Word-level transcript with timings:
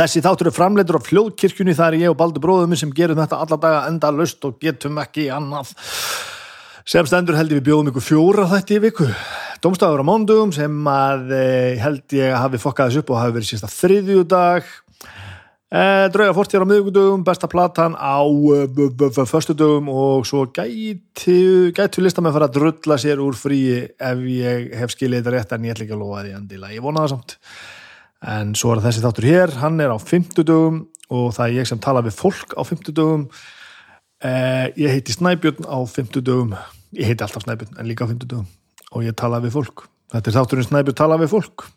Þessi 0.00 0.22
þáttur 0.24 0.48
er 0.48 0.54
framleitur 0.56 0.96
á 0.96 1.04
fljóðkirkjunni 1.04 1.74
það 1.76 1.90
er 1.90 2.02
ég 2.06 2.12
og 2.14 2.14
Baldur 2.16 2.40
bróðum 2.40 2.72
sem 2.78 2.92
gerum 2.96 3.18
þetta 3.20 3.36
alla 3.44 3.56
daga 3.60 3.80
enda 3.90 4.08
löst 4.16 4.44
og 4.48 4.54
getum 4.62 4.96
ekki 5.02 5.26
annað. 5.28 5.74
Sem 6.88 7.04
stendur 7.04 7.36
held 7.36 7.50
ég 7.52 7.58
við 7.58 7.66
bjóðum 7.66 7.90
ykkur 7.90 8.06
fjóra 8.06 8.46
þætti 8.48 8.78
í 8.78 8.80
viku. 8.86 9.08
Dómstafur 9.60 10.00
á 10.00 10.08
mándugum 10.08 10.54
sem 10.56 10.78
að 10.88 11.34
eh, 11.36 11.74
held 11.82 12.14
ég 12.16 12.32
hafi 12.32 12.60
fokkað 12.62 12.88
þessu 12.88 13.02
upp 13.02 13.12
og 13.12 13.18
hafi 13.20 13.34
verið 13.34 13.50
sísta 13.50 13.68
þriðju 13.68 14.22
dag 14.30 14.70
eh, 15.68 16.06
Drauga 16.14 16.36
fórtjár 16.38 16.64
á 16.64 16.70
miðugudugum 16.70 17.26
besta 17.26 17.50
platan 17.52 17.98
á 18.00 18.24
uh, 18.24 19.26
föstudugum 19.28 19.90
og 19.92 20.24
svo 20.30 20.46
gæti 20.48 21.36
gætu 21.76 22.06
listamenn 22.06 22.32
fara 22.38 22.48
að 22.48 22.56
drulla 22.56 22.96
sér 22.96 23.20
úr 23.20 23.36
fríi 23.36 23.84
ef 23.84 24.24
ég 24.32 24.72
hef 24.80 24.96
skilið 24.96 25.20
þetta 25.20 25.36
rétt 25.36 25.54
en 25.58 25.68
ég 25.68 25.76
ætla 25.76 25.86
ekki 25.90 25.98
að 25.98 26.02
lofa 26.06 26.24
því 26.24 26.34
andila, 26.38 26.72
ég 26.72 26.88
vona 26.88 27.04
það 27.04 27.14
samt 27.18 27.36
en 28.20 28.54
svo 28.58 28.74
er 28.74 28.82
þessi 28.84 29.04
þáttur 29.04 29.28
hér, 29.28 29.54
hann 29.62 29.80
er 29.80 29.92
á 29.94 29.98
50 29.98 30.44
dögum 30.44 30.82
og 31.10 31.32
það 31.36 31.46
er 31.46 31.56
ég 31.60 31.70
sem 31.70 31.80
tala 31.82 32.04
við 32.04 32.18
fólk 32.18 32.54
á 32.54 32.62
50 32.62 32.96
dögum 32.96 33.26
eh, 34.22 34.68
ég 34.76 34.92
heiti 34.92 35.16
Snæbjörn 35.16 35.66
á 35.66 35.78
50 35.80 36.24
dögum 36.26 36.54
ég 36.96 37.08
heiti 37.08 37.24
alltaf 37.24 37.46
Snæbjörn 37.46 37.80
en 37.80 37.88
líka 37.88 38.04
á 38.04 38.10
50 38.12 38.28
dögum 38.28 38.48
og 38.90 39.06
ég 39.06 39.14
tala 39.14 39.38
við 39.40 39.54
fólk. 39.54 39.86
Þetta 40.10 40.30
er 40.30 40.36
þátturinn 40.36 40.68
Snæbjörn 40.68 40.98
tala 40.98 41.20
við 41.20 41.32
fólk 41.36 41.68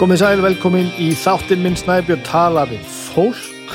komið 0.00 0.22
sæl, 0.22 0.40
velkomin 0.40 0.86
í 0.96 1.10
þáttinn 1.12 1.60
minn 1.60 1.74
Snæbjörn 1.76 2.22
tala 2.24 2.62
við 2.70 2.80
fólk. 2.88 3.74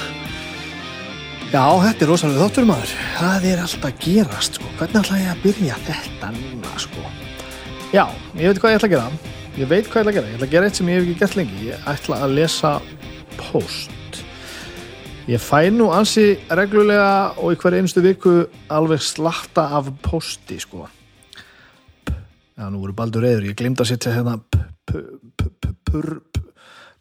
Já, 1.51 1.61
þetta 1.83 2.01
er 2.01 2.09
rosalega 2.09 2.47
þáttur 2.47 2.65
maður. 2.65 2.93
Það 3.19 3.45
er 3.51 3.59
alltaf 3.61 3.99
gerast 4.01 4.57
sko. 4.57 4.69
hvernig 4.79 5.03
ætla 5.03 5.19
ég 5.19 5.29
að 5.35 5.43
byrja 5.43 5.75
þetta 5.85 6.31
núna 6.39 6.71
sko? 6.81 7.03
já, 7.93 8.07
ég 8.41 8.49
veit 8.49 8.59
hvað 8.63 8.73
ég 8.73 8.79
ætla 8.79 8.89
að 8.89 8.95
gera. 8.95 9.35
Ég 9.55 9.69
veit 9.69 9.85
hvað 9.91 10.01
ég 10.01 10.01
ætla 10.01 10.13
að 10.13 10.17
gera, 10.17 10.31
ég 10.31 10.39
ætla 10.39 10.47
að 10.47 10.55
gera 10.55 10.65
eitt 10.65 10.79
sem 10.79 10.89
ég 10.89 10.97
hef 10.97 11.05
ekki 11.05 11.19
gert 11.19 11.37
lengi. 11.37 11.59
Ég 11.67 11.85
ætla 11.93 12.17
að 12.25 12.35
lesa 12.39 12.71
post 13.37 14.23
ég 15.29 15.41
fæ 15.41 15.69
nú 15.69 15.91
ansi 15.93 16.25
reglulega 16.49 17.37
og 17.37 17.53
í 17.53 17.59
hverju 17.61 17.83
einstu 17.83 18.01
viku 18.01 18.33
alveg 18.69 19.01
slatta 19.01 19.69
af 19.77 19.93
posti 20.01 20.57
sko. 20.57 20.87
Já, 22.55 22.65
nú 22.71 22.81
voru 22.81 22.97
baldur 22.97 23.21
reyður, 23.21 23.51
ég 23.51 23.57
glimta 23.57 23.85
að 23.85 23.93
setja 23.93 24.15
hérna 24.15 24.39
purr 24.89 25.14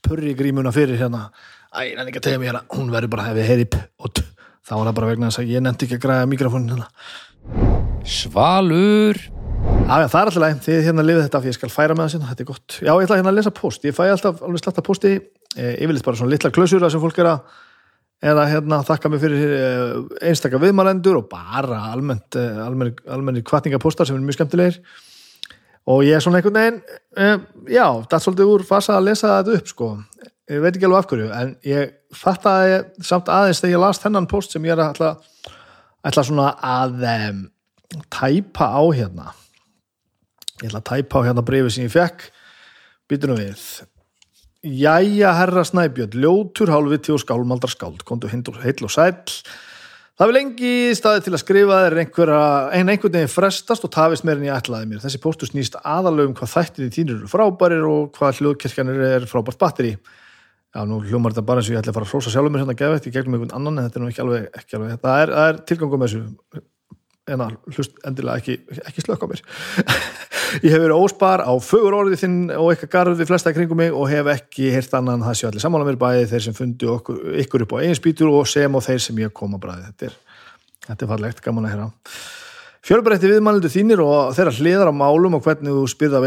purri 0.04 0.34
grímuna 0.38 0.72
fyrir 0.74 0.98
hérna. 1.00 1.28
Æ, 1.74 1.96
hann 1.98 2.08
ekki 2.08 2.20
að 2.20 2.26
tegja 2.28 2.40
mig 2.40 2.50
hérna, 2.50 2.64
hún 2.74 2.90
verður 2.92 3.14
bara 3.16 3.28
hefði 3.30 3.46
heyri 3.48 3.68
og 3.98 4.20
þá 4.64 4.74
var 4.76 4.88
það 4.88 4.96
bara 4.98 5.10
vegna 5.10 5.30
þess 5.30 5.42
að 5.42 5.52
ég 5.54 5.64
nefndi 5.64 5.88
ekki 5.88 5.98
að 5.98 6.04
græða 6.04 6.28
mikrofónin 6.30 6.74
hérna. 6.74 6.88
Svalur. 8.04 9.20
Já, 9.84 10.06
það 10.08 10.18
er 10.20 10.28
alltaf 10.28 10.40
læg, 10.40 10.58
þið 10.64 10.82
hérna 10.86 11.04
lifið 11.04 11.24
þetta 11.26 11.40
fyrir 11.42 11.52
ég 11.52 11.58
skal 11.58 11.72
færa 11.72 11.96
með 11.96 12.06
það 12.06 12.12
sinna, 12.14 12.28
þetta 12.30 12.44
er 12.44 12.48
gott. 12.48 12.76
Já, 12.78 12.92
ég 12.92 13.06
ætla 13.06 13.18
hérna 13.18 13.32
að 13.32 13.38
lesa 13.38 13.52
post, 13.54 13.84
ég 13.84 13.96
fæ 13.96 14.02
alltaf 14.06 14.42
alveg 14.44 14.62
slatta 14.62 14.84
posti 14.84 15.12
e, 15.14 15.70
yfirleitt 15.74 16.06
bara 16.06 16.20
svona 16.20 16.32
litla 16.32 16.52
klösur 16.54 16.84
sem 16.88 17.02
fólk 17.02 17.20
er 17.20 17.30
að 17.34 17.58
eða 18.24 18.46
hérna 18.48 18.80
þakka 18.86 19.10
mig 19.12 19.20
fyrir 19.24 19.52
e, 19.58 19.66
einstakka 20.30 20.60
viðmælendur 20.62 21.18
og 21.20 21.28
bara 21.32 21.82
almennt 21.90 22.38
e, 22.40 22.44
almenni, 22.64 22.96
almenni 23.12 23.44
kvartningapostar 23.44 24.08
sem 24.08 24.16
er 24.16 24.24
mjög 24.24 24.38
skemmtilegir 24.38 24.80
og 25.90 26.04
ég 26.06 26.16
er 26.16 26.24
svona 26.24 26.40
einhvern 26.40 26.58
veginn 26.58 26.80
uh, 27.18 27.38
já, 27.68 27.86
það 28.06 28.16
er 28.18 28.24
svolítið 28.26 28.52
úr 28.54 28.66
fasa 28.68 28.98
að 28.98 29.08
lesa 29.10 29.38
þetta 29.38 29.58
upp 29.58 29.72
sko, 29.72 29.90
ég 30.50 30.62
veit 30.64 30.72
ekki 30.72 30.88
alveg 30.88 31.00
af 31.00 31.10
hverju 31.10 31.30
en 31.40 31.54
ég 31.68 31.94
fattaði 32.14 32.78
samt 33.04 33.32
aðeins 33.32 33.62
þegar 33.62 33.74
ég 33.74 33.84
las 33.84 34.02
þennan 34.02 34.30
post 34.30 34.54
sem 34.54 34.68
ég 34.68 34.76
er 34.76 34.84
að 34.84 35.02
ætla, 36.04 36.24
svona 36.26 36.52
að 36.60 37.04
um, 37.10 37.42
tæpa 38.12 38.70
á 38.70 38.82
hérna. 38.94 39.32
Ég 40.62 40.70
ætla 40.70 40.82
að 40.82 40.88
tæpa 40.92 41.20
á 41.20 41.26
hérna 41.28 41.44
brefi 41.46 41.74
sem 41.74 41.86
ég 41.86 41.94
fekk. 41.94 42.28
Býtunum 43.10 43.40
við. 43.40 43.64
Jæja 44.64 45.34
herra 45.36 45.64
Snæbjörn, 45.66 46.16
ljótur 46.16 46.72
hálfviti 46.72 47.12
og 47.12 47.20
skálmaldar 47.20 47.72
skáld, 47.72 48.00
kontu 48.08 48.30
heil 48.32 48.86
og 48.86 48.92
sæl 48.92 49.18
Það 50.14 50.30
vil 50.30 50.34
lengi 50.36 50.72
staði 50.94 51.22
til 51.26 51.32
að 51.34 51.40
skrifa 51.42 51.76
einhverja, 51.90 52.42
en 52.78 52.90
einhvern 52.92 53.14
veginn 53.16 53.32
frestast 53.32 53.82
og 53.82 53.90
tafist 53.96 54.22
meir 54.22 54.38
en 54.38 54.44
ég 54.46 54.54
ætlaði 54.54 54.86
mér. 54.86 55.00
Þessi 55.02 55.18
póstur 55.24 55.50
snýst 55.50 55.74
aðalögum 55.80 56.36
hvað 56.38 56.52
þættir 56.52 56.84
í 56.86 56.92
tínur 56.94 57.16
eru 57.16 57.30
frábærir 57.32 57.82
og 57.88 58.12
hvað 58.14 58.38
hljóðkirkjanir 58.38 59.00
er 59.08 59.26
frábært 59.26 59.58
batteri. 59.58 59.96
Já, 60.70 60.84
nú 60.86 61.00
hljómar 61.02 61.34
þetta 61.34 61.46
bara 61.48 61.62
eins 61.62 61.70
og 61.70 61.74
ég 61.74 61.82
ætla 61.82 61.90
að 61.90 61.98
fara 61.98 62.06
að 62.06 62.12
frósa 62.12 62.30
sjálfur 62.30 62.54
mér 62.54 62.62
hérna 62.62 62.76
að 62.76 62.80
gefa 62.84 63.00
þetta 63.00 63.10
í 63.10 63.16
gegnum 63.16 63.36
einhvern 63.40 63.56
annan 63.58 63.80
en 63.80 63.88
þetta 63.88 63.98
er 63.98 64.04
nú 64.04 64.12
ekki 64.12 64.22
alveg, 64.22 64.46
ekki 64.60 64.78
alveg. 64.78 64.94
Það 65.02 65.24
er, 65.24 65.34
er 65.42 65.60
tilgangum 65.70 66.04
með 66.04 66.14
þessu 66.14 66.62
en 67.30 67.40
að 67.40 67.54
hlust 67.72 67.96
endilega 68.04 68.42
ekki, 68.42 68.80
ekki 68.84 69.04
slökk 69.04 69.24
á 69.24 69.26
mér. 69.30 69.42
Ég 70.64 70.70
hef 70.70 70.82
verið 70.82 70.98
óspar 70.98 71.40
á 71.40 71.52
fögur 71.64 71.96
orðið 71.96 72.20
þinn 72.20 72.36
og 72.52 72.70
eitthvað 72.72 72.92
garð 72.92 73.18
við 73.22 73.30
flesta 73.32 73.54
kringum 73.56 73.80
mig 73.80 73.96
og 73.96 74.06
hef 74.12 74.28
ekki 74.34 74.70
hirt 74.74 74.92
annan 74.98 75.24
það 75.24 75.40
séu 75.40 75.48
allir 75.48 75.64
samála 75.64 75.88
mér 75.88 75.98
bæði 76.00 76.28
þeir 76.30 76.46
sem 76.46 76.56
fundu 76.58 76.92
okkur, 76.98 77.18
ykkur 77.42 77.64
upp 77.64 77.74
á 77.74 77.80
eigin 77.80 77.98
spýtur 77.98 78.30
og 78.30 78.46
sem 78.50 78.76
og 78.76 78.84
þeir 78.84 79.02
sem 79.02 79.24
ég 79.24 79.34
kom 79.34 79.56
að 79.56 79.64
bræði 79.64 79.88
þetta 79.88 80.10
er, 80.10 80.16
þetta 80.90 81.06
er 81.06 81.12
fallegt, 81.14 81.44
gaman 81.48 81.68
að 81.68 81.74
hera 81.74 81.90
fjölbreytti 82.84 83.30
viðmælindu 83.30 83.70
þínir 83.72 84.00
og 84.04 84.34
þeirra 84.36 84.52
hliðar 84.58 84.90
á 84.92 85.00
málum 85.00 85.38
og 85.38 85.42
hvernig 85.46 85.72
þú 85.72 85.84
spyrða 85.88 86.20
af 86.20 86.26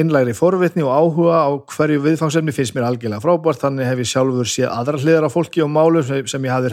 einlægri 0.00 0.32
forvitni 0.32 0.80
og 0.86 0.94
áhuga 0.96 1.36
á 1.44 1.52
hverju 1.68 2.00
viðfangsefni 2.06 2.54
finnst 2.56 2.72
mér 2.72 2.88
algjörlega 2.88 3.20
frábært. 3.20 3.60
Þannig 3.60 3.90
hef 3.90 4.00
ég 4.00 4.08
sjálfur 4.08 4.48
séð 4.48 4.72
aðra 4.72 5.02
hliðar 5.02 5.28
á 5.28 5.34
fólki 5.34 5.60
og 5.60 5.68
málum 5.68 6.00
sem 6.00 6.48
ég 6.48 6.54
hafði 6.56 6.72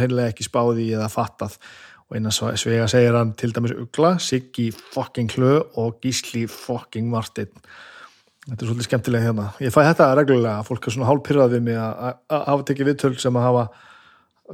og 2.09 2.17
eina 2.17 2.31
svega 2.33 2.87
segir 2.89 3.17
hann 3.17 3.35
til 3.37 3.53
dæmis 3.53 3.75
Ugla, 3.77 4.15
Siggi 4.17 4.71
fucking 4.71 5.29
Klö 5.29 5.59
og 5.77 5.99
Gísli 6.03 6.47
fucking 6.49 7.09
Martin 7.09 7.51
þetta 8.49 8.63
er 8.63 8.69
svolítið 8.69 8.87
skemmtilega 8.87 9.27
hérna. 9.27 9.45
Ég 9.61 9.73
fæ 9.73 9.83
þetta 9.83 10.07
reglulega, 10.17 10.63
fólk 10.65 10.87
er 10.87 10.95
svona 10.95 11.09
hálpyrrað 11.09 11.53
við 11.55 11.63
mig 11.67 11.77
að 11.77 12.17
hafa 12.33 12.65
tekið 12.69 12.89
viðtöl 12.89 13.13
sem 13.21 13.37
að 13.37 13.45
hafa 13.45 13.65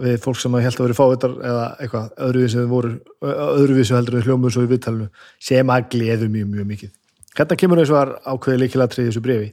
við 0.03 0.17
fólk 0.25 0.39
sem 0.41 0.57
held 0.59 0.79
að 0.79 0.85
vera 0.85 0.97
fávitar 0.97 1.35
eða 1.39 1.66
eitthvað 1.79 2.09
öðruvísu 2.25 2.66
voru 2.67 2.91
öðruvísu 3.23 3.95
heldur 3.95 4.17
við 4.17 4.27
hljómur 4.27 4.51
svo 4.51 4.66
í 4.66 4.72
viðtælunu 4.73 5.07
sem 5.39 5.72
að 5.72 5.87
gleðu 5.93 6.27
mjög 6.33 6.49
mjög 6.51 6.67
mikið. 6.73 6.91
Hérna 7.37 7.59
kemur 7.61 7.79
eins 7.79 7.93
og 7.93 7.99
var 7.99 8.11
ákveði 8.25 8.61
líkilatrið 8.63 9.05
í 9.05 9.09
þessu 9.11 9.23
brefi 9.23 9.47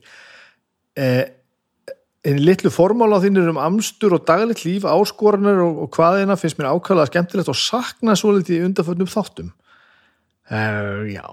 eh, 0.98 1.22
einn 2.22 2.38
litlu 2.38 2.70
formál 2.70 3.16
á 3.18 3.18
þínir 3.22 3.50
um 3.50 3.58
amstur 3.58 4.14
og 4.14 4.22
daglitt 4.28 4.62
líf, 4.62 4.86
áskoranir 4.86 5.58
og, 5.64 5.82
og 5.84 5.96
hvaðina 5.96 6.36
finnst 6.38 6.58
mér 6.58 6.70
ákvæmlega 6.70 7.10
skemmtilegt 7.10 7.50
og 7.50 7.58
sakna 7.58 8.14
svo 8.18 8.36
litið 8.36 8.60
í 8.60 8.64
undarföldnum 8.68 9.10
þáttum. 9.10 9.50
Uh, 10.46 11.08
já. 11.10 11.26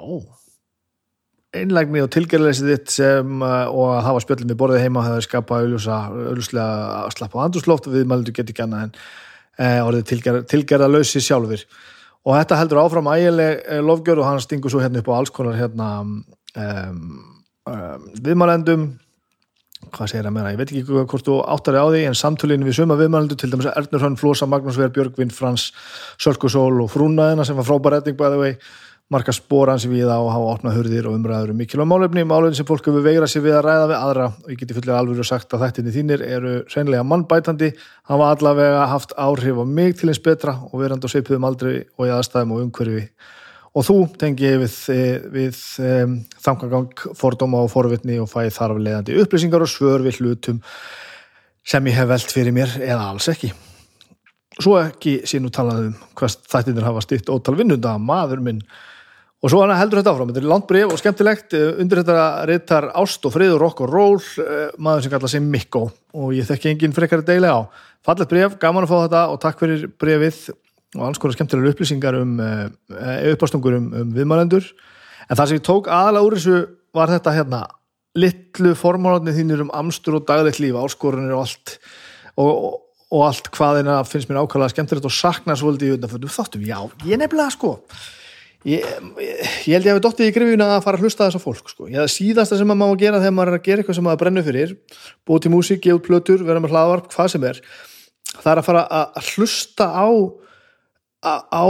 Einlægni 1.59 2.01
og 2.01 2.09
tilgjörleysið 2.13 2.71
þitt 2.73 2.93
sem 2.93 3.43
uh, 3.45 3.69
og 3.69 3.93
að 3.99 4.03
hafa 4.07 4.23
spjöldum 4.25 4.53
í 4.53 4.57
borðið 4.57 4.85
heima 4.85 5.05
hefur 5.05 5.25
skapað 5.25 5.67
auðvuslega 5.67 6.65
að 7.03 7.13
slappa 7.17 7.41
á 7.41 7.45
andurslóft 7.45 7.89
við 7.89 8.09
mælundu 8.09 8.33
geti 8.33 8.53
ekki 8.53 8.65
annað 8.65 8.87
en 8.87 8.93
uh, 8.97 9.79
orðið 9.89 10.05
tilgerða, 10.13 10.43
tilgerða 10.49 10.89
lausi 10.89 11.21
sjálfur 11.25 11.65
og 12.25 12.35
þetta 12.35 12.59
heldur 12.59 12.81
áfram 12.81 13.09
ægileg 13.13 13.61
lofgjör 13.85 14.21
og 14.21 14.27
hann 14.27 14.41
stingur 14.43 14.73
svo 14.73 14.81
hérna 14.83 15.01
upp 15.01 15.09
á 15.09 15.17
alls 15.17 15.33
konar 15.33 15.57
hérna 15.57 15.89
um, 16.03 16.15
um, 17.69 18.09
viðmælendum 18.19 18.89
hvað 19.93 20.11
segir 20.11 20.27
það 20.27 20.35
meira, 20.35 20.51
ég 20.53 20.59
veit 20.59 20.73
ekki 20.73 20.99
hvort 20.99 21.25
þú 21.27 21.39
áttari 21.55 21.79
á 21.81 21.85
því 21.89 22.03
en 22.09 22.19
samtölinu 22.19 22.67
við 22.67 22.77
suma 22.79 22.97
viðmælendu 22.99 23.37
til 23.39 23.49
dæmis 23.51 23.69
Ernur 23.71 24.03
Hrann, 24.03 24.19
Flosa, 24.19 24.47
Magnús 24.49 24.77
Verð, 24.79 24.93
Björgvin 24.97 25.33
Frans, 25.33 25.71
Sölkusól 26.21 26.77
og 26.83 26.91
Frúnaðina 26.93 27.45
sem 27.47 27.57
var 27.59 27.67
frábær 27.67 27.97
retning 27.97 28.17
bæði 28.19 28.37
vei 28.43 28.53
marka 29.09 29.33
spóran 29.33 29.79
sem 29.81 29.89
við 29.89 30.05
á 30.05 30.21
að 30.21 30.29
hafa 30.35 30.51
opnað 30.53 30.75
hurðir 30.77 31.07
og 31.09 31.15
umræður 31.17 31.53
um 31.53 31.57
mikilvæg 31.57 31.87
málefni, 31.89 32.21
málefni 32.29 32.59
sem 32.59 32.67
fólk 32.69 32.85
hefur 32.85 33.01
veigrað 33.01 33.31
sér 33.33 33.41
við 33.47 33.55
að 33.57 33.65
ræða 33.65 33.87
við 33.89 33.97
aðra. 33.97 34.27
Og 34.43 34.51
ég 34.53 34.59
geti 34.61 34.75
fullega 34.77 34.99
alveg 35.01 35.25
sagt 35.25 35.49
að 35.55 35.63
þættinni 35.65 35.95
þínir 35.95 36.21
eru 36.27 36.51
reynilega 36.69 37.07
mannbætandi 37.09 37.69
hafa 38.11 38.29
allavega 38.35 38.85
haft 38.93 39.17
áhrif 39.17 39.57
á 39.57 39.65
mig 39.65 39.97
til 39.97 40.13
eins 40.13 40.21
betra 40.21 40.53
og 40.69 40.77
verand 40.83 41.01
og 41.01 41.09
og 43.75 43.85
þú 43.85 43.97
tengi 44.19 44.51
við, 44.63 44.75
eh, 44.93 45.21
við 45.29 45.61
um, 45.85 46.17
þangagang, 46.41 47.05
fordóma 47.17 47.63
og 47.65 47.71
forvitni 47.73 48.19
og 48.21 48.29
fæ 48.31 48.49
þar 48.53 48.75
af 48.75 48.83
leiðandi 48.83 49.17
upplýsingar 49.21 49.65
og 49.65 49.71
svör 49.71 50.05
við 50.05 50.21
hlutum 50.21 50.61
sem 51.65 51.89
ég 51.89 51.99
hef 51.99 52.09
velt 52.09 52.33
fyrir 52.33 52.55
mér 52.55 52.79
eða 52.81 53.11
alls 53.11 53.29
ekki. 53.29 53.51
Svo 54.59 54.75
ekki 54.81 55.19
sín 55.29 55.45
og 55.47 55.53
talað 55.55 55.89
um 55.89 55.97
hvað 56.17 56.39
þættinir 56.51 56.87
hafa 56.87 57.03
stytt 57.05 57.29
ótal 57.31 57.55
vinnunda 57.59 57.93
maður 58.01 58.41
minn. 58.43 58.63
Og 59.39 59.53
svo 59.53 59.61
heldur 59.63 60.01
þetta 60.01 60.11
áfram, 60.11 60.31
þetta 60.33 60.41
er 60.41 60.49
langt 60.51 60.65
bref 60.67 60.91
og 60.91 60.99
skemmtilegt 60.99 61.53
eh, 61.55 61.77
undir 61.79 62.01
þetta 62.01 62.47
reytar 62.49 62.89
ást 62.99 63.23
og 63.23 63.31
frið 63.31 63.53
og 63.55 63.61
rock 63.61 63.83
og 63.85 63.93
roll, 63.93 64.17
eh, 64.43 64.73
maður 64.75 65.05
sem 65.05 65.13
kallar 65.13 65.31
sig 65.31 65.45
Mikko. 65.45 65.85
Og 66.19 66.33
ég 66.35 66.49
þekki 66.49 66.73
engin 66.73 66.95
frekar 66.95 67.23
deilega 67.23 67.61
á. 67.63 67.87
Fallet 68.03 68.31
bref, 68.31 68.57
gaman 68.59 68.83
að 68.83 68.91
fá 68.91 68.97
þetta 69.05 69.21
og 69.31 69.39
takk 69.45 69.61
fyrir 69.61 69.87
brefið 70.01 70.41
og 70.97 71.05
alls 71.05 71.21
konar 71.21 71.37
skemmtilegar 71.37 71.75
upplýsingar 71.75 72.17
um 72.17 72.37
uh, 72.41 72.67
uppástungur 73.33 73.77
um, 73.77 73.89
um 74.01 74.13
viðmælendur 74.15 74.65
en 75.29 75.37
það 75.37 75.45
sem 75.45 75.59
ég 75.59 75.65
tók 75.67 75.89
aðalega 75.93 76.25
úr 76.25 76.37
þessu 76.37 76.59
var 76.97 77.11
þetta 77.13 77.35
hérna 77.35 77.63
litlu 78.17 78.75
formálandi 78.77 79.35
þínir 79.37 79.65
um 79.67 79.73
amstur 79.77 80.17
og 80.17 80.27
daglegt 80.29 80.61
líf 80.61 80.77
áskorunir 80.79 81.35
og 81.37 81.45
allt 81.45 81.75
og, 82.39 82.49
og, 82.49 82.79
og 83.13 83.25
allt 83.27 83.51
hvað 83.53 83.81
þeirra 83.81 83.99
finnst 84.09 84.31
mér 84.31 84.41
ákvæmlega 84.41 84.73
skemmtilegt 84.73 85.09
og 85.09 85.13
sakna 85.13 85.57
svolítið 85.59 85.91
í 85.91 85.97
undanfötum 85.97 86.33
þáttum, 86.33 86.65
já, 86.65 86.79
ég 87.05 87.21
nefnilega 87.21 87.53
sko 87.53 87.75
ég, 88.67 88.81
ég 89.21 89.75
held 89.75 89.85
ég 89.85 89.93
að 89.93 89.99
við 89.99 90.03
dóttið 90.07 90.31
í 90.31 90.35
grifjuna 90.35 90.71
að 90.75 90.83
fara 90.87 90.99
að 90.99 91.05
hlusta 91.05 91.27
þess 91.29 91.39
að 91.39 91.45
fólk 91.45 91.71
sko. 91.71 91.87
ég 91.93 92.11
síðasta 92.11 92.57
sem 92.57 92.67
maður 92.67 92.81
má 92.81 92.99
gera 93.05 93.21
þegar 93.21 93.37
maður 93.37 93.53
er 93.53 93.59
að 93.59 93.65
gera 93.69 93.83
eitthvað 93.83 93.99
sem 93.99 94.07
maður 94.09 94.21
brennur 94.23 94.47
fyrir 94.49 94.75
búið 95.29 95.45
til 95.45 95.53
músík, 95.53 95.81
gefa 95.85 96.03
plötur, 96.09 96.43
vera 96.49 96.63
með 96.63 96.73
hlaðvarp, 96.73 97.09
hvað 97.13 97.31
sem 97.35 97.47
er 97.47 97.61
það 98.39 98.51
er 98.51 98.61
að 98.61 98.67
fara 98.67 98.85
að 98.99 99.33
hlusta 99.35 99.87
á 99.93 100.09
á 101.23 101.65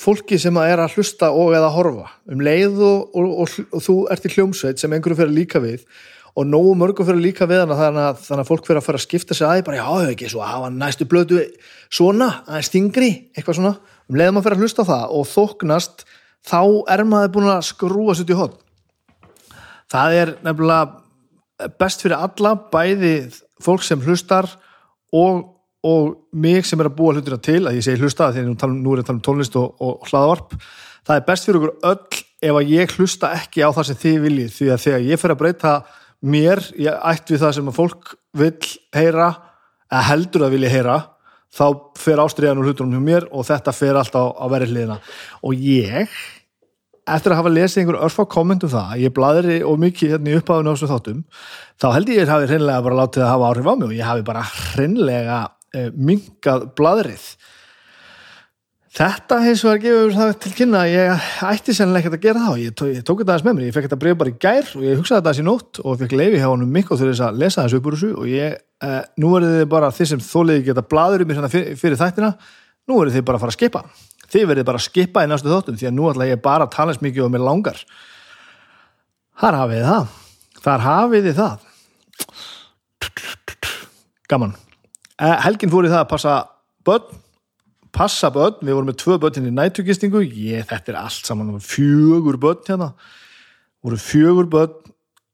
fólki 0.00 0.38
sem 0.40 0.56
er 0.62 0.80
að 0.80 0.96
hlusta 0.96 1.30
og 1.34 1.52
eða 1.56 1.70
horfa. 1.74 2.08
Um 2.30 2.40
leið 2.44 2.80
og, 2.80 3.14
og, 3.14 3.30
og, 3.44 3.54
og 3.76 3.84
þú 3.84 3.96
ert 4.14 4.26
í 4.26 4.32
hljómsveit 4.32 4.80
sem 4.80 4.92
einhverju 4.96 5.20
fyrir 5.20 5.34
líka 5.36 5.60
við 5.60 5.84
og 6.34 6.48
nógu 6.50 6.72
mörgum 6.78 7.06
fyrir 7.06 7.22
líka 7.22 7.46
við 7.46 7.62
hana 7.62 7.76
þannig 7.78 8.06
að, 8.08 8.22
þannig 8.24 8.42
að 8.42 8.50
fólk 8.50 8.66
fyrir 8.66 8.80
að 8.80 8.86
fara 8.88 8.98
að 8.98 9.04
skipta 9.04 9.36
sig 9.36 9.46
aðeins 9.46 9.66
bara 9.68 9.78
já, 9.78 9.86
þau 9.86 10.14
ekki 10.14 10.30
svo 10.32 10.42
að 10.42 10.50
hafa 10.50 10.70
næstu 10.74 11.06
blödu 11.06 11.44
svona, 11.92 12.30
aðeins 12.48 12.70
stingri, 12.72 13.10
eitthvað 13.36 13.60
svona. 13.60 13.74
Um 14.08 14.18
leið 14.18 14.32
maður 14.32 14.48
fyrir 14.48 14.58
að 14.58 14.64
hlusta 14.64 14.88
það 14.88 15.14
og 15.14 15.28
þóknast 15.30 16.04
þá 16.44 16.60
er 16.96 17.04
maður 17.08 17.34
búin 17.36 17.52
að 17.52 17.66
skrúa 17.68 18.16
sér 18.16 18.28
til 18.28 18.40
hot 18.40 18.60
það 19.92 20.18
er 20.18 20.32
nefnilega 20.44 21.68
best 21.78 22.04
fyrir 22.04 22.18
alla 22.18 22.54
bæði 22.72 23.14
fólk 23.62 23.84
sem 23.86 24.00
hlustar 24.02 24.48
og 25.14 25.53
og 25.84 26.14
mig 26.32 26.64
sem 26.66 26.80
er 26.80 26.88
að 26.88 26.96
búa 26.98 27.14
hlutina 27.14 27.38
til 27.42 27.60
að 27.62 27.78
ég 27.78 27.86
segi 27.86 28.00
hlusta 28.00 28.30
þegar 28.32 28.70
nú, 28.72 28.94
er 28.94 29.02
ég 29.02 29.04
að 29.04 29.08
tala 29.10 29.18
um 29.18 29.24
tónlist 29.24 29.58
og, 29.60 29.74
og 29.84 30.06
hlaðvarp 30.08 30.54
það 31.04 31.16
er 31.16 31.26
best 31.28 31.48
fyrir 31.48 31.60
okkur 31.60 31.90
öll 31.90 32.22
ef 32.44 32.60
að 32.60 32.72
ég 32.72 32.94
hlusta 32.98 33.32
ekki 33.36 33.64
á 33.64 33.68
það 33.74 33.88
sem 33.90 34.00
þið 34.04 34.20
viljið 34.24 34.54
því 34.58 34.70
að 34.72 34.84
þegar 34.84 35.08
ég 35.10 35.20
fer 35.20 35.34
að 35.34 35.40
breyta 35.42 35.74
mér 36.24 36.62
ég 36.80 37.02
ætt 37.12 37.34
við 37.34 37.42
það 37.44 37.56
sem 37.58 37.68
að 37.68 37.76
fólk 37.78 38.14
vil 38.34 38.54
heyra, 38.96 39.28
eða 39.92 40.06
heldur 40.10 40.46
að 40.46 40.56
vilja 40.56 40.72
heyra 40.72 40.96
þá 41.54 41.66
fer 42.00 42.22
ástriðan 42.22 42.62
úr 42.62 42.70
hlutunum 42.70 42.96
hjá 42.96 43.04
mér 43.04 43.28
og 43.30 43.46
þetta 43.46 43.74
fer 43.76 43.98
alltaf 44.00 44.32
á, 44.32 44.42
á 44.42 44.46
verið 44.50 44.72
hliðina. 44.72 44.96
Og 45.46 45.54
ég 45.54 46.10
eftir 47.04 47.34
að 47.34 47.40
hafa 47.42 47.52
lesið 47.52 47.82
einhver 47.82 48.00
örfa 48.06 48.24
komment 48.32 48.64
um 48.64 48.72
það 48.72 49.02
ég 49.02 49.12
bladri 49.14 49.58
og 49.66 49.76
mikið 49.82 50.14
hérna 50.14 50.32
í 50.32 50.38
uppáðun 50.40 50.70
á 50.70 50.74
þessu 50.74 50.88
þáttum 50.88 51.20
þá 51.82 51.86
held 51.92 52.08
ég 52.10 52.16
að 52.16 52.22
ég 52.22 52.32
hafi 52.32 52.48
hreinlega 52.48 52.84
bara 52.86 53.00
látið 53.02 53.24
að 53.24 53.32
hafa 53.34 53.50
áhrif 53.50 53.68
á 53.68 53.74
mig 53.74 53.86
og 53.86 53.94
ég 53.94 54.08
hafi 54.08 54.24
bara 54.24 54.44
hreinlega 54.48 55.40
mingað 55.94 56.70
bladrið 56.78 57.28
þetta 58.94 59.40
hins 59.42 59.62
vegar 59.66 59.80
gefur 59.82 60.12
það 60.14 60.32
til 60.44 60.52
kynna 60.54 60.84
að 60.84 60.92
ég 60.92 61.24
ætti 61.48 61.74
sérlega 61.74 62.04
ekkert 62.04 62.16
að 62.18 62.26
gera 62.28 62.42
það 62.44 62.52
og 62.52 62.60
ég, 62.62 62.82
ég 62.94 63.06
tók 63.06 63.20
þetta 63.20 63.32
aðeins 63.32 63.46
með 63.46 63.56
mér, 63.56 63.66
ég 63.66 63.74
fekk 63.74 63.88
þetta 63.88 63.98
breyf 64.04 64.18
bara 64.20 64.30
í 64.30 64.36
gær 64.44 64.68
og 64.70 64.84
ég 64.86 65.00
hugsaði 65.00 65.18
þetta 65.18 65.30
aðeins 65.32 65.42
í 65.42 65.46
nótt 65.48 65.80
og 65.82 65.98
fekk 66.02 66.14
leiði 66.14 66.42
hjá 66.42 66.46
honum 66.46 66.70
mikko 66.76 66.98
til 67.00 67.08
þess 67.10 67.24
að 67.26 67.40
lesa 67.42 67.64
þessu 67.64 67.80
upp 67.80 67.88
úr 67.90 67.96
þessu 67.96 68.10
og 68.14 68.30
ég, 68.30 68.54
eh, 68.86 69.02
nú 69.18 69.32
er 69.34 69.46
þið 69.48 69.66
bara 69.74 69.90
þið 69.98 70.10
sem 70.12 70.24
þóliði 70.28 70.66
geta 70.68 70.86
bladur 70.94 71.24
um 71.24 71.32
mér 71.32 71.50
fyrir, 71.50 71.78
fyrir 71.80 71.98
þættina, 71.98 72.30
nú 72.86 73.00
er 73.02 73.10
þið 73.16 73.26
bara 73.26 73.40
að 73.40 73.44
fara 73.44 73.54
að 73.54 73.58
skipa. 73.58 73.84
Þið 74.30 74.48
verðið 74.50 74.68
bara 74.70 74.78
að 74.78 74.86
skipa 74.86 75.24
í 75.24 75.30
næstu 75.30 75.50
þóttum 75.50 75.78
því 75.80 75.90
að 75.90 75.96
nú 75.98 76.10
ætla 76.10 76.30
ég 76.30 76.42
bara 76.42 76.68
að 76.68 76.74
tala 76.76 76.94
eins 76.94 77.02
mikið 77.02 77.26
og 77.26 77.32
mér 77.34 77.46
langar. 77.48 77.82
Þar 79.42 79.58
hafið 79.58 79.80
þið 79.80 79.90
það. 79.90 80.04
Þar 80.64 80.86
hafið 80.86 81.28
þið 81.28 81.40
það. 81.42 81.70
Gaman 84.30 84.54
Eh, 85.22 85.36
helgin 85.44 85.70
fór 85.70 85.86
í 85.86 85.92
það 85.92 86.02
að 86.02 86.10
passa 86.10 86.38
börn 86.86 87.20
passa 87.94 88.30
börn, 88.34 88.58
við 88.58 88.74
vorum 88.74 88.88
með 88.90 88.98
tvö 89.04 89.18
börn 89.22 89.36
hérna 89.38 89.52
í 89.52 89.54
nætugistingu, 89.54 90.24
ég, 90.26 90.64
þetta 90.66 90.90
er 90.90 90.98
allt 90.98 91.28
saman. 91.28 91.52
Fjögur 91.62 92.40
börn 92.42 92.64
hérna. 92.66 92.90
Voru 93.84 93.98
fjögur 94.00 94.48
börn 94.50 94.74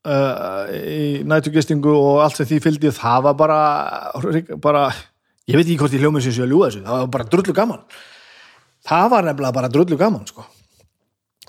uh, 0.05 0.69
í 0.69 1.25
nætugistingu 1.25 1.95
og 1.95 2.21
allt 2.27 2.37
sem 2.37 2.51
því 2.51 2.61
fylgdi. 2.67 2.93
Það 2.93 3.27
var 3.31 3.39
bara, 3.41 3.61
bara 4.61 4.87
ég 5.49 5.57
veit 5.57 5.65
ekki 5.65 5.81
hvort 5.81 5.97
ég 5.97 6.05
hljómið 6.05 6.29
sem 6.29 6.37
sé 6.37 6.45
að 6.45 6.53
ljúa 6.53 6.69
þessu. 6.69 6.85
Það 6.85 7.05
var 7.05 7.13
bara 7.17 7.31
drullu 7.33 7.57
gaman. 7.57 7.85
Það 8.91 9.13
var 9.15 9.29
nefnilega 9.29 9.57
bara 9.57 9.73
drullu 9.73 10.01
gaman 10.01 10.29
sko 10.29 10.45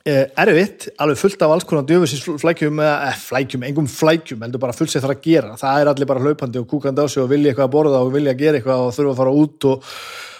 erfitt, 0.05 0.87
alveg 0.97 1.19
fullt 1.19 1.43
af 1.45 1.51
alls 1.53 1.65
konar 1.67 1.85
djöfusins 1.85 2.41
flækjum, 2.41 2.79
eða 2.81 3.11
eh, 3.11 3.19
flækjum, 3.21 3.65
engum 3.67 3.87
flækjum 3.91 4.41
heldur 4.41 4.61
bara 4.63 4.73
fullt 4.73 4.93
sér 4.93 5.03
þarf 5.03 5.19
að 5.19 5.27
gera, 5.27 5.57
það 5.59 5.81
er 5.81 5.91
allir 5.91 6.09
bara 6.09 6.23
hlaupandi 6.23 6.61
og 6.61 6.67
kúkandi 6.71 7.05
á 7.05 7.07
sig 7.11 7.21
og 7.21 7.29
vilja 7.29 7.51
eitthvað 7.51 7.67
að 7.67 7.75
borða 7.75 7.99
og 8.01 8.13
vilja 8.15 8.33
að 8.33 8.41
gera 8.41 8.57
eitthvað 8.57 8.85
og 8.87 8.95
þurfa 8.97 9.13
að 9.13 9.19
fara 9.21 9.35
út 9.43 9.67
og, 9.69 9.91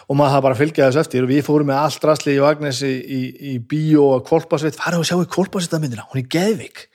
og 0.07 0.17
maður 0.17 0.33
það 0.35 0.45
bara 0.47 0.59
fylgja 0.61 0.87
þessu 0.87 1.03
eftir. 1.03 1.27
Og 1.27 1.31
við 1.31 1.43
fórum 1.45 1.69
með 1.69 1.81
allt 1.83 2.07
rastli 2.09 2.37
í 2.37 2.41
Agnes 2.47 2.81
í, 2.87 2.93
í, 2.97 3.21
í 3.51 3.53
bíó 3.61 4.07
og 4.15 4.25
kvolpasvitt, 4.31 4.79
farið 4.81 5.03
og 5.03 5.11
sjáu 5.11 5.27
kvolpasvittaminina, 5.37 6.07
hún 6.09 6.23
er 6.23 6.31
geðvik 6.37 6.87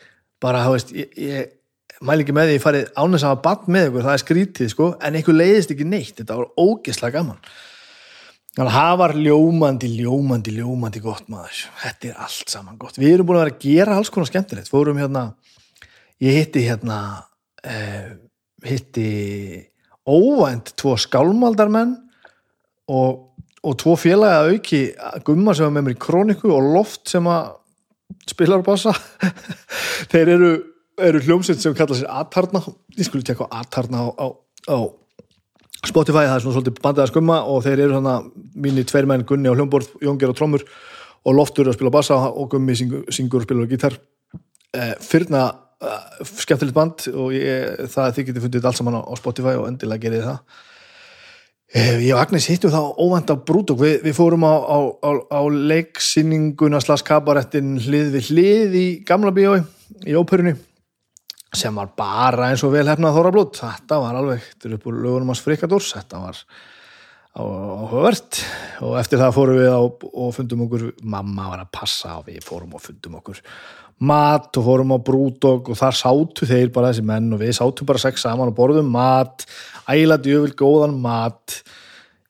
bara, 0.43 0.67
þá 0.67 0.73
veist, 0.75 0.93
ég, 0.97 1.15
ég 1.23 1.55
mæl 2.03 2.19
ekki 2.19 2.35
með 2.35 2.51
því 2.51 2.59
ég 2.59 2.67
farið 2.67 2.91
ánægis 2.99 3.29
að 3.31 3.39
bann 3.47 3.71
með 3.73 3.89
ykkur, 3.93 4.05
það 4.09 4.19
er 4.19 4.25
skrítið 4.25 4.75
sko, 4.75 4.91
en 5.07 5.23
ykkur 5.23 5.39
leiðist 5.39 5.73
ekki 5.73 5.87
neitt, 5.89 6.19
þetta 6.19 6.43
var 6.43 6.51
ógeðslega 6.61 7.21
gaman. 7.21 7.39
að 7.39 7.66
það 8.65 8.95
var 9.03 9.13
ljómandi, 9.21 9.89
ljómandi, 9.99 10.55
ljómandi 10.57 11.01
gott 11.05 11.27
maður. 11.29 11.59
Þetta 11.83 12.09
er 12.09 12.21
allt 12.25 12.53
saman 12.53 12.79
gott. 12.81 12.97
Við 12.97 13.13
erum 13.13 13.29
búin 13.29 13.37
að 13.37 13.45
vera 13.45 13.55
að 13.55 13.67
gera 13.67 13.97
alls 13.99 14.11
konar 14.13 14.31
skemmtilegt. 14.31 14.71
Fórum 14.73 14.97
hérna, 14.97 15.27
ég 16.25 16.39
hitti 16.41 16.63
hérna, 16.65 17.27
eh, 17.63 18.17
hitti 18.65 19.11
óvænt 20.09 20.73
tvo 20.79 20.97
skálmaldarmenn 20.97 21.97
og, 22.89 23.37
og 23.61 23.77
tvo 23.77 23.97
félagi 24.01 24.39
að 24.41 24.51
auki 24.55 24.83
gumma 25.27 25.53
sem 25.53 25.67
var 25.67 25.75
með 25.77 25.89
mér 25.89 25.97
í 25.99 26.01
króniku 26.07 26.53
og 26.55 26.73
loft 26.73 27.11
sem 27.13 27.29
að 27.29 27.53
spilar 28.31 28.65
bassa. 28.65 28.95
Þeir 30.13 30.33
eru, 30.33 30.53
eru 30.97 31.21
hljómsveit 31.27 31.61
sem 31.61 31.77
kalla 31.77 31.99
sér 31.99 32.09
Atarna. 32.09 32.65
Ég 32.97 33.05
skulle 33.05 33.27
tjekka 33.27 33.51
Atarna 33.53 34.07
á, 34.09 34.09
á, 34.17 34.27
á 34.73 34.79
Spotify, 35.85 36.25
það 36.25 36.35
er 36.35 36.43
svona 36.45 36.57
svolítið 36.57 36.81
bandið 36.83 37.05
að 37.05 37.11
skumma 37.13 37.39
og 37.53 37.63
þeir 37.67 37.83
eru 37.85 37.97
svona 37.97 38.17
mínir 38.65 38.87
tveir 38.89 39.09
menn 39.11 39.25
Gunni 39.29 39.51
á 39.51 39.57
hljómborð, 39.57 39.91
Jónger 40.03 40.33
á 40.33 40.35
trommur 40.37 40.65
og 41.27 41.37
Loftur 41.37 41.69
að 41.69 41.77
spila 41.77 41.93
bassa 41.93 42.17
og 42.31 42.49
Gummi 42.55 42.77
syngur, 42.77 43.43
og 43.43 43.45
spila 43.45 43.67
gítar. 43.69 43.99
Eh, 44.77 44.95
fyrna 45.05 45.43
eh, 45.83 46.23
skemmtilegt 46.41 46.77
band 46.77 47.09
og 47.13 47.35
ég, 47.37 47.85
það 47.93 48.17
þið 48.17 48.31
getið 48.31 48.47
fundið 48.47 48.71
allt 48.71 48.81
saman 48.81 48.99
á, 48.99 49.03
á 49.05 49.13
Spotify 49.21 49.57
og 49.59 49.69
endilega 49.69 50.07
gerðið 50.07 50.31
það. 50.31 50.65
Eh, 51.75 51.93
ég 52.07 52.15
og 52.15 52.23
Agnes 52.23 52.47
hittum 52.47 52.73
þá 52.73 52.81
óvænt 52.97 53.33
á 53.33 53.37
Brúdók, 53.37 53.81
Vi, 53.83 53.97
við 54.05 54.15
fórum 54.17 54.47
á, 54.47 54.55
á, 54.55 54.79
á 55.29 55.41
leiksinninguna 55.51 56.81
slaskabarettin 56.81 57.77
hlið 57.83 58.15
við 58.15 58.31
hlið 58.31 58.77
í 58.79 58.87
gamla 59.05 59.35
bíói 59.35 59.61
í 60.07 60.15
óperunni 60.17 60.55
sem 61.55 61.77
var 61.79 61.93
bara 61.97 62.51
eins 62.51 62.65
og 62.67 62.75
vel 62.75 62.87
hefnað 62.91 63.19
þórablút 63.19 63.61
þetta 63.61 64.01
var 64.03 64.19
alveg, 64.19 64.43
þetta 64.53 64.69
er 64.69 64.79
upp 64.79 64.89
úr 64.91 64.99
lögunum 65.05 65.33
hans 65.33 65.45
frikadórs, 65.45 65.93
þetta 65.97 66.23
var 66.25 66.43
áhugavert 67.37 68.41
og 68.87 68.95
eftir 69.01 69.21
það 69.21 69.35
fórum 69.37 69.59
við 69.61 69.75
á, 69.77 69.81
og 69.85 70.31
fundum 70.33 70.65
okkur 70.67 70.87
mamma 71.05 71.51
var 71.53 71.65
að 71.67 71.75
passa 71.79 72.17
og 72.21 72.31
við 72.31 72.41
fórum 72.45 72.77
og 72.77 72.83
fundum 72.83 73.19
okkur 73.21 73.43
mat 73.99 74.57
og 74.57 74.65
fórum 74.65 74.93
á 74.93 74.99
brúdog 75.01 75.71
og 75.73 75.79
þar 75.79 75.97
sátu 75.97 76.49
þeir 76.49 76.73
bara 76.73 76.93
þessi 76.93 77.05
menn 77.07 77.33
og 77.33 77.41
við 77.41 77.55
sátum 77.57 77.89
bara 77.89 78.03
sex 78.03 78.25
saman 78.27 78.53
og 78.53 78.57
borðum 78.57 78.91
mat. 78.93 79.47
Æla 79.89 80.19
djöfil 80.21 80.53
góðan 80.57 80.99
mat. 81.01 81.63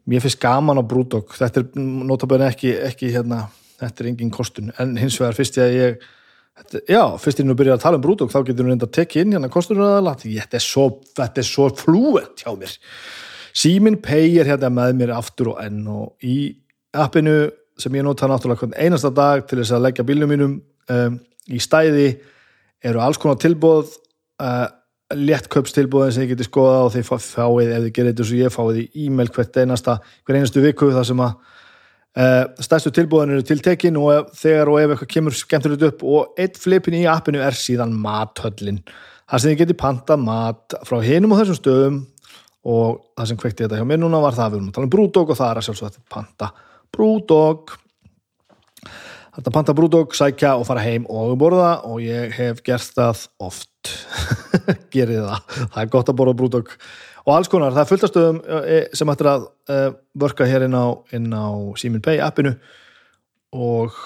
Mér 0.06 0.22
finnst 0.22 0.40
gaman 0.42 0.78
á 0.78 0.84
brúdog 0.86 1.34
þetta 1.34 1.64
er 1.64 1.80
notabene 2.06 2.50
ekki, 2.52 2.76
ekki 2.86 3.10
hérna, 3.14 3.48
þetta 3.80 4.04
er 4.04 4.10
engin 4.12 4.30
kostun. 4.30 4.70
En 4.78 4.94
hins 5.00 5.18
vegar 5.18 5.34
fyrst 5.38 5.58
ég 5.58 5.66
að 5.66 5.78
ég 5.80 6.06
Þetta, 6.56 6.80
já, 6.88 7.02
fyrst 7.20 7.40
ég 7.42 7.46
nú 7.46 7.56
byrja 7.58 7.76
að 7.76 7.82
tala 7.84 7.98
um 7.98 8.04
brúdók 8.04 8.32
þá 8.32 8.38
getur 8.40 8.64
við 8.64 8.72
reynda 8.72 8.88
að 8.88 8.94
tekja 8.96 9.22
inn 9.22 9.34
hérna 9.36 9.50
kosturunarðala 9.52 10.14
þetta 10.22 10.56
er 10.56 10.64
svo, 10.64 10.86
svo 11.44 11.68
flúent 11.76 12.44
hjá 12.44 12.54
mér. 12.56 12.72
Símin 13.56 13.98
Pay 14.04 14.38
er 14.40 14.48
hérna 14.48 14.70
með 14.72 14.96
mér 15.02 15.12
aftur 15.16 15.52
og 15.52 15.60
enn 15.60 15.84
og 15.92 16.24
í 16.24 16.38
appinu 16.96 17.36
sem 17.76 17.92
ég 17.96 18.06
nota 18.06 18.28
náttúrulega 18.28 18.72
einasta 18.72 19.12
dag 19.12 19.44
til 19.48 19.60
þess 19.60 19.76
að 19.76 19.84
leggja 19.84 20.06
bílnum 20.08 20.32
mínum 20.32 20.56
um, 20.92 21.18
í 21.52 21.60
stæði 21.60 22.08
eru 22.84 23.02
alls 23.04 23.20
konar 23.20 23.36
tilbóð 23.42 23.92
uh, 24.40 24.66
léttköpstilbóðin 25.14 26.14
sem 26.14 26.24
ég 26.24 26.32
geti 26.34 26.48
skoða 26.48 26.86
og 26.86 26.94
þeir 26.94 27.06
fáið, 27.06 27.68
ef 27.76 27.84
þið 27.84 27.92
gerir 27.98 28.12
þetta 28.14 28.28
svo 28.30 28.40
ég 28.40 28.54
fáið 28.54 28.80
í 28.80 28.86
e-mail 29.04 29.28
hvert 29.34 29.60
einasta, 29.60 29.98
hver 30.26 30.40
einastu 30.40 30.64
viku 30.64 30.88
þar 30.94 31.06
sem 31.06 31.22
að 31.22 31.36
stærstu 32.64 32.92
tilbúðin 32.96 33.34
eru 33.34 33.44
tiltekin 33.44 33.98
og 34.00 34.30
þegar 34.36 34.70
og 34.72 34.78
ef 34.80 34.92
eitthvað 34.94 35.12
kemur 35.12 35.36
skemmtilegt 35.36 35.86
upp 35.90 36.04
og 36.08 36.38
eitt 36.40 36.56
flipin 36.60 36.96
í 36.96 37.06
appinu 37.12 37.42
er 37.44 37.56
síðan 37.56 37.92
mathöllin. 38.00 38.80
Þar 39.26 39.42
sem 39.42 39.52
þið 39.52 39.62
getur 39.62 39.80
panta 39.82 40.16
mat 40.20 40.76
frá 40.86 41.00
hinum 41.04 41.34
og 41.34 41.42
þessum 41.42 41.58
stöðum 41.58 41.98
og 42.66 43.02
það 43.18 43.28
sem 43.30 43.40
kvekti 43.42 43.66
þetta 43.66 43.80
hjá 43.80 43.88
mér 43.88 44.00
núna 44.00 44.22
var 44.22 44.36
það 44.36 44.46
að 44.46 44.54
við 44.54 44.60
erum 44.60 44.70
að 44.70 44.78
tala 44.78 44.88
um 44.88 44.94
Brúdók 44.94 45.32
og 45.32 45.38
það 45.38 45.50
er 45.50 45.60
að 45.60 45.66
sjálfsög 45.66 45.90
þetta 45.90 46.14
panta 46.16 46.52
Brúdók 46.96 47.76
Þetta 49.36 49.52
panta 49.52 49.72
Brúdók, 49.76 50.14
sækja 50.16 50.54
og 50.56 50.64
fara 50.64 50.80
heim 50.80 51.04
og 51.12 51.34
borða 51.36 51.82
og 51.84 51.98
ég 52.00 52.32
hef 52.38 52.62
gert 52.64 52.94
það 52.96 53.26
oft. 53.44 53.90
Gerið 54.94 55.26
það, 55.26 55.42
það 55.74 55.80
er 55.82 55.90
gott 55.92 56.08
að 56.08 56.16
borða 56.16 56.34
Brúdók 56.38 56.72
og 57.26 57.34
alls 57.34 57.50
konar, 57.50 57.74
það 57.74 57.82
er 57.82 57.90
fulltastöðum 57.90 58.38
sem 58.94 59.10
ættir 59.12 59.30
að 59.32 59.48
uh, 59.72 59.88
vörka 60.18 60.46
hér 60.46 60.68
inn 60.68 60.78
á, 60.78 60.94
á 60.94 61.48
Simin 61.80 62.04
Pay 62.04 62.22
appinu 62.22 62.54
og 63.56 63.96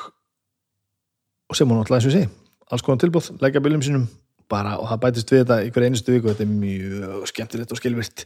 og 1.50 1.58
sem 1.58 1.68
hún 1.68 1.82
alltaf 1.82 1.98
eins 1.98 2.08
og 2.08 2.14
sé 2.14 2.24
alls 2.70 2.84
konar 2.86 3.02
tilbúð, 3.02 3.32
leggja 3.42 3.62
bílum 3.62 3.82
sínum 3.82 4.06
bara 4.50 4.76
og 4.78 4.88
það 4.90 5.02
bætist 5.04 5.32
við 5.32 5.44
þetta 5.44 5.60
í 5.66 5.70
hver 5.74 5.86
einustu 5.86 6.14
viku 6.14 6.30
þetta 6.30 6.46
er 6.46 6.52
mjög 6.54 7.30
skemmtilegt 7.30 7.74
og 7.74 7.80
skilvirt 7.80 8.24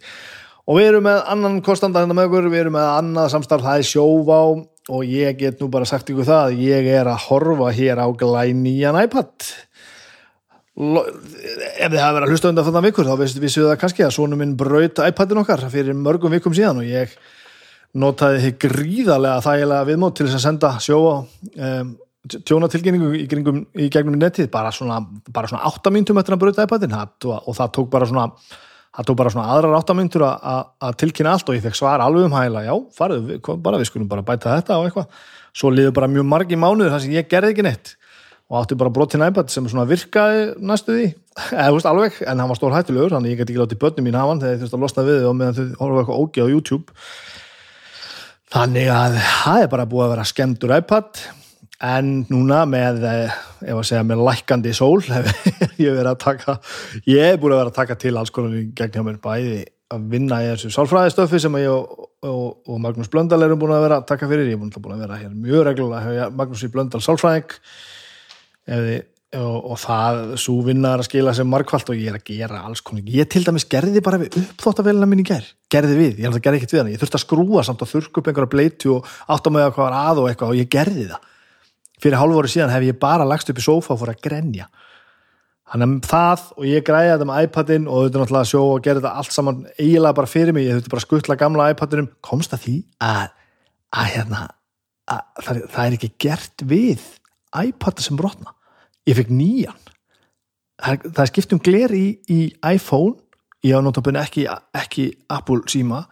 og 0.65 0.79
við 0.79 0.91
erum 0.91 1.07
með 1.09 1.21
annan 1.35 1.59
kostanda 1.65 2.03
hérna 2.03 2.17
með 2.17 2.31
okkur, 2.31 2.51
við 2.53 2.65
erum 2.65 2.77
með 2.79 2.91
annað 2.93 3.33
samstarf 3.35 3.67
það 3.67 3.81
er 3.81 3.89
sjóvá 3.89 4.39
og 4.95 5.09
ég 5.09 5.39
get 5.41 5.61
nú 5.61 5.71
bara 5.73 5.89
sagt 5.89 6.13
ykkur 6.13 6.29
það 6.29 6.59
ég 6.61 6.89
er 6.93 7.09
að 7.09 7.27
horfa 7.29 7.73
hér 7.77 8.01
á 8.05 8.09
glænían 8.21 9.01
iPad 9.01 9.49
ef 10.75 11.91
þið 11.93 12.01
hafa 12.01 12.15
verið 12.17 12.27
að 12.27 12.33
hlusta 12.33 12.51
undan 12.51 12.67
þannig 12.67 12.89
vikur 12.89 13.07
þá 13.07 13.15
vissu 13.45 13.67
það 13.69 13.77
kannski 13.79 14.07
að 14.07 14.15
svonum 14.17 14.41
minn 14.43 14.57
braut 14.59 15.03
iPadin 15.07 15.43
okkar 15.45 15.63
fyrir 15.71 15.95
mörgum 15.95 16.35
vikum 16.35 16.57
síðan 16.57 16.81
og 16.83 16.89
ég 16.89 17.15
notaði 17.95 18.41
þið 18.43 18.57
gríðarlega 18.65 19.45
þægilega 19.45 19.89
viðmót 19.91 20.17
til 20.19 20.27
þess 20.27 20.41
að 20.41 20.45
senda 20.49 20.73
sjóa 20.83 21.15
um, 21.23 21.95
tjónatilkynningu 22.25 23.13
í, 23.19 23.25
í 23.85 23.89
gegnum 23.93 24.19
netið 24.19 24.51
bara 24.53 24.73
svona, 24.75 24.99
bara 25.31 25.51
svona 25.51 25.69
8 25.71 25.93
mínutum 25.95 26.19
eftir 26.21 26.37
að 26.37 26.43
bröta 26.43 26.67
iPadin. 26.67 26.95
Og 26.95 27.53
það 27.55 27.75
tók 27.77 27.91
bara 27.93 28.09
svona 28.09 28.31
það 28.95 29.09
tók 29.11 29.19
bara 29.21 29.33
svona 29.35 29.55
aðrar 29.55 29.77
8 29.81 29.97
mínutur 29.99 30.25
að 30.27 30.97
tilkynna 31.03 31.35
allt 31.37 31.51
og 31.51 31.59
ég 31.59 31.65
fekk 31.67 31.79
svar 31.79 32.03
alveg 32.03 32.29
um 32.29 32.37
hæla. 32.37 32.65
Já, 32.65 32.75
farðu, 32.97 33.39
bara 33.63 33.81
við 33.81 33.91
skulum 33.91 34.09
bara 34.11 34.25
bæta 34.27 34.57
þetta 34.57 34.81
og 34.81 34.89
eitthvað, 34.89 35.21
svo 35.55 35.73
liður 35.75 35.95
bara 35.99 36.11
mjög 36.11 36.27
margi 36.31 36.59
mánuður 36.59 36.95
þar 36.95 37.05
sem 37.05 37.15
ég 37.15 37.31
gerði 37.31 37.55
ekki 37.55 37.67
neitt 37.67 37.95
og 38.55 38.61
átti 38.63 38.77
bara 38.79 38.93
brotin 38.95 39.25
iPad 39.27 39.51
sem 39.51 39.67
svona 39.67 39.87
virkaði 39.91 40.43
næstu 40.63 40.95
því, 40.95 41.07
eða 41.51 41.67
þú 41.67 41.79
veist 41.79 41.89
alveg 41.91 42.19
en 42.23 42.43
hann 42.43 42.51
var 42.53 42.59
stór 42.61 42.75
hættilegur, 42.77 43.15
þannig 43.17 43.35
ég 43.35 43.41
gæti 43.41 43.51
ekki 43.51 43.63
látið 43.65 43.81
börnum 43.83 44.07
mín 44.07 44.19
hafa 44.19 44.37
þegar 44.39 44.53
ég 44.55 44.61
þurfti 44.61 44.79
að 44.79 44.85
losna 44.85 45.07
við 45.09 45.25
og 45.27 45.39
meðan 45.39 45.57
þau 45.59 45.81
horfa 45.81 46.03
eitthvað 46.05 46.21
ógi 46.23 46.45
á 46.45 46.53
YouTube. 46.53 46.99
Þannig 48.55 48.93
að 48.95 49.17
það 49.27 49.65
er 49.65 49.73
bara 49.73 49.89
búið 49.91 50.05
að 50.05 50.13
vera 50.15 50.29
skemmtur 50.31 50.75
iPad 50.77 51.25
en 51.85 52.13
núna 52.31 52.61
með 52.71 53.07
eh, 53.11 53.39
ef 53.67 53.81
að 53.81 53.87
segja 53.89 54.05
með 54.07 54.23
lækandi 54.29 54.75
sól 54.79 55.01
ég 55.83 55.91
er 55.91 56.07
að 56.07 56.21
taka 56.23 56.61
ég 57.11 57.33
er 57.35 57.41
búin 57.43 57.57
að 57.57 57.65
vera 57.65 57.73
að 57.73 57.81
taka 57.81 57.97
til 57.99 58.15
alls 58.15 58.31
konar 58.33 58.55
gegn 58.79 58.95
hjá 58.95 59.03
mér 59.03 59.19
bæði 59.25 59.65
að 59.91 60.05
vinna 60.13 60.39
í 60.45 60.53
þessu 60.53 60.71
sálfræðistöfi 60.77 61.41
sem 61.43 61.59
ég 61.61 61.73
og, 61.73 62.07
og, 62.23 62.47
og 62.71 62.79
Magnús 62.83 63.11
Blöndal 63.11 63.43
erum 63.43 63.59
búin 63.61 63.75
að 63.75 63.85
vera 63.89 63.99
að 64.01 64.07
taka 64.09 64.31
fyrir. 64.31 64.49
Ég 64.49 64.57
er 64.57 64.63
búin 64.63 64.95
að 64.95 65.03
vera 65.03 65.19
hér 65.19 65.35
mjög 65.35 65.67
reglulega 65.69 66.31
Magnús 66.39 66.65
í 66.65 66.71
Blöndal 66.73 67.03
sálfræðing 67.05 67.59
og, 68.71 69.59
og 69.73 69.79
það 69.83 70.21
svo 70.41 70.61
vinna 70.67 70.95
er 70.95 71.03
að 71.03 71.09
skila 71.09 71.35
sem 71.37 71.49
markvallt 71.51 71.91
og 71.91 71.99
ég 71.99 72.13
er 72.13 72.19
að 72.21 72.29
gera 72.31 72.63
alls 72.69 72.83
konar 72.87 73.03
ég 73.11 73.27
til 73.31 73.43
dæmis 73.45 73.67
gerði 73.71 74.01
bara 74.05 74.21
við 74.23 74.39
uppþóttavélina 74.41 75.09
mín 75.11 75.25
í 75.25 75.27
ger 75.27 75.47
gerði 75.75 75.97
við, 75.99 76.15
ég 76.23 76.31
að 76.31 76.45
gerði 76.45 76.59
ekkert 76.61 76.75
við 76.75 76.81
hann 76.83 76.93
ég 76.93 77.01
þurfti 77.03 77.19
að 77.19 77.25
skrúa 77.25 77.63
samt 77.67 77.83
að 77.83 77.93
þurrku 77.95 78.17
upp 78.21 78.29
einhverja 78.31 78.53
bleitu 78.55 78.89
og 78.97 79.01
átt 79.35 79.47
á 79.49 79.51
mig 79.51 79.65
að 79.65 79.75
hvað 79.75 79.87
var 79.89 79.97
að 79.99 80.17
og 80.23 80.27
eitthvað 80.31 80.51
og 80.53 80.59
ég 80.61 80.69
gerði 80.71 81.05
það. 81.11 81.23
Fyrir 82.03 82.19
hálf 82.21 82.35
voru 82.37 82.49
síðan 82.51 82.75
hef 82.75 82.85
ég 82.85 83.01
bara 83.01 83.29
lagst 83.29 83.51
upp 83.51 83.61
í 83.61 83.65
sofa 83.65 83.95
og 83.95 84.01
fór 84.01 84.13
að 84.13 84.23
grenja. 84.27 84.67
Þannig 85.73 85.89
að 85.89 85.95
það 86.11 86.41
og 86.59 86.65
ég 86.69 86.87
græði 86.87 87.13
þetta 87.15 87.29
með 87.31 87.39
iPadin 87.47 87.87
og 87.89 87.97
þetta 88.05 88.17
er 88.17 88.23
náttúrulega 88.23 88.45
að 88.45 88.51
sjó 88.51 88.63
og 88.69 88.83
gera 88.85 89.01
þetta 89.01 89.19
allt 89.21 89.33
saman 89.35 89.59
eiginlega 89.79 90.19
bara 90.19 90.31
fyrir 90.31 90.53
mig, 90.55 90.65
ég 90.69 90.75
þurfti 90.77 90.93
bara 90.93 91.03
að 98.45 98.54
ég 99.09 99.19
fekk 99.19 99.33
nýjan. 99.35 99.81
Það, 100.83 101.09
það 101.11 101.23
er 101.25 101.31
skipt 101.31 101.55
um 101.55 101.63
gler 101.65 101.95
í, 101.97 102.05
í 102.29 102.41
iPhone. 102.75 103.17
Ég 103.65 103.79
á 103.79 103.81
notabunni 103.81 104.21
ekki, 104.21 104.45
ekki 104.77 105.09
Apple 105.33 105.65
síma. 105.71 106.05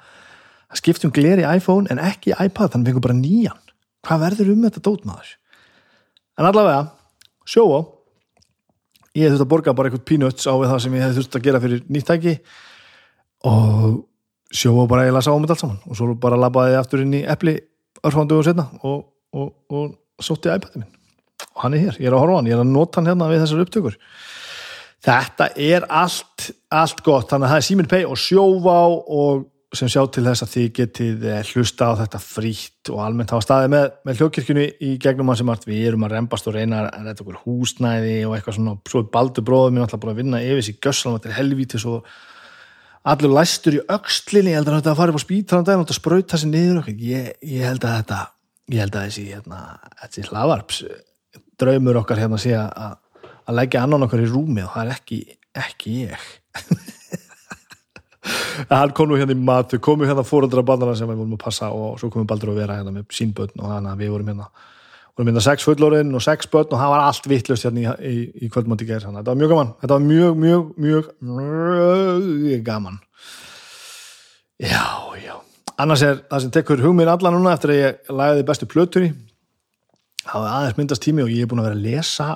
Það 0.70 0.82
skipt 0.82 1.06
um 1.08 1.14
gler 1.14 1.42
í 1.42 1.48
iPhone 1.48 1.90
en 1.92 2.00
ekki 2.00 2.32
iPad, 2.32 2.72
þannig 2.72 2.92
fengur 2.92 3.06
bara 3.08 3.18
nýjan. 3.18 3.58
Hvað 4.06 4.26
verður 4.26 4.52
um 4.54 4.66
þetta 4.66 4.84
dótmaður 4.88 5.36
en 6.40 6.48
allavega, 6.48 6.86
sjóa 7.44 7.82
ég 9.12 9.26
hef 9.26 9.34
þurft 9.34 9.44
að 9.44 9.50
borga 9.52 9.74
bara 9.76 9.90
eitthvað 9.90 10.06
peanuts 10.08 10.48
á 10.48 10.54
það 10.56 10.78
sem 10.84 10.94
ég 10.96 11.04
hef 11.04 11.18
þurft 11.18 11.36
að 11.36 11.44
gera 11.46 11.60
fyrir 11.60 11.82
nýttæki 11.92 12.32
og 13.50 13.98
sjóa 14.52 14.86
bara 14.88 15.04
eiginlega 15.04 15.26
sá 15.26 15.32
um 15.34 15.44
þetta 15.44 15.56
allt 15.56 15.64
saman. 15.64 15.82
Og 15.88 15.98
svo 15.98 16.16
bara 16.20 16.40
labbaði 16.40 16.74
ég 16.74 16.80
aftur 16.80 17.04
inn 17.04 17.18
í 17.18 17.22
eppli 17.34 17.58
örfándu 18.02 18.40
og 18.40 18.46
setna 18.46 18.68
og, 18.80 19.04
og, 19.36 19.52
og 19.72 20.24
sótti 20.24 20.52
iPad-ið 20.52 20.82
minn 20.82 21.01
hann 21.62 21.76
er 21.76 21.86
hér, 21.86 22.00
ég 22.00 22.10
er 22.10 22.16
að 22.16 22.24
horfa 22.24 22.40
hann, 22.40 22.50
ég 22.50 22.56
er 22.56 22.64
að 22.64 22.74
nota 22.74 23.00
hann 23.00 23.10
hérna 23.12 23.30
við 23.30 23.44
þessar 23.44 23.64
upptökur. 23.66 23.96
Þetta 25.02 25.48
er 25.58 25.86
allt, 25.90 26.50
allt 26.70 27.00
gott. 27.02 27.30
Þannig 27.32 27.48
að 27.48 27.52
það 27.52 27.60
er 27.60 27.66
Simin 27.66 27.90
Pay 27.90 28.04
og 28.06 28.20
sjóvá 28.22 28.76
og 28.92 29.48
sem 29.76 29.88
sjá 29.88 30.02
til 30.12 30.24
þess 30.26 30.44
að 30.44 30.50
þið 30.52 30.66
getið 30.76 31.22
eh, 31.30 31.52
hlusta 31.52 31.88
á 31.88 31.92
þetta 32.02 32.18
frítt 32.20 32.90
og 32.92 32.98
almennt 33.00 33.32
hafa 33.32 33.44
staðið 33.46 33.70
með, 33.72 33.86
með 34.04 34.18
hljókirkjunni 34.20 34.66
í 34.84 34.90
gegnum 35.00 35.32
hans 35.32 35.40
sem 35.40 35.52
við 35.64 35.86
erum 35.88 36.04
að 36.04 36.12
reymbast 36.16 36.48
og 36.50 36.56
reyna 36.58 36.82
að 36.90 37.08
þetta 37.08 37.24
okkur 37.24 37.38
húsnæði 37.46 38.18
og 38.26 38.34
eitthvað 38.36 38.58
svona, 38.58 38.74
svo 38.90 39.00
er 39.00 39.08
baldur 39.14 39.46
bróðum 39.48 39.78
ég 39.78 39.86
náttúrulega 39.86 40.02
búin 40.04 40.12
að 40.12 40.20
vinna 40.20 40.42
yfir 40.44 40.66
sér 40.66 40.78
gössalum 40.84 41.16
þetta 41.16 41.30
er 41.30 41.38
helvítis 41.38 41.86
og 41.88 42.10
allur 43.12 43.34
læstur 43.38 43.78
í 43.78 43.84
aukslinni, 43.96 44.52
ég 44.52 44.60
held 44.60 44.68
að 44.68 44.78
þetta 44.82 44.96
farið 45.00 45.18
á 45.18 45.24
spítan 45.24 45.72
og 45.72 45.94
spröyt 45.96 46.34
þessi 46.34 46.52
niður 46.52 46.92
ég, 46.92 47.32
ég 47.40 47.64
held 47.64 47.86
að 47.88 47.96
þetta, 48.02 48.20
ég 48.74 48.84
held 48.84 48.98
að 48.98 49.08
þessi 49.08 49.26
hérna, 49.32 49.62
þessi 50.04 50.28
hlavarps 50.28 50.82
draumur 51.62 52.00
okkar 52.02 52.22
hérna 52.22 52.38
að, 52.38 52.98
að 53.46 53.58
leggja 53.58 53.84
annan 53.86 54.06
okkar 54.08 54.24
í 54.24 54.30
rúmi 54.30 54.62
og 54.66 54.74
það 54.74 54.84
er 54.84 54.96
ekki, 54.96 55.20
ekki 55.64 55.90
ég. 56.04 56.28
Hann 58.70 58.92
kom 58.94 59.08
nú 59.10 59.16
hérna 59.18 59.34
í 59.34 59.40
mat, 59.40 59.72
við 59.72 59.82
komum 59.82 60.06
hérna 60.06 60.22
fóröldra 60.26 60.62
bandana 60.66 60.94
sem 60.98 61.08
við 61.10 61.22
vorum 61.22 61.38
að 61.38 61.42
passa 61.42 61.72
og 61.74 61.96
svo 61.98 62.10
komum 62.10 62.26
við 62.26 62.34
baldur 62.34 62.52
að 62.52 62.60
vera 62.62 62.78
hérna 62.78 62.94
með 62.94 63.08
sínbötn 63.16 63.62
og 63.62 63.72
þannig 63.72 63.94
að 63.94 64.04
við 64.04 64.14
vorum 64.14 64.30
hérna 64.32 64.50
vorum 65.16 65.28
hérna 65.28 65.44
sex 65.44 65.66
fullorinn 65.66 66.14
og 66.16 66.24
sex 66.24 66.48
bötn 66.48 66.72
og 66.72 66.80
það 66.80 66.92
var 66.94 67.06
allt 67.06 67.26
vittlust 67.28 67.66
hérna 67.66 67.82
í, 67.82 67.88
í, 68.08 68.20
í 68.46 68.50
kvöldmátti 68.52 68.88
gerð 68.88 69.10
þetta 69.10 69.28
var 69.28 69.40
mjög 69.40 69.52
gaman, 69.52 69.72
þetta 69.82 69.98
var 69.98 70.06
mjög, 70.06 70.38
mjög, 70.44 70.70
mjög 70.86 71.10
mjög 71.22 72.62
gaman. 72.66 73.00
Já, 74.62 74.86
já. 75.18 75.34
Annars 75.82 76.04
er 76.06 76.22
það 76.30 76.44
sem 76.44 76.54
tekur 76.54 76.84
hugminn 76.84 77.10
alla 77.10 77.32
núna 77.34 77.56
eftir 77.56 77.74
að 77.74 77.80
ég 77.80 78.12
lagði 78.12 78.48
bestu 78.48 78.68
plötur 78.70 79.08
í 79.08 79.12
það 80.22 80.44
var 80.44 80.56
aðeins 80.56 80.78
myndast 80.78 81.04
tími 81.04 81.24
og 81.24 81.32
ég 81.32 81.44
er 81.44 81.50
búin 81.50 81.62
að 81.62 81.70
vera 81.70 81.78
að 81.78 81.86
lesa 81.86 82.28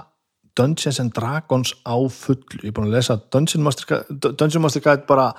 Dungeons 0.56 1.00
and 1.02 1.12
Dragons 1.16 1.74
á 1.84 1.96
fullu 2.10 2.62
ég 2.62 2.70
er 2.70 2.76
búin 2.76 2.88
að 2.88 2.96
lesa 2.96 3.18
Dungeon 3.32 3.64
Master, 3.66 4.04
Dungeon 4.10 4.64
Master 4.64 4.84
Guide 4.84 5.06
bara 5.08 5.30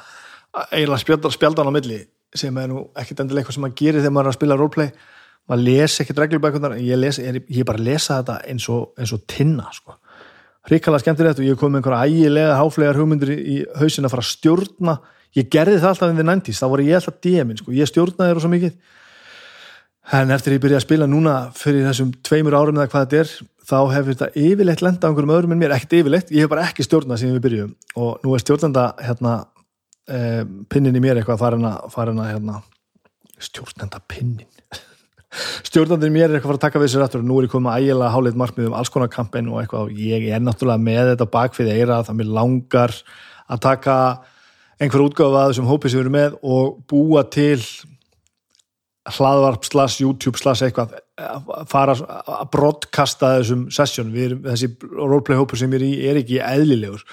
eiginlega 0.71 1.03
spjaldar, 1.03 1.33
spjaldan 1.33 1.69
á 1.69 1.73
milli 1.73 2.01
sem 2.35 2.57
er 2.59 2.71
nú 2.71 2.87
ekkert 2.97 3.23
endilega 3.23 3.45
eitthvað 3.45 3.57
sem 3.57 3.65
maður 3.65 3.79
gerir 3.81 4.03
þegar 4.03 4.15
maður 4.15 4.27
er 4.27 4.33
að 4.33 4.37
spila 4.39 4.59
roleplay 4.59 4.91
maður 5.47 5.63
lesi 5.63 6.03
ekkert 6.03 6.21
reglubækunar 6.23 6.75
ég, 6.83 6.99
les, 6.99 7.19
ég, 7.23 7.39
ég 7.59 7.67
bara 7.67 7.83
lesa 7.83 8.19
þetta 8.19 8.37
eins 8.51 8.67
og, 8.71 8.91
eins 8.99 9.13
og 9.15 9.23
tinna 9.31 9.69
sko. 9.75 9.97
hrikalega 10.67 11.05
skemmtilegt 11.05 11.41
og 11.41 11.47
ég 11.47 11.59
kom 11.59 11.71
með 11.71 11.81
einhverja 11.81 12.11
ægilega 12.11 12.57
háflegar 12.59 12.99
hugmyndir 12.99 13.31
í, 13.33 13.37
í 13.37 13.57
hausin 13.79 14.07
að 14.07 14.15
fara 14.15 14.25
að 14.25 14.31
stjórna 14.33 14.97
ég 15.37 15.49
gerði 15.53 15.79
það 15.79 15.93
alltaf 15.93 16.11
in 16.11 16.19
the 16.19 16.27
90's, 16.27 16.61
þá 16.61 16.67
voru 16.71 16.87
ég 16.87 16.99
alltaf 16.99 17.19
DM-in 17.23 17.61
sko. 17.61 17.75
ég 17.75 17.89
stjórnaði 17.89 18.33
það 18.33 18.43
svo 18.43 18.51
mikið 18.51 18.95
en 20.15 20.31
eftir 20.31 20.55
ég 20.55 20.63
byrjaði 20.63 20.79
að 20.79 20.85
spila 20.85 21.09
núna 21.09 21.35
fyrir 21.57 21.87
þessum 21.89 22.13
tveimur 22.23 22.55
árum 22.55 22.79
eða 22.79 22.91
hvað 22.93 23.05
þetta 23.05 23.21
er 23.23 23.33
þá 23.67 23.77
hefur 23.91 24.13
þetta 24.13 24.45
yfirleitt 24.45 24.83
lenda 24.85 25.03
á 25.03 25.09
einhverjum 25.09 25.35
öðrum 25.35 25.55
en 25.55 25.61
mér, 25.61 25.75
ekkert 25.75 25.97
yfirleitt, 25.99 26.31
ég 26.31 26.45
hef 26.45 26.51
bara 26.53 26.67
ekki 26.69 26.85
stjórnað 26.87 27.21
síðan 27.21 27.37
við 27.37 27.45
byrjum 27.47 27.73
og 27.99 28.23
nú 28.23 28.35
er 28.35 28.43
stjórnanda 28.43 28.89
hérna 29.03 29.37
eh, 30.07 30.43
pinnin 30.71 30.95
í 30.95 31.03
mér 31.03 31.19
eitthvað 31.19 31.41
farin 31.43 31.67
að, 31.67 31.89
farin 31.91 32.21
að 32.23 32.31
hérna, 32.31 32.61
stjórnenda 33.49 33.99
pinnin 34.07 34.47
stjórnandin 35.67 36.13
mér 36.13 36.29
er 36.29 36.37
eitthvað 36.37 36.57
að 36.57 36.63
taka 36.65 36.81
við 36.81 36.93
sér 36.93 37.05
aftur. 37.05 37.23
Og 37.23 37.29
nú 37.29 37.39
er 37.39 37.47
ég 37.47 37.53
komið 37.53 37.73
að 37.73 37.83
ægila 37.83 38.11
háleit 38.13 38.39
markmið 38.39 38.69
um 38.69 38.77
alls 38.79 38.91
konar 38.93 39.11
kampen 39.11 39.51
og 39.51 39.61
eitthvað. 39.61 39.89
Og 39.89 39.99
ég 40.01 40.27
er 40.33 40.41
náttúrulega 40.43 40.83
með 40.83 41.11
þetta 41.11 41.29
bakfið 41.35 41.73
eira 41.73 41.99
það 42.07 42.19
mér 42.21 42.31
langar 42.37 42.95
að 43.47 43.61
taka 43.67 43.97
einhver 44.77 45.05
útgáfa 45.07 45.43
að 45.43 45.51
þessum 45.51 45.69
hópi 45.71 45.91
sem 45.91 45.99
við 45.99 46.05
erum 46.05 46.17
með 46.17 46.39
og 46.55 46.81
búa 46.89 47.23
til 47.33 47.59
hlaðvarp 49.15 49.67
slags, 49.67 49.99
YouTube 50.01 50.39
slags 50.39 50.63
eitthvað 50.65 50.97
fara 51.71 51.95
að 51.97 52.49
broadcasta 52.53 53.37
þessum 53.37 53.67
sessjón, 53.73 54.11
þessi 54.45 54.73
roleplay 54.83 55.39
hópur 55.39 55.59
sem 55.59 55.71
ég 55.73 55.79
er 55.79 55.87
í 55.87 55.93
er 56.11 56.19
ekki 56.21 56.41
eðlilegur. 56.43 57.05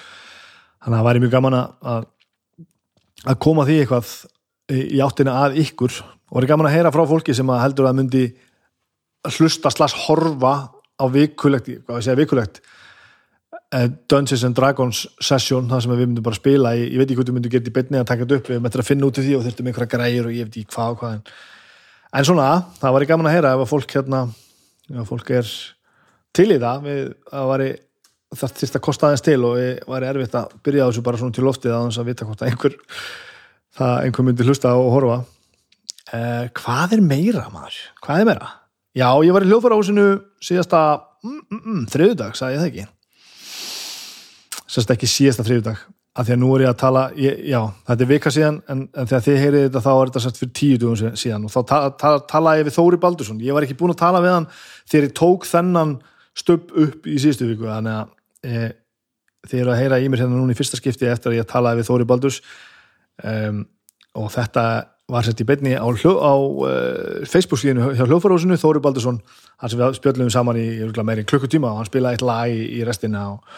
Þannig 0.83 0.93
að 0.93 0.99
það 0.99 1.07
væri 1.09 1.23
mjög 1.23 1.35
gaman 1.37 1.57
að 1.61 2.11
að 3.25 3.39
koma 3.41 3.65
því 3.65 3.79
eitthvað 3.81 4.11
í 4.75 5.01
áttina 5.03 5.39
að 5.45 5.59
ykkur. 5.63 5.99
Og 6.31 6.41
er 6.41 6.49
gaman 6.49 6.69
að 6.69 6.77
heyra 6.77 6.93
frá 6.93 7.05
fólki 7.09 7.35
sem 7.37 7.49
að 7.53 7.63
heldur 7.63 7.89
að 7.89 7.99
myndi 7.99 8.23
hlusta 9.37 9.71
slags 9.73 9.95
horfa 10.05 10.55
á 10.95 11.05
vikulegt, 11.11 11.69
hvað 11.85 11.99
ég 11.99 12.05
segja 12.05 12.19
vikulegt 12.19 12.61
eh, 13.73 13.89
Dungeons 14.09 14.45
and 14.47 14.55
Dragons 14.57 15.01
session 15.19 15.67
það 15.71 15.81
sem 15.83 15.93
við 15.95 16.03
myndum 16.03 16.27
bara 16.27 16.37
spila 16.37 16.71
í, 16.77 16.85
ég 16.85 17.01
veit 17.01 17.09
ekki 17.09 17.17
hvað 17.19 17.31
við 17.31 17.37
myndum 17.39 17.53
gera 17.55 17.67
í 17.71 17.75
beinni 17.75 17.99
að 17.99 18.07
taka 18.11 18.23
þetta 18.23 18.37
upp, 18.39 18.51
við 18.51 18.61
myndum 18.61 18.83
að 18.83 18.89
finna 18.89 19.09
út 19.09 19.19
í 19.19 19.25
því 19.25 19.35
og 19.35 19.43
þurftum 19.45 19.69
einhverja 19.71 19.91
græjur 19.95 20.29
og 20.29 20.37
ég 20.37 20.47
veit 20.47 20.59
ekki 20.61 20.75
hvað 20.75 20.93
og 20.93 21.01
hvað 21.01 21.17
en, 21.17 21.25
en 22.13 22.27
svona, 22.27 22.49
það 22.81 22.95
var 22.95 23.07
gaman 23.09 23.29
að 23.29 23.37
heyra 23.37 23.53
ef 23.55 23.63
að 23.65 23.71
fólk 23.71 23.95
hérna, 23.97 24.21
ef 24.91 25.09
fólk 25.09 25.31
er 25.35 25.51
til 26.35 26.49
í 26.51 26.59
það, 26.61 26.85
við, 26.85 27.03
það 27.31 27.51
var 27.51 27.63
það 28.35 28.55
þurfti 28.59 28.79
að 28.79 28.83
kosta 28.87 29.07
aðeins 29.07 29.25
til 29.25 29.37
og 29.47 29.55
við 29.59 29.71
var 29.91 30.05
erfitt 30.09 30.35
að 30.37 30.57
byrja 30.65 30.85
á 30.85 30.89
þessu 30.89 31.05
bara 31.05 31.21
svona 31.21 31.35
til 31.35 31.45
loftið 31.45 31.75
að 31.75 31.87
þess 31.87 32.01
að 32.01 32.09
vita 32.09 32.27
hvort 32.27 32.43
að 32.43 32.51
einhver 32.51 32.77
það 33.75 33.95
einhver 34.03 34.27
myndi 34.27 34.47
hlusta 34.47 34.73
og 34.79 34.91
horfa 34.93 35.17
eh, 36.15 36.45
hvað 36.59 36.97
er 36.97 37.03
meira 37.05 37.45
maður? 37.53 37.79
Hvað 38.03 38.23
er 38.23 38.29
meira? 38.31 38.51
Já, 38.95 39.09
ég 39.27 39.35
var 39.35 39.45
í 39.45 39.49
hljóðfærahúsinu 39.49 40.05
síðasta 40.43 40.81
mm, 41.23 41.39
mm, 41.51 41.61
mm, 41.61 41.81
þriðudag, 41.91 42.37
sagði 42.39 42.55
ég 42.55 42.63
það 42.63 42.69
ekki 42.71 42.87
sérst 44.75 44.95
ekki 44.95 45.11
síðasta 45.11 45.45
þriðudag 45.47 45.83
af 46.15 46.27
því 46.27 46.35
að 46.35 46.39
nú 46.39 46.49
er 46.55 46.63
ég 46.63 46.71
að 46.71 46.79
tala, 46.79 47.01
ég, 47.19 47.39
já, 47.51 47.59
þetta 47.89 48.05
er 48.05 48.09
vika 48.09 48.31
síðan 48.31 48.57
en, 48.71 48.85
en 48.95 49.09
þegar 49.09 49.23
þið 49.25 49.41
heyrið 49.41 49.65
þetta 49.65 49.81
þá 49.83 49.91
er 49.91 50.09
þetta 50.11 50.23
sett 50.23 50.39
fyrir 50.39 50.53
tíu 50.55 50.79
dugum 50.79 51.17
síðan. 51.19 51.47
Og 51.47 51.51
þá 51.51 51.59
ta, 51.67 51.79
ta, 51.99 52.11
talaði 52.31 52.61
ég 52.61 52.69
við 52.69 52.77
Þóri 52.77 52.99
Baldursson, 53.03 53.41
ég 53.43 53.57
var 53.57 53.67
ekki 53.67 53.77
búin 53.81 53.91
að 53.91 53.99
tala 53.99 54.23
við 54.23 54.35
hann 54.37 54.47
þegar 54.87 55.07
ég 55.09 55.15
tók 55.19 55.47
þennan 55.49 55.93
stöpp 56.39 56.71
upp 56.85 57.09
í 57.11 57.19
síðustu 57.19 57.49
viku, 57.49 57.67
þannig 57.67 57.99
að 57.99 58.47
e, 58.47 58.71
þið 59.51 59.61
eru 59.65 59.75
að 59.75 59.79
heyra 59.83 59.99
í 59.99 60.09
mér 60.11 60.23
hérna 60.23 60.39
núna 60.39 60.55
í 60.55 60.59
fyrsta 60.59 60.79
skipti 60.79 61.11
eftir 61.11 61.33
að 61.33 61.39
ég 61.41 61.51
talaði 61.51 61.81
við 61.81 61.91
Þóri 61.91 62.09
Baldurs. 62.09 62.41
Um, 63.23 63.63
og 64.15 64.31
þetta 64.31 64.65
var 65.11 65.25
sett 65.27 65.41
í 65.43 65.45
beinni 65.47 65.75
á, 65.75 65.85
hljó, 65.85 66.15
á 66.17 66.33
uh, 66.33 67.25
Facebook 67.29 67.59
síðan 67.61 67.91
hjá 67.91 68.07
hljóðfárhúsinu 68.07 68.57
Þóri 68.59 68.81
Baldursson, 68.83 69.19
hann 69.61 69.71
sem 69.71 69.81
við 69.83 69.99
spjöldum 69.99 70.31
saman 70.33 70.59
í 70.59 70.69
meiri 71.03 71.27
klukkutíma 71.27 71.73
og 71.73 71.81
hann 71.81 71.89
spilaði 71.91 72.17
eitt 72.17 72.25
lag 72.25 72.51
í, 72.55 72.63
í 72.79 72.87
restina 72.87 73.27
og 73.35 73.57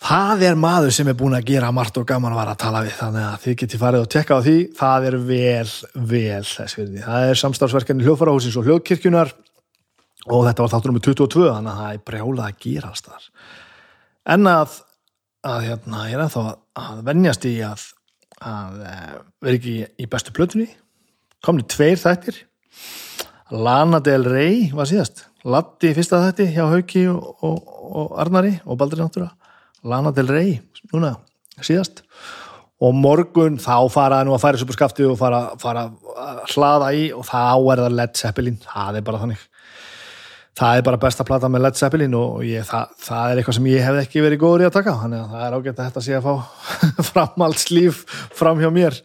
það 0.00 0.44
er 0.48 0.58
maður 0.58 0.94
sem 0.94 1.08
er 1.10 1.16
búin 1.18 1.36
að 1.36 1.46
gera 1.52 1.70
margt 1.74 1.98
og 2.00 2.06
gaman 2.08 2.32
að 2.32 2.40
vara 2.40 2.54
að 2.54 2.62
tala 2.62 2.82
við 2.86 2.96
þannig 2.96 3.26
að 3.26 3.44
þið 3.44 3.56
geti 3.62 3.80
farið 3.80 4.04
og 4.04 4.10
tekka 4.14 4.38
á 4.40 4.40
því. 4.46 4.56
Það 4.78 5.06
er 5.10 5.16
vel, 5.28 5.72
vel 6.12 6.44
þess 6.48 6.76
því 6.78 7.04
það 7.04 7.28
er 7.28 7.40
samstarfsverkefni 7.40 8.06
hljóðfarahúsins 8.06 8.58
og 8.60 8.68
hljóðkirkjunar 8.68 9.32
og 10.30 10.44
þetta 10.46 10.64
var 10.64 10.72
þáttur 10.74 10.94
um 10.94 11.00
22 11.00 11.46
þannig 11.48 11.72
að 11.72 11.82
það 11.82 11.94
er 11.94 12.04
brjálað 12.10 12.44
að 12.46 12.60
gera 12.64 12.92
alls 12.92 13.04
þar. 13.06 13.26
En 14.34 14.50
að, 14.50 14.76
að 15.52 15.66
hérna, 15.68 16.04
ég 16.08 16.16
er 16.16 16.24
ennþá 16.26 16.44
að 16.84 17.02
vennjast 17.08 17.48
í 17.48 17.54
að, 17.66 17.88
að 18.40 18.84
eh, 18.92 19.10
vera 19.44 19.60
ekki 19.60 19.74
í 19.84 20.08
bestu 20.12 20.36
plötunni. 20.36 20.68
Komni 21.44 21.64
tveir 21.68 22.00
þættir. 22.00 22.44
Lana 23.50 23.98
Del 24.04 24.24
Rey 24.28 24.70
var 24.76 24.88
síðast. 24.88 25.26
Latti 25.48 25.94
fyrsta 25.96 26.20
þætti 26.26 26.50
hjá 26.54 26.66
Hauki 26.68 27.06
og, 27.10 27.44
og, 27.44 27.76
og 27.90 28.16
Arnari 28.20 28.58
og 28.68 28.76
Baldur 28.80 29.00
náttúrulega 29.00 29.39
Lana 29.84 30.12
Del 30.12 30.28
Rey 30.28 30.58
núna 30.92 31.14
síðast. 31.64 32.02
Og 32.80 32.94
morgun 32.96 33.58
þá 33.60 33.74
fara 33.92 34.22
nú 34.24 34.32
að 34.32 34.42
færa 34.44 34.60
svo 34.60 34.68
på 34.70 34.76
skafti 34.76 35.04
og 35.04 35.18
fara, 35.20 35.50
fara 35.60 35.88
að 36.16 36.38
hlaða 36.54 36.92
í 36.96 37.08
og 37.12 37.26
þá 37.28 37.40
er 37.44 37.82
það 37.82 37.96
Led 37.98 38.14
Zeppelin. 38.16 38.60
Það 38.64 39.00
er 39.00 39.04
bara 39.08 39.20
þannig. 39.20 39.42
Það 40.60 40.78
er 40.78 40.86
bara 40.86 41.00
besta 41.00 41.26
plata 41.28 41.48
með 41.52 41.64
Led 41.66 41.76
Zeppelin 41.80 42.14
og 42.16 42.40
ég, 42.44 42.64
það, 42.68 42.94
það 43.04 43.32
er 43.32 43.40
eitthvað 43.40 43.56
sem 43.58 43.68
ég 43.70 43.84
hef 43.84 43.98
ekki 44.00 44.24
verið 44.24 44.40
góður 44.40 44.64
í 44.64 44.68
að 44.68 44.78
taka 44.78 44.94
þannig 45.02 45.20
að 45.20 45.34
það 45.34 45.44
er 45.44 45.58
ágætt 45.58 45.82
að 45.82 45.90
þetta 45.90 46.04
sé 46.06 46.16
að 46.16 46.26
fá 46.28 46.32
framhaldslíf 47.10 48.00
fram 48.40 48.64
hjá 48.64 48.70
mér. 48.74 48.96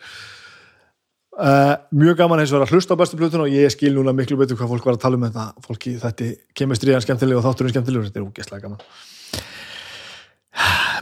Uh, 1.35 1.75
mjög 1.91 2.15
gaman 2.21 2.39
eins 2.39 2.53
og 2.55 2.63
að 2.63 2.71
hlusta 2.71 2.95
á 2.95 2.99
bestu 2.99 3.19
plötun 3.19 3.43
og 3.43 3.51
ég 3.51 3.67
skil 3.75 3.91
núna 3.95 4.15
miklu 4.15 4.39
betur 4.39 4.55
hvað 4.55 4.71
fólk 4.71 4.87
var 4.87 4.95
að 4.95 5.03
tala 5.03 5.19
um 5.19 5.27
þetta. 5.27 5.49
Fólki 5.67 5.97
þetta 5.99 6.31
kemur 6.55 6.79
stríðan 6.79 7.03
skemmtileg 7.03 7.41
og 7.41 7.43
þátturinn 7.43 7.75
skemmtilegur 7.75 8.07
þetta 8.07 8.23
er 8.23 8.27
ógeðslega 8.29 8.67
gaman 8.69 9.14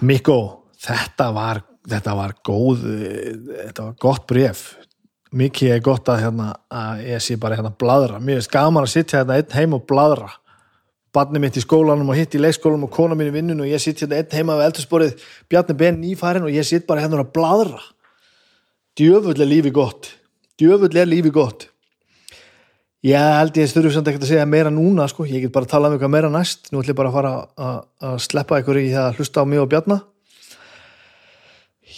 Mikko, 0.01 0.39
þetta 0.83 1.29
var 1.35 1.63
þetta 1.83 2.15
var 2.15 2.33
góð 2.47 2.83
þetta 2.85 3.85
var 3.89 3.95
gott 3.99 4.27
bref 4.29 4.63
mikið 5.33 5.73
er 5.75 5.81
gott 5.83 6.09
að, 6.11 6.21
hérna, 6.27 6.51
að 6.69 7.03
ég 7.07 7.23
sé 7.25 7.37
bara 7.41 7.57
hérna 7.57 7.73
bladra, 7.79 8.21
mér 8.21 8.39
finnst 8.39 8.53
gaman 8.53 8.85
að 8.85 8.93
sitja 8.93 9.21
hérna 9.21 9.39
einn 9.39 9.55
heim 9.57 9.75
og 9.77 9.85
bladra. 9.89 10.29
Barni 11.13 11.41
mitt 11.41 11.57
í 11.57 11.61
skólanum 11.61 12.09
og 12.09 12.17
hitt 12.17 12.33
í 12.33 12.41
leikskólanum 12.41 12.87
og 12.87 12.93
kona 12.93 13.17
mín 13.17 13.29
í 13.29 13.35
vinnun 13.35 13.61
og 13.65 13.69
ég 13.69 13.81
sitt 13.81 14.01
hérna 14.01 14.21
einn 14.21 14.33
heima 14.33 14.57
við 14.57 14.69
eldursporið 14.69 15.25
Bjarni 15.49 15.75
Ben 15.77 15.99
nýfærin 16.01 16.47
og 16.47 16.53
ég 16.53 16.65
sitt 16.65 16.87
bara 16.89 17.03
hérna 17.03 17.21
og 17.21 17.29
bladra. 17.35 17.81
Djöfull 18.97 19.37
er 19.41 19.49
lífi 19.49 19.73
gott. 19.73 20.09
Djöfull 20.57 20.97
er 20.97 21.09
lífi 21.09 21.33
gott 21.33 21.67
ég 23.03 23.27
held 23.37 23.59
ég 23.59 23.71
þurfu 23.71 23.91
samt 23.93 24.09
ekkert 24.09 24.25
að 24.25 24.31
segja 24.31 24.47
meira 24.49 24.71
núna 24.73 25.09
sko, 25.11 25.25
ég 25.27 25.43
get 25.43 25.53
bara 25.55 25.67
að 25.67 25.73
tala 25.75 25.89
um 25.89 25.97
eitthvað 25.97 26.13
meira 26.15 26.31
næst. 26.31 26.71
Nú 26.71 26.81
ætlum 26.81 26.93
ég 26.93 26.99
bara 26.99 27.11
að 27.11 27.17
fara 27.19 27.33
að, 27.67 28.17
sleppa 28.23 28.61
ykkur 28.63 28.79
í 28.79 28.89
það 28.93 29.09
að 29.09 29.19
hlusta 29.19 29.43
á 29.43 29.49
mig 29.49 29.63
og 29.63 29.69
Bjarni 29.71 29.99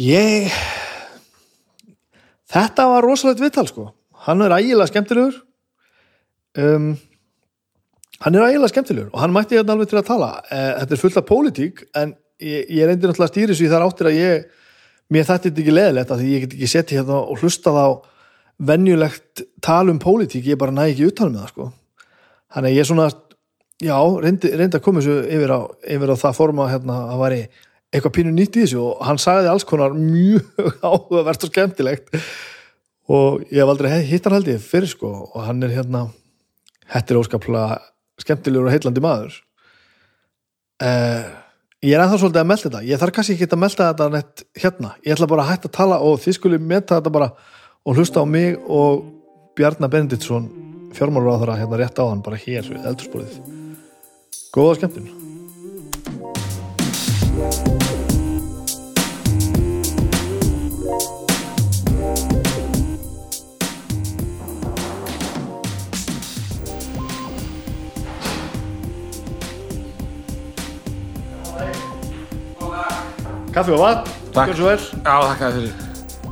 ég 0.02 0.50
þetta 2.52 2.88
var 2.92 3.06
rosalegt 3.06 3.44
vittal 3.44 3.68
sko. 3.70 3.90
Hann 4.26 4.44
er 4.44 4.56
ægilega 4.58 4.90
skemmtilegur. 4.90 5.38
Um, 6.60 6.94
hann 8.24 8.36
er 8.36 8.48
ægilega 8.50 8.72
skemmtilegur 8.74 9.14
og 9.14 9.22
hann 9.22 9.34
mætti 9.36 9.60
hérna 9.60 9.76
alveg 9.76 9.92
til 9.92 10.02
að 10.02 10.10
tala. 10.10 10.32
Eh, 10.50 10.72
þetta 10.82 10.96
er 10.96 11.02
fullt 11.04 11.22
af 11.22 11.28
pólitík 11.30 11.84
en 11.96 12.16
ég, 12.42 12.68
ég 12.70 12.88
reyndir 12.88 13.12
náttúrulega 13.12 13.30
að 13.30 13.34
stýri 13.34 13.58
svo 13.58 13.68
í 13.68 13.72
þar 13.72 13.88
áttir 13.88 14.12
að 14.12 14.20
ég 14.20 14.62
mér 15.14 15.28
þetta 15.28 15.50
er 15.50 15.62
ekki 15.62 15.76
leðilegt 15.76 16.14
að 16.16 16.26
ég 16.26 16.46
get 16.46 16.56
ekki 16.58 16.70
setti 16.72 16.98
hérna 16.98 17.22
og 17.22 17.42
hlusta 17.44 17.74
þá 17.76 17.86
venjulegt 18.58 19.44
tal 19.64 19.90
um 19.92 20.00
pólitík 20.00 20.48
ég 20.48 20.60
bara 20.60 20.72
næ 20.72 20.90
ekki 20.92 21.10
utan 21.10 21.34
með 21.34 21.44
það 21.44 21.54
sko. 21.54 21.70
Þannig 22.56 22.72
að 22.72 22.78
ég 22.80 22.88
svona, 22.88 23.08
já, 23.84 23.98
reyndi, 24.24 24.52
reyndi 24.56 24.80
að 24.80 24.84
koma 24.86 25.04
þessu 25.04 25.16
yfir 25.38 25.52
á, 25.52 25.60
yfir 25.96 26.14
á 26.14 26.16
það 26.24 26.38
forma 26.38 26.68
hérna 26.72 27.00
að 27.12 27.24
væri 27.24 27.40
eitthvað 27.96 28.16
pínu 28.18 28.36
nýtt 28.36 28.60
í 28.60 28.66
þessu 28.66 28.84
og 28.84 29.02
hann 29.08 29.20
sagði 29.22 29.52
alls 29.52 29.68
konar 29.68 29.96
mjög 29.96 30.62
áhugavert 30.88 31.48
og 31.48 31.52
skemmtilegt. 31.52 32.22
Og 33.12 33.44
ég 33.52 33.62
hef 33.62 33.72
aldrei 33.72 34.00
hitt 34.08 34.26
hann 34.26 34.38
held 34.38 34.50
ég 34.50 34.64
fyrir 34.64 34.90
sko 34.90 35.12
og 35.28 35.42
hann 35.46 35.64
er 35.66 35.76
hérna 35.76 36.08
hættir 36.94 37.20
óskaplega 37.20 37.82
skemmtilegur 38.22 38.70
og 38.70 38.74
heitlandi 38.74 39.04
maður. 39.04 39.36
Uh, 40.82 41.28
ég 41.84 41.96
er 41.96 42.04
ennþá 42.04 42.22
svolítið 42.22 42.42
að 42.42 42.50
melda 42.50 42.70
þetta. 42.70 42.84
Ég 42.88 43.02
þarf 43.02 43.16
kannski 43.18 43.36
ekki 43.36 43.50
að 43.52 43.62
melda 43.62 43.92
þetta 43.92 44.24
hérna. 44.64 44.96
Ég 45.06 45.16
ætla 45.16 45.30
bara 45.32 45.46
að 45.46 45.52
hætta 45.54 45.72
að 45.72 45.78
tala 45.78 46.00
og 46.08 46.18
þið 46.24 46.38
skulle 46.40 46.62
meta 46.62 47.00
þetta 47.00 47.14
bara 47.14 47.30
og 47.86 47.96
hlusta 47.96 48.22
á 48.22 48.26
mig 48.26 48.58
og 48.66 49.06
Bjarnar 49.56 49.90
Benediktsson 49.94 50.50
fjármálur 50.98 51.38
á 51.38 51.40
þeirra 51.42 51.60
hérna 51.60 51.78
rétt 51.78 52.02
á 52.02 52.06
hann 52.10 52.24
bara 52.26 52.40
hér 52.40 52.66
við 52.66 52.82
eldursporið 52.82 53.38
góða 54.56 54.80
skemmtun 54.80 55.14
Kaffi 73.56 73.72
og 73.72 73.80
vatn, 73.80 74.10
Takk. 74.34 74.50
gjör 74.52 74.58
svo 74.58 74.68
vel 74.68 74.80
Já, 75.06 75.16
þakka 75.30 75.46
þér 75.46 75.60
fyrir. 75.62 75.85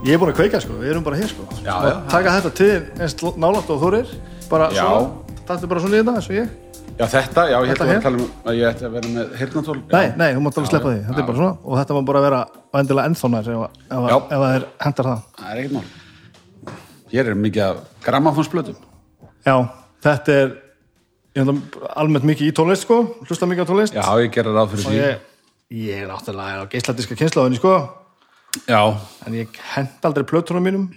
Ég 0.04 0.18
er 0.18 0.20
búin 0.20 0.34
að 0.34 0.40
kveika 0.42 0.60
sko, 0.60 0.76
við 0.82 0.90
erum 0.92 1.04
bara 1.06 1.16
hér 1.16 1.30
sko 1.32 1.46
Já, 1.64 1.76
já. 1.88 1.94
Taka 2.12 2.32
þetta 2.36 2.50
til 2.58 2.72
eins 3.00 3.14
nálægt 3.40 3.70
og 3.72 3.80
þú 3.80 3.92
er 4.02 4.10
bara 4.50 4.66
Já. 4.76 4.84
svona, 4.84 5.38
þetta 5.48 5.64
er 5.64 5.72
bara 5.72 5.84
svona 5.84 5.96
í 5.96 6.02
þetta 6.02 6.16
eins 6.20 6.28
og 6.28 6.36
ég 6.36 6.50
Já, 6.94 7.06
þetta, 7.10 7.44
já, 7.50 7.56
ég 7.66 7.72
ætla 7.74 7.86
að 7.88 8.18
um 8.20 8.26
að 8.46 8.58
ég 8.60 8.68
ætti 8.70 8.86
að 8.86 8.92
vera 8.94 9.12
með 9.16 9.32
heyrnatól. 9.40 9.76
Nei, 9.90 10.04
nei, 10.20 10.28
þú 10.36 10.42
mátt 10.46 10.58
alveg 10.60 10.70
sleppa 10.70 10.92
því, 10.92 11.00
þetta 11.08 11.22
er 11.24 11.26
bara 11.30 11.38
svona 11.40 11.54
og 11.64 11.80
þetta 11.80 11.96
má 11.96 12.02
bara 12.06 12.22
vera 12.22 12.42
endilega 12.78 13.10
ennþónar 13.10 13.50
ef, 13.50 13.64
ef, 13.88 14.04
Já. 14.12 14.18
ef 14.20 14.44
það 14.44 14.58
er 14.58 14.68
hendar 14.84 15.10
það 15.10 15.24
Það 15.40 15.48
er 15.54 15.62
ekkert 15.64 15.74
mál. 15.74 16.76
Hér 17.14 17.32
er 17.32 17.40
mikið 17.48 17.64
af 17.66 17.82
grammafónsblötum. 18.06 18.78
Já, 19.48 19.56
þetta 20.06 20.38
er 20.44 20.54
almennt 21.98 22.30
mikið 22.30 22.52
í 22.52 22.56
tónlist 22.60 22.86
sko 22.86 23.00
hlusta 23.26 23.50
mikið 23.50 23.66
á 23.66 23.70
tónlist 23.72 23.98
Já, 23.98 24.06
ég 24.22 24.30
gerði 24.36 24.54
ráð 24.54 24.76
fyrir 24.76 24.86
því. 24.86 25.02
ég, 25.74 25.98
er 26.04 26.12
náttúrulega 26.12 26.62
á 26.62 26.70
geisladiska 26.70 27.18
kynslaðunni 27.18 27.58
sko 27.58 27.74
Já, 28.70 28.82
en 29.28 29.38
ég 29.38 29.62
hend 29.74 30.06
aldrei 30.10 30.26
plötunum 30.30 30.64
mínum 30.66 30.90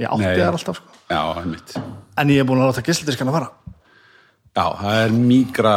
ég 0.00 0.08
átti 0.08 0.24
Nei. 0.24 0.36
þær 0.38 0.54
alltaf 0.56 0.80
sko 0.80 0.96
já, 1.10 1.20
en 2.20 2.30
ég 2.32 2.40
er 2.40 2.46
búin 2.48 2.62
að 2.62 2.70
láta 2.70 2.84
geisladiskana 2.86 3.34
fara 3.34 3.50
Já, 4.50 4.64
það 4.80 4.96
er 5.04 5.12
mígra 5.14 5.74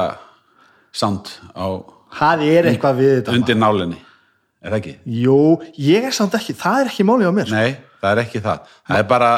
sound 0.94 1.30
á 1.54 1.66
Það 2.14 2.44
er 2.46 2.68
eitthvað 2.70 3.00
við 3.00 3.12
þetta 3.18 3.34
undir 3.34 3.58
nálinni. 3.58 4.00
Er 4.64 4.72
það 4.72 4.78
ekki? 4.80 4.92
Jú, 5.24 5.38
ég 5.82 6.06
er 6.08 6.14
samt 6.16 6.36
ekki, 6.38 6.54
það 6.58 6.84
er 6.84 6.92
ekki 6.92 7.06
málið 7.10 7.30
á 7.30 7.34
mér 7.36 7.52
Nei, 7.54 7.72
það 8.02 8.12
er 8.12 8.22
ekki 8.24 8.42
það. 8.44 8.68
Það 8.88 9.00
er 9.02 9.08
bara 9.10 9.32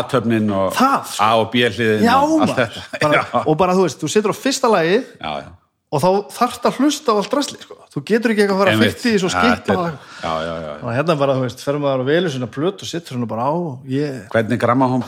aðtöfnin 0.00 0.50
og 0.54 0.74
Það, 0.76 0.96
sko. 1.12 1.24
A 1.26 1.28
og 1.40 1.46
B 1.52 1.62
hliðin 1.70 2.08
og 2.10 2.34
allt 2.44 2.56
þetta. 2.58 2.82
bara, 3.04 3.22
Og 3.50 3.58
bara 3.62 3.76
þú 3.78 3.86
veist, 3.86 4.02
þú 4.02 4.10
situr 4.12 4.34
á 4.34 4.36
fyrsta 4.38 4.70
lagið 4.70 5.06
já, 5.16 5.30
já. 5.40 5.48
Og 5.90 5.98
þá 6.02 6.08
þarft 6.36 6.66
að 6.68 6.76
hlusta 6.80 7.10
á 7.10 7.18
allt 7.18 7.32
drasli 7.32 7.58
sko. 7.64 7.76
Þú 7.90 8.02
getur 8.06 8.30
ekki 8.34 8.44
eitthvað 8.44 8.56
að 8.56 8.62
fara 8.62 8.74
að 8.76 8.84
fyrti 8.84 9.02
því 9.02 9.12
Ja, 9.16 9.30
skipa 9.34 9.74
og 9.74 9.88
Já, 10.22 10.32
já, 10.46 10.54
já. 10.62 10.72
og 10.84 10.90
hérna 10.94 11.16
bara, 11.18 11.34
þú 11.34 11.44
veist, 11.46 11.64
ferum 11.66 11.82
maður 11.86 12.04
að 12.04 12.10
velja 12.12 12.32
svona 12.36 12.48
plöt 12.54 12.84
og 12.84 12.90
situr 12.90 13.16
svona 13.16 13.28
bara 13.30 13.46
á 13.50 13.52
og 13.56 13.90
ég, 13.90 14.20
Hvernig 14.30 14.60
grammafón, 14.62 15.04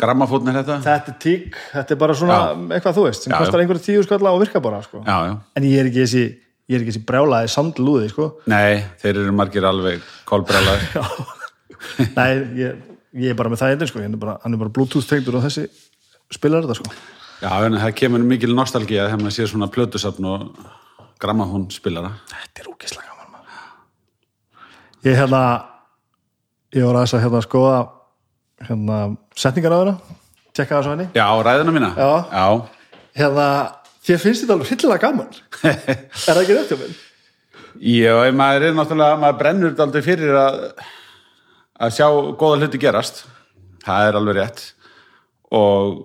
grammafótn 0.00 0.48
er 0.52 0.58
þetta? 0.62 0.78
þetta 0.86 1.12
er 1.12 1.18
tík, 1.26 1.58
þetta 1.74 1.94
er 1.96 2.00
bara 2.00 2.16
svona 2.16 2.38
eitthvað 2.78 2.96
þú 2.96 3.04
veist, 3.08 3.26
sem 3.26 3.34
Já, 3.34 3.38
kostar 3.42 3.60
já. 3.60 3.64
einhverju 3.66 3.84
tíu 3.84 4.04
skalla 4.06 4.32
og 4.32 4.40
virka 4.44 4.62
bara 4.64 4.80
sko. 4.86 5.02
Já, 5.04 5.16
já. 5.28 5.34
en 5.60 5.68
ég 5.68 5.82
er 5.82 5.90
ekki 5.92 6.04
þessi 6.06 6.24
ég 6.68 6.76
er 6.78 6.84
ekki 6.86 6.94
þessi 6.94 7.04
brjálaði 7.08 7.52
sandlúði 7.52 8.08
sko. 8.14 8.30
Nei, 8.48 8.80
þeir 9.04 9.14
eru 9.26 9.36
margir 9.36 9.64
alveg 9.68 10.00
kolbrjálar 10.28 10.88
nei, 12.18 12.30
ég, 12.64 12.80
ég 13.12 13.32
er 13.32 13.38
bara 13.38 13.52
með 13.52 13.60
það 13.62 13.74
einnig 13.76 13.92
sko. 13.92 14.00
Er 14.00 14.08
hann 14.08 14.56
er 14.56 14.60
bara 14.64 14.72
bluetooth 14.72 15.08
tengdur 15.08 15.36
og 15.40 15.44
þessi 15.44 15.68
spilar 16.32 16.64
þetta 16.64 16.80
sko. 16.80 16.96
Já, 17.38 17.50
en 17.66 17.76
það 17.78 17.92
kemur 18.00 18.24
mikil 18.26 18.54
nostalgía 18.56 19.06
þegar 19.06 19.20
maður 19.22 19.36
sér 19.36 19.50
svona 19.52 19.68
plötusafn 19.70 20.26
og 20.26 20.46
grammafón 21.22 21.68
spilara 21.74 22.10
þetta 22.32 22.64
er 22.64 22.70
úkislega 22.72 23.12
gaman 23.14 23.34
maður. 23.36 23.60
ég 25.06 25.18
hérna 25.20 25.42
ég 26.74 26.86
var 26.88 26.98
aðeins 27.00 27.14
að 27.18 27.24
hérna 27.26 27.42
skoða 27.46 27.76
hérna 28.68 28.98
setningar 29.38 29.74
á 29.74 29.78
þeirra 29.78 29.94
tjekka 30.58 30.74
það 30.78 30.86
svo 30.88 30.96
henni 30.96 31.08
Já, 31.14 31.26
ræðina 31.46 31.74
mína 31.76 31.92
Já. 31.94 32.10
Já, 32.34 32.46
hérna, 33.22 33.46
þér 34.08 34.22
finnst 34.24 34.44
þetta 34.44 34.56
alveg 34.58 34.72
hryllilega 34.72 35.04
gaman 35.06 35.30
er 35.70 36.10
það 36.26 36.42
ekki 36.42 36.58
rétt 36.58 36.74
hjá 36.74 36.80
mér? 36.82 36.98
Já, 37.78 38.14
maður 38.34 38.64
er 38.66 38.74
náttúrulega, 38.74 39.18
maður 39.22 39.36
brennur 39.44 39.70
þetta 39.70 39.84
aldrei 39.86 40.02
fyrir 40.02 40.34
að, 40.42 40.56
að 41.78 41.92
sjá 41.94 42.06
góða 42.40 42.56
hluti 42.64 42.80
gerast. 42.82 43.20
Það 43.84 44.06
er 44.08 44.16
alveg 44.18 44.38
rétt. 44.40 44.62
Og 45.54 46.00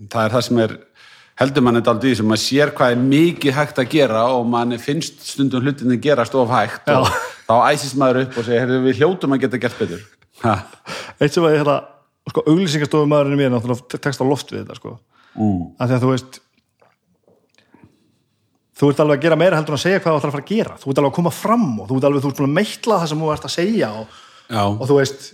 það 0.00 0.24
er 0.24 0.34
það 0.36 0.44
sem 0.48 0.62
er, 0.64 0.74
heldur 1.42 1.66
mann 1.66 1.78
þetta 1.80 1.94
aldrei 1.94 2.12
í 2.12 2.18
sem 2.18 2.28
maður 2.28 2.44
sér 2.44 2.74
hvað 2.76 2.94
er 2.94 3.04
mikið 3.06 3.56
hægt 3.58 3.80
að 3.82 3.92
gera 3.94 4.24
og 4.36 4.44
mann 4.52 4.78
finnst 4.82 5.24
stundum 5.26 5.64
hlutinni 5.64 6.00
gerast 6.02 6.36
of 6.38 6.52
hægt 6.52 6.88
Já. 6.88 7.00
og 7.00 7.08
þá 7.48 7.54
æsist 7.72 7.98
maður 8.00 8.26
upp 8.26 8.38
og 8.42 8.48
segir, 8.48 8.76
við 8.86 9.00
hljótum 9.00 9.36
að 9.36 9.46
geta 9.46 9.62
gert 9.62 9.80
betur. 9.80 10.04
Ha. 10.42 10.54
eitt 11.20 11.34
sem 11.34 11.44
að 11.44 11.54
ég 11.54 11.60
hérna 11.62 11.80
sko, 12.30 12.44
auglýsingastofum 12.46 13.10
maðurinn 13.12 13.38
mér 13.38 13.52
náttúrulega 13.52 14.00
tekst 14.02 14.22
á 14.22 14.26
loft 14.26 14.50
við 14.52 14.64
þetta 14.64 14.78
sko 14.78 14.96
mm. 15.36 15.60
af 15.76 15.88
því 15.88 15.96
að 15.96 16.04
þú 16.04 16.10
veist 16.12 16.40
þú 18.82 18.90
ert 18.90 19.02
alveg 19.04 19.20
að 19.20 19.26
gera 19.26 19.38
meira 19.38 19.58
heldur 19.58 19.74
en 19.74 19.78
að 19.78 19.84
segja 19.84 20.02
hvað 20.02 20.14
þú 20.14 20.20
ætlar 20.20 20.32
að 20.32 20.36
fara 20.36 20.46
að 20.46 20.52
gera 20.52 20.76
þú 20.80 20.90
ert 20.90 21.00
alveg 21.02 21.12
að 21.12 21.18
koma 21.18 21.34
fram 21.36 21.66
og 21.76 21.90
þú 21.90 21.98
ert 21.98 22.08
alveg 22.08 22.24
þú 22.24 22.32
ert 22.32 22.42
að 22.42 22.54
meitla 22.58 23.00
það 23.02 23.10
sem 23.12 23.22
þú 23.22 23.32
ert 23.34 23.48
að 23.48 23.54
segja 23.56 23.90
og, 24.00 24.16
og 24.72 24.84
þú 24.90 24.98
veist 24.98 25.28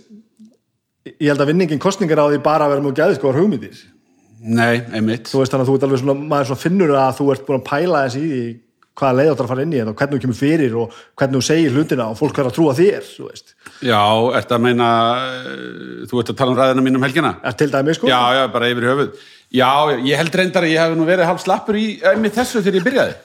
ég 1.09 1.29
held 1.31 1.43
að 1.43 1.51
vinningin 1.53 1.81
kostningar 1.81 2.21
á 2.21 2.29
því 2.29 2.41
bara 2.45 2.67
að 2.67 2.75
vera 2.75 2.85
mjög 2.85 2.99
gæði 2.99 3.17
sko 3.19 3.33
hugmyndir 3.37 3.81
nei, 4.39 4.81
einmitt. 4.95 5.29
þú 5.29 5.43
veist 5.43 5.53
þannig 5.53 5.65
að 5.65 5.69
þú 5.69 5.77
ert 5.77 5.85
alveg 5.87 6.01
svona, 6.03 6.17
maður 6.33 6.49
svona 6.51 6.63
finnur 6.63 6.95
að 6.95 7.13
þú 7.19 7.29
ert 7.33 7.45
búin 7.47 7.59
að 7.59 7.69
pæla 7.69 8.03
þessi 8.07 8.25
í 8.25 8.41
hvaða 8.99 9.15
leið 9.15 9.31
áttar 9.31 9.45
að 9.45 9.51
fara 9.53 9.63
inn 9.63 9.73
í 9.73 9.79
þetta 9.79 9.91
og 9.93 9.99
hvernig 9.99 10.15
þú 10.15 10.21
kemur 10.25 10.37
fyrir 10.39 10.77
og 10.79 10.95
hvernig 11.19 11.39
þú 11.39 11.47
segir 11.47 11.75
hlutina 11.75 12.07
og 12.11 12.17
fólk 12.19 12.39
verður 12.39 12.51
að 12.51 12.57
trúa 12.57 12.75
þér 12.75 13.05
þú 13.07 13.27
veist, 13.29 13.53
Já, 13.79 14.01
ertu 14.39 14.55
að 14.57 14.63
meina, 14.65 14.89
eh, 15.39 16.07
þú 16.09 16.21
ert 16.21 16.31
að 16.33 16.39
tala 16.41 16.51
um 16.53 16.59
ræðina 16.59 16.83
mín 16.83 16.99
um 16.99 17.05
helgina? 17.07 17.35
er 17.43 17.55
til 17.55 17.69
dæmi 17.71 17.95
sko 17.95 18.09
Já, 18.11 18.19
já, 18.35 18.43
bara 18.51 18.71
yfir 18.73 18.89
höfuð. 18.89 19.13
Já, 19.49 19.69
ég 20.05 20.19
held 20.19 20.35
reyndar 20.35 20.67
að 20.67 20.73
ég 20.73 20.83
hef 20.83 20.97
nú 20.97 21.07
verið 21.07 21.29
hálf 21.29 21.41
slappur 21.41 21.79
í 21.79 21.85
einmitt 22.05 22.35
þessu 22.35 22.61
þegar 22.61 22.79
ég 22.79 22.85
byrjaði. 22.85 23.15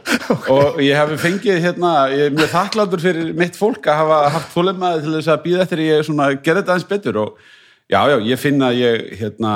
Og 0.54 0.80
ég 0.82 0.96
hef 0.96 1.22
fengið 1.22 1.62
hérna, 1.62 1.92
ég 2.12 2.26
er 2.28 2.34
mjög 2.34 2.50
þakklátur 2.52 3.02
fyrir 3.04 3.30
mitt 3.36 3.56
fólk 3.56 3.86
að 3.88 4.00
hafa 4.02 4.18
haft 4.34 4.52
fólemaði 4.52 5.04
til 5.04 5.14
þess 5.14 5.32
að 5.32 5.42
býða 5.46 5.64
eftir 5.64 5.82
ég 5.84 6.04
svona 6.08 6.28
gerði 6.34 6.62
þetta 6.62 6.74
aðeins 6.74 6.90
betur 6.90 7.20
og 7.22 7.40
já, 7.88 8.00
já, 8.12 8.16
ég 8.28 8.40
finna 8.40 8.70
að 8.72 8.80
ég 8.80 9.08
hérna 9.20 9.54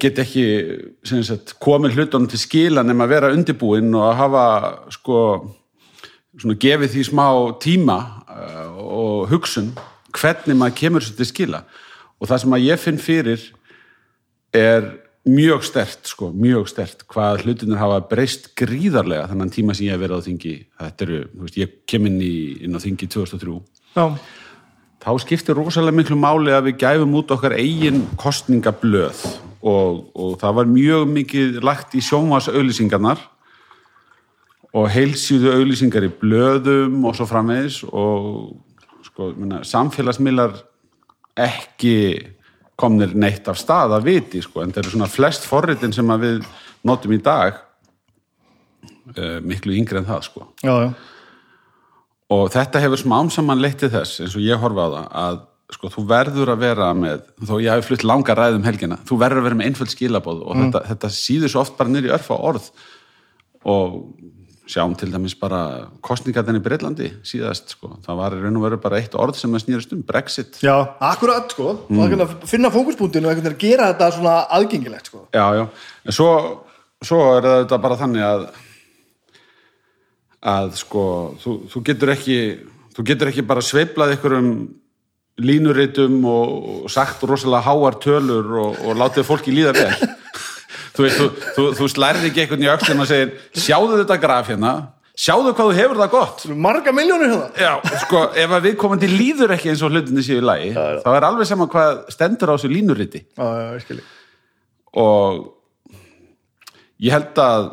get 0.00 0.18
ekki 0.22 0.44
sagt, 1.02 1.56
komið 1.62 1.96
hlutunum 1.96 2.28
til 2.30 2.38
skila 2.38 2.84
nema 2.86 3.06
að 3.06 3.14
vera 3.16 3.32
undirbúinn 3.34 3.94
og 3.98 4.04
að 4.06 4.18
hafa 4.20 4.44
sko 4.94 5.22
svona 6.38 6.58
gefið 6.60 6.94
því 6.94 7.04
smá 7.08 7.26
tíma 7.62 7.98
uh, 8.30 8.68
og 8.80 9.30
hugsun 9.32 9.72
hvernig 10.14 10.58
maður 10.58 10.78
kemur 10.78 11.04
sér 11.04 11.18
til 11.18 11.28
skila. 11.28 11.64
Og 12.20 12.28
það 12.30 12.42
sem 12.42 12.56
að 12.56 12.66
ég 12.66 12.82
finn 12.82 13.00
fyrir 13.00 13.46
er 14.56 14.88
mjög 15.30 15.64
stert 15.68 16.08
sko, 16.08 16.30
mjög 16.32 16.68
stert 16.70 17.04
hvað 17.10 17.44
hlutinir 17.44 17.80
hafa 17.80 18.00
breyst 18.10 18.50
gríðarlega 18.58 19.28
þannig 19.30 19.54
tíma 19.54 19.76
sem 19.76 19.86
ég 19.88 19.94
hef 19.94 20.02
verið 20.02 20.22
á 20.22 20.26
þingi. 20.26 20.54
Þetta 20.80 21.06
eru, 21.06 21.20
veist, 21.42 21.58
ég 21.60 21.76
kem 21.90 22.08
inn, 22.08 22.20
í, 22.24 22.34
inn 22.66 22.78
á 22.78 22.80
þingi 22.82 23.10
2003 23.10 23.58
já, 23.90 24.04
þá 25.00 25.10
skiptir 25.22 25.56
rosalega 25.56 25.96
miklu 25.96 26.18
máli 26.20 26.52
að 26.54 26.70
við 26.70 26.80
gæfum 26.84 27.18
út 27.20 27.32
okkar 27.34 27.56
eigin 27.56 28.02
kostningablöð 28.20 29.22
og, 29.60 30.08
og 30.14 30.34
það 30.40 30.56
var 30.60 30.72
mjög 30.72 31.06
mikið 31.14 31.60
lagt 31.64 31.96
í 31.96 32.02
sjónvarsauðlýsingarnar 32.04 33.22
og 34.76 34.90
heilsýðu 34.92 35.54
auðlýsingar 35.56 36.06
í 36.06 36.12
blöðum 36.20 37.06
og 37.08 37.16
svo 37.18 37.26
framvegis 37.28 37.80
og 37.88 38.52
sko, 39.08 39.32
minna, 39.34 39.64
samfélagsmiðlar 39.66 40.60
ekki 41.40 41.96
komnir 42.80 43.12
neitt 43.18 43.48
af 43.50 43.58
stað 43.60 43.96
að 43.96 44.06
viti 44.08 44.42
sko, 44.44 44.62
en 44.62 44.72
það 44.72 44.84
eru 44.84 44.94
svona 44.94 45.10
flest 45.10 45.46
forritin 45.48 45.92
sem 45.92 46.12
við 46.22 46.44
notum 46.86 47.12
í 47.16 47.20
dag 47.24 47.58
uh, 49.16 49.38
miklu 49.44 49.74
yngri 49.76 50.00
en 50.00 50.08
það 50.08 50.28
sko. 50.28 50.46
Já, 50.64 50.72
já, 50.86 50.90
og 52.30 52.50
þetta 52.54 52.82
hefur 52.84 53.00
smám 53.02 53.30
saman 53.34 53.62
leitt 53.62 53.80
til 53.82 53.90
þess 53.92 54.24
eins 54.24 54.36
og 54.38 54.44
ég 54.44 54.60
horfa 54.62 54.86
á 54.86 54.90
það 54.90 55.06
að 55.24 55.40
sko, 55.74 55.90
þú 55.94 56.04
verður 56.10 56.52
að 56.54 56.64
vera 56.64 56.90
með 56.96 57.22
þó 57.46 57.54
ég 57.62 57.70
hafi 57.74 57.86
flutt 57.88 58.06
langa 58.06 58.36
ræðum 58.36 58.66
helgina 58.66 58.98
þú 59.06 59.20
verður 59.20 59.42
að 59.42 59.48
vera 59.48 59.60
með 59.60 59.70
einföld 59.70 59.94
skilabóð 59.94 60.42
og 60.44 60.60
þetta, 60.64 60.82
þetta 60.90 61.12
síður 61.14 61.52
svo 61.52 61.64
oft 61.64 61.76
bara 61.78 62.02
í 62.02 62.12
örfa 62.16 62.38
orð. 62.50 62.70
Og 63.70 63.96
sjáum 64.70 64.94
til 64.98 65.10
dæmis 65.10 65.34
bara 65.38 65.90
kostningarnir 66.04 66.60
í 66.60 66.64
Breitlandi 66.64 67.08
síðast 67.26 67.74
sko. 67.74 67.96
það 68.04 68.20
var 68.20 68.36
í 68.36 68.40
raun 68.44 68.58
og 68.60 68.66
veru 68.68 68.78
bara 68.82 69.00
eitt 69.00 69.16
orð 69.18 69.38
sem 69.40 69.54
að 69.56 69.64
snýrast 69.64 69.94
um 69.96 70.02
Brexit. 70.06 70.60
Já, 70.62 70.74
akkurat 71.10 71.50
sko. 71.50 71.74
Mm. 71.90 72.20
að 72.22 72.34
finna 72.48 72.70
fókuspunktinu 72.72 73.30
og 73.30 73.40
að 73.42 73.56
gera 73.58 73.90
þetta 73.90 74.10
svona 74.16 74.36
aðgengilegt 74.58 75.10
sko. 75.10 75.24
Já, 75.34 75.46
já, 75.58 75.64
en 76.06 76.16
svo, 76.16 76.30
svo 77.02 77.20
er 77.34 77.48
þetta 77.48 77.80
bara 77.82 77.98
þannig 77.98 78.26
að 78.26 78.46
að 80.40 80.76
sko 80.80 81.04
þú, 81.42 81.56
þú 81.72 81.82
getur 81.90 82.14
ekki 82.14 82.38
þú 82.96 83.06
getur 83.10 83.30
ekki 83.30 83.46
bara 83.46 83.64
sveiflað 83.64 84.14
einhverjum 84.14 84.52
línuritum 85.40 86.20
og, 86.28 86.54
og 86.84 86.92
sagt 86.92 87.22
rosalega 87.28 87.64
háar 87.64 87.98
tölur 88.02 88.56
og, 88.60 88.80
og 88.84 88.98
látið 88.98 89.28
fólki 89.28 89.54
líða 89.54 89.76
vel. 89.76 89.92
Þú 90.90 91.04
veist, 91.04 91.20
þú, 91.20 91.26
þú, 91.54 91.64
þú 91.78 91.86
slærið 91.88 92.24
ekki 92.28 92.40
einhvern 92.42 92.64
í 92.64 92.68
öxlum 92.68 93.02
og 93.04 93.06
segir, 93.08 93.28
sjáðu 93.54 94.00
þetta 94.00 94.16
graf 94.20 94.48
hérna? 94.50 94.72
Sjáðu 95.20 95.52
hvað 95.54 95.68
þú 95.70 95.76
hefur 95.78 96.00
það 96.00 96.10
gott? 96.12 96.42
Marga 96.66 96.92
miljónir 96.96 97.30
hérna. 97.30 97.46
Já, 97.54 97.94
sko, 98.02 98.24
ef 98.42 98.54
að 98.56 98.66
viðkomandi 98.66 99.08
líður 99.12 99.54
ekki 99.54 99.70
eins 99.70 99.84
og 99.86 99.94
hlutinni 99.94 100.24
séu 100.26 100.40
í 100.42 100.44
lagi 100.44 100.72
þá 100.74 101.08
er 101.12 101.26
alveg 101.28 101.48
saman 101.48 101.70
hvað 101.72 102.02
stendur 102.12 102.52
á 102.52 102.54
þessu 102.56 102.72
línuriti. 102.72 103.22
Já, 103.38 103.48
já, 103.86 104.00
og 104.98 105.40
ég 107.00 107.14
held 107.14 107.40
að 107.44 107.70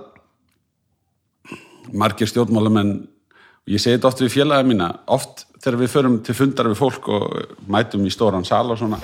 margir 1.94 2.30
stjórnmálamenn 2.32 2.96
og 2.98 3.76
ég 3.76 3.84
segi 3.84 3.98
þetta 3.98 4.12
oft 4.12 4.24
við 4.24 4.34
félagið 4.34 4.72
mína 4.72 4.90
oft 5.14 5.46
þegar 5.58 5.80
við 5.82 5.94
förum 5.94 6.20
til 6.24 6.36
fundar 6.38 6.70
við 6.72 6.82
fólk 6.82 7.08
og 7.14 7.40
mætum 7.68 8.06
í 8.08 8.14
stóran 8.14 8.48
sal 8.48 8.66
og 8.72 8.80
svona 8.80 9.00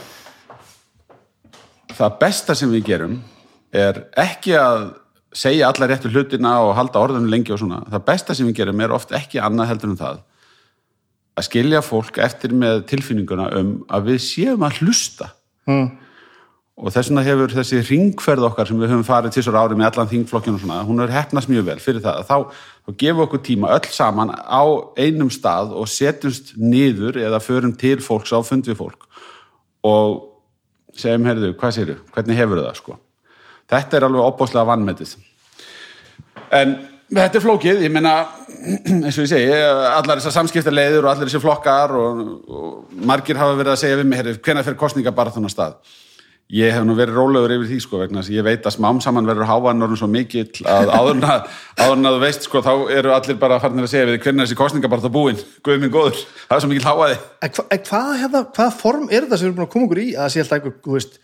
það 1.93 2.19
besta 2.22 2.56
sem 2.58 2.72
við 2.74 2.86
gerum 2.91 3.17
er 3.74 4.06
ekki 4.19 4.54
að 4.58 4.91
segja 5.34 5.69
alla 5.69 5.89
réttu 5.89 6.12
hlutina 6.13 6.60
og 6.62 6.76
halda 6.78 7.02
orðinu 7.02 7.32
lengi 7.32 7.54
og 7.54 7.60
svona. 7.62 7.82
Það 7.89 8.06
besta 8.10 8.36
sem 8.38 8.48
við 8.50 8.60
gerum 8.62 8.84
er 8.86 8.93
oft 8.93 9.13
ekki 9.15 9.41
annað 9.41 9.72
heldur 9.72 9.93
en 9.93 10.00
það 10.02 10.22
að 11.34 11.48
skilja 11.48 11.82
fólk 11.82 12.19
eftir 12.22 12.54
með 12.54 12.84
tilfinninguna 12.91 13.50
um 13.58 13.76
að 13.89 14.12
við 14.12 14.24
séum 14.28 14.65
að 14.65 14.84
hlusta. 14.84 15.34
Mm. 15.63 15.93
og 16.74 16.91
þess 16.91 17.08
vegna 17.08 17.22
hefur 17.24 17.54
þessi 17.54 17.78
ringferð 17.88 18.43
okkar 18.50 18.67
sem 18.67 18.80
við 18.82 18.89
höfum 18.91 19.06
farið 19.08 19.36
til 19.36 19.43
svo 19.46 19.54
ári 19.56 19.78
með 19.80 19.86
allan 19.91 20.10
þingflokkinu 20.10 20.58
og 20.58 20.63
svona, 20.63 20.80
hún 20.84 21.00
er 21.00 21.13
hefnast 21.13 21.48
mjög 21.48 21.67
vel 21.69 21.78
fyrir 21.80 22.02
það. 22.04 22.26
Þá, 22.28 22.65
þá 22.73 22.73
gefum 22.91 23.22
við 23.22 23.26
okkur 23.28 23.43
tíma 23.48 23.72
öll 23.72 23.89
saman 23.96 24.34
á 24.36 24.63
einum 25.00 25.32
stað 25.32 25.72
og 25.78 25.88
setjumst 25.88 26.56
niður 26.60 27.19
eða 27.22 27.39
förum 27.43 27.76
til 27.80 28.00
fólks 28.04 28.36
á 28.36 28.43
fund 28.43 28.67
við 28.67 28.80
fólk. 28.82 29.08
Og 29.88 30.19
segjum, 30.98 31.28
heyrðu, 31.30 31.54
hvað 31.60 31.78
séru, 31.78 32.00
hvernig 32.15 32.39
hefur 32.39 32.63
það 32.63 32.82
sko? 32.82 32.98
Þetta 33.72 33.98
er 33.98 34.08
alveg 34.10 34.28
opbóðslega 34.28 34.67
vannmetið 34.67 35.15
en 36.54 36.76
þetta 37.13 37.39
er 37.39 37.43
flókið, 37.43 37.82
ég 37.86 37.93
meina 37.93 38.13
eins 39.04 39.17
og 39.17 39.26
ég 39.26 39.32
segi, 39.32 39.50
allar 39.54 40.19
þessar 40.19 40.38
samskiptarleiður 40.38 41.08
og 41.08 41.12
allar 41.13 41.30
þessar 41.30 41.43
flokkar 41.43 41.96
og, 41.98 42.24
og 42.48 43.04
margir 43.08 43.39
hafa 43.39 43.58
verið 43.60 43.76
að 43.76 43.82
segja 43.84 44.00
við 44.00 44.10
mig, 44.10 44.22
herri, 44.22 44.36
hvenær 44.43 44.67
fyrir 44.67 44.80
kostninga 44.82 45.15
bara 45.15 45.34
þannig 45.34 45.54
stað 45.54 45.80
ég 46.51 46.73
hef 46.75 46.84
nú 46.86 46.93
verið 46.97 47.15
rólegur 47.17 47.53
yfir 47.56 47.69
því 47.71 47.77
sko 47.82 47.99
vegna 48.01 48.21
þess 48.21 48.32
að 48.32 48.38
ég 48.38 48.45
veit 48.45 48.67
að 48.67 48.75
smám 48.75 48.99
saman 49.01 49.27
verður 49.27 49.47
hávan 49.49 49.86
orðin 49.86 49.99
svo 50.01 50.10
mikill 50.12 50.65
að 50.67 50.91
áðurna 50.91 51.38
áðurna 51.79 52.13
þú 52.13 52.21
veist 52.23 52.47
sko, 52.47 52.62
þá 52.65 52.73
eru 52.93 53.13
allir 53.15 53.38
bara 53.41 53.60
farnir 53.63 53.88
að 53.88 53.93
segja 53.93 54.10
við 54.10 54.19
hvernig 54.25 54.45
þessi 54.45 54.58
kostninga 54.60 54.91
bara 54.91 55.06
það 55.06 55.15
búin 55.15 55.39
guð 55.63 55.79
minn 55.82 55.93
góður, 55.93 56.19
það 56.49 56.58
er 56.58 56.65
svo 56.65 56.71
mikill 56.71 56.89
háaði 56.89 57.19
en, 57.47 57.56
hva, 57.89 58.01
hérna, 58.19 58.71
form 58.82 59.08
er 59.10 59.25
þetta 59.25 59.39
sem 59.39 59.47
við 59.47 59.49
erum 59.49 59.60
búin 59.62 59.67
að 59.67 59.73
koma 59.73 59.88
okkur 59.88 60.03
í 60.03 60.08
að 60.13 60.25
það 60.25 60.34
sé 60.36 60.43
alltaf 60.43 60.91
veist 60.93 61.21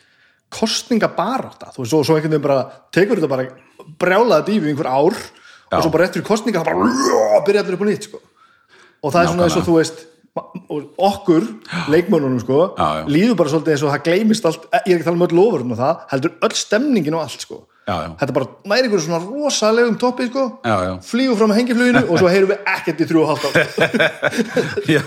kostningabarátta, 0.50 1.74
þú 1.76 1.84
veist, 1.84 1.92
svo, 1.94 2.02
svo 2.08 2.16
einhvern 2.18 2.34
veginn 2.34 2.48
bara 2.48 2.62
tekur 2.96 3.20
þetta 3.20 3.30
bara 3.30 3.92
brjálaða 4.02 4.48
dýfi 4.48 4.72
einhver 4.72 4.90
ár 4.90 5.14
Já. 5.20 5.78
og 5.78 5.84
svo 5.84 5.92
bara 5.94 6.08
eftir 6.08 6.26
kostninga 6.26 6.64
það 6.64 6.72
bara 6.72 7.44
byrja 7.46 7.62
allir 7.62 7.78
upp 7.78 7.84
á 7.86 7.88
nýtt 7.92 8.08
sko. 8.08 8.22
og 9.04 9.14
það 9.14 9.22
er 9.22 9.30
svona 9.30 9.46
eins 9.46 9.60
og 9.60 9.68
þú 9.68 9.76
veist 9.78 10.02
og 10.02 10.19
okkur, 11.10 11.48
leikmönunum 11.94 12.40
sko, 12.44 12.60
Já, 12.78 12.88
já. 13.02 13.04
líður 13.10 13.36
bara 13.40 13.50
svolítið 13.56 13.74
eins 13.76 13.84
og 13.88 13.92
það 13.96 14.06
gleymist 14.10 14.46
allt 14.50 14.68
ég 14.74 14.80
er 14.94 14.96
ekki 15.00 15.04
að 15.04 15.10
tala 15.10 15.20
um 15.20 15.26
öll 15.28 15.38
lofurinn 15.40 15.74
og 15.76 15.80
það 15.82 16.06
heldur 16.14 16.34
öll 16.48 16.56
stemningin 16.60 17.18
og 17.20 17.26
allt 17.26 17.46
sko. 17.48 17.60
Já, 17.90 17.96
já. 18.06 18.10
þetta 18.20 18.34
bara 18.36 18.48
næri 18.70 18.86
ykkur 18.86 19.02
svona 19.02 19.20
rosalegum 19.26 19.96
toppi 19.98 20.28
sko, 20.30 20.44
Já, 20.62 20.76
já. 20.86 20.92
flýgur 21.10 21.38
fram 21.40 21.54
að 21.56 21.58
hengifluginu 21.58 22.02
og 22.06 22.20
svo 22.22 22.30
heyrum 22.30 22.52
við 22.52 22.60
ekkert 22.76 23.00
í 23.02 23.08
þrjú 23.10 23.24
og 23.24 23.32
halvt 23.32 23.46
ár 23.48 23.56
Já, 24.96 25.02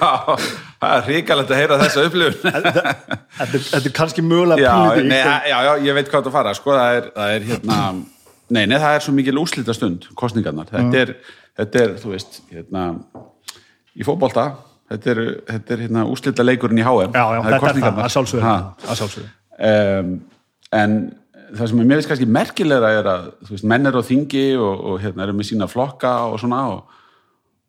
það 0.82 0.96
er 0.96 1.06
ríkalegt 1.12 1.52
að 1.54 1.60
heyra 1.60 1.78
þessa 1.84 2.06
upplifun 2.08 2.42
þetta, 2.56 3.52
er- 3.60 3.68
er 3.78 3.94
kannski 4.00 4.24
mögulega 4.26 4.72
ykkur- 4.72 5.14
já, 5.14 5.58
já, 5.68 5.70
ég 5.86 5.94
veit 6.00 6.10
hvað 6.10 6.26
það 6.26 6.34
fara 6.40 6.56
sko, 6.58 6.74
það 6.74 6.98
er, 6.98 7.06
það 7.20 7.36
er 7.36 7.46
hérna 7.52 7.78
nei, 8.52 8.64
nei, 8.66 8.76
það 8.82 8.96
er 8.98 9.06
svo 9.06 9.14
mikil 9.20 9.38
úslita 9.44 9.76
stund 9.78 10.10
kostningarnar, 10.18 10.66
þetta 10.74 11.04
er, 11.06 11.14
þetta 11.62 11.84
er 11.86 11.94
þú 12.02 12.10
veist, 12.16 12.40
hérna 12.50 12.88
í 13.94 14.02
fótbolta, 14.08 14.48
þetta 14.92 15.12
er, 15.12 15.22
þetta 15.48 15.74
er 15.74 15.82
hérna 15.86 16.04
úslita 16.10 16.46
leikurinn 16.46 16.82
í 16.82 16.86
HM 16.86 17.16
já, 17.16 17.22
já, 17.22 17.40
það 17.40 17.50
þetta 17.52 17.72
er 17.72 17.80
það, 17.80 17.98
að 18.04 18.14
sjálfsögðu. 18.16 18.44
Ha. 18.46 18.54
að 18.86 19.00
sjálfsögðu. 19.02 19.32
Um, 19.72 20.14
en 20.78 20.96
það 21.52 21.70
sem 21.70 21.82
mér 21.82 22.00
veist 22.00 22.10
kannski 22.10 22.28
merkilegra 22.38 22.90
er 22.96 23.08
að 23.12 23.28
þú 23.42 23.54
veist, 23.54 23.68
menn 23.72 23.88
er 23.88 23.98
á 23.98 24.02
þingi 24.08 24.44
og, 24.58 24.84
og 24.92 25.00
hérna 25.02 25.26
eru 25.26 25.36
með 25.36 25.50
sína 25.50 25.68
flokka 25.70 26.12
og 26.30 26.38
svona 26.42 26.60
og, 26.72 27.00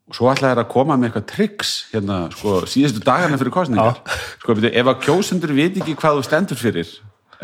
og 0.08 0.18
svo 0.18 0.30
ætla 0.32 0.52
þær 0.52 0.62
að 0.64 0.70
koma 0.72 0.96
með 0.98 1.10
eitthvað 1.10 1.26
triks 1.34 1.74
hérna, 1.92 2.20
sko, 2.34 2.60
síðustu 2.70 3.02
dagarna 3.04 3.40
fyrir 3.40 3.54
kostningar 3.54 4.00
sko, 4.40 4.56
ef 4.70 4.92
að 4.92 5.02
kjósendur 5.04 5.52
veit 5.56 5.76
ekki 5.80 5.98
hvað 6.00 6.20
þú 6.20 6.28
stendur 6.28 6.60
fyrir 6.60 6.94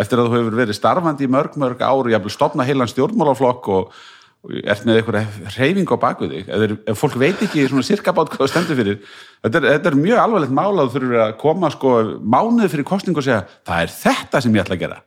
eftir 0.00 0.20
að 0.20 0.30
þú 0.30 0.38
hefur 0.38 0.56
verið 0.62 0.78
starfandi 0.78 1.26
í 1.26 1.30
mörg, 1.30 1.58
mörg 1.60 1.82
ár 1.82 2.06
og 2.06 2.12
jafnvel 2.12 2.32
stopna 2.32 2.64
heilan 2.64 2.88
stjórnmálaflokk 2.88 3.68
og 3.74 4.00
ert 4.40 4.86
með 4.88 4.98
eitthvað 5.02 5.50
reyfing 5.58 5.90
á 5.92 5.96
baku 6.00 6.28
þig? 6.30 6.46
Þeir, 6.48 6.72
ef 6.88 6.96
fólk 7.02 7.16
veit 7.20 7.42
ekki 7.44 7.66
svona 7.68 7.84
sirka 7.84 8.14
bát 8.16 8.30
hvað 8.32 8.40
þú 8.46 8.48
stendur 8.54 8.78
fyrir 8.78 8.98
þetta 9.44 9.60
er, 9.60 9.66
þetta 9.74 9.90
er 9.92 9.98
mjög 10.00 10.22
alvarlegt 10.22 10.54
mál 10.56 10.72
að 10.80 10.86
þú 10.88 10.94
þurfur 10.96 11.20
að 11.26 11.34
koma 11.42 11.70
sko, 11.74 11.92
mánuði 12.24 12.70
fyrir 12.72 12.86
kostningu 12.88 13.20
og 13.20 13.26
segja 13.26 13.42
það 13.68 13.82
er 13.84 13.92
þetta 14.00 14.40
sem 14.46 14.56
ég 14.56 14.64
ætla 14.64 14.78
að 14.78 14.84
gera. 14.86 14.98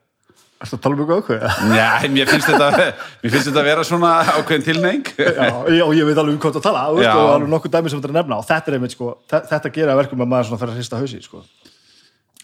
Ertu 0.63 0.77
að 0.77 0.83
tala 0.85 0.95
um 0.95 1.01
ykkur 1.03 1.17
ákveð? 1.19 1.41
Já, 1.75 1.87
mér 2.13 2.29
finnst 2.29 2.47
þetta 2.47 2.67
mér 2.77 3.33
finnst 3.33 3.47
þetta 3.49 3.59
að 3.63 3.67
vera 3.67 3.83
svona 3.89 4.11
ákveðin 4.37 4.63
tilneng 4.69 5.09
Já, 5.17 5.49
já, 5.75 5.83
ég 5.97 6.07
veit 6.07 6.21
alveg 6.21 6.37
um 6.37 6.39
hvað 6.45 6.55
það 6.59 6.63
tala. 6.69 6.83
Og 6.93 7.01
alveg 7.33 7.49
nokkuð 7.51 7.73
dæmi 7.73 7.91
sem 7.91 7.99
þetta 7.99 8.07
er 8.07 8.13
að 8.13 8.19
nefna 8.21 8.37
og 8.39 8.45
þetta 8.47 8.71
er 8.71 8.77
einmitt 8.77 8.95
sko, 8.95 9.09
þe- 9.33 9.43
þetta 9.49 9.73
gerir 9.75 9.91
að 9.91 9.99
verkum 10.03 10.23
að 10.23 10.31
maður 10.31 10.47
svona 10.51 10.61
fer 10.61 10.71
að 10.71 10.77
hrista 10.79 11.01
hausi 11.01 11.19
sko. 11.25 11.41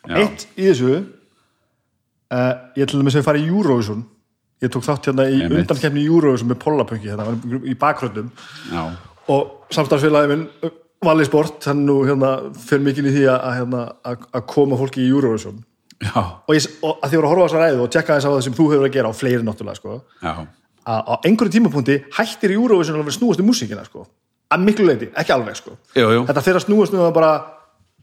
Eitt 0.10 0.48
í 0.60 0.68
þessu 0.68 0.92
uh, 2.34 2.54
ég 2.76 2.92
dæmis 2.92 3.16
að 3.22 3.30
ég 4.64 4.74
tók 4.74 4.86
þátt 4.86 5.10
hérna 5.10 5.26
í 5.30 5.40
Einmitt. 5.40 5.64
undankefni 5.64 6.04
í 6.04 6.10
Eurovision 6.10 6.52
með 6.52 6.60
Pollapönki 6.64 7.10
hérna, 7.12 7.34
í 7.64 7.76
bakgröndum 7.80 8.30
Já, 8.72 8.84
og 9.32 9.72
samstæðsfélagi 9.76 10.32
minn 10.34 10.46
Valli 11.06 11.24
Sport, 11.24 11.64
hann 11.70 11.86
nú 11.88 12.02
hérna 12.04 12.34
fyrir 12.60 12.84
mikið 12.90 13.08
í 13.08 13.16
því 13.16 13.26
að, 13.32 13.38
að, 13.40 13.58
hérna, 13.62 13.84
að, 14.04 14.24
að 14.36 14.48
koma 14.52 14.80
fólki 14.80 15.06
í 15.06 15.12
Eurovision 15.14 15.62
og, 16.12 16.54
ég, 16.56 16.66
og 16.84 17.00
að 17.04 17.12
því 17.12 17.20
voru 17.20 17.28
að 17.28 17.34
horfa 17.34 17.44
á 17.44 17.48
þessa 17.48 17.62
ræðu 17.64 17.84
og 17.84 17.94
tjekka 17.94 18.18
þess 18.18 18.28
á 18.28 18.32
það 18.32 18.42
sem 18.48 18.58
þú 18.58 18.66
hefur 18.74 18.88
að 18.88 18.96
gera 18.96 19.12
á 19.12 19.20
fleiri 19.20 19.46
náttúrulega 19.48 19.80
sko, 19.80 20.00
að 20.90 21.12
á 21.12 21.14
einhverju 21.28 21.56
tímapunkti 21.56 21.98
hættir 22.18 22.56
Eurovision 22.56 23.00
að 23.00 23.08
vera 23.08 23.16
snúast 23.16 23.44
um 23.44 23.48
músíkina 23.48 23.86
sko. 23.88 24.08
að 24.50 24.64
miklu 24.66 24.88
leiti, 24.88 25.10
ekki 25.14 25.34
alveg 25.36 25.60
sko. 25.60 25.76
Jú, 25.94 26.08
jú. 26.10 26.22
þetta 26.26 26.42
fyrir 26.42 26.58
að 26.58 26.66
snúast 26.66 26.96
um 26.96 27.04
að 27.06 27.12
bara 27.14 27.34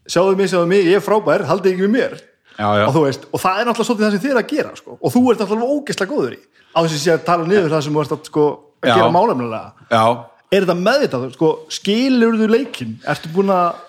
sjáðu 0.07 0.37
mig, 0.39 0.47
sjáðu 0.47 0.69
mig, 0.71 0.85
ég 0.87 1.01
er 1.01 1.03
frábær, 1.03 1.43
haldið 1.49 1.73
ekki 1.73 1.83
við 1.83 1.93
mér 1.97 2.13
Já, 2.57 2.67
já. 2.79 2.85
og, 2.87 2.95
veist, 3.03 3.27
og 3.29 3.41
það 3.41 3.59
er 3.59 3.67
náttúrulega 3.67 3.87
svolítið 3.87 4.05
það 4.05 4.13
sem 4.15 4.23
þið 4.23 4.31
er 4.31 4.39
að 4.41 4.47
gera 4.51 4.71
sko. 4.79 4.95
og 4.97 5.13
þú 5.13 5.21
ert 5.31 5.41
náttúrulega 5.43 5.75
ógeðslega 5.75 6.11
góður 6.13 6.33
í 6.33 6.39
á 6.73 6.77
þess 6.81 6.95
að 6.95 7.03
sé 7.03 7.13
að 7.13 7.25
tala 7.27 7.45
niður 7.45 7.73
það 7.73 7.83
sem 7.85 7.93
þú 7.97 8.01
ert 8.01 8.15
að, 8.15 8.23
sko, 8.31 8.45
að 8.81 8.89
gera 8.93 9.13
málefnilega 9.13 9.99
er 10.47 10.65
þetta 10.65 10.75
meðvitað, 10.79 11.27
sko, 11.35 11.51
skilur 11.77 12.37
þú 12.39 12.49
leikinn? 12.53 12.93
Ertu 13.13 13.31
búin 13.35 13.53
að 13.53 13.81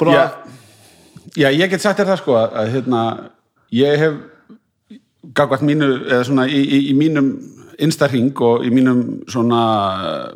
búin 0.00 0.16
já, 0.16 0.24
já 1.36 1.48
ég 1.50 1.72
get 1.72 1.84
sagt 1.84 2.00
þér 2.00 2.12
það 2.12 2.20
sko 2.22 2.36
að, 2.40 2.72
hérna, 2.76 3.02
ég 3.76 4.04
hef 4.06 4.20
gagvart 5.36 5.64
mínu, 5.66 5.90
eða 6.08 6.24
svona 6.26 6.46
í, 6.50 6.62
í, 6.62 6.80
í 6.90 6.94
mínum 6.98 7.32
instarhing 7.80 8.32
og 8.44 8.64
í 8.66 8.70
mínum 8.74 9.00
svona, 9.30 9.60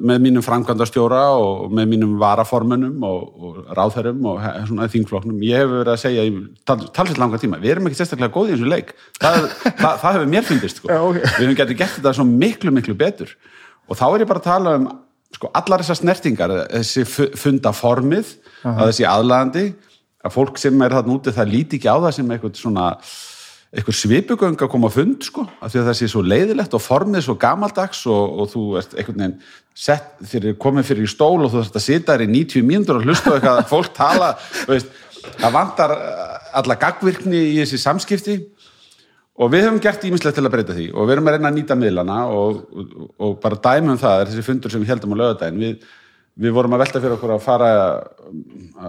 með 0.01 0.21
mínum 0.25 0.45
framkvæmdastjóra 0.47 1.23
og 1.41 1.73
með 1.77 1.89
mínum 1.93 2.15
varaformunum 2.21 3.03
og, 3.07 3.25
og 3.49 3.59
ráðherrum 3.77 4.25
og 4.33 4.41
svona 4.69 4.89
þingflokknum, 4.93 5.41
ég 5.47 5.61
hef 5.63 5.73
verið 5.75 5.93
að 5.95 6.01
segja 6.05 6.25
í 6.29 6.33
tal, 6.69 6.79
talsveit 6.97 7.21
langa 7.21 7.41
tíma, 7.43 7.61
við 7.63 7.75
erum 7.77 7.91
ekki 7.91 8.01
sérstaklega 8.01 8.33
góði 8.37 8.53
í 8.53 8.57
þessu 8.57 8.71
leik, 8.73 8.95
það, 9.21 9.41
það, 9.83 9.91
það 10.05 10.17
hefur 10.19 10.31
mér 10.37 10.49
fundist 10.49 10.81
sko, 10.83 10.93
Já, 10.93 11.01
ok. 11.11 11.19
við 11.25 11.43
hefum 11.45 11.59
getið 11.63 11.81
gert 11.83 11.97
þetta 11.99 12.15
svo 12.21 12.29
miklu, 12.31 12.75
miklu 12.79 12.97
betur. 12.99 13.35
Og 13.87 13.99
þá 14.01 14.07
er 14.13 14.25
ég 14.25 14.31
bara 14.33 14.43
að 14.43 14.49
tala 14.51 14.77
um 14.81 14.89
sko, 15.37 15.51
allar 15.59 15.83
þessar 15.85 16.01
snertingar, 16.01 16.57
þessi 16.73 17.05
fu- 17.07 17.31
fundaformið, 17.39 18.35
að 18.67 18.85
þessi 18.91 19.05
aðlandi 19.11 19.67
að 20.27 20.33
fólk 20.35 20.57
sem 20.59 20.81
er 20.83 20.95
þarna 20.97 21.15
úti 21.21 21.33
það 21.37 21.51
líti 21.53 21.79
ekki 21.79 21.91
á 21.93 21.97
það 22.03 22.15
sem 22.17 22.31
eitthvað 22.35 22.57
svona 22.59 22.87
eitthvað 23.75 23.99
svipugöng 23.99 24.57
að 24.63 24.71
koma 24.71 24.89
á 24.89 24.95
fund 24.95 25.25
sko, 25.27 25.45
af 25.61 25.73
því 25.73 25.81
að 25.81 25.89
það 25.89 25.97
sé 25.99 26.09
svo 26.13 26.23
leiðilegt 26.23 26.77
og 26.77 26.83
formið 26.85 27.25
svo 27.27 27.35
gamaldags 27.41 28.05
og, 28.07 28.37
og 28.41 28.51
þú 28.53 28.63
ert 28.81 28.95
einhvern 28.95 29.23
veginn 29.23 29.39
sett, 29.77 30.13
þeir 30.23 30.43
eru 30.43 30.59
komið 30.63 30.91
fyrir 30.91 31.09
í 31.09 31.11
stól 31.11 31.41
og 31.41 31.51
þú 31.51 31.59
þarfst 31.61 31.81
að 31.81 31.85
sita 31.85 32.15
þær 32.15 32.25
í 32.25 32.29
90 32.33 32.69
mínútur 32.69 33.01
og 33.01 33.09
hlusta 33.09 33.35
eitthvað 33.35 33.61
að 33.61 33.73
fólk 33.73 33.91
tala 33.97 34.31
veist, 34.71 34.93
það 35.27 35.57
vantar 35.59 35.97
eh, 35.97 36.37
alla 36.63 36.79
gagvirkni 36.87 37.43
í 37.51 37.59
þessi 37.59 37.83
samskipti 37.83 38.37
og 39.37 39.53
við 39.53 39.67
höfum 39.67 39.83
gert 39.85 40.07
ímislegt 40.09 40.39
til 40.39 40.47
að 40.47 40.55
breyta 40.55 40.77
því 40.77 40.89
og 40.95 41.09
við 41.09 41.17
erum 41.17 41.29
að 41.29 41.37
reyna 41.37 41.51
að 41.51 41.59
nýta 41.59 41.77
miðlana 41.79 42.19
og, 42.33 42.63
og, 42.73 42.95
og 43.21 43.39
bara 43.43 43.61
dæmum 43.67 44.01
það 44.01 44.23
er 44.23 44.31
þessi 44.33 44.47
fundur 44.47 44.73
sem 44.73 44.85
við 44.85 44.95
heldum 44.95 45.17
á 45.19 45.21
lögadaginn 45.21 45.61
við, 45.61 45.91
við 46.47 46.57
vorum 46.57 46.77
að 46.77 46.85
velta 46.87 47.03
fyrir 47.03 47.17
okkur 47.19 47.35
að 47.35 47.45
fara 47.45 47.73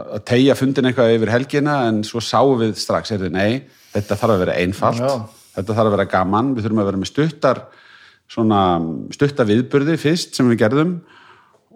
að 0.06 0.24
tegja 0.30 0.56
fundin 0.60 0.88
eitthvað 0.88 1.18
yfir 1.18 1.34
helgina 1.34 1.82
en 1.90 2.00
svo 2.08 2.24
sáum 2.24 2.62
við 2.62 2.78
strax 2.80 3.12
er 3.16 3.28
nei, 3.34 3.66
þetta 3.98 4.20
þarf 4.22 4.36
að 4.36 4.46
vera 4.46 4.56
einfalt. 4.62 5.04
Já. 5.04 5.14
þetta 5.58 5.76
þarf 5.78 5.90
að 5.90 5.96
vera 5.98 6.12
gaman, 6.12 6.54
við 6.56 6.68
þurfum 6.68 6.82
að 6.84 6.90
vera 6.92 7.02
með 7.02 7.12
stuttar 7.12 7.62
svona 8.32 8.62
stuttar 9.16 9.48
viðburði 9.48 9.96
fyrst 10.02 10.36
sem 10.38 10.50
við 10.52 10.62
gerðum 10.66 10.98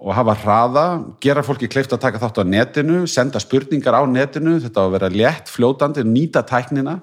og 0.01 0.15
hafa 0.17 0.35
hraða, 0.41 0.85
gera 1.21 1.43
fólki 1.45 1.69
kleift 1.69 1.91
að 1.93 2.01
taka 2.07 2.19
þátt 2.23 2.41
á 2.41 2.43
netinu, 2.49 3.03
senda 3.09 3.39
spurningar 3.41 3.93
á 3.93 4.03
netinu, 4.09 4.57
þetta 4.63 4.81
á 4.81 4.85
að 4.87 4.95
vera 4.95 5.09
létt, 5.13 5.51
fljótandi, 5.53 6.03
nýta 6.07 6.41
tæknina 6.47 6.97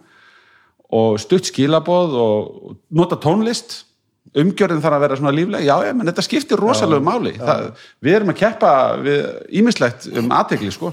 og 0.95 1.21
stutt 1.23 1.47
skilaboð 1.47 2.17
og 2.19 2.73
nota 2.91 3.19
tónlist. 3.21 3.85
Umgjörðin 4.39 4.83
þarf 4.85 4.97
að 4.99 5.05
vera 5.07 5.17
svona 5.17 5.33
lífleg. 5.33 5.63
Já, 5.65 5.77
já, 5.87 5.93
menn 5.97 6.09
þetta 6.11 6.25
skiptir 6.27 6.61
rosalegu 6.61 7.01
máli. 7.07 7.33
Það, 7.39 7.63
við 8.05 8.17
erum 8.19 8.33
að 8.35 8.41
keppa 8.43 8.73
ímislegt 9.57 10.09
um 10.19 10.35
aðtegli, 10.37 10.73
sko. 10.75 10.91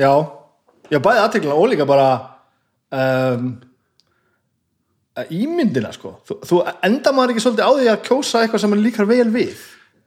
Já, 0.00 0.12
já 0.88 1.00
bæði 1.02 1.24
aðteglina 1.24 1.58
og 1.58 1.68
líka 1.72 1.88
bara 1.88 2.06
um, 2.92 3.46
ímyndina 5.32 5.90
sko. 5.92 6.14
Þú, 6.28 6.36
þú 6.48 6.60
enda 6.88 7.12
maður 7.12 7.34
ekki 7.34 7.44
svolítið 7.44 7.68
á 7.68 7.72
því 7.76 7.90
að 7.92 8.02
kjósa 8.08 8.42
eitthvað 8.44 8.62
sem 8.64 8.76
er 8.76 8.82
líkar 8.86 9.08
vel 9.10 9.28
við? 9.34 9.62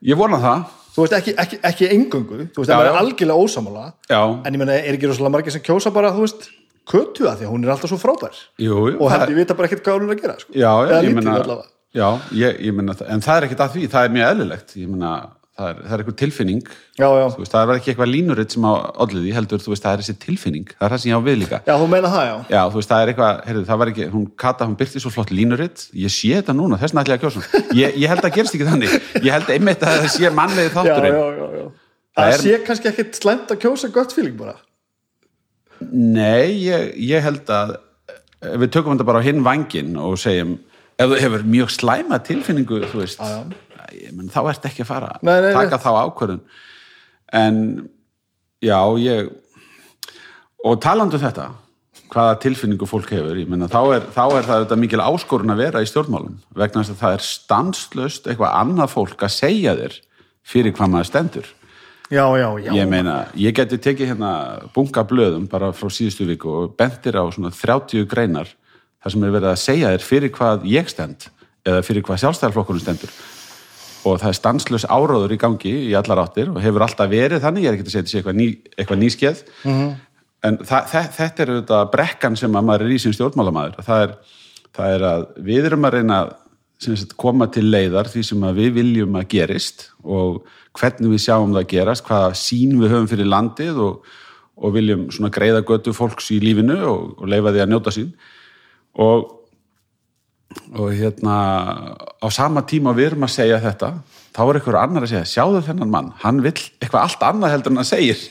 Ég 0.06 0.18
vona 0.20 0.40
það, 0.42 0.64
þú 0.96 1.04
veist 1.06 1.16
ekki, 1.20 1.34
ekki, 1.44 1.60
ekki 1.70 1.90
engöngu 1.94 2.40
þú 2.56 2.62
veist 2.64 2.70
Já, 2.72 2.76
að 2.76 2.80
maður 2.80 2.90
já. 2.90 2.94
er 2.96 3.02
algjörlega 3.04 3.46
ósamála 3.46 3.86
já. 4.10 4.20
en 4.46 4.54
ég 4.56 4.62
meina 4.62 4.78
er 4.80 4.98
ekki 4.98 5.10
rosalega 5.12 5.34
margir 5.36 5.56
sem 5.56 5.64
kjósa 5.66 5.92
bara 5.96 6.12
þú 6.16 6.26
veist 6.26 6.50
kötu 6.90 7.26
að 7.30 7.40
því 7.42 7.48
að 7.48 7.54
hún 7.54 7.64
er 7.66 7.72
alltaf 7.74 7.90
svo 7.92 7.98
frábær? 8.02 8.36
Jú, 8.62 8.76
jú, 8.92 8.98
og 9.00 9.08
það- 9.10 9.16
held 9.20 9.32
ég 9.34 9.40
vita 9.42 9.56
bara 9.58 9.70
ekkert 9.70 9.86
hvað 9.86 9.96
hún 10.00 10.06
er 10.10 10.16
að 10.16 10.22
gera 10.22 10.36
sko. 10.42 10.54
já, 10.54 10.72
já, 10.90 11.02
ég 11.06 11.18
allavega. 11.26 11.66
Já, 11.96 12.08
ég, 12.36 12.60
ég 12.68 12.74
meina, 12.76 12.94
það- 12.94 13.10
en 13.16 13.22
það 13.24 13.38
er 13.38 13.46
ekkert 13.48 13.64
að 13.66 13.74
því, 13.76 13.88
það 13.94 14.06
er 14.06 14.14
mjög 14.18 14.30
eðlilegt. 14.34 14.74
Ég 14.82 14.88
meina, 14.92 15.12
það 15.56 15.70
er, 15.72 15.78
er 15.88 16.02
eitthvað 16.04 16.16
tilfinning. 16.20 16.62
Já, 17.00 17.06
já. 17.16 17.26
veist, 17.40 17.52
það 17.54 17.70
er 17.72 17.80
ekki 17.80 17.92
eitthvað 17.94 18.10
línuritt 18.12 18.56
sem 18.56 18.66
á 18.68 18.74
olliði, 19.06 19.32
heldur, 19.36 19.62
þú 19.64 19.72
veist, 19.72 19.84
það 19.86 19.94
er 19.96 20.02
þessi 20.04 20.16
tilfinning. 20.26 20.68
Það 20.76 20.86
er 20.88 20.94
það 20.96 21.02
sem 21.04 21.12
ég 21.12 21.16
á 21.16 21.28
við 21.28 21.38
líka. 21.44 21.60
Já, 21.70 21.74
þú 21.80 21.88
meina 21.94 22.12
það 22.12 22.26
já. 22.28 22.36
Já, 22.56 22.60
þú 22.74 22.80
veist, 22.82 22.92
það 22.92 23.04
er 23.06 23.12
eitthvað, 23.14 23.40
heyrðu, 23.50 23.64
það 23.70 23.80
var 23.84 23.92
ekki, 23.94 24.08
hún 24.16 24.26
Kata, 24.46 24.68
hún 24.68 24.76
byrti 24.82 25.04
svo 25.04 25.14
flott 25.16 25.32
línuritt, 25.32 25.86
ég 25.96 26.12
sé 26.16 26.34
þetta 26.40 26.56
núna, 26.60 26.80
þess 26.82 26.92
vegna 26.96 27.06
ætla 27.06 27.16
ég 27.16 27.24
að 27.24 27.26
kjósa 27.26 27.44
hún. 27.46 27.66
Ég, 27.80 27.98
ég 28.04 28.12
held 28.12 28.20
að 28.22 28.28
það 28.30 28.36
gerist 28.40 28.58
ekki 28.60 28.70
þannig, 28.70 28.96
ég 29.24 29.32
held 29.38 29.52
einmitt 29.56 29.84
að 29.88 29.98
það 30.04 30.12
sé 30.18 30.32
mannlegið 30.42 30.70
já, 30.70 30.76
þátturinn. 30.76 31.16
já, 31.16 31.26
já, 31.40 31.48
já. 31.62 31.66
Það 32.16 32.30
það 32.30 32.36
er- 32.36 32.44
sé 32.46 32.60
kannski 32.68 32.92
ekkert 32.92 33.18
slæmt 33.20 33.50
að 33.56 33.62
kjósa 33.66 33.92
gott 33.96 34.14
fíling 34.16 34.38
bara. 34.40 34.56
Nei, 35.92 36.56
ég, 36.64 36.94
ég 37.04 37.24
held 37.26 37.50
að, 37.52 37.76
ef 38.46 38.60
við 38.64 38.72
tökum 38.76 38.96
þetta 38.96 39.08
bara 39.10 39.20
á 39.20 39.26
hinn 39.28 39.42
vangin 39.46 39.96
og 40.00 40.16
segjum, 40.22 40.54
ef 40.96 41.12
þú 41.12 41.18
hefur 41.20 41.44
mjög 41.52 41.74
slæma 41.76 42.20
tilfinningu, 42.24 42.80
þú 42.92 43.02
veist, 43.04 43.20
Já, 43.20 43.44
ég 43.44 43.75
menn, 44.16 44.32
þá 44.32 44.40
ert 44.52 44.70
ekki 44.70 44.86
að 44.86 44.90
fara 44.90 45.12
Nei, 45.22 45.36
nei, 45.44 45.52
taka 45.56 45.82
þá 45.82 45.92
ákvörðun. 46.06 46.42
En, 47.36 47.60
já, 48.64 48.80
ég, 49.02 49.30
og 50.66 50.80
talandi 50.84 51.18
um 51.18 51.24
þetta, 51.24 51.50
hvaða 52.14 52.40
tilfinningu 52.44 52.88
fólk 52.90 53.12
hefur, 53.16 53.42
menna, 53.50 53.70
þá 53.72 53.82
er, 53.98 54.08
þá 54.14 54.24
er 54.26 54.48
það 54.48 54.56
auðvitað 54.60 54.82
mikil 54.84 55.04
áskorun 55.04 55.54
að 55.56 55.62
vera 55.66 55.84
í 55.84 55.90
stjórnmálum, 55.90 56.40
vegna 56.56 56.84
þess 56.84 56.96
að 56.96 57.04
það 57.04 57.18
er 57.18 57.28
stanslöst 57.28 58.30
eitthvað 58.30 58.58
annað 58.62 58.92
fólk 58.94 59.26
að 59.26 59.36
segja 59.36 59.78
þér 59.80 60.00
fyrir 60.46 60.76
hvað 60.78 60.92
maður 60.94 61.10
stendur. 61.10 61.48
já, 62.14 62.26
já, 62.38 62.50
já 62.62 62.72
Ég 62.78 62.90
meina, 62.90 63.16
ég 63.34 63.56
geti 63.58 63.82
tekið 63.82 64.14
hérna 64.14 64.34
bunga 64.76 65.04
blöðum 65.10 65.48
bara 65.50 65.72
frá 65.74 65.90
síðustu 65.90 66.28
viku 66.30 66.52
og 66.54 66.76
bentir 66.78 67.18
á 67.18 67.26
svona 67.34 67.50
30 67.50 68.06
greinar 68.06 68.52
þar 69.02 69.14
sem 69.14 69.24
er 69.26 69.34
verið 69.34 69.52
að 69.52 69.64
segja 69.64 69.94
þér 69.94 70.06
fyrir 70.06 70.32
hvað 70.34 70.68
ég 70.70 70.90
stend 70.90 71.28
eða 71.66 71.82
fyrir 71.86 72.06
hvað 72.06 72.22
sjálfstæðarflokkurinn 72.24 72.84
stendur 72.84 73.14
og 74.06 74.20
það 74.22 74.32
er 74.32 74.38
stanslös 74.38 74.86
áráður 74.86 75.34
í 75.34 75.40
gangi 75.42 75.76
í 75.90 75.94
allar 75.98 76.22
áttir 76.22 76.52
og 76.54 76.62
hefur 76.62 76.86
alltaf 76.86 77.10
verið 77.10 77.42
þannig, 77.44 77.66
ég 77.66 77.72
er 77.72 77.78
ekki 77.78 77.88
að 77.88 77.96
segja 77.96 78.12
sé 78.12 78.20
eitthvað, 78.20 78.38
ný, 78.38 78.48
eitthvað 78.78 79.02
nýskeð 79.02 79.42
en 80.46 80.58
það, 80.66 80.90
þetta 81.16 81.44
er 81.44 81.52
auðvitað 81.54 81.86
brekkan 81.94 82.40
sem 82.40 82.58
að 82.58 82.68
maður 82.68 82.86
er 82.86 82.96
í 82.96 83.00
sem 83.02 83.14
stjórnmálamæður. 83.16 83.86
Það 83.86 84.04
er, 84.06 84.12
það 84.76 84.98
er 84.98 85.06
að 85.10 85.24
við 85.48 85.70
erum 85.70 85.88
að 85.88 85.98
reyna 85.98 86.20
að 86.24 86.34
sagt, 86.86 87.16
koma 87.22 87.48
til 87.54 87.66
leiðar 87.70 88.12
því 88.12 88.26
sem 88.30 88.46
að 88.46 88.62
við 88.62 88.76
viljum 88.80 89.18
að 89.20 89.30
gerist 89.32 89.88
og 90.04 90.44
hvernig 90.76 91.16
við 91.16 91.24
sjáum 91.24 91.56
það 91.56 91.70
gerast, 91.72 92.06
hvaða 92.06 92.36
sín 92.38 92.76
við 92.82 92.94
höfum 92.94 93.10
fyrir 93.12 93.32
landið 93.32 93.82
og, 93.86 94.12
og 94.56 94.76
viljum 94.76 95.08
greiða 95.34 95.64
götu 95.68 95.96
fólks 95.96 96.32
í 96.36 96.42
lífinu 96.44 96.82
og, 96.92 97.16
og 97.20 97.32
leifa 97.32 97.56
því 97.56 97.64
að 97.64 97.72
njóta 97.72 97.96
sín. 97.96 98.12
Og, 99.02 99.32
og 100.76 100.92
hérna 100.96 101.36
á 102.20 102.28
sama 102.34 102.64
tíma 102.68 102.94
við 102.98 103.12
erum 103.12 103.26
að 103.28 103.34
segja 103.36 103.60
þetta 103.64 103.90
þá 104.36 104.42
er 104.44 104.58
einhver 104.60 104.78
annar 104.82 105.06
að 105.06 105.12
segja, 105.14 105.28
sjáðu 105.32 105.62
þennan 105.68 105.92
mann 105.94 106.10
hann 106.24 106.42
vill 106.44 106.56
eitthvað 106.58 107.02
allt 107.06 107.22
annað 107.24 107.54
heldur 107.56 107.72
en 107.76 107.80
hann 107.82 107.88
segir. 107.88 108.24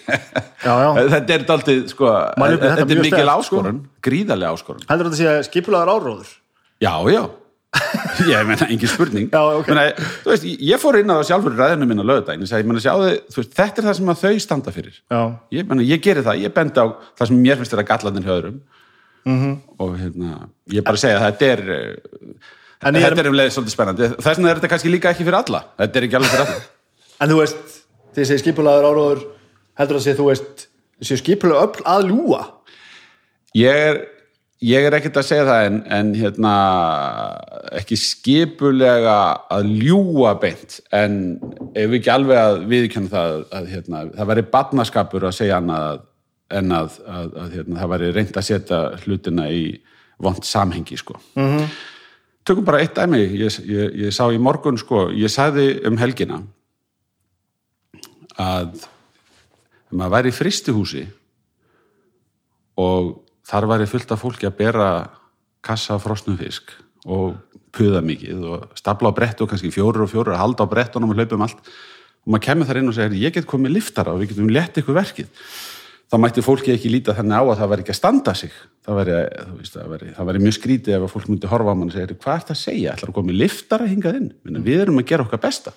Já, 0.64 0.74
já. 0.84 0.88
þetta 1.14 1.36
er 1.38 1.46
daldið 1.48 1.80
sko, 1.94 2.10
Man 2.40 2.52
þetta 2.56 2.74
þetta 2.74 2.96
er 2.98 3.04
mikil 3.06 3.22
sko. 3.24 3.38
áskorun 3.38 3.80
gríðarlega 4.04 4.58
áskorun. 4.58 4.84
Heldur 4.90 5.08
þetta 5.10 5.22
sé 5.22 5.48
skipulaður 5.48 5.94
áróður? 5.96 6.34
Já, 6.84 6.94
já. 7.14 7.22
Ég 8.30 8.44
meina, 8.46 8.68
engin 8.70 8.86
spurning. 8.90 9.30
Já, 9.32 9.40
ok. 9.58 9.66
meina, 9.72 10.10
þú 10.22 10.30
veist, 10.30 10.44
ég- 10.46 10.60
fór 10.82 11.00
inn 11.00 11.10
á 11.10 11.16
það 11.16 11.24
sjálfur 11.30 11.56
í 11.56 11.58
ræðinu 11.58 11.88
minna 11.90 12.04
veist, 13.40 13.56
þetta 13.56 13.80
er 13.82 13.88
það 13.88 13.96
sem 13.98 14.12
að 14.12 14.20
þau 14.20 14.34
standa 14.44 14.74
fyrir. 14.76 15.00
Ég, 15.56 15.66
meina, 15.72 15.86
ég 15.88 16.04
geri 16.04 16.22
það, 16.22 16.44
ég 16.44 16.54
bendi 16.54 16.84
á 16.84 16.86
það 17.18 17.30
sem 17.32 17.40
mér 17.42 17.58
finnst 17.58 17.74
þeirra 17.74 17.86
gallanir 17.88 18.28
höðurum 18.28 18.60
Mhm. 19.24 19.40
-hmm. 19.44 19.56
og 19.78 19.98
hérna, 19.98 20.48
ég 20.70 20.84
bara 20.84 20.96
segja 20.96 21.18
að 21.18 21.26
þetta 21.30 21.52
er 21.52 21.60
En 22.84 22.94
ég 22.94 23.00
er- 23.00 23.14
þetta 23.14 23.20
er 23.24 23.28
um 23.30 23.34
leið 23.38 23.50
svolítið 23.54 23.74
spennandi 23.76 24.08
þess 24.16 24.26
vegna 24.38 24.50
er 24.50 24.56
þetta 24.58 24.68
kannski 24.68 24.90
líka 24.92 25.10
ekki 25.10 25.24
fyrir 25.24 25.38
alla 25.40 25.64
þetta 25.78 25.96
er 25.96 26.02
ekki 26.08 26.16
alveg 26.16 26.30
fyrir 26.30 26.46
alla 26.46 26.62
en 27.20 27.28
þú 27.30 27.38
veist 27.40 27.56
ég 28.16 28.26
segi 28.26 28.38
skipulaður 28.42 28.88
áróður 28.90 29.22
heldur 29.78 29.96
þetta 29.98 30.04
sé 30.04 30.14
þú 30.18 30.26
veist 30.28 30.66
sé 31.02 31.16
skipulaður 31.16 31.62
öll 31.62 31.82
að 31.84 32.08
ljúa 32.10 32.42
Ég 33.54 33.70
er, 33.70 34.00
ég 34.60 34.84
er 34.84 34.94
ekkert 34.96 35.16
að 35.16 35.26
segja 35.28 35.44
það 35.46 35.66
en, 35.66 35.76
en 35.94 36.08
hérna, 36.18 36.54
ekki 37.78 37.96
skipulega 37.96 39.16
að 39.52 39.68
ljúga 39.78 40.32
beint 40.42 40.80
en 40.90 41.38
ef 41.74 41.94
ekki 41.94 42.10
alveg 42.10 42.40
að 42.40 42.64
viðkjönda 42.72 43.12
það 43.14 43.44
að 43.54 43.68
hérna, 43.70 44.00
það 44.16 44.30
væri 44.32 44.44
badnaskapur 44.56 45.28
að 45.28 45.36
segja 45.38 45.60
annað 45.60 46.00
en 46.60 46.76
að, 46.76 47.00
að, 47.06 47.34
að 47.42 47.58
hérna, 47.58 47.80
það 47.80 47.92
væri 47.94 48.12
reynd 48.14 48.38
að 48.38 48.48
setja 48.48 48.80
hlutina 49.04 49.48
í 49.50 49.64
vond 50.22 50.46
samhengi 50.46 50.96
sko. 51.00 51.18
-hmm. 51.34 51.68
Tökum 52.44 52.64
bara 52.64 52.82
eitt 52.84 52.94
dæmi, 52.94 53.22
ég, 53.40 53.60
ég, 53.64 53.94
ég 54.04 54.12
sá 54.12 54.28
í 54.32 54.38
morgun 54.38 54.78
sko, 54.78 55.08
ég 55.10 55.32
sagði 55.32 55.80
um 55.88 55.96
helgina 55.96 56.42
að 58.36 58.74
ef 58.74 58.90
maður 59.94 60.14
væri 60.16 60.32
í 60.32 60.34
fristihúsi 60.34 61.04
og 62.82 63.22
þar 63.46 63.68
væri 63.70 63.86
fullt 63.86 64.12
af 64.12 64.22
fólki 64.22 64.48
að 64.48 64.56
bera 64.58 64.88
kassa 65.64 65.98
frosnum 66.02 66.36
fisk 66.40 66.74
og 67.04 67.36
puða 67.74 68.00
mikið 68.04 68.46
og 68.48 68.78
stapla 68.78 69.12
á 69.14 69.16
brett 69.16 69.40
og 69.42 69.50
kannski 69.50 69.72
fjórir 69.74 70.04
og 70.04 70.10
fjórir 70.10 70.34
að 70.34 70.42
halda 70.42 70.66
á 70.66 70.72
brettunum 70.72 71.12
og 71.12 71.18
hlaupa 71.18 71.38
um 71.38 71.46
allt 71.46 71.60
og 72.24 72.32
maður 72.32 72.46
kemur 72.48 72.68
þar 72.68 72.80
inn 72.80 72.90
og 72.90 72.96
segir 72.96 73.22
ég 73.22 73.34
get 73.34 73.48
komið 73.50 73.76
liftara 73.76 74.14
og 74.14 74.22
við 74.22 74.32
getum 74.32 74.52
lett 74.52 74.80
ykkur 74.80 74.98
verkið 74.98 75.46
þá 76.14 76.20
mætti 76.22 76.42
fólki 76.46 76.72
ekki 76.76 76.90
líta 76.94 77.14
þannig 77.18 77.34
á 77.34 77.42
að 77.42 77.58
það 77.60 77.70
væri 77.74 77.84
ekki 77.84 77.92
að 77.94 77.98
standa 77.98 78.34
sig. 78.38 78.52
Það 78.86 78.98
væri, 79.00 79.14
veist, 79.58 79.74
það 79.74 79.88
væri, 79.94 80.10
það 80.14 80.28
væri 80.30 80.42
mjög 80.44 80.54
skrítið 80.60 80.94
ef 80.98 81.06
að 81.08 81.12
fólk 81.16 81.28
myndi 81.32 81.50
horfa 81.50 81.74
á 81.74 81.76
mann 81.80 81.90
og 81.90 81.94
segja 81.96 82.08
hvað 82.14 82.34
er 82.36 82.42
þetta 82.44 82.54
að 82.54 82.60
segja, 82.62 82.94
ætlar 82.94 83.10
að 83.12 83.16
komið 83.18 83.38
liftara 83.42 83.88
hingað 83.90 84.18
inn? 84.20 84.28
Minna, 84.46 84.62
við 84.64 84.82
erum 84.84 85.00
að 85.02 85.08
gera 85.10 85.26
okkar 85.26 85.42
besta. 85.42 85.72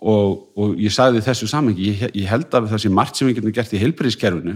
Og, 0.00 0.36
og 0.56 0.78
ég 0.80 0.92
sagði 0.94 1.20
í 1.20 1.24
þessu 1.26 1.48
samengi, 1.50 1.88
ég, 1.90 2.04
ég 2.16 2.28
held 2.30 2.46
það 2.54 2.78
sé 2.80 2.88
margt 2.92 3.18
sem 3.20 3.28
við 3.28 3.36
getum 3.40 3.52
gert 3.58 3.74
í 3.76 3.80
heilbyrðiskerfinu 3.82 4.54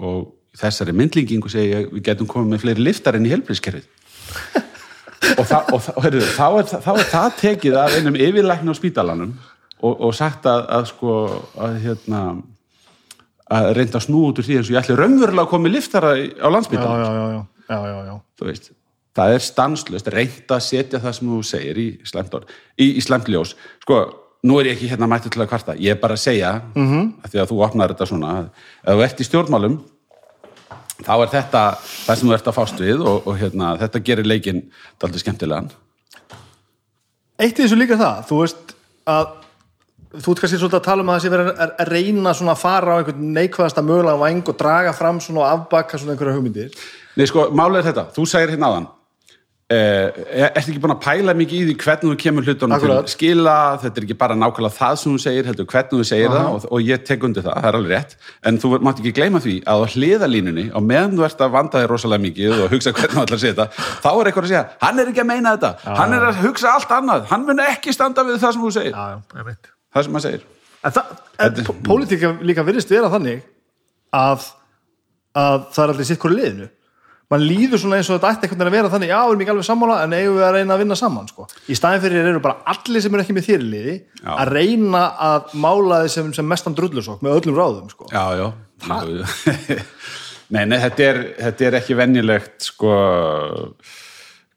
og 0.00 0.30
í 0.54 0.60
þessari 0.62 0.94
myndlingingu 0.96 1.50
segi 1.52 1.74
ég 1.74 1.90
við 1.92 2.06
getum 2.06 2.28
komið 2.30 2.54
með 2.54 2.62
fleiri 2.64 2.86
liftar 2.86 3.18
enn 3.18 3.26
í 3.28 3.32
heilbyrðiskerfið 3.34 3.84
og, 5.40 5.44
það, 5.44 5.68
og, 5.74 5.82
það, 5.84 5.92
og 5.98 6.06
heyrðu, 6.06 6.22
þá, 6.38 6.46
er, 6.62 6.70
það- 6.70 6.84
þá 6.86 6.90
er 6.94 7.10
það 7.12 7.36
tekið 7.42 7.76
af 7.82 7.96
einum 7.98 8.16
yfirlækni 8.16 8.72
á 8.72 8.80
spítalanum 8.80 9.34
og, 9.82 9.92
og 10.08 10.16
sagt 10.16 10.48
að, 10.48 10.64
að 10.78 10.88
sko 10.94 11.16
að 11.68 11.76
hérna 11.84 12.22
að 13.52 13.68
reynda 13.76 13.98
að 13.98 14.06
snú 14.06 14.22
út 14.28 14.40
úr 14.40 14.46
því 14.46 14.58
eins 14.58 14.70
og 14.70 14.74
ég 14.74 14.80
ætli 14.80 14.96
raunverulega 14.98 15.44
að 15.44 15.50
koma 15.50 15.66
með 15.66 15.74
liftara 15.76 16.12
í- 16.16 16.32
á 16.40 16.46
já, 16.46 16.52
landsbítalan 16.54 17.02
já, 17.02 17.10
já, 17.12 17.26
já, 17.32 17.42
já, 17.68 17.78
já, 17.92 18.00
já. 18.08 18.14
þú 18.38 18.48
veist, 18.48 18.72
það 19.18 19.36
er 19.36 19.46
stanslöst 19.46 20.10
reynda 20.14 20.56
að 20.56 20.66
setja 20.68 21.02
það 21.02 21.16
sem 21.18 21.32
þú 21.32 21.40
segir 21.44 21.80
í 21.82 21.88
slæmt, 22.08 22.36
orð, 22.38 22.52
í, 22.78 22.86
í 22.96 23.04
slæmt 23.04 23.30
ljós 23.32 23.54
sko, 23.84 24.00
nú 24.48 24.58
er 24.58 24.70
ég 24.70 24.78
ekki 24.78 24.90
hérna 24.92 25.10
mættu 25.10 25.32
til 25.32 25.42
að 25.44 25.50
kvarta 25.52 25.76
ég 25.78 25.96
er 25.96 26.00
bara 26.00 26.16
að 26.18 26.24
segja, 26.24 26.52
mm 26.74 26.86
-hmm. 26.88 27.12
að 27.22 27.30
því 27.30 27.42
að 27.42 27.50
þú 27.50 27.64
opnar 27.66 27.92
þetta 27.92 28.06
svona, 28.06 28.32
að 28.38 28.46
ef 28.92 28.96
þú 28.96 29.04
ert 29.04 29.20
í 29.20 29.28
stjórnmálum 29.28 29.78
þá 31.02 31.14
er 31.22 31.28
þetta 31.28 31.62
það 32.06 32.16
sem 32.16 32.28
þú 32.28 32.34
ert 32.34 32.48
að 32.48 32.58
fást 32.58 32.80
við 32.80 33.00
og, 33.00 33.26
og 33.26 33.38
hérna, 33.38 33.76
þetta 33.78 34.04
gerir 34.06 34.26
leikinn 34.26 34.70
daldið 34.98 35.20
skemmtilegan 35.24 35.70
Eitt 37.38 37.58
í 37.58 37.64
þessu 37.64 37.76
líka 37.76 37.96
það, 37.98 38.26
þú 38.28 38.36
veist 38.38 38.74
að 39.08 39.26
þú 40.12 40.34
ert 40.34 40.42
kannski 40.44 40.60
svolítið 40.60 40.78
að 40.80 40.88
tala 40.88 41.04
um 41.04 41.12
að 41.12 41.18
það 41.18 41.24
sé 41.24 41.32
verið 41.32 41.52
að, 41.64 41.84
reyna 41.88 42.34
svona 42.36 42.54
að 42.56 42.62
fara 42.62 42.96
á 42.96 42.98
einhvern 43.00 43.28
neikvæðasta 43.36 43.84
mögulega 43.86 44.22
væng 44.22 44.50
og 44.52 44.58
draga 44.60 44.96
fram 44.96 45.20
svona 45.24 45.44
og 45.44 45.52
afbakka 45.52 46.00
svona 46.00 46.16
einhverja 46.16 46.36
hugmyndir. 46.36 46.82
Nei, 47.16 47.28
sko, 47.28 47.46
er 47.48 47.86
þetta, 47.86 48.10
þú 48.16 48.26
segir 48.28 48.52
hérna 48.54 48.72
áðan 48.72 48.90
eh, 49.72 50.48
ertu 50.50 50.72
ekki 50.72 50.82
búin 50.82 50.94
að 50.94 51.02
pæla 51.04 51.34
mikið 51.36 51.58
í 51.62 51.66
því 51.68 51.74
hvernig 51.80 52.10
þú 52.10 52.18
kemur 52.22 52.46
hlutunum 52.46 52.82
til 52.82 52.96
skila, 53.12 53.56
þetta 53.82 54.00
er 54.00 54.06
ekki 54.06 54.16
bara 54.20 54.36
nákvæmlega 54.38 54.76
það 54.76 54.98
sem 55.00 55.14
þú 55.14 55.22
segir, 55.24 55.48
heldur 55.48 55.68
hvernig 55.72 55.92
þú 56.02 56.06
segir 56.08 56.32
það 56.32 56.48
og, 56.50 56.66
og 56.68 56.86
ég 56.88 57.04
tek 57.08 57.26
undir 57.28 57.46
það, 57.46 57.58
það 57.58 57.68
er 57.70 57.78
alveg 57.78 57.94
rétt. 57.96 58.16
En 58.48 58.60
þú 58.62 58.72
mátt 58.84 59.02
ekki 59.02 59.14
gleyma 59.16 59.42
því 59.44 59.58
að 59.64 59.84
á 59.84 59.86
hliðalínunni 59.96 60.66
á 60.72 60.78
meðan 60.92 61.18
þú 61.18 61.26
ert 61.28 61.44
að 61.46 61.54
vanda 61.56 61.82
þig 61.82 61.92
rosalega 61.92 62.26
mikið 62.26 62.56
og 62.58 62.74
hugsa 62.74 62.94
hvernig 62.96 63.16
þú 63.16 63.26
ætlar 63.26 63.38
að 63.38 63.44
segja 63.44 63.58
þetta 63.60 63.86
þá 64.04 64.10
er 64.12 64.32
eitthvað 64.32 64.48
að 64.48 64.50
segja, 64.54 64.64
hann 64.86 65.02
er 65.02 65.12
ekki 65.12 65.24
að 65.24 65.30
meina 65.32 65.54
þetta. 65.56 65.94
Hann 66.00 66.16
er 66.18 66.26
að 66.30 66.42
hugsa 66.46 66.74
allt 66.76 66.96
annað, 66.98 67.30
hann 67.32 67.46
mun 67.48 67.64
ekki 67.68 67.94
standa 67.96 68.26
við 68.28 68.42
það 68.42 68.58
sem 68.58 68.66
þú 68.66 68.74
segir, 68.80 68.98
Já, 68.98 69.22
já, 69.38 69.72
það 69.94 70.08
sem 70.08 70.18
hann 70.18 70.26
segir 70.28 70.44
En, 70.82 70.96
en 71.38 71.58
pó- 71.62 71.76
pólitík 71.86 72.24
líka 72.42 72.64
virðist 72.66 72.90
vera 72.90 73.06
þannig 73.12 73.44
að, 74.18 74.48
að 75.38 75.66
það 75.76 75.82
er 75.84 75.92
allir 75.92 76.08
sitt 76.08 76.18
hverju 76.22 76.38
liðinu 76.40 76.66
mann 77.32 77.44
líður 77.48 77.80
svona 77.80 77.96
eins 77.96 78.10
og 78.12 78.18
þetta 78.18 78.32
ætti 78.34 78.48
veginn 78.50 78.66
að 78.66 78.74
vera 78.74 78.88
þannig 78.92 79.08
já, 79.12 79.18
við 79.22 79.30
erum 79.32 79.42
ekki 79.44 79.52
alveg 79.54 79.64
sammála 79.68 79.94
en 80.04 80.16
eigum 80.18 80.34
við 80.36 80.44
að 80.44 80.56
reyna 80.58 80.74
að 80.74 80.82
vinna 80.82 80.96
saman 81.00 81.28
sko. 81.30 81.46
í 81.72 81.76
staðin 81.78 82.02
fyrir 82.02 82.26
eru 82.32 82.42
bara 82.44 82.58
allir 82.74 83.04
sem 83.04 83.14
eru 83.16 83.24
ekki 83.24 83.36
með 83.38 83.46
þér 83.46 83.62
í 83.62 83.68
liði 83.70 83.94
Já. 84.18 84.32
að 84.34 84.50
reyna 84.58 85.02
að 85.30 85.54
mála 85.64 86.00
þið 86.02 86.12
sem, 86.16 86.28
sem 86.36 86.50
mestan 86.52 86.76
drullusokk 86.76 87.22
með 87.24 87.38
öllum 87.38 87.56
ráðum 87.62 87.88
sko. 87.94 88.10
Já, 88.12 88.24
já. 88.36 88.50
nei, 90.52 90.64
nei, 90.68 90.76
þetta 90.82 91.06
er, 91.08 91.22
þetta 91.38 91.68
er 91.70 91.78
ekki 91.80 91.96
venjulegt 92.02 92.68
sko 92.68 92.92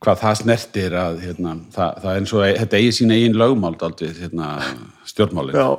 hvað 0.05 0.21
það 0.21 0.37
snertir 0.41 0.95
að 1.01 1.19
hérna, 1.25 1.55
það, 1.73 1.99
það 2.03 2.09
er 2.13 2.21
eins 2.21 2.33
og 2.35 2.45
þetta 2.61 2.79
eigi 2.79 2.95
sína 2.99 3.17
eigin 3.17 3.37
lögmáld 3.41 3.85
aldrei 3.87 4.11
hérna, 4.19 4.49
stjórnmálið. 5.09 5.57
Já. 5.57 5.69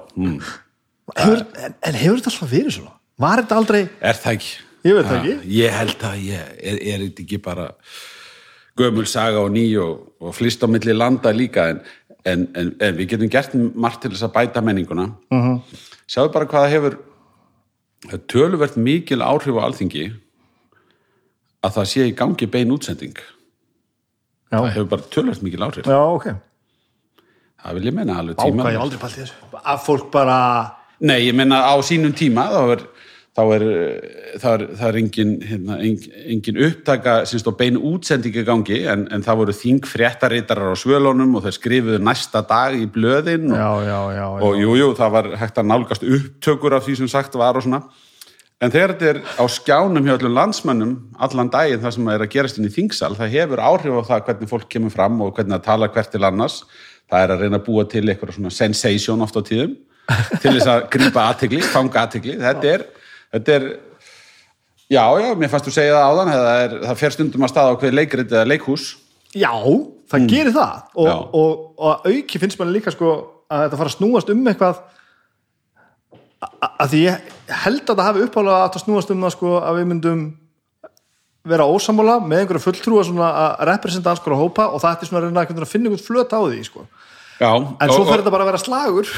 hefur, 1.16 1.42
en, 1.62 1.76
en 1.86 1.98
hefur 2.02 2.20
þetta 2.20 2.32
alltaf 2.34 2.52
verið 2.52 2.76
svona? 2.78 2.94
var 3.22 3.40
þetta 3.42 3.56
aldrei 3.60 3.82
Er 4.04 4.18
það 4.20 4.36
ekki? 4.36 4.52
Ég 4.86 4.96
veit 4.98 5.06
það 5.08 5.16
ekki. 5.18 5.54
Ég 5.56 5.72
held 5.74 6.02
að 6.06 6.18
ég, 6.26 6.50
er, 6.70 6.80
er 6.92 7.04
ekki 7.08 7.38
bara 7.42 7.70
gömul 8.76 9.06
saga 9.08 9.40
og 9.40 9.54
ný 9.54 9.64
og, 9.80 10.02
og 10.20 10.34
flýst 10.36 10.62
á 10.62 10.68
milli 10.70 10.94
landa 10.94 11.32
líka 11.34 11.70
en, 11.72 11.80
en, 12.28 12.44
en, 12.54 12.72
en 12.84 12.98
við 12.98 13.14
getum 13.14 13.32
gert 13.32 13.54
margt 13.74 14.02
til 14.04 14.12
þess 14.12 14.26
að 14.28 14.34
bæta 14.36 14.62
menninguna. 14.62 15.08
Uh 15.30 15.36
Mhm. 15.38 15.54
-huh. 15.56 15.84
Sjáðu 16.06 16.32
bara 16.32 16.46
hvað 16.46 16.70
hefur 16.70 16.98
er 18.12 18.20
töluvert 18.30 18.76
mikil 18.76 19.22
áhrif 19.24 19.56
á 19.58 19.66
alþingi 19.66 20.12
að 21.64 21.74
það 21.76 21.88
sé 21.90 22.06
í 22.06 22.14
gangi 22.14 22.46
bein 22.46 22.70
útsending. 22.70 23.16
Já, 24.52 24.58
Það 24.58 24.72
hefur 24.76 24.90
bara 24.94 25.08
töluvert 25.16 25.42
mikil 25.46 25.64
áhrif. 25.66 25.86
já 25.86 26.00
ok 26.00 26.26
Það 27.66 27.78
vil 27.80 27.88
ég 27.90 27.94
meina 27.96 28.18
alveg 28.20 28.36
ákvað 28.36 28.52
tíma. 28.52 28.66
ég 28.70 28.76
hef 28.76 28.84
aldrei 28.84 29.00
pælt 29.02 29.16
í 29.16 29.22
þessu 29.24 29.62
að 29.64 29.80
fólk 29.86 30.10
bara 30.14 30.36
Nei, 31.00 31.18
ég 31.26 31.34
meina 31.36 31.58
á 31.66 31.74
sínum 31.84 32.12
tíma 32.16 32.44
þá 32.48 32.60
er, 32.76 32.84
þá 33.36 33.40
er, 33.56 33.64
það 34.40 34.52
er, 34.54 34.62
það 34.78 34.86
er 34.88 34.98
engin, 35.02 35.32
hérna, 35.44 35.74
engin, 35.84 36.14
engin 36.32 36.60
upptaka 36.68 37.16
semst 37.28 37.50
á 37.50 37.52
bein 37.58 37.76
útsendingi 37.76 38.44
gangi 38.46 38.78
en, 38.88 39.02
en 39.12 39.24
það 39.26 39.40
voru 39.42 39.56
þing 39.58 39.82
fréttaritarar 39.84 40.72
á 40.72 40.76
svölunum 40.80 41.34
og 41.36 41.44
þeir 41.44 41.56
skrifuðu 41.58 41.98
næsta 42.06 42.40
dag 42.48 42.78
í 42.80 42.86
blöðin 42.88 43.50
og, 43.52 43.58
já, 43.58 43.68
já, 43.90 43.98
já, 44.14 44.24
já. 44.24 44.40
og 44.46 44.56
jú, 44.62 44.76
jú, 44.80 44.88
það 44.96 45.12
var 45.18 45.28
hægt 45.42 45.60
að 45.60 45.68
nálgast 45.74 46.06
upptökur 46.16 46.78
af 46.78 46.86
því 46.88 46.96
sem 47.02 47.10
sagt 47.12 47.36
var 47.36 47.58
og 47.60 47.66
svona 47.66 47.82
en 48.64 48.72
þegar 48.72 48.94
þetta 48.94 49.08
er 49.10 49.18
á 49.36 49.44
skjánum 49.52 50.06
hjá 50.06 50.14
öllum 50.16 50.36
landsmönnum 50.36 50.92
allan 51.22 51.50
daginn 51.52 51.82
það 51.82 51.96
sem 51.96 52.12
er 52.12 52.24
að 52.24 52.30
gerast 52.32 52.60
inn 52.60 52.68
í 52.68 52.72
þingsal 52.72 53.12
það 53.18 53.34
hefur 53.34 53.62
áhrif 53.62 53.98
á 54.00 54.08
það 54.10 54.22
hvernig 54.28 54.52
fólk 54.52 54.68
kemur 54.72 54.94
fram 54.94 55.18
og 55.24 55.34
hvernig 55.36 55.58
það 55.58 55.66
tala 55.66 55.90
hvert 55.92 56.12
til 56.14 56.22
annars. 56.24 56.62
Það 57.06 57.24
er 57.24 57.34
að 57.34 57.42
reyna 57.44 57.60
að 57.60 57.66
búa 57.68 57.84
til 57.90 58.04
eitthvað 58.06 58.32
svona 58.34 58.54
sensation 58.54 59.22
oft 59.22 59.36
á 59.36 59.42
tíðum 59.46 59.76
til 60.42 60.54
þess 60.54 60.70
að 60.70 60.86
grípa 60.94 61.26
aðtegli, 61.32 61.60
fanga 61.66 62.06
aðtegli 62.06 62.38
þetta 62.40 62.72
er, 62.72 62.86
þetta 63.34 63.56
er 63.58 63.68
já, 64.88 65.02
já, 65.20 65.28
mér 65.36 65.52
fannst 65.52 65.68
þú 65.68 65.74
segja 65.76 65.96
það 65.98 66.08
áðan 66.10 66.32
það, 66.32 66.50
er, 66.64 66.76
það 66.86 67.00
fer 67.02 67.16
stundum 67.16 67.46
að 67.46 67.52
staða 67.52 67.76
á 67.76 67.78
hver 67.82 67.96
leikrit 67.96 68.32
eða 68.32 68.48
leikhús. 68.48 68.88
Já, 69.36 69.52
það 70.10 70.28
gerir 70.30 70.54
það. 70.54 70.84
Og, 70.96 71.34
og, 71.36 71.64
og 71.76 72.06
auki 72.08 72.40
finnst 72.40 72.60
manni 72.60 72.78
líka 72.78 72.94
sko 72.94 73.16
að 73.50 73.66
þetta 73.66 73.80
fara 73.80 73.92
að 73.92 73.98
snúast 73.98 74.30
um 74.32 74.46
eitthvað 74.46 74.80
að 76.42 76.90
því 76.92 77.04
ég 77.04 77.30
held 77.64 77.84
að 77.86 77.94
það 77.94 78.08
hafi 78.08 78.26
uppálega 78.26 78.58
að 78.64 78.74
það 78.74 78.84
snúast 78.84 79.12
um 79.14 79.24
það 79.24 79.34
sko 79.36 79.54
að 79.60 79.78
við 79.80 79.88
myndum 79.92 80.26
vera 81.46 81.66
ósamála 81.70 82.18
með 82.26 82.42
einhverja 82.42 82.64
fulltrúa 82.64 83.04
svona 83.06 83.30
að 83.40 83.66
representa 83.70 84.12
alls 84.12 84.22
konar 84.24 84.40
hópa 84.40 84.66
og 84.74 84.82
það 84.82 84.96
ætti 84.96 85.08
svona 85.08 85.22
að 85.22 85.28
reyna 85.28 85.44
að 85.46 85.70
finna 85.70 85.90
einhvern 85.90 86.06
flöt 86.06 86.34
á 86.34 86.40
því 86.42 86.62
sko. 86.66 86.86
Já, 87.36 87.50
en 87.52 87.92
svo 87.92 88.04
fer 88.08 88.22
þetta 88.22 88.32
bara 88.32 88.46
að 88.46 88.48
vera 88.48 88.60
slagur 88.62 89.10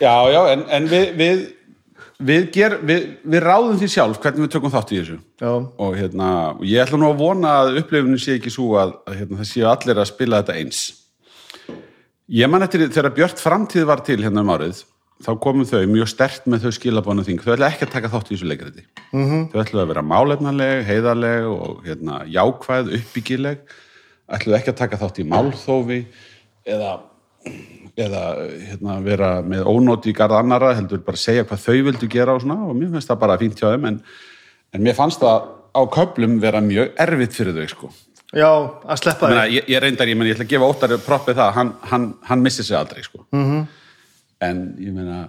Já, 0.00 0.14
já, 0.32 0.40
en, 0.54 0.62
en 0.72 0.86
við, 0.88 1.10
við, 1.18 1.42
við, 2.16 2.46
ger, 2.54 2.78
við, 2.88 3.02
við 3.28 3.44
ráðum 3.44 3.76
því 3.80 3.88
sjálf 3.92 4.20
hvernig 4.22 4.46
við 4.46 4.54
tökum 4.54 4.72
þátt 4.72 4.92
í 4.94 5.00
þessu 5.02 5.18
Já. 5.42 5.50
og 5.52 5.98
hérna, 5.98 6.30
ég 6.64 6.80
ætla 6.80 7.00
nú 7.02 7.10
að 7.10 7.20
vona 7.20 7.52
að 7.60 7.82
upplifunin 7.82 8.22
sé 8.22 8.38
ekki 8.38 8.52
svo 8.54 8.70
að, 8.80 8.94
að 9.04 9.18
hérna, 9.20 9.40
það 9.42 9.50
séu 9.50 9.68
allir 9.68 10.00
að 10.00 10.08
spila 10.14 10.40
þetta 10.40 10.56
eins 10.62 10.80
Ég 12.32 12.48
man 12.48 12.64
eftir 12.64 12.86
þegar 12.86 13.12
Björt 13.18 13.44
framtíð 13.44 13.84
var 13.90 14.00
til 14.06 14.22
hérna 14.22 14.46
um 14.46 14.54
árið 14.54 14.80
þá 15.22 15.30
komum 15.42 15.68
þau 15.68 15.84
mjög 15.90 16.10
stert 16.10 16.48
með 16.50 16.66
þau 16.66 16.74
skilabónu 16.78 17.24
þing 17.26 17.44
þau 17.44 17.54
ætla 17.54 17.70
ekki 17.70 17.86
að 17.86 17.94
taka 17.94 18.10
þátt 18.12 18.30
í 18.30 18.34
þessu 18.34 18.50
leikriti 18.50 18.84
mm 19.12 19.22
-hmm. 19.22 19.46
þau 19.52 19.62
ætla 19.62 19.84
að 19.84 19.92
vera 19.92 20.02
málefnaleg, 20.02 20.84
heiðarleg 20.88 21.48
og 21.52 21.86
hérna, 21.86 22.20
jákvæð, 22.26 22.92
uppbyggileg 22.98 23.64
ætla 24.32 24.58
ekki 24.58 24.72
að 24.74 24.80
taka 24.82 25.00
þátt 25.00 25.22
í 25.22 25.28
málþófi 25.28 26.04
eða 26.66 26.98
eða 27.98 28.22
hérna, 28.68 29.00
vera 29.04 29.32
með 29.44 29.66
ónóti 29.68 30.12
í 30.12 30.16
garð 30.16 30.38
annara, 30.38 30.72
heldur 30.78 31.02
bara 31.04 31.20
segja 31.20 31.44
hvað 31.44 31.66
þau 31.66 31.82
vildu 31.88 32.08
gera 32.08 32.36
og 32.36 32.44
svona 32.44 32.62
og 32.64 32.76
mér 32.78 32.94
finnst 32.94 33.10
það 33.10 33.20
bara 33.24 33.36
fínt 33.40 33.60
hjá 33.60 33.68
þeim 33.74 33.90
en, 33.90 33.98
en 34.72 34.86
mér 34.86 34.96
fannst 34.96 35.20
það 35.20 35.50
á 35.72 35.82
köplum 35.92 36.38
vera 36.40 36.62
mjög 36.64 36.96
erfitt 37.00 37.36
fyrir 37.36 37.56
þau 37.56 37.68
sko. 37.68 37.92
Já, 38.32 38.48
að 38.88 39.00
sleppa 39.02 39.28
því 39.28 39.40
ég, 39.58 39.68
ég 39.68 39.82
reyndar, 39.84 40.08
ég, 40.08 40.16
meni, 40.16 40.32
ég 40.32 40.38
ætla 40.38 40.46
að 40.46 40.52
gefa 40.54 40.68
óttari 40.72 40.98
proppið 41.04 41.40
það, 41.40 41.54
hann, 41.58 41.72
hann, 41.90 42.06
hann 42.30 42.44
missi 42.44 42.64
sig 42.64 42.76
aldrei 42.78 43.04
sko. 43.04 43.26
-hmm. 43.28 43.66
En 44.42 44.62
ég 44.82 44.94
meina 44.94 45.22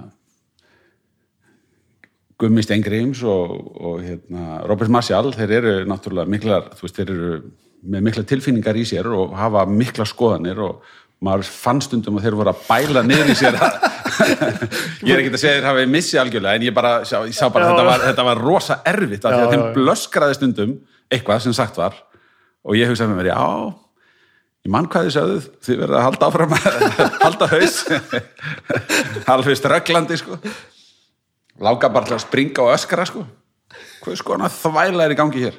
Gummi 2.41 2.63
Stengrims 2.65 3.21
og, 3.23 3.51
og 3.77 4.01
hérna, 4.03 4.63
Robert 4.67 4.91
Marshall, 4.91 5.31
þeir 5.35 5.57
eru 5.59 5.73
náttúrulega 5.87 6.31
miklar, 6.33 6.71
þú 6.75 6.87
veist, 6.87 6.97
þeir 6.97 7.13
eru 7.13 7.37
með 7.93 8.05
mikla 8.07 8.23
tilfinningar 8.27 8.79
í 8.79 8.85
sér 8.87 9.09
og 9.11 9.35
hafa 9.37 9.65
mikla 9.69 10.07
skoðanir 10.07 10.59
og 10.63 10.81
maður 11.23 11.47
fann 11.47 11.79
stundum 11.83 12.17
að 12.19 12.27
þeir 12.27 12.37
voru 12.39 12.51
að 12.51 12.63
bæla 12.67 13.03
niður 13.05 13.31
í 13.31 13.35
sér. 13.39 13.57
Ég 15.07 15.13
er 15.13 15.21
ekki 15.21 15.31
að 15.31 15.39
segja 15.39 15.59
þeir 15.59 15.69
hafi 15.69 15.85
missi 15.91 16.19
algjörlega 16.19 16.59
en 16.59 16.65
ég 16.67 16.75
bara, 16.75 16.93
sá, 17.07 17.21
ég 17.27 17.35
sá 17.35 17.47
bara 17.53 17.69
þetta 17.71 17.85
var, 17.87 18.03
þetta 18.09 18.25
var 18.27 18.41
rosa 18.43 18.79
erfitt 18.87 19.23
af 19.23 19.35
því 19.35 19.45
að 19.45 19.53
þeim 19.53 19.63
blöskraði 19.77 20.37
stundum 20.37 20.75
eitthvað 21.13 21.45
sem 21.45 21.55
sagt 21.55 21.79
var. 21.79 21.95
Og 22.63 22.77
ég 22.79 22.91
hugsaði 22.91 23.13
með 23.13 23.21
mér, 23.21 23.31
já 23.31 23.82
ég 24.63 24.71
mann 24.71 24.87
hvað 24.87 25.07
þið 25.07 25.15
sögðu, 25.17 25.39
þið 25.65 25.79
verður 25.81 25.97
að 25.99 26.05
halda 26.07 26.27
áfram 26.29 26.53
að 26.55 26.67
halda 27.25 27.47
haus. 27.51 27.77
Alveg 29.33 29.59
strögglandi 29.59 30.19
sko. 30.21 30.37
Lága 31.63 31.89
bara 31.91 32.07
til 32.07 32.15
að 32.15 32.23
springa 32.23 32.63
og 32.63 32.71
öskra 32.73 33.05
sko. 33.09 33.25
Hvað 34.03 34.19
sko 34.19 34.35
hann 34.35 34.45
að 34.47 34.55
þvæla 34.61 35.07
er 35.07 35.15
í 35.15 35.17
gangi 35.19 35.43
hér? 35.43 35.57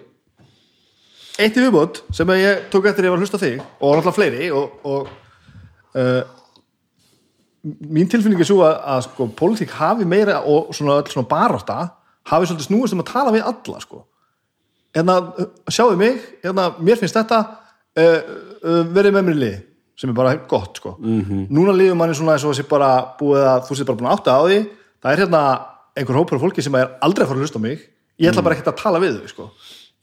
Eitt 1.35 1.57
í 1.59 1.65
viðbót 1.65 2.01
sem 2.15 2.31
að 2.31 2.41
ég 2.41 2.65
tók 2.71 2.87
eftir 2.89 3.09
ég 3.09 3.13
var 3.13 3.19
að 3.19 3.27
hlusta 3.27 3.41
þig 3.43 3.59
og 3.59 3.97
náttúrulega 3.99 4.17
fleiri 4.17 4.49
og, 4.55 4.75
og 4.87 5.09
uh, 5.99 6.21
mín 7.91 8.09
tilfinning 8.11 8.41
er 8.41 8.49
svo 8.49 8.61
að, 8.63 8.77
að 8.95 9.01
sko, 9.09 9.27
pólitík 9.35 9.75
hafi 9.75 10.07
meira 10.09 10.39
og 10.47 10.71
svona, 10.77 11.01
öll 11.03 11.11
svona 11.11 11.29
barátta 11.29 11.79
hafi 12.31 12.49
svolítið 12.49 12.69
snúist 12.69 12.95
um 12.97 13.03
að 13.03 13.11
tala 13.11 13.35
við 13.35 13.49
alla 13.51 13.83
sko. 13.83 14.05
hérna, 14.95 15.19
uh, 15.35 15.51
sjáðu 15.69 15.99
mig 16.01 16.23
hérna, 16.45 16.69
mér 16.79 17.03
finnst 17.03 17.19
þetta 17.19 17.43
verið 17.95 19.15
með 19.15 19.23
mér 19.23 19.37
í 19.37 19.43
liði 19.43 19.61
sem 19.95 20.11
er 20.11 20.17
bara 20.17 20.35
gott 20.51 20.81
sko. 20.81 20.97
-hmm. 20.99 21.47
núna 21.55 21.73
líður 21.73 21.95
manni 21.99 22.15
svona 22.15 22.35
eins 22.35 22.45
og 22.45 22.55
þessi 22.55 22.69
bara 22.69 23.15
búið 23.19 23.45
að 23.47 23.69
þú 23.69 23.77
sér 23.79 23.87
bara 23.87 23.99
búin 23.99 24.11
að 24.11 24.17
átta 24.19 24.35
á 24.35 24.43
því 24.43 24.59
það 25.03 25.13
er 25.13 25.21
hérna 25.23 25.43
einhver 25.95 26.19
hópur 26.19 26.37
af 26.37 26.43
fólki 26.43 26.63
sem 26.63 26.75
er 26.75 26.91
aldrei 27.01 27.25
að 27.25 27.29
fara 27.29 27.39
að 27.39 27.45
hlusta 27.45 27.59
á 27.63 27.67
mig 27.67 27.79
ég 28.19 28.31
ætla 28.31 28.43
bara 28.43 28.57
ekkert 28.57 28.73
að 28.73 28.83
tala 28.83 29.01
við 29.03 29.19
þau 29.19 29.29
sko. 29.31 29.49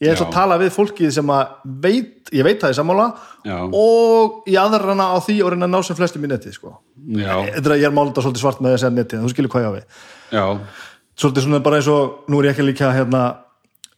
ég 0.02 0.12
ætla 0.12 0.26
að 0.26 0.32
Já. 0.32 0.36
tala 0.36 0.58
við 0.58 0.70
fólkið 0.74 1.10
sem 1.14 1.28
að 1.30 1.46
veit, 1.84 2.32
ég 2.32 2.44
veit 2.44 2.60
það 2.62 2.72
í 2.72 2.78
sammála 2.78 3.06
Já. 3.44 3.58
og 3.68 4.48
í 4.48 4.56
aðrana 4.58 5.06
á 5.12 5.18
því 5.22 5.36
og 5.42 5.52
reyna 5.52 5.68
að 5.68 5.74
ná 5.74 5.82
sem 5.86 5.96
flestum 5.96 6.24
í 6.24 6.32
netið 6.32 6.56
sko. 6.56 6.74
þetta 6.96 7.62
er 7.62 7.76
að 7.76 7.82
ég 7.82 7.88
er 7.88 7.94
málið 7.94 8.22
svolítið 8.24 8.42
svart 8.42 8.60
með 8.64 8.76
þess 8.76 8.88
að 8.88 9.02
en 9.02 9.24
þú 9.26 9.32
skilur 9.34 9.52
hvað 9.52 9.62
ég 9.62 9.68
á 9.68 9.76
við 9.76 9.84
já, 10.32 10.44
svolítið 11.16 11.46
svona 11.46 11.62
bara 11.62 11.78
eins 11.78 11.90
og, 11.92 12.24
nú 12.28 12.40
er 12.40 12.48
ég 12.48 12.56
ekki 12.56 12.66
líka 12.66 12.92
hérna, 12.92 13.22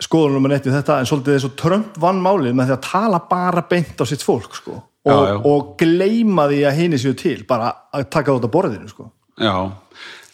skoðunum 0.03 0.43
með 0.43 0.57
netið 0.57 0.77
þetta 0.79 0.99
en 0.99 1.09
svolítið 1.11 1.37
eins 1.37 1.47
og 1.49 1.55
Trump 1.61 2.01
vann 2.03 2.23
málið 2.23 2.57
með 2.57 2.71
því 2.71 2.77
að 2.77 2.89
tala 2.89 3.21
bara 3.31 3.63
beint 3.71 4.03
á 4.03 4.05
sitt 4.09 4.25
fólk 4.27 4.59
sko. 4.59 4.81
og, 5.05 5.13
Já, 5.13 5.15
já. 5.29 5.37
og 5.53 5.77
gleyma 5.79 6.49
því 6.51 6.61
að 6.65 6.77
hini 6.81 6.99
séu 6.99 7.15
til 7.19 7.45
bara 7.49 7.71
að 7.95 8.09
taka 8.11 8.35
út 8.35 8.47
á 8.49 8.51
borðinu 8.51 8.89
sko. 8.91 9.11
já 9.39 9.55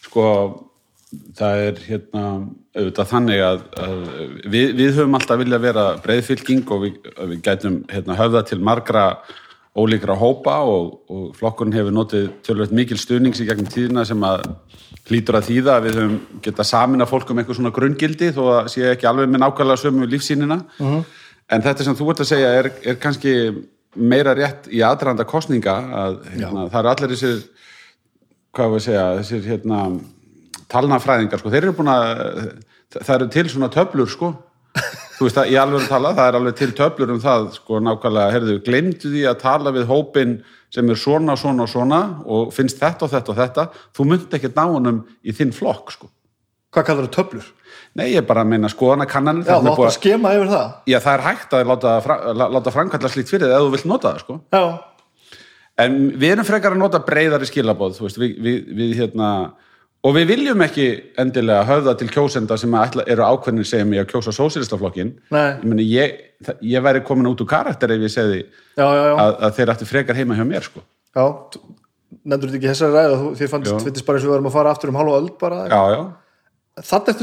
sko 0.06 0.26
það 1.10 1.62
er 1.66 1.78
hérna 1.88 2.24
auðvitað 2.70 3.10
þannig 3.10 3.40
að, 3.42 3.62
að 3.82 3.94
við, 4.46 4.74
við 4.78 4.92
höfum 4.94 5.16
alltaf 5.18 5.40
vilja 5.40 5.58
vera 5.62 5.86
breiðfylking 6.04 6.70
og 6.70 6.84
við, 6.84 6.98
við 7.32 7.40
gætum 7.42 7.80
hérna, 7.90 8.18
höfða 8.18 8.44
til 8.46 8.60
margra 8.62 9.04
ólíkra 9.74 10.16
hópa 10.18 10.60
og, 10.66 11.00
og 11.10 11.26
flokkurinn 11.38 11.74
hefur 11.74 11.94
notið 11.94 12.28
tölvöld 12.46 12.74
mikil 12.74 12.98
stuðnings 12.98 13.42
í 13.42 13.48
gegnum 13.48 13.70
tíðina 13.70 14.06
sem 14.06 14.22
að 14.26 14.46
hlýtur 15.08 15.38
að 15.38 15.48
þýða 15.48 15.74
að 15.76 15.86
við 15.86 15.98
höfum 16.00 16.16
geta 16.44 16.66
samina 16.66 17.08
fólk 17.08 17.32
um 17.32 17.40
eitthvað 17.40 17.58
svona 17.58 17.74
grunngildi 17.74 18.30
þó 18.36 18.42
að 18.58 18.70
sé 18.74 18.86
ekki 18.92 19.08
alveg 19.08 19.30
með 19.30 19.44
nákvæmlega 19.44 19.82
sömu 19.82 20.08
lífsýnina. 20.10 20.60
En 21.50 21.64
þetta 21.64 21.86
sem 21.86 21.96
þú 21.98 22.10
ert 22.12 22.22
að 22.22 22.30
segja 22.30 22.50
er, 22.60 22.70
er 22.86 22.98
kannski 23.00 23.34
meira 23.98 24.34
rétt 24.38 24.68
í 24.70 24.84
aðranda 24.86 25.26
kostninga 25.26 25.74
að 26.04 26.20
hérna, 26.36 26.68
það 26.70 26.80
eru 26.80 26.90
allir 26.92 27.14
þessir 27.14 27.40
hvað 28.54 28.74
við 28.74 28.84
segja, 28.86 29.06
þessir 29.18 29.48
hérna 29.50 29.80
talnafræðingar, 30.70 31.42
sko, 31.42 31.50
þeir 31.50 31.64
eru 31.64 31.76
búin 31.78 31.90
að 31.90 32.22
það 32.94 33.12
eru 33.16 33.28
til 33.34 33.46
svona 33.50 33.70
töflur, 33.74 34.10
sko. 34.10 34.30
Þú 35.16 35.26
veist 35.26 35.40
að 35.42 35.50
í 35.52 35.56
alveg 35.60 35.88
tala, 35.90 36.14
það 36.16 36.28
er 36.30 36.38
alveg 36.38 36.56
til 36.58 36.70
töflur 36.78 37.12
um 37.14 37.20
það, 37.22 37.50
sko, 37.58 37.80
nákvæmlega, 37.84 38.34
heyrðu 38.36 38.56
glemdu 38.66 39.10
því 39.10 39.26
að 39.30 39.40
tala 39.42 39.74
við 39.74 39.88
hópin 39.90 40.36
sem 40.70 40.90
er 40.90 40.98
svona, 40.98 41.36
svona 41.38 41.66
svona 41.70 42.00
og 42.26 42.52
finnst 42.54 42.80
þetta 42.80 43.06
og 43.06 43.14
þetta 43.14 43.32
og 43.32 43.40
þetta, 43.40 43.68
þú 43.96 44.08
myndi 44.10 44.38
ekki 44.38 44.52
ná 44.54 44.64
honum 44.66 45.00
í 45.22 45.34
þinn 45.36 45.54
flokk, 45.54 45.94
sko. 45.96 46.10
Hvað 46.70 46.86
kallar 46.86 47.08
það 47.08 47.16
töflur? 47.16 47.48
Nei, 47.98 48.12
ég 48.12 48.26
bara 48.28 48.44
meina 48.46 48.68
skoðanakannanir 48.70 49.48
Já, 49.48 49.56
átt 49.58 49.80
að 49.82 49.96
skema 49.96 50.30
yfir 50.36 50.52
það. 50.52 50.68
Já, 50.86 50.98
það 51.02 51.16
er 51.16 51.24
hægt 51.26 51.56
að 51.58 51.64
láta, 51.72 51.94
láta 52.54 52.72
framkvæmla 52.76 53.10
slíkt 53.10 53.32
fyrir 53.32 53.50
ef 53.50 53.64
þú 53.64 53.72
vilt 53.74 53.88
nota 53.90 54.12
það, 54.12 54.22
sko. 54.22 54.38
Já, 54.54 54.62
En 55.80 55.96
við 56.20 56.34
erum 56.34 56.46
frekar 56.46 56.74
að 56.74 56.82
nota 56.82 57.00
breyðari 57.04 57.48
skilabóð, 57.48 57.96
þú 57.98 58.06
veist, 58.06 58.20
við, 58.20 58.32
við, 58.44 58.56
við 58.76 58.94
hérna, 58.98 59.28
og 60.04 60.14
við 60.16 60.26
viljum 60.32 60.62
ekki 60.64 60.86
endilega 61.20 61.64
höfða 61.68 61.92
til 62.00 62.08
kjósenda 62.08 62.56
sem 62.58 62.72
að 62.78 63.02
eru 63.06 63.26
ákveðnin 63.26 63.66
segja 63.68 63.84
mig 63.88 64.00
að 64.00 64.08
kjósa 64.14 64.32
sósýristaflokkin. 64.32 65.10
Ég 65.30 65.82
ég, 65.90 66.14
ég 66.64 66.82
væri 66.86 67.02
komin 67.04 67.28
út 67.28 67.42
úr 67.44 67.48
karakter 67.50 67.92
ef 67.92 68.00
ég 68.06 68.12
segði 68.14 68.38
já, 68.40 68.86
já, 68.86 69.02
já, 69.10 69.14
að, 69.20 69.34
að 69.44 69.54
þeir 69.58 69.72
ættu 69.74 69.88
frekar 69.90 70.16
heima 70.16 70.38
hjá 70.38 70.46
mér, 70.48 70.64
sko. 70.64 70.80
já. 71.14 71.26
Nefndur 72.24 72.50
þetta 72.50 72.58
ekki 72.58 72.70
þessari 72.72 72.96
ræða 72.96 73.18
þú- 73.20 73.34
þér 73.38 73.48
fannst, 73.52 73.84
finnst 73.86 74.06
bara 74.06 74.18
eins 74.18 74.24
og 74.24 74.28
við 74.30 74.34
varum 74.34 74.48
að 74.50 74.54
fara 74.56 74.70
aftur 74.74 74.90
um 74.90 74.96
hálfa 74.98 75.18
öld 75.20 75.34
bara 75.40 75.60
Já, 75.70 75.82
já, 75.94 76.00
þetta 76.90 77.14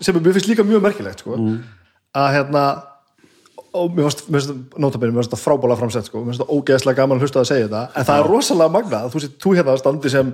sem 0.00 0.16
mér 0.16 0.32
finnst 0.38 0.48
líka 0.48 0.64
mjög 0.66 0.82
merkilegt 0.86 1.20
sko, 1.24 1.36
að 2.14 2.30
hérna 2.38 2.62
og 3.74 3.90
mér 3.98 4.08
finnst, 4.08 4.24
þetta 4.30 5.42
frábála 5.42 5.76
framsett 5.78 6.08
sko, 6.08 6.22
mér 6.22 6.32
finnst 6.32 6.40
þetta 6.44 6.56
ógeðslega 6.56 6.96
gaman 7.02 7.18
að 7.18 7.26
hlusta 7.26 7.42
að 7.42 7.50
segja 7.50 7.66
þetta 7.68 7.82
en 8.00 8.08
það 8.08 8.22
er 8.22 8.30
rosalega 8.32 8.74
magnað, 8.78 9.06
þú, 9.12 9.22
sett- 9.26 9.38
þú 9.44 9.54
hérna 9.58 9.76
standi 9.82 10.12
sem, 10.14 10.32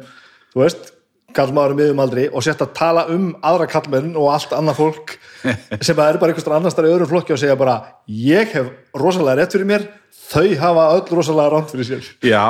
þú 0.55 0.63
veist 0.65 0.93
kallmaður 1.37 1.75
um 1.75 1.81
miðum 1.81 2.03
aldri 2.05 2.27
og 2.29 2.45
sett 2.45 2.61
að 2.65 2.75
tala 2.77 3.07
um 3.13 3.31
aðra 3.47 3.69
kallmenn 3.71 4.13
og 4.19 4.29
allt 4.33 4.53
annað 4.57 4.81
fólk 4.81 5.15
sem 5.87 6.03
er 6.03 6.19
bara 6.21 6.33
einhvers 6.33 6.49
annars 6.51 6.77
þar 6.77 6.89
í 6.89 6.93
öðrum 6.95 7.11
flokki 7.11 7.35
og 7.35 7.41
segja 7.41 7.57
bara, 7.59 7.79
ég 8.11 8.53
hef 8.55 8.71
rosalega 8.97 9.41
rétt 9.41 9.57
fyrir 9.57 9.71
mér, 9.71 9.87
þau 10.31 10.47
hafa 10.61 10.87
öll 10.97 11.17
rosalega 11.19 11.55
ránt 11.55 11.73
fyrir 11.73 11.89
sér. 11.89 12.13
Já, 12.27 12.45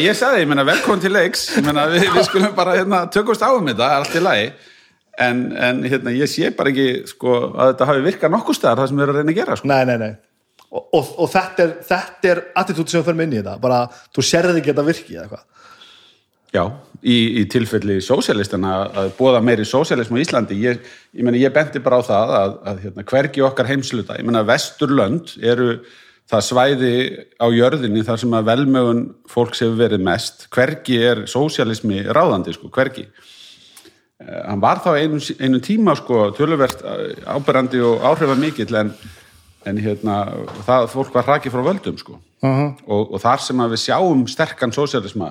ég 0.00 0.18
sagði, 0.18 0.42
ég 0.44 0.50
meina, 0.50 0.66
velkomin 0.68 1.04
til 1.04 1.14
leiks, 1.14 1.46
ég 1.56 1.66
meina, 1.66 1.86
við, 1.92 2.08
við 2.16 2.28
skulum 2.28 2.56
bara, 2.58 2.76
hérna, 2.80 3.04
tökumst 3.12 3.44
á 3.44 3.50
um 3.52 3.70
þetta, 3.70 3.92
allt 4.00 4.18
í 4.18 4.24
lagi, 4.24 4.50
en, 5.22 5.46
en 5.68 5.86
hérna, 5.86 6.14
ég 6.16 6.30
sé 6.30 6.50
bara 6.56 6.72
ekki, 6.74 6.90
sko, 7.12 7.38
að 7.52 7.72
þetta 7.72 7.90
hafi 7.92 8.04
virkað 8.08 8.36
nokkuð 8.36 8.58
staðar 8.58 8.82
það 8.82 8.92
sem 8.92 9.00
við 9.00 9.06
erum 9.06 9.16
að 9.16 9.22
reyna 9.22 9.34
að 9.34 9.40
gera, 9.42 9.58
sko. 9.60 9.72
Nei, 9.72 9.82
nei, 9.88 9.96
nei. 10.02 10.12
Og, 10.72 10.84
og, 10.96 11.08
og 11.20 11.28
þetta 11.28 11.64
er, 11.66 11.72
þetta 11.84 12.30
er 12.30 12.38
attitút 12.62 12.92
sem 12.92 13.02
fyrir 13.04 13.26
inn 13.26 13.34
í 13.36 13.40
þetta 13.42 13.58
bara, 13.60 13.82
þú 14.08 14.24
sérði 14.24 14.60
ekki 14.62 14.72
þetta 14.72 14.84
virki 14.86 15.18
Já, 16.52 16.64
í, 17.02 17.16
í 17.42 17.42
tilfelli 17.50 17.98
sósjalistana 18.04 18.74
að 19.02 19.10
bóða 19.18 19.42
meiri 19.44 19.66
sósjalism 19.66 20.16
á 20.18 20.22
Íslandi. 20.22 20.58
Ég, 20.62 20.80
ég, 21.12 21.24
meni, 21.26 21.42
ég 21.42 21.54
benti 21.54 21.82
bara 21.82 21.98
á 21.98 22.02
það 22.06 22.32
að, 22.38 22.56
að 22.70 22.80
hérna, 22.86 23.06
hvergi 23.12 23.44
okkar 23.46 23.70
heimsluta, 23.70 24.18
ég 24.20 24.28
menna 24.28 24.44
vesturlönd 24.46 25.36
eru 25.42 25.74
það 26.30 26.46
svæði 26.46 26.94
á 27.42 27.46
jörðinni 27.52 28.04
þar 28.06 28.22
sem 28.22 28.36
að 28.38 28.48
velmögun 28.48 29.04
fólks 29.30 29.64
hefur 29.64 29.80
verið 29.82 30.04
mest, 30.06 30.46
hvergi 30.54 31.00
er 31.10 31.24
sósjalismi 31.30 32.04
ráðandi, 32.14 32.54
sko, 32.56 32.70
hvergi. 32.72 33.08
Eh, 34.22 34.42
hann 34.46 34.62
var 34.62 34.80
þá 34.84 34.94
einu, 35.02 35.20
einu 35.42 35.62
tíma 35.64 35.96
sko, 35.98 36.28
töluvert 36.38 36.84
áberandi 37.26 37.82
og 37.82 38.06
áhrifa 38.06 38.38
mikill 38.38 38.78
en, 38.78 38.94
en 39.66 39.82
hérna, 39.82 40.22
það 40.66 40.92
fólk 40.94 41.16
var 41.18 41.26
hrakið 41.28 41.56
frá 41.56 41.66
völdum 41.72 41.98
sko. 42.00 42.20
og, 42.42 43.12
og 43.14 43.20
þar 43.22 43.42
sem 43.42 43.60
að 43.62 43.74
við 43.74 43.82
sjáum 43.84 44.22
sterkan 44.30 44.72
sósjálisma 44.74 45.28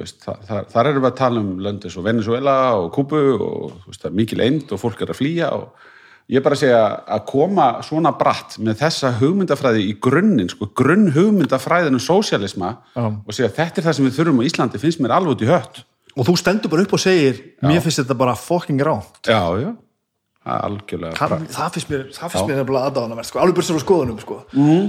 veist, 0.00 0.20
þar, 0.24 0.68
þar, 0.72 0.90
erum 0.90 1.04
við 1.04 1.10
að 1.10 1.18
tala 1.22 1.42
um 1.42 1.50
löndis 1.64 1.96
og 1.98 2.06
Venezuela 2.06 2.54
og 2.78 2.92
Kúbu 2.94 3.24
og 3.38 3.74
veist, 3.88 4.02
það 4.02 4.10
er 4.10 4.16
mikil 4.20 4.44
eind 4.44 4.72
og 4.74 4.82
fólk 4.82 5.04
er 5.04 5.14
að 5.14 5.20
flýja 5.20 5.50
og, 5.56 5.90
ég 6.30 6.40
er 6.40 6.44
bara 6.44 6.56
að 6.56 6.62
segja 6.62 6.82
að 7.16 7.24
koma 7.28 7.66
svona 7.84 8.14
bratt 8.16 8.56
með 8.64 8.78
þessa 8.80 9.10
hugmyndafræði 9.18 9.82
í 9.90 9.96
grunninn, 10.02 10.48
sko, 10.52 10.70
grunn 10.76 11.10
hugmyndafræðinu 11.12 12.00
sósialisma 12.00 12.78
Já. 12.94 13.08
og 13.12 13.36
segja 13.36 13.52
þetta 13.52 13.80
er 13.80 13.88
það 13.88 13.96
sem 13.98 14.08
við 14.08 14.18
þurfum 14.18 14.40
á 14.40 14.46
Íslandi, 14.48 14.80
finnst 14.80 15.02
mér 15.04 15.16
alveg 15.18 15.36
út 15.36 15.44
í 15.44 15.50
hött 15.50 15.82
og 16.14 16.28
þú 16.28 16.36
stendur 16.40 16.72
bara 16.72 16.86
upp 16.86 16.96
og 16.96 17.02
segir 17.02 17.40
mér 17.64 17.82
finnst 17.84 18.00
þetta 18.00 18.16
bara 18.16 18.36
fucking 18.40 18.80
ránt 18.86 19.28
Já, 19.28 19.42
já, 19.60 19.70
algjörlega 20.56 21.18
það, 21.18 21.48
það 21.58 21.74
finnst 21.76 21.92
mér, 21.92 22.06
það 22.16 22.34
finnst 22.34 22.48
mér 22.48 22.60
nefnilega 22.62 22.90
aðdáðanavert 22.90 23.28
sko, 23.28 23.42
alveg 23.42 23.58
bursar 23.58 23.76
á 23.76 23.84
skoðunum 23.84 24.20
sko. 24.24 24.38
mm. 24.56 24.86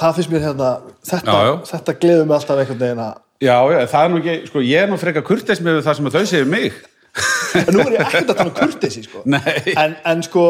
það 0.00 0.16
finnst 0.16 0.32
mér 0.32 0.46
hérna 0.48 0.70
þetta, 1.10 1.34
Já, 1.34 1.50
já. 1.50 1.54
þetta 1.74 1.98
gleður 2.00 2.30
mig 2.30 2.38
alltaf 2.38 2.62
einhvern 2.64 2.84
veginn 2.86 3.04
að 3.04 3.26
Já, 3.40 3.56
já, 3.72 3.78
það 3.88 4.02
er 4.02 4.10
nú 4.12 4.18
ekki, 4.20 4.34
sko, 4.50 4.62
ég 4.68 4.82
er 4.84 4.90
nú 4.90 4.98
frekar 5.00 5.24
kurteis 5.24 5.62
með 5.64 5.80
það 5.86 5.96
sem 5.96 6.10
þau 6.12 6.42
um 6.42 6.50
mig 6.52 6.74
en 7.58 7.72
nú 7.74 7.86
er 7.86 7.96
ég 7.96 8.02
ekkert 8.04 8.28
að 8.34 8.36
tala 8.36 8.50
um 8.50 8.58
kurteisi 8.58 9.02
sko. 9.06 9.22
Nei. 9.32 9.72
en, 9.74 9.96
en 10.06 10.20
sko 10.26 10.44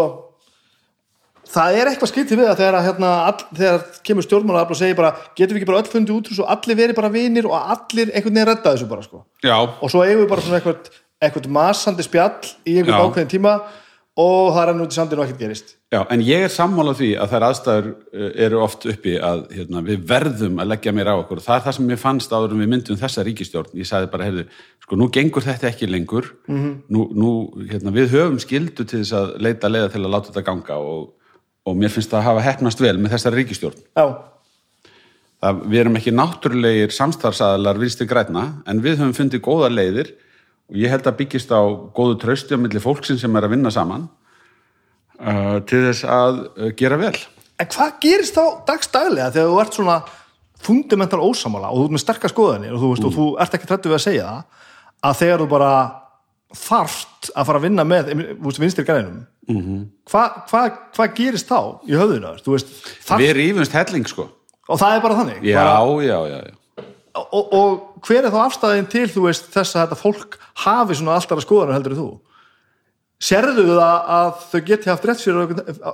það 1.51 1.79
er 1.79 1.91
eitthvað 1.91 2.11
skyldið 2.13 2.41
við 2.41 2.51
að 2.51 2.59
þegar, 2.61 2.79
að, 2.79 2.89
hérna, 2.89 3.13
all, 3.29 3.45
þegar 3.61 3.85
kemur 4.07 4.27
stjórnmála 4.27 4.65
og 4.67 4.79
segir 4.79 4.99
bara, 4.99 5.13
getum 5.39 5.57
við 5.57 5.63
ekki 5.63 5.71
bara 5.71 5.83
öll 5.83 5.93
fundið 5.93 6.17
út 6.17 6.31
úr 6.31 6.39
svo 6.41 6.49
allir 6.55 6.81
verið 6.81 6.99
bara 6.99 7.13
vinir 7.15 7.49
og 7.49 7.57
allir 7.59 8.11
einhvern 8.11 8.37
veginn 8.37 8.51
redda 8.51 8.75
þessu 8.75 8.91
bara 8.91 9.07
sko. 9.07 9.23
Já, 9.45 9.57
og 9.59 9.93
svo 9.93 10.05
eigum 10.05 10.25
við 10.25 10.33
bara 10.35 10.45
svona 10.47 10.61
eitthvað, 10.61 10.91
eitthvað 11.23 11.49
masandi 11.57 12.07
spjall 12.07 12.53
í 12.67 12.77
einhvern 12.77 13.07
ákveðin 13.07 13.33
tíma 13.35 13.57
og 13.61 13.79
það 14.55 14.63
er 14.63 14.73
enn 14.73 14.83
út 14.85 14.95
í 14.95 14.99
sandinu 14.99 15.23
og 15.23 15.29
ekkert 15.29 15.45
gerist. 15.45 15.77
Já, 15.91 16.01
en 16.15 16.25
ég 16.27 16.47
er 16.47 16.53
sammála 16.55 16.95
því 16.99 17.11
að 17.21 17.35
þær 17.35 17.47
aðstæður 17.49 17.87
eh, 17.91 18.33
eru 18.47 18.61
oft 18.65 18.89
uppi 18.91 19.15
að 19.19 19.45
hérna, 19.57 19.85
við 19.87 20.03
verðum 20.11 20.61
að 20.63 20.73
leggja 20.73 20.95
meira 20.97 21.15
á 21.15 21.21
okkur. 21.21 21.41
Og 21.43 21.47
það 21.47 21.57
er 21.59 21.65
það 21.69 21.79
sem 21.79 21.89
mér 21.91 22.03
fannst 22.03 22.35
áður 22.35 22.57
en 22.57 22.65
við 22.65 22.73
myndum 22.75 23.01
þessa 23.01 23.27
ríkistjórn 23.27 23.79
ég 23.81 23.91
sagði 23.91 24.11
bara, 24.13 24.29
heyrðu, 24.29 24.45
sko, 24.85 24.99
nú 25.01 25.11
gengur 25.15 25.47
þetta 25.47 25.71
ekki 25.71 25.91
lengur. 25.91 26.33
Nú, 26.51 27.07
nú 27.11 27.33
hérna, 27.71 27.95
við 27.95 28.15
höfum 28.17 28.43
skildu 28.43 28.85
til 28.85 29.03
þess 29.03 29.17
að 29.19 29.33
leita 29.43 29.71
leiða 29.71 29.95
til 29.95 30.05
að 30.05 30.15
láta 30.15 30.33
þetta 30.33 30.47
ganga 30.51 30.79
og, 30.83 31.09
og 31.67 31.79
mér 31.79 31.93
finnst 31.93 32.13
það 32.13 32.23
að 32.23 32.29
hafa 32.29 32.45
hefnast 32.49 32.83
vel 32.83 32.97
með 32.99 33.15
þessari 33.15 33.41
ríkistjórn 33.41 33.81
já, 33.81 34.05
það, 35.43 35.63
við 35.67 35.83
erum 35.83 36.01
ekki 36.01 36.15
náttúrulegir 36.17 36.95
samstarfsaðalar 36.97 37.81
vinstri 37.81 38.09
græna 38.11 38.47
en 38.69 38.83
við 38.85 39.01
höfum 39.01 39.17
fundið 39.17 39.45
góðar 39.47 39.75
leiðir 39.75 40.13
og 40.71 40.79
ég 40.79 40.93
held 40.93 41.07
að 41.11 41.19
byggist 41.19 41.51
á 41.51 41.61
góðu 41.95 42.17
trausti 42.23 42.55
á 42.55 42.63
milli 42.63 42.83
fólksinn 42.83 43.19
sem 43.19 43.37
er 43.37 43.47
að 43.47 43.55
vinna 43.57 43.73
saman 43.75 44.07
uh, 45.19 45.59
til 45.67 45.83
þess 45.89 46.07
að 46.07 46.43
uh, 46.47 46.71
gera 46.79 46.99
vel. 47.01 47.17
En 47.61 47.69
hvað 47.69 47.97
gerist 48.05 48.39
þá 48.39 48.45
dagstæðlega 48.69 49.33
þegar 49.35 49.51
þú 49.51 49.61
ert 49.65 49.79
svona 49.79 49.97
fundamental 50.61 51.21
ósamála 51.25 51.73
og 51.73 51.81
þú 51.81 51.89
ert 51.89 51.97
með 51.97 52.05
sterkar 52.05 52.33
skoðanir 52.33 52.77
og 52.77 52.83
þú, 52.83 52.93
veist, 52.93 53.09
og 53.09 53.17
þú 53.17 53.27
ert 53.43 53.57
ekki 53.57 53.69
trættu 53.69 53.91
við 53.91 53.99
að 53.99 54.07
segja 54.07 54.29
það 54.29 55.11
að 55.11 55.19
þegar 55.23 55.43
þú 55.43 55.49
bara 55.51 55.73
þarft 56.61 57.31
að 57.31 57.47
fara 57.49 57.61
að 57.61 57.67
vinna 57.67 57.87
með 57.87 58.11
vinstri 58.59 58.85
grænum? 58.85 59.21
Mm 59.51 59.61
-hmm. 59.61 59.85
hvað 60.11 60.35
hva, 60.51 60.63
hva 60.97 61.07
gerist 61.15 61.49
þá 61.49 61.81
í 61.89 61.97
höfðuna 61.99 62.37
þarft, 62.39 63.19
við 63.19 63.33
rífumst 63.39 63.73
helling 63.75 64.07
sko. 64.07 64.29
Og 64.69 64.79
það 64.79 64.95
er 64.95 65.01
bara 65.03 65.19
þannig? 65.19 65.43
Já, 65.43 65.57
bara, 65.59 66.05
já, 66.05 66.19
já, 66.31 66.39
já. 66.47 66.55
Og, 67.19 67.55
og 67.55 68.03
hver 68.07 68.25
er 68.25 68.33
þá 68.33 68.41
afstæðin 68.45 68.91
til 68.91 69.07
þú 69.11 69.27
veist, 69.29 69.49
þess 69.53 69.77
að 69.77 69.85
þetta 69.85 70.01
fólk 70.01 70.37
hafi 70.65 70.99
svona 70.99 71.17
alltaf 71.19 71.43
skoðanir 71.45 71.79
heldur 71.79 71.97
en 71.97 72.01
þú? 72.01 72.11
Sérðu 73.21 73.67
það 73.69 74.07
að 74.17 74.29
þau 74.49 74.61
geti 74.65 74.89
haft 74.89 75.03
rétt 75.05 75.23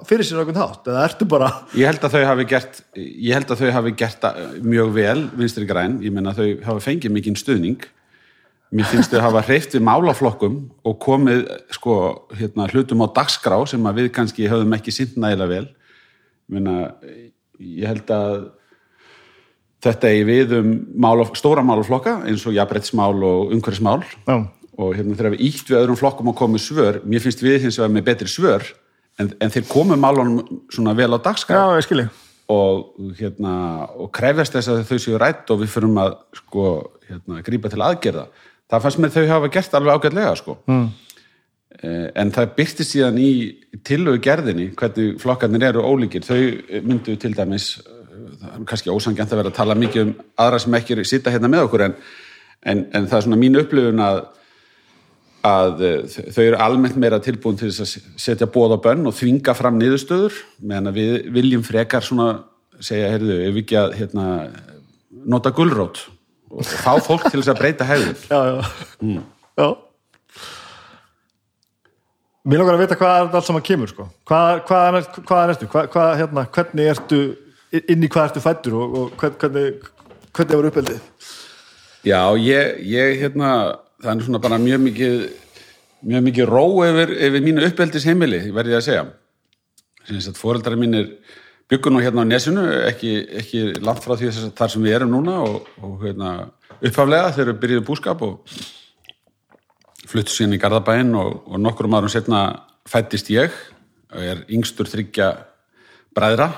fyrir, 0.06 0.22
sér 0.22 0.42
okkur 0.44 0.54
þátt 0.54 0.90
eða 0.92 1.06
ertu 1.08 1.26
bara 1.26 1.48
ég 1.74 1.88
held 1.88 2.04
að 2.06 2.14
þau 2.14 2.26
hafi 2.28 2.46
gert 2.52 3.50
að 3.50 3.62
þau 3.62 3.72
hafi 3.74 3.92
gert 3.98 4.26
mjög 4.62 4.92
vel 4.94 5.24
vinstri 5.40 5.66
græn, 5.66 5.96
ég 6.06 6.14
meina 6.14 6.36
þau 6.36 6.46
hafa 6.68 6.84
fengið 6.84 7.14
mikinn 7.16 7.38
stuðning. 7.38 7.82
Mér 8.76 8.86
finnst 8.90 9.10
þau 9.10 9.24
hafa 9.24 9.42
hreift 9.46 9.74
við 9.74 9.82
málaflokkum 9.86 10.60
og 10.86 10.96
komið 11.02 11.44
sko, 11.74 11.96
hérna, 12.34 12.66
hlutum 12.70 13.02
á 13.02 13.14
dagskrá 13.18 13.58
sem 13.70 13.84
að 13.86 14.00
við 14.02 14.08
kannski 14.14 14.48
höfum 14.50 14.74
ekki 14.78 14.94
sint 14.94 15.18
nægilega 15.18 15.50
vel. 15.50 15.66
Ég, 15.66 16.54
meina, 16.54 16.76
ég 17.58 17.90
held 17.90 18.10
að 18.14 18.38
þetta 19.86 20.12
er 20.12 20.28
við 20.28 20.54
um 20.58 20.74
málaf, 21.06 21.32
stóra 21.38 21.64
málaflokka 21.66 22.20
eins 22.28 22.44
og 22.46 22.56
jafnbrettsmál 22.56 23.14
og 23.16 23.54
umhverfismál. 23.56 24.02
Já, 24.26 24.36
og 24.76 24.92
hérna 24.96 25.16
þegar 25.16 25.34
við 25.36 25.46
ítt 25.48 25.70
við 25.70 25.78
öðrum 25.80 25.98
flokkum 26.00 26.30
að 26.32 26.38
koma 26.40 26.56
með 26.56 26.66
svör, 26.66 27.00
mér 27.08 27.24
finnst 27.24 27.42
við 27.44 27.62
hins 27.64 27.78
vegar 27.80 27.94
með 27.94 28.06
betri 28.10 28.28
svör 28.28 28.66
en, 29.20 29.32
en 29.40 29.52
þeir 29.52 29.68
komu 29.70 29.96
málunum 30.00 30.60
svona 30.72 30.94
vel 30.96 31.14
á 31.16 31.18
skilji 31.40 32.08
og, 32.52 32.92
hérna, 33.18 33.54
og 33.98 34.10
krefjast 34.14 34.54
þess 34.54 34.70
að 34.70 34.84
þau 34.90 35.00
séu 35.02 35.18
rætt 35.18 35.50
og 35.50 35.62
við 35.62 35.72
fyrum 35.72 35.96
að 35.98 36.12
sko, 36.38 36.68
hérna, 37.08 37.40
grípa 37.46 37.72
til 37.72 37.82
aðgerða. 37.82 38.28
Það 38.70 38.84
fannst 38.84 39.02
mér 39.02 39.14
þau 39.14 39.26
hafa 39.32 39.50
gert 39.56 39.74
alveg 39.78 39.96
ágætlega 39.96 40.36
sko. 40.38 40.58
mm. 40.66 40.86
en 42.22 42.30
það 42.36 42.54
byrtist 42.56 42.92
síðan 42.94 43.18
í 43.20 43.32
tillögu 43.86 44.22
gerðinni 44.22 44.70
hvernig 44.78 45.18
flokkarnir 45.22 45.70
eru 45.70 45.82
ólíkir. 45.82 46.26
Þau 46.26 46.82
myndu 46.86 47.16
til 47.20 47.34
dæmis 47.34 47.72
það 48.40 48.48
er 48.52 48.64
kannski 48.70 48.94
ósangjant 48.94 49.32
að 49.32 49.42
vera 49.42 49.52
að 49.52 49.58
tala 49.58 49.78
mikið 49.78 50.06
um 50.06 50.14
aðra 50.44 50.62
sem 50.62 50.78
ekki 50.78 51.04
sita 51.04 51.34
hérna 51.34 51.50
með 51.52 51.66
okkur 51.68 51.86
en, 51.88 51.94
en, 52.64 52.82
en 52.92 53.06
það 53.06 53.18
er 53.18 53.26
svona 53.28 53.40
mín 53.40 53.60
upplifun 53.60 54.02
að 54.06 54.24
að 55.46 55.82
eh, 55.84 56.18
þau 56.34 56.42
eru 56.42 56.58
almennt 56.62 56.98
meira 57.00 57.20
tilbúin 57.22 57.58
til 57.60 57.70
að 57.70 57.94
setja 58.18 58.48
bóð 58.50 58.76
á 58.76 58.78
bönn 58.88 59.06
og 59.08 59.14
þvinga 59.16 59.54
fram 59.56 59.78
niðurstöður 59.80 60.36
meðan 60.58 60.94
við 60.96 61.30
viljum 61.34 61.64
frekar 61.66 62.04
svona 62.04 62.30
segja, 62.82 63.12
heyrðu, 63.14 63.38
ef 63.46 63.58
ekki 63.62 63.78
að 63.80 63.96
hérna, 64.00 64.26
nota 65.26 65.52
gulrót 65.54 66.02
og 66.52 66.66
fá 66.66 66.94
fólk 67.02 67.26
til 67.28 67.40
þess 67.40 67.52
að 67.52 67.60
breyta 67.62 67.88
hegðun 67.88 68.16
já, 68.32 68.40
já. 68.50 69.24
já. 69.62 69.68
Mér 72.46 72.62
langar 72.62 72.76
að 72.76 72.84
vita 72.84 72.98
hvað 73.00 73.16
er 73.16 73.24
þetta 73.26 73.40
allt 73.40 73.48
saman 73.48 73.66
kemur 73.66 73.90
sko. 73.90 74.08
hvað, 74.28 74.60
hvað, 74.68 75.00
er, 75.00 75.08
hvað 75.30 75.54
ertu 75.54 75.70
hvað, 75.72 75.90
hvað, 75.94 76.12
hérna, 76.20 76.46
hvernig 76.56 76.92
ertu 76.92 77.20
inn 77.72 78.04
í 78.06 78.08
hvað 78.12 78.30
ertu 78.30 78.42
fættur 78.44 78.76
og, 78.78 78.96
og 79.00 79.16
hvern- 79.20 79.38
hvernig 79.40 79.80
hvernig 80.36 80.58
var 80.60 80.68
uppeldið? 80.70 81.00
Já, 82.06 82.20
ég, 82.38 82.78
ég 82.86 83.18
hérna 83.22 83.50
það 84.02 84.12
er 84.12 84.24
svona 84.26 84.42
bara 84.42 84.58
mjög 84.62 84.82
mikið 84.84 85.16
mjög 86.06 86.26
mikið 86.28 86.50
ró 86.52 86.64
yfir, 86.86 87.12
yfir 87.26 87.42
mínu 87.42 87.64
uppeldis 87.66 88.04
heimili, 88.06 88.38
verði 88.54 88.74
ég 88.76 88.82
að 88.82 88.86
segja. 88.86 89.04
Þess 90.06 90.28
að 90.30 90.38
fóreldrar 90.38 90.78
mínir 90.78 91.08
byggu 91.66 91.90
nú 91.90 92.02
hérna 92.04 92.22
á 92.22 92.30
nesinu, 92.30 92.62
ekki, 92.86 93.14
ekki 93.40 93.62
langt 93.82 94.04
frá 94.04 94.14
því 94.14 94.28
að 94.30 94.52
þar 94.60 94.70
sem 94.70 94.84
við 94.86 94.98
erum 95.00 95.14
núna 95.16 95.40
og, 95.42 95.66
og 95.82 95.96
hérna, 96.04 96.34
upphaflega 96.78 97.32
þegar 97.34 97.50
við 97.50 97.62
byrjuðum 97.64 97.88
búskap 97.88 98.22
og 98.22 98.60
fluttu 100.06 100.30
síðan 100.36 100.54
í 100.54 100.60
Garðabæinn 100.62 101.16
og, 101.18 101.40
og 101.48 101.58
nokkrum 101.64 101.96
árum 101.98 102.12
setna 102.12 102.44
fættist 102.86 103.32
ég. 103.34 103.50
Og 104.14 104.22
er 104.22 104.44
yngstur 104.54 104.86
þryggja 104.86 105.32
bræðra 106.14 106.52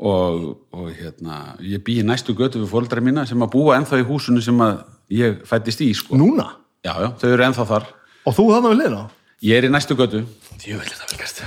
og, 0.00 0.44
og 0.72 0.88
hérna, 0.96 1.56
ég 1.60 1.82
bý 1.84 1.98
í 2.00 2.06
næstu 2.06 2.32
götu 2.36 2.62
við 2.62 2.70
fóreldra 2.72 3.02
mína 3.04 3.26
sem 3.28 3.42
að 3.44 3.52
búa 3.52 3.76
ennþá 3.76 4.00
í 4.00 4.06
húsinu 4.08 4.40
sem 4.44 4.60
að 4.64 4.82
ég 5.12 5.40
fættist 5.48 5.82
í 5.84 5.90
sko. 5.96 6.16
Núna? 6.16 6.46
já, 6.86 6.94
já, 6.96 7.08
þau 7.20 7.30
eru 7.34 7.44
ennþá 7.48 7.66
þar 7.68 7.88
Og 8.28 8.36
þú 8.36 8.44
þannig 8.54 8.72
við 8.72 8.78
liðna? 8.80 9.00
ég 9.44 9.58
er 9.60 9.68
í 9.68 9.72
næstu 9.72 9.96
götu 9.98 10.22
Jú, 10.60 10.76
þetta 10.80 11.08
vel 11.10 11.18
gert 11.20 11.42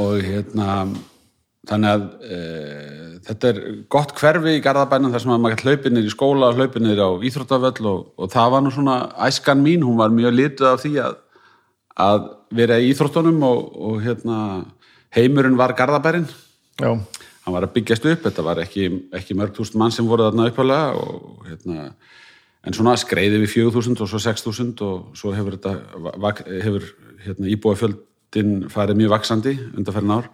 og 0.00 0.20
hérna 0.22 0.66
þannig 1.66 1.90
að 1.90 2.04
e, 2.22 2.38
þetta 3.26 3.48
er 3.50 3.58
gott 3.90 4.12
hverfi 4.18 4.54
í 4.56 4.62
Garðabænum 4.64 5.12
þar 5.14 5.24
sem 5.24 5.32
að 5.34 5.40
maður 5.42 5.56
gætt 5.56 5.64
hlaupinir 5.66 6.06
í 6.06 6.12
skóla 6.14 6.50
og 6.50 6.60
hlaupinir 6.60 7.02
á 7.02 7.10
íþróttavöll 7.26 7.88
og, 7.90 8.04
og 8.14 8.30
það 8.32 8.52
var 8.54 8.64
nú 8.64 8.72
svona 8.74 8.96
æskan 9.26 9.62
mín, 9.64 9.82
hún 9.86 9.98
var 9.98 10.14
mjög 10.14 10.36
lituð 10.38 10.70
af 10.70 10.84
því 10.84 10.92
að, 11.04 11.16
að 12.06 12.28
vera 12.60 12.78
í 12.78 12.92
íþróttunum 12.92 13.42
og, 13.46 13.60
og 13.90 13.98
hérna 14.06 14.38
heimurinn 15.14 15.58
var 15.58 15.74
Garðabærin 15.78 16.28
Já, 16.80 16.94
hann 17.44 17.56
var 17.56 17.66
að 17.66 17.74
byggjast 17.78 18.06
upp, 18.10 18.26
þetta 18.26 18.44
var 18.46 18.60
ekki, 18.64 18.88
ekki 19.16 19.36
mörg 19.38 19.56
þúsund 19.56 19.80
mann 19.80 19.94
sem 19.94 20.08
voru 20.08 20.26
þarna 20.28 20.50
uppalega 20.50 21.00
og 21.00 21.46
hérna, 21.48 21.88
en 22.66 22.76
svona 22.76 22.96
skreiði 23.00 23.40
við 23.44 23.54
4000 23.54 24.04
og 24.04 24.10
svo 24.10 24.20
6000 24.26 24.84
og 24.86 25.18
svo 25.18 25.32
hefur 25.36 25.56
þetta 25.56 25.74
hefur 26.66 26.88
hérna, 27.24 27.50
íbúafjöldin 27.54 28.56
farið 28.72 29.00
mjög 29.00 29.14
vaksandi 29.14 29.56
undanferðin 29.72 30.16
ár. 30.18 30.30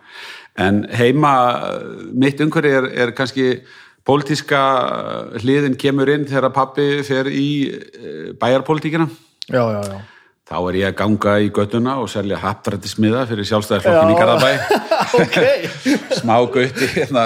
En 0.59 0.83
heima 0.97 1.35
mitt 2.13 2.41
umhverfi 2.43 2.75
er, 2.81 2.91
er 3.07 3.15
kannski 3.17 3.49
pólitíska 4.07 4.61
hliðin 5.43 5.79
kemur 5.79 6.11
inn 6.11 6.27
þegar 6.29 6.55
pappi 6.55 6.91
fer 7.07 7.31
í 7.31 7.49
eh, 7.71 8.35
bæjarpólitíkina. 8.39 9.09
Já, 9.47 9.63
já, 9.63 9.81
já. 9.87 9.99
Þá 10.47 10.57
er 10.61 10.79
ég 10.79 10.91
að 10.93 10.99
ganga 11.01 11.37
í 11.43 11.51
göttuna 11.55 11.97
og 12.03 12.11
selja 12.11 12.39
haptrættismiða 12.39 13.25
fyrir 13.31 13.49
sjálfstæðarflokkin 13.51 14.15
í 14.15 14.19
Garðabæ. 14.21 14.51
Ok. 15.17 15.37
Smá 16.19 16.35
gauti 16.51 16.87
hérna, 16.91 17.25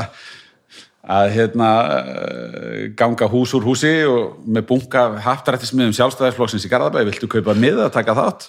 að 1.16 1.34
hérna 1.36 1.68
eh, 1.96 2.86
ganga 2.96 3.28
hús 3.30 3.52
úr 3.56 3.64
húsi 3.66 3.92
og 4.08 4.40
með 4.44 4.66
bunga 4.70 5.04
haftrættismiðum 5.24 5.96
sjálfstæðisflokksins 5.96 6.64
í 6.68 6.72
Garðabæ, 6.72 7.02
viltu 7.08 7.28
kaupa 7.30 7.56
miða 7.56 7.88
að 7.88 7.94
taka 7.98 8.16
þátt? 8.18 8.48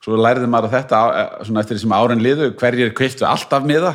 Svo 0.00 0.16
lærði 0.16 0.46
maður 0.48 0.70
að 0.70 0.74
þetta 0.78 1.00
svona 1.44 1.60
eftir 1.60 1.76
þessum 1.76 1.92
árin 1.92 2.22
liðu 2.24 2.46
hverjir 2.56 2.94
keiftu 2.96 3.26
alltaf 3.28 3.66
miða 3.68 3.90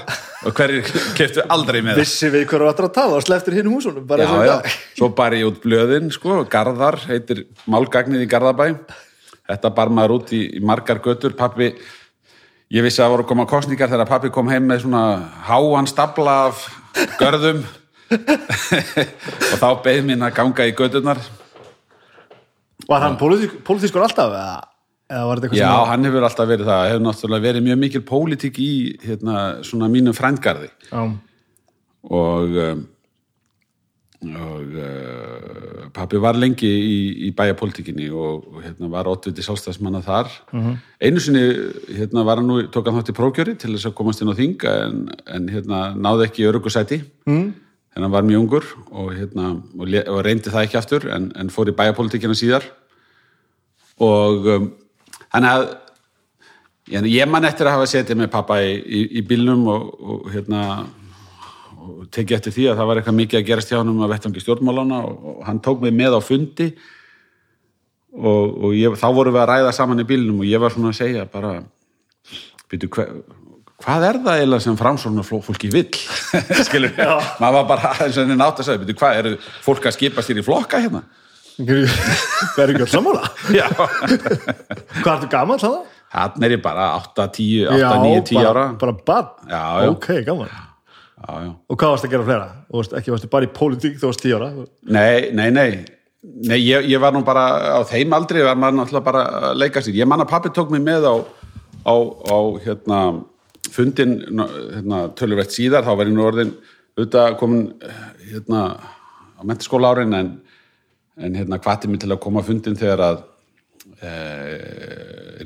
og 0.46 0.54
hverjir 0.54 0.92
keiftu 1.18 1.48
aldrei 1.50 1.80
miða. 1.80 1.98
Vissi 1.98 2.30
við 2.34 2.46
hverju 2.52 2.70
áttur 2.70 2.90
að 2.92 2.96
tala 3.00 3.18
og 3.18 3.26
sleftir 3.26 3.58
hinn 3.58 3.72
húsunum 3.74 4.06
já, 4.06 4.28
já. 4.46 4.56
svo 5.00 5.10
bar 5.18 5.34
ég 5.34 5.50
út 5.50 5.58
blöðin 5.64 6.14
sko, 6.14 6.44
Garðar 6.52 7.00
heitir 7.10 7.48
málgagnið 7.66 8.28
í 8.28 8.30
Garðabæ 8.30 8.70
þetta 9.50 9.72
bar 9.78 9.94
maður 9.94 10.18
út 10.20 10.34
í, 10.36 10.42
í 10.58 10.62
margar 10.66 11.02
götur 11.04 11.36
pappi 11.38 11.72
ég 12.74 12.86
vissi 12.86 13.02
að 13.02 13.08
það 13.08 13.16
voru 13.16 13.28
koma 13.32 13.48
kostningar 13.50 13.92
þegar 13.92 14.10
pappi 14.10 14.34
kom 14.34 14.50
heim 14.52 14.68
með 14.70 14.86
svona 14.86 15.04
háan 15.48 15.90
stapla 15.90 16.38
af 16.50 16.68
görðum. 17.20 17.66
Og 19.52 19.58
þá 19.58 19.70
beð 19.84 20.04
mín 20.06 20.22
að 20.22 20.36
ganga 20.38 20.68
í 20.70 20.74
gödurnar 20.78 21.18
Var 22.86 23.02
hann 23.02 23.16
pólitísk, 23.18 23.56
pólitískur 23.66 24.04
alltaf 24.06 24.30
eða, 24.30 24.60
Já, 25.56 25.72
sem 25.72 25.90
hann 25.90 26.06
hefur 26.06 26.28
alltaf 26.28 26.50
verið 26.50 26.70
það, 26.70 26.90
hefur 26.92 27.04
náttúrulega 27.06 27.46
verið 27.48 27.66
mjög 27.66 27.80
mikil 27.82 28.02
pólitík 28.06 28.60
í 28.62 28.72
hérna, 29.02 29.46
svona 29.66 29.90
mínum 29.90 30.14
frændgarði. 30.18 30.70
Að 30.94 31.16
og 32.06 32.58
um, 32.62 32.84
og 34.24 34.78
uh, 34.80 35.88
pappi 35.94 36.20
var 36.22 36.38
lengi 36.40 36.70
í, 36.70 37.00
í 37.28 37.32
bæjapolítikinni 37.36 38.08
og, 38.10 38.46
og 38.50 38.64
hérna, 38.64 38.90
var 38.94 39.10
ótviti 39.12 39.44
sjálfstæðsmanna 39.46 40.02
þar. 40.06 40.32
Einu 41.04 41.22
sinni 41.22 41.44
hérna, 41.98 42.24
var 42.28 42.42
hann 42.42 42.50
nú, 42.50 42.62
tók 42.72 42.90
hann 42.90 42.98
þátt 43.00 43.12
í 43.14 43.18
prókjöri 43.18 43.58
til 43.60 43.74
þess 43.76 43.90
að 43.92 43.98
komast 44.00 44.24
inn 44.24 44.32
á 44.32 44.40
þing 44.40 44.66
en, 44.72 45.04
en 45.28 45.52
hérna, 45.52 45.84
náði 46.00 46.30
ekki 46.30 46.48
örugusæti 46.50 47.02
mm. 47.28 47.46
en 47.96 48.08
hann 48.08 48.16
var 48.16 48.26
mjög 48.26 48.46
ungur 48.46 48.72
og, 48.90 49.14
hérna, 49.14 49.54
og, 49.76 49.96
og 50.16 50.20
reyndi 50.26 50.54
það 50.54 50.68
ekki 50.68 50.82
aftur 50.82 51.10
en, 51.12 51.30
en 51.36 51.54
fór 51.54 51.70
í 51.70 51.78
bæjapolítikina 51.78 52.38
síðar. 52.38 52.66
Og 54.02 54.52
um, 54.56 54.70
hann 55.36 55.52
ég, 56.92 57.08
ég 57.12 57.30
man 57.30 57.46
eftir 57.48 57.68
að 57.68 57.80
hafa 57.80 57.90
setið 57.94 58.24
með 58.24 58.34
pappa 58.34 58.62
í, 58.64 58.76
í, 58.80 59.08
í 59.20 59.26
bílnum 59.28 59.68
og, 59.72 59.90
og 60.00 60.30
hérna 60.34 60.62
og 61.86 62.10
tekið 62.14 62.38
eftir 62.38 62.56
því 62.56 62.68
að 62.72 62.80
það 62.80 62.90
var 62.90 63.00
eitthvað 63.00 63.18
mikið 63.20 63.40
að 63.40 63.48
gerast 63.50 63.72
hjá 63.72 63.78
hann 63.80 63.94
að 63.96 64.12
vettvangi 64.14 64.44
stjórnmálana 64.44 65.00
og, 65.06 65.40
hann 65.48 65.62
tók 65.64 65.82
mig 65.84 65.96
með 65.96 66.18
á 66.18 66.22
fundi 66.26 66.68
og, 68.16 68.44
og 68.66 68.76
ég, 68.78 68.98
þá 69.00 69.08
vorum 69.16 69.36
við 69.36 69.44
að 69.44 69.50
ræða 69.52 69.74
saman 69.76 70.04
í 70.04 70.08
bílnum 70.10 70.44
og 70.44 70.50
ég 70.50 70.62
var 70.62 70.76
svona 70.76 70.94
að 70.94 71.00
segja 71.02 71.26
bara 71.32 71.56
byrju, 72.72 72.92
hver, 72.96 73.12
hvað 73.84 74.08
er 74.10 74.22
það 74.26 74.40
eiginlega 74.40 74.66
sem 74.66 74.80
framsóknar 74.80 75.28
fólki 75.30 75.72
vill? 75.74 75.90
Skilur, 76.68 76.96
maður 77.42 77.60
var 77.60 77.70
bara 77.74 77.94
eins 78.00 78.16
og 78.18 78.24
henni 78.24 78.40
nátt 78.40 78.64
að 78.64 78.70
segja, 78.70 78.84
byrju, 78.84 79.00
hvað 79.02 79.22
eru 79.22 79.36
fólk 79.66 79.90
að 79.92 79.98
skipa 80.00 80.26
sér 80.26 80.42
í 80.42 80.46
flokka 80.46 80.82
hérna? 80.86 81.06
Verður 81.56 82.74
ekki 82.74 82.84
öll 82.84 82.92
sammála. 82.92 83.30
Já, 83.56 83.70
Hvað 83.72 85.12
ertu 85.14 85.30
gaman 85.32 85.62
það? 85.62 85.84
hann 86.16 86.46
er 86.48 86.56
ég 86.56 86.62
bara 86.64 86.94
8, 87.00 87.28
10, 87.36 87.68
8, 87.76 87.92
9, 88.04 88.24
10 88.30 88.40
bara, 88.40 88.50
ára. 88.52 88.66
Bara 88.80 89.20
Já, 89.50 89.64
já. 89.84 89.90
Ok, 89.92 90.08
gaman 90.28 90.75
já, 91.26 91.36
já. 91.46 91.52
Og 91.70 91.78
hvað 91.80 91.94
varst 91.94 92.08
að 92.08 92.14
gera 92.14 92.28
fleira? 92.28 92.48
Þú 92.70 92.80
veist, 92.80 92.96
ekki 93.00 93.14
varstu 93.14 93.30
bara 93.34 93.48
í 93.48 93.52
pólitík 93.56 94.00
þú 94.00 94.10
varst 94.12 94.24
10 94.26 94.36
ára? 94.38 94.50
Nei, 94.98 95.32
nei, 95.36 95.48
nei, 95.54 95.70
nei 96.50 96.60
ég, 96.62 96.90
ég 96.92 97.02
var 97.02 97.16
nú 97.16 97.24
bara 97.26 97.46
á 97.76 97.80
þeim 97.90 98.14
aldrei 98.18 98.44
var 98.46 98.60
maður 98.60 98.80
náttúrulega 98.80 99.08
bara 99.08 99.24
að 99.50 99.62
leika 99.64 99.84
sér. 99.84 99.98
Ég 100.00 100.10
man 100.10 100.24
að 100.24 100.32
pappi 100.32 100.54
tók 100.54 100.74
mig 100.74 100.84
með 100.86 101.08
á, 101.10 101.16
á, 101.86 101.96
á 101.96 102.38
hérna, 102.66 103.00
fundin 103.74 104.18
hérna, 104.30 105.06
tölurvett 105.18 105.56
síðar. 105.56 105.86
Þá 105.88 105.94
var 105.94 106.12
ég 106.12 106.18
nú 106.18 106.26
orðin 106.26 106.56
auðvitað 106.96 107.38
komin 107.42 107.64
hérna, 108.26 108.66
á 109.36 109.42
mentaskóla 109.44 109.94
árin 109.94 110.18
en, 110.18 110.36
en 111.20 111.40
hérna 111.42 111.62
hvati 111.62 111.92
mig 111.92 112.04
til 112.04 112.14
að 112.14 112.22
koma 112.24 112.46
á 112.46 112.48
fundin 112.48 112.78
þegar 112.80 113.08
að 113.10 113.24
e, 114.00 114.12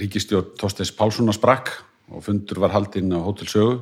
ríkistjórn 0.01 0.53
Þorsteins 0.59 0.93
Pálssonar 0.97 1.37
sprakk 1.37 1.71
og 2.09 2.23
fundur 2.25 2.61
var 2.61 2.73
haldinn 2.73 3.13
á 3.13 3.19
Hótel 3.21 3.49
Sögu 3.49 3.79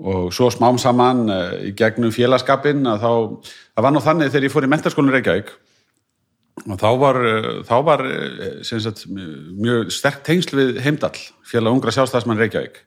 og 0.00 0.30
svo 0.32 0.48
smám 0.52 0.78
saman 0.80 1.26
uh, 1.28 1.56
í 1.66 1.72
gegnum 1.76 2.12
félagskapin 2.14 2.86
að 2.88 3.02
þá, 3.02 3.10
það 3.76 3.86
var 3.86 3.94
nú 3.94 4.04
þannig 4.04 4.30
þegar 4.30 4.46
ég 4.46 4.54
fór 4.54 4.66
í 4.66 4.70
mentaskólinu 4.72 5.16
Reykjavík. 5.16 5.50
Og 6.66 6.76
þá 6.80 6.88
var, 7.00 7.18
uh, 7.24 7.50
þá 7.68 7.74
var 7.88 8.04
sem 8.66 8.80
sagt, 8.84 9.04
mjög 9.08 9.90
sterk 9.94 10.22
tengsl 10.26 10.56
við 10.58 10.80
Heimdall, 10.84 11.16
félag 11.46 11.76
ungra 11.76 11.94
sjálfstæðsmann 11.96 12.40
Reykjavík. 12.40 12.80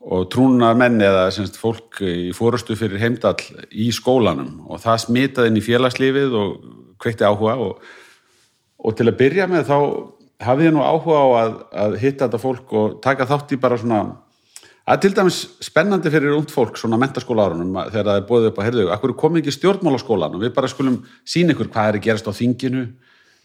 Og 0.00 0.30
trúnar 0.32 0.78
menn 0.80 0.96
eða 1.04 1.26
sagt, 1.36 1.58
fólk 1.60 2.00
í 2.00 2.30
fórustu 2.36 2.76
fyrir 2.80 3.02
Heimdall 3.02 3.66
í 3.68 3.90
skólanum. 3.92 4.62
Og 4.72 4.80
það 4.80 5.04
smitaði 5.04 5.52
inn 5.52 5.60
í 5.60 5.64
félagslífið 5.66 6.38
og 6.40 6.56
kveikti 7.00 7.28
áhuga. 7.28 7.58
Og, 7.60 7.84
og 8.80 8.96
til 8.96 9.10
að 9.10 9.18
byrja 9.20 9.48
með 9.50 9.68
þá 9.68 9.76
hafði 10.40 10.70
ég 10.70 10.74
nú 10.74 10.82
áhuga 10.84 11.20
á 11.20 11.28
að, 11.42 11.54
að 11.84 12.00
hitta 12.00 12.26
þetta 12.26 12.40
fólk 12.40 12.74
og 12.80 12.98
taka 13.04 13.28
þátt 13.28 13.52
í 13.52 13.60
bara 13.60 13.78
svona 13.80 14.00
Það 14.86 14.96
er 14.96 15.02
til 15.04 15.12
dæmis 15.14 15.38
spennandi 15.62 16.10
fyrir 16.10 16.34
ungd 16.34 16.50
fólk 16.50 16.78
svona 16.80 16.98
mentaskóla 16.98 17.44
árunum 17.46 17.76
þegar 17.92 18.06
það 18.08 18.16
er 18.16 18.24
bóðið 18.26 18.48
upp 18.48 18.60
á 18.60 18.66
herðu, 18.66 18.86
akkur 18.94 19.12
komið 19.20 19.42
ekki 19.42 19.52
stjórnmálaskólan 19.58 20.34
og 20.34 20.42
við 20.42 20.54
bara 20.56 20.70
skulum 20.72 20.96
sína 21.28 21.54
ykkur 21.54 21.68
hvað 21.70 21.90
er 21.90 21.98
að 21.98 22.06
gerast 22.06 22.30
á 22.30 22.32
þinginu, 22.34 22.86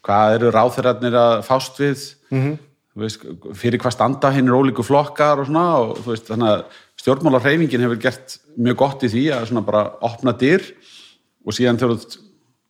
hvað 0.06 0.38
eru 0.38 0.54
ráþeirarnir 0.56 1.18
að 1.20 1.36
fást 1.46 1.82
við 1.82 2.06
-hmm. 2.32 2.56
veist, 2.96 3.26
fyrir 3.54 3.82
hvað 3.84 3.94
standa 3.94 4.32
hinn 4.32 4.48
er 4.48 4.58
ólíku 4.58 4.84
flokkar 4.84 5.44
og 5.44 5.46
svona 5.46 5.66
og 5.84 5.98
þú 6.00 6.10
veist, 6.16 6.28
þannig 6.32 6.50
að 6.50 6.64
stjórnmálarhreyfingin 7.04 7.84
hefur 7.84 8.02
gert 8.02 8.40
mjög 8.58 8.78
gott 8.78 9.04
í 9.04 9.12
því 9.12 9.26
að 9.36 9.48
svona 9.52 9.66
bara 9.66 9.84
opna 10.02 10.32
dyr 10.32 10.64
og 11.46 11.54
síðan 11.54 11.78
þú 11.78 12.00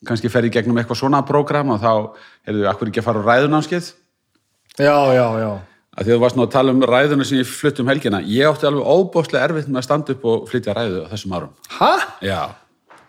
kannski 0.05 0.29
ferði 0.29 0.51
gegnum 0.51 0.77
eitthvað 0.77 0.99
svona 0.99 1.21
prógram 1.21 1.69
og 1.69 1.79
þá 1.79 1.93
heyrðu, 2.43 2.67
akkur 2.67 2.87
ekki 2.89 2.99
að 2.99 3.07
fara 3.07 3.23
á 3.23 3.27
ræðunámskeið? 3.29 3.93
Já, 4.79 4.97
já, 5.15 5.27
já 5.39 5.74
að 5.95 6.03
því 6.03 6.11
að 6.11 6.15
þú 6.15 6.21
varst 6.25 6.37
nú 6.39 6.43
að 6.45 6.53
tala 6.55 6.73
um 6.75 6.83
ræðuna 6.89 7.25
sem 7.27 7.39
ég 7.39 7.47
flutt 7.49 7.79
um 7.79 7.89
helgina 7.91 8.19
ég 8.27 8.49
átti 8.49 8.67
alveg 8.67 8.89
óbóðslega 8.95 9.47
erfitt 9.47 9.69
með 9.71 9.81
að 9.81 9.87
standa 9.87 10.15
upp 10.15 10.25
og 10.31 10.47
flytja 10.51 10.75
ræðu 10.75 11.03
á 11.07 11.11
þessum 11.13 11.35
árum 11.37 11.53
Hæ? 11.77 11.91
já, 12.25 12.39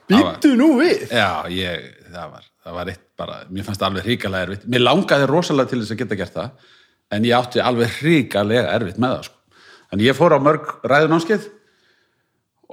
Býttu 0.07 0.53
nú 0.59 0.69
við? 0.79 1.07
já 1.11 1.29
ég, 1.51 1.89
það, 2.13 2.29
var, 2.37 2.45
það 2.63 2.79
var 2.79 2.93
eitt 2.93 3.03
bara 3.19 3.39
mér 3.51 3.67
fannst 3.67 3.83
það 3.83 3.89
alveg 3.91 4.07
hrikalega 4.11 4.47
erfitt 4.49 4.69
mér 4.71 4.85
langaði 4.87 5.29
rosalega 5.33 5.73
til 5.73 5.81
þess 5.83 5.97
að 5.97 6.01
geta 6.05 6.21
gert 6.21 6.37
það 6.37 6.71
en 7.17 7.27
ég 7.27 7.37
átti 7.41 7.63
alveg 7.63 7.99
hrikalega 8.01 8.71
erfitt 8.77 9.03
með 9.03 9.17
það 9.17 9.27
sko. 9.29 9.61
þannig 9.91 10.09
ég 10.11 10.19
fór 10.19 10.37
á 10.37 10.39
mörg 10.47 10.71
ræðunámskeið 10.87 11.51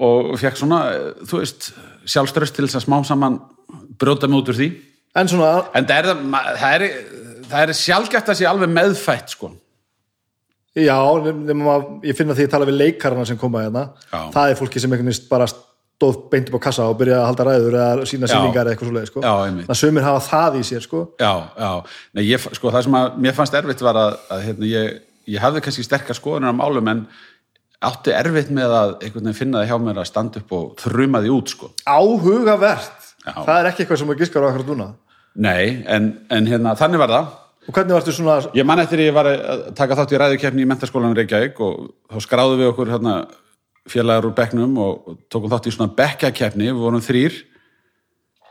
og 0.04 0.32
fekk 0.42 0.58
svona, 0.58 0.80
þú 1.30 1.42
veist 1.42 1.68
sjálfströst 2.10 2.56
til 2.58 2.66
þess 2.66 2.80
að 2.80 2.86
smá 2.88 2.96
saman 3.06 3.36
brjóta 4.02 4.30
mig 4.30 4.42
út 4.44 4.54
úr 4.54 4.58
því 4.62 4.70
En 5.14 5.28
svona, 5.30 5.68
en 5.78 5.86
það 5.86 6.00
er, 6.00 6.08
það, 6.10 6.48
það 6.58 6.74
er, 6.74 6.86
það 7.52 7.64
er 7.68 7.72
sjálfgæft 7.78 8.30
að 8.34 8.38
sé 8.40 8.48
alveg 8.50 8.72
meðfætt 8.74 9.36
sko 9.36 9.52
já, 10.78 10.98
nema 11.34 11.76
að 11.78 12.08
ég 12.10 12.18
finna 12.18 12.36
því 12.38 12.48
að 12.48 12.54
tala 12.56 12.68
við 12.70 12.80
leikarana 12.80 13.26
sem 13.30 13.38
koma 13.38 13.62
hérna 13.66 13.84
Já. 14.08 14.20
Það 14.34 14.50
er 14.50 14.60
fólki 14.60 14.82
sem 14.82 14.94
einhvern 14.94 15.12
veginn 15.12 15.30
bara 15.30 15.48
stóð 15.50 16.18
beint 16.32 16.50
upp 16.50 16.58
á 16.58 16.66
kassa 16.66 16.88
og 16.90 16.98
byrjaði 17.02 17.20
að 17.22 17.28
halda 17.30 17.46
ræður 17.50 17.78
eða 17.80 18.08
sína 18.10 18.30
Já. 18.30 18.34
sýningar 18.34 18.66
eða 18.66 18.74
eitthvað 18.74 18.90
svoleið 18.90 19.12
sko. 19.12 19.26
Það 19.70 19.80
sumir 19.84 20.08
hafa 20.08 20.24
það 20.30 20.58
í 20.58 20.64
sér 20.72 20.88
sko. 20.88 21.04
Já, 21.22 21.34
já, 21.60 21.70
Nei, 22.18 22.24
ég, 22.32 22.48
sko, 22.58 22.72
það 22.74 22.88
sem 22.88 22.98
að 23.00 23.22
mér 23.28 23.38
fannst 23.38 23.60
erfitt 23.60 23.86
var 23.86 24.02
að, 24.02 24.18
að 24.34 24.44
hérna, 24.48 24.72
ég, 24.72 24.98
ég 25.36 25.46
hafði 25.46 25.64
kannski 25.68 25.86
sterkar 25.86 26.18
skoðunar 26.18 26.56
á 26.58 26.62
málum 26.64 26.92
en 26.92 27.06
átti 27.84 28.16
erfitt 28.16 28.52
með 28.56 28.74
að 28.80 28.98
finna 29.36 29.62
það 29.62 29.70
hjá 29.70 29.78
mér 29.84 30.02
að 30.02 30.10
standa 30.10 30.42
upp 30.42 30.52
og 30.58 30.76
þruma 30.82 31.22
því 31.24 31.34
út, 31.38 31.54
sko. 31.54 31.72
Áhugavert 31.86 33.10
Já. 33.24 33.38
Það 33.46 33.56
er 33.60 33.70
ekki 33.70 33.84
eitthvað 33.86 34.02
sem 34.02 34.12
að 34.12 34.22
giskar 34.24 34.44
á 34.44 34.48
akkur 34.50 34.68
núna 34.74 34.90
Nei, 35.34 35.82
en, 35.90 36.12
en 36.30 36.46
hérna, 36.46 36.76
þannig 36.78 37.02
var 37.02 37.10
það. 37.10 37.30
Og 37.68 37.72
hvernig 37.76 37.96
varstu 37.96 38.16
svona 38.16 38.42
Ég 38.58 38.68
man 38.68 38.82
eftir 38.84 39.06
ég 39.06 39.16
var 39.16 39.30
að 39.30 39.70
taka 39.78 39.98
þátt 40.00 40.14
í 40.16 40.20
ræðukefni 40.22 40.66
í 40.66 40.70
mentaskólanum 40.70 41.16
Reykjavík 41.18 41.62
og 41.64 41.94
þá 42.12 42.26
skráðu 42.26 42.60
við 42.60 42.72
okkur 42.74 42.92
hérna, 42.92 43.16
félagar 43.90 44.28
úr 44.28 44.36
bekknum 44.38 44.76
og, 44.84 45.16
tókum 45.32 45.52
þátt 45.52 45.70
í 45.72 45.76
svona 45.76 45.96
bekkjakefni, 45.98 46.72
við 46.72 46.82
vorum 46.84 47.04
þrýr 47.04 47.40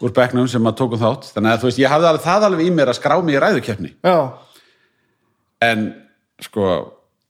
úr 0.02 0.14
bekknum 0.16 0.48
sem 0.50 0.64
að 0.66 0.78
tókum 0.80 1.00
þátt. 1.00 1.28
Þannig 1.34 1.52
að 1.52 1.60
þú 1.62 1.68
veist, 1.68 1.82
ég 1.82 1.92
hafði 1.92 2.08
alveg 2.08 2.24
það 2.24 2.48
alveg 2.48 2.64
í 2.66 2.72
mér 2.74 2.90
að 2.90 2.98
skrá 2.98 3.14
mig 3.22 3.36
í 3.36 3.42
ræðukefni. 3.42 3.92
Já, 4.02 4.16
En, 5.62 5.86
sko, 6.42 6.68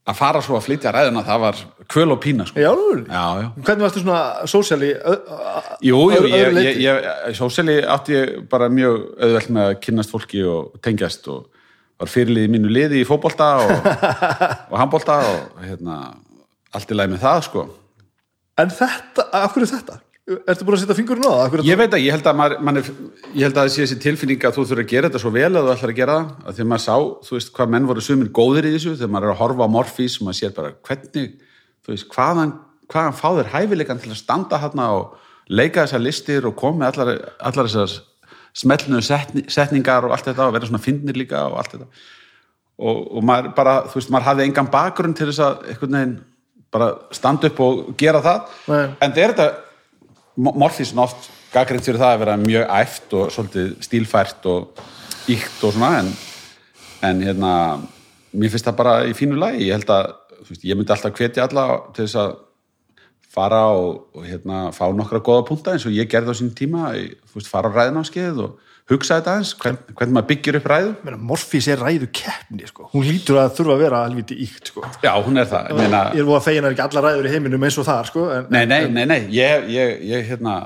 að 0.08 0.18
fara 0.18 0.42
svo 0.42 0.56
að 0.58 0.66
flytja 0.66 0.92
ræðuna, 0.94 1.22
það 1.26 1.42
var 1.44 1.60
kvöl 1.92 2.14
og 2.14 2.20
pína, 2.22 2.46
sko. 2.48 2.58
álfur 2.58 3.02
Já, 3.04 3.24
já. 3.42 3.48
Hvernig 3.66 3.84
varstu 3.84 4.02
svona 4.02 4.22
sósíali 4.50 4.90
Jú, 5.84 6.00
jú, 6.14 6.22
ég, 6.32 6.58
ég, 6.80 7.08
ég 7.28 7.36
sóseli 7.38 7.78
átti 7.84 8.16
ég 8.16 8.32
bara 8.50 8.70
mjög 8.72 9.04
auðvelt 9.18 9.52
með 9.52 9.68
að 9.68 9.80
kynnast 9.84 10.14
fólki 10.14 10.42
og 10.48 10.72
tengjast 10.82 11.28
og 11.32 11.51
var 12.02 12.10
fyrirlið 12.10 12.48
í 12.48 12.52
mínu 12.52 12.72
liði 12.72 13.02
í 13.02 13.08
fótbolta 13.08 13.50
og, 13.62 13.90
og 14.72 14.78
handbolta 14.80 15.18
og 15.28 15.60
hérna, 15.62 15.98
allt 16.74 16.90
í 16.90 16.98
lagi 16.98 17.14
með 17.14 17.22
það, 17.26 17.44
sko. 17.48 17.66
En 18.60 18.72
þetta, 18.72 19.28
af 19.38 19.54
hverju 19.54 19.70
þetta? 19.72 20.00
Ertu 20.22 20.62
búin 20.62 20.76
að 20.76 20.84
setja 20.84 20.94
fingurinn 20.94 21.26
á 21.26 21.34
það? 21.50 21.64
Ég 21.66 21.78
veit 21.80 21.94
að 21.96 22.04
ég 22.04 22.14
held 22.14 22.26
að, 22.30 22.36
maður, 22.38 22.60
man 22.62 22.78
er, 22.78 22.90
ég 23.34 23.46
held 23.48 23.56
að 23.56 23.64
það 23.64 23.72
sé 23.74 23.80
þessi 23.82 23.96
tilfinning 24.04 24.44
að 24.46 24.54
þú 24.54 24.66
þurfir 24.68 24.84
að 24.84 24.92
gera 24.92 25.08
þetta 25.10 25.22
svo 25.22 25.32
vel 25.34 25.48
að 25.48 25.56
þú 25.56 25.72
ætlar 25.72 25.92
að 25.92 25.98
gera 25.98 26.18
það, 26.18 26.28
að 26.44 26.58
því 26.58 26.62
að 26.62 26.68
maður 26.72 26.84
sá, 26.84 26.94
þú 27.26 27.34
veist, 27.36 27.50
hvað 27.56 27.72
menn 27.74 27.88
voru 27.88 28.04
sumir 28.06 28.30
góðir 28.38 28.68
í 28.68 28.72
þessu, 28.76 28.92
þegar 29.00 29.12
maður 29.16 29.26
er 29.26 29.32
að 29.32 29.40
horfa 29.40 29.66
á 29.66 29.74
morfís 29.74 30.18
og 30.20 30.28
maður 30.28 30.38
sér 30.38 30.54
bara 30.54 30.70
hvernig, 30.86 31.32
þú 31.82 31.94
veist, 31.94 32.06
hvaðan, 32.14 32.54
hvaðan 32.92 33.18
fá 33.18 33.26
þér 33.40 33.50
hæfileikan 33.56 34.02
til 34.04 34.12
að 34.12 34.20
standa 34.20 34.62
hérna 34.62 34.88
og 35.00 35.18
leika 35.50 35.82
þessar 35.82 36.06
listir 36.06 36.46
og 36.46 36.54
koma 36.60 36.84
með 36.84 37.02
allar, 37.02 37.22
allar 37.50 37.72
þessar 37.72 37.98
smellnu 38.56 39.00
setni, 39.04 39.44
setningar 39.48 40.06
og 40.06 40.14
allt 40.14 40.28
þetta 40.28 40.48
og 40.48 40.56
vera 40.56 40.68
svona 40.68 40.82
fyndnir 40.82 41.16
líka 41.16 41.46
og 41.48 41.58
allt 41.60 41.76
þetta. 41.76 41.88
Og, 42.82 43.00
og 43.18 43.24
maður 43.24 43.52
bara, 43.56 43.74
þú 43.88 44.00
veist, 44.00 44.12
maður 44.12 44.28
hafði 44.30 44.46
engan 44.48 44.70
bakgrunn 44.72 45.16
til 45.16 45.28
þess 45.30 45.44
að 45.44 45.66
einhvern 45.72 45.98
veginn 45.98 46.16
bara 46.72 46.88
standa 47.14 47.50
upp 47.50 47.60
og 47.62 47.82
gera 48.00 48.22
það. 48.24 48.56
Nei. 48.72 48.82
en 49.04 49.12
það 49.12 49.22
er 49.22 49.34
þetta 49.34 49.50
Morfísin 50.32 51.00
oft 51.02 51.26
gaggrind 51.52 51.84
fyrir 51.84 52.00
það 52.00 52.14
að 52.14 52.22
vera 52.22 52.36
mjög 52.40 52.70
æft 52.78 53.16
og 53.18 53.32
svolítið 53.34 53.72
stílfært 53.84 54.46
og 54.48 54.80
íkt 55.28 55.66
og 55.68 55.74
svona 55.74 55.90
en, 55.98 56.08
en 57.04 57.20
hérna 57.20 57.50
mér 58.32 58.52
finnst 58.54 58.68
það 58.68 58.78
bara 58.78 58.94
í 59.04 59.12
fínu 59.16 59.36
lagi. 59.36 59.66
Ég 59.68 59.76
held 59.76 59.92
að, 59.92 60.14
veist, 60.48 60.64
ég 60.64 60.78
myndi 60.78 60.94
alltaf 60.94 61.18
hvetja 61.18 61.44
alla 61.44 61.66
til 61.92 62.06
þess 62.06 62.20
að 62.22 62.32
fara 63.32 63.62
og, 63.72 64.02
og 64.16 64.26
hérna, 64.28 64.66
fá 64.76 64.84
nokkra 64.92 65.22
góða 65.24 65.46
punta 65.48 65.76
eins 65.76 65.86
og 65.88 65.94
ég 65.96 66.10
gerði 66.10 66.34
á 66.34 66.36
sín 66.36 66.52
tíma 66.56 66.90
veist, 66.92 67.48
fara 67.48 67.72
á 67.72 67.76
ræðinámskeið 67.76 68.42
og 68.44 68.58
hugsa 68.90 69.20
þetta 69.20 69.36
eins, 69.38 69.52
hvern, 69.62 69.78
hvernig 69.94 70.16
maður 70.16 70.28
byggir 70.32 70.58
upp 70.58 70.68
ræðu 70.72 71.16
Morfís 71.22 71.68
er 71.70 71.80
ræðu 71.80 72.10
keppni 72.12 72.68
sko. 72.68 72.90
hún 72.92 73.06
lítur 73.06 73.40
að 73.40 73.56
þurfa 73.58 73.76
að 73.76 73.82
vera 73.86 74.02
helviti 74.04 74.38
íkt 74.44 74.72
sko. 74.72 74.84
já, 75.04 75.12
hún 75.22 75.40
er 75.40 75.48
það, 75.48 75.72
ég 75.78 76.20
er 76.20 76.28
búin 76.28 76.38
að 76.38 76.46
fegina 76.48 76.72
ekki 76.74 76.86
alla 76.88 77.04
ræður 77.06 77.28
í 77.30 77.32
heiminum 77.32 77.66
eins 77.68 77.80
og 77.80 77.88
það 77.88 78.06
sko, 78.10 78.28
en, 78.36 78.46
Nei, 78.52 78.64
nei, 78.66 78.80
nei, 78.90 79.04
nei, 79.08 79.20
ég, 79.32 79.68
ég, 79.72 79.98
ég 80.10 80.32
hérna 80.32 80.56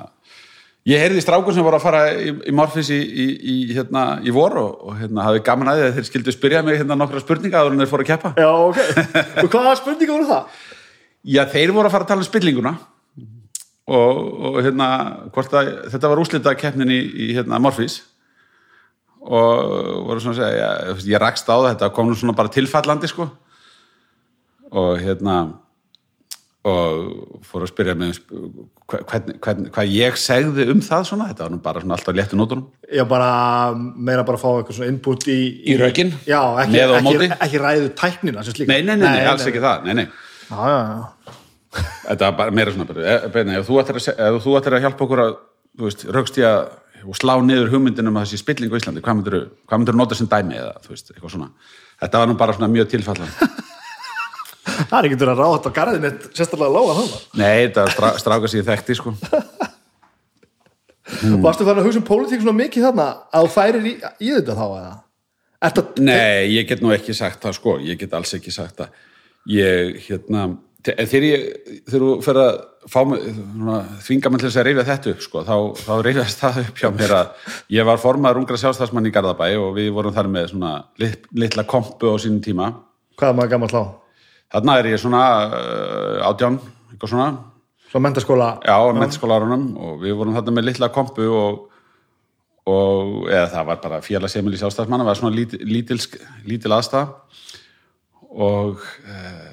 ég 0.87 1.03
heyrði 1.03 1.23
strákur 1.23 1.55
sem 1.55 1.67
voru 1.67 1.79
að 1.79 1.85
fara 1.87 2.03
í, 2.14 2.33
í 2.47 2.55
Morfis 2.57 2.91
í, 2.95 2.99
í, 2.99 3.27
í, 3.37 3.57
hérna, 3.77 4.07
í 4.25 4.35
vor 4.35 4.57
og, 4.61 4.81
og 4.89 4.99
hérna, 5.01 5.27
hafi 5.27 5.45
gaman 5.47 5.71
að 5.73 5.81
því 5.81 5.87
að 5.87 5.99
þeir 5.99 6.09
skildu 6.11 6.35
spyrja 6.35 6.64
mig 6.67 6.81
hérna 6.81 6.99
nokkra 6.99 7.23
spurninga 7.23 7.62
áður 7.62 7.77
en 7.77 7.85
þeir 7.85 7.93
fóru 7.93 8.07
að 8.07 8.11
keppa 8.14 8.33
Já, 8.39 8.51
ok, 8.51 8.83
og 9.45 9.51
hvaða 9.53 9.77
spurninga 9.83 10.17
voru 10.17 10.29
það? 10.31 10.64
Já, 11.27 11.43
þeir 11.51 11.72
voru 11.74 11.89
að 11.89 11.97
fara 11.97 12.07
að 12.07 12.11
tala 12.12 12.22
um 12.22 12.29
spillinguna 12.29 12.72
og, 13.87 14.18
og 14.51 14.61
hérna 14.62 14.87
að 15.31 15.91
þetta 15.91 16.11
var 16.11 16.22
úslita 16.22 16.55
keppnin 16.59 16.93
í, 16.95 17.01
í 17.27 17.27
hérna, 17.35 17.59
Morfis 17.62 18.01
og 19.27 20.07
voru 20.07 20.22
svona 20.22 20.37
að 20.37 20.41
segja 20.41 20.66
ég, 20.87 21.05
ég 21.11 21.22
rakst 21.22 21.49
á 21.51 21.57
þetta 21.72 21.91
kom 21.95 22.11
nú 22.11 22.18
svona 22.18 22.37
bara 22.39 22.53
tilfallandi 22.55 23.11
sko 23.11 23.27
og 24.70 25.01
hérna 25.03 25.39
og 26.66 27.43
fór 27.47 27.62
að 27.62 27.70
spyrja 27.70 27.95
mig 27.99 28.16
hvern, 28.91 29.35
hvern, 29.43 29.66
hvað 29.74 29.91
ég 29.95 30.16
segði 30.18 30.66
um 30.72 30.81
það 30.83 31.05
svona, 31.11 31.29
þetta 31.31 31.45
var 31.47 31.53
nú 31.55 31.61
bara 31.62 31.83
svona 31.83 31.99
alltaf 31.99 32.16
léttu 32.18 32.39
nótunum 32.39 32.64
Já, 32.91 33.03
bara, 33.07 33.29
meira 33.74 34.27
bara 34.27 34.39
að 34.39 34.43
fá 34.43 34.49
eitthvað 34.53 34.79
svona 34.81 34.91
input 34.95 35.27
í... 35.31 35.41
Í 35.70 35.77
rökin? 35.79 36.14
Já, 36.27 36.41
ekki, 36.62 36.74
Með 36.74 36.95
og 36.95 36.99
á 36.99 37.03
móti? 37.07 37.29
ekki, 37.29 37.39
ekki 37.47 37.62
ræðu 37.62 37.93
tæknina 37.99 38.47
sem 38.47 38.59
slíka. 38.59 38.72
nei, 38.72 38.83
nei, 38.83 38.95
nei, 38.95 39.07
nei, 39.07 39.29
alls 39.31 39.47
ekki 39.47 39.62
það, 39.62 39.87
nei, 39.87 39.95
nei 40.03 40.07
Já, 40.47 40.59
já, 40.70 40.79
já. 40.79 41.16
Þetta 42.07 42.29
var 42.31 42.37
bara 42.41 42.55
meira 42.57 42.72
svona 42.74 43.29
beina, 43.35 43.59
ef 43.61 43.68
þú 43.68 43.79
ættir 43.83 43.99
að, 44.01 44.05
se- 44.07 44.16
ef 44.29 44.41
þú 44.45 44.57
ættir 44.61 44.77
að 44.79 44.85
hjálpa 44.87 45.07
okkur 45.07 45.22
að, 45.27 45.37
þú 45.77 45.89
veist, 45.89 46.05
raukst 46.16 46.41
ég 46.43 46.49
að 46.51 46.74
og 47.07 47.14
slá 47.14 47.35
niður 47.45 47.68
hugmyndin 47.70 48.09
um 48.11 48.16
að 48.18 48.24
þessi 48.27 48.41
spilling 48.41 48.72
á 48.72 48.79
Íslandi, 48.81 49.03
hvað 49.05 49.18
myndir 49.20 49.35
hvað 49.68 49.79
myndir 49.83 49.97
nota 50.01 50.16
sem 50.18 50.27
dæmi 50.31 50.57
eða, 50.59 50.72
veist, 50.89 51.12
eitthvað 51.12 51.35
svona 51.37 51.51
þetta 52.03 52.22
var 52.22 52.31
nú 52.33 52.37
bara 52.41 52.57
svona 52.57 52.70
mjög 52.72 52.89
tilfallan 52.97 53.31
Það 54.66 54.97
er 54.99 55.07
ekki 55.07 55.18
verið 55.20 55.31
að 55.31 55.39
ráða 55.45 55.70
á 55.70 55.77
garðin 55.77 56.07
eitt 56.09 56.24
sérstaklega 56.35 56.72
lága 56.74 56.97
þannig. 56.97 57.20
nei, 57.39 57.68
þetta 57.68 58.11
stráka 58.20 58.51
sér 58.51 58.66
þekkti, 58.66 58.97
sko 58.99 59.14
Mm. 61.22 61.37
Varstu 61.45 61.62
þannig 61.62 61.85
að 61.85 61.87
hugsa 61.87 62.01
um 62.01 62.07
pólitík 62.09 62.41
svona 62.43 62.57
mikið 62.59 62.83
þarna 62.89 63.05
að 63.31 63.45
þú 63.47 63.51
færir 63.55 63.85
í, 63.87 63.93
í 64.27 64.31
þetta 64.35 64.57
þá 64.59 64.64
eða? 64.66 64.95
Nei, 66.03 66.49
ég 66.57 66.66
get 66.66 66.83
nú 66.83 66.91
ekki 66.95 67.14
sagt 67.14 67.45
það 67.47 67.55
sko, 67.61 67.74
ég 67.87 68.01
get 68.01 68.16
alls 68.18 68.35
ekki 68.35 68.51
sagt 68.55 68.81
það. 68.81 68.97
Ég, 69.55 70.01
hérna, 70.09 70.49
en 70.93 71.09
þegar 71.11 71.24
ég, 71.26 71.45
þú 71.91 72.11
fer 72.24 72.39
að 72.41 72.57
fá 72.93 72.99
mig, 73.09 73.22
svona, 73.34 73.76
þvinga 74.07 74.30
mig 74.32 74.41
til 74.43 74.49
þess 74.49 74.61
að 74.61 74.66
reyfja 74.68 74.84
þetta 74.91 75.12
upp, 75.12 75.22
sko, 75.24 75.43
þá, 75.47 75.57
þá 75.82 75.93
reyfjast 76.07 76.43
það 76.43 76.59
upp 76.62 76.80
hjá 76.82 76.89
mér 76.95 77.14
að 77.16 77.53
ég 77.76 77.89
var 77.89 78.01
formaður 78.03 78.41
ungra 78.43 78.59
sjálfstafsmann 78.62 79.09
í 79.09 79.12
Garðabæ 79.14 79.49
og 79.59 79.72
við 79.78 79.91
vorum 79.97 80.14
þar 80.14 80.30
með 80.32 80.51
svona 80.53 80.72
lit, 81.03 81.26
litla 81.34 81.64
kompu 81.68 82.12
á 82.12 82.16
sínum 82.22 82.43
tíma. 82.45 82.68
Hvað 83.18 83.32
er 83.32 83.39
maður 83.41 83.53
gammal 83.55 83.70
slá? 83.72 83.82
Þarna 84.55 84.76
er 84.78 84.91
ég 84.93 85.01
svona 85.03 85.22
uh, 85.51 86.26
átján, 86.30 86.61
eitthvað 86.93 87.14
svona, 87.14 87.30
Svona 87.91 88.09
mentaskóla? 88.09 88.51
já, 88.66 88.74
á 88.76 88.87
mentaskólarunum 88.99 89.66
og 89.78 89.99
við 90.03 90.14
vorum 90.18 90.34
þarna 90.37 90.55
með 90.59 90.68
litla 90.70 90.89
kompu 90.95 91.26
og, 91.30 91.61
og 92.66 93.28
eða 93.30 93.49
það 93.53 93.68
var 93.72 93.82
bara 93.82 94.01
félagsemil 94.03 94.55
í 94.55 94.61
sjálfstafsmanna, 94.61 95.07
var 95.07 95.18
svona 95.18 95.34
lítil, 95.34 95.61
lítil, 95.66 95.99
lítil 96.47 96.74
aðstæða 96.74 97.05
og 98.37 98.82
uh, 99.07 99.46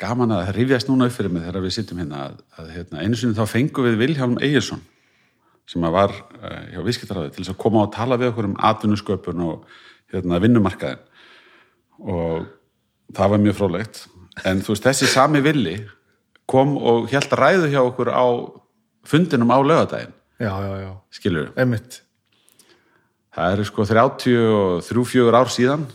gaman 0.00 0.34
að 0.36 0.52
rifjast 0.56 0.90
núna 0.90 1.08
upp 1.08 1.16
fyrir 1.16 1.32
mig 1.32 1.46
þegar 1.46 1.64
við 1.64 1.74
sittum 1.76 2.02
hérna 2.02 2.22
að, 2.26 2.38
að 2.60 2.70
hérna, 2.74 3.02
einu 3.02 3.18
sinni 3.18 3.36
þá 3.38 3.48
fengum 3.50 3.88
við 3.88 3.98
Vilhjálm 4.02 4.36
Egilson 4.44 4.82
sem 5.66 5.86
að 5.86 5.96
var 5.96 6.14
uh, 6.14 6.62
hjá 6.72 6.80
viðskiptaráði 6.86 7.32
til 7.34 7.42
þess 7.42 7.54
að 7.54 7.60
koma 7.64 7.84
og 7.86 7.92
tala 7.96 8.18
við 8.20 8.30
okkur 8.32 8.50
um 8.50 8.58
atvinnusköpun 8.68 9.44
og 9.46 9.64
hérna, 10.12 10.40
vinnumarkaðin 10.42 11.02
og 12.06 12.46
það 13.16 13.32
var 13.32 13.42
mjög 13.42 13.58
frólægt 13.58 14.02
en 14.44 14.60
þú 14.62 14.74
veist, 14.74 14.86
þessi 14.86 15.08
sami 15.10 15.42
villi 15.44 15.76
kom 16.46 16.76
og 16.76 17.08
hélt 17.10 17.32
ræðu 17.34 17.70
hjá 17.72 17.80
okkur 17.82 18.12
á 18.12 18.26
fundinum 19.06 19.50
á 19.50 19.58
lögadaginn 19.64 20.14
Já, 20.36 20.52
já, 20.60 20.72
já. 20.84 20.90
skilur 21.16 21.52
við, 21.56 22.02
það 23.32 23.54
eru 23.54 23.64
sko 23.64 23.86
33-4 23.88 25.38
ár 25.40 25.52
síðan 25.52 25.86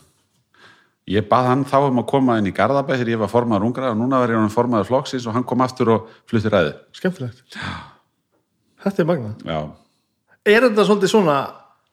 ég 1.09 1.25
bað 1.29 1.47
hann 1.49 1.63
þá 1.65 1.77
um 1.87 2.01
að 2.03 2.09
koma 2.11 2.37
inn 2.39 2.49
í 2.51 2.53
Garðabæ 2.55 2.93
þegar 2.97 3.09
ég 3.15 3.21
var 3.23 3.31
formaður 3.31 3.65
ungra 3.69 3.91
og 3.91 3.97
núna 3.99 4.19
var 4.21 4.29
ég 4.35 4.37
hann 4.41 4.53
formaður 4.53 4.89
flokksins 4.91 5.25
og 5.27 5.33
hann 5.35 5.43
kom 5.47 5.61
aftur 5.65 5.89
og 5.95 6.11
flutti 6.29 6.51
ræðu 6.53 6.75
Skemmtilegt. 6.93 7.57
Þetta 8.83 9.01
er 9.03 9.09
magna. 9.09 9.33
já, 9.45 9.59
Er 10.45 10.61
þetta 10.65 10.85
svolítið 10.87 11.11
svona 11.13 11.39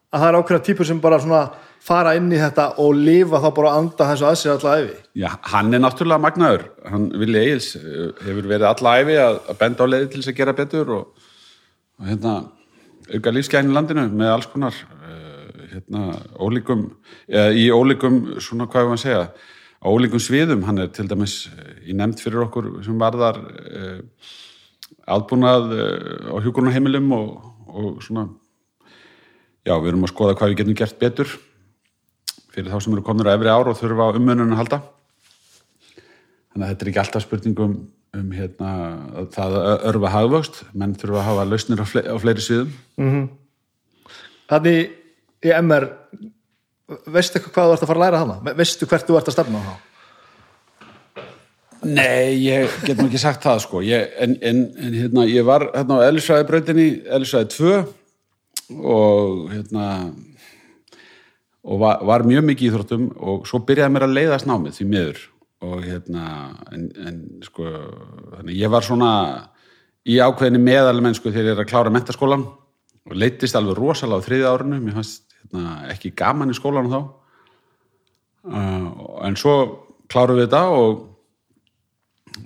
að 0.09 0.21
það 0.23 0.29
er 0.29 0.37
ákveðna 0.39 0.65
típur 0.65 0.87
sem 0.89 1.01
bara 1.05 1.19
svona 1.21 1.41
fara 1.85 2.15
inn 2.17 2.31
í 2.33 2.39
þetta 2.41 2.65
og 2.83 2.95
lifa 2.97 3.41
þá 3.43 3.49
bara 3.57 3.73
að 3.73 3.79
anda 3.83 4.07
þessu 4.11 4.27
að 4.29 4.37
sér 4.41 4.53
alla 4.55 4.77
æfi? 4.81 4.95
Já, 5.21 5.29
hann 5.53 5.75
er 5.77 5.83
náttúrulega 5.85 6.23
magnaður 6.25 6.65
hann 6.91 7.05
Vili 7.21 7.39
Egils 7.43 7.69
eh, 7.77 8.09
hefur 8.25 8.49
verið 8.49 8.69
alla 8.71 8.95
æfi 9.03 9.19
að, 9.21 9.41
að 9.53 9.59
benda 9.61 9.85
á 9.85 9.91
leiði 9.93 10.09
til 10.13 10.23
þess 10.23 10.33
að 10.33 10.39
gera 10.41 10.57
betur 10.59 10.95
og, 10.97 11.27
og 12.01 12.09
hérna 12.09 12.33
auka 13.09 13.33
lífsgæðin 13.37 13.71
í 13.71 13.77
landinu 13.77 14.07
með 14.13 14.33
alls 14.35 14.49
konar 14.53 14.81
hérna 15.79 16.19
ólíkum 16.37 16.85
eða, 17.29 17.55
í 17.55 17.69
ólíkum, 17.73 18.19
svona 18.43 18.69
hvað 18.71 18.91
við 18.91 18.97
að 18.97 19.03
segja 19.05 19.23
á 19.79 19.87
ólíkum 19.87 20.23
sviðum, 20.23 20.67
hann 20.67 20.83
er 20.83 20.93
til 20.95 21.07
dæmis 21.09 21.47
eh, 21.55 21.91
í 21.91 21.97
nefnd 21.97 22.23
fyrir 22.23 22.45
okkur 22.49 22.71
sem 22.87 22.99
varðar 22.99 23.39
uh, 23.47 24.31
aðbúnað 25.09 25.75
uh, 25.77 26.35
á 26.35 26.37
hjúkurnaheimilum 26.43 27.13
og, 27.15 27.29
og 27.69 28.01
svona. 28.03 28.27
Já, 29.63 29.77
við 29.77 29.93
erum 29.93 30.07
að 30.09 30.15
skoða 30.15 30.35
hvað 30.39 30.53
við 30.53 30.61
getum 30.63 30.79
gert 30.81 30.99
betur 30.99 31.37
fyrir 32.59 32.73
þá 32.73 32.83
sem 32.83 32.95
eru 32.97 33.05
komnir 33.07 33.29
á 33.31 33.37
efri 33.37 33.53
ár 33.53 33.71
og 33.71 33.79
þurfa 33.79 34.09
á 34.11 34.17
umönnun 34.19 34.55
að 34.57 34.63
halda. 34.63 34.79
Þannig 36.51 36.65
að 36.65 36.71
þetta 36.73 36.85
er 36.85 36.91
ekki 36.91 37.03
alltaf 37.05 37.25
spurningum 37.25 37.75
um 38.19 38.31
hérna, 38.35 38.71
það 39.35 39.59
að 39.61 39.85
örfa 39.93 40.13
hagvöxt. 40.15 40.63
Menn 40.75 40.97
þurfa 40.99 41.21
að 41.21 41.29
hafa 41.29 41.45
lausnir 41.47 41.83
á, 41.85 41.87
fle 41.87 42.03
á 42.03 42.17
fleiri 42.19 42.43
sviðum. 42.43 42.73
Þannig 44.49 44.98
í 45.45 45.53
MR 45.59 45.89
veistu 47.13 47.43
hvað 47.45 47.69
þú 47.69 47.77
ert 47.77 47.85
að 47.85 47.91
fara 47.91 47.99
að 47.99 48.05
læra 48.07 48.23
hana? 48.23 48.57
Veistu 48.59 48.89
hvert 48.89 49.07
þú 49.07 49.19
ert 49.19 49.31
að 49.31 49.37
stefna 49.37 49.63
þá? 49.67 49.77
Nei, 51.87 52.35
ég 52.43 52.73
get 52.83 52.99
nú 52.99 53.07
ekki 53.07 53.21
sagt 53.23 53.45
það 53.45 53.61
sko 53.63 53.83
ég, 53.87 54.09
en, 54.19 54.35
en, 54.43 54.65
en 54.83 54.95
hérna, 54.97 55.27
ég 55.31 55.47
var 55.47 55.69
hérna 55.71 56.01
á 56.03 56.07
Elisvæði 56.09 56.47
brautinni, 56.49 56.87
Elisvæði 57.07 57.53
2 57.55 58.79
og 58.83 59.45
hérna 59.53 59.85
og 61.69 61.81
var, 61.83 62.03
var 62.09 62.27
mjög 62.27 62.49
mikið 62.49 62.67
í 62.67 62.71
íþróttum 62.73 63.05
og 63.21 63.47
svo 63.49 63.61
byrjaði 63.69 63.95
mér 63.95 64.09
að 64.09 64.17
leiðast 64.17 64.49
námið 64.49 64.79
því 64.79 64.89
miður 64.91 65.23
og 65.69 65.85
hérna 65.85 66.25
en, 66.75 66.89
en 66.99 67.21
sko, 67.47 67.71
ég 68.51 68.73
var 68.73 68.87
svona 68.87 69.13
í 70.09 70.19
ákveðinni 70.19 70.63
meðalmennsku 70.65 71.31
þegar 71.31 71.53
ég 71.53 71.57
er 71.57 71.63
að 71.63 71.71
klára 71.71 71.95
mentaskólan 71.95 72.47
og 73.09 73.17
leittist 73.17 73.57
alveg 73.59 73.79
rosalega 73.79 74.21
á 74.21 74.27
þriðja 74.27 74.55
árinu. 74.55 74.81
Mér 74.85 74.99
fannst 75.01 75.37
hérna, 75.41 75.77
ekki 75.95 76.15
gaman 76.17 76.53
í 76.53 76.57
skólanum 76.57 76.93
þá. 76.93 77.01
Uh, 78.49 78.89
en 79.27 79.37
svo 79.37 79.55
klárum 80.09 80.39
við 80.39 80.49
þetta 80.49 80.67
og 80.73 81.07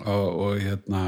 og, 0.07 0.41
og 0.47 0.61
hérna 0.61 1.03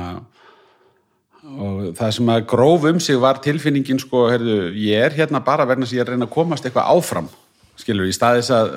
og 1.45 1.81
það 1.99 2.13
sem 2.17 2.31
að 2.33 2.45
gróf 2.49 2.85
um 2.89 3.01
sig 3.03 3.19
var 3.21 3.41
tilfinningin 3.45 4.01
sko, 4.01 4.27
heyrðu, 4.33 4.59
ég 4.81 5.03
er 5.07 5.17
hérna 5.19 5.43
bara 5.45 5.67
verðin 5.69 5.85
að 5.85 5.97
ég 5.97 6.05
er 6.05 6.09
að 6.09 6.15
reyna 6.15 6.29
að 6.29 6.37
komast 6.37 6.65
eitthvað 6.65 6.93
áfram 6.95 7.29
skilur, 7.77 8.07
í 8.09 8.15
staðis 8.15 8.49
að 8.55 8.71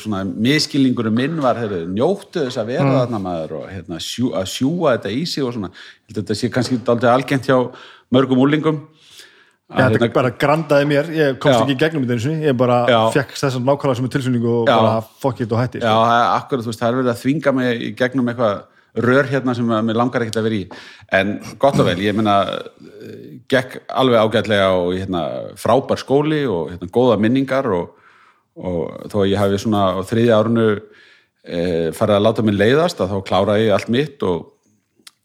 svona, 0.00 0.22
miskilningurum 0.24 1.14
minn 1.14 1.36
var 1.44 1.60
heyrðu, 1.60 1.84
njóttu 1.92 2.46
þess 2.46 2.58
að 2.58 2.72
vera 2.72 2.94
þarna 2.96 3.20
maður 3.22 3.54
og 3.60 3.68
hérna, 3.70 4.00
sjú, 4.02 4.32
að 4.38 4.48
sjúa 4.50 4.96
þetta 4.96 5.12
í 5.14 5.22
sig 5.28 5.46
og 5.46 5.54
svona, 5.54 5.70
þetta 6.10 6.38
sé 6.38 6.50
kannski 6.52 6.80
daldið 6.82 7.12
algengt 7.12 7.50
hjá 7.50 7.58
mörgum 8.12 8.42
úlingum 8.42 8.82
Já, 9.72 9.86
þetta 9.94 10.10
bara 10.14 10.32
grandaði 10.44 10.88
mér, 10.90 11.08
ég 11.16 11.38
komst 11.42 11.58
Já. 11.58 11.62
ekki 11.64 11.76
í 11.76 11.80
gegnum 11.80 12.04
þetta 12.04 12.18
eins 12.18 12.26
og 12.28 12.44
ég 12.48 12.58
bara 12.60 12.82
Já. 12.90 12.98
fekk 13.14 13.38
þessum 13.40 13.64
nákvæmlega 13.68 13.98
sem 14.00 14.08
er 14.08 14.12
tilsynningu 14.16 14.52
og 14.58 14.66
bara 14.68 14.98
fuck 15.22 15.40
it 15.40 15.52
og 15.52 15.62
hætti. 15.62 15.80
Já, 15.80 15.88
sko. 15.88 16.04
það 16.10 16.18
er 16.18 16.28
akkurat, 16.36 16.66
þú 16.66 16.72
veist, 16.72 16.82
það 16.82 16.90
er 16.90 17.00
verið 17.00 17.12
að 17.14 17.22
þvinga 17.22 17.54
mig 17.58 17.82
í 17.88 17.90
gegnum 17.98 18.32
eitthvað 18.32 18.60
rör 19.06 19.28
hérna 19.30 19.54
sem 19.56 19.68
mér 19.72 19.96
langar 19.96 20.24
ekkert 20.24 20.40
að 20.42 20.46
vera 20.48 20.58
í 20.58 20.64
en 21.16 21.32
gott 21.60 21.80
og 21.80 21.88
vel, 21.88 21.96
ég 22.04 22.16
meina 22.16 22.36
eh, 22.44 23.40
gekk 23.48 23.78
alveg 23.88 24.20
ágætlega 24.20 24.68
og 24.76 24.92
hérna, 24.98 25.22
frábær 25.60 26.00
skóli 26.00 26.42
og 26.44 26.74
hérna, 26.74 26.90
góða 26.92 27.16
minningar 27.20 27.68
og, 27.72 27.94
og 28.60 29.08
þó 29.08 29.22
að 29.22 29.30
ég 29.32 29.40
hafi 29.40 29.60
svona 29.62 29.86
á 29.96 30.00
þriðja 30.04 30.40
árunu 30.42 30.66
e, 30.76 31.60
farið 31.96 32.18
að 32.18 32.26
láta 32.26 32.44
minn 32.44 32.58
leiðast 32.60 33.00
að 33.00 33.14
þá 33.14 33.28
kláraði 33.30 33.66
ég 33.66 33.76
allt 33.76 33.92
mitt 33.92 34.26
og, 34.28 34.44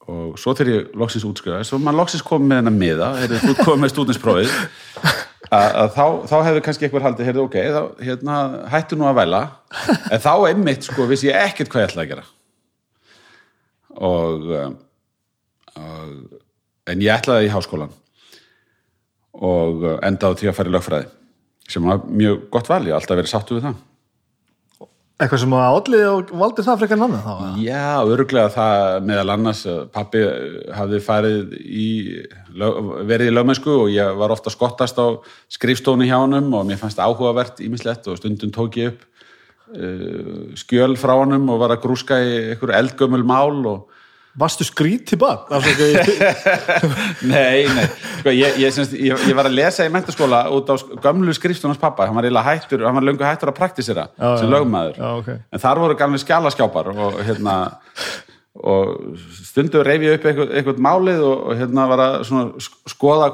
og 0.08 0.38
svo 0.40 0.54
þegar 0.56 0.74
ég 0.74 0.98
loksins 0.98 1.26
útskrifaði, 1.28 1.68
svo 1.68 1.80
maður 1.84 2.02
loksins 2.02 2.26
komið 2.26 2.52
með 2.52 2.62
hennar 2.62 2.76
miða, 2.78 3.10
komið 3.60 3.82
með 3.84 3.94
stúdinsprófið 3.94 4.54
þá, 5.96 6.06
þá 6.30 6.38
hefði 6.48 6.64
kannski 6.66 6.88
eitthvað 6.88 7.08
haldið, 7.10 7.30
heyrðu, 7.30 7.46
ok, 7.48 7.58
þá, 7.76 7.82
hérna, 8.08 8.40
hættu 8.72 9.00
nú 9.00 9.08
að 9.10 9.20
væla. 9.22 9.44
En 10.12 10.24
þá 10.24 10.32
einmitt, 10.50 10.88
sko, 10.88 11.08
vissi 11.12 11.30
ég 11.30 11.40
ekkert 11.50 11.72
hvað 11.74 11.84
ég 11.84 11.92
ætlaði 11.92 12.08
að 12.08 12.12
gera. 12.14 12.26
Og, 14.08 14.50
um, 14.62 14.76
og 15.82 16.92
en 16.92 17.04
ég 17.04 17.14
ætlaði 17.14 17.50
í 17.50 17.54
háskólan 17.54 17.94
og 19.38 19.84
uh, 19.84 19.98
enda 20.06 20.32
á 20.32 20.38
því 20.38 20.50
að 20.50 20.58
fara 20.58 20.72
í 20.72 20.76
lögfræði 20.76 21.10
sem 21.68 21.84
var 21.86 22.06
mjög 22.08 22.48
gott 22.54 22.70
val, 22.72 22.82
ég 22.88 22.94
hef 22.94 23.02
alltaf 23.02 23.20
verið 23.20 23.32
sáttu 23.34 23.58
við 23.58 23.68
það 23.68 23.82
Eitthvað 25.18 25.40
sem 25.42 25.54
að 25.58 25.76
allir 25.80 26.34
valdi 26.38 26.64
það 26.66 26.82
frekar 26.84 27.00
en 27.00 27.04
annað 27.08 27.24
þá? 27.26 27.54
Já, 27.66 27.86
öruglega 28.06 28.52
það 28.54 29.06
meðal 29.10 29.32
annars 29.34 29.62
að 29.66 29.80
pappi 29.96 30.20
hafði 30.78 31.00
farið 31.02 31.56
í 31.58 31.88
verið 32.54 33.32
í 33.32 33.34
lögmennsku 33.34 33.74
og 33.74 33.90
ég 33.96 34.20
var 34.20 34.34
ofta 34.36 34.54
skottast 34.54 35.02
á 35.02 35.18
skrifstónu 35.58 36.06
hjá 36.06 36.20
honum 36.20 36.54
og 36.54 36.68
mér 36.70 36.78
fannst 36.78 37.02
áhugavert 37.02 37.64
ímislegt 37.66 38.06
og 38.12 38.20
stundum 38.22 38.54
tók 38.54 38.78
ég 38.78 38.94
upp 38.94 39.02
uh, 39.74 40.54
skjöl 40.54 40.94
frá 41.02 41.16
honum 41.18 41.50
og 41.50 41.64
var 41.66 41.74
að 41.74 41.82
grúska 41.88 42.22
í 42.22 42.38
einhver 42.52 42.76
eldgömmul 42.78 43.26
mál 43.26 43.66
og 43.74 43.97
Varstu 44.38 44.66
skrítið? 44.68 45.24
Afsakið, 45.26 45.96
Nei, 47.32 47.66
nei, 47.74 47.86
sko, 48.20 48.34
ég, 48.36 48.60
ég, 48.62 48.74
semst, 48.76 48.94
ég, 48.94 49.24
ég 49.30 49.38
var 49.38 49.50
að 49.50 49.56
lesa 49.58 49.88
í 49.88 49.92
mentaskóla 49.94 50.44
út 50.54 50.70
á 50.70 50.76
sk- 50.78 51.00
gömlu 51.02 51.34
skrifstónans 51.34 51.82
pappa, 51.82 52.06
hann 52.06 52.18
var 52.20 52.28
hættur 52.46 52.86
hann 52.86 53.00
var 53.00 53.08
löngu 53.08 53.26
hættur 53.26 53.50
að 53.50 53.58
praktisera 53.58 54.08
Já, 54.14 54.36
sem 54.44 54.52
lögmaður. 54.54 55.00
Já, 55.02 55.10
ok. 55.24 55.30
en 55.52 55.64
þar 55.66 55.82
voru 55.82 55.98
gamli 55.98 56.22
skjálaskjápar 56.22 56.92
og 56.94 57.20
hérna 57.26 57.58
og 58.58 59.18
stundu 59.42 59.82
reyfi 59.86 60.10
ég 60.10 60.18
upp 60.20 60.30
eitthvað, 60.30 60.54
eitthvað 60.58 60.82
málið 60.86 61.26
og, 61.26 61.38
og 61.50 61.60
hérna 61.60 61.90
var 61.90 62.04
að 62.06 62.16
skoða 62.94 63.32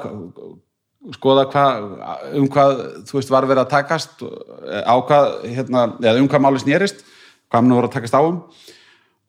skoða 1.12 1.46
hvað, 1.52 1.86
um 2.40 2.48
hvað 2.48 2.78
þú 3.08 3.18
veist 3.18 3.32
var 3.32 3.44
verið 3.48 3.64
að 3.66 3.72
takast 3.76 4.22
á 4.24 4.94
hvað, 5.04 5.30
hérna, 5.52 5.86
eða 6.00 6.20
um 6.22 6.28
hvað 6.32 6.44
málið 6.46 6.64
snérist 6.64 7.04
hvað 7.04 7.60
hann 7.60 7.74
voru 7.76 7.90
að 7.90 7.96
takast 7.98 8.16
á 8.16 8.22
um. 8.24 8.38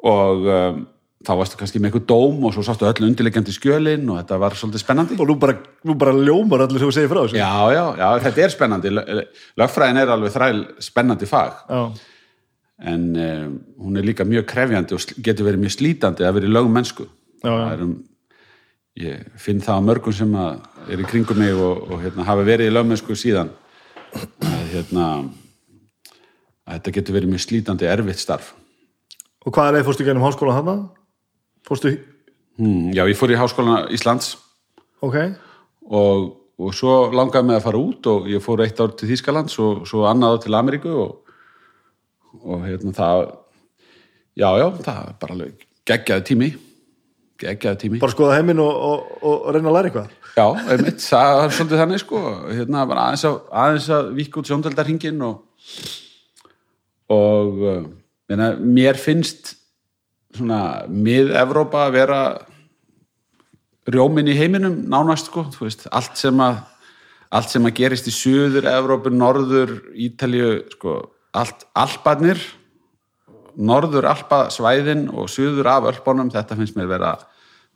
Og 0.05 0.45
um, 0.47 0.83
þá 1.25 1.31
varstu 1.39 1.59
kannski 1.59 1.79
með 1.81 1.89
eitthvað 1.89 2.07
dóm 2.11 2.43
og 2.47 2.53
svo 2.55 2.63
sástu 2.65 2.87
öllu 2.87 3.09
undirlegjandi 3.09 3.53
skjölin 3.55 4.09
og 4.11 4.19
þetta 4.19 4.39
var 4.41 4.55
svolítið 4.57 4.83
spennandi 4.83 5.17
og 5.19 5.29
nú 5.29 5.35
bara, 5.41 5.55
nú 5.87 5.95
bara 5.99 6.13
ljómar 6.15 6.65
allir 6.65 6.81
sem 6.81 6.89
þú 6.89 6.95
segir 6.95 7.11
frá 7.11 7.21
þessu 7.23 7.39
Já, 7.39 7.51
já, 7.73 7.83
já, 7.99 8.07
þetta 8.25 8.43
er 8.45 8.53
spennandi 8.53 8.93
lögfræðin 9.61 10.01
er 10.01 10.11
alveg 10.15 10.35
þræl 10.35 10.59
spennandi 10.87 11.29
fag 11.29 11.61
Já. 11.69 11.81
en 12.93 13.05
um, 13.27 13.55
hún 13.85 14.01
er 14.01 14.07
líka 14.07 14.27
mjög 14.27 14.47
krefjandi 14.51 14.97
og 14.97 15.15
getur 15.25 15.49
verið 15.49 15.63
mjög 15.65 15.77
slítandi 15.77 16.27
að 16.27 16.37
vera 16.39 16.49
í 16.49 16.55
lögmennsku 16.55 17.07
Já, 17.07 17.49
já. 17.49 17.55
Það 17.61 17.71
er 17.75 17.85
um, 17.85 17.95
ég 19.05 19.39
finn 19.41 19.63
það 19.63 19.81
á 19.81 19.87
mörgum 19.89 20.15
sem 20.15 20.35
að 20.39 20.91
er 20.93 21.01
í 21.01 21.07
kringum 21.09 21.41
mig 21.41 21.55
og, 21.55 21.87
og 21.89 22.03
hérna, 22.03 22.27
hafa 22.27 22.45
verið 22.47 22.69
í 22.69 22.75
lögmennsku 22.75 23.17
síðan 23.19 23.49
að, 24.15 24.61
hérna, 24.71 25.07
að 26.63 26.77
þetta 26.77 26.95
getur 26.99 27.17
verið 27.17 27.33
mjög 27.33 27.43
slítandi 27.49 27.89
erfitt 27.89 28.23
starf 28.23 28.53
Og 29.45 29.53
hvað 29.53 29.67
er 29.67 29.75
leið 29.75 29.83
fórstu 29.85 30.05
gennum 30.07 30.23
háskóla 30.25 30.55
þarna? 30.57 30.73
Fórstu, 31.65 31.95
hmm, 32.59 32.91
Já, 32.95 33.03
ég 33.09 33.17
fór 33.19 33.33
í 33.33 33.39
Háskólan 33.39 33.89
Íslands 33.95 34.35
ok. 35.01 35.17
og, 35.89 36.27
og 36.61 36.75
svo 36.77 36.97
langaði 37.15 37.49
mig 37.49 37.59
að 37.59 37.65
fara 37.67 37.81
út 37.81 38.11
og 38.11 38.29
ég 38.31 38.43
fór 38.43 38.65
eitt 38.65 38.81
ár 38.81 38.93
til 38.97 39.09
Þýskalands 39.09 39.57
og 39.63 39.87
svo 39.89 40.05
annað 40.09 40.35
ár 40.37 40.45
til 40.45 40.59
Ameríku 40.59 40.93
og, 40.93 41.33
og 42.43 42.67
hérna 42.67 42.93
það 42.95 43.25
já, 44.37 44.49
já, 44.61 44.67
það 44.85 45.01
er 45.01 45.19
bara 45.23 45.37
alveg 45.39 45.67
geggjaði 45.85 46.27
tími 46.29 46.53
geggjaði 47.41 47.81
tími. 47.81 47.99
Bara 48.03 48.13
skoða 48.13 48.37
heiminn 48.39 48.61
og, 48.63 48.71
og, 48.71 49.11
og 49.25 49.51
reyna 49.53 49.71
að 49.71 49.77
læra 49.77 49.89
eitthvað. 49.89 50.13
Já, 50.35 50.45
einmitt, 50.71 51.03
það 51.03 51.41
er 51.41 51.53
svolítið 51.57 51.81
þannig 51.81 52.01
sko. 52.01 52.21
Hérna 52.51 52.87
var 52.89 53.01
aðeins 53.03 53.27
að, 53.27 53.37
aðeins 53.63 53.89
að 53.97 54.09
víka 54.17 54.41
út 54.41 54.51
sjóndeldarhingin 54.51 55.21
og 55.25 55.35
og 57.15 57.61
uh, 57.61 57.83
meina, 58.31 58.49
mér 58.57 58.97
finnst 58.97 59.53
svona 60.37 60.59
mið-Evrópa 60.91 61.87
að 61.87 61.95
vera 61.95 62.19
rjóminn 63.91 64.31
í 64.31 64.37
heiminum 64.37 64.81
nánast 64.89 65.29
sko, 65.29 65.45
þú 65.53 65.67
veist, 65.67 65.87
allt 65.93 66.17
sem 66.19 66.39
að 66.41 66.63
allt 67.35 67.51
sem 67.51 67.65
að 67.67 67.75
gerist 67.79 68.07
í 68.07 68.13
suður 68.13 68.67
Evrópu, 68.69 69.11
norður, 69.11 69.73
Ítalíu 69.97 70.61
sko, 70.75 70.99
allt 71.35 71.65
alparnir 71.75 72.39
norður 73.55 74.09
alpasvæðin 74.11 75.07
og 75.13 75.29
suður 75.31 75.69
af 75.71 75.89
ölpunum, 75.91 76.31
þetta 76.33 76.57
finnst 76.59 76.75
mér 76.77 76.89
vera 76.91 77.13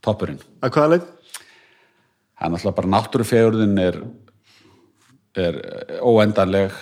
toppurinn. 0.04 0.42
Að 0.64 0.74
hvaða 0.76 0.92
leið? 0.94 1.08
Það 2.40 2.46
er 2.46 2.54
náttúrulega 2.54 2.78
bara 2.78 2.92
náttúrufegurðin 2.94 3.82
er, 3.84 4.00
er 5.40 5.60
óendanleg 6.00 6.76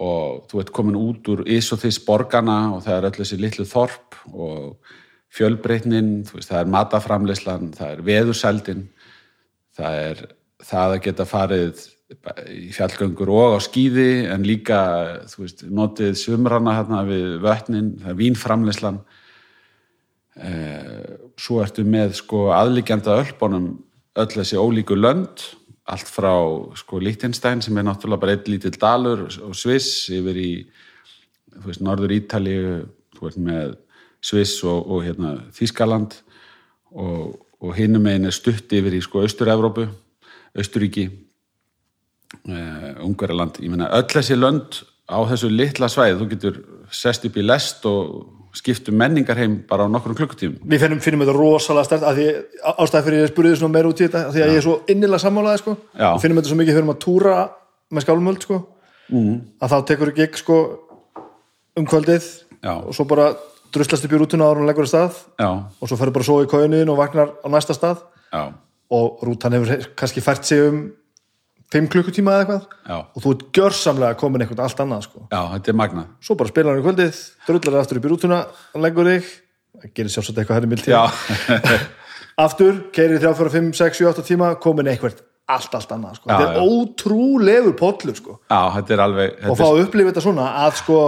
og 0.00 0.46
þú 0.50 0.62
ert 0.62 0.72
komin 0.74 0.98
út 0.98 1.30
úr 1.30 1.44
þess 1.46 2.00
borgana 2.06 2.58
og 2.74 2.84
það 2.86 2.96
er 2.96 3.08
öll 3.10 3.18
þessi 3.20 3.38
litlu 3.38 3.66
þorp 3.68 4.18
og 4.32 4.94
fjölbreytnin, 5.30 6.10
veist, 6.26 6.50
það 6.50 6.64
er 6.64 6.74
mataframleyslan, 6.74 7.70
það 7.76 7.94
er 7.94 8.04
veðursældin, 8.08 8.84
það 9.78 10.02
er 10.08 10.22
það 10.70 10.94
að 10.96 11.02
geta 11.06 11.26
farið 11.28 11.86
í 12.50 12.72
fjallgöngur 12.74 13.30
og 13.30 13.54
á 13.54 13.58
skíði 13.62 14.08
en 14.32 14.42
líka, 14.46 14.80
þú 15.30 15.44
veist, 15.44 15.62
notið 15.70 16.16
sumrana 16.18 16.74
hérna 16.80 17.04
við 17.06 17.36
vötnin, 17.44 17.92
það 18.02 18.14
er 18.14 18.20
vínframleyslan 18.24 19.00
svo 21.40 21.60
ertu 21.60 21.84
með 21.84 22.14
sko 22.20 22.48
aðliggjanda 22.56 23.18
ölpunum 23.20 23.72
öll 24.20 24.30
þessi 24.32 24.58
ólíku 24.58 24.96
lönd 24.96 25.42
allt 25.90 26.10
frá 26.10 26.32
sko 26.78 27.00
Liechtenstein 27.02 27.62
sem 27.64 27.76
er 27.78 27.86
náttúrulega 27.86 28.22
bara 28.22 28.36
eitt 28.36 28.48
lítill 28.48 28.76
dalur 28.78 29.26
og 29.26 29.54
Sviss 29.58 30.08
yfir 30.14 30.38
í 30.38 30.52
þú 31.56 31.66
veist, 31.66 31.82
Norður 31.84 32.14
Ítalíu 32.14 32.74
þú 33.16 33.26
veist 33.26 33.40
með 33.42 33.76
Sviss 34.20 34.60
og, 34.68 34.84
og 34.90 35.04
hérna 35.06 35.36
Þískaland 35.56 36.18
og, 36.92 37.38
og 37.60 37.74
hinum 37.76 38.04
megin 38.04 38.28
er 38.28 38.36
stutt 38.36 38.72
yfir 38.76 38.96
í 38.96 39.02
sko 39.04 39.24
Austur-Evrópu 39.24 39.86
Austuríki 40.58 41.06
uh, 42.48 43.04
Ungverjaland, 43.06 43.62
ég 43.62 43.72
meina 43.72 43.90
öll 43.96 44.08
þessi 44.10 44.36
lönd 44.38 44.82
á 45.10 45.18
þessu 45.30 45.50
litla 45.50 45.88
svæði, 45.90 46.18
þú 46.20 46.28
getur 46.34 46.60
sest 46.94 47.24
upp 47.26 47.38
í 47.38 47.46
lest 47.46 47.86
og 47.88 48.36
skiptum 48.54 48.96
menningarheim 48.98 49.60
bara 49.68 49.86
á 49.86 49.88
nokkrum 49.90 50.16
klukkutímum 50.18 50.58
Við 50.66 50.82
finnum, 50.82 51.00
finnum 51.02 51.22
þetta 51.22 51.36
rosalega 51.36 51.86
stert 51.86 52.06
að 52.06 52.18
því 52.18 52.26
ástæði 52.82 53.06
fyrir 53.06 53.22
ég 53.22 53.30
spurði 53.30 53.58
svona 53.60 53.74
meira 53.76 53.90
út 53.90 54.00
í 54.00 54.06
þetta 54.06 54.24
því 54.34 54.42
að 54.42 54.50
ég 54.50 54.58
er 54.58 54.66
svo 54.66 54.76
innilega 54.90 55.22
sammálaði 55.22 55.62
sko 55.62 55.74
Já. 55.78 56.08
Við 56.08 56.22
finnum 56.24 56.40
þetta 56.40 56.50
svo 56.50 56.58
mikið 56.60 56.78
fyrir 56.78 56.88
um 56.88 56.94
að 56.94 57.00
túra 57.04 57.36
með 57.90 58.06
skálmöld 58.06 58.46
sko 58.46 58.58
mm. 59.10 59.36
að 59.62 59.74
þá 59.74 59.76
tekur 59.90 60.12
gig 60.18 60.40
sko 60.40 60.58
um 61.78 61.86
kvöldið 61.86 62.26
Já. 62.58 62.74
og 62.74 62.90
svo 62.96 63.06
bara 63.10 63.30
druslast 63.74 64.06
upp 64.06 64.14
í 64.14 64.20
rútuna 64.20 64.48
áður 64.48 64.62
og 64.64 64.70
leggur 64.70 64.86
að 64.86 64.92
stað. 64.92 65.20
Já, 65.40 65.50
og 65.50 65.90
svo 65.90 65.98
ferur 66.00 66.14
bara 66.16 66.26
svo 66.26 66.38
í 66.44 66.48
kóinuðin 66.50 66.92
og 66.92 66.98
vagnar 67.00 67.34
á 67.40 67.46
næsta 67.52 67.76
stað. 67.76 68.02
Já, 68.30 68.42
og 68.90 69.22
rútan 69.26 69.54
hefur 69.56 69.86
kannski 69.98 70.24
fært 70.24 70.48
sig 70.48 70.64
um 70.66 70.80
5 71.70 71.86
klukkutíma 71.92 72.34
eða 72.34 72.42
eitthvað. 72.42 72.64
Já, 72.90 72.96
og 72.98 73.22
þú 73.22 73.34
ert 73.36 73.46
gjörsamlega 73.54 74.18
komin 74.18 74.42
eitthvað 74.42 74.64
allt 74.66 74.82
annað 74.82 75.06
sko. 75.06 75.22
já, 75.30 75.40
þetta 75.54 75.70
er 75.70 75.78
magnað. 75.78 76.10
Svo 76.26 76.36
bara 76.40 76.50
spilar 76.50 76.74
hann 76.74 76.82
í 76.82 76.86
kvöldið, 76.86 77.22
drullar 77.46 77.80
aftur 77.84 78.00
upp 78.00 78.08
í 78.08 78.10
rútuna 78.10 78.40
og 78.74 78.82
leggur 78.82 79.10
þig, 79.10 79.32
það 79.78 79.94
gerir 79.94 80.14
sjálfsagt 80.16 80.40
eitthvað 80.42 80.58
henni 80.58 80.72
mild 80.74 80.90
Já, 80.90 81.02
aftur 82.46 82.80
keirir 82.94 83.22
3, 83.22 83.34
4, 83.38 83.54
5, 83.54 83.74
6, 83.78 84.00
7, 84.02 84.08
8 84.10 84.26
tíma 84.32 84.54
komin 84.62 84.90
eitthvað 84.90 85.22
allt, 85.50 85.74
allt 85.78 85.92
annað 85.94 86.18
sko. 86.18 86.30
Já, 86.30 86.36
þetta 86.36 86.50
er 86.50 86.58
já. 86.58 86.74
ótrúlegur 86.74 87.76
pollur 87.78 88.18
sko. 88.18 88.38
já, 88.50 88.60
þetta 88.76 88.96
er 88.96 89.04
alveg 89.06 89.36
og 89.36 89.42
þetta 89.44 89.60
fá 89.60 89.66
er, 89.66 89.70
að 89.70 89.84
upplifa 89.84 90.12
þetta 90.12 90.24
svona 90.26 90.48
að 90.64 90.80
sko 90.80 90.98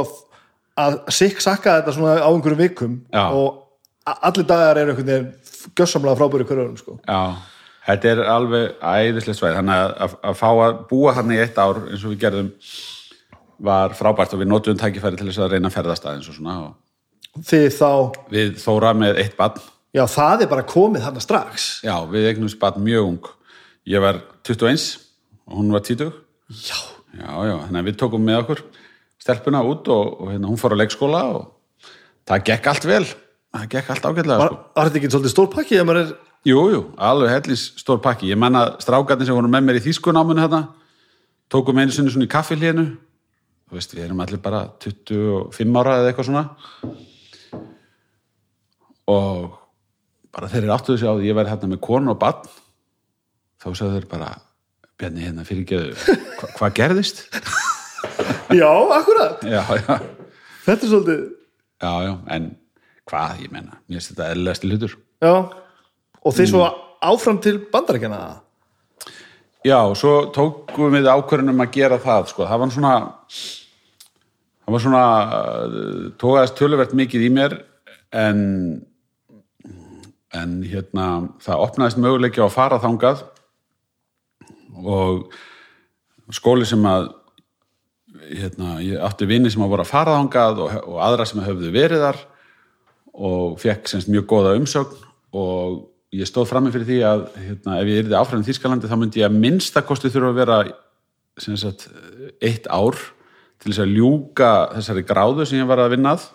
að 0.81 0.99
sikk-sakka 1.13 1.79
þetta 1.81 1.95
svona 1.97 2.19
á 2.23 2.29
einhverjum 2.31 2.63
vikum 2.63 2.95
Já. 3.13 3.25
og 3.29 3.59
allir 4.07 4.47
dagar 4.49 4.81
eru 4.81 4.95
einhvern 4.95 5.11
veginn 5.11 5.75
gjörsamlega 5.77 6.19
frábæri 6.19 6.47
hverjum 6.49 6.79
sko. 6.81 6.97
Já, 7.07 7.37
þetta 7.89 8.13
er 8.13 8.23
alveg 8.33 8.81
æðislega 8.81 9.39
svæð, 9.39 9.59
þannig 9.61 9.83
að, 9.83 9.93
að, 10.07 10.17
að 10.31 10.41
fá 10.41 10.49
að 10.53 10.81
búa 10.91 11.15
hann 11.19 11.35
í 11.35 11.41
eitt 11.43 11.61
ár 11.61 11.83
eins 11.85 12.07
og 12.07 12.15
við 12.15 12.23
gerðum 12.25 12.51
var 13.63 13.95
frábært 13.95 14.35
og 14.35 14.43
við 14.43 14.51
notum 14.51 14.81
tækifæri 14.81 15.21
til 15.21 15.29
þess 15.29 15.45
að 15.45 15.55
reyna 15.55 15.71
að 15.71 15.77
ferðast 15.77 16.09
aðeins 16.09 16.33
og 16.33 16.39
svona 16.39 16.57
og 16.65 17.45
þið 17.47 17.69
þá, 17.77 17.93
við 18.33 18.59
þóra 18.61 18.97
með 18.99 19.23
eitt 19.23 19.39
barn. 19.39 19.63
Já 19.93 20.07
það 20.09 20.45
er 20.45 20.51
bara 20.51 20.67
komið 20.69 21.07
þarna 21.07 21.23
strax. 21.23 21.69
Já, 21.85 21.95
við 22.09 22.31
eignumst 22.31 22.59
barn 22.61 22.83
mjög 22.85 23.09
ung. 23.13 23.31
Ég 23.89 24.03
var 24.03 24.23
21 24.49 24.89
og 25.47 25.59
hún 25.59 25.73
var 25.75 25.85
20 25.85 26.13
já, 26.53 26.79
já, 27.19 27.31
já, 27.49 27.55
þannig 27.67 27.81
að 27.81 27.89
við 27.89 27.99
tókum 28.01 28.25
með 28.27 28.41
okkur 28.43 28.63
stelpuna 29.23 29.63
út 29.67 29.89
og, 29.93 30.19
og 30.21 30.33
hérna, 30.35 30.51
hún 30.51 30.61
fór 30.61 30.75
á 30.75 30.81
leikskóla 30.83 31.23
og 31.39 31.47
það 32.29 32.45
gekk 32.51 32.69
allt 32.73 32.89
vel 32.91 33.05
það 33.07 33.71
gekk 33.77 33.95
allt 33.95 34.11
ágætlega 34.11 34.51
sko. 34.51 34.61
var 34.75 34.89
þetta 34.89 35.01
ekki 35.01 35.13
svolítið 35.13 35.35
stór 35.37 35.51
pakki 35.53 35.81
er 35.83 36.13
Jú, 36.43 36.59
jú, 36.73 36.81
alveg 36.99 37.31
hellins 37.31 37.69
stór 37.79 38.01
pakki. 38.03 38.27
Ég 38.33 38.39
menna 38.39 38.65
strákarnir 38.83 39.29
sem 39.29 39.37
voru 39.37 39.47
með 39.51 39.63
mér 39.63 39.77
í 39.79 39.83
þýskunáminu 39.85 40.43
hérna, 40.43 40.63
tókum 41.47 41.79
einu 41.79 41.95
sinni 41.95 42.11
svona 42.11 42.27
í 42.27 42.33
kaffilínu. 42.33 42.87
Þú 43.71 43.79
veist, 43.79 43.95
við 43.95 44.09
erum 44.09 44.23
allir 44.25 44.41
bara 44.43 44.65
25 44.83 45.79
ára 45.79 46.01
eða 46.01 46.11
eitthvað 46.11 46.29
svona. 46.33 46.43
Og 49.13 49.55
bara 50.35 50.51
þeir 50.51 50.65
eru 50.65 50.75
áttuðu 50.75 50.99
sig 50.99 51.07
á 51.07 51.15
því 51.15 51.31
ég 51.31 51.39
væri 51.39 51.55
hérna 51.55 51.71
með 51.71 51.83
konu 51.87 52.11
og 52.11 52.19
barn. 52.25 52.51
Þá 53.63 53.69
sagðu 53.71 54.01
þeir 54.01 54.09
bara, 54.11 54.33
Bjarni 54.99 55.29
hérna 55.29 55.47
fyrirgeðu 55.47 55.95
hva, 55.95 56.51
hvað 56.59 56.75
gerðist? 56.81 57.23
Já, 58.61 58.69
akkurat, 58.99 59.41
já, 59.49 59.63
já, 59.79 59.95
þetta 60.67 60.85
er 60.85 60.91
svolítið 60.91 61.21
já, 61.83 61.93
já, 62.05 62.13
en 62.37 62.51
hvað, 63.09 63.41
ég 63.47 63.55
menna, 63.55 63.79
mér 63.89 63.99
finnst 63.99 64.13
þetta 64.13 64.29
eðlilegasti 64.35 64.71
hlutur. 64.71 64.97
Já, 65.25 65.33
og 66.23 66.37
þeir 66.37 66.51
svo 66.51 66.67
áfram 67.03 67.41
til 67.43 67.57
bandarækjana 67.73 68.23
Já, 69.63 69.79
svo 69.95 70.13
tókum 70.35 70.91
við 70.91 71.07
ákvörðunum 71.07 71.63
að 71.63 71.75
gera 71.77 71.99
það, 72.03 72.31
sko, 72.33 72.47
það 72.51 72.63
var 72.65 72.73
svona 72.75 72.95
það 74.63 74.75
var 74.75 74.85
svona 74.87 75.05
uh, 75.23 76.09
tókaðist 76.19 76.57
töluvert 76.59 76.97
mikið 76.99 77.27
í 77.29 77.31
mér 77.35 77.55
en 78.13 78.41
en 80.33 80.61
hérna 80.65 81.07
það 81.45 81.65
opnaðist 81.67 82.01
möguleiki 82.01 82.41
á 82.41 82.47
að 82.49 82.55
fara 82.55 82.79
þangað. 82.81 83.25
Og 84.81 85.27
skóli 86.33 86.65
sem 86.69 86.85
að 86.89 87.11
hérna, 88.41 88.75
ég 88.85 89.01
átti 89.03 89.29
vini 89.29 89.53
sem 89.53 89.63
að 89.65 89.73
voru 89.75 89.85
að 89.85 89.93
fara 89.93 90.19
þangað 90.19 90.61
og, 90.65 90.77
og 90.89 91.01
aðra 91.07 91.29
sem 91.29 91.43
höfðu 91.45 91.73
verið 91.75 92.05
þar 92.07 92.21
og 93.13 93.59
fekk 93.61 93.91
semst 93.91 94.11
mjög 94.13 94.29
góða 94.31 94.55
umsögn 94.59 95.09
og 95.37 95.81
ég 96.13 96.29
stóð 96.29 96.51
frammi 96.51 96.73
fyrir 96.73 96.89
því 96.89 97.01
að 97.09 97.25
hérna, 97.41 97.81
ef 97.81 97.91
ég 97.91 98.05
yrði 98.05 98.19
áfram 98.19 98.45
í 98.45 98.49
Þýskalandi 98.49 98.91
þá 98.91 98.97
myndi 99.01 99.23
ég 99.23 99.29
að 99.29 99.41
minnstakosti 99.41 100.13
þurfa 100.13 100.33
að 100.33 100.41
vera 100.41 100.61
sagt, 101.41 101.89
eitt 102.45 102.69
ár 102.69 102.99
til 103.63 103.71
þess 103.71 103.83
að 103.85 103.97
ljúka 103.97 104.53
þessari 104.77 105.05
gráðu 105.07 105.47
sem 105.47 105.61
ég 105.61 105.69
var 105.71 105.81
að 105.85 105.95
vinna 105.95 106.17
að. 106.17 106.27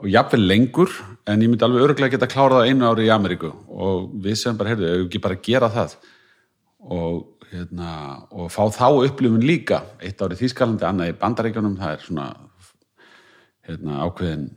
Og 0.00 0.08
jafnvel 0.10 0.42
lengur 0.48 0.90
en 1.30 1.42
ég 1.42 1.50
myndi 1.50 1.66
alveg 1.66 1.86
öruglega 1.86 2.16
geta 2.16 2.30
klárað 2.30 2.68
einu 2.70 2.86
ári 2.88 3.08
í 3.08 3.12
Ameríku. 3.14 3.50
Og 3.68 4.08
við 4.24 4.38
sem 4.40 4.56
bara, 4.58 4.72
heyrðu, 4.72 4.90
ef 4.90 5.06
ekki 5.06 5.22
bara 5.24 5.40
gera 5.42 5.70
það? 5.72 5.96
Og, 6.84 7.20
hérna, 7.54 7.90
og 8.34 8.50
fá 8.52 8.62
þá 8.74 8.88
upplifun 9.06 9.44
líka. 9.44 9.82
Eitt 10.02 10.22
ári 10.22 10.36
í 10.36 10.42
Þýskalandi, 10.42 10.86
annað 10.88 11.12
í 11.12 11.16
Bandaríkjunum 11.20 11.78
það 11.80 11.94
er 11.94 12.04
svona 12.04 12.26
hérna, 13.68 14.00
ákveðin 14.04 14.48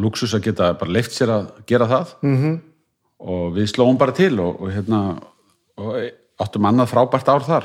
luxus 0.00 0.34
að 0.34 0.46
geta 0.48 0.72
bara 0.80 0.96
leift 0.96 1.14
sér 1.14 1.34
að 1.34 1.50
gera 1.66 1.88
það. 1.90 2.14
-hmm. 2.22 2.60
og 3.20 3.52
við 3.56 3.66
slóum 3.74 3.98
bara 3.98 4.12
til 4.16 4.40
og, 4.40 4.60
og 4.60 4.72
hérna 4.72 5.20
og 5.76 5.96
áttum 6.40 6.66
annað 6.66 6.90
frábært 6.92 7.28
ár 7.28 7.44
þar 7.44 7.64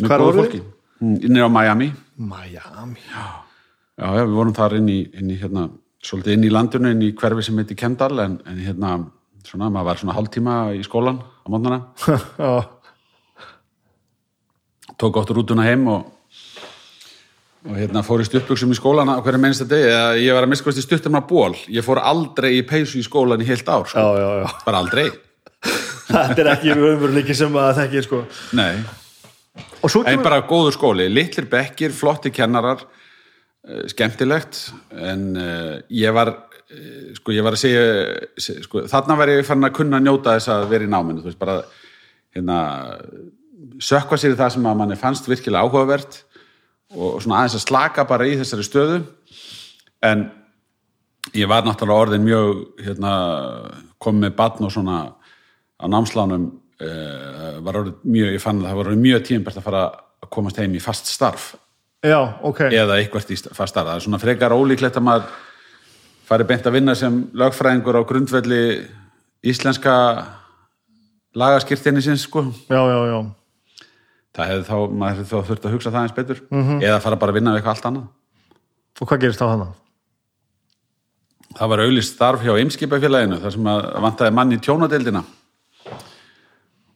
góðu 0.00 0.24
voruð 0.24 0.42
fólki. 0.42 0.62
Inn 1.02 1.38
á 1.38 1.50
Miami. 1.50 1.92
Miami. 2.16 3.02
Já, 3.10 3.26
já, 3.98 4.24
við 4.24 4.36
vorum 4.36 4.54
þar 4.54 4.76
inn 4.78 4.88
í, 4.88 5.00
inn 5.18 5.30
í 5.30 5.38
hérna, 5.40 5.68
svolítið 6.02 6.36
inn 6.36 6.46
í 6.46 6.52
landinu, 6.52 6.92
inn 6.94 7.02
í 7.02 7.10
hverfi 7.18 7.42
sem 7.42 7.58
heiti 7.58 7.74
Kendall, 7.78 8.20
en, 8.22 8.38
en 8.46 8.60
hérna 8.62 8.92
svona, 9.46 9.70
maður 9.70 9.88
var 9.90 10.00
svona 10.00 10.14
hálftíma 10.16 10.54
í 10.78 10.84
skólan 10.86 11.18
á 11.18 11.46
mótnana, 11.50 11.80
Já, 12.38 12.62
tók 15.02 15.18
áttur 15.20 15.40
rútuna 15.40 15.66
heim 15.66 15.84
og, 15.90 16.06
og 17.66 17.76
hérna 17.78 18.04
fór 18.06 18.22
í 18.22 18.28
stuttbuxum 18.28 18.72
í 18.74 18.78
skólan 18.78 19.10
á 19.10 19.18
hverju 19.18 19.42
minnsta 19.42 19.66
degi, 19.68 19.90
eða 19.90 20.16
ég 20.22 20.38
var 20.38 20.46
að 20.46 20.54
miskvæst 20.54 20.80
í 20.82 20.86
stuttum 20.86 21.18
að 21.18 21.28
ból, 21.34 21.52
ég 21.74 21.86
fór 21.86 22.02
aldrei 22.02 22.54
í 22.60 22.64
peysu 22.66 23.02
í 23.02 23.04
skólan 23.06 23.42
í 23.42 23.50
heilt 23.50 23.68
ár, 23.68 23.86
sko. 23.90 23.98
já, 23.98 24.22
já, 24.22 24.30
já. 24.42 24.56
bara 24.66 24.82
aldrei. 24.82 25.06
Þetta 26.12 26.42
er 26.42 26.50
ekki 26.56 26.74
raunveruleiki 26.74 27.36
sem 27.38 27.54
að 27.60 27.76
þekki 27.82 28.06
sko. 28.08 28.24
Nei, 28.58 28.72
en 28.82 29.92
kemur 29.92 30.24
bara 30.24 30.42
góður 30.48 30.74
skóli, 30.76 31.06
litlir 31.10 31.46
bekkir, 31.50 31.94
flotti 31.96 32.32
kennarar. 32.34 32.82
Eh, 33.62 33.84
skemmtilegt. 33.92 34.58
En 34.90 35.28
uh, 35.38 35.76
ég 35.94 36.10
var 36.14 36.32
eh, 36.66 37.12
sko 37.14 37.30
ég 37.30 37.44
var 37.46 37.54
að 37.54 37.60
segja 37.62 37.84
se- 38.34 38.58
sko, 38.64 38.88
þarna 38.90 39.14
var 39.20 39.30
ég 39.30 39.46
fann 39.46 39.62
að 39.62 39.76
kunna 39.76 40.00
njóta 40.02 40.34
þess 40.34 40.50
að 40.50 40.64
vera 40.72 40.88
í 40.88 40.90
náminu, 40.90 41.22
þú 41.22 41.30
veist 41.30 41.38
bara 41.38 41.60
hérna, 42.34 42.56
sökva 43.82 44.18
sér 44.20 44.36
í 44.36 44.38
það 44.38 44.54
sem 44.56 44.68
að 44.68 44.78
manni 44.78 44.98
fannst 45.00 45.26
virkilega 45.30 45.66
áhugavert 45.66 46.20
og 46.92 47.22
svona 47.22 47.40
aðeins 47.40 47.56
að 47.58 47.64
slaka 47.64 48.04
bara 48.08 48.28
í 48.28 48.36
þessari 48.40 48.66
stöðu. 48.66 49.00
En 50.04 50.26
ég 51.36 51.48
var 51.50 51.64
náttúrulega 51.66 52.06
orðin 52.06 52.26
mjög 52.26 52.62
hérna, 52.82 53.12
komið 54.02 54.26
með 54.26 54.36
batn 54.38 54.68
og 54.68 54.74
svona 54.74 54.98
á 55.82 55.84
námslánum 55.90 56.48
uh, 56.52 57.58
var 57.64 57.80
orðin 57.82 57.98
mjög, 58.04 58.36
ég 58.36 58.44
fann 58.44 58.62
að 58.62 58.68
það 58.68 58.78
var 58.80 58.90
orðin 58.90 59.06
mjög 59.06 59.26
tímbært 59.30 59.60
að 59.60 59.68
fara 59.68 59.84
að 60.22 60.30
komast 60.36 60.60
heim 60.60 60.76
í 60.76 60.82
fast 60.82 61.10
starf. 61.10 61.52
Já, 62.02 62.18
ok. 62.42 62.66
Eða 62.68 62.98
eitthvað 62.98 63.34
í 63.34 63.40
fast 63.54 63.74
starf. 63.74 63.88
Það 63.88 63.94
er 63.96 64.06
svona 64.06 64.22
frekar 64.22 64.54
ólíklegt 64.54 64.98
að 64.98 65.06
maður 65.08 65.36
fari 66.28 66.46
beint 66.48 66.66
að 66.66 66.76
vinna 66.78 66.96
sem 66.98 67.22
lögfræðingur 67.38 67.98
á 67.98 68.02
grundvelli 68.08 68.64
íslenska 69.42 69.94
lagaskirtinni 71.38 72.02
sinns 72.04 72.26
sko. 72.28 72.50
Já, 72.70 72.82
já, 72.82 72.98
já 73.10 73.41
það 74.36 74.50
hefði 74.50 74.64
þá, 74.68 74.76
maður 75.02 75.28
þá 75.28 75.36
þurft 75.50 75.68
að 75.68 75.76
hugsa 75.76 75.92
það 75.92 76.06
eins 76.06 76.16
betur. 76.16 76.42
Eða 76.80 77.02
fara 77.04 77.20
bara 77.20 77.34
að 77.34 77.38
vinna 77.38 77.52
við 77.52 77.60
eitthvað 77.60 77.76
allt 77.76 77.88
annað. 77.90 78.10
Og 79.00 79.08
hvað 79.08 79.22
gerist 79.24 79.42
þá 79.42 79.46
hana? 79.50 79.68
Það 81.52 81.70
var 81.72 81.82
auðlist 81.84 82.14
starf 82.16 82.42
hjá 82.44 82.52
Eimskipafélaginu 82.56 83.38
þar 83.42 83.54
sem 83.56 83.70
að 83.72 83.86
vantaði 84.06 84.34
mann 84.38 84.54
í 84.54 84.60
tjónadeildina. 84.62 85.22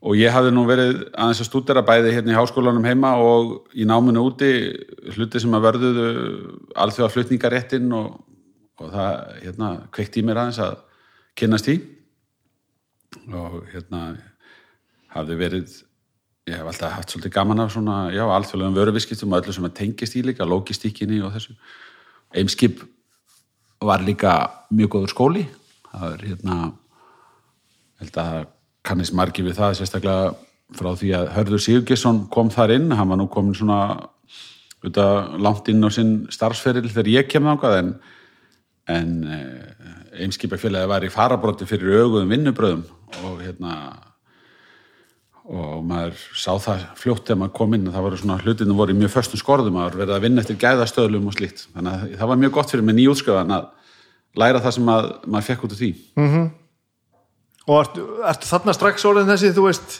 Og 0.07 0.15
ég 0.17 0.31
hafði 0.33 0.53
nú 0.55 0.63
verið 0.69 1.01
aðeins 1.19 1.43
að 1.43 1.49
stúdera 1.49 1.83
bæði 1.85 2.13
hérna 2.15 2.33
í 2.33 2.37
háskólanum 2.37 2.85
heima 2.87 3.17
og 3.19 3.73
í 3.75 3.85
náminu 3.89 4.23
úti 4.29 4.51
hluti 5.17 5.43
sem 5.43 5.57
að 5.57 5.67
verðuðu 5.67 6.07
alþjóða 6.79 7.13
flutningaréttin 7.13 7.91
og, 7.97 8.15
og 8.81 8.93
það 8.93 9.13
hérna 9.43 9.71
kveikt 9.97 10.21
í 10.21 10.25
mér 10.25 10.45
aðeins 10.45 10.63
að 10.63 10.79
kynnast 11.37 11.73
í 11.73 11.77
og 13.35 13.59
hérna 13.73 14.05
hafði 15.17 15.39
verið 15.41 15.75
ég 16.47 16.55
hef 16.55 16.67
alltaf 16.71 16.93
haft 16.95 17.11
svolítið 17.11 17.35
gaman 17.35 17.61
af 17.65 17.73
svona, 17.75 17.97
já, 18.15 18.23
alþjóðlegum 18.23 18.77
vöruviskiptum 18.77 19.33
og 19.33 19.43
öllu 19.43 19.55
sem 19.55 19.67
að 19.67 19.79
tengist 19.81 20.15
í 20.15 20.23
líka, 20.23 20.47
logistíkinni 20.47 21.19
og 21.27 21.33
þessu. 21.35 21.57
Eimskip 22.37 22.85
var 23.83 24.05
líka 24.07 24.35
mjög 24.71 24.93
góður 24.95 25.15
skóli. 25.15 25.47
Það 25.91 26.13
er 26.13 26.27
hérna 26.31 26.59
held 28.01 28.21
að 28.23 28.37
kannist 28.87 29.17
margi 29.17 29.43
við 29.43 29.59
það 29.59 29.79
sérstaklega 29.81 30.35
frá 30.77 30.91
því 30.99 31.13
að 31.19 31.33
Hörður 31.35 31.63
Sigurgesson 31.63 32.25
kom 32.31 32.51
þar 32.55 32.77
inn, 32.77 32.93
hann 32.95 33.11
var 33.11 33.19
nú 33.19 33.27
komin 33.31 33.57
svona 33.57 33.81
auðvitað 34.83 35.39
langt 35.43 35.71
inn 35.73 35.87
á 35.87 35.91
sinn 35.91 36.13
starfsferil 36.31 36.87
þegar 36.87 37.11
ég 37.11 37.31
kem 37.31 37.47
þangað 37.49 37.79
en, 37.81 37.93
en 38.93 39.13
einskipafélagi 40.27 40.91
var 40.91 41.07
í 41.07 41.13
farabróti 41.13 41.67
fyrir 41.69 42.05
auguðum 42.05 42.35
vinnubröðum 42.35 42.85
og 43.27 43.41
hérna 43.43 43.73
og 45.47 45.83
maður 45.87 46.21
sá 46.35 46.53
það 46.63 46.85
fljótt 46.99 47.25
þegar 47.29 47.41
maður 47.43 47.55
kom 47.59 47.75
inn 47.77 47.87
að 47.87 47.97
það 47.97 48.07
voru 48.07 48.21
svona 48.21 48.39
hlutinu 48.43 48.77
voru 48.79 48.95
í 48.95 48.99
mjög 48.99 49.13
föstum 49.15 49.41
skorðum 49.41 49.77
maður 49.79 49.99
verið 50.03 50.15
að 50.17 50.25
vinna 50.27 50.43
eftir 50.43 50.59
gæðastöðlum 50.63 51.29
og 51.31 51.37
slíkt. 51.37 51.67
Þannig 51.75 51.93
að 51.93 52.15
það 52.21 52.31
var 52.33 52.41
mjög 52.43 52.55
gott 52.57 52.73
fyrir 52.75 52.87
mig 52.87 52.99
nýjútskjöðan 52.99 53.55
að 53.57 53.69
læra 54.43 54.63
það 54.65 54.77
sem 54.77 54.91
að, 54.97 55.11
maður 55.27 55.49
fekk 55.51 55.67
út 55.67 55.77
úr 55.77 55.81
því. 55.83 55.91
Og 57.67 57.81
ertu, 57.81 58.07
ertu 58.33 58.51
þarna 58.51 58.77
strax 58.77 59.07
orðin 59.09 59.31
þessi, 59.31 59.53
þú 59.55 59.67
veist 59.69 59.99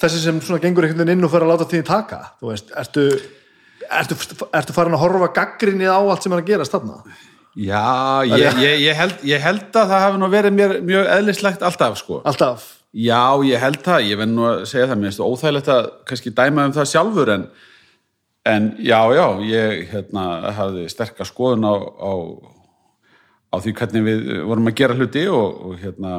þessi 0.00 0.22
sem 0.24 0.40
svona 0.44 0.62
gengur 0.64 0.84
einhvern 0.84 1.04
veginn 1.04 1.18
inn 1.18 1.28
og 1.28 1.32
fyrir 1.32 1.46
að 1.46 1.52
láta 1.54 1.68
því 1.70 1.82
taka, 1.88 2.22
þú 2.40 2.52
veist, 2.52 2.72
ertu 2.76 3.06
ertu, 3.90 4.16
ertu 4.54 4.74
farin 4.76 4.96
að 4.96 5.02
horfa 5.04 5.32
gaggrinni 5.36 5.88
á 5.88 5.98
allt 5.98 6.24
sem 6.24 6.34
er 6.34 6.42
að 6.42 6.50
gerast 6.50 6.74
þarna? 6.74 7.00
Já, 7.56 8.24
ég, 8.28 8.58
ég, 8.60 8.80
ég, 8.84 8.96
held, 8.98 9.20
ég 9.24 9.40
held 9.40 9.68
að 9.70 9.92
það 9.92 10.02
hafi 10.04 10.18
nú 10.20 10.28
verið 10.32 10.58
mjög 10.84 11.06
eðlislegt 11.14 11.64
alltaf 11.64 11.96
sko. 12.02 12.20
Alltaf 12.28 12.66
Já, 12.94 13.42
ég 13.44 13.60
held 13.60 13.80
það, 13.84 14.04
ég 14.10 14.20
venn 14.20 14.34
nú 14.36 14.44
að 14.48 14.62
segja 14.70 14.86
það. 14.90 15.00
Mér 15.00 15.10
finnst 15.10 15.24
óþægilegt 15.24 15.72
að 15.72 15.88
kannski 16.08 16.32
dæma 16.36 16.68
um 16.68 16.76
það 16.76 16.90
sjálfur 16.92 17.32
en, 17.34 17.46
en 18.52 18.68
já, 18.78 19.00
já 19.16 19.26
ég 19.48 19.82
hérna, 19.90 20.26
hafði 20.56 20.86
sterkar 20.92 21.28
skoðun 21.28 21.66
á, 21.66 21.74
á, 21.76 22.12
á 23.52 23.56
því 23.60 23.76
hvernig 23.80 24.06
við 24.06 24.24
vorum 24.48 24.70
að 24.70 24.78
gera 24.80 24.96
hluti 24.96 25.26
og, 25.28 25.60
og 25.66 25.78
hérna 25.82 26.16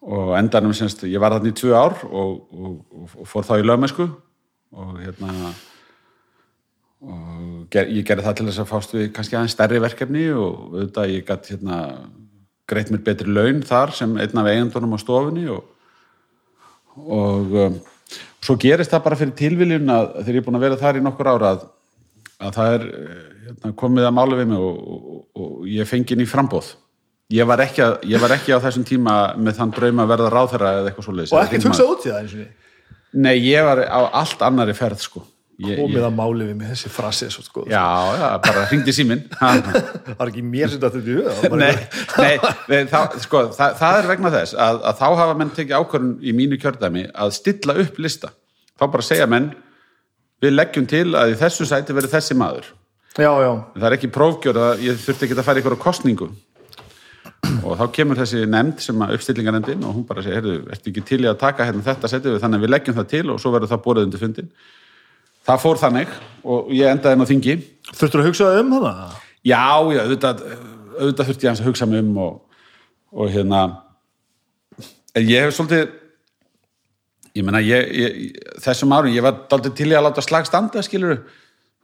og 0.00 0.32
endanum 0.38 0.72
semst, 0.76 1.04
ég 1.04 1.20
var 1.20 1.34
þarna 1.36 1.52
í 1.52 1.56
tvö 1.60 1.74
ár 1.76 1.98
og, 2.08 2.30
og, 2.56 2.76
og 3.20 3.28
fór 3.28 3.44
þá 3.44 3.58
í 3.60 3.66
lögmennsku 3.66 4.06
og 4.08 4.94
hérna 5.02 5.52
og 7.00 7.66
ger, 7.72 7.88
ég 7.88 8.06
gerði 8.08 8.24
það 8.24 8.38
til 8.38 8.46
þess 8.48 8.62
að 8.62 8.70
fást 8.70 8.94
við 8.96 9.10
kannski 9.16 9.36
aðeins 9.36 9.56
stærri 9.56 9.80
verkefni 9.82 10.24
og 10.32 10.72
auðvitað 10.72 11.12
ég 11.14 11.26
gætt 11.28 11.52
hérna 11.52 11.78
greitt 12.70 12.92
mér 12.92 13.02
betri 13.06 13.30
laun 13.30 13.62
þar 13.66 13.94
sem 13.96 14.16
einn 14.16 14.42
af 14.42 14.50
eigendunum 14.50 14.96
á 14.96 14.98
stofunni 15.02 15.46
og, 15.52 15.64
og 17.06 17.56
um, 17.64 17.80
svo 18.40 18.56
gerist 18.60 18.94
það 18.94 19.04
bara 19.08 19.18
fyrir 19.20 19.36
tilviljun 19.38 19.94
að 19.94 20.06
þegar 20.20 20.38
ég 20.38 20.42
er 20.42 20.46
búin 20.48 20.60
að 20.60 20.66
vera 20.68 20.80
þar 20.84 21.00
í 21.00 21.04
nokkur 21.06 21.32
ára 21.32 21.50
að, 21.54 21.66
að 22.40 22.54
það 22.60 22.76
er 22.76 22.86
eh, 22.90 23.18
hérna, 23.48 23.74
komið 23.82 24.08
að 24.08 24.16
mála 24.20 24.38
við 24.40 24.52
mig 24.52 24.64
og, 24.70 24.78
og, 24.94 25.20
og 25.42 25.68
ég 25.70 25.90
fengið 25.90 26.22
ný 26.22 26.28
frambóð 26.30 26.72
ég 27.30 27.46
var, 27.46 27.62
ekki 27.62 27.84
að, 27.84 27.98
ég 28.10 28.22
var 28.22 28.34
ekki 28.34 28.56
á 28.56 28.62
þessum 28.62 28.86
tíma 28.88 29.18
með 29.38 29.60
þann 29.60 29.76
draum 29.76 30.02
að 30.02 30.16
verða 30.16 30.32
ráðherra 30.34 30.72
eða 30.80 30.90
eitthvað 30.90 31.06
svo 31.06 31.14
leiðis 31.14 31.36
og 31.36 31.44
ekkert 31.44 31.68
hugsað 31.68 31.92
út 31.94 32.06
í 32.06 32.10
það 32.10 32.22
eins 32.22 32.34
og 32.34 32.42
því 32.42 32.48
Nei, 33.10 33.40
ég 33.42 33.64
var 33.66 33.80
á 33.90 34.00
allt 34.22 34.42
annari 34.46 34.74
ferð 34.76 35.02
sko. 35.02 35.24
Komið 35.60 36.06
að 36.06 36.16
máli 36.16 36.46
við 36.48 36.56
mig 36.58 36.70
þessi 36.72 36.90
frasi 36.92 37.28
svo 37.32 37.44
sko. 37.44 37.64
Já, 37.70 37.84
já, 38.16 38.26
bara 38.44 38.64
hringdi 38.70 38.94
síminn. 38.96 39.22
Það 39.40 40.18
var 40.18 40.32
ekki 40.32 40.44
mér 40.46 40.72
sem 40.72 40.82
þetta 40.82 41.02
huga 41.06 41.54
nei, 41.60 41.72
nei, 42.18 42.52
nei 42.70 42.90
það, 42.90 43.16
sko, 43.24 43.44
það, 43.56 43.78
það 43.80 44.00
er 44.00 44.10
vegna 44.10 44.34
þess 44.34 44.58
að, 44.66 44.82
að 44.90 45.00
þá 45.00 45.06
hafa 45.22 45.38
menn 45.40 45.54
tekið 45.56 45.78
ákvörðun 45.78 46.12
í 46.20 46.36
mínu 46.40 46.60
kjördæmi 46.60 47.06
að 47.12 47.34
stilla 47.38 47.78
upp 47.84 48.02
lista. 48.02 48.34
Þá 48.80 48.84
bara 48.88 49.06
segja 49.06 49.30
menn 49.30 49.50
við 50.40 50.56
leggjum 50.56 50.90
til 50.90 51.06
að 51.18 51.34
í 51.34 51.40
þessu 51.40 51.68
sæti 51.68 51.96
verið 51.96 52.16
þessi 52.16 52.38
maður. 52.38 52.70
Já, 53.18 53.32
það 53.34 53.88
er 53.88 53.98
ekki 53.98 54.14
prófgjörð 54.14 54.68
að 54.68 54.86
ég 54.86 55.02
þurfti 55.02 55.26
ekki 55.26 55.36
að 55.36 55.48
fara 55.48 55.60
ykkur 55.60 55.80
kostningu 55.82 56.30
og 57.64 57.76
þá 57.78 57.86
kemur 57.94 58.18
þessi 58.20 58.44
nefnd 58.48 58.82
sem 58.84 59.02
að 59.04 59.14
uppstillingarnefndin 59.16 59.86
og 59.86 59.96
hún 59.96 60.04
bara 60.08 60.22
segir, 60.24 60.40
heyrðu, 60.40 60.56
ertu 60.72 60.92
ekki 60.92 61.04
til 61.08 61.20
í 61.24 61.28
að 61.30 61.40
taka 61.40 61.66
hérna 61.68 61.84
þetta 61.84 62.10
setið 62.10 62.36
við 62.36 62.44
þannig 62.44 62.60
að 62.60 62.64
við 62.64 62.72
leggjum 62.74 62.96
það 62.98 63.08
til 63.12 63.24
og 63.32 63.40
svo 63.42 63.52
verður 63.54 63.72
það 63.72 63.82
borðið 63.86 64.06
undir 64.08 64.22
fundin 64.22 64.50
það 65.48 65.62
fór 65.64 65.80
þannig 65.80 66.16
og 66.44 66.72
ég 66.74 66.90
endaði 66.90 67.16
inn 67.16 67.24
á 67.24 67.30
þingi. 67.30 67.56
Þurftur 67.90 68.22
að 68.22 68.30
hugsa 68.30 68.50
um 68.60 68.74
hana? 68.76 68.94
Já, 69.40 69.64
já, 69.94 70.02
auðvitað, 70.04 70.42
auðvitað 70.98 71.30
þurfti 71.30 71.46
ég 71.46 71.50
hans 71.52 71.62
að 71.62 71.70
hugsa 71.70 71.88
um 72.00 72.10
og, 72.20 72.60
og 73.12 73.32
hérna 73.32 73.62
en 75.16 75.26
ég 75.26 75.46
hef 75.46 75.56
svolítið 75.56 75.88
ég 77.36 77.46
meina, 77.46 77.60
ég, 77.62 77.92
ég, 77.94 78.40
þessum 78.62 78.92
árum 78.94 79.14
ég 79.14 79.24
var 79.24 79.44
daldið 79.50 79.76
til 79.78 79.90
í 79.92 79.96
að 79.96 80.08
láta 80.08 80.24
slag 80.24 80.48
standa 80.48 80.82
skilur 80.86 81.20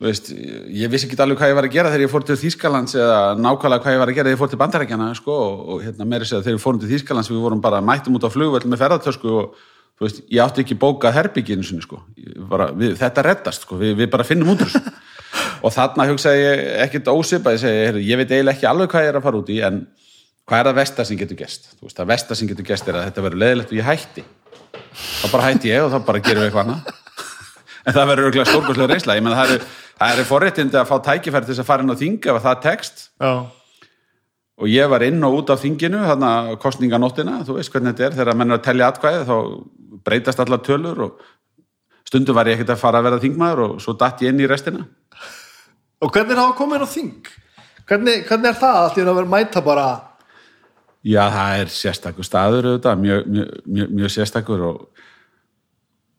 veist, 0.03 0.29
ég 0.35 0.91
vissi 0.93 1.09
ekki 1.09 1.19
alveg 1.23 1.41
hvað 1.41 1.53
ég 1.53 1.59
var 1.59 1.69
að 1.69 1.77
gera 1.77 1.93
þegar 1.93 2.05
ég 2.05 2.13
fór 2.13 2.27
til 2.27 2.37
Þýskalands 2.41 2.97
eða 2.99 3.21
nákvæmlega 3.41 3.85
hvað 3.85 3.95
ég 3.95 4.03
var 4.03 4.13
að 4.13 4.19
gera 4.19 4.27
þegar 4.27 4.37
ég 4.37 4.43
fór 4.43 4.51
til 4.53 4.61
Bandarækjana 4.61 5.07
sko, 5.17 5.37
og, 5.47 5.63
og 5.73 5.87
hérna 5.87 6.09
meiri 6.09 6.29
segja 6.29 6.43
þegar 6.45 6.59
ég 6.59 6.65
fórum 6.67 6.83
til 6.83 6.91
Þýskalands 6.91 7.31
við 7.33 7.41
vorum 7.47 7.63
bara 7.65 7.81
mættum 7.85 8.19
út 8.19 8.27
á 8.27 8.31
flugvöld 8.35 8.67
með 8.69 8.83
ferðartösku 8.83 9.33
og 9.33 9.57
veist, 10.05 10.23
ég 10.29 10.43
átti 10.45 10.63
ekki 10.65 10.77
bókað 10.81 11.17
herbygginu 11.17 11.65
sinni, 11.65 11.85
sko. 11.85 12.03
bara, 12.51 12.69
við, 12.77 12.97
þetta 13.01 13.25
reddast, 13.25 13.65
sko. 13.65 13.79
við, 13.81 13.95
við 14.03 14.11
bara 14.13 14.27
finnum 14.29 14.53
út 14.53 14.65
úr 14.65 14.73
þessu. 14.73 14.97
Og 15.65 15.73
þarna 15.73 16.07
hugsaði 16.11 16.43
ég 16.43 16.65
ekkert 16.85 17.09
ósipa 17.13 17.53
ég 17.57 17.99
ég 18.05 18.21
veit 18.21 18.31
eiginlega 18.31 18.55
ekki 18.55 18.69
alveg 18.69 18.93
hvað 18.93 19.07
ég 19.07 19.11
er 19.13 19.19
að 19.19 19.25
fara 19.25 19.41
út 19.41 19.51
í 19.53 19.57
en 19.65 19.81
hvað 20.47 20.61
er 20.61 20.69
það 20.69 20.79
vestar 20.79 21.09
sem 21.09 21.19
getur 21.21 21.41
veist, 21.41 21.97
það 21.97 22.11
vestar 22.13 22.39
sem 22.39 22.51
getur 22.51 22.69
gest 22.69 22.89
er 22.89 22.99
að 23.01 23.09
þetta 23.09 23.25
verður 23.25 23.43
leðilegt 23.43 23.73
og 23.73 23.81
ég 23.81 23.89
hætti. 23.89 24.25
Þá 24.77 25.27
bara 25.33 25.49
hætti 25.49 25.73
ég 25.73 25.85
og 25.85 25.93
þá 25.93 25.99
bara 26.07 26.23
gerum 26.23 26.45
við 26.45 26.51
eitthvað 26.51 26.65
annað. 26.67 26.95
En 27.87 27.95
það 27.95 28.09
verður 28.11 28.27
auðvitað 28.27 28.49
stórkoslega 28.51 28.87
reynsla. 28.91 29.15
Ég 29.15 29.23
menna 29.23 29.37
það 29.39 29.53
eru, 29.53 29.67
eru 30.09 30.23
forréttindi 30.27 30.79
að 30.81 30.89
fá 30.89 30.97
tækifæri 31.07 31.47
til 31.47 31.53
þess 31.53 31.63
að 31.63 31.69
fara 31.69 31.85
inn 31.85 31.95
á 31.95 32.01
þinga 32.01 32.33
ef 32.33 32.41
það 32.43 32.57
text 32.65 33.05
já, 33.23 33.31
og 34.57 34.71
ég 34.73 34.89
var 34.91 35.05
inn 35.07 35.23
og 35.23 35.37
út 35.39 35.53
af 35.55 35.61
þinginu 35.63 36.01
þarna 36.09 36.31
kostninganóttina, 36.63 37.37
þú 37.47 37.61
veist 37.61 37.71
hvernig 37.71 37.95
þetta 37.95 38.09
er. 38.09 38.17
Þegar 38.19 38.41
menn 38.41 38.51
er 38.51 38.59
að 38.59 38.65
tellja 38.67 38.89
atkvæði 38.91 39.23
þá 39.29 39.37
breytast 40.07 40.41
allar 40.43 40.63
tölur 40.65 41.03
og 41.07 41.25
stundum 42.07 42.37
var 42.37 42.49
ég 42.49 42.57
ekkert 42.57 42.75
að 42.77 42.83
fara 42.83 43.01
að 43.01 43.09
verða 43.09 43.23
þingmaður 43.25 43.63
og 43.67 43.81
svo 43.83 43.97
datt 43.99 44.23
ég 44.25 44.33
inn 44.33 44.43
í 44.43 44.49
restina. 44.51 44.85
Og 46.03 46.13
hvernig 46.13 46.35
er 46.35 46.41
það 46.41 46.51
að 46.53 46.59
koma 46.61 46.77
inn 46.77 46.87
á 46.87 46.91
þing? 46.93 47.33
Hvernig, 47.87 48.23
hvernig 48.29 48.51
er 48.51 48.61
það? 48.61 48.79
Raun 48.97 49.11
að 49.11 49.19
vera 49.21 49.33
mæta 49.33 49.63
bara? 49.65 49.89
Já, 51.07 51.23
það 51.31 51.61
er 51.61 51.73
sérstakur 51.73 52.27
staður 52.27 52.71
auðvitað, 52.73 53.03
mjög, 53.03 53.27
mjög, 53.35 53.51
mjög, 53.67 53.93
mjög 54.01 54.15
sérstakur 54.17 54.65
og, 54.67 55.05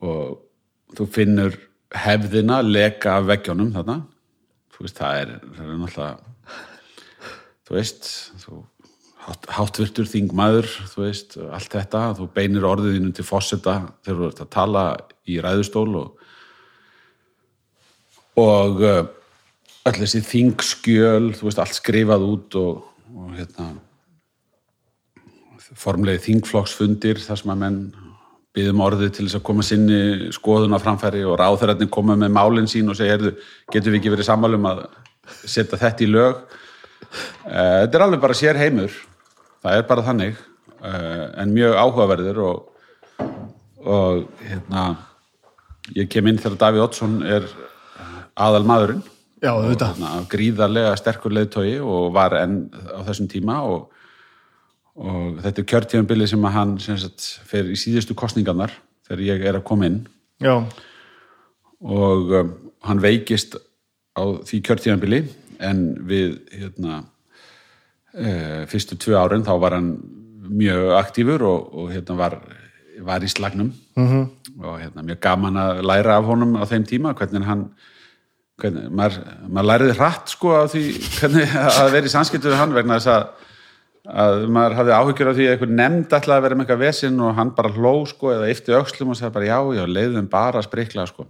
og 0.04 0.96
þú 0.96 1.10
finnur 1.18 1.58
hefðina 1.96 2.62
leka 2.64 3.18
af 3.20 3.28
veggjónum 3.28 3.74
þarna. 3.76 4.00
Þú 4.76 4.86
veist, 4.86 5.00
það 5.02 5.22
er, 5.22 5.36
það 5.58 5.68
er 5.74 5.80
náttúrulega 5.82 6.28
þú 7.68 7.76
veist 7.76 8.06
háttvirtur 9.28 10.08
þingmaður 10.08 10.70
þú 10.94 11.04
veist, 11.04 11.36
allt 11.52 11.74
þetta 11.74 12.04
þú 12.18 12.30
beinir 12.36 12.68
orðiðinu 12.68 13.12
til 13.16 13.26
fósetta 13.28 13.82
þegar 14.06 14.20
þú 14.22 14.30
ert 14.30 14.44
að 14.44 14.54
tala 14.56 14.84
í 15.28 15.40
ræðustól 15.44 15.90
og 16.00 16.24
og 18.38 18.84
uh, 18.86 19.04
öll 19.88 19.98
þessi 19.98 20.22
þingskjöl 20.24 21.34
þú 21.36 21.50
veist, 21.50 21.60
allt 21.60 21.76
skrifað 21.76 22.28
út 22.28 22.58
og, 22.62 22.86
og 23.18 23.34
hérna 23.36 23.72
formlegi 25.78 26.24
þingflokksfundir 26.30 27.20
þar 27.22 27.42
sem 27.42 27.52
að 27.52 27.62
menn 27.66 27.82
byggðum 28.58 28.86
orðið 28.86 29.12
til 29.14 29.28
þess 29.28 29.38
að 29.38 29.46
koma 29.50 29.66
sinni 29.66 30.32
skoðun 30.34 30.74
á 30.74 30.80
framfæri 30.82 31.26
og 31.28 31.36
ráþærætni 31.42 31.90
koma 31.94 32.16
með 32.18 32.34
málinn 32.34 32.70
sín 32.72 32.90
og 32.90 32.98
segja, 32.98 33.20
getur 33.74 33.92
við 33.92 34.00
ekki 34.00 34.14
verið 34.16 34.30
sammálum 34.30 34.66
að 34.72 34.82
setja 35.44 35.78
þetta 35.78 36.06
í 36.06 36.10
lög? 36.10 36.40
Eh, 37.46 37.76
þetta 37.84 38.00
er 38.00 38.06
alveg 38.08 38.24
bara 38.24 38.38
sér 38.38 38.58
heimur 38.58 38.96
það 39.64 39.78
er 39.80 39.86
bara 39.89 40.05
þannig 40.05 40.38
eh, 40.38 41.26
en 41.41 41.53
mjög 41.55 41.78
áhugaverður 41.82 42.41
og, 42.45 42.88
og 43.84 44.26
hérna 44.45 44.88
ég 45.95 46.10
kem 46.12 46.28
inn 46.28 46.41
þegar 46.41 46.60
Daví 46.66 46.84
Oddsson 46.84 47.22
er 47.26 47.47
aðal 48.38 48.66
maðurinn 48.68 49.03
já, 49.41 49.51
auðvitað, 49.53 49.93
hérna, 49.95 50.26
gríðarlega 50.32 50.95
sterkur 50.99 51.36
leiðtói 51.36 51.78
og 51.82 52.12
var 52.16 52.36
enn 52.41 52.60
á 52.74 53.01
þessum 53.08 53.30
tíma 53.32 53.62
og, 53.68 53.88
og 54.97 55.39
þetta 55.45 55.64
er 55.64 55.70
kjörtíðanbilið 55.74 56.34
sem 56.34 56.49
að 56.49 56.58
hann 56.58 56.76
fer 57.51 57.72
í 57.72 57.80
síðustu 57.80 58.18
kostningarnar 58.18 58.74
þegar 59.08 59.26
ég 59.28 59.47
er 59.47 59.60
að 59.60 59.68
koma 59.68 59.88
inn. 59.89 60.01
Já, 60.43 60.60
og 61.82 62.34
um, 62.34 62.53
hann 62.86 63.01
veikist 63.01 63.58
á 64.18 64.24
því 64.45 64.62
kjörtíðanbili 64.66 65.22
en 65.64 65.84
við 66.10 66.39
hérna, 66.53 67.03
fyrstu 68.72 68.97
tvö 68.97 69.18
árin 69.20 69.45
þá 69.45 69.53
var 69.61 69.76
hann 69.78 69.91
mjög 70.47 70.93
aktífur 70.97 71.43
og, 71.45 71.74
og 71.74 71.91
hérna, 71.91 72.15
var, 72.18 72.38
var 73.05 73.24
í 73.24 73.30
slagnum 73.30 73.74
-hmm. 73.95 74.24
og 74.63 74.80
hérna, 74.80 75.03
mjög 75.03 75.20
gaman 75.20 75.57
að 75.57 75.82
læra 75.82 76.18
af 76.18 76.24
honum 76.24 76.55
á 76.55 76.63
þeim 76.65 76.86
tíma 76.86 77.13
hvernig 77.13 77.45
hann 77.45 77.70
hvernig, 78.57 78.89
maður, 78.89 79.20
maður 79.49 79.70
læriði 79.72 79.97
hratt 79.97 80.30
sko 80.30 80.55
af 80.63 80.72
því 80.74 80.86
hvernig 81.20 81.55
að 81.82 81.91
vera 81.91 82.05
í 82.05 82.15
samskiptu 82.15 82.49
við 82.49 82.57
hann 82.61 82.74
vegna 82.74 82.99
þess 82.99 83.07
að, 83.13 83.24
að 84.07 84.47
maður 84.49 84.78
hafði 84.80 84.97
áhyggjur 84.97 85.32
af 85.32 85.36
því 85.38 85.47
að 85.47 85.55
einhver 85.55 85.74
nefnd 85.80 86.13
ætlaði 86.20 86.38
að 86.38 86.45
vera 86.47 86.55
með 86.55 86.65
eitthvað 86.65 86.86
vesinn 86.86 87.20
og 87.20 87.36
hann 87.36 87.55
bara 87.57 87.74
hló 87.76 88.05
sko 88.05 88.34
eða 88.34 88.51
yfti 88.53 88.78
öxlum 88.78 89.13
og 89.13 89.20
sagði 89.20 89.34
bara 89.34 89.51
já, 89.51 89.59
já, 89.78 89.86
leiðum 89.86 90.30
bara 90.32 90.61
að 90.61 90.70
sprikla 90.70 91.07
sko 91.07 91.28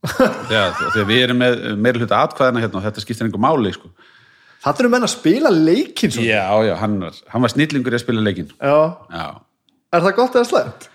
þegar, 0.48 0.72
þegar 0.80 1.08
við 1.08 1.22
erum 1.26 1.42
með 1.42 1.58
meira 1.76 2.00
hluta 2.00 2.22
atkvæðina 2.24 2.62
hérna 2.62 2.80
og 2.80 2.84
þetta 2.86 3.02
skiptir 3.04 3.26
einhver 3.26 3.42
máli 3.42 3.72
sko. 3.74 3.90
Það 4.60 4.82
eru 4.82 4.92
menn 4.92 5.06
að 5.06 5.12
spila 5.14 5.52
leikin 5.52 6.14
svo. 6.14 6.24
já, 6.24 6.44
já, 6.66 6.74
hann 6.80 6.96
var, 7.02 7.20
hann 7.32 7.44
var 7.44 7.52
snillingur 7.52 7.96
að 7.96 8.04
spila 8.04 8.24
leikin 8.24 8.48
já, 8.54 8.78
já. 9.10 9.26
er 9.92 10.06
það 10.06 10.16
gott 10.18 10.38
eða 10.38 10.48
slæmt? 10.50 10.88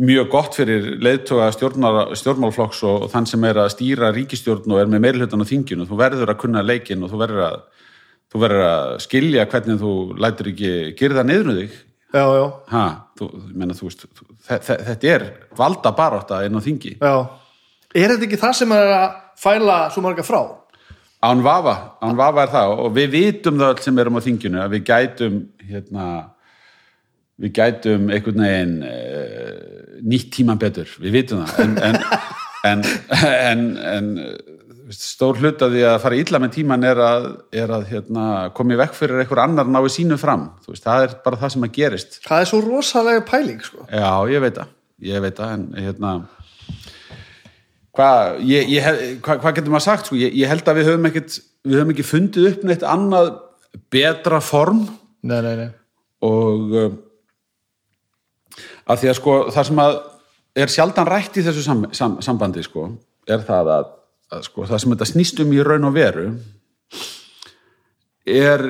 mjög 0.00 0.30
gott 0.32 0.56
fyrir 0.56 0.88
leiðtoga 1.02 1.50
stjórnmálflokks 1.52 2.82
og, 2.88 3.04
og 3.06 3.12
þann 3.12 3.28
sem 3.28 3.44
er 3.50 3.60
að 3.64 3.72
stýra 3.74 4.12
ríkistjórn 4.14 4.70
og 4.70 4.80
er 4.80 4.90
með 4.90 5.04
meira 5.04 5.20
hlutan 5.20 5.44
á 5.44 5.50
þinginu 5.50 5.88
þú 5.90 6.00
verður 6.00 6.32
að 6.32 6.40
kunna 6.44 6.64
leikin 6.64 7.04
og 7.04 7.12
þú 7.12 7.20
verður 7.24 7.44
að 7.48 7.60
þú 8.30 8.42
verður 8.44 8.66
að 8.68 8.96
skilja 9.04 9.46
hvernig 9.50 9.80
þú 9.80 9.94
lætur 10.22 10.50
ekki 10.52 11.10
það 11.10 11.26
niður 11.26 11.52
þig 11.58 11.76
já, 12.10 12.24
já, 12.24 12.44
ha, 12.70 12.84
þú, 13.18 13.28
menna, 13.54 13.76
þú 13.76 13.90
veist, 13.90 14.06
þú, 14.18 14.26
þetta, 14.46 15.10
er 15.10 15.26
valda 15.58 15.92
barátta 15.94 16.40
inn 16.46 16.58
á 16.58 16.62
þingi 16.62 16.96
já 16.98 17.14
er 17.94 18.14
þetta 18.14 18.26
ekki 18.28 18.38
það 18.40 18.56
sem 18.60 18.74
er 18.74 18.92
að 18.94 19.06
fæla 19.40 19.78
svo 19.90 20.04
marga 20.04 20.24
frá? 20.26 20.40
Án 21.20 21.42
vafa, 21.44 21.74
án 22.00 22.16
vafa 22.16 22.46
er 22.46 22.52
það. 22.54 22.74
Og 22.84 22.92
við 22.96 23.10
vitum 23.12 23.58
það 23.60 23.74
öll 23.74 23.82
sem 23.84 23.98
erum 24.00 24.16
á 24.16 24.24
þinginu 24.24 24.62
að 24.62 24.76
við 24.76 24.86
gætum 24.88 25.40
hérna, 25.68 26.06
við 27.40 27.52
gætum 27.58 28.06
einhvern 28.08 28.46
veginn 28.46 28.78
e, 28.88 28.94
nýtt 30.00 30.30
tíman 30.38 30.60
betur, 30.60 30.94
við 31.02 31.18
vitum 31.18 31.44
það. 31.44 31.60
En, 31.66 31.76
en, 31.90 32.00
en, 32.70 32.86
en, 33.50 33.68
en 33.92 34.10
stór 34.96 35.38
hlut 35.38 35.60
að 35.62 35.76
því 35.76 35.84
að 35.90 35.98
fara 36.02 36.18
illa 36.18 36.40
með 36.42 36.54
tíman 36.56 36.88
er 36.88 37.00
að, 37.04 37.28
er 37.52 37.72
að 37.76 37.86
hérna, 37.92 38.24
koma 38.56 38.74
í 38.74 38.80
vekk 38.80 38.96
fyrir 38.98 39.22
einhver 39.22 39.42
annar 39.44 39.68
nái 39.70 39.84
sínu 39.92 40.18
fram, 40.20 40.48
veist, 40.66 40.84
það 40.86 41.04
er 41.04 41.16
bara 41.24 41.40
það 41.44 41.54
sem 41.54 41.66
að 41.68 41.74
gerist. 41.76 42.20
það 42.26 42.42
er 42.42 42.50
svo 42.50 42.62
rosalega 42.64 43.24
pæling 43.28 43.62
sko. 43.64 43.84
Já, 43.86 44.10
ég 44.32 44.44
veit 44.44 44.56
það, 44.56 44.72
ég 45.12 45.24
veit 45.26 45.36
það 45.38 45.56
en 45.58 45.66
hérna 45.84 46.14
hvað 47.96 48.40
hva, 49.24 49.36
hva 49.42 49.52
getur 49.56 49.72
maður 49.72 49.86
sagt 49.86 50.08
sko? 50.08 50.18
ég, 50.20 50.34
ég 50.38 50.50
held 50.50 50.66
að 50.68 50.80
við 50.80 50.90
höfum 50.90 51.10
ekkert 51.10 51.38
við 51.66 51.78
höfum 51.78 51.94
ekki 51.94 52.06
fundið 52.06 52.48
upp 52.52 52.66
neitt 52.68 52.86
annað 52.86 53.30
betra 53.92 54.40
form 54.42 54.84
nei, 55.22 55.40
nei, 55.44 55.54
nei. 55.58 55.70
og 56.26 56.74
uh, 56.74 56.90
að 58.90 59.02
því 59.02 59.12
að 59.12 59.18
sko 59.20 59.36
það 59.54 59.68
sem 59.70 59.82
að 59.84 60.00
er 60.60 60.72
sjaldan 60.72 61.08
rætt 61.08 61.38
í 61.38 61.44
þessu 61.46 61.64
sam, 61.64 61.84
sam, 61.94 62.18
sambandi 62.24 62.64
sko 62.66 62.88
er 63.30 63.44
það 63.46 63.72
að, 63.76 63.92
að 64.34 64.46
sko 64.48 64.66
það 64.70 64.82
sem 64.82 64.94
þetta 64.94 65.10
snýst 65.12 65.42
um 65.44 65.54
í 65.54 65.62
raun 65.66 65.88
og 65.90 65.96
veru 65.96 66.26
er 68.26 68.66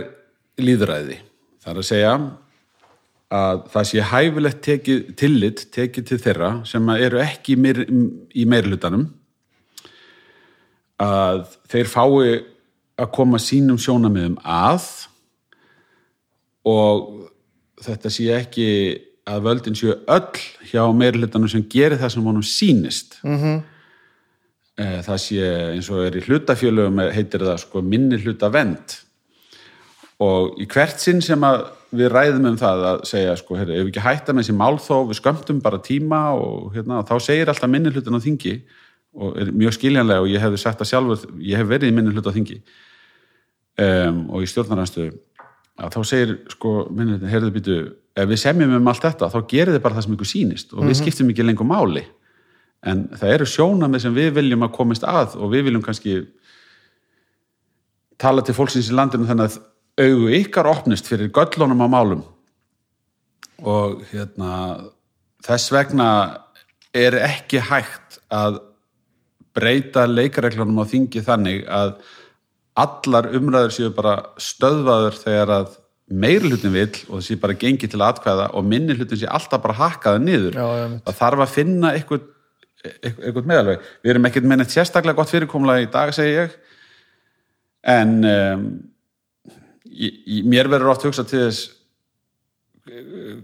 líðræði 0.60 1.20
það 1.60 1.72
er 1.72 1.82
að 1.82 1.88
segja 1.88 2.14
að 3.30 3.60
það 3.70 3.86
sé 3.86 4.04
hæfilegt 4.10 4.62
tekið, 4.66 5.02
tillit 5.18 5.64
tekið 5.74 6.06
til 6.08 6.18
þeirra 6.24 6.50
sem 6.66 6.88
eru 6.96 7.20
ekki 7.22 7.56
meir, 7.56 7.84
í 8.34 8.46
meirlutanum 8.50 9.06
að 11.00 11.44
þeir 11.70 11.90
fái 11.92 12.32
að 13.00 13.12
koma 13.14 13.38
sínum 13.40 13.78
sjónamiðum 13.80 14.36
að 14.42 14.88
og 16.68 17.30
þetta 17.80 18.12
sé 18.12 18.26
ekki 18.36 18.68
að 19.30 19.44
völdin 19.46 19.78
séu 19.78 19.94
öll 20.10 20.42
hjá 20.72 20.82
meirlutanum 20.96 21.50
sem 21.50 21.64
gerir 21.70 22.00
það 22.00 22.14
sem 22.16 22.26
honum 22.26 22.46
sínist 22.46 23.20
mm 23.22 23.36
-hmm. 23.38 23.60
e, 24.76 24.86
það 25.06 25.18
sé 25.22 25.50
eins 25.74 25.90
og 25.90 26.06
er 26.06 26.18
í 26.18 26.24
hlutafjölugum 26.26 27.04
heitir 27.14 27.46
það 27.46 27.62
sko 27.62 27.82
minni 27.82 28.18
hluta 28.18 28.50
vend 28.50 28.98
og 30.18 30.58
í 30.60 30.66
hvert 30.66 30.98
sinn 31.00 31.22
sem 31.22 31.40
að 31.44 31.70
við 31.90 32.10
ræðum 32.12 32.50
um 32.52 32.58
það 32.58 32.84
að 32.90 33.00
segja 33.10 33.32
sko, 33.38 33.56
heyrðu, 33.58 33.76
ef 33.76 33.86
við 33.86 33.90
ekki 33.92 34.04
hætta 34.04 34.34
með 34.34 34.44
þessi 34.44 34.58
málþó 34.58 34.98
við 35.08 35.18
skömmtum 35.18 35.62
bara 35.64 35.80
tíma 35.82 36.20
og 36.38 36.74
hérna, 36.74 37.00
þá 37.06 37.14
segir 37.24 37.50
alltaf 37.50 37.70
minni 37.70 37.90
hlutin 37.90 38.18
á 38.18 38.20
þingi 38.22 38.54
og 39.18 39.40
er 39.42 39.50
mjög 39.50 39.74
skiljanlega 39.78 40.22
og 40.22 40.30
ég 40.30 40.44
hefði 40.44 40.60
sagt 40.62 40.82
það 40.82 40.90
sjálfur 40.92 41.40
ég 41.42 41.58
hef 41.58 41.70
verið 41.70 41.90
í 41.90 41.96
minni 41.96 42.14
hluta 42.14 42.30
á 42.30 42.36
þingi. 42.36 42.60
Um, 43.80 44.22
og 44.30 44.44
í 44.44 44.50
stjórnarhansstöðu 44.50 45.16
að 45.80 45.96
þá 45.96 46.00
segir 46.12 46.36
sko 46.52 46.74
minni 46.92 47.16
hlutin, 47.16 47.32
heyrðu 47.32 47.52
býtu, 47.56 47.78
ef 48.14 48.30
við 48.30 48.42
semjum 48.44 48.76
um 48.78 48.90
allt 48.92 49.06
þetta 49.08 49.30
þá 49.32 49.40
gerir 49.50 49.74
þið 49.74 49.84
bara 49.86 49.98
það 49.98 50.06
sem 50.06 50.16
ykkur 50.16 50.30
sýnist 50.30 50.74
og 50.76 50.86
við 50.86 50.98
skiptum 51.00 51.32
ekki 51.32 51.46
lengur 51.46 51.68
máli. 51.68 52.04
En 52.86 53.08
það 53.12 53.34
eru 53.34 53.48
sjónamið 53.48 54.06
sem 54.06 54.14
við 54.14 54.30
viljum 54.38 54.62
að 54.64 54.76
komist 54.76 55.04
að 55.08 55.34
og 55.40 55.50
við 55.52 55.66
viljum 55.68 55.82
kannski 55.84 56.20
tala 58.20 58.44
til 58.44 58.54
fólksins 58.56 58.92
í 58.92 58.96
landinu 58.96 59.28
þannig 59.28 59.48
að 59.48 59.58
augu 59.98 60.30
ykkar 60.40 60.68
opnist 60.70 61.08
fyrir 61.10 61.32
göllunum 61.34 61.82
á 61.82 61.88
málum. 61.90 62.22
Og 63.60 64.04
hérna 64.12 64.52
þess 65.44 65.72
vegna 65.72 66.08
er 66.96 67.16
ekki 67.20 67.60
hægt 67.62 68.18
að 68.32 68.60
breyta 69.56 70.06
leikareglunum 70.06 70.82
á 70.82 70.90
þingi 70.90 71.22
þannig 71.26 71.66
að 71.68 71.94
allar 72.80 73.28
umræður 73.36 73.74
séu 73.74 73.92
bara 73.94 74.16
stöðvaður 74.40 75.18
þegar 75.20 75.54
að 75.58 75.78
meiri 76.10 76.50
hlutin 76.50 76.74
vill 76.74 77.04
og 77.08 77.18
það 77.18 77.24
sé 77.26 77.36
bara 77.42 77.56
gengi 77.58 77.88
til 77.90 78.02
atkvæða 78.02 78.50
og 78.58 78.66
minni 78.66 78.96
hlutin 78.98 79.20
sé 79.20 79.28
alltaf 79.30 79.62
bara 79.62 79.78
hakkaða 79.78 80.22
niður. 80.22 80.58
Já, 80.58 80.68
það 81.06 81.18
þarf 81.20 81.44
að 81.44 81.52
finna 81.54 81.92
eitthvað, 81.94 82.24
eitthvað, 83.02 83.50
meðalveg. 83.52 83.84
Við 84.02 84.14
erum 84.14 84.30
ekkert 84.30 84.48
með 84.50 84.62
neitt 84.62 84.74
sérstaklega 84.74 85.20
gott 85.20 85.30
fyrirkomlega 85.30 85.84
í 85.84 85.90
dag 85.92 86.14
segi 86.16 86.34
ég. 86.34 86.56
En 87.90 88.16
um, 88.26 88.66
í, 90.08 90.40
mér 90.48 90.70
verður 90.72 90.94
oft 90.94 91.06
hugsað 91.08 91.30
til 91.30 91.42
þess 91.44 91.68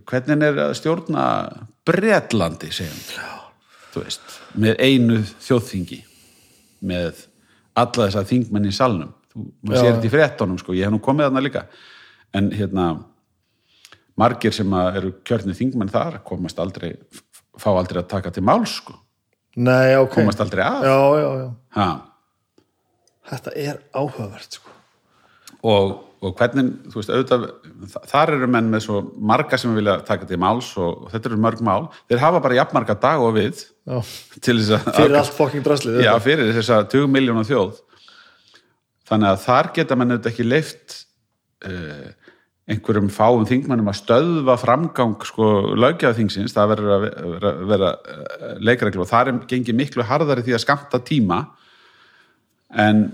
hvernig 0.09 0.43
er 0.43 0.61
að 0.65 0.75
stjórna 0.79 1.25
veist, 3.97 4.39
með 4.59 4.81
einu 4.83 5.21
þjóðþingi 5.45 6.01
með 6.87 7.27
alla 7.77 8.09
þessa 8.09 8.25
þingmenn 8.29 8.69
í 8.69 8.75
salnum. 8.75 9.13
Þú, 9.33 9.45
maður 9.67 9.83
sér 9.83 9.95
þetta 9.95 10.09
í 10.09 10.13
fréttonum 10.13 10.59
sko, 10.61 10.75
ég 10.77 10.89
hef 10.89 10.95
nú 10.95 11.01
komið 11.05 11.29
þarna 11.29 11.45
líka. 11.45 11.63
En 12.37 12.51
hérna 12.57 12.87
margir 14.17 14.55
sem 14.57 14.77
að 14.77 15.01
eru 15.01 15.13
kjörnir 15.27 15.57
þingmenn 15.59 15.93
þar 15.93 16.21
komast 16.27 16.61
aldrei 16.63 16.95
fá 17.61 17.71
aldrei 17.73 18.03
að 18.03 18.11
taka 18.11 18.33
til 18.33 18.45
máls 18.45 18.79
sko, 18.83 18.97
Nei, 19.57 19.97
ok. 19.97 20.13
komast 20.19 20.41
aldrei 20.45 20.65
að. 20.65 20.89
Já, 20.89 20.99
já, 21.21 21.29
já. 21.77 21.87
Þetta 23.27 23.55
er 23.59 23.79
áhugavert, 23.97 24.59
sko. 24.61 24.75
og, 25.67 25.95
og 26.27 26.35
hvernig, 26.39 26.67
þú 26.91 26.99
veist, 27.01 27.11
auðvitað 27.15 27.47
þa- 27.95 28.03
þar 28.11 28.33
eru 28.37 28.49
menn 28.53 28.69
með 28.73 28.85
svo 28.87 29.01
marga 29.33 29.59
sem 29.61 29.75
vilja 29.77 29.97
taka 30.09 30.27
til 30.29 30.39
máls 30.43 30.69
og, 30.81 31.07
og 31.07 31.11
þetta 31.15 31.31
eru 31.33 31.39
mörg 31.47 31.63
mál 31.67 31.89
þeir 32.11 32.23
hafa 32.25 32.43
bara 32.45 32.59
jafnmarga 32.61 32.97
dag 33.07 33.23
og 33.25 33.35
við 33.39 33.65
Já. 33.87 33.99
til 34.43 34.59
þess 34.61 34.77
að 34.79 34.93
Fyrir 35.01 35.17
allt 35.21 35.35
fokking 35.37 35.65
draslið. 35.67 36.01
Já, 36.05 36.13
fyrir 36.25 36.53
þess 36.57 36.73
að 36.77 36.87
20 36.97 37.13
miljónu 37.17 37.45
þjóð 37.49 37.83
þannig 39.07 39.29
að 39.33 39.43
þar 39.47 39.69
geta 39.77 39.97
menn 40.01 40.15
auðvitað 40.17 40.33
ekki 40.33 40.47
leift 40.51 40.97
uh, 41.67 42.09
einhverjum 42.67 43.11
fáum 43.15 43.45
þingmannum 43.47 43.93
að 43.93 43.99
stöðva 44.01 44.57
framgang 44.59 45.13
sko 45.29 45.51
löggjaðþingsins, 45.79 46.51
það 46.57 46.73
verður 46.73 46.95
að 46.97 47.05
vera, 47.37 47.53
vera 47.71 47.91
uh, 47.95 48.57
leikreglu 48.67 49.05
og 49.05 49.11
þar 49.13 49.31
gengið 49.47 49.79
miklu 49.79 50.03
harðari 50.09 50.43
því 50.49 50.57
að 50.59 50.65
skamta 50.65 50.99
tíma 51.07 51.45
en 52.75 53.05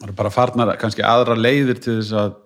það 0.00 0.08
eru 0.08 0.16
bara 0.18 0.32
farnar 0.34 0.72
kannski 0.80 1.04
aðra 1.06 1.36
leiðir 1.38 1.82
til 1.82 2.00
þess 2.00 2.16
að 2.16 2.38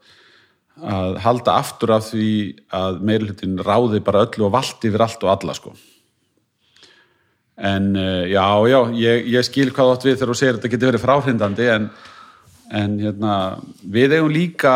að 0.83 1.19
halda 1.23 1.59
aftur 1.61 1.93
af 1.95 2.09
því 2.11 2.31
að 2.75 3.03
meirhlutin 3.07 3.59
ráði 3.63 4.01
bara 4.05 4.25
öllu 4.27 4.49
og 4.49 4.55
valdi 4.57 4.91
yfir 4.91 5.05
allt 5.05 5.23
og 5.23 5.31
alla 5.31 5.55
sko. 5.55 5.75
En 7.55 7.93
uh, 7.95 8.25
já, 8.27 8.47
já, 8.67 8.79
ég, 8.99 9.29
ég 9.31 9.47
skil 9.47 9.71
hvað 9.71 9.93
átt 9.93 10.07
við 10.09 10.17
þegar 10.17 10.33
þú 10.33 10.39
segir 10.41 10.55
að 10.55 10.59
þetta 10.59 10.73
getur 10.73 10.91
verið 10.91 11.05
fráhrindandi 11.05 11.69
en, 11.71 11.87
en 12.75 12.97
hérna, 12.99 13.35
við 13.87 14.17
eigum 14.17 14.35
líka 14.35 14.75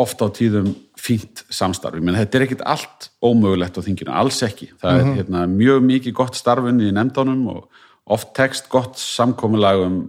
oft 0.00 0.22
á 0.24 0.32
tíðum 0.32 0.70
fínt 1.00 1.44
samstarfi, 1.52 2.00
menn 2.00 2.16
þetta 2.16 2.38
er 2.38 2.46
ekkit 2.46 2.64
allt 2.68 3.10
ómögulegt 3.24 3.76
á 3.76 3.84
þinginu, 3.84 4.14
alls 4.16 4.40
ekki. 4.44 4.70
Það 4.80 5.02
er 5.02 5.12
hérna, 5.18 5.44
mjög 5.52 5.84
mikið 5.84 6.16
gott 6.16 6.40
starfun 6.40 6.80
í 6.80 6.88
nefndunum 6.96 7.44
og 7.52 7.84
oft 8.10 8.32
tekst 8.36 8.72
gott 8.72 8.96
samkomulag 9.00 9.84
um 9.84 10.00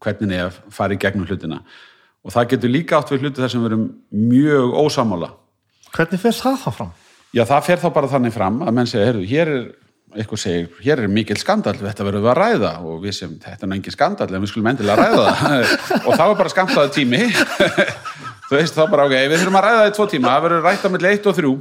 hvernig 0.00 0.36
er 0.36 0.48
að 0.48 0.58
fara 0.74 0.96
í 0.96 1.00
gegnum 1.00 1.28
hlutina. 1.28 1.60
Og 2.24 2.34
það 2.34 2.50
getur 2.54 2.72
líka 2.72 2.98
átt 2.98 3.12
við 3.12 3.26
hluti 3.26 3.42
þar 3.42 3.52
sem 3.52 3.62
við 3.62 3.70
erum 3.70 3.86
mjög 4.12 4.74
ósamála 4.76 5.30
Hvernig 5.90 6.20
fer 6.22 6.34
það 6.36 6.58
þá 6.62 6.70
fram? 6.74 6.90
Já, 7.34 7.44
það 7.46 7.64
fer 7.66 7.80
þá 7.82 7.86
bara 7.94 8.10
þannig 8.10 8.34
fram 8.34 8.58
að 8.62 8.74
menn 8.76 8.90
segja, 8.90 9.06
heyrðu, 9.08 9.22
hér 9.30 9.50
er 9.50 9.64
eitthvað 10.18 10.40
segir, 10.42 10.68
hér 10.82 11.02
er 11.04 11.10
mikil 11.12 11.36
skandal 11.38 11.76
þetta 11.78 12.06
verður 12.06 12.24
við 12.24 12.30
að 12.32 12.38
ræða. 12.40 12.72
Og 12.86 13.00
við 13.04 13.16
sem 13.16 13.32
þetta 13.42 13.66
er 13.66 13.74
engin 13.76 13.94
skandal 13.94 14.28
en 14.30 14.44
við 14.44 14.52
skulum 14.52 14.70
endilega 14.70 15.06
ræða 15.06 15.34
það. 15.40 15.74
Og 16.06 16.18
þá 16.18 16.24
er 16.24 16.36
bara 16.40 16.52
skamtaði 16.54 16.92
tími. 16.98 17.22
Þú 18.50 18.58
veist 18.58 18.78
þá 18.78 18.84
bara, 18.90 19.06
ok, 19.06 19.16
við 19.30 19.36
þurfum 19.36 19.58
að 19.60 19.66
ræða 19.66 19.80
það 19.80 19.90
í 19.90 19.96
tvo 19.98 20.06
tíma 20.10 20.32
það 20.32 20.46
verður 20.46 20.64
rætt 20.66 20.86
á 20.86 20.90
milli 20.94 21.10
eitt 21.10 21.28
og 21.30 21.36
þrjú. 21.38 21.52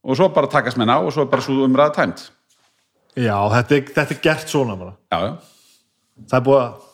Og 0.00 0.16
svo 0.16 0.30
bara 0.36 0.52
takast 0.52 0.80
menn 0.80 0.92
á 0.92 0.96
og 0.96 1.10
svo 1.12 1.26
bara 1.28 1.44
svo 1.44 1.66
umræða 1.66 1.96
tæmt 1.98 2.22
Já, 3.18 3.34
þetta 3.52 3.74
er, 3.76 3.88
þetta 3.96 4.14
er 4.14 4.20
gert 4.24 4.52
svona 4.52 4.76
bara. 4.80 4.94
Já, 5.12 5.18
já. 5.26 5.32
Það 6.30 6.38
er 6.38 6.44
búið 6.46 6.60
að... 6.62 6.86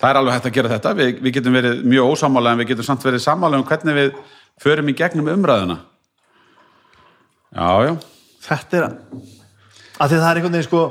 Það 0.00 0.10
er 0.10 0.18
alveg 0.20 0.34
hægt 0.34 0.48
að 0.50 0.56
gera 0.58 0.72
þetta, 0.74 0.94
við, 0.98 1.10
við 1.22 1.34
getum 1.38 1.54
verið 1.58 1.84
mjög 1.86 2.12
ósámála 2.14 2.52
en 2.54 2.60
við 2.62 2.70
getum 2.72 2.86
samt 2.88 3.04
verið 3.06 3.22
sammála 3.24 3.60
um 3.60 3.66
hvernig 3.68 3.94
við 3.98 4.16
förum 4.64 4.90
í 4.90 4.94
gegnum 4.98 5.30
umræðuna. 5.34 5.78
Já, 7.54 7.70
já, 7.86 7.94
Þetta 8.44 8.76
er 8.80 8.84
að... 8.88 8.94
Því 9.94 10.16
það 10.18 10.26
er 10.28 10.38
einhvern 10.40 10.56
veginn 10.56 10.66
sko 10.66 10.82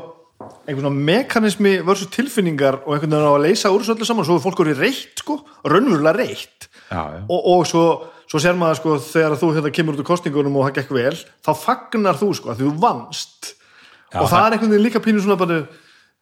einhvern 0.63 0.85
svona 0.85 1.03
mekanismi 1.11 1.73
versus 1.85 2.09
tilfinningar 2.11 2.79
og 2.85 2.95
einhvern 2.95 3.11
veginn 3.13 3.27
á 3.27 3.35
að 3.35 3.43
leysa 3.45 3.71
úr 3.73 3.83
þessu 3.83 3.93
öllu 3.97 4.07
saman 4.07 4.27
svo 4.27 4.37
er 4.39 4.43
fólk 4.43 4.61
eru 4.63 4.75
reitt 4.79 5.19
sko, 5.21 5.37
raunverulega 5.67 6.15
reitt 6.17 6.67
já, 6.87 7.01
já. 7.03 7.19
og, 7.27 7.39
og 7.53 7.65
svo, 7.67 7.83
svo 8.31 8.41
sér 8.43 8.57
maður 8.59 8.79
sko 8.79 8.95
þegar 9.05 9.35
þú 9.39 9.49
hérna 9.57 9.73
kemur 9.75 9.95
út 9.97 10.03
úr 10.03 10.07
kostningunum 10.07 10.55
og 10.59 10.69
það 10.69 10.79
gekk 10.79 10.95
vel 10.97 11.13
þá 11.19 11.51
fagnar 11.59 12.19
þú 12.19 12.29
sko 12.39 12.51
að 12.53 12.63
þú 12.63 12.71
vannst 12.83 13.51
og 13.53 14.23
það, 14.23 14.29
það- 14.33 14.47
er 14.47 14.55
einhvern 14.57 14.73
veginn 14.73 14.87
líka 14.87 15.03
pínu 15.03 15.23
svona 15.23 15.39
bara 15.43 15.59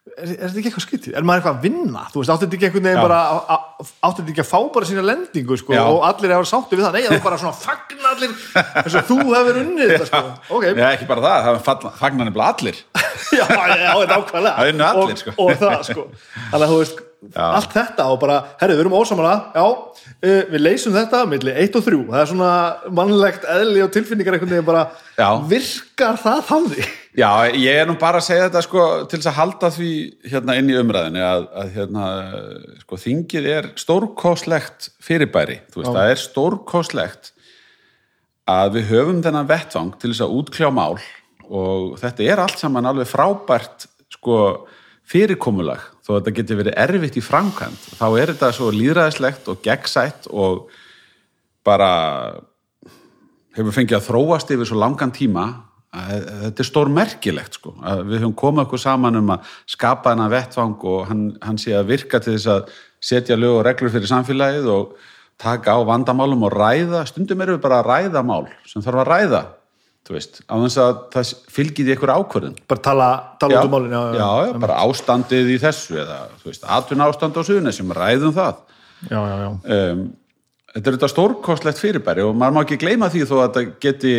er, 0.01 0.31
er 0.33 0.49
þetta 0.49 0.59
ekki 0.61 0.69
eitthvað 0.71 0.85
skytið? 0.87 1.13
Er 1.19 1.25
maður 1.27 1.41
eitthvað 1.41 1.57
að 1.57 1.65
vinna? 1.67 2.03
Þú 2.11 2.21
veist, 2.21 2.31
átti 2.33 2.47
þetta 2.47 2.57
ekki 2.57 2.71
veginn 2.77 2.97
Já. 2.97 3.01
bara 3.05 3.19
á- 3.21 3.45
á- 3.53 3.67
átti 4.07 4.21
þetta 4.23 4.33
ekki 4.33 4.43
að 4.43 4.49
fá 4.49 4.59
bara 4.77 4.89
sína 4.89 5.03
lendingu 5.05 5.57
sko 5.61 5.75
og 5.77 5.99
allir 6.09 6.33
hefur 6.35 6.49
sáttu 6.49 6.79
við 6.79 6.85
það 6.87 6.97
nei, 6.97 7.03
það 7.05 7.17
er 7.17 7.23
bara 7.27 7.39
svona 7.43 7.59
fagnar 7.61 8.15
allir 8.15 8.33
eins 8.81 8.97
og 8.97 9.05
þú 9.11 9.19
hefur 9.29 9.61
unnið 9.61 9.93
þetta 9.93 10.09
sko 10.09 10.23
ok, 10.57 10.65
Já, 10.81 10.87
ekki 10.95 11.07
bara 11.11 11.25
það, 11.27 11.61
það 11.67 11.87
fagnar 12.01 12.29
nefnilega 12.31 12.49
allir. 12.55 12.81
já, 13.39 13.45
já, 13.45 13.93
þetta 14.01 14.17
allir, 14.17 14.83
og, 15.05 15.15
sko. 15.21 15.35
og 15.37 15.53
það 15.61 15.79
sko 15.91 16.07
þannig 16.49 16.65
að 16.65 16.71
þú 16.73 16.81
veist, 16.81 17.01
Já. 17.21 17.43
allt 17.53 17.73
þetta 17.75 18.05
og 18.09 18.15
bara, 18.23 18.35
herru, 18.57 18.73
við 18.73 18.79
erum 18.81 18.95
ósamála 18.97 19.33
já, 19.53 19.61
uh, 19.61 20.39
við 20.49 20.63
leysum 20.63 20.95
þetta 20.95 21.19
milli 21.29 21.51
1 21.53 21.75
og 21.77 21.83
3, 21.85 21.99
það 22.07 22.21
er 22.23 22.29
svona 22.31 22.53
mannlegt 22.97 23.45
eðli 23.45 23.83
og 23.85 23.91
tilfinningar 23.93 24.37
einhvern 24.37 24.55
veginn 24.55 24.65
bara 24.65 24.87
Já. 25.19 25.27
virkar 25.51 26.17
það 26.23 26.41
þannig 26.47 26.89
Já, 27.21 27.29
ég 27.53 27.77
er 27.77 27.85
nú 27.85 27.93
bara 28.01 28.17
að 28.17 28.25
segja 28.25 28.47
þetta 28.47 28.63
sko 28.65 28.87
til 29.11 29.19
þess 29.19 29.29
að 29.29 29.37
halda 29.37 29.71
því 29.75 29.91
hérna 30.33 30.57
inn 30.57 30.73
í 30.73 30.79
umræðinni 30.79 31.23
að, 31.27 31.45
að 31.61 31.71
hérna, 31.75 32.07
sko, 32.81 33.01
þingið 33.05 33.49
er 33.53 33.69
stórkoslegt 33.83 34.89
fyrirbæri, 35.05 35.61
þú 35.69 35.83
veist, 35.83 35.93
það 35.93 36.15
er 36.15 36.21
stórkoslegt 36.25 37.33
að 38.49 38.77
við 38.79 38.93
höfum 38.95 39.21
þennan 39.21 39.49
vettvang 39.51 39.93
til 40.01 40.15
þess 40.15 40.25
að 40.25 40.37
útkljá 40.41 40.73
mál 40.73 40.97
og 41.51 41.97
þetta 42.01 42.25
er 42.33 42.41
allt 42.41 42.57
saman 42.57 42.89
alveg 42.89 43.13
frábært 43.13 43.85
sko 44.17 44.37
fyrirkomulag 45.11 45.83
þó 46.11 46.17
að 46.17 46.21
þetta 46.21 46.35
geti 46.37 46.59
verið 46.59 46.77
erfitt 46.83 47.17
í 47.17 47.23
framkvæmt 47.23 47.89
þá 47.97 48.05
er 48.19 48.31
þetta 48.33 48.51
svo 48.55 48.69
líðræðislegt 48.75 49.49
og 49.51 49.59
gegnsætt 49.65 50.29
og 50.31 50.71
bara 51.65 51.91
hefur 53.55 53.75
fengið 53.75 53.99
að 53.99 54.07
þróast 54.09 54.51
yfir 54.53 54.69
svo 54.69 54.79
langan 54.81 55.13
tíma 55.15 55.45
að 55.91 56.27
þetta 56.45 56.63
er 56.63 56.67
stór 56.69 56.91
merkilegt 56.91 57.57
sko, 57.59 57.73
við 58.07 58.21
höfum 58.21 58.35
komið 58.39 58.63
okkur 58.63 58.79
saman 58.79 59.19
um 59.19 59.33
að 59.35 59.55
skapa 59.73 60.13
hennar 60.13 60.31
vettvang 60.31 60.85
og 60.87 61.01
hann, 61.09 61.25
hann 61.43 61.59
sé 61.59 61.73
að 61.75 61.89
virka 61.91 62.21
til 62.23 62.37
þess 62.37 62.51
að 62.53 62.77
setja 63.03 63.35
lög 63.39 63.57
og 63.57 63.65
reglur 63.67 63.91
fyrir 63.91 64.11
samfélagið 64.11 64.69
og 64.71 64.93
taka 65.41 65.75
á 65.75 65.79
vandamálum 65.83 66.45
og 66.47 66.53
ræða, 66.53 67.03
stundum 67.09 67.43
erum 67.43 67.57
við 67.57 67.65
bara 67.65 67.81
að 67.81 67.89
ræða 67.89 68.23
mál 68.23 68.45
sem 68.69 68.83
þarf 68.83 69.03
að 69.03 69.11
ræða 69.11 69.43
þú 70.11 70.17
veist, 70.17 70.41
á 70.43 70.55
þess 70.59 70.79
að 70.83 71.01
það 71.13 71.33
fylgir 71.55 71.87
því 71.87 71.95
einhver 71.95 72.13
ákvörðun. 72.17 72.55
Bara 72.67 72.83
tala, 72.83 73.09
tala 73.39 73.61
út 73.61 73.69
um 73.69 73.75
málin 73.77 73.95
já, 73.95 74.01
já, 74.19 74.29
já, 74.49 74.55
bara 74.65 74.79
ástandið 74.83 75.51
í 75.53 75.59
þessu 75.61 75.99
eða, 76.03 76.17
þú 76.41 76.49
veist, 76.51 76.65
atvinna 76.77 77.07
ástand 77.07 77.39
á 77.39 77.41
suðunni 77.47 77.73
sem 77.75 77.93
ræðum 77.95 78.35
það. 78.35 78.63
Já, 79.07 79.17
já, 79.17 79.35
já. 79.39 79.49
um, 79.77 80.03
þetta 80.75 80.91
er 80.91 80.97
þetta 80.97 81.11
stórkostlegt 81.15 81.81
fyrirbæri 81.81 82.25
og 82.27 82.35
maður 82.37 82.57
má 82.57 82.61
ekki 82.65 82.79
gleyma 82.83 83.09
því 83.13 83.23
þó 83.29 83.35
að 83.39 83.45
þetta 83.47 83.79
geti 83.87 84.15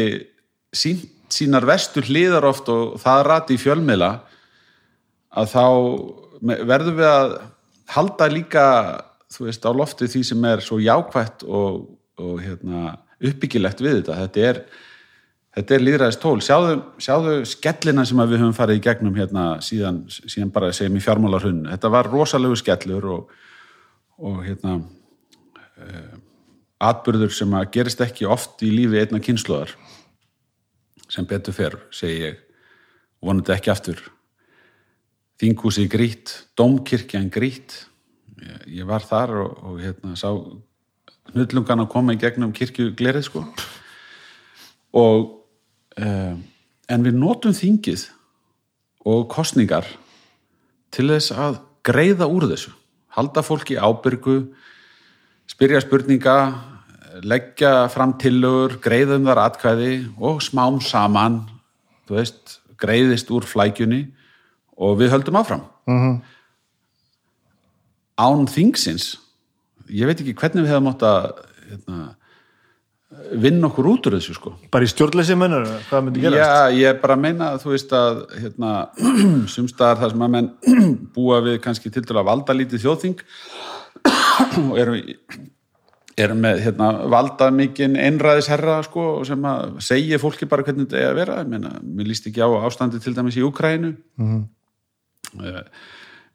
sínt 0.73 1.09
sínar 1.33 1.65
vestu 1.69 2.03
hliðar 2.05 2.45
oft 2.49 2.67
og 2.73 2.99
það 3.01 3.23
rati 3.29 3.57
í 3.57 3.61
fjölmiðla 3.61 4.11
að 5.33 5.53
þá 5.55 5.65
verðum 6.69 6.99
við 6.99 7.09
að 7.09 7.37
halda 7.93 8.29
líka 8.33 8.65
þú 9.33 9.49
veist 9.49 9.65
á 9.65 9.71
lofti 9.73 10.09
því 10.13 10.23
sem 10.29 10.47
er 10.49 10.65
svo 10.65 10.79
jákvætt 10.83 11.45
og, 11.49 11.87
og 12.21 12.41
hérna, 12.43 12.97
uppbyggilegt 13.23 13.81
við 13.81 14.01
þetta. 14.01 14.19
Þetta 14.27 14.49
er, 14.51 14.61
þetta 15.57 15.77
er 15.77 15.85
líðræðist 15.85 16.23
tól. 16.23 16.39
Sjáðu, 16.45 16.77
sjáðu 17.03 17.37
skellina 17.49 18.05
sem 18.09 18.23
við 18.23 18.41
höfum 18.41 18.57
farið 18.57 18.81
í 18.81 18.85
gegnum 18.87 19.17
hérna 19.19 19.47
síðan, 19.65 20.03
síðan 20.09 20.53
bara 20.55 20.73
segjum 20.75 20.99
í 20.99 21.05
fjármálarhunn 21.05 21.67
þetta 21.71 21.93
var 21.93 22.11
rosalegu 22.13 22.57
skellur 22.59 23.09
og, 23.17 23.35
og 24.23 24.41
hérna 24.47 24.79
uh, 24.81 26.15
atburður 26.83 27.35
sem 27.35 27.53
að 27.59 27.69
gerist 27.77 28.01
ekki 28.05 28.29
oft 28.29 28.65
í 28.65 28.73
lífi 28.73 29.03
einna 29.03 29.21
kynsluðar 29.23 29.77
sem 31.13 31.29
betur 31.29 31.55
fer, 31.55 31.77
segi 31.93 32.23
ég 32.25 32.41
vonandi 33.23 33.53
ekki 33.55 33.71
aftur. 33.73 34.01
Þinghúsi 35.43 35.85
grýtt, 35.91 36.33
dómkirkjan 36.57 37.29
grýtt. 37.33 37.75
Ég, 38.41 38.65
ég 38.81 38.89
var 38.89 39.05
þar 39.05 39.35
og, 39.43 39.61
og 39.69 39.83
hérna 39.83 40.17
sá 40.17 40.31
hnullungan 41.33 41.85
að 41.85 41.93
koma 41.93 42.17
í 42.17 42.21
gegnum 42.21 42.55
kirkjuglerið 42.57 43.27
sko. 43.29 43.45
Og 44.97 45.42
en 45.97 47.05
við 47.07 47.19
notum 47.19 47.53
þingið 47.57 48.07
og 49.09 49.27
kostningar 49.33 49.87
til 50.95 51.09
þess 51.11 51.33
að 51.35 51.59
greiða 51.85 52.29
úr 52.31 52.47
þessu 52.53 52.73
halda 53.17 53.43
fólki 53.45 53.77
ábyrgu 53.77 54.37
spyrja 55.51 55.83
spurninga 55.85 56.37
leggja 57.21 57.89
fram 57.93 58.15
tillögur 58.21 58.79
greiða 58.83 59.19
um 59.21 59.27
þar 59.29 59.43
atkvæði 59.47 59.93
og 60.19 60.41
smám 60.45 60.81
saman 60.81 61.43
veist, 62.09 62.61
greiðist 62.81 63.31
úr 63.33 63.45
flækjunni 63.49 64.07
og 64.77 64.99
við 65.01 65.13
höldum 65.13 65.37
áfram 65.41 65.65
-hmm. 65.87 66.21
án 68.17 68.47
þingsins 68.49 69.19
ég 69.89 70.07
veit 70.07 70.21
ekki 70.21 70.35
hvernig 70.35 70.65
við 70.65 70.73
hefum 70.73 70.89
átt 70.93 71.03
að 71.03 71.21
hérna, 71.71 72.17
vinna 73.43 73.69
okkur 73.69 73.89
út 73.93 74.07
úr 74.09 74.17
þessu 74.17 74.35
sko. 74.37 74.53
Bara 74.73 74.87
í 74.87 74.91
stjórnleysi 74.91 75.37
mennur, 75.39 75.69
hvað 75.89 76.05
myndi 76.07 76.25
gerast? 76.25 76.43
Já, 76.43 76.77
ég 76.77 76.91
er 76.91 76.99
bara 77.03 77.17
að 77.17 77.23
meina 77.25 77.49
að 77.53 77.63
þú 77.65 77.73
veist 77.75 77.95
að 77.97 78.21
hérna, 78.39 78.73
sumstaðar 79.55 80.03
þar 80.03 80.13
sem 80.15 80.25
að 80.27 80.35
menn 80.37 80.51
búa 81.17 81.41
við 81.45 81.59
kannski 81.65 81.93
til 81.93 82.05
dæla 82.07 82.25
valda 82.27 82.57
lítið 82.57 82.85
þjóðþing 82.85 83.25
og 84.67 84.75
eru, 84.83 84.99
eru 86.27 86.37
með 86.43 86.65
hérna, 86.67 86.91
valda 87.15 87.49
mikinn 87.55 87.97
einræðisherra 88.01 88.81
sko, 88.89 89.07
sem 89.29 89.49
að 89.49 89.79
segja 89.85 90.21
fólki 90.23 90.51
bara 90.51 90.67
hvernig 90.67 90.89
þetta 90.89 91.01
er 91.01 91.11
að 91.15 91.23
vera, 91.23 91.41
ég 91.45 91.51
meina, 91.55 91.73
mér 91.83 92.13
líst 92.13 92.29
ekki 92.29 92.45
á 92.45 92.51
ástandi 92.67 93.01
til 93.03 93.15
dæmis 93.17 93.41
í 93.41 93.47
Ukrænu 93.47 93.95
mm 93.95 94.29
-hmm. 94.29 95.65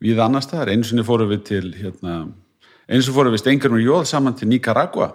við 0.01 0.19
annars 0.23 0.49
staðar, 0.49 0.73
einu 0.73 0.84
sinni 0.84 1.05
fórum 1.05 1.30
við 1.30 1.43
til 1.53 1.72
hérna, 1.76 2.27
einu 2.88 3.01
sinni 3.01 3.18
fórum 3.18 3.34
við 3.34 3.43
stengur 3.45 3.77
og 3.77 3.85
jóð 3.85 4.05
saman 4.05 4.34
til 4.34 4.49
Nicaragua 4.49 5.14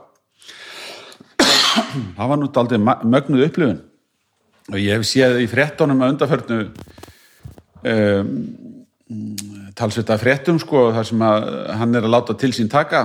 það 1.92 2.30
var 2.32 2.40
nú 2.40 2.50
aldrei 2.50 2.80
mögnuð 2.82 3.46
upplifun. 3.48 3.80
Og 4.70 4.78
ég 4.78 4.94
hef 4.96 5.06
séð 5.08 5.40
í 5.42 5.48
fréttonum 5.50 6.02
að 6.04 6.14
undarförnu 6.14 6.58
um, 7.92 8.30
talsvita 9.76 10.18
fréttum 10.20 10.60
sko 10.62 10.90
þar 10.94 11.08
sem 11.08 11.24
að 11.26 11.48
hann 11.80 11.98
er 11.98 12.06
að 12.06 12.14
láta 12.14 12.36
til 12.38 12.52
sín 12.54 12.70
taka. 12.72 13.02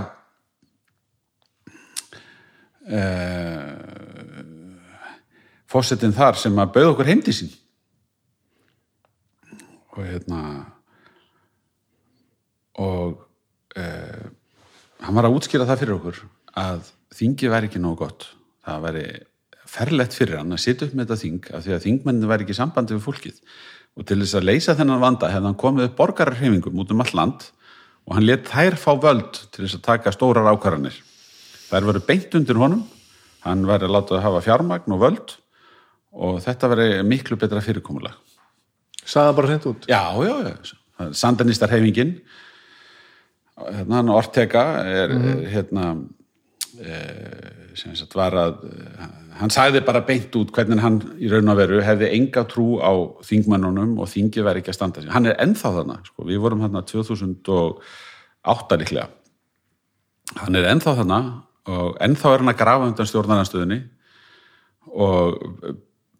Uh, 2.87 3.73
fórsetin 5.67 6.15
þar 6.15 6.39
sem 6.39 6.61
að 6.61 6.73
bauð 6.77 6.93
okkur 6.93 7.09
heimdi 7.09 7.35
sín. 7.35 7.51
Og 9.97 10.03
hérna 10.05 10.41
og 12.77 13.23
uh, 13.73 14.25
hann 15.01 15.17
var 15.17 15.27
að 15.27 15.39
útskýra 15.39 15.65
það 15.65 15.81
fyrir 15.81 15.97
okkur 15.97 16.25
að 16.57 16.91
þingi 17.17 17.49
væri 17.49 17.69
ekki 17.71 17.81
nógu 17.81 18.05
gott 18.05 18.27
það 18.67 18.85
væri 18.85 19.07
ferlegt 19.67 20.15
fyrir 20.15 20.39
hann 20.41 20.55
að 20.55 20.63
sitja 20.63 20.87
upp 20.87 20.95
með 20.95 21.07
þetta 21.07 21.21
þing 21.23 21.49
af 21.57 21.65
því 21.65 21.75
að 21.75 21.83
þingmennin 21.85 22.31
væri 22.31 22.45
ekki 22.45 22.55
í 22.55 22.59
sambandi 22.59 22.95
við 22.95 23.05
fólkið. 23.07 23.41
Og 23.97 24.07
til 24.07 24.19
þess 24.21 24.37
að 24.37 24.47
leysa 24.47 24.75
þennan 24.77 25.01
vanda 25.01 25.31
hefði 25.31 25.49
hann 25.49 25.59
komið 25.63 25.89
upp 25.89 25.97
borgararhefingum 25.97 26.83
út 26.83 26.93
um 26.93 27.03
all 27.03 27.13
land 27.17 27.47
og 28.07 28.15
hann 28.15 28.27
let 28.27 28.47
þær 28.47 28.77
fá 28.79 28.91
völd 29.03 29.41
til 29.51 29.65
þess 29.65 29.79
að 29.79 29.85
taka 29.89 30.13
stórar 30.15 30.47
ákvarðanir. 30.53 30.95
Þær 31.67 31.89
veru 31.89 32.03
beint 32.07 32.37
undir 32.39 32.61
honum 32.61 32.85
hann 33.43 33.67
væri 33.67 33.87
að 33.87 33.95
láta 33.95 34.17
að 34.17 34.25
hafa 34.27 34.43
fjármagn 34.45 34.95
og 34.95 35.03
völd 35.03 35.35
og 36.17 36.39
þetta 36.45 36.71
veri 36.71 36.89
miklu 37.07 37.37
betra 37.39 37.63
fyrirkomulag. 37.63 38.15
Sagða 39.07 39.35
bara 39.37 39.51
hreint 39.51 39.67
út? 39.69 39.87
Já, 39.87 40.11
já, 40.23 40.35
já, 40.47 41.11
sandanistar 41.15 41.71
hefingin 41.71 42.17
hérna 43.57 44.01
hann 44.01 44.09
Ortega 44.13 44.65
er 44.85 45.13
hérna 45.49 45.85
e, 46.77 46.93
sem 46.93 46.95
sagt 46.97 47.56
var 48.15 48.35
að 48.37 48.53
hann 49.37 49.53
sagði 49.53 49.81
bara 49.85 50.01
beint 50.05 50.35
út 50.39 50.51
hvernig 50.55 50.81
hann 50.81 50.99
í 51.21 51.29
raun 51.31 51.51
og 51.51 51.57
veru 51.59 51.81
hefði 51.85 52.09
enga 52.17 52.43
trú 52.49 52.79
á 52.81 52.91
þingmannunum 53.27 53.97
og 54.01 54.09
þingi 54.11 54.45
væri 54.45 54.63
ekki 54.63 54.73
að 54.73 54.79
standa 54.79 55.03
sig. 55.03 55.11
Hann 55.13 55.29
er 55.29 55.37
ennþá 55.43 55.73
þarna, 55.79 55.99
sko, 56.07 56.25
við 56.27 56.41
vorum 56.43 56.63
þarna 56.65 56.81
2008 56.89 58.79
líklega. 58.83 59.09
Hann 60.41 60.55
er 60.59 60.69
ennþá 60.73 60.95
þarna 61.01 61.19
og 61.67 61.99
ennþá 62.03 62.33
er 62.33 62.43
hann 62.43 62.53
að 62.53 62.61
grafa 62.61 62.87
undan 62.89 63.09
stjórnarnarstöðunni 63.11 63.79
og 64.97 65.37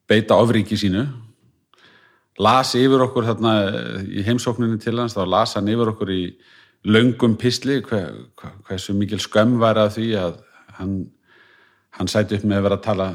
beita 0.08 0.38
ofríki 0.40 0.78
sínu 0.80 1.08
las 2.38 2.76
yfir 2.78 3.02
okkur 3.08 3.26
þarna 3.32 3.54
í 4.06 4.24
heimsókninni 4.26 4.80
til 4.82 4.98
hans, 5.00 5.16
þá 5.18 5.26
las 5.26 5.56
hann 5.58 5.70
yfir 5.72 5.92
okkur 5.94 6.14
í 6.14 6.24
löngum 6.88 7.36
pisli 7.40 7.82
hver, 7.82 8.28
hver, 8.38 8.58
hversu 8.68 8.94
mikil 8.96 9.20
skömm 9.22 9.58
var 9.62 9.80
að 9.82 9.96
því 9.98 10.10
að 10.22 10.36
hann, 10.78 10.98
hann 11.98 12.12
sæti 12.12 12.38
upp 12.38 12.46
með 12.46 12.60
að 12.60 12.68
vera 12.68 12.78
að 12.78 12.86
tala 12.86 13.08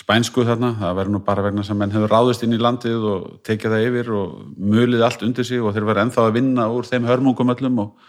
spænsku 0.00 0.44
þarna, 0.46 0.70
það 0.78 0.94
verður 0.98 1.14
nú 1.14 1.20
bara 1.26 1.44
vegna 1.44 1.64
sem 1.66 1.78
menn 1.78 1.92
hefur 1.92 2.12
ráðist 2.12 2.44
inn 2.46 2.54
í 2.54 2.60
landið 2.60 3.06
og 3.10 3.24
tekið 3.46 3.74
það 3.74 3.86
yfir 3.88 4.12
og 4.16 4.36
mulið 4.70 5.02
allt 5.06 5.24
undir 5.26 5.46
sig 5.46 5.60
og 5.60 5.74
þeir 5.74 5.88
verður 5.88 6.02
ennþá 6.04 6.26
að 6.28 6.36
vinna 6.38 6.68
úr 6.70 6.86
þeim 6.88 7.08
hörmungum 7.10 7.52
öllum 7.56 7.82
og, 7.84 8.06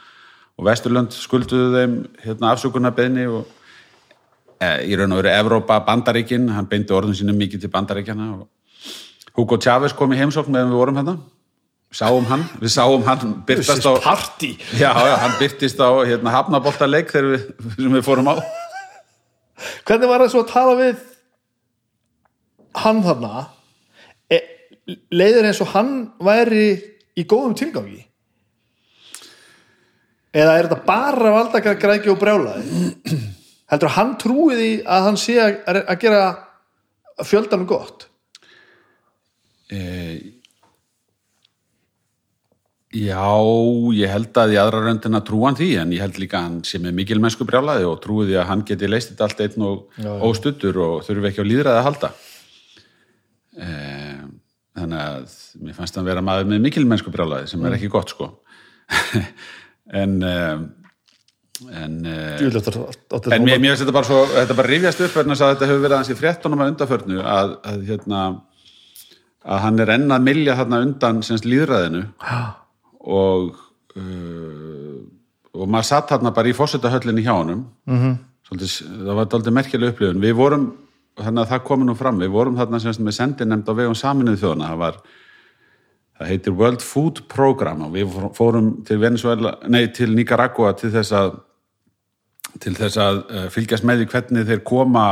og 0.60 0.70
Vesturlönd 0.70 1.18
skulduðu 1.18 1.74
þeim 1.74 1.98
hérna, 2.22 2.54
afsökunarbeðni 2.54 3.28
og 3.34 3.50
e, 4.62 4.72
í 4.88 4.96
raun 5.00 5.18
og 5.18 5.24
veru 5.24 5.34
Evrópa 5.34 5.82
bandaríkin, 5.88 6.48
hann 6.54 6.70
beindi 6.70 6.96
orðin 6.96 7.18
sínum 7.18 7.40
mikið 7.42 7.66
til 7.66 7.74
bandaríkjana 7.74 8.32
og 8.38 8.48
Hugo 9.36 9.58
Chávez 9.58 9.96
kom 9.98 10.14
í 10.14 10.20
heimsókn 10.20 10.52
meðan 10.52 10.74
við 10.74 10.82
vorum 10.84 10.98
hérna. 11.00 11.20
Sáum 11.92 12.24
hann, 12.30 12.44
við 12.62 12.72
sáum 12.72 13.04
hann 13.04 13.42
byrtast 13.48 13.84
á, 13.84 13.92
já, 14.80 14.92
já, 14.96 15.16
hann 15.26 15.34
byrtist 15.40 15.80
á 15.84 15.92
hérna, 16.08 16.32
hafnaboltaleik 16.38 17.12
þegar 17.12 17.34
við, 17.34 17.48
við 17.98 18.06
fórum 18.06 18.32
á 18.32 18.61
hvernig 19.88 20.12
var 20.12 20.24
það 20.24 20.32
svo 20.34 20.44
að 20.44 20.54
tala 20.54 20.78
við 20.80 21.02
hann 22.82 23.02
þarna? 23.06 23.44
E, 24.32 24.40
leiður 25.12 25.50
eins 25.50 25.62
og 25.64 25.74
hann 25.76 25.94
væri 26.24 26.66
í 27.18 27.28
góðum 27.28 27.58
tilgangi? 27.60 28.02
Eða 30.32 30.56
er 30.58 30.70
þetta 30.70 30.88
bara 30.88 31.36
valdakar 31.36 31.80
græki 31.80 32.12
og 32.12 32.20
brjálaði 32.22 32.88
heldur 33.72 33.88
að 33.88 33.98
hann 33.98 34.14
trúi 34.20 34.56
því 34.60 34.72
að 34.84 35.06
hann 35.08 35.20
sé 35.20 35.38
að, 35.40 35.82
að 35.82 36.00
gera 36.04 36.24
fjöldanum 37.28 37.68
gott? 37.70 38.08
E, 39.72 39.80
Já, 42.92 43.24
ég 43.96 44.10
held 44.12 44.36
að 44.42 44.52
í 44.52 44.58
aðra 44.60 44.82
röndina 44.84 45.22
trúan 45.24 45.56
því 45.56 45.70
en 45.80 45.94
ég 45.96 46.02
held 46.04 46.18
líka 46.20 46.42
að 46.42 46.48
hann 46.50 46.58
sé 46.68 46.80
með 46.84 46.98
mikil 46.98 47.22
mennsku 47.24 47.46
brjálaði 47.48 47.86
og 47.88 48.02
trúi 48.04 48.26
því 48.28 48.36
að 48.42 48.50
hann 48.50 48.64
geti 48.68 48.90
leist 48.92 49.14
þetta 49.14 49.28
allt 49.30 49.44
einn 49.46 49.64
og 49.64 50.02
óstuttur 50.28 50.80
og 50.84 50.98
þurfi 51.08 51.30
ekki 51.30 51.46
á 51.46 51.48
líðræði 51.48 51.80
að 51.80 51.88
halda. 51.88 52.10
E, 53.56 53.70
Þannig 54.82 55.02
að 55.04 55.32
mér 55.64 55.76
fannst 55.76 55.98
hann 56.00 56.06
vera 56.08 56.22
maður 56.24 56.46
með 56.52 56.62
mikil 56.68 56.86
mennsku 56.88 57.12
brjálaði 57.16 57.48
sem 57.52 57.64
er 57.68 57.76
ekki 57.80 57.90
gott 57.96 58.12
sko. 58.16 58.30
En 60.02 60.22
e, 60.24 60.36
en 61.76 61.96
e, 62.08 62.14
er- 62.48 62.54
þetta 62.56 62.72
er- 63.28 63.34
En 63.36 63.44
mér, 63.44 63.60
mér 63.60 63.74
finnst 63.74 63.84
þetta 63.86 63.96
bara 63.96 64.08
svo, 64.08 64.22
þetta 64.36 64.56
bara 64.60 64.72
rifjast 64.72 65.02
upp 65.08 65.18
að 65.20 65.32
þetta 65.36 65.68
hefur 65.68 65.82
verið 65.84 65.96
aðeins 65.98 66.12
í 66.14 66.20
fréttunum 66.20 66.64
að 66.64 66.72
undarförnu 66.74 67.20
að, 67.24 67.52
að 67.68 67.84
hérna 67.90 68.22
að 69.42 69.64
hann 69.66 69.80
er 69.84 69.92
enn 69.96 70.12
að 70.16 70.26
milja 70.28 70.56
þarna 70.60 70.80
undan 70.86 71.22
semst 71.26 71.48
líðræðinu 71.50 72.06
og 73.02 73.56
uh, 73.98 75.00
og 75.52 75.68
maður 75.68 75.88
satt 75.88 76.12
þarna 76.14 76.34
bara 76.36 76.52
í 76.52 76.56
fórsetahöllinni 76.56 77.26
hjá 77.26 77.34
honum. 77.36 77.66
-hmm. 77.88 78.14
Svolítið, 78.48 78.76
það 79.06 79.16
var 79.16 79.26
daldið 79.26 79.54
merkileg 79.54 79.90
upplifun. 79.94 80.22
Við 80.22 80.36
vorum, 80.36 80.66
þannig 81.20 81.42
að 81.42 81.50
það 81.52 81.64
komi 81.64 81.86
nú 81.86 81.96
fram 81.96 82.20
við 82.20 82.32
vorum 82.32 82.58
þarna 82.58 82.80
semst 82.80 83.00
með 83.00 83.18
sendinemnd 83.18 83.68
á 83.68 83.74
vegum 83.74 83.96
saminuð 83.96 84.40
þjóðana, 84.40 84.68
það 84.72 84.78
var 84.78 84.98
það 86.18 86.28
heitir 86.28 86.54
World 86.54 86.82
Food 86.82 87.22
Program 87.28 87.82
og 87.82 87.94
við 87.94 88.08
fórum 88.34 88.84
til 88.86 88.98
Venezuela, 89.00 89.58
nei 89.68 89.88
til 89.88 90.16
Nicaragua 90.16 90.74
til 90.74 90.92
þess 90.92 91.12
að 91.12 91.40
til 92.60 92.76
þess 92.76 92.98
að 92.98 93.18
uh, 93.32 93.50
fylgjast 93.50 93.84
með 93.84 94.02
því 94.02 94.08
hvernig 94.12 94.48
þeir 94.48 94.64
koma 94.64 95.06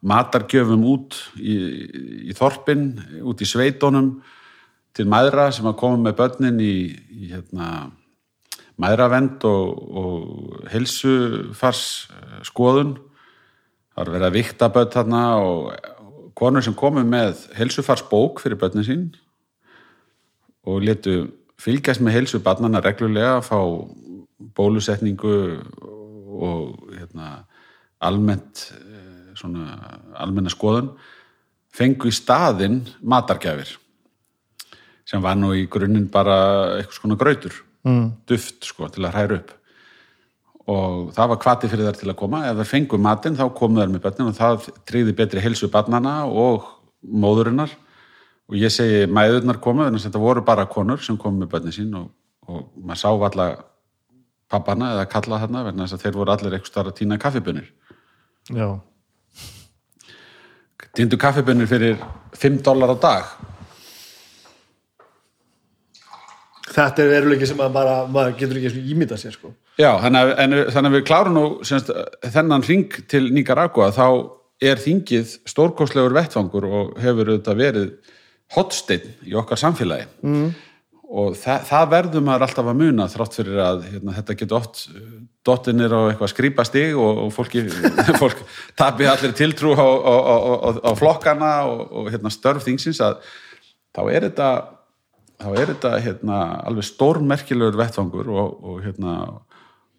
matargjöfum 0.00 0.84
út 0.84 1.14
í, 1.36 1.56
í 2.30 2.32
þorpin, 2.32 3.00
út 3.22 3.40
í 3.40 3.46
sveitunum 3.46 4.22
til 4.96 5.06
maðra 5.10 5.50
sem 5.52 5.66
að 5.68 5.78
koma 5.80 6.00
með 6.06 6.16
börnin 6.20 6.62
í, 6.62 6.76
í 6.92 7.30
hérna, 7.34 7.90
mæðravend 8.80 9.44
og, 9.48 9.82
og 10.00 10.70
heilsufars 10.72 11.82
skoðun 12.48 12.96
það 13.92 14.00
var 14.00 14.12
verið 14.14 14.28
að 14.28 14.36
vikta 14.36 14.70
börn 14.72 14.92
þarna 14.92 15.22
og 15.40 15.92
konur 16.36 16.64
sem 16.64 16.76
komu 16.76 17.04
með 17.06 17.46
heilsufarsbók 17.56 18.42
fyrir 18.44 18.60
börnin 18.60 18.86
sín 18.86 19.06
og 20.66 20.84
letu 20.84 21.16
fylgjast 21.62 22.02
með 22.04 22.18
heilsu 22.18 22.42
barnana 22.44 22.82
reglulega 22.84 23.40
fá 23.44 23.58
bólusetningu 24.56 25.36
og 26.36 26.90
hérna, 26.92 27.46
almennt 28.04 28.66
eh, 28.76 29.32
almenna 30.20 30.52
skoðun 30.52 30.92
fengu 31.76 32.10
í 32.10 32.16
staðinn 32.16 32.82
matargjafir 33.00 33.76
sem 35.06 35.22
var 35.22 35.38
nú 35.38 35.52
í 35.54 35.66
grunninn 35.70 36.08
bara 36.12 36.38
eitthvað 36.78 36.98
svona 36.98 37.18
grautur 37.20 37.60
mm. 37.86 38.06
duft 38.28 38.66
sko 38.66 38.90
til 38.92 39.06
að 39.06 39.14
hræra 39.14 39.38
upp. 39.40 39.54
Og 40.66 41.12
það 41.14 41.30
var 41.30 41.42
kvati 41.44 41.70
fyrir 41.70 41.86
þær 41.86 42.00
til 42.00 42.10
að 42.10 42.18
koma. 42.18 42.42
Ef 42.48 42.58
þær 42.58 42.70
fengu 42.72 42.98
matinn 42.98 43.38
þá 43.38 43.44
komu 43.54 43.78
þær 43.78 43.92
með 43.92 44.02
börnin 44.08 44.32
og 44.32 44.38
það 44.38 44.66
tryggði 44.88 45.14
betri 45.20 45.44
helsu 45.44 45.70
barnana 45.70 46.16
og 46.26 46.66
móðurinnar. 47.06 47.70
Og 48.50 48.58
ég 48.58 48.74
segi 48.74 49.06
mæðurnar 49.10 49.62
komu 49.62 49.86
en 49.86 50.02
þetta 50.02 50.22
voru 50.22 50.42
bara 50.46 50.66
konur 50.70 51.02
sem 51.02 51.18
komu 51.18 51.44
með 51.44 51.52
börnin 51.54 51.74
sín 51.74 51.94
og, 51.98 52.10
og 52.50 52.66
maður 52.82 53.02
sá 53.04 53.10
alla 53.30 53.48
pappana 54.50 54.92
eða 54.94 55.06
kalla 55.10 55.40
þarna 55.42 55.64
verðan 55.66 55.86
þess 55.86 55.96
að 55.96 56.04
þeir 56.04 56.18
voru 56.20 56.34
allir 56.34 56.56
eitthvað 56.56 56.72
starf 56.72 56.92
að 56.92 56.98
týna 57.00 57.18
kaffibunir 57.22 57.70
Já, 58.54 58.68
týndu 60.94 61.18
kaffibunir 61.18 61.66
fyrir 61.70 61.98
5 62.38 62.60
dólar 62.66 62.94
á 62.94 62.96
dag 63.02 63.32
þetta 66.76 67.02
er 67.02 67.12
veruleiki 67.14 67.48
sem 67.48 67.60
að 67.62 67.76
bara, 67.76 67.96
maður 68.12 68.36
getur 68.40 68.60
ekki 68.60 68.82
ímyndað 68.92 69.22
sér 69.22 69.36
sko. 69.36 69.52
Já, 69.80 69.90
þannig 70.02 70.20
að, 70.22 70.32
en, 70.42 70.56
þannig 70.74 70.90
að 70.90 70.96
við 70.98 71.06
klárum 71.08 71.36
nú 71.36 71.44
semst, 71.66 71.92
þennan 72.34 72.66
ring 72.66 73.00
til 73.10 73.22
Nicaragua 73.32 73.90
þá 73.96 74.06
er 74.64 74.80
þingið 74.80 75.34
stórkostlegur 75.48 76.16
vettfangur 76.16 76.68
og 76.68 76.94
hefur 77.00 77.32
auðvitað 77.32 77.60
verið 77.60 77.90
hotsteinn 78.54 79.26
í 79.26 79.34
okkar 79.36 79.60
samfélagi 79.60 80.06
mm. 80.24 80.46
og 81.10 81.34
þa 81.40 81.58
það 81.66 81.88
verður 81.92 82.24
maður 82.28 82.46
alltaf 82.46 82.70
að 82.70 82.78
muna 82.80 83.08
þrátt 83.12 83.38
fyrir 83.40 83.62
að 83.64 83.82
hérna, 83.90 84.14
þetta 84.20 84.36
getur 84.40 84.60
oft 84.60 84.84
dottinir 85.46 85.92
á 85.92 86.00
eitthvað 86.06 86.32
skrýpastig 86.32 86.94
og, 86.94 87.24
og 87.26 87.34
fólki, 87.34 87.66
fólk 88.22 88.40
tapi 88.78 89.08
allir 89.10 89.34
tiltrú 89.36 89.74
á, 89.76 89.84
á, 89.84 90.14
á, 90.14 90.68
á 90.88 90.92
flokkana 90.96 91.52
og, 91.68 91.84
og 91.90 92.10
hérna, 92.14 92.32
störf 92.32 92.64
þingsins 92.64 93.02
að 93.04 93.20
þá 93.96 94.02
er 94.06 94.28
þetta 94.30 94.50
þá 95.42 95.48
er 95.52 95.72
þetta 95.72 95.92
hérna, 96.00 96.38
alveg 96.66 96.86
stórmerkilegur 96.88 97.78
vettfangur 97.80 98.30
og, 98.32 98.56
og 98.64 98.80
hérna 98.84 99.16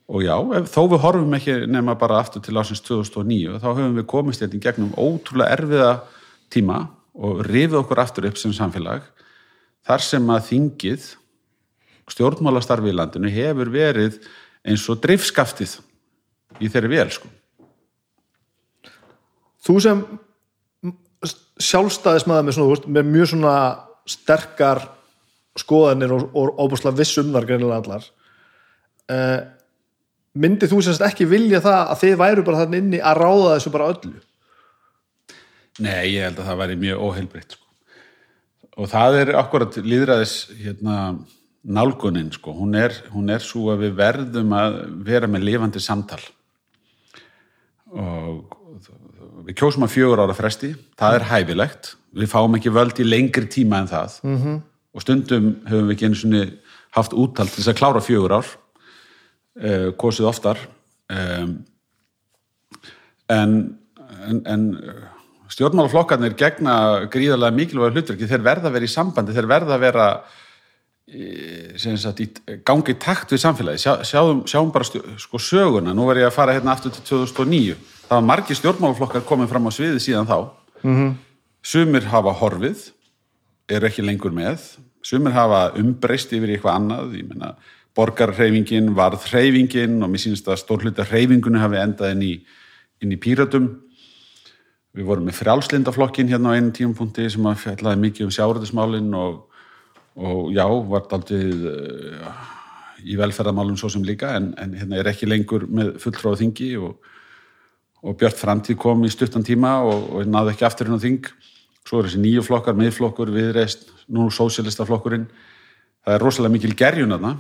og 0.08 0.24
já, 0.24 0.36
ef, 0.58 0.70
þó 0.72 0.82
við 0.94 1.02
horfum 1.04 1.36
ekki 1.36 1.58
nema 1.68 1.98
bara 2.00 2.22
aftur 2.22 2.44
til 2.44 2.56
ásins 2.56 2.82
2009 2.86 3.60
þá 3.60 3.68
höfum 3.70 3.98
við 3.98 4.08
komist 4.10 4.44
hérna 4.44 4.58
í 4.58 4.64
gegnum 4.64 4.94
ótrúlega 4.96 5.58
erfiða 5.58 5.92
tíma 6.54 6.86
og 7.18 7.42
rifið 7.48 7.82
okkur 7.82 8.04
aftur 8.04 8.30
upp 8.30 8.40
sem 8.40 8.54
samfélag 8.56 9.06
þar 9.88 10.04
sem 10.04 10.30
að 10.32 10.46
þingið 10.52 11.10
stjórnmálastarfi 12.08 12.94
í 12.94 12.96
landinu 12.96 13.32
hefur 13.32 13.72
verið 13.74 14.22
eins 14.68 14.86
og 14.92 15.02
dreifskaftið 15.04 15.78
í 16.64 16.70
þeirri 16.72 16.92
vel 16.92 17.10
sko. 17.12 17.30
Þú 19.68 19.76
sem 19.84 20.04
sjálfstæðismæða 21.68 22.46
með, 22.48 22.86
með 22.88 23.10
mjög 23.12 23.32
svona 23.34 23.56
sterkar 24.08 24.86
skoðanir 25.62 26.14
og, 26.16 26.34
óbúslega 26.36 26.98
vissum 26.98 27.34
þar 27.34 27.48
greinilega 27.50 27.82
allar 27.82 28.08
uh, 29.12 29.40
myndið 30.38 30.74
þú 30.74 30.82
semst 30.86 31.06
ekki 31.06 31.28
vilja 31.30 31.62
það 31.66 31.80
að 31.84 32.02
þið 32.04 32.18
væru 32.22 32.46
bara 32.48 32.64
þannig 32.64 32.84
inni 32.84 33.02
að 33.02 33.22
ráða 33.24 33.54
þessu 33.56 33.74
bara 33.76 33.92
öllu 33.94 34.18
Nei, 35.78 36.16
ég 36.16 36.24
held 36.26 36.40
að 36.42 36.48
það 36.50 36.62
væri 36.64 36.76
mjög 36.82 37.02
óheilbritt 37.06 37.58
sko. 37.58 37.66
og 38.78 38.90
það 38.94 39.20
er 39.22 39.34
akkurat 39.38 39.78
líðræðis 39.78 40.36
hérna, 40.58 40.96
nálgunin 41.62 42.32
sko. 42.34 42.56
hún, 42.58 42.78
er, 42.78 42.96
hún 43.14 43.30
er 43.34 43.46
svo 43.46 43.72
að 43.74 43.86
við 43.86 43.98
verðum 44.00 44.56
að 44.58 44.80
vera 45.06 45.30
með 45.30 45.50
lifandi 45.52 45.84
samtal 45.84 46.22
og 47.94 48.58
við 49.48 49.56
kjósum 49.60 49.86
að 49.86 49.94
fjögur 49.94 50.24
ára 50.26 50.36
fresti 50.36 50.74
það 51.00 51.20
er 51.20 51.28
hæfilegt, 51.30 51.94
við 52.18 52.32
fáum 52.32 52.58
ekki 52.58 52.74
völd 52.74 53.00
í 53.00 53.06
lengri 53.08 53.48
tíma 53.52 53.84
en 53.84 53.92
það 53.92 54.18
mm 54.24 54.38
-hmm. 54.42 54.58
Og 54.98 55.06
stundum 55.06 55.52
höfum 55.70 55.92
við 55.92 55.96
ekki 55.96 56.10
einu 56.10 56.18
svonni 56.18 56.44
haft 56.98 57.14
úttalt 57.14 57.54
til 57.54 57.62
þess 57.62 57.74
að 57.76 57.80
klára 57.80 58.02
fjögur 58.02 58.40
ár 58.40 58.48
uh, 58.50 59.90
kosið 60.02 60.32
oftar. 60.32 60.64
Um, 61.14 61.60
en 63.30 63.54
en, 64.28 64.42
en 64.46 64.66
stjórnmálaflokkarnir 65.52 66.36
gegna 66.38 66.74
gríðarlega 67.12 67.56
mikilvæg 67.56 67.96
hlutverki, 67.96 68.28
þeir 68.30 68.44
verða 68.46 68.70
að 68.70 68.78
vera 68.78 68.88
í 68.88 68.92
sambandi, 68.92 69.36
þeir 69.36 69.50
verða 69.50 69.78
að 69.78 69.86
vera 69.86 70.08
sagt, 72.02 72.24
í 72.24 72.58
gangi 72.68 72.98
takt 73.00 73.32
við 73.32 73.44
samfélagi, 73.46 73.84
Sjá, 73.84 73.94
sjáum, 74.08 74.42
sjáum 74.50 74.74
bara 74.76 74.88
stjó, 74.88 75.04
sko 75.22 75.40
söguna, 75.40 75.96
nú 75.96 76.10
er 76.12 76.24
ég 76.24 76.32
að 76.32 76.36
fara 76.36 76.58
hérna 76.58 76.74
aftur 76.76 76.92
til 76.96 77.06
2009, 77.08 77.78
það 78.10 78.18
var 78.18 78.28
margi 78.28 78.58
stjórnmálaflokkar 78.60 79.26
komið 79.28 79.54
fram 79.54 79.70
á 79.70 79.72
sviði 79.72 80.04
síðan 80.04 80.28
þá. 80.28 80.38
Mm 80.84 80.96
-hmm. 80.96 81.16
sumir 81.64 82.04
hafa 82.06 82.32
horfið 82.32 82.92
eru 83.68 83.88
ekki 83.88 84.04
lengur 84.06 84.32
með 84.32 84.78
sumir 85.06 85.36
hafa 85.36 85.72
umbreyst 85.80 86.34
yfir 86.36 86.56
eitthvað 86.56 86.80
annað 86.80 87.18
ég 87.20 87.28
menna, 87.32 87.56
borgarreifingin 87.98 88.94
varð 88.98 89.26
reifingin 89.34 90.02
og 90.06 90.12
mér 90.14 90.22
sínst 90.22 90.48
að 90.48 90.62
stórluta 90.62 91.06
reifingunni 91.08 91.62
hafi 91.62 91.82
endað 91.82 92.16
inn 92.16 92.26
í, 92.28 92.34
inn 93.02 93.14
í 93.16 93.20
píratum 93.22 93.72
Við 94.98 95.06
vorum 95.06 95.28
með 95.30 95.36
frjálslindaflokkin 95.38 96.30
hérna 96.32 96.54
á 96.54 96.58
einu 96.58 96.72
tíumpunkti 96.74 97.28
sem 97.30 97.46
að 97.46 97.60
fjallaði 97.62 98.00
mikið 98.02 98.26
um 98.26 98.32
sjáræðismálinn 98.34 99.12
og, 99.14 99.36
og 100.18 100.40
já, 100.56 100.64
var 100.90 101.04
aldrei 101.14 101.44
uh, 101.54 102.40
í 103.06 103.18
velferðamálum 103.20 103.78
svo 103.78 103.92
sem 103.94 104.06
líka 104.08 104.32
en, 104.40 104.56
en 104.58 104.74
hérna 104.74 104.98
er 104.98 105.12
ekki 105.12 105.30
lengur 105.30 105.68
með 105.70 105.92
fulltróðu 106.02 106.42
þingi 106.42 106.72
og, 106.82 107.12
og 108.02 108.18
Björn 108.18 108.40
Framtíð 108.40 108.80
kom 108.82 109.06
í 109.06 109.12
stuttan 109.14 109.46
tíma 109.46 109.76
og, 109.86 110.10
og 110.18 110.32
náði 110.34 110.56
ekki 110.56 110.66
aftur 110.66 110.90
á 110.90 110.98
þing. 111.04 111.30
Svo 111.86 112.02
er 112.02 112.10
þessi 112.10 112.24
nýju 112.24 112.48
flokkar, 112.50 112.80
miðflokkur, 112.82 113.30
viðreist, 113.38 113.92
nú 114.14 114.30
sósélistaflokkurinn. 114.34 115.28
Það 116.06 116.16
er 116.16 116.24
rosalega 116.24 116.56
mikil 116.56 116.76
gerjun 116.80 117.16
aðna 117.18 117.36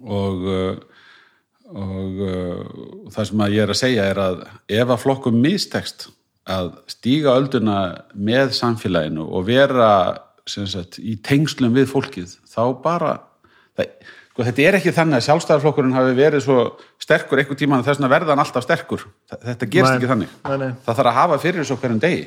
og 0.00 0.46
uh, 0.48 0.78
og 1.70 2.22
uh, 2.24 2.62
það 3.14 3.28
sem 3.28 3.42
að 3.44 3.54
ég 3.54 3.64
er 3.64 3.72
að 3.72 3.78
segja 3.78 4.06
er 4.10 4.20
að 4.22 4.40
ef 4.74 4.88
að 4.90 5.02
flokkum 5.04 5.36
mistekst 5.42 6.08
að 6.50 6.72
stíga 6.90 7.36
ölduna 7.38 7.80
með 8.14 8.54
samfélaginu 8.58 9.26
og 9.28 9.46
vera 9.46 9.90
sagt, 10.48 10.98
í 10.98 11.14
tengslum 11.22 11.76
við 11.76 11.90
fólkið 11.92 12.32
þá 12.50 12.62
bara 12.82 13.12
það, 13.78 13.92
sko, 14.32 14.46
þetta 14.48 14.64
er 14.66 14.78
ekki 14.80 14.94
þannig 14.96 15.20
að 15.20 15.26
sjálfstæðarflokkurinn 15.28 15.94
hafi 15.94 16.16
verið 16.18 16.44
svo 16.46 16.58
sterkur 17.02 17.42
einhver 17.42 17.60
tíma 17.60 17.82
þess 17.86 18.02
að 18.02 18.14
verða 18.16 18.34
hann 18.34 18.42
alltaf 18.42 18.66
sterkur 18.66 19.06
þetta 19.30 19.70
gerst 19.70 19.92
Nei. 19.92 19.96
ekki 20.00 20.10
þannig 20.10 20.34
Nei, 20.48 20.56
nei. 20.64 20.70
það 20.86 21.00
þarf 21.02 21.12
að 21.12 21.18
hafa 21.20 21.40
fyrir 21.44 21.62
þessu 21.62 21.78
hverjum 21.84 22.02
degi 22.02 22.24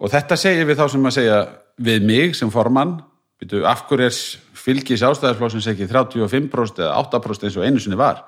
og 0.00 0.12
þetta 0.12 0.38
segir 0.40 0.68
við 0.68 0.80
þá 0.80 0.86
sem 0.94 1.06
að 1.06 1.16
segja 1.18 1.38
við 1.80 2.04
mig 2.08 2.36
sem 2.38 2.52
formann 2.52 2.98
Býtu, 3.40 3.62
af 3.64 3.86
hverju 3.88 4.04
er 4.04 4.16
fylgis 4.60 5.00
ástæðarflóksins 5.06 5.70
ekki 5.70 5.86
35% 5.88 6.82
eða 6.82 6.98
8% 7.00 7.46
eins 7.48 7.56
og 7.56 7.64
einu 7.64 7.80
sinni 7.80 7.96
var? 7.96 8.26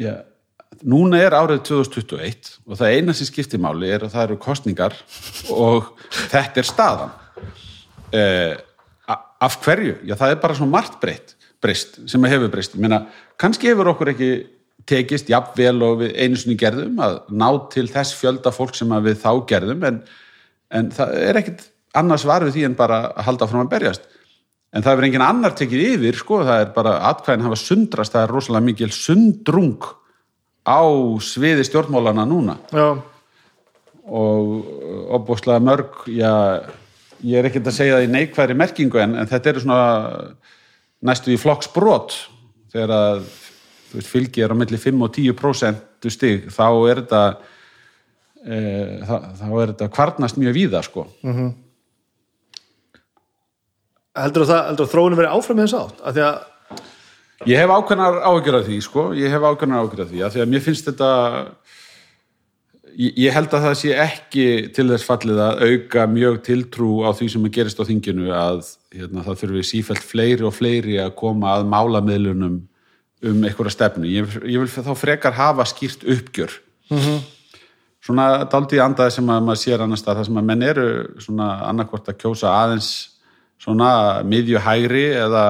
Já, 0.00 0.24
núna 0.82 1.20
er 1.22 1.36
árið 1.38 1.62
2021 1.68 2.50
og 2.66 2.80
það 2.80 2.96
eina 2.96 3.14
sem 3.14 3.28
skiptir 3.28 3.62
máli 3.62 3.92
er 3.94 4.08
að 4.08 4.16
það 4.16 4.26
eru 4.26 4.38
kostningar 4.42 4.96
og 5.54 5.92
þetta 6.32 6.62
er 6.62 6.66
staðan. 6.66 7.14
Eh, 8.10 8.56
af 9.40 9.60
hverju? 9.62 10.00
Já, 10.08 10.16
það 10.18 10.34
er 10.34 10.42
bara 10.42 10.58
svona 10.58 10.74
margt 10.74 10.98
breytt 11.02 11.36
breyst, 11.62 12.00
sem 12.10 12.24
að 12.24 12.34
hefur 12.34 12.54
breyst. 12.56 12.74
Meina, 12.80 13.04
kannski 13.38 13.70
hefur 13.70 13.92
okkur 13.92 14.14
ekki 14.16 14.32
tekist 14.90 15.30
jafnvel 15.30 15.76
og 15.86 16.00
við 16.02 16.16
einu 16.18 16.38
sinni 16.38 16.58
gerðum 16.60 16.98
að 17.02 17.20
ná 17.32 17.48
til 17.72 17.86
þess 17.90 18.16
fjölda 18.18 18.52
fólk 18.54 18.74
sem 18.78 18.92
við 19.04 19.20
þá 19.22 19.30
gerðum 19.50 19.86
en, 19.88 20.00
en 20.74 20.90
það 20.94 21.14
er 21.28 21.40
ekkit 21.42 21.68
annars 21.98 22.26
var 22.28 22.44
við 22.46 22.58
því 22.58 22.66
en 22.68 22.78
bara 22.78 23.04
að 23.10 23.28
halda 23.28 23.48
fram 23.50 23.64
að 23.64 23.72
berjast. 23.74 24.08
En 24.70 24.84
það 24.86 25.00
er 25.00 25.06
engin 25.08 25.24
annar 25.26 25.54
tekið 25.58 25.86
yfir 25.96 26.18
sko, 26.20 26.42
það 26.46 26.60
er 26.62 26.68
bara 26.76 26.98
atkvæðin 27.08 27.46
hafa 27.48 27.58
sundrast 27.58 28.14
það 28.14 28.26
er 28.26 28.34
rosalega 28.36 28.66
mikil 28.68 28.90
sundrung 28.94 29.88
á 30.62 30.82
sviði 31.24 31.64
stjórnmálana 31.66 32.26
núna. 32.28 32.54
Já, 32.70 33.00
og 34.10 34.70
opbúslega 35.16 35.62
mörg 35.62 36.04
já, 36.10 36.62
ég 37.22 37.40
er 37.40 37.50
ekkert 37.50 37.70
að 37.70 37.76
segja 37.76 37.98
það 37.98 38.06
í 38.06 38.12
neikværi 38.14 38.56
merkingu 38.58 39.02
en, 39.02 39.16
en 39.18 39.30
þetta 39.30 39.52
eru 39.52 39.64
svona 39.64 39.82
næstu 41.06 41.34
í 41.34 41.40
flokksbrot 41.40 42.16
þegar 42.72 42.94
að 42.96 43.22
veist, 43.94 44.10
fylgi 44.10 44.44
er 44.44 44.54
á 44.54 44.56
milli 44.58 44.78
5 44.80 45.06
og 45.06 45.16
10% 45.16 46.10
stig, 46.12 46.46
þá 46.52 46.66
er 46.90 47.02
þetta 47.02 47.24
e, 48.44 48.60
þá, 49.08 49.16
þá 49.40 49.48
er 49.48 49.74
þetta 49.74 49.90
kvarnast 49.96 50.40
mjög 50.40 50.56
víða 50.56 50.84
sko. 50.86 51.06
Heldur 54.20 54.44
að, 54.44 54.50
það, 54.52 54.64
heldur 54.70 54.86
að 54.86 54.94
þróunum 54.94 55.20
verið 55.20 55.36
áfram 55.36 55.62
þess 55.62 55.78
átt? 55.80 56.00
Að 56.04 56.16
því 56.16 56.26
að 56.28 56.40
Ég 57.48 57.56
hef 57.56 57.70
ákveðnar 57.72 58.18
áhyggjur 58.20 58.56
af 58.58 58.66
því, 58.66 58.78
sko. 58.84 59.02
Ég 59.16 59.32
hef 59.32 59.44
ákveðnar 59.44 59.80
áhyggjur 59.80 60.02
af 60.04 60.10
því, 60.10 60.18
af 60.26 60.34
því 60.34 60.42
að 60.42 60.50
mér 60.52 60.64
finnst 60.64 60.90
þetta... 60.90 61.12
Ég, 63.00 63.30
held 63.32 63.54
að 63.54 63.64
það 63.64 63.76
sé 63.80 63.94
ekki 64.02 64.44
til 64.76 64.84
þess 64.90 65.06
fallið 65.06 65.38
að 65.40 65.62
auka 65.64 66.04
mjög 66.10 66.40
tiltrú 66.44 66.88
á 67.06 67.16
því 67.16 67.28
sem 67.32 67.46
að 67.46 67.54
gerist 67.54 67.80
á 67.80 67.88
þinginu 67.88 68.32
að 68.34 68.58
hérna, 68.92 69.22
það 69.24 69.38
þurfi 69.40 69.62
sífælt 69.68 70.04
fleiri 70.04 70.44
og 70.44 70.52
fleiri 70.52 70.98
að 71.00 71.14
koma 71.22 71.54
að 71.54 71.68
málamiðlunum 71.70 72.58
um 73.26 73.44
einhverja 73.44 73.74
stefnu. 73.74 74.08
Ég, 74.08 74.40
ég 74.48 74.62
vil 74.62 74.70
þá 74.70 74.94
frekar 74.96 75.36
hafa 75.36 75.66
skýrt 75.68 76.06
uppgjör. 76.08 76.56
Svona 78.00 78.46
daldið 78.48 78.82
andaði 78.82 79.14
sem 79.18 79.28
að 79.28 79.42
maður 79.44 79.60
sér 79.60 79.82
annars 79.84 80.04
það, 80.06 80.22
sem 80.26 80.38
að 80.40 80.46
menn 80.48 80.62
eru 80.64 80.86
svona 81.20 81.50
annarkvort 81.68 82.08
að 82.08 82.20
kjósa 82.22 82.54
aðeins 82.56 82.92
svona 83.60 83.90
miðju 84.24 84.60
hægri 84.64 85.04
eða 85.20 85.44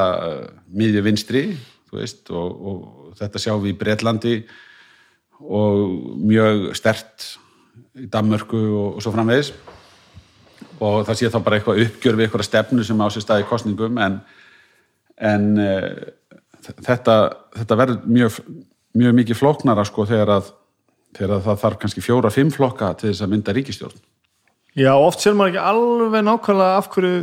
miðju 0.67 1.05
vinstri 1.07 1.45
þú 1.91 2.01
veist, 2.01 2.25
og, 2.31 2.49
og 2.51 3.13
þetta 3.19 3.43
sjáum 3.43 3.63
við 3.65 3.75
í 3.75 3.79
Breitlandi 3.79 4.35
og 5.41 5.95
mjög 6.27 6.71
stert 6.79 7.29
í 7.99 8.09
Danmörku 8.11 8.59
og, 8.59 8.99
og 8.99 9.05
svo 9.05 9.15
framvegis 9.15 9.53
og 10.81 11.05
það 11.07 11.19
sé 11.19 11.31
þá 11.31 11.39
bara 11.45 11.59
eitthvað 11.59 11.83
uppgjör 11.87 12.19
við 12.19 12.27
eitthvað 12.27 12.49
stefnu 12.49 12.87
sem 12.87 13.03
á 13.03 13.07
sér 13.13 13.25
staði 13.25 13.45
í 13.45 13.49
kostningum 13.51 13.99
en, 14.03 14.19
en 15.31 15.47
e, 15.61 15.71
þetta, 16.69 17.17
þetta 17.57 17.81
verður 17.83 18.01
mjög, 18.07 18.41
mjög 19.01 19.19
mikið 19.21 19.41
flóknara 19.41 19.85
sko 19.89 20.07
þegar 20.09 20.35
að, 20.39 20.55
þegar 21.17 21.37
að 21.37 21.45
það 21.49 21.61
þarf 21.65 21.83
kannski 21.85 22.05
fjóra-fimm 22.05 22.55
flokka 22.55 22.95
til 23.01 23.11
þess 23.11 23.27
að 23.27 23.33
mynda 23.35 23.57
ríkistjórn 23.57 24.01
Já, 24.79 24.95
oft 24.95 25.23
sér 25.23 25.35
maður 25.35 25.57
ekki 25.57 25.67
alveg 25.67 26.25
nákvæmlega 26.27 26.79
af 26.79 26.89
hverju 26.95 27.23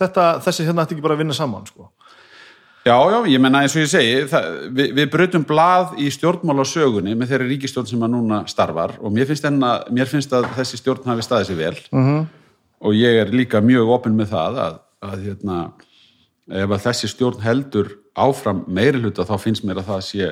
þetta, 0.00 0.26
þessi 0.44 0.66
hérna 0.66 0.84
ætti 0.84 0.96
ekki 0.96 1.04
bara 1.04 1.16
að 1.16 1.24
vinna 1.24 1.36
saman 1.36 1.66
sko. 1.68 1.90
Já, 2.80 2.96
já, 3.12 3.18
ég 3.28 3.42
menna 3.44 3.60
eins 3.60 3.74
og 3.76 3.82
ég 3.82 3.90
segi 3.92 4.12
það, 4.30 4.46
við, 4.72 4.92
við 4.96 5.08
brutum 5.12 5.42
blað 5.44 5.98
í 6.00 6.06
stjórnmála 6.14 6.64
sögunni 6.64 7.12
með 7.12 7.34
þeirri 7.34 7.48
ríkistjórn 7.50 7.90
sem 7.90 8.06
að 8.06 8.14
núna 8.14 8.38
starfar 8.48 8.94
og 9.04 9.12
mér 9.12 9.28
finnst, 9.28 9.44
enna, 9.44 9.74
mér 9.92 10.08
finnst 10.08 10.32
að 10.32 10.48
þessi 10.56 10.80
stjórn 10.80 11.10
hafi 11.10 11.26
staðið 11.26 11.50
sér 11.50 11.58
vel 11.58 11.74
uh 11.76 12.08
-huh. 12.08 12.22
og 12.80 12.96
ég 12.96 13.20
er 13.20 13.34
líka 13.36 13.60
mjög 13.60 13.92
opinn 13.98 14.16
með 14.16 14.32
það 14.32 14.60
að, 14.64 14.80
að 15.04 15.26
hérna, 15.28 15.58
ef 16.50 16.74
að 16.74 16.84
þessi 16.88 17.10
stjórn 17.10 17.42
heldur 17.44 17.94
áfram 18.18 18.64
meiri 18.66 19.00
hluta 19.00 19.26
þá 19.28 19.36
finnst 19.40 19.64
mér 19.66 19.80
að 19.82 19.90
það 19.92 20.04
sé 20.06 20.30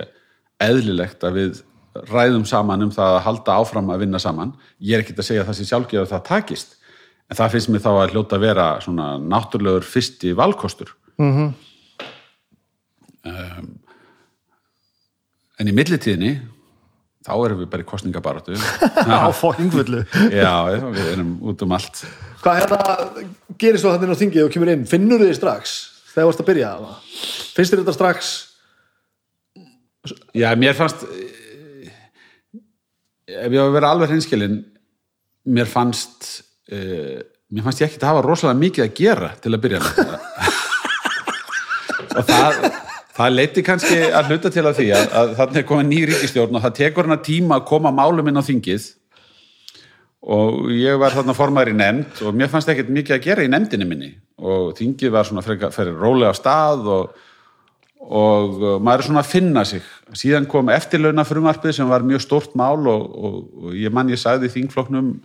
eðlilegt 0.63 1.25
að 1.25 1.39
við 1.39 1.63
ræðum 2.09 2.45
saman 2.47 2.85
um 2.87 2.93
það 2.95 3.17
að 3.17 3.25
halda 3.27 3.57
áfram 3.63 3.93
að 3.95 4.05
vinna 4.05 4.21
saman. 4.23 4.53
Ég 4.79 4.99
er 4.99 5.05
ekkit 5.05 5.23
að 5.23 5.29
segja 5.31 5.45
að 5.45 5.51
það 5.51 5.59
sé 5.59 5.69
sjálfgeð 5.71 6.03
að 6.03 6.13
það 6.13 6.27
takist 6.29 6.77
en 7.29 7.39
það 7.39 7.55
finnst 7.55 7.73
mér 7.73 7.85
þá 7.85 7.91
að 7.95 8.15
hljóta 8.15 8.39
að 8.39 8.45
vera 8.47 8.69
svona 8.85 9.09
náttúrulegur 9.21 9.87
fyrsti 9.87 10.35
valkostur. 10.37 10.95
Uh 11.19 11.27
-huh. 11.39 11.49
um, 13.27 13.73
en 15.59 15.69
í 15.69 15.75
millitíðinni 15.75 16.33
þá 17.27 17.35
erum 17.45 17.59
við 17.59 17.71
bara 17.73 17.83
í 17.83 17.89
kostningabaratu 17.89 18.55
á 19.11 19.29
fókingvöldu 19.35 20.05
já, 20.43 20.55
við 20.95 21.13
erum 21.13 21.37
út 21.43 21.63
um 21.63 21.75
allt. 21.75 22.05
Hvað 22.43 22.61
hérna 22.63 22.79
gerir 23.59 23.81
svo 23.81 23.93
hann 23.93 24.07
inn 24.07 24.15
á 24.15 24.21
þingið 24.23 24.47
og 24.47 24.53
kemur 24.55 24.73
inn? 24.73 24.87
Finnur 24.87 25.21
þið 25.21 25.35
strax 25.41 25.98
þegar 26.09 26.23
þú 26.23 26.29
varst 26.31 26.45
að 26.45 26.51
byrja 26.51 26.75
það 26.75 26.95
finnst 27.57 27.75
þið 27.75 27.83
þetta 27.83 27.97
strax? 27.97 28.33
Já, 30.37 30.49
mér 30.57 30.77
fannst 30.79 31.05
ef 33.29 33.53
ég 33.53 33.61
á 33.61 33.67
að 33.67 33.75
vera 33.77 33.93
alveg 33.93 34.15
hinskilin 34.15 34.61
mér 35.49 35.69
fannst 35.69 36.29
uh, 36.73 37.19
mér 37.49 37.65
fannst 37.65 37.83
ég 37.83 37.89
ekki 37.89 38.03
að 38.03 38.11
hafa 38.13 38.27
rosalega 38.27 38.61
mikið 38.61 38.85
að 38.85 38.95
gera 38.99 39.33
til 39.41 39.55
að 39.55 39.63
byrja 39.65 39.81
með. 39.85 40.15
Og 42.19 42.25
það 42.29 42.61
það 43.19 43.35
leiti 43.35 43.65
kannski 43.67 43.99
að 44.15 44.31
hluta 44.31 44.53
til 44.55 44.65
að 44.65 44.79
því 44.79 44.89
að, 44.95 45.09
að 45.21 45.35
þannig 45.41 45.61
er 45.61 45.67
komið 45.67 45.89
ný 45.89 46.01
ríkistjórn 46.11 46.59
og 46.59 46.65
það 46.67 46.77
tekur 46.79 47.09
hana 47.09 47.19
tíma 47.25 47.59
að 47.59 47.69
koma 47.71 47.93
málum 47.95 48.31
inn 48.31 48.39
á 48.39 48.47
þingið. 48.47 48.89
Og 50.29 50.69
ég 50.75 50.99
var 51.01 51.15
þarna 51.15 51.35
formaður 51.35 51.73
í 51.73 51.79
nefnd 51.79 52.23
og 52.27 52.37
mér 52.37 52.51
fannst 52.53 52.71
ekkert 52.71 52.93
mikið 52.95 53.17
að 53.17 53.25
gera 53.25 53.47
í 53.47 53.51
nefndinni 53.51 53.89
minni 53.89 54.13
og 54.39 54.77
þingið 54.79 55.15
var 55.15 55.27
svona 55.29 55.45
fyrir, 55.45 55.73
fyrir 55.75 55.99
rólega 55.99 56.35
stað 56.37 56.87
og, 56.95 57.19
og 57.99 58.63
maður 58.79 59.03
er 59.03 59.09
svona 59.09 59.25
að 59.25 59.33
finna 59.33 59.65
sig 59.69 59.85
síðan 60.17 60.49
kom 60.51 60.71
eftirlauna 60.73 61.27
frumarpið 61.29 61.79
sem 61.81 61.91
var 61.91 62.07
mjög 62.07 62.25
stort 62.25 62.57
mál 62.59 62.87
og, 62.87 63.05
og, 63.19 63.39
og 63.65 63.77
ég 63.77 63.95
mann 63.95 64.13
ég 64.13 64.21
sagði 64.21 64.53
þingfloknum 64.55 65.17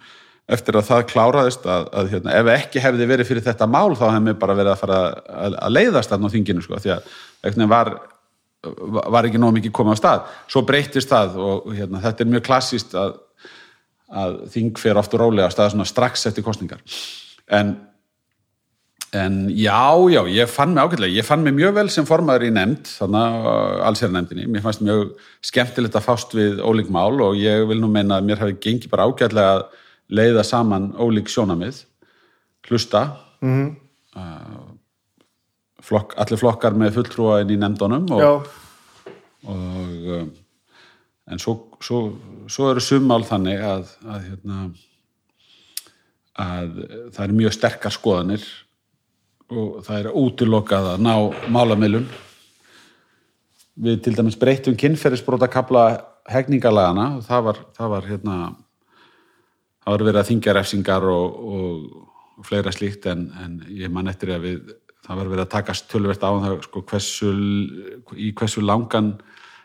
eftir 0.51 0.75
að 0.75 0.89
það 0.89 1.05
kláraðist 1.11 1.67
að, 1.69 1.85
að 1.95 2.09
hérna, 2.11 2.33
ef 2.35 2.49
ekki 2.57 2.81
hefði 2.83 3.05
verið 3.07 3.29
fyrir 3.29 3.45
þetta 3.45 3.67
mál 3.69 3.93
þá 3.95 4.09
hefði 4.09 4.25
mér 4.25 4.41
bara 4.41 4.57
verið 4.57 4.73
að 4.73 4.81
fara 4.81 4.97
að, 5.13 5.55
að 5.55 5.77
leiðast 5.77 6.11
þarna 6.11 6.27
á 6.27 6.33
þinginu 6.33 6.65
sko, 6.65 6.81
því 6.83 6.91
að 6.97 7.13
eitthvað 7.43 7.71
var, 7.71 7.93
var 9.15 9.27
ekki 9.27 9.39
nóg 9.39 9.55
mikið 9.57 9.75
komið 9.75 9.95
á 9.95 10.01
stað. 10.01 10.27
Svo 10.51 10.65
breytist 10.67 11.11
það 11.11 11.39
og 11.43 11.71
hérna, 11.71 12.03
þetta 12.03 12.25
er 12.25 12.31
mjög 12.33 12.45
klassíst 12.49 12.95
að, 12.99 13.15
að 14.11 14.37
þing 14.53 14.83
fer 14.83 14.99
ofta 14.99 15.19
rólega 15.21 15.47
á 15.47 15.55
stað 15.55 15.79
strax 15.87 16.27
eftir 16.29 16.45
kostningar. 16.45 16.83
En, 17.47 17.75
en 19.13 19.49
já, 19.53 19.93
já, 20.09 20.21
ég 20.25 20.49
fann 20.49 20.73
mig 20.73 20.83
ágætlega, 20.83 21.13
ég 21.13 21.25
fann 21.25 21.43
mig 21.45 21.53
mjög 21.53 21.75
vel 21.77 21.89
sem 21.93 22.05
formaður 22.05 22.47
í 22.47 22.51
nefnd, 22.55 22.89
þannig 22.97 23.47
að 23.51 23.81
allsérnefndinni, 23.89 24.47
mér 24.49 24.63
fannst 24.65 24.81
mjög 24.81 25.13
skemmtilegt 25.45 25.97
að 25.99 26.05
fást 26.07 26.33
við 26.33 26.61
ólík 26.65 26.89
mál 26.93 27.21
og 27.21 27.37
ég 27.37 27.67
vil 27.69 27.77
nú 27.81 27.91
meina 27.93 28.17
að 28.17 28.29
mér 28.29 28.41
hafi 28.41 28.57
gengið 28.63 28.89
bara 28.93 29.05
ágætlega 29.05 29.55
að 29.59 29.65
leiða 30.13 30.45
saman 30.47 30.91
ólík 30.97 31.29
sjónamið 31.29 31.83
hlusta 32.67 33.03
mm 33.41 33.53
-hmm. 33.53 33.75
uh, 34.15 34.73
flokk, 35.81 36.17
allir 36.17 36.39
flokkar 36.41 36.73
með 36.73 36.97
fulltrúa 36.97 37.41
inn 37.41 37.53
í 37.53 37.59
nefndunum 37.59 38.09
og, 38.11 38.47
og 39.45 40.09
um, 40.17 40.33
en 41.27 41.39
svo, 41.39 41.57
svo, 41.81 42.01
svo 42.47 42.71
eru 42.71 42.81
summál 42.83 43.23
þannig 43.23 43.61
að, 43.61 43.87
að, 44.05 44.27
hérna, 44.27 44.59
að 46.33 46.69
það 47.13 47.25
eru 47.25 47.33
mjög 47.33 47.53
sterkar 47.53 47.91
skoðanir 47.91 48.45
og 49.53 49.83
það 49.85 49.99
er 49.99 50.17
útilokað 50.23 50.89
að 50.93 51.03
ná 51.05 51.13
málamilun 51.53 52.07
við 53.83 54.01
til 54.05 54.15
dæmis 54.17 54.37
breytum 54.39 54.77
kynferðisbróta 54.79 55.49
kapla 55.51 55.85
hegningalagana 56.29 57.17
og 57.17 57.25
það 57.27 57.47
var, 57.47 57.61
það 57.77 57.93
var 57.95 58.09
hérna 58.11 58.37
það 59.83 59.91
var 59.95 60.05
verið 60.07 60.21
að 60.21 60.29
þingja 60.29 60.55
refsingar 60.57 61.09
og, 61.09 61.41
og, 61.57 62.07
og 62.37 62.47
fleira 62.47 62.73
slíkt 62.75 63.09
en, 63.11 63.27
en 63.43 63.59
ég 63.73 63.91
man 63.91 64.11
eftir 64.11 64.35
að 64.35 64.47
við 64.47 64.73
það 65.03 65.19
var 65.19 65.31
verið 65.33 65.43
að 65.43 65.53
takast 65.57 65.89
tölvert 65.91 66.23
á 66.23 66.31
það 66.31 66.57
sko, 66.67 66.83
hversu, 66.87 67.31
í 68.15 68.31
hversu 68.37 68.63
langan 68.63 69.13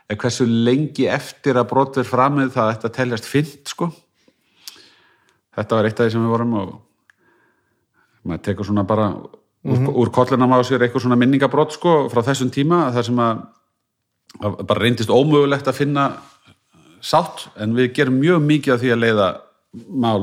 eða 0.08 0.20
hversu 0.24 0.46
lengi 0.48 1.06
eftir 1.10 1.58
að 1.60 1.68
brot 1.70 1.98
verð 1.98 2.10
framið 2.10 2.52
það 2.56 2.72
ætti 2.74 2.88
að 2.88 2.96
teljast 2.96 3.28
fyllt 3.28 3.72
sko. 3.74 3.90
Þetta 5.58 5.78
var 5.78 5.88
eitt 5.88 6.00
af 6.00 6.06
því 6.08 6.14
sem 6.14 6.24
við 6.24 6.32
vorum 6.32 6.56
og 6.58 6.72
maður 8.28 8.44
tekur 8.48 8.68
svona 8.68 8.86
bara 8.88 9.10
mm 9.64 9.74
-hmm. 9.74 9.88
úr, 9.88 9.94
úr 10.06 10.10
kollunum 10.10 10.52
á 10.52 10.58
sér 10.62 10.82
eitthvað 10.82 11.02
svona 11.02 11.16
minningabrot 11.16 11.72
sko 11.72 12.08
frá 12.08 12.22
þessum 12.22 12.50
tíma 12.50 12.92
þar 12.92 13.04
sem 13.04 13.18
að, 13.18 13.42
að 14.40 14.66
bara 14.66 14.80
reyndist 14.80 15.10
ómögulegt 15.10 15.68
að 15.68 15.78
finna 15.80 16.12
sátt 17.00 17.48
en 17.56 17.74
við 17.74 17.92
gerum 17.94 18.18
mjög 18.20 18.42
mikið 18.42 18.74
af 18.74 18.80
því 18.80 18.92
að 18.92 19.02
leiða 19.02 19.28
mál 19.88 20.22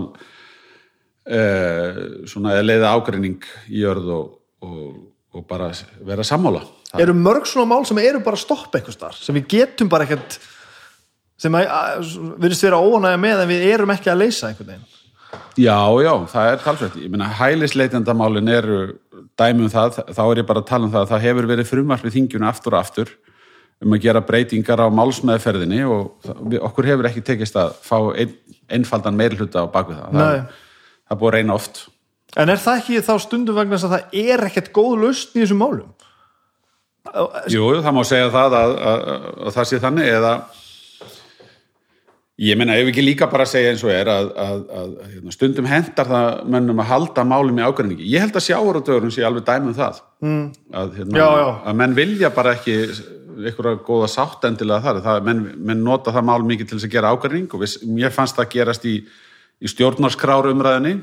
eh, 1.25 2.25
svona 2.27 2.55
að 2.59 2.65
leiða 2.65 2.93
ágreining 2.95 3.43
í 3.69 3.83
jörð 3.83 4.09
og, 4.09 4.33
og, 4.61 4.97
og 5.33 5.45
bara 5.47 5.71
vera 6.05 6.23
sammála. 6.23 6.65
Það 6.91 7.01
eru 7.01 7.13
mörg 7.13 7.47
svona 7.47 7.69
mál 7.75 7.85
sem 7.85 7.97
eru 7.97 8.19
bara 8.23 8.39
stopp 8.39 8.75
eitthvað 8.75 8.97
starf 8.97 9.23
sem 9.23 9.35
við 9.35 9.47
getum 9.47 9.89
bara 9.91 10.03
ekkert 10.07 10.39
sem 11.37 11.51
við 11.51 12.45
erum 12.47 12.61
vera 12.61 12.79
óanægja 12.79 13.19
með 13.19 13.41
en 13.43 13.49
við 13.51 13.65
erum 13.73 13.91
ekki 13.95 14.11
að 14.11 14.21
leysa 14.23 14.49
einhvern 14.49 14.71
veginn? 14.71 14.91
Já, 15.59 15.79
já, 16.03 16.13
það 16.31 16.49
er 16.51 16.61
talsveit 16.63 16.95
ég 16.99 17.11
meina 17.11 17.27
hælisleitendamálin 17.39 18.51
eru 18.51 18.77
dæmum 19.39 19.71
það, 19.71 20.01
þá 20.15 20.23
er 20.25 20.41
ég 20.41 20.49
bara 20.49 20.61
að 20.63 20.69
tala 20.69 20.87
um 20.87 20.93
það 20.93 21.05
að 21.05 21.13
það 21.13 21.25
hefur 21.25 21.49
verið 21.51 21.71
frumvart 21.71 22.05
við 22.05 22.15
þingjuna 22.17 22.51
aftur 22.51 22.75
og 22.75 22.79
aftur 22.81 23.11
um 23.83 23.95
að 23.95 24.05
gera 24.05 24.21
breytingar 24.23 24.81
á 24.81 24.87
málsmeðferðinni 24.95 25.81
og 25.89 26.29
okkur 26.63 26.87
hefur 26.87 27.09
ekki 27.09 27.23
tekist 27.27 27.57
að 27.59 27.75
fá 27.83 27.97
ein, 28.15 28.31
einfaldan 28.71 29.17
meirhluta 29.19 29.65
á 29.67 29.71
bakvið 29.71 29.99
það. 29.99 30.15
Það, 30.15 30.63
það 31.09 31.19
búið 31.21 31.31
að 31.31 31.37
reyna 31.37 31.57
oft. 31.59 31.81
En 32.35 32.51
er 32.51 32.61
það 32.61 32.81
ekki 32.81 33.03
þá 33.03 33.13
stundum 33.23 33.57
vegna 33.59 33.79
að 33.79 33.95
það 33.95 34.17
er 34.23 34.45
ekkert 34.47 34.71
góð 34.75 34.95
lust 35.03 35.35
í 35.35 35.43
þessum 35.43 35.61
málum? 35.63 35.91
Jú, 37.51 37.67
það 37.83 37.93
má 37.95 38.01
segja 38.07 38.31
það 38.33 38.55
að, 38.57 38.71
að, 38.75 39.03
að, 39.11 39.27
að 39.45 39.57
það 39.57 39.67
sé 39.69 39.81
þannig 39.83 40.13
eða 40.15 40.31
ég 42.41 42.57
menna 42.59 42.75
ef 42.75 42.89
ekki 42.91 43.03
líka 43.05 43.29
bara 43.31 43.45
að 43.47 43.53
segja 43.53 43.71
eins 43.71 43.83
og 43.85 43.91
er 43.95 44.09
að 44.11 44.29
hérna, 45.13 45.33
stundum 45.33 45.67
hendar 45.69 46.09
það 46.09 46.41
mönnum 46.51 46.81
að 46.83 46.89
halda 46.91 47.23
málum 47.27 47.61
í 47.61 47.63
ágræningi 47.63 48.09
ég 48.11 48.25
held 48.25 48.35
að 48.35 48.47
sjáur 48.49 48.79
og 48.81 48.87
dögurum 48.87 49.13
sé 49.13 49.23
alveg 49.23 49.45
dæmum 49.47 49.75
það 49.77 50.01
mm. 50.25 50.45
hérna, 50.73 51.19
já, 51.21 51.27
já. 51.39 51.47
að 51.63 51.79
menn 51.81 51.95
vilja 51.95 52.31
bara 52.35 52.55
ekki 52.57 52.77
einhverja 53.35 53.79
góða 53.87 54.11
sátt 54.11 54.47
endilega 54.47 54.83
þar 54.83 55.01
það, 55.05 55.21
menn, 55.27 55.41
menn 55.71 55.83
nota 55.83 56.13
það 56.15 56.27
mál 56.27 56.45
mikið 56.47 56.69
til 56.69 56.77
þess 56.77 56.89
að 56.89 56.95
gera 56.97 57.11
ágræning 57.15 57.49
og 57.55 57.63
við, 57.63 57.75
mér 57.95 58.15
fannst 58.15 58.39
það 58.39 58.51
gerast 58.53 58.87
í, 58.87 58.95
í 59.59 59.71
stjórnarskráru 59.71 60.53
umræðinni 60.55 60.95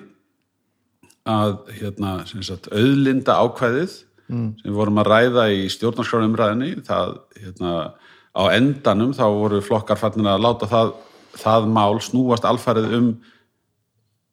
að 1.29 1.59
hérna, 1.79 2.17
sagt, 2.43 2.69
auðlinda 2.73 3.37
ákvæðið 3.41 4.01
sem 4.33 4.53
við 4.65 4.77
vorum 4.77 5.01
að 5.03 5.11
ræða 5.13 5.47
í 5.53 5.65
stjórnarskráumræðinni 5.73 6.85
það, 6.87 7.17
hérna, 7.41 7.73
á 8.33 8.43
endanum 8.57 9.13
þá 9.17 9.25
voru 9.29 9.61
flokkar 9.65 10.01
fannir 10.01 10.31
að 10.33 10.45
láta 10.47 10.69
það, 10.71 10.95
það 11.39 11.69
mál 11.73 12.01
snúast 12.05 12.45
alfarið 12.49 12.97
um, 12.99 13.07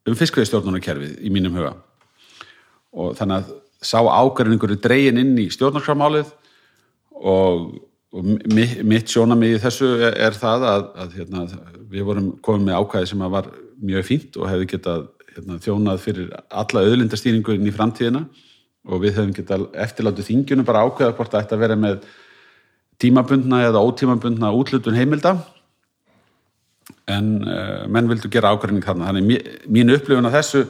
um 0.10 0.18
fiskveiðstjórnarkerfið 0.20 1.20
í 1.26 1.32
mínum 1.34 1.56
huga. 1.60 1.76
Og 2.96 3.14
þannig 3.20 3.44
að 3.44 3.54
sá 3.86 4.00
ágærinningur 4.02 4.74
er 4.76 4.82
dregin 4.84 5.22
inn 5.22 5.38
í 5.40 5.48
stjórnarskrámálið 5.54 6.32
og, 7.20 7.70
og 8.12 8.28
mi- 8.52 8.82
mitt 8.84 9.08
sjónamið 9.12 9.56
í 9.56 9.62
þessu 9.64 9.94
er, 10.00 10.18
er 10.28 10.36
það 10.36 10.66
að, 10.74 10.84
að 11.04 11.16
hérna, 11.20 11.46
við 11.92 12.08
vorum 12.10 12.30
komið 12.44 12.68
með 12.68 12.82
ákvæði 12.82 13.12
sem 13.14 13.24
var 13.38 13.50
mjög 13.80 14.08
fínt 14.10 14.40
og 14.40 14.50
hefði 14.52 14.70
getað 14.74 15.06
hérna, 15.36 15.60
þjónað 15.64 16.02
fyrir 16.04 16.34
alla 16.50 16.84
auðlindastýringu 16.88 17.56
inn 17.56 17.70
í 17.70 17.76
framtíðina. 17.76 18.26
Og 18.90 19.04
við 19.04 19.16
hefðum 19.20 19.36
getað 19.38 19.64
eftirláttu 19.86 20.24
þingjunum 20.26 20.66
bara 20.68 20.82
ákveða 20.88 21.14
hvort 21.18 21.32
það 21.34 21.44
ætti 21.46 21.56
að 21.58 21.64
vera 21.64 21.76
með 21.80 21.98
tímabundna 23.00 23.62
eða 23.68 23.82
ótímabundna 23.86 24.50
útlutun 24.56 24.98
heimilda 24.98 25.38
en 27.16 27.30
uh, 27.44 27.88
menn 27.92 28.10
vildu 28.12 28.30
gera 28.32 28.52
ákvæðning 28.56 28.86
þarna 28.86 29.10
þannig 29.10 29.28
mí- 29.30 29.44
mín 29.78 29.94
upplifun 29.96 30.30
af 30.30 30.36
þessu 30.40 30.66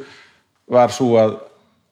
var 0.70 0.94
svo 0.94 1.16
að, 1.22 1.34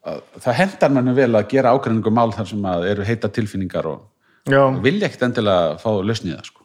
að 0.07 0.21
það 0.45 0.57
hendar 0.61 0.93
manni 0.95 1.15
vel 1.17 1.31
að 1.35 1.49
gera 1.55 1.73
ákvæðningu 1.75 2.13
mál 2.13 2.31
þar 2.35 2.47
sem 2.51 2.69
að 2.73 2.85
eru 2.91 3.07
heita 3.07 3.31
tilfinningar 3.33 3.89
og, 3.89 4.05
og 4.47 4.79
vilja 4.85 5.09
ekkert 5.09 5.27
endilega 5.29 5.75
fá 5.81 5.89
lausnið 5.97 6.37
það 6.37 6.49
sko. 6.51 6.63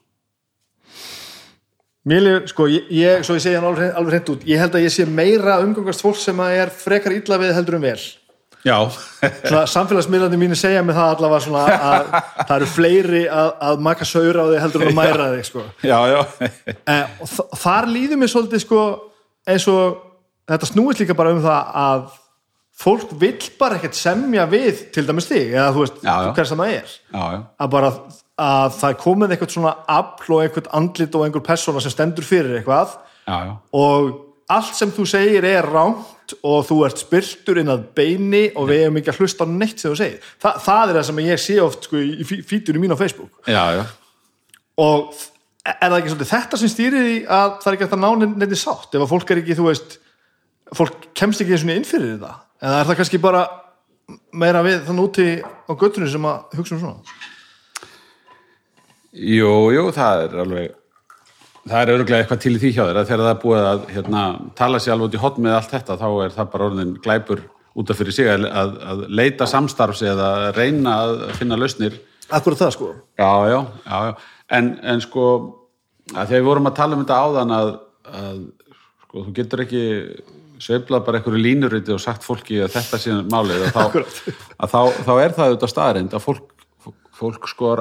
mér 2.10 2.48
sko, 2.50 2.66
ég, 2.70 2.88
ég, 2.90 3.22
svo 3.26 3.36
ég 3.38 3.44
segja 3.44 3.60
hann 3.62 3.68
alveg 3.70 4.10
hreint 4.12 4.30
út, 4.34 4.44
ég 4.48 4.58
held 4.58 4.74
að 4.74 4.86
ég 4.88 4.94
sé 4.94 5.06
meira 5.06 5.60
umgangast 5.62 6.02
fólk 6.02 6.18
sem 6.18 6.40
að 6.42 6.56
er 6.64 6.72
frekar 6.74 7.14
illa 7.14 7.38
við 7.38 7.54
heldur 7.54 7.78
um 7.78 7.84
vel. 7.86 7.98
Samfélagsmiðlandi 9.72 10.38
mínu 10.40 10.56
segja 10.58 10.82
mig 10.86 10.94
það 10.96 11.12
allavega 11.16 11.42
svona 11.46 11.64
að 11.74 12.08
það 12.48 12.54
eru 12.56 12.68
fleiri 12.70 13.22
að, 13.26 13.50
að 13.68 13.82
maka 13.88 14.06
saura 14.08 14.44
á 14.44 14.50
þig 14.52 14.62
heldur 14.64 14.84
en 14.86 14.92
að 14.92 14.98
mæra 15.00 15.28
þig, 15.34 15.44
sko. 15.50 15.64
já, 15.82 15.98
já. 16.12 16.20
Þ- 17.34 17.46
þar 17.64 17.88
líður 17.92 18.20
mér 18.22 18.32
svolítið 18.32 18.64
sko 18.64 18.82
eins 19.50 19.66
og 19.72 20.00
þetta 20.52 20.70
snúist 20.70 21.02
líka 21.02 21.16
bara 21.18 21.34
um 21.34 21.42
það 21.44 21.76
að 21.82 22.04
fólk 22.82 23.12
vill 23.20 23.38
bara 23.60 23.76
ekkert 23.78 23.98
semja 23.98 24.46
við 24.50 24.86
til 24.94 25.04
dæmis 25.06 25.26
þig 25.28 25.52
eða 25.54 25.70
þú 25.74 25.82
veist 25.84 25.98
hver 26.38 26.48
sem 26.50 26.62
það 26.62 26.74
er. 26.78 26.94
Já, 27.12 27.22
já, 27.36 27.40
að 27.62 27.72
bara 27.76 27.90
að 28.42 28.72
það 28.80 28.94
komið 29.02 29.34
eitthvað 29.34 29.52
svona 29.54 29.72
afl 29.92 30.34
og 30.38 30.40
eitthvað 30.46 30.70
andlit 30.78 31.14
og 31.18 31.26
einhver 31.26 31.44
persóna 31.46 31.82
sem 31.84 31.92
stendur 31.92 32.26
fyrir 32.26 32.56
eitthvað 32.58 32.94
já, 33.28 33.36
já. 33.46 33.52
og 33.76 34.08
allt 34.52 34.74
sem 34.78 34.90
þú 34.96 35.04
segir 35.08 35.44
er 35.46 35.68
rámt 35.68 36.21
og 36.42 36.62
þú 36.68 36.76
ert 36.86 37.02
spiltur 37.02 37.60
inn 37.62 37.70
að 37.72 37.82
beini 37.96 38.44
og 38.56 38.68
við 38.70 38.82
hefum 38.84 39.00
ekki 39.00 39.12
að 39.12 39.20
hlusta 39.22 39.44
á 39.44 39.52
neitt 39.52 39.78
sem 39.82 39.92
þú 39.92 39.98
segir. 40.00 40.30
Þa, 40.42 40.52
það 40.64 40.84
er 40.92 40.98
það 40.98 41.06
sem 41.10 41.20
ég 41.26 41.42
sé 41.44 41.58
oft 41.62 41.88
sko, 41.88 42.00
í 42.02 42.24
fí- 42.28 42.42
fítunum 42.46 42.82
mín 42.86 42.94
á 42.94 42.98
Facebook. 43.00 43.32
Já, 43.46 43.64
já. 43.78 43.84
og 44.82 45.12
er 45.68 45.76
það 45.92 45.98
ekki 46.00 46.10
svolítið 46.14 46.30
þetta 46.32 46.58
sem 46.62 46.70
stýrir 46.72 47.04
því 47.06 47.16
að 47.30 47.50
það 47.62 47.68
er 47.70 47.76
ekki 47.78 47.88
að 47.88 48.00
ná 48.02 48.08
nefnir 48.26 48.58
sátt? 48.62 48.94
Ef 48.96 49.04
að 49.04 49.10
fólk 49.12 49.30
er 49.30 49.42
ekki, 49.42 49.54
þú 49.58 49.66
veist 49.68 49.98
fólk 50.74 51.04
kemst 51.14 51.42
ekki 51.44 51.52
eins 51.54 51.66
og 51.66 51.70
inn 51.76 51.84
fyrir 51.86 52.14
þetta 52.16 52.32
eða 52.62 52.78
er 52.80 52.88
það 52.88 52.98
kannski 53.02 53.20
bara 53.22 53.42
meira 54.32 54.62
við 54.64 54.80
þannig 54.88 55.06
úti 55.06 55.26
á 55.44 55.72
göttunni 55.78 56.08
sem 56.10 56.24
að 56.26 56.56
hugsa 56.58 56.74
um 56.74 56.80
svona? 56.82 57.20
Jú, 59.12 59.50
jú, 59.76 59.84
það 59.92 60.22
er 60.26 60.36
alveg 60.42 60.74
það 61.68 61.80
er 61.80 61.92
öruglega 61.94 62.22
eitthvað 62.22 62.42
til 62.42 62.54
í 62.56 62.60
því 62.62 62.70
hjá 62.74 62.82
þér 62.82 63.00
að 63.00 63.08
þegar 63.10 63.24
það 63.24 63.32
er 63.32 63.42
búið 63.42 63.66
að 63.70 63.82
hérna, 63.94 64.22
tala 64.58 64.80
sér 64.82 64.94
alveg 64.94 65.08
út 65.08 65.16
í 65.16 65.22
hot 65.22 65.40
með 65.42 65.56
allt 65.58 65.74
þetta 65.76 65.98
þá 66.00 66.06
er 66.10 66.36
það 66.36 66.52
bara 66.54 66.68
orðin 66.70 66.94
glæpur 67.04 67.42
út 67.72 67.92
af 67.92 68.00
fyrir 68.00 68.16
sig 68.16 68.28
að, 68.28 68.46
að, 68.50 68.72
að 68.92 69.02
leita 69.20 69.48
samstarfs 69.48 70.02
eða 70.04 70.30
reyna 70.56 70.96
að 71.06 71.22
finna 71.38 71.56
lausnir. 71.56 71.96
Akkur 72.32 72.56
það 72.58 72.74
sko. 72.74 72.90
Já, 73.20 73.30
já, 73.48 73.58
já, 73.86 73.98
já. 74.08 74.12
En, 74.52 74.68
en 74.92 75.00
sko 75.04 75.26
að 76.12 76.32
þegar 76.32 76.42
við 76.42 76.48
vorum 76.50 76.68
að 76.68 76.76
tala 76.76 76.96
um 76.96 77.04
þetta 77.04 77.20
áðan 77.24 77.56
að, 77.56 77.72
að 78.12 78.40
sko, 79.06 79.24
þú 79.24 79.34
getur 79.38 79.64
ekki 79.64 79.84
sveiflað 80.62 81.06
bara 81.06 81.20
einhverju 81.20 81.42
línuriti 81.42 81.94
og 81.94 82.02
sagt 82.02 82.26
fólki 82.26 82.60
að 82.62 82.74
þetta 82.76 83.00
sé 83.00 83.14
málið 83.32 83.66
að 83.66 83.76
þá, 83.76 83.84
að 84.62 84.74
þá, 84.74 84.80
þá 85.06 85.12
er 85.14 85.36
það 85.38 85.46
auðvitað 85.46 85.72
staðarind 85.72 86.16
að 86.18 86.26
fólk, 86.26 86.66
fólk 87.18 87.48
sko 87.50 87.72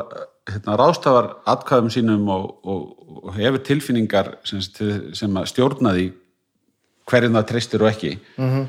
hérna, 0.53 0.77
ráðstafar 0.79 1.29
atkvæðum 1.49 1.91
sínum 1.93 2.29
og, 2.31 2.47
og, 2.63 2.85
og 3.21 3.33
hefur 3.37 3.63
tilfinningar 3.67 4.35
sem, 4.47 4.61
sem 4.61 5.41
að 5.41 5.49
stjórna 5.51 5.95
því 5.97 6.07
hverjum 7.11 7.37
það 7.39 7.49
treystir 7.49 7.83
og 7.83 7.91
ekki. 7.91 8.13
-hmm. 8.37 8.65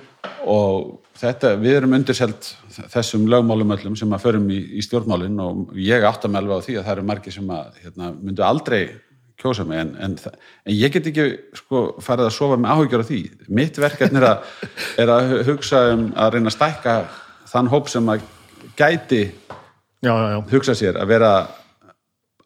og 0.50 0.98
þetta, 1.18 1.54
við 1.60 1.78
erum 1.78 1.96
undirselt 1.98 2.52
þessum 2.90 3.28
lögmálum 3.30 3.74
öllum 3.76 3.96
sem 3.98 4.12
að 4.12 4.24
förum 4.26 4.50
í, 4.50 4.60
í 4.78 4.82
stjórnmálin 4.82 5.40
og 5.42 5.72
ég 5.76 6.04
átta 6.06 6.28
mig 6.28 6.42
alveg 6.42 6.58
á 6.58 6.64
því 6.66 6.76
að 6.78 6.84
það 6.84 6.92
eru 6.96 7.08
margir 7.10 7.36
sem 7.36 7.50
að 7.50 7.80
hérna, 7.84 8.12
myndu 8.20 8.44
aldrei 8.46 8.82
kjósa 9.42 9.64
mig. 9.66 9.78
En, 9.78 9.94
en, 9.98 10.16
en 10.66 10.74
ég 10.74 10.92
get 10.94 11.06
ekki 11.10 11.26
sko, 11.58 11.82
farið 12.02 12.28
að 12.28 12.36
sofa 12.36 12.58
með 12.60 12.74
áhugjör 12.74 13.02
á 13.02 13.10
því. 13.10 13.20
Mitt 13.48 13.80
verkefni 13.80 14.20
er 14.22 14.28
að, 14.28 14.52
er 15.02 15.12
að 15.16 15.34
hugsa 15.50 15.82
um 15.94 16.06
að 16.16 16.36
reyna 16.36 16.52
að 16.52 16.56
stækka 16.56 16.96
þann 17.52 17.72
hóp 17.72 17.90
sem 17.92 18.12
að 18.12 18.28
gæti 18.78 19.24
Já, 20.02 20.12
já, 20.18 20.28
já. 20.34 20.38
hugsa 20.50 20.74
sér 20.74 20.96
að 20.98 21.12
vera 21.12 21.32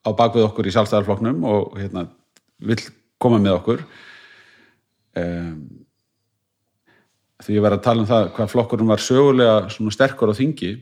á 0.06 0.10
bakvið 0.14 0.46
okkur 0.46 0.68
í 0.68 0.74
sjálfstæðarflokknum 0.74 1.44
og 1.50 1.74
hérna, 1.80 2.06
vill 2.62 2.80
koma 3.22 3.40
með 3.42 3.58
okkur. 3.58 3.84
Um, 5.16 5.86
því 7.42 7.56
ég 7.58 7.64
var 7.64 7.76
að 7.76 7.84
tala 7.84 8.04
um 8.04 8.08
það 8.08 8.28
hvað 8.36 8.52
flokkurinn 8.52 8.90
var 8.90 9.02
sögulega 9.02 9.90
sterkur 9.92 10.32
á 10.32 10.38
þingi 10.38 10.72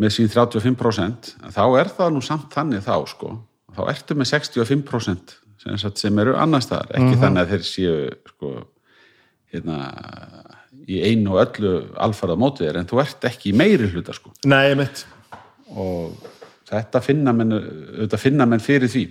með 0.00 0.14
sín 0.16 0.30
35% 0.32 1.34
þá 1.52 1.64
er 1.80 1.90
það 1.94 2.12
nú 2.14 2.22
samt 2.24 2.52
þannig 2.54 2.84
þá 2.86 2.94
sko. 3.10 3.36
Þá 3.76 3.82
ertu 3.92 4.16
með 4.18 4.30
65% 4.32 5.36
sem, 5.62 5.78
sem 5.78 6.22
eru 6.22 6.34
annars 6.40 6.66
staðar. 6.66 6.90
Ekki 6.96 7.20
þannig 7.20 7.42
að 7.42 7.52
þeir 7.54 7.66
séu 7.68 7.96
sko 8.32 8.52
hérna 9.50 9.78
í 10.90 11.00
einu 11.06 11.34
og 11.34 11.42
öllu 11.44 11.72
alfarað 12.00 12.40
mótið 12.40 12.68
þér 12.68 12.80
en 12.80 12.90
þú 12.90 13.00
ert 13.02 13.26
ekki 13.30 13.50
í 13.50 13.56
meiri 13.58 13.90
hluta 13.90 14.14
sko. 14.16 14.32
Nei, 14.48 14.74
mitt 14.78 15.04
og 15.70 16.16
þetta 16.70 17.02
finna 17.04 17.34
menn, 17.36 17.56
finna 18.20 18.46
menn 18.48 18.62
fyrir 18.62 18.90
því. 18.90 19.04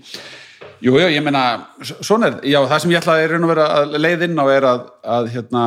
Jú, 0.80 0.96
jú, 0.96 1.08
ég 1.12 1.24
meina 1.24 1.44
svona 1.84 2.30
er, 2.30 2.36
já, 2.48 2.60
það 2.64 2.84
sem 2.84 2.92
ég 2.94 3.02
ætlaði 3.02 3.30
raun 3.34 3.48
og 3.48 3.52
vera 3.52 3.70
að 3.82 3.96
leið 4.00 4.28
inn 4.30 4.40
á 4.40 4.46
er 4.48 4.68
að, 4.70 4.84
að 5.18 5.32
hérna, 5.34 5.64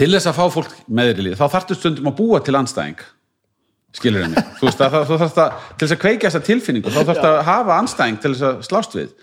til 0.00 0.08
þess 0.14 0.30
að 0.30 0.38
fá 0.38 0.44
fólk 0.54 0.76
meðri 0.88 1.26
líð, 1.26 1.36
þá 1.40 1.56
þarftu 1.56 1.76
stundum 1.76 2.08
að 2.08 2.16
búa 2.22 2.40
til 2.44 2.56
anstæðing 2.56 3.04
skilur 3.96 4.24
henni, 4.24 4.42
þú 4.60 4.68
veist 4.68 4.80
þú 4.80 5.18
þarft 5.20 5.40
að 5.42 5.54
til 5.74 5.84
þess 5.86 5.94
að 5.96 6.02
kveikja 6.04 6.28
þessa 6.30 6.46
tilfinningu, 6.46 6.92
þá 6.94 7.00
þarftu 7.02 7.28
að 7.28 7.40
hafa 7.50 7.78
anstæðing 7.82 8.20
til 8.22 8.32
þess 8.32 8.46
að 8.48 8.60
slást 8.68 8.96
við. 8.96 9.14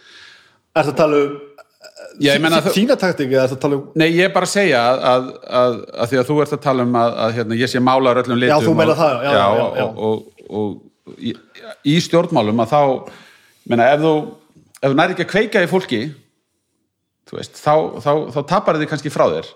Er 0.76 0.84
það 0.84 0.94
að 0.94 1.00
tala 1.02 1.22
um 1.24 1.38
Já, 2.18 2.34
meina, 2.42 2.60
taktik 2.62 3.30
eða 3.30 3.44
er 3.44 3.52
það 3.52 3.56
að 3.56 3.62
tala 3.62 3.78
um 3.78 3.98
Nei, 4.00 4.08
ég 4.16 4.26
er 4.26 4.34
bara 4.34 4.48
að 4.48 4.54
segja 4.56 4.80
að, 4.90 5.28
að, 5.60 5.76
að, 5.94 6.08
því 6.10 6.20
að 6.20 6.30
þú 6.30 6.38
ert 6.44 6.54
að 6.56 6.62
tala 6.64 6.86
um 6.88 6.96
að, 6.98 7.16
að 7.24 7.34
hérna, 7.38 7.58
ég 7.60 7.72
sé 7.72 7.82
málar 7.84 8.20
öllum 8.24 8.40
litum 8.42 8.66
þú 8.66 8.74
meinar 8.78 8.94
og, 8.94 9.02
það, 9.02 9.26
já, 9.26 9.32
já, 9.36 9.44
já, 9.44 9.66
já. 9.78 9.86
Og, 9.86 10.00
og, 10.08 10.62
og 10.62 10.72
í, 11.18 11.34
í 11.88 11.98
stjórnmálum 12.04 12.64
að 12.64 12.74
þá 12.74 12.82
meina, 13.70 13.92
ef 13.94 14.04
þú, 14.04 14.14
ef 14.82 14.88
þú 14.88 14.98
næri 14.98 15.16
ekki 15.16 15.26
að 15.28 15.34
kveika 15.34 15.64
í 15.64 15.70
fólki 15.72 16.02
þú 17.28 17.40
veist, 17.40 17.58
þá, 17.60 17.74
þá, 18.04 18.12
þá 18.36 18.40
tapar 18.50 18.80
þið 18.80 18.92
kannski 18.92 19.14
frá 19.14 19.26
þér. 19.32 19.50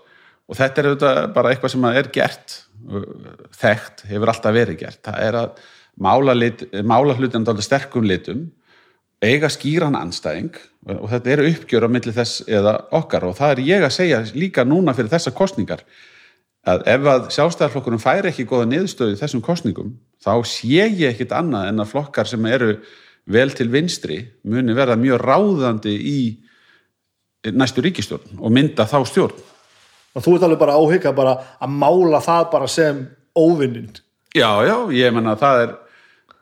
Og 0.52 0.58
þetta 0.60 0.82
er 0.82 0.90
auðvitað 0.90 1.20
bara 1.36 1.52
eitthvað 1.54 1.74
sem 1.74 1.86
er 1.92 2.10
gert 2.16 2.58
þekkt, 3.62 4.04
hefur 4.10 4.32
alltaf 4.34 4.56
verið 4.56 4.80
gert. 4.82 5.00
Það 5.06 5.22
er 5.28 5.38
að 5.40 5.62
mála, 6.02 6.36
lit, 6.36 6.66
mála 6.88 7.16
hlutin 7.16 7.46
dálítið 7.48 7.68
sterkum 7.68 8.08
litum 8.08 8.50
eiga 9.22 9.52
skýran 9.54 9.96
anstæðing 10.00 10.56
og 10.98 11.12
þetta 11.12 11.30
eru 11.36 11.50
uppgjör 11.52 11.86
á 11.86 11.94
milli 11.94 12.14
þess 12.16 12.42
eða 12.50 12.74
okkar. 12.98 13.28
Og 13.30 13.38
það 13.38 13.54
er 13.54 13.64
ég 13.68 13.86
að 13.86 13.96
segja 14.00 14.24
líka 14.34 14.66
núna 14.68 14.96
fyrir 14.98 15.14
þessar 15.14 15.38
kostningar 15.38 15.86
að 16.68 16.84
ef 16.90 17.08
að 17.10 17.28
sjálfstæðarflokkurum 17.38 18.02
færi 18.02 18.32
ekki 18.32 18.48
góða 18.50 18.68
niðurstöðu 18.70 19.20
þessum 19.22 19.44
kostningum 19.46 19.94
þá 20.22 20.34
sé 20.48 20.86
ég 20.86 21.04
ekkit 21.12 21.34
annað 21.36 21.72
en 21.72 21.84
að 21.84 21.92
flokkar 21.94 22.30
sem 22.30 22.46
eru 22.50 22.76
vel 23.32 23.50
til 23.56 23.70
vinstri 23.72 24.22
muni 24.50 24.76
verða 24.78 24.98
mjög 25.00 25.22
ráðandi 25.22 25.94
í 25.96 26.20
næstu 27.52 27.84
ríkistjórn 27.86 28.40
og 28.40 28.54
mynda 28.54 28.86
þá 28.90 29.00
stjórn. 29.10 29.48
Og 30.12 30.26
þú 30.26 30.36
ert 30.36 30.46
alveg 30.46 30.60
bara 30.62 30.78
áhygga 30.78 31.14
bara 31.16 31.38
að 31.62 31.78
mála 31.82 32.20
það 32.22 32.50
bara 32.52 32.68
sem 32.70 33.06
óvinnin. 33.38 33.94
Já, 34.36 34.50
já, 34.68 34.76
ég 34.96 35.14
menna 35.16 35.38
það 35.40 35.64
er 35.66 35.78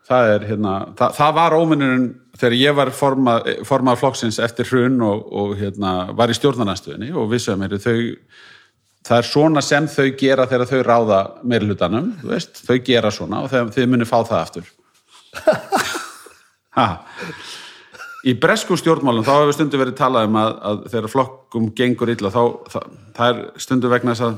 það 0.10 0.31
er 0.34 0.45
hérna, 0.49 0.76
það, 0.97 1.18
það 1.19 1.35
var 1.38 1.56
óvinnurinn 1.57 2.07
þegar 2.39 2.56
ég 2.57 2.77
var 2.77 2.91
formað, 2.95 3.49
formað 3.68 3.99
flokksins 4.01 4.39
eftir 4.41 4.69
hrun 4.69 5.01
og, 5.06 5.26
og 5.41 5.51
hérna 5.60 5.93
var 6.18 6.31
í 6.31 6.38
stjórnarnastuðinni 6.38 7.11
og 7.14 7.30
vissum 7.34 7.61
er 7.65 7.76
þau 7.77 7.99
það 9.10 9.22
er 9.22 9.27
svona 9.30 9.64
sem 9.65 9.88
þau 9.90 10.10
gera 10.19 10.45
þegar 10.49 10.69
þau 10.69 10.81
ráða 10.86 11.19
meirlutanum, 11.49 12.11
þú 12.22 12.30
veist, 12.34 12.61
þau 12.68 12.77
gera 12.86 13.11
svona 13.14 13.41
og 13.45 13.49
þau, 13.52 13.64
þau 13.73 13.88
muni 13.90 14.07
fá 14.10 14.19
það 14.22 14.44
aftur. 14.44 14.69
Ha. 16.77 16.86
Í 18.30 18.36
bresku 18.40 18.76
stjórnmálum 18.77 19.26
þá 19.26 19.31
hefur 19.34 19.56
stundu 19.57 19.80
verið 19.80 19.95
talað 19.98 20.27
um 20.30 20.38
að, 20.38 20.52
að 20.69 20.81
þegar 20.94 21.11
flokkum 21.11 21.69
gengur 21.76 22.11
illa 22.14 22.31
þá 22.31 22.41
það, 22.72 22.86
það 23.18 23.31
er 23.31 23.40
stundu 23.65 23.91
vegna 23.91 24.14
þess 24.14 24.26
að 24.27 24.38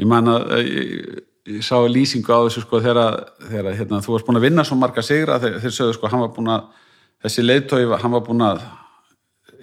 ég 0.00 0.08
man 0.10 0.30
að 0.32 0.46
eh, 0.56 1.20
ég 1.50 1.66
sá 1.66 1.76
lýsingu 1.90 2.32
á 2.32 2.46
þessu 2.46 2.64
sko 2.64 2.80
þegar, 2.82 3.18
þegar 3.50 3.76
hérna, 3.76 4.00
þú 4.04 4.14
varst 4.14 4.28
búin 4.28 4.40
að 4.40 4.46
vinna 4.46 4.64
svo 4.66 4.78
marga 4.80 5.04
sigra 5.04 5.40
þeir, 5.42 5.58
þeir 5.62 5.76
sögðu 5.76 5.98
sko 5.98 6.10
hann 6.12 6.24
var 6.24 6.32
búin 6.36 6.52
að 6.54 6.66
þessi 7.26 7.44
leiðtói, 7.44 7.82
hann 8.00 8.16
var 8.16 8.24
búin 8.26 8.46
að 8.46 8.64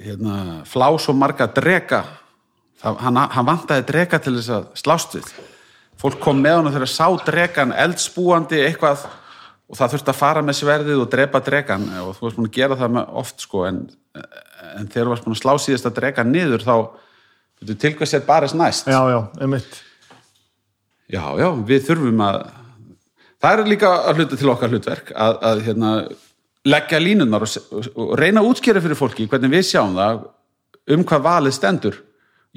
hérna, 0.06 0.38
flá 0.70 0.90
svo 1.02 1.16
marga 1.18 1.49
drega 1.56 2.04
Það, 2.78 2.98
hann, 3.02 3.22
hann 3.34 3.48
vantaði 3.48 3.86
drega 3.90 4.20
til 4.22 4.36
þess 4.38 4.52
að 4.54 4.68
slást 4.78 5.16
við. 5.18 5.32
Fólk 5.98 6.20
kom 6.22 6.44
með 6.44 6.60
hann 6.60 6.76
þegar 6.76 6.91
sá 6.94 7.08
dregan 7.26 7.74
eldspúandi 7.74 8.60
eitthvað 8.68 9.08
og 9.68 9.80
það 9.80 9.95
þurfti 9.95 10.14
að 10.14 10.20
fara 10.20 10.44
með 10.45 10.60
sverðið 10.62 11.02
og 11.02 11.10
drepa 11.12 11.41
dregan 11.44 11.88
og 12.04 12.14
þú 12.16 12.28
varst 12.28 12.38
búin 12.38 12.48
að 12.48 12.56
gera 12.56 12.78
það 12.80 12.99
oft 13.20 13.44
sko 13.44 13.66
en, 13.68 13.82
en 14.16 14.88
þegar 14.88 15.08
þú 15.08 15.12
varst 15.12 15.26
búin 15.26 15.36
að 15.36 15.41
slá 15.41 15.52
síðast 15.64 15.90
að 15.90 15.98
drega 15.98 16.26
niður 16.28 16.64
þá 16.68 16.76
til 17.74 17.94
hvers 17.98 18.14
er 18.14 18.24
bara 18.28 18.48
næst? 18.54 18.88
Já, 18.88 19.02
já, 19.10 19.20
einmitt. 19.41 19.82
Já, 21.10 21.24
já, 21.40 21.49
við 21.68 21.86
þurfum 21.90 22.24
að 22.24 22.40
það 23.41 23.52
er 23.54 23.70
líka 23.74 23.91
að 23.98 24.22
hluta 24.22 24.40
til 24.40 24.52
okkar 24.54 24.74
hlutverk 24.74 25.14
að, 25.16 25.38
að 25.49 25.64
hérna, 25.66 25.91
leggja 26.68 27.02
línunar 27.02 27.45
og, 27.48 27.90
og 27.95 28.14
reyna 28.20 28.44
að 28.44 28.52
útskýra 28.52 28.84
fyrir 28.84 28.99
fólki 28.99 29.28
hvernig 29.32 29.56
við 29.56 29.66
sjáum 29.72 29.98
það 29.98 30.26
um 30.95 31.06
hvað 31.08 31.26
valið 31.28 31.58
stendur 31.58 31.99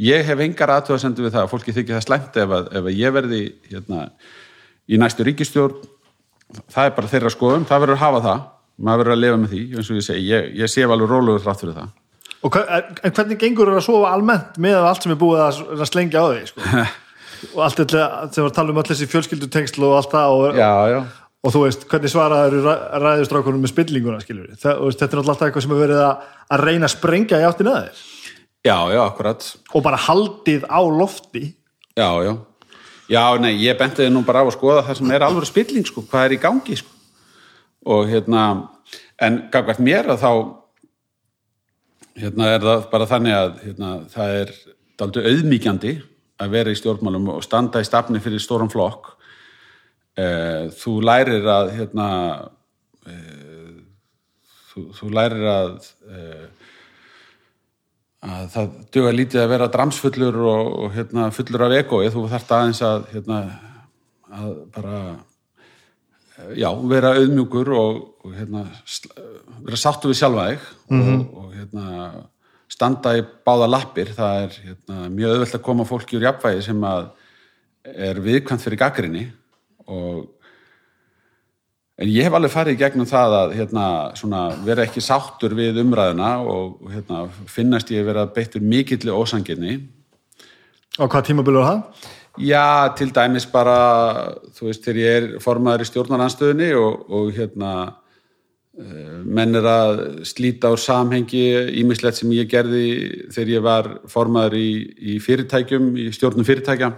ég 0.00 0.26
hef 0.26 0.42
engar 0.44 0.74
aðtöðasendu 0.76 1.26
við 1.26 1.34
það 1.36 1.46
að 1.46 1.52
fólki 1.52 1.76
þykir 1.76 1.96
það 1.96 2.06
slæmt 2.06 2.38
ef, 2.40 2.54
að, 2.56 2.68
ef 2.80 2.90
að 2.90 3.00
ég 3.00 3.16
verði 3.16 3.40
hérna, 3.70 4.04
í 4.90 5.00
næstu 5.00 5.26
ríkistjórn 5.26 5.80
það 6.70 6.88
er 6.88 6.96
bara 6.96 7.10
þeirra 7.10 7.32
skoðum, 7.32 7.66
það 7.68 7.84
verður 7.84 7.98
að 7.98 8.04
hafa 8.04 8.22
það. 8.26 8.48
Maður 8.80 9.02
verður 9.02 9.14
að 9.14 9.22
lifa 9.24 9.38
með 9.40 9.52
því, 9.52 9.62
eins 9.76 9.90
og 9.90 9.98
ég 9.98 10.06
segi. 10.06 10.26
Ég, 10.30 10.50
ég 10.56 10.72
sé 10.72 10.84
alveg 10.86 11.10
róluður 11.10 11.44
þrátt 11.44 11.62
fyrir 11.64 11.76
það. 11.76 11.90
Og 12.40 12.56
en 12.56 13.14
hvernig 13.18 13.40
gengur 13.40 13.68
það 13.68 13.78
að 13.82 13.84
sofa 13.84 14.12
almennt 14.14 14.60
með 14.64 14.86
allt 14.88 15.04
sem 15.04 15.12
er 15.12 15.18
búið 15.20 15.42
að, 15.44 15.82
slengja 15.90 16.22
á 16.24 16.26
því 16.30 16.46
sko? 16.48 16.68
og 17.54 17.64
allt 17.66 17.82
þetta 17.82 18.04
sem 18.32 18.44
var 18.44 18.50
að 18.50 18.56
tala 18.56 18.72
um 18.72 18.80
allir 18.80 18.94
þessi 18.94 19.08
fjölskyldutengsl 19.12 19.84
og 19.84 19.96
allt 19.98 20.14
það 20.14 20.36
og, 20.38 20.60
já, 20.60 20.70
já. 20.94 20.98
og 21.44 21.54
þú 21.54 21.62
veist, 21.66 21.84
hvernig 21.92 22.12
svaraður 22.12 22.70
ræðustrákunum 23.04 23.64
með 23.64 23.72
spillinguna, 23.74 24.22
skiljur 24.24 24.56
þetta 24.56 25.06
er 25.06 25.20
alltaf 25.20 25.46
eitthvað 25.46 25.66
sem 25.66 25.76
er 25.76 25.82
verið 25.84 26.02
að, 26.04 26.26
að 26.48 26.64
reyna 26.68 26.88
að 26.88 26.94
sprengja 26.94 27.40
í 27.40 27.46
áttin 27.48 27.70
að 27.72 27.78
þér 27.80 28.02
Já, 28.64 28.76
já, 28.92 29.00
akkurat. 29.06 29.44
Og 29.72 29.82
bara 29.82 29.96
haldið 29.96 30.66
á 30.68 30.80
lofti. 30.84 31.54
Já, 31.96 32.10
já, 32.24 32.34
já, 33.08 33.24
nei, 33.40 33.54
ég 33.56 33.78
bentiði 33.80 34.12
nú 34.12 34.20
bara 34.26 34.44
á 34.44 34.48
að 34.48 34.56
skoða 34.58 34.84
það 34.84 34.98
sem 34.98 35.12
er 35.16 35.24
alveg 35.24 35.48
spilling, 35.48 35.86
sko, 35.88 36.04
hvað 36.10 36.26
er 36.26 36.34
í 36.36 36.40
gangi, 36.42 36.76
sko. 36.76 36.92
Og 37.88 38.10
hérna, 38.10 38.42
en 39.16 39.46
gangvært 39.52 39.80
mér 39.80 40.12
að 40.12 40.20
þá 40.20 40.32
hérna 42.20 42.52
er 42.52 42.66
það 42.66 42.84
bara 42.92 43.08
þannig 43.08 43.36
að 43.38 43.50
hérna, 43.64 43.90
það 44.12 44.36
er 44.42 44.54
aldrei 45.00 45.30
auðmíkjandi 45.30 45.94
að 46.40 46.54
vera 46.54 46.72
í 46.72 46.78
stjórnmálum 46.78 47.32
og 47.32 47.44
standa 47.44 47.80
í 47.80 47.88
stafni 47.88 48.20
fyrir 48.20 48.42
stóran 48.42 48.72
flokk. 48.72 49.14
Eh, 50.20 50.68
þú 50.76 50.98
lærir 51.06 51.46
að 51.48 51.72
hérna 51.78 52.08
eh, 53.08 53.76
þú, 54.72 54.90
þú 54.98 55.12
lærir 55.16 55.46
að 55.48 55.70
eh, 56.12 56.48
að 58.20 58.46
það 58.52 58.72
duga 58.92 59.12
lítið 59.16 59.42
að 59.42 59.50
vera 59.54 59.70
dramsfullur 59.72 60.38
og, 60.44 60.70
og 60.84 60.94
hérna, 60.96 61.30
fullur 61.32 61.66
af 61.66 61.76
egoi 61.78 62.10
þú 62.12 62.26
þarft 62.28 62.54
aðeins 62.56 62.82
að 62.84 63.06
hérna, 63.14 63.38
að 64.30 64.50
bara 64.74 64.98
já, 66.56 66.68
vera 66.92 67.14
auðmjúkur 67.16 67.70
og, 67.76 68.02
og 68.24 68.34
hérna, 68.36 68.66
vera 69.64 69.80
sáttu 69.80 70.10
við 70.10 70.20
sjálfa 70.20 70.50
þig 70.50 70.68
mm 70.90 71.00
-hmm. 71.00 71.22
og, 71.24 71.38
og 71.44 71.54
hérna 71.56 71.86
standa 72.70 73.16
í 73.18 73.24
báða 73.46 73.70
lappir, 73.70 74.12
það 74.14 74.42
er 74.44 74.58
hérna, 74.66 75.08
mjög 75.08 75.32
auðvelt 75.34 75.54
að 75.54 75.66
koma 75.66 75.84
fólki 75.84 76.16
úr 76.16 76.28
jafnvægi 76.28 76.62
sem 76.62 76.84
að 76.84 77.08
er 77.84 78.20
viðkvæmt 78.20 78.62
fyrir 78.62 78.78
gaggrinni 78.78 79.24
og 79.86 80.28
en 82.00 82.08
ég 82.08 82.24
hef 82.26 82.36
alveg 82.36 82.52
farið 82.54 82.76
í 82.76 82.80
gegnum 82.80 83.08
það 83.08 83.36
að 83.38 83.54
hérna, 83.58 83.86
svona, 84.16 84.42
vera 84.64 84.86
ekki 84.86 85.02
sáttur 85.04 85.54
við 85.58 85.82
umræðina 85.82 86.32
og 86.40 86.90
hérna, 86.92 87.26
finnast 87.50 87.92
ég 87.92 88.06
vera 88.08 88.26
beittur 88.26 88.64
mikilli 88.64 89.12
ósanginni 89.12 89.80
Og 90.98 91.08
hvað 91.08 91.30
tímabölu 91.30 91.60
er 91.62 91.68
það? 91.68 92.08
Já, 92.40 92.92
til 92.98 93.10
dæmis 93.14 93.46
bara 93.50 93.76
þú 94.56 94.68
veist, 94.68 94.84
þegar 94.84 95.00
ég 95.00 95.16
er 95.16 95.28
formaður 95.42 95.84
í 95.84 95.88
stjórnaranstöðinni 95.88 96.70
og, 96.78 97.04
og 97.10 97.30
hérna 97.36 97.72
menn 98.80 99.58
er 99.58 99.66
að 99.66 100.00
slíta 100.28 100.70
á 100.70 100.74
samhengi 100.78 101.42
ímislegt 101.80 102.20
sem 102.20 102.32
ég 102.32 102.48
gerði 102.48 102.84
þegar 103.34 103.52
ég 103.52 103.64
var 103.66 103.88
formaður 104.08 104.56
í, 104.60 104.70
í 104.96 105.18
fyrirtækjum, 105.22 105.90
í 105.98 106.08
stjórnum 106.14 106.46
fyrirtækja 106.48 106.92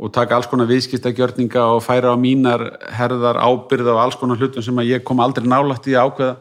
og 0.00 0.12
taka 0.16 0.38
alls 0.38 0.48
konar 0.48 0.68
viðskiptagjörninga 0.70 1.66
og 1.74 1.82
færa 1.84 2.14
á 2.14 2.16
mínar 2.16 2.64
herðar 2.96 3.36
ábyrða 3.36 3.92
og 3.92 4.00
alls 4.06 4.16
konar 4.16 4.40
hlutum 4.40 4.64
sem 4.64 4.80
að 4.80 4.94
ég 4.94 5.04
kom 5.04 5.20
aldrei 5.20 5.48
nálægt 5.48 5.90
í 5.90 5.96
ákveða. 5.98 6.38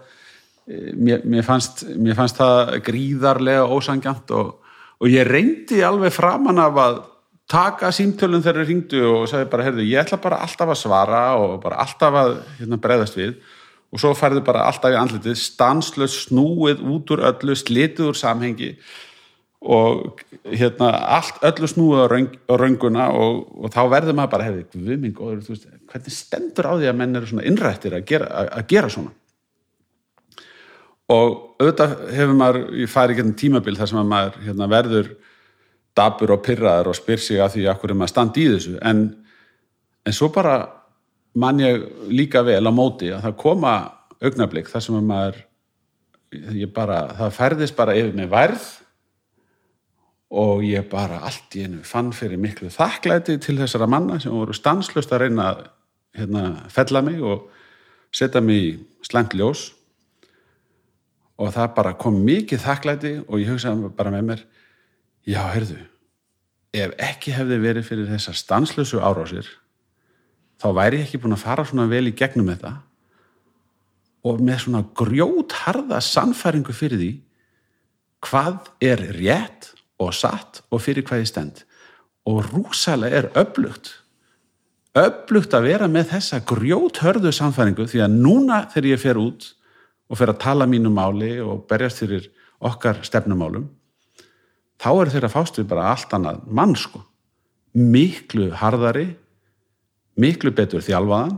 Mér, 0.96 1.24
mér, 1.26 1.44
fannst, 1.44 1.84
mér 1.98 2.16
fannst 2.16 2.38
það 2.38 2.76
gríðarlega 2.86 3.66
ósangjant 3.68 4.32
og, 4.38 4.52
og 5.02 5.10
ég 5.10 5.28
reyndi 5.28 5.82
alveg 5.84 6.14
framann 6.14 6.62
af 6.62 6.78
að 6.80 7.00
taka 7.50 7.90
símtölun 7.96 8.44
þegar 8.46 8.62
ég 8.62 8.70
ringdu 8.70 9.02
og 9.10 9.24
sagði 9.32 9.50
bara, 9.50 9.66
herðu, 9.66 9.88
ég 9.90 10.04
ætla 10.04 10.22
bara 10.22 10.44
alltaf 10.46 10.70
að 10.70 10.80
svara 10.84 11.24
og 11.42 11.58
bara 11.64 11.82
alltaf 11.84 12.20
að 12.22 12.36
hérna, 12.60 12.80
breyðast 12.80 13.18
við. 13.18 13.40
Og 13.90 14.00
svo 14.00 14.14
færðu 14.14 14.46
bara 14.46 14.68
alltaf 14.70 14.94
í 14.94 15.00
andlitið 15.00 15.40
stanslöst 15.42 16.30
snúið 16.30 16.86
út 16.86 17.12
úr 17.16 17.26
öllu 17.32 17.58
slitið 17.58 18.12
úr 18.12 18.20
samhengi 18.22 18.76
og 19.60 20.22
hérna 20.48 20.92
allt 21.18 21.42
öllu 21.44 21.68
snúið 21.68 22.04
á, 22.04 22.08
röng, 22.08 22.28
á 22.48 22.54
rönguna 22.56 23.08
og, 23.12 23.42
og 23.60 23.74
þá 23.74 23.82
verður 23.92 24.16
maður 24.16 24.32
bara 24.32 24.48
hefði, 24.48 24.84
við 24.88 25.02
minn 25.02 25.16
góður, 25.16 25.42
þú 25.44 25.56
veist, 25.56 25.66
hvernig 25.92 26.16
stendur 26.16 26.70
á 26.72 26.74
því 26.80 26.88
að 26.88 27.00
menn 27.02 27.20
eru 27.20 27.28
svona 27.28 27.48
innrættir 27.50 27.98
að 27.98 28.06
gera, 28.08 28.30
að, 28.32 28.52
að 28.56 28.70
gera 28.72 28.94
svona? 28.94 29.12
Og 31.10 31.36
auðvitað 31.60 31.96
hefur 32.16 32.36
maður 32.38 32.62
í 32.78 32.88
færi 32.88 33.18
getnum 33.18 33.36
tímabil 33.36 33.76
þar 33.76 33.92
sem 33.92 34.12
maður 34.14 34.40
hérna, 34.46 34.70
verður 34.72 35.12
dabur 35.98 36.36
og 36.38 36.44
pyrraður 36.46 36.92
og 36.94 37.00
spyr 37.00 37.24
sig 37.24 37.44
að 37.44 37.56
því 37.58 37.68
að 37.68 37.80
hverju 37.82 38.00
maður 38.00 38.14
standi 38.14 38.46
í 38.46 38.52
þessu. 38.54 38.76
En, 38.86 39.06
en 40.08 40.16
svo 40.16 40.30
bara 40.32 40.60
man 41.36 41.60
ég 41.60 41.84
líka 42.08 42.46
vel 42.46 42.62
á 42.64 42.72
móti 42.72 43.10
að 43.12 43.26
það 43.28 43.40
koma 43.42 43.74
augnablík 44.24 44.70
þar 44.72 44.86
sem 44.86 45.00
maður 45.10 45.42
bara, 46.76 47.02
það 47.18 47.36
ferðist 47.36 47.76
bara 47.76 47.98
yfir 47.98 48.16
með 48.16 48.32
værð 48.32 48.70
og 50.30 50.62
ég 50.64 50.86
bara 50.90 51.24
allt 51.26 51.56
í 51.58 51.66
einu 51.66 51.82
fann 51.88 52.12
fyrir 52.14 52.38
miklu 52.42 52.70
þakklæti 52.74 53.40
til 53.42 53.58
þessara 53.58 53.90
manna 53.90 54.20
sem 54.22 54.34
voru 54.34 54.54
stanslust 54.54 55.12
að 55.14 55.26
reyna 55.26 55.48
að 55.50 55.62
hérna, 56.20 56.44
fella 56.70 57.02
mig 57.06 57.22
og 57.22 57.48
setja 58.14 58.42
mig 58.42 58.62
í 58.62 58.72
slæmt 59.06 59.34
ljós. 59.38 59.72
Og 61.40 61.54
það 61.56 61.74
bara 61.78 61.96
kom 61.98 62.20
mikið 62.26 62.62
þakklæti 62.66 63.14
og 63.26 63.40
ég 63.40 63.50
hugsaði 63.54 63.90
bara 63.96 64.14
með 64.14 64.28
mér 64.28 64.44
já, 65.26 65.42
heyrðu 65.54 65.80
ef 66.76 66.94
ekki 67.02 67.34
hefði 67.34 67.58
verið 67.64 67.88
fyrir 67.88 68.10
þessar 68.12 68.38
stanslösu 68.38 69.00
árásir 69.02 69.48
þá 70.62 70.68
væri 70.78 71.00
ég 71.00 71.08
ekki 71.08 71.22
búin 71.24 71.34
að 71.34 71.46
fara 71.46 71.66
svona 71.66 71.88
vel 71.90 72.10
í 72.12 72.14
gegnum 72.14 72.52
þetta. 72.52 72.76
Og 74.28 74.42
með 74.44 74.66
svona 74.66 74.84
grjótharða 75.00 76.02
sannfæringu 76.04 76.76
fyrir 76.76 77.00
því 77.00 77.12
hvað 78.28 78.68
er 78.84 79.04
rétt 79.16 79.72
og 80.00 80.14
satt 80.16 80.64
og 80.72 80.82
fyrir 80.84 81.06
hvað 81.08 81.26
ég 81.26 81.32
stend. 81.32 81.64
Og 82.30 82.44
rúsalega 82.52 83.24
er 83.24 83.32
öflugt 83.40 84.00
öflugt 84.98 85.54
að 85.54 85.68
vera 85.70 85.88
með 85.92 86.14
þessa 86.16 86.40
grjóthörðu 86.50 87.32
sannfæringu 87.36 87.86
því 87.90 88.04
að 88.06 88.16
núna 88.24 88.64
þegar 88.72 88.90
ég 88.90 89.02
fer 89.02 89.20
út 89.22 89.50
og 90.10 90.18
fer 90.18 90.32
að 90.32 90.42
tala 90.42 90.68
mínu 90.70 90.92
máli 90.94 91.36
og 91.44 91.68
berjast 91.70 92.02
fyrir 92.02 92.30
okkar 92.66 93.04
stefnumálum 93.06 93.68
þá 94.82 94.90
eru 94.90 95.14
þeirra 95.14 95.32
fást 95.32 95.60
við 95.60 95.70
bara 95.70 95.92
allt 95.92 96.14
annað 96.16 96.42
mann 96.48 96.76
sko. 96.76 97.04
Miklu 97.76 98.50
harðari 98.58 99.12
miklu 100.20 100.52
betur 100.56 100.84
þjálfaðan 100.84 101.38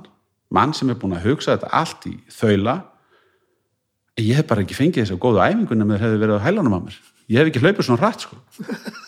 mann 0.52 0.74
sem 0.74 0.90
er 0.90 1.00
búin 1.00 1.18
að 1.18 1.28
hugsa 1.28 1.58
þetta 1.58 1.74
allt 1.76 2.08
í 2.08 2.16
þaula. 2.32 2.78
Ég 4.22 4.40
hef 4.40 4.48
bara 4.48 4.64
ekki 4.64 4.78
fengið 4.78 5.04
þess 5.04 5.16
að 5.16 5.24
góða 5.26 5.50
æfingunum 5.52 5.92
með 5.92 6.00
það 6.00 6.08
hefði 6.08 6.24
verið 6.24 6.40
á 6.40 6.46
hælanum 6.46 6.78
á 6.78 6.82
mér 6.88 7.02
ég 7.32 7.40
hef 7.40 7.52
ekki 7.52 7.64
hlaupið 7.64 7.88
svona 7.88 8.02
rætt 8.02 8.26
sko 8.28 8.40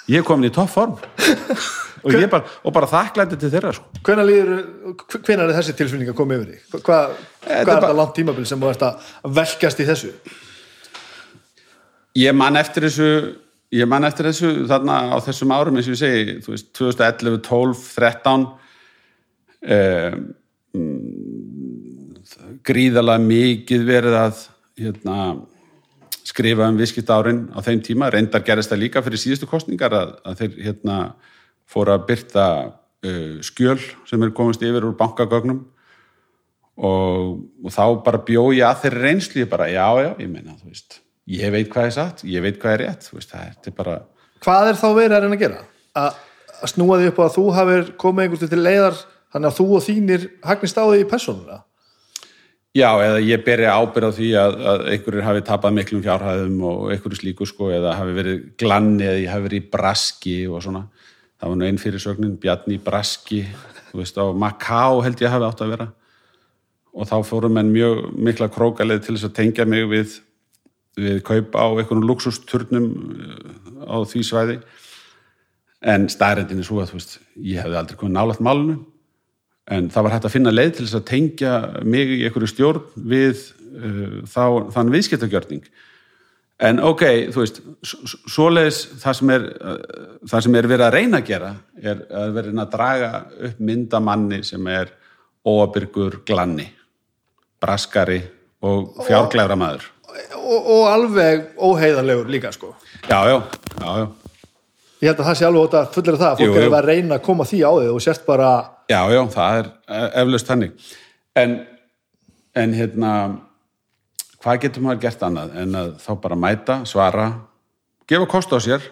ég 0.10 0.20
hef 0.20 0.28
komin 0.28 0.50
í 0.50 0.54
topp 0.54 0.72
form 0.72 0.96
og, 2.04 2.16
bara, 2.32 2.42
og 2.64 2.76
bara 2.76 2.90
þakklætti 2.92 3.40
til 3.42 3.52
þeirra 3.54 3.76
sko 3.78 4.02
Hvenær, 4.04 4.28
líður, 4.28 4.64
hvenær 5.20 5.46
er 5.50 5.58
þessi 5.60 5.78
tilsvinning 5.80 6.12
að 6.12 6.18
koma 6.20 6.40
yfir 6.40 6.50
því? 6.50 6.58
Hvað, 6.74 6.84
hvað 6.88 7.06
er 7.46 7.62
þetta 7.62 7.78
bara... 7.78 8.00
langt 8.00 8.18
tímabil 8.18 8.48
sem 8.50 8.64
þú 8.64 8.72
ert 8.72 8.88
að 8.88 9.14
velkast 9.40 9.80
í 9.80 9.88
þessu? 9.88 10.12
Ég 12.24 12.36
man 12.38 12.60
eftir 12.60 12.88
þessu 12.88 13.10
ég 13.74 13.90
man 13.90 14.06
eftir 14.08 14.30
þessu 14.30 14.52
þarna 14.70 15.00
á 15.14 15.18
þessum 15.26 15.54
árum 15.56 15.80
eins 15.80 15.90
og 15.90 15.96
ég 15.96 16.02
segi, 16.04 16.38
þú 16.46 16.54
veist, 16.54 16.70
2011, 16.78 17.40
12, 17.48 17.86
13 17.96 18.46
eh, 19.74 20.18
gríðalega 22.68 23.24
mikið 23.24 23.88
verið 23.88 24.20
að 24.20 24.44
hérna, 24.84 25.18
skrifa 26.24 26.70
um 26.72 26.80
viðskipt 26.80 27.12
árin 27.12 27.46
á 27.52 27.60
þeim 27.66 27.84
tíma, 27.84 28.10
reyndar 28.14 28.46
gerist 28.48 28.72
það 28.72 28.84
líka 28.86 29.04
fyrir 29.04 29.22
síðustu 29.22 29.50
kostningar 29.50 29.96
að, 29.98 30.16
að 30.24 30.42
þeir 30.42 30.58
hérna, 30.70 30.98
fóra 31.70 31.98
að 32.00 32.08
byrta 32.10 32.48
uh, 32.70 33.38
skjöl 33.44 33.80
sem 34.10 34.24
er 34.24 34.34
komist 34.36 34.64
yfir 34.64 34.88
úr 34.88 34.98
bankagögnum. 35.00 35.64
Og, 36.74 37.40
og 37.62 37.70
þá 37.70 37.86
bara 38.06 38.24
bjó 38.26 38.48
ég 38.56 38.66
að 38.66 38.86
þeirri 38.86 39.02
reynslu. 39.04 39.44
Ég 39.44 39.50
bara, 39.52 39.68
já, 39.70 39.86
já, 40.02 40.12
ég 40.18 40.30
meina, 40.32 40.56
þú 40.58 40.72
veist 40.72 41.04
ég 41.30 41.54
veit 41.54 41.70
hvað 41.72 41.88
er 41.88 41.96
satt, 41.96 42.24
ég 42.28 42.44
veit 42.44 42.60
hvað 42.60 42.76
er 42.76 42.84
rétt 42.84 43.10
veist, 43.14 43.32
það 43.32 43.68
er 43.72 43.76
bara 43.78 44.00
Hvað 44.44 44.70
er 44.70 44.80
þá 44.80 44.88
verið 44.92 45.16
að 45.16 45.22
reyna 45.24 45.38
að 45.38 45.44
gera? 45.44 45.60
Að, 45.96 46.16
að 46.60 46.72
snúa 46.74 46.98
því 47.00 47.12
upp 47.12 47.20
á 47.20 47.24
að 47.24 47.36
þú 47.38 47.44
hafir 47.58 47.86
komið 48.02 48.26
einhvers 48.26 48.52
til 48.52 48.60
leiðar 48.60 48.98
þannig 49.34 49.50
að 49.50 49.60
þú 49.60 49.68
og 49.78 49.86
þínir 49.86 50.26
hagnist 50.44 50.80
á 50.80 50.84
því 50.84 51.00
í 51.00 51.10
persónulega 51.14 51.62
Já, 52.74 52.88
eða 53.06 53.20
ég 53.22 53.42
beri 53.46 53.68
ábyrð 53.70 54.10
á 54.10 54.18
því 54.18 54.28
að, 54.42 54.56
að 54.66 54.84
einhverjir 54.96 55.26
hafi 55.28 55.42
tapað 55.46 55.74
miklum 55.78 56.00
fjárhæðum 56.02 56.62
og 56.66 56.88
einhverju 56.90 57.20
slíku 57.20 57.46
sko, 57.46 57.68
eða 57.70 57.92
hafi 58.00 58.16
verið 58.18 58.40
glanni 58.58 59.04
eða 59.06 59.20
ég 59.20 59.30
hafi 59.30 59.44
verið 59.44 59.60
í 59.60 59.68
braski 59.76 60.34
og 60.50 60.64
svona. 60.66 60.82
Það 61.38 61.52
var 61.52 61.60
nú 61.60 61.68
einn 61.68 61.78
fyrir 61.78 62.02
sögnin, 62.02 62.32
Bjarni 62.42 62.80
braski, 62.82 63.44
þú 63.92 64.00
veist, 64.00 64.18
á 64.18 64.26
Macau 64.34 65.04
held 65.06 65.22
ég 65.22 65.30
hafi 65.30 65.46
átt 65.46 65.62
að 65.62 65.74
vera. 65.76 65.88
Og 66.98 67.10
þá 67.12 67.14
fórum 67.30 67.60
enn 67.62 67.70
mjög 67.76 68.02
mikla 68.18 68.48
krókalið 68.56 69.04
til 69.06 69.16
þess 69.20 69.28
að 69.30 69.36
tengja 69.38 69.68
mig 69.70 69.86
við, 69.92 70.16
við 70.98 71.20
kaupa 71.30 71.68
á 71.68 71.78
einhvern 71.78 72.08
luxusturnum 72.10 72.90
uh, 72.90 73.86
á 73.86 74.02
því 74.02 74.24
svæði. 74.26 74.58
En 75.94 76.10
stærendin 76.10 76.66
er 76.66 76.66
svo 76.66 76.82
að, 76.82 76.90
þú 76.90 76.98
veist, 76.98 77.16
ég 77.38 77.62
hefði 77.62 77.80
aldrei 77.84 78.02
komið 78.02 78.18
nálægt 78.18 78.44
málunum 78.50 78.82
en 79.72 79.90
það 79.94 80.06
var 80.06 80.16
hægt 80.16 80.28
að 80.28 80.36
finna 80.36 80.54
leið 80.54 80.76
til 80.76 80.86
þess 80.86 81.00
að 81.00 81.08
tengja 81.12 81.54
mig 81.88 82.14
í 82.18 82.22
einhverju 82.28 82.52
stjórn 82.52 82.84
við 83.14 83.46
uh, 83.78 84.20
þá, 84.28 84.44
þann 84.76 84.94
viðskiptagjörning 84.94 85.66
en 86.64 86.80
ok, 86.84 87.04
þú 87.34 87.44
veist 87.44 87.62
svoleiðis 88.32 88.82
það 89.02 89.20
sem 89.20 89.34
er 89.38 89.48
uh, 89.56 89.80
það 90.30 90.46
sem 90.48 90.60
er 90.60 90.70
verið 90.74 90.88
að 90.88 90.96
reyna 90.98 91.22
að 91.24 91.32
gera 91.32 91.56
er 91.82 92.06
að 92.24 92.38
verið 92.38 92.62
að 92.64 92.72
draga 92.76 93.12
upp 93.50 93.66
myndamanni 93.72 94.44
sem 94.48 94.72
er 94.72 94.94
óabyrgur 95.44 96.22
glanni 96.28 96.70
braskari 97.64 98.20
og 98.64 99.06
fjárglæra 99.08 99.56
maður. 99.60 99.88
Og, 100.44 100.60
og 100.60 100.84
alveg 100.92 101.48
óheiðarlegur 101.58 102.30
líka 102.32 102.52
sko. 102.54 102.74
Já, 103.08 103.24
já, 103.28 103.40
já, 103.80 103.90
já. 104.04 104.06
Ég 105.04 105.10
held 105.10 105.20
að 105.20 105.28
það 105.28 105.38
sé 105.40 105.48
alveg 105.48 105.68
ótaf 105.68 105.96
fullir 105.96 106.16
af 106.16 106.22
það, 106.22 106.36
fólk 106.40 106.48
Jú, 106.48 106.60
er 106.60 106.68
jú. 106.68 106.76
að 106.78 106.88
reyna 106.88 107.18
að 107.18 107.26
koma 107.26 107.48
því 107.48 107.60
á 107.64 107.72
þig. 107.72 107.90
Og 107.92 108.04
sérst 108.04 108.26
bara 108.28 108.52
Já, 108.92 109.00
já, 109.14 109.22
það 109.32 109.60
er 109.60 109.70
eh, 109.88 110.10
eflaust 110.24 110.50
þannig. 110.50 110.92
En, 111.40 111.56
en 112.60 112.76
hérna, 112.78 113.14
hvað 114.44 114.66
getur 114.66 114.86
maður 114.86 115.06
gert 115.06 115.24
annað 115.26 115.56
en 115.64 115.80
að 115.80 115.96
þá 116.04 116.12
bara 116.26 116.40
mæta, 116.40 116.82
svara, 116.90 117.30
gefa 118.10 118.28
kost 118.30 118.54
á 118.54 118.60
sér, 118.64 118.86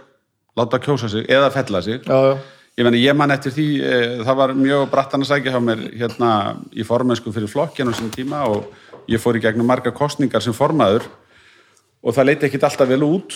láta 0.58 0.80
kjósa 0.82 1.12
sig 1.12 1.28
eða 1.30 1.52
fella 1.54 1.84
sig. 1.86 2.02
já, 2.08 2.20
já. 2.32 2.40
Ég 2.80 2.86
meni, 2.88 3.02
ég 3.04 3.16
man 3.20 3.34
eftir 3.34 3.52
því, 3.52 3.66
e, 3.84 3.96
það 4.24 4.38
var 4.40 4.52
mjög 4.56 4.86
brattan 4.94 5.26
að 5.26 5.28
sækja 5.34 5.52
hjá 5.52 5.60
mér 5.60 5.82
hérna 6.00 6.30
í 6.72 6.86
formensku 6.88 7.34
fyrir 7.36 7.52
flokkinu 7.52 7.92
á 7.92 7.98
sinni 7.98 8.14
tíma 8.16 8.46
og 8.48 8.72
ég 9.12 9.20
fór 9.20 9.36
í 9.36 9.42
gegnum 9.44 9.68
marga 9.68 9.92
kostningar 9.92 10.42
sem 10.42 10.56
formaður 10.56 11.04
og 12.00 12.16
það 12.16 12.30
leiti 12.30 12.48
ekkit 12.48 12.64
alltaf 12.70 12.88
vel 12.88 13.04
út. 13.04 13.36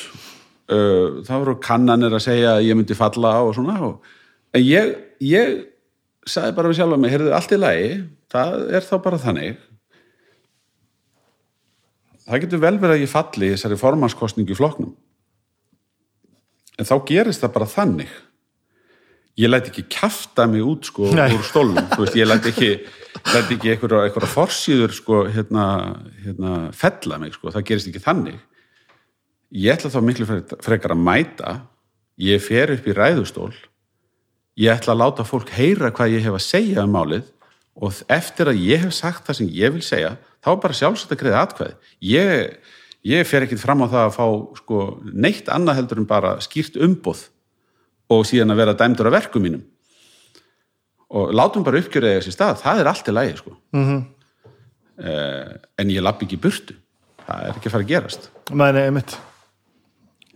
Uh, 0.71 1.21
það 1.27 1.43
voru 1.43 1.55
kannanir 1.61 2.15
að 2.15 2.23
segja 2.25 2.55
að 2.55 2.69
ég 2.69 2.79
myndi 2.79 2.97
falla 2.97 3.35
og 3.43 3.51
svona. 3.57 3.75
Og, 3.85 4.15
en 4.55 4.63
ég, 4.65 4.95
ég 5.21 5.59
sagði 6.25 6.55
bara 6.57 6.71
við 6.71 6.79
sjálfa 6.79 6.97
mig, 7.01 7.11
heyrðu 7.13 7.33
allt 7.37 7.51
í 7.55 7.59
lagi, 7.61 7.89
það 8.33 8.55
er 8.79 8.85
þá 8.87 8.95
bara 9.05 9.21
þannig. 9.21 9.57
Það 12.25 12.41
getur 12.45 12.61
vel 12.63 12.77
verið 12.81 12.95
að 12.95 13.03
ég 13.05 13.11
falli 13.11 13.49
þessari 13.53 13.77
formannskostningu 13.77 14.55
í 14.55 14.57
flokknum. 14.57 14.93
En 16.81 16.87
þá 16.89 16.95
gerist 17.07 17.43
það 17.45 17.53
bara 17.59 17.67
þannig 17.71 18.15
ég 19.35 19.49
læt 19.51 19.65
ekki 19.67 19.83
kjafta 19.91 20.45
mig 20.47 20.63
út 20.63 20.87
sko 20.87 21.09
Nei. 21.11 21.27
úr 21.35 21.43
stólum, 21.43 21.75
veist, 21.99 22.15
ég 22.15 22.23
læt 22.27 22.45
ekki 22.47 22.69
læt 23.33 23.49
ekki 23.51 23.73
einhverja 23.73 24.29
forsýður 24.31 24.93
sko, 24.95 25.17
hérna, 25.27 25.65
hérna 26.23 26.51
fella 26.75 27.17
mig 27.19 27.33
sko, 27.35 27.51
það 27.51 27.65
gerist 27.67 27.89
ekki 27.91 27.99
þannig 28.03 28.37
ég 29.59 29.75
ætla 29.75 29.91
þá 29.91 29.99
miklu 30.07 30.27
frekar- 30.29 30.63
frekar 30.63 30.95
að 30.95 31.03
mæta 31.03 31.51
ég 32.23 32.39
fer 32.47 32.71
upp 32.77 32.87
í 32.87 32.95
ræðustól 32.95 33.51
ég 34.55 34.71
ætla 34.71 34.95
að 34.95 35.01
láta 35.01 35.25
fólk 35.27 35.51
heyra 35.55 35.91
hvað 35.95 36.15
ég 36.15 36.25
hef 36.25 36.37
að 36.37 36.45
segja 36.45 36.85
um 36.85 36.95
málið 36.95 37.27
og 37.75 37.99
eftir 38.11 38.51
að 38.51 38.61
ég 38.63 38.85
hef 38.85 38.95
sagt 38.95 39.27
það 39.27 39.39
sem 39.41 39.51
ég 39.51 39.75
vil 39.75 39.83
segja 39.83 40.15
þá 40.45 40.49
er 40.53 40.61
bara 40.63 40.77
sjálfsagt 40.79 41.13
að 41.15 41.21
greiða 41.21 41.43
atkvæði. 41.43 41.75
Ég, 42.07 42.57
ég 43.11 43.27
fer 43.27 43.45
ekkit 43.45 43.61
fram 43.61 43.83
á 43.83 43.87
það 43.89 44.03
að 44.05 44.15
fá 44.15 44.25
sko, 44.61 44.81
neitt 45.11 45.51
annað 45.51 45.81
heldur 45.81 46.01
en 46.01 46.09
bara 46.09 46.35
skýrt 46.43 46.79
umboð 46.79 47.25
og 48.13 48.25
síðan 48.29 48.53
að 48.53 48.61
vera 48.61 48.77
dæmdur 48.79 49.09
af 49.09 49.17
verkum 49.17 49.45
mínum. 49.45 49.65
Og 51.15 51.33
látum 51.35 51.65
bara 51.65 51.81
uppgjöra 51.81 52.15
þessi 52.17 52.33
stað, 52.33 52.61
það 52.63 52.81
er 52.81 52.89
allt 52.91 53.09
í 53.09 53.15
lagi 53.15 53.37
sko. 53.37 53.55
mm 53.75 53.85
-hmm. 53.85 54.01
en 55.77 55.89
ég 55.89 56.01
lapp 56.01 56.21
ekki 56.23 56.37
burtu. 56.37 56.75
Það 57.25 57.41
er 57.41 57.55
ekki 57.57 57.67
að 57.67 57.71
fara 57.71 57.83
að 57.83 57.89
gerast. 57.89 58.29
Mæni, 58.51 58.79
einmitt. 58.79 59.17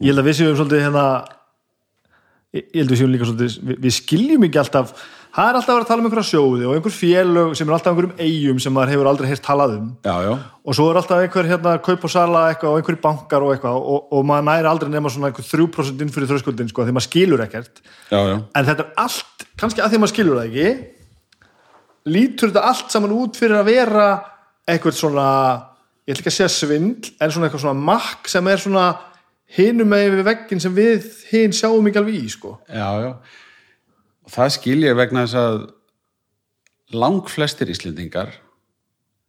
Ég 0.01 0.09
held 0.09 0.19
að 0.19 0.25
við 0.25 0.35
séum 0.37 0.55
svolítið 0.55 0.81
hérna 0.81 1.05
ég 2.57 2.75
held 2.79 2.89
að 2.89 2.93
við 2.95 2.99
séum 3.01 3.11
líka 3.13 3.27
svolítið 3.29 3.77
við, 3.77 3.93
skiljum 3.93 4.45
ekki 4.47 4.59
alltaf 4.61 4.93
það 5.29 5.49
er 5.49 5.57
alltaf 5.59 5.69
að 5.69 5.75
vera 5.75 5.83
að 5.83 5.89
tala 5.91 6.01
um 6.01 6.07
einhverja 6.07 6.29
sjóði 6.31 6.65
og 6.65 6.73
einhver 6.73 6.95
félög 6.95 7.51
sem 7.59 7.69
er 7.69 7.75
alltaf 7.75 7.91
einhverjum 7.93 8.23
eigum 8.25 8.61
sem 8.63 8.73
maður 8.73 8.93
hefur 8.95 9.09
aldrei 9.11 9.27
heyrt 9.29 9.43
talað 9.45 9.75
um. 9.75 9.91
Já, 10.07 10.15
já, 10.25 10.31
og 10.65 10.77
svo 10.77 10.87
er 10.89 10.99
alltaf 11.01 11.21
einhver 11.21 11.49
hérna 11.51 11.75
kaup 11.85 12.07
og 12.07 12.13
sala 12.13 12.41
eitthvað 12.49 12.71
og 12.71 12.81
einhverjir 12.81 13.01
bankar 13.03 13.45
og 13.45 13.53
eitthvað 13.53 13.77
og, 13.77 14.07
og 14.17 14.25
maður 14.25 14.47
næri 14.49 14.71
aldrei 14.71 14.89
nema 14.95 15.11
svona 15.13 15.29
einhver 15.29 15.45
3% 15.45 16.01
inn 16.01 16.13
fyrir 16.15 16.31
þröskuldin 16.31 16.71
sko 16.71 16.87
því 16.87 16.95
maður 16.97 17.05
skilur 17.05 17.45
ekkert. 17.45 17.83
Já, 18.09 18.17
en 18.33 18.69
þetta 18.71 18.87
er 18.87 18.89
allt, 19.05 19.45
kannski 19.61 19.85
að 19.85 19.93
því 19.93 20.01
maður 20.01 20.13
skilur 20.15 20.39
það 20.39 20.49
ekki 20.49 20.67
lítur 22.09 22.49
þetta 22.49 22.65
allt 22.71 22.89
saman 22.93 23.13
út 23.13 23.37
fyrir 23.37 23.59
að 23.59 23.69
vera 23.69 24.07
eitthvað 24.69 24.97
svona, 24.97 25.27
ég 26.09 26.17
ætla 26.17 26.25
hinum 29.57 29.89
með 29.89 30.11
við 30.15 30.25
veggin 30.27 30.61
sem 30.61 30.75
við 30.75 31.07
hinn 31.31 31.55
sjáum 31.55 31.87
ekki 31.89 32.01
alveg 32.01 32.19
í 32.19 32.29
sko 32.29 32.57
já, 32.67 32.89
já. 33.03 33.11
Og 34.25 34.35
það 34.35 34.53
skil 34.57 34.79
ég 34.85 34.97
vegna 34.99 35.25
þess 35.25 35.39
að 35.41 35.59
langflestir 36.99 37.69
Íslendingar 37.69 38.35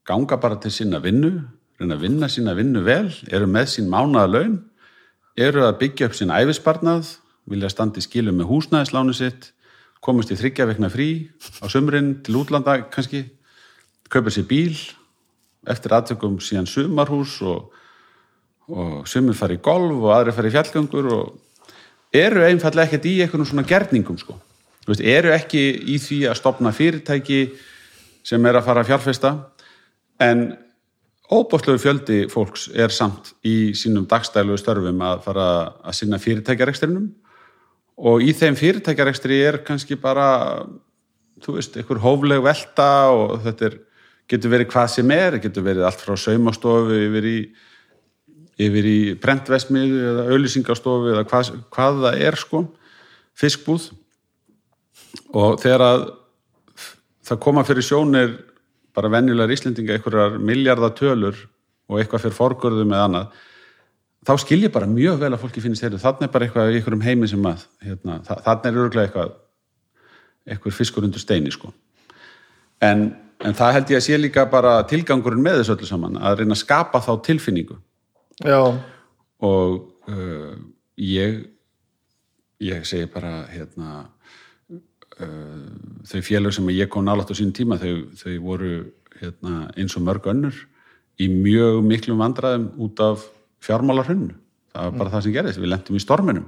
ganga 0.08 0.40
bara 0.40 0.58
til 0.60 0.72
sinna 0.74 1.00
vinnu 1.04 1.32
reyna 1.80 1.96
að 1.96 2.04
vinna 2.04 2.28
sína 2.28 2.54
vinnu 2.56 2.82
vel 2.84 3.08
eru 3.32 3.48
með 3.48 3.72
sín 3.74 3.88
mánaða 3.92 4.32
laun 4.34 4.58
eru 5.40 5.64
að 5.64 5.78
byggja 5.80 6.10
upp 6.10 6.16
sín 6.18 6.32
æfisparnað 6.34 7.16
vilja 7.50 7.70
standa 7.72 8.00
í 8.00 8.04
skilum 8.04 8.36
með 8.40 8.50
húsnæðislánu 8.50 9.16
sitt 9.16 9.52
komast 10.04 10.32
í 10.32 10.38
þryggja 10.38 10.68
vekna 10.68 10.90
frí 10.92 11.10
á 11.60 11.66
sömurinn 11.72 12.18
til 12.24 12.36
útlanda 12.40 12.78
kannski 12.92 13.24
kaupa 14.12 14.32
sér 14.32 14.48
bíl 14.48 14.76
eftir 15.68 15.94
aðtökum 15.96 16.38
síðan 16.40 16.68
sumarhús 16.68 17.38
og, 17.44 17.70
og 18.70 19.08
sömur 19.10 19.36
fara 19.38 19.56
í 19.56 19.62
golf 19.62 19.98
og 19.98 20.12
aðri 20.14 20.34
fara 20.36 20.50
í 20.50 20.54
fjallgöngur 20.54 21.10
og 21.14 22.16
eru 22.16 22.44
einfallega 22.46 22.88
ekkert 22.88 23.08
í 23.10 23.18
einhvern 23.24 23.46
svona 23.46 23.66
gerningum 23.66 24.18
sko. 24.18 24.36
Veist, 24.88 25.02
eru 25.04 25.30
ekki 25.34 25.62
í 25.92 25.98
því 26.02 26.24
að 26.30 26.38
stopna 26.40 26.72
fyrirtæki 26.74 27.40
sem 28.26 28.46
er 28.46 28.58
að 28.58 28.66
fara 28.66 28.82
að 28.82 28.90
fjárfesta 28.90 29.32
en 30.20 30.44
óbústlegu 31.30 31.78
fjöldi 31.78 32.20
fólks 32.32 32.68
er 32.74 32.92
samt 32.92 33.32
í 33.46 33.72
sínum 33.78 34.08
dagstælu 34.10 34.56
störfum 34.58 35.02
að 35.06 35.22
fara 35.28 35.48
að 35.84 35.98
sinna 36.00 36.18
fyrirtækjarekstrinum 36.22 37.10
og 38.10 38.24
í 38.24 38.32
þeim 38.34 38.58
fyrirtækjarekstri 38.58 39.38
er 39.46 39.60
kannski 39.66 39.98
bara 40.00 40.64
þú 41.44 41.56
veist, 41.56 41.76
einhver 41.78 42.02
hófleg 42.02 42.42
velta 42.44 42.90
og 43.14 43.38
þetta 43.44 43.68
er, 43.70 43.78
getur 44.30 44.54
verið 44.54 44.70
hvað 44.72 44.92
sem 44.96 45.12
er 45.14 45.38
getur 45.42 45.66
verið 45.66 45.86
allt 45.86 46.02
frá 46.02 46.16
saumastofu 46.18 46.98
yfir 47.06 47.28
í 47.30 47.38
yfir 48.60 48.88
í 48.88 48.98
prentvesmið 49.20 49.96
eða 50.10 50.26
auðlýsingastofu 50.30 51.12
eða 51.14 51.26
hvað, 51.30 51.52
hvað 51.72 52.00
það 52.04 52.24
er 52.28 52.38
sko, 52.40 52.62
fiskbúð. 53.40 53.90
Og 55.34 55.60
þegar 55.62 55.86
að 55.86 56.06
það 57.30 57.42
koma 57.44 57.64
fyrir 57.66 57.86
sjónir 57.86 58.34
bara 58.96 59.10
venjulegar 59.12 59.54
Íslendinga 59.54 59.96
einhverjar 59.96 60.38
miljardatölur 60.42 61.38
og 61.90 62.00
eitthvað 62.00 62.26
fyrir 62.26 62.36
forgörðum 62.36 62.94
eða 62.94 63.06
annað 63.08 63.38
þá 64.26 64.32
skil 64.42 64.60
ég 64.64 64.72
bara 64.74 64.88
mjög 64.90 65.20
vel 65.22 65.30
að 65.32 65.40
fólki 65.44 65.62
finnst 65.64 65.84
þeirri 65.84 66.00
þannig 66.02 66.26
er 66.26 66.32
bara 66.34 66.46
eitthvað 66.46 66.72
í 66.72 66.78
einhverjum 66.78 67.04
heimi 67.06 67.28
sem 67.30 67.46
að 67.48 67.62
hérna, 67.86 68.18
þannig 68.28 68.66
er 68.68 68.80
örgulega 68.84 69.06
eitthvað 69.08 69.36
eitthvað 70.50 70.76
fiskur 70.76 71.04
undir 71.06 71.22
steini 71.22 71.52
sko. 71.52 71.70
En, 72.82 73.10
en 73.44 73.56
það 73.56 73.74
held 73.76 73.92
ég 73.92 74.00
að 74.00 74.06
sé 74.06 74.18
líka 74.18 74.46
bara 74.50 74.78
tilgangurinn 74.88 75.44
með 75.44 75.60
þessu 75.60 75.76
öllu 75.76 75.88
saman 75.88 76.18
að 76.18 76.40
reyna 76.40 76.56
að 76.56 76.62
skapa 76.64 77.02
þá 77.04 77.12
tilfinningu 77.28 77.76
já, 78.44 78.60
og 79.40 79.74
uh, 80.08 80.54
ég 80.96 81.42
ég 82.60 82.84
segi 82.88 83.08
bara 83.12 83.46
hérna 83.52 84.10
uh, 85.20 85.68
þau 86.08 86.20
félög 86.24 86.56
sem 86.56 86.72
ég 86.74 86.90
kom 86.92 87.04
nálægt 87.04 87.32
á 87.32 87.34
sín 87.36 87.54
tíma 87.56 87.80
þau, 87.80 88.10
þau 88.16 88.36
voru 88.44 88.74
hérna, 89.20 89.70
eins 89.76 89.96
og 89.96 90.04
mörg 90.06 90.28
önnur 90.32 90.56
í 91.20 91.28
mjög 91.28 91.82
miklum 91.84 92.20
vandræðum 92.20 92.70
út 92.80 93.00
af 93.04 93.26
fjármálarhunnu 93.64 94.36
það 94.70 94.86
var 94.86 94.98
bara 94.98 95.12
það 95.14 95.26
sem 95.26 95.34
gerðist, 95.34 95.60
við 95.60 95.72
lentum 95.72 95.98
í 95.98 96.04
storminum. 96.04 96.46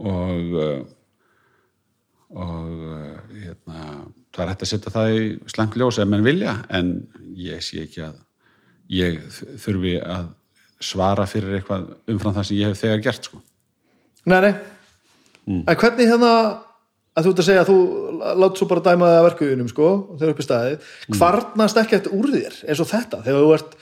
Og 0.00 0.56
uh, 0.56 0.80
og 2.30 2.82
uh, 2.86 3.14
hérna, 3.34 3.84
það 4.30 4.44
er 4.44 4.50
hægt 4.52 4.64
að 4.64 4.70
setja 4.70 4.92
það 4.94 5.14
í 5.16 5.22
slæmt 5.50 5.78
ljós 5.78 5.98
ef 5.98 6.10
menn 6.10 6.22
vilja 6.22 6.60
en 6.70 6.92
ég 7.34 7.64
sé 7.66 7.82
ekki 7.82 8.04
að 8.06 8.20
ég 8.94 9.18
þurfi 9.58 9.96
að 9.98 10.28
svara 10.80 11.26
fyrir 11.28 11.58
eitthvað 11.58 11.88
umfram 12.08 12.34
það 12.38 12.46
sem 12.48 12.56
ég 12.60 12.70
hef 12.72 12.80
þegar 12.80 13.02
gert 13.04 13.28
sko. 13.28 13.40
Nei, 14.30 14.40
nei. 14.46 14.52
En 15.66 15.76
hvernig 15.80 16.08
hérna, 16.08 16.32
að 17.16 17.26
þú 17.26 17.30
ert 17.34 17.40
að 17.42 17.48
segja 17.48 17.62
að 17.64 17.70
þú 17.72 17.78
látt 18.44 18.60
svo 18.60 18.68
bara 18.70 18.84
dæma 18.86 19.08
það 19.10 19.18
að 19.20 19.26
verkuðunum, 19.28 19.70
sko, 19.72 19.88
þegar 20.20 20.34
upp 20.34 20.40
í 20.42 20.46
staðið, 20.46 20.90
hvarnast 21.16 21.80
ekkert 21.82 22.10
úr 22.14 22.28
þér 22.34 22.58
eins 22.70 22.82
og 22.84 22.90
þetta, 22.92 23.22
þegar 23.26 23.44
þú 23.46 23.54
ert, 23.56 23.74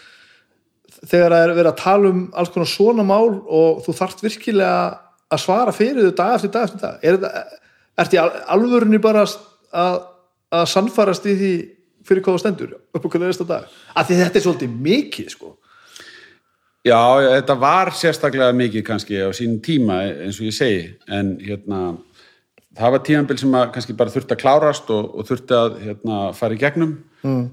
þegar 1.12 1.34
það 1.36 1.42
er 1.44 1.54
verið 1.58 1.70
að 1.72 1.80
tala 1.82 2.12
um 2.14 2.22
alls 2.40 2.52
konar 2.54 2.70
svona 2.72 3.04
mál 3.06 3.28
og 3.44 3.82
þú 3.86 3.94
þarft 4.00 4.24
virkilega 4.24 4.78
að 5.28 5.42
svara 5.44 5.74
fyrir 5.76 6.08
þau 6.08 6.14
dag 6.22 6.34
eftir 6.38 6.54
dag 6.54 6.64
eftir 6.70 6.80
dag. 6.86 7.02
Er 7.04 7.18
þetta, 7.18 7.62
ert 8.02 8.14
í 8.16 8.20
al- 8.22 8.42
alvörunni 8.56 9.02
bara 9.04 9.26
að, 9.28 9.98
að 10.54 10.66
sannfarast 10.72 11.26
í 11.28 11.34
því 11.36 11.52
fyrir 12.08 12.24
hvað 12.24 12.38
þú 12.38 12.42
stendur 12.46 12.70
upp 12.78 13.04
á 13.04 13.08
hvernig 13.12 13.28
næsta 13.34 13.44
dag? 13.50 13.66
Af 13.92 14.08
því 14.08 14.22
þetta 14.22 14.40
er 14.40 14.46
svolítið 14.46 14.78
mikið, 14.88 15.28
sko. 15.36 15.57
Já, 16.88 17.00
þetta 17.36 17.56
var 17.60 17.92
sérstaklega 17.96 18.54
mikið 18.56 18.84
kannski 18.86 19.20
á 19.20 19.30
sínum 19.36 19.60
tíma 19.64 20.00
eins 20.06 20.40
og 20.40 20.48
ég 20.48 20.56
segi. 20.56 20.84
En 21.08 21.34
hérna 21.42 21.82
það 22.78 22.94
var 22.94 23.04
tímanbil 23.06 23.38
sem 23.40 23.58
að 23.58 23.68
kannski 23.74 23.96
bara 23.98 24.14
þurfti 24.14 24.36
að 24.36 24.42
klárast 24.42 24.90
og, 24.94 25.12
og 25.18 25.28
þurfti 25.28 25.58
að 25.58 25.78
hérna, 25.84 26.22
fara 26.38 26.56
í 26.56 26.62
gegnum. 26.62 26.96
Mm. 27.26 27.46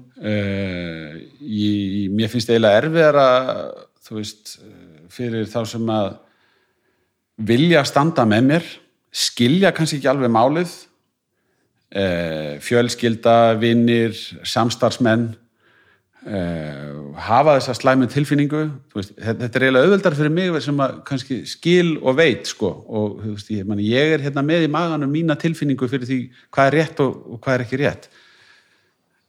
ég, 1.42 2.10
mér 2.14 2.30
finnst 2.30 2.50
eiginlega 2.52 2.84
erfiðar 2.84 3.16
að 3.18 3.48
þú 4.06 4.18
veist 4.20 4.52
fyrir 5.10 5.48
þá 5.50 5.60
sem 5.66 5.88
að 5.90 6.12
vilja 7.50 7.82
standa 7.88 8.24
með 8.28 8.50
mér 8.52 8.68
skilja 9.16 9.72
kannski 9.74 10.00
ekki 10.00 10.10
alveg 10.10 10.32
málið. 10.32 10.74
Eh, 11.96 12.56
fjölskylda, 12.60 13.56
vinnir 13.62 14.16
samstarfsmenn. 14.44 15.30
uh, 15.30 15.45
hafa 16.26 17.52
þessa 17.54 17.74
slæmu 17.78 18.08
tilfinningu 18.10 18.62
veist, 18.96 19.12
þetta 19.14 19.46
er 19.46 19.64
eiginlega 19.66 19.86
auðveldar 19.86 20.16
fyrir 20.18 20.32
mig 20.34 20.56
sem 20.64 20.80
að 20.82 20.96
kannski 21.06 21.36
skil 21.46 21.92
og 22.02 22.16
veit 22.18 22.50
sko. 22.50 22.70
og 22.88 23.20
veist, 23.22 23.50
ég, 23.54 23.66
mani, 23.68 23.86
ég 23.86 24.16
er 24.16 24.24
hérna 24.24 24.42
með 24.42 24.66
í 24.66 24.70
maganum 24.72 25.12
mína 25.12 25.36
tilfinningu 25.38 25.86
fyrir 25.90 26.08
því 26.08 26.18
hvað 26.50 26.70
er 26.70 26.76
rétt 26.80 27.02
og, 27.04 27.12
og 27.30 27.40
hvað 27.44 27.54
er 27.54 27.64
ekki 27.66 27.80
rétt 27.84 28.08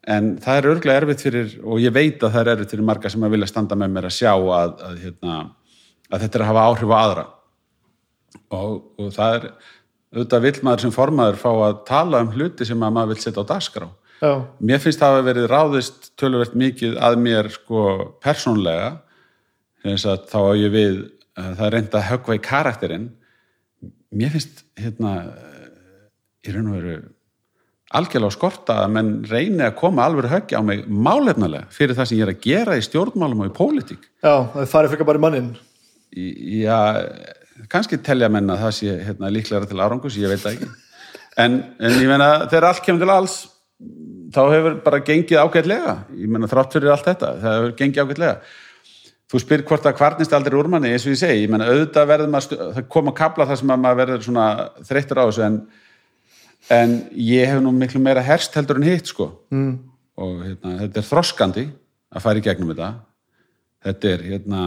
en 0.07 0.33
það 0.41 0.59
er 0.59 0.69
örglega 0.71 1.03
erfitt 1.03 1.23
fyrir 1.27 1.53
og 1.61 1.83
ég 1.83 1.93
veit 1.93 2.23
að 2.23 2.33
það 2.33 2.41
er 2.41 2.51
erfitt 2.55 2.73
fyrir 2.73 2.89
marga 2.89 3.13
sem 3.13 3.27
að 3.27 3.35
vilja 3.35 3.51
standa 3.51 3.77
með 3.77 3.93
mér 3.93 4.09
að 4.09 4.17
sjá 4.17 4.33
að, 4.33 4.75
að, 4.89 4.99
hérna, 5.03 5.37
að 6.09 6.25
þetta 6.25 6.39
er 6.39 6.45
að 6.45 6.51
hafa 6.53 6.65
áhrif 6.71 6.95
á 6.95 6.97
aðra 6.97 7.27
og, 8.57 8.75
og 8.97 9.13
það 9.13 9.37
er 9.37 9.47
auðvitað 10.17 10.45
vill 10.47 10.65
maður 10.65 10.85
sem 10.87 10.97
formaður 10.97 11.41
fá 11.43 11.49
að 11.51 11.79
tala 11.93 12.25
um 12.25 12.33
hluti 12.33 12.65
sem 12.65 12.83
að 12.83 12.97
maður 12.97 13.13
vill 13.13 13.25
setja 13.27 13.45
á 13.45 13.49
dagskrá 13.53 13.89
Já, 14.21 14.31
Mér 14.65 14.79
finnst 14.81 14.99
það 15.03 15.17
að 15.19 15.27
verið 15.29 15.49
ráðist 15.51 16.07
töluvert 16.17 16.55
mikið 16.57 16.95
að 17.05 17.17
mér 17.21 17.49
sko 17.53 17.81
persónlega 18.23 18.87
að 19.87 20.23
þá 20.31 20.37
á 20.41 20.51
ég 20.57 20.71
við 20.73 20.95
að 21.37 21.51
það 21.59 21.65
er 21.67 21.75
reynd 21.77 21.93
að 21.99 22.07
höggva 22.09 22.35
í 22.35 22.41
karakterinn. 22.47 23.05
Mér 24.17 24.33
finnst 24.33 24.63
hérna 24.79 25.11
í 26.47 26.53
raun 26.55 26.71
og 26.71 26.79
veru 26.79 26.95
algjörlega 27.97 28.35
skorta 28.35 28.79
að 28.83 28.91
menn 28.97 29.11
reyni 29.29 29.63
að 29.63 29.77
koma 29.79 30.03
alveg 30.09 30.27
höggja 30.31 30.59
á 30.59 30.63
mig 30.65 30.81
málefnalega 30.91 31.69
fyrir 31.71 31.95
það 31.95 32.09
sem 32.09 32.17
ég 32.19 32.25
er 32.25 32.31
að 32.33 32.41
gera 32.43 32.75
í 32.75 32.83
stjórnmálum 32.83 33.45
og 33.45 33.51
í 33.51 33.55
pólitík. 33.55 34.09
Já, 34.25 34.33
það 34.55 34.71
farið 34.73 34.91
frekar 34.95 35.07
bara 35.11 35.21
í 35.21 35.23
mannin. 35.23 35.51
Í- 36.17 36.63
Já, 36.65 36.79
kannski 37.71 37.99
telja 38.03 38.27
menn 38.33 38.49
að 38.51 38.65
það 38.65 38.73
sé 38.81 38.97
hérna, 39.07 39.29
líklega 39.31 39.69
til 39.69 39.79
árangus, 39.79 40.17
ég 40.19 40.33
veit 40.33 40.41
það 40.43 40.57
ekki. 40.57 40.69
En, 41.37 41.55
en 41.79 41.95
ég 42.01 42.09
meina 42.09 42.27
þegar 42.49 42.67
allt 42.73 42.83
kemur 42.83 43.05
til 43.05 43.13
alls 43.13 43.37
þá 44.33 44.39
hefur 44.53 44.77
bara 44.85 45.01
gengið 45.05 45.41
ágætlega. 45.41 45.97
Ég 46.17 46.31
meina 46.31 46.49
þrátt 46.49 46.77
fyrir 46.77 46.93
allt 46.93 47.07
þetta 47.07 47.33
það 47.41 47.57
hefur 47.57 47.75
gengið 47.81 48.03
ágætlega. 48.03 48.55
Þú 49.27 49.41
spyr 49.43 49.63
hvort 49.67 49.83
það 49.83 49.97
kvarnist 49.99 50.33
aldrei 50.33 50.55
úr 50.55 50.69
manni 50.71 50.93
eins 50.95 51.03
og 51.03 51.11
ég 51.11 51.19
segi, 51.19 51.43
ég 51.43 51.51
meina 51.51 51.67
auðvitað 51.67 52.09
verður 52.13 52.31
maður 52.31 52.61
það 52.77 52.87
koma 52.95 53.13
kapla 53.15 53.47
þar 53.49 53.59
sem 53.59 53.73
að 53.73 53.81
maður 53.83 53.99
verður 54.01 54.23
svona 54.23 54.45
þreyttur 54.87 55.19
á 55.19 55.23
þessu 55.27 55.43
en, 55.47 55.57
en 56.77 56.95
ég 57.27 57.51
hef 57.51 57.59
nú 57.63 57.73
miklu 57.75 57.99
meira 58.03 58.23
herst 58.23 58.55
heldur 58.55 58.79
en 58.79 58.87
hitt 58.87 59.11
sko. 59.11 59.33
Mm. 59.51 59.73
og 60.17 60.37
hérna, 60.41 60.77
þetta 60.81 61.01
er 61.01 61.09
þroskandi 61.11 61.65
að 62.15 62.23
fara 62.23 62.39
í 62.39 62.45
gegnum 62.47 62.71
þetta. 62.71 62.91
Þetta 63.87 64.13
er 64.13 64.23
hérna 64.31 64.61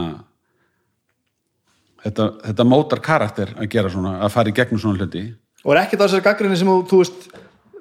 þetta, 2.04 2.26
þetta 2.46 2.66
mótar 2.68 3.02
karakter 3.04 3.54
að 3.56 3.70
gera 3.72 3.92
svona, 3.92 4.18
að 4.24 4.34
fara 4.36 4.52
í 4.52 4.56
gegnum 4.56 4.80
svona 4.82 5.00
hluti. 5.00 5.24
Og 5.64 5.74
er 5.74 5.82
ekkert 5.82 6.00
á 6.00 6.06
þessari 6.06 6.26
gaggrinni 6.28 6.58
sem 6.60 6.68
þú 6.68 7.00
veist, 7.02 7.26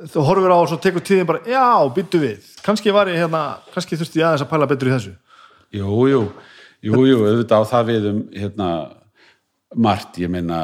þú 0.07 0.25
horfir 0.27 0.53
á 0.53 0.57
og 0.57 0.69
svo 0.71 0.77
tekur 0.81 1.03
tíðin 1.05 1.27
bara, 1.27 1.43
já, 1.47 1.65
byttu 1.95 2.21
við. 2.21 2.45
Kannski 2.63 2.93
var 2.95 3.11
ég 3.11 3.19
hérna, 3.19 3.59
kannski 3.73 3.99
þurfti 3.99 4.21
ég 4.21 4.27
aðeins 4.27 4.45
að 4.45 4.51
pæla 4.53 4.69
betur 4.69 4.91
í 4.91 4.93
þessu. 4.95 5.15
Jú, 5.75 5.97
jú, 6.09 6.21
jú, 6.87 7.01
jú, 7.09 7.19
auðvitað 7.25 7.65
á 7.67 7.71
það 7.73 7.91
við 7.91 8.07
um 8.11 8.21
hérna, 8.33 8.69
margt, 9.75 10.17
ég 10.23 10.31
meina 10.33 10.61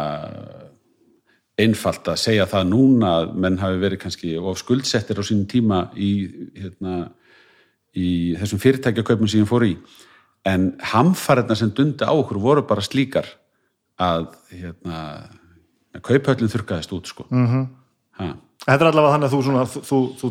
einfalt 1.60 2.08
að 2.12 2.20
segja 2.20 2.48
það 2.52 2.72
núna 2.72 3.12
að 3.20 3.36
menn 3.44 3.60
hafi 3.62 3.78
verið 3.80 4.02
kannski 4.02 4.34
of 4.40 4.60
skuldsettir 4.60 5.20
á 5.20 5.24
sínum 5.24 5.46
tíma 5.48 5.86
í, 5.96 6.12
hérna, 6.58 7.12
í 7.96 8.36
þessum 8.40 8.60
fyrirtækjakaupum 8.64 9.30
sem 9.32 9.46
ég 9.46 9.50
fór 9.50 9.68
í 9.68 9.76
en 10.46 10.74
hamfarirna 10.92 11.56
sem 11.58 11.72
dundi 11.74 12.06
á 12.06 12.12
okkur 12.14 12.42
voru 12.44 12.66
bara 12.68 12.84
slíkar 12.84 13.28
að 14.02 14.28
hérna, 14.52 15.00
kauphöllin 16.04 16.52
þurrkaðist 16.52 16.94
út 16.94 17.08
sko. 17.08 17.26
mm 17.30 17.48
-hmm. 17.48 17.66
Þetta 18.18 18.82
er 18.82 18.90
allavega 18.90 19.14
þannig 19.16 19.28
að 19.30 19.34
þú, 19.36 19.42
svona, 19.46 19.66
þú, 19.70 19.82
þú, 19.90 19.98
þú 20.22 20.30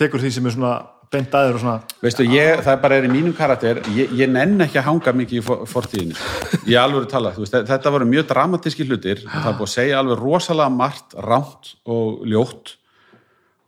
tekur 0.00 0.22
því 0.22 0.30
sem 0.36 0.46
er 0.48 0.54
svona 0.54 0.74
beint 1.12 1.34
aður 1.38 1.56
og 1.58 1.60
svona, 1.62 1.74
Veistu, 2.02 2.24
ég, 2.32 2.62
það 2.66 2.78
bara 2.82 2.96
er 2.98 3.04
í 3.06 3.10
mínum 3.12 3.34
karakter 3.36 3.78
ég, 3.94 4.10
ég 4.18 4.30
nenn 4.32 4.56
ekki 4.64 4.80
að 4.80 4.86
hanga 4.88 5.12
mikið 5.20 5.38
í 5.38 5.42
for- 5.44 5.66
fortíðinni. 5.70 6.16
Sko. 6.18 6.58
ég 6.66 6.80
alveg 6.80 7.06
tala, 7.12 7.30
þú 7.36 7.44
veist, 7.44 7.58
þetta 7.68 7.92
voru 7.94 8.08
mjög 8.10 8.26
dramatíski 8.32 8.86
hlutir, 8.88 9.20
það 9.26 9.46
er 9.52 9.58
búið 9.60 9.68
að 9.68 9.74
segja 9.76 10.00
alveg 10.00 10.18
rosalega 10.24 10.72
margt, 10.74 11.14
rámt 11.28 11.70
og 11.86 12.24
ljótt. 12.26 12.74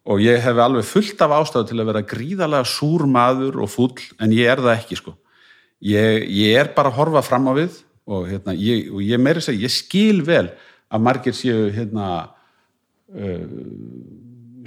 Og 0.08 0.22
ég 0.24 0.40
hef 0.40 0.56
alveg 0.64 0.86
fullt 0.88 1.20
af 1.20 1.34
ástæðu 1.36 1.68
til 1.68 1.78
að 1.82 1.88
vera 1.92 2.02
gríðarlega 2.10 2.64
súr 2.72 3.04
maður 3.12 3.58
og 3.60 3.68
fúll 3.68 3.92
en 4.24 4.32
ég 4.32 4.48
er 4.48 4.62
það 4.64 4.72
ekki 4.78 4.96
sko. 5.02 5.12
Ég, 5.84 6.24
ég 6.32 6.56
er 6.58 6.72
bara 6.74 6.88
að 6.90 6.96
horfa 7.02 7.22
fram 7.26 7.46
á 7.46 7.52
við 7.60 7.76
og, 8.08 8.24
hérna, 8.32 8.54
ég, 8.56 8.88
og 8.88 9.04
ég 9.04 9.20
meiri 9.20 9.44
segja, 9.44 9.66
ég 9.68 9.74
skil 9.74 10.24
vel 10.26 10.48
að 10.88 11.04
margir 11.04 11.36
séu 11.36 11.68
hérna 11.76 12.08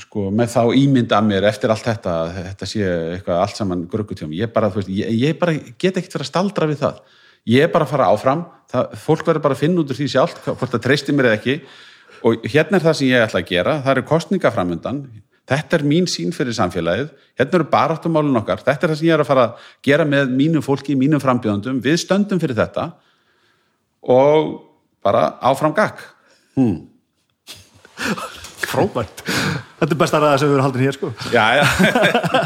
sko, 0.01 0.27
með 0.33 0.53
þá 0.55 0.61
ímynd 0.81 1.13
að 1.13 1.27
mér 1.29 1.47
eftir 1.51 1.73
allt 1.73 1.85
þetta, 1.85 2.15
þetta 2.37 2.69
sé 2.69 2.85
eitthvað 3.15 3.41
allt 3.43 3.59
saman 3.59 3.87
gruggutjóm, 3.91 4.33
ég 4.37 4.53
bara, 4.53 4.71
þú 4.73 4.81
veist, 4.81 4.93
ég, 4.97 5.11
ég 5.21 5.39
bara 5.41 5.57
get 5.77 5.97
ekkert 5.97 6.17
fyrir 6.17 6.25
að 6.25 6.31
staldra 6.31 6.69
við 6.71 6.81
það. 6.81 7.01
Ég 7.49 7.65
er 7.65 7.71
bara 7.73 7.87
að 7.87 7.93
fara 7.95 8.11
áfram, 8.13 8.45
það, 8.69 8.95
fólk 9.01 9.25
verður 9.27 9.45
bara 9.45 9.57
að 9.57 9.63
finna 9.63 9.81
út 9.81 9.91
úr 9.93 9.97
því 9.97 10.09
sjálf, 10.13 10.37
hvort 10.45 10.73
það 10.73 10.85
treysti 10.85 11.15
mér 11.15 11.31
eða 11.31 11.39
ekki. 11.39 11.57
Og 12.27 12.45
hérna 12.53 12.77
er 12.77 12.85
það 12.85 12.97
sem 12.99 13.09
ég 13.09 13.25
ætla 13.25 13.41
að 13.41 13.49
gera. 13.49 13.77
Það 13.81 13.93
eru 13.95 14.07
kostninga 14.11 14.51
framundan 14.53 14.99
þetta 15.51 15.77
er 15.77 15.85
mín 15.87 16.07
sín 16.09 16.33
fyrir 16.35 16.55
samfélagið. 16.55 17.09
Hérna 17.39 17.59
eru 17.59 17.69
baráttumálun 17.71 18.39
okkar, 18.41 18.61
þetta 18.63 18.87
er 18.87 18.93
það 18.93 18.99
sem 18.99 19.09
ég 19.09 19.15
er 19.15 19.23
að 19.23 19.31
fara 19.31 19.45
að 19.47 19.69
gera 19.87 20.05
með 20.07 20.35
mínu 20.37 20.61
fólki, 20.65 20.95
mínum 20.99 21.21
frambjöðundum 21.23 21.81
við 21.83 21.97
stöndum 22.03 22.41
fyrir 22.41 22.57
þetta. 22.59 22.87
Og 24.01 24.53
bara 25.03 25.27
áfram 25.41 25.75
gakk 25.77 26.01
hmm. 26.57 26.77
Frábært. 28.71 29.23
Þetta 29.81 29.93
er 29.95 29.99
besta 29.99 30.21
ræða 30.21 30.39
sem 30.41 30.51
við 30.51 30.57
erum 30.57 30.67
haldin 30.67 30.85
hér, 30.85 30.97
sko. 30.97 31.11
já, 31.33 31.45
já, 31.59 31.65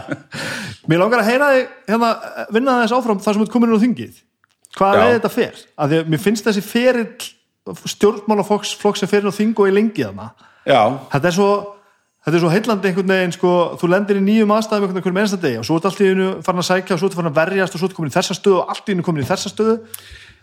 Mér 0.89 1.01
langar 1.01 1.23
að 1.23 1.29
heyra 1.31 1.51
þig, 1.55 1.69
hérna, 1.89 2.09
vinna 2.53 2.79
þess 2.83 2.95
áfram 2.97 3.21
þar 3.23 3.33
sem 3.33 3.41
þú 3.41 3.47
ert 3.47 3.53
komin 3.55 3.71
inn 3.71 3.79
á 3.79 3.83
þingið. 3.85 4.19
Hvað 4.75 4.99
er 5.01 5.15
þetta 5.15 5.31
fer? 5.33 5.61
Af 5.79 5.89
því 5.89 6.01
að 6.01 6.11
mér 6.13 6.21
finnst 6.21 6.47
þessi 6.49 6.63
ferill 6.65 7.29
stjórnmálaflokks 7.89 8.75
flokks 8.77 9.01
sem 9.01 9.09
fer 9.09 9.23
inn 9.23 9.33
á 9.33 9.35
þing 9.35 9.55
og 9.57 9.71
í 9.71 9.73
lengi 9.73 10.05
þarna. 10.05 10.27
Þetta 11.13 11.29
er 11.31 11.35
svo, 11.35 11.47
þetta 12.25 12.37
er 12.37 12.43
svo 12.43 12.51
heillandi 12.53 12.91
einhvern 12.91 13.13
veginn, 13.15 13.33
sko, 13.33 13.53
þú 13.81 13.89
lendir 13.93 14.19
í 14.19 14.25
nýjum 14.25 14.53
aðstæðum 14.53 14.85
einhvern 14.91 15.07
veginn 15.07 15.21
einsta 15.23 15.39
degi 15.41 15.61
og 15.61 15.65
svo 15.65 15.79
ert 15.79 15.87
allt 15.89 16.03
í 16.03 16.11
einu 16.11 16.29
farin 16.45 16.61
að 16.61 16.69
sækja 16.69 16.95
og 16.95 17.01
svo 17.01 17.09
ert 17.09 17.17
farin 17.17 17.31
að 17.31 17.39
verjast 17.39 17.77
og 17.77 17.81
svo 17.81 17.89
ert 17.89 17.97
komin 17.97 18.13
í 18.13 18.15
þessa 18.15 18.37
stöðu 18.37 18.59
og 18.61 18.73
allt 18.75 18.85
í 18.91 18.95
einu 18.95 19.07
komin 19.07 19.25
í 19.25 19.29
þessa 19.31 19.53
stöðu. 19.53 19.79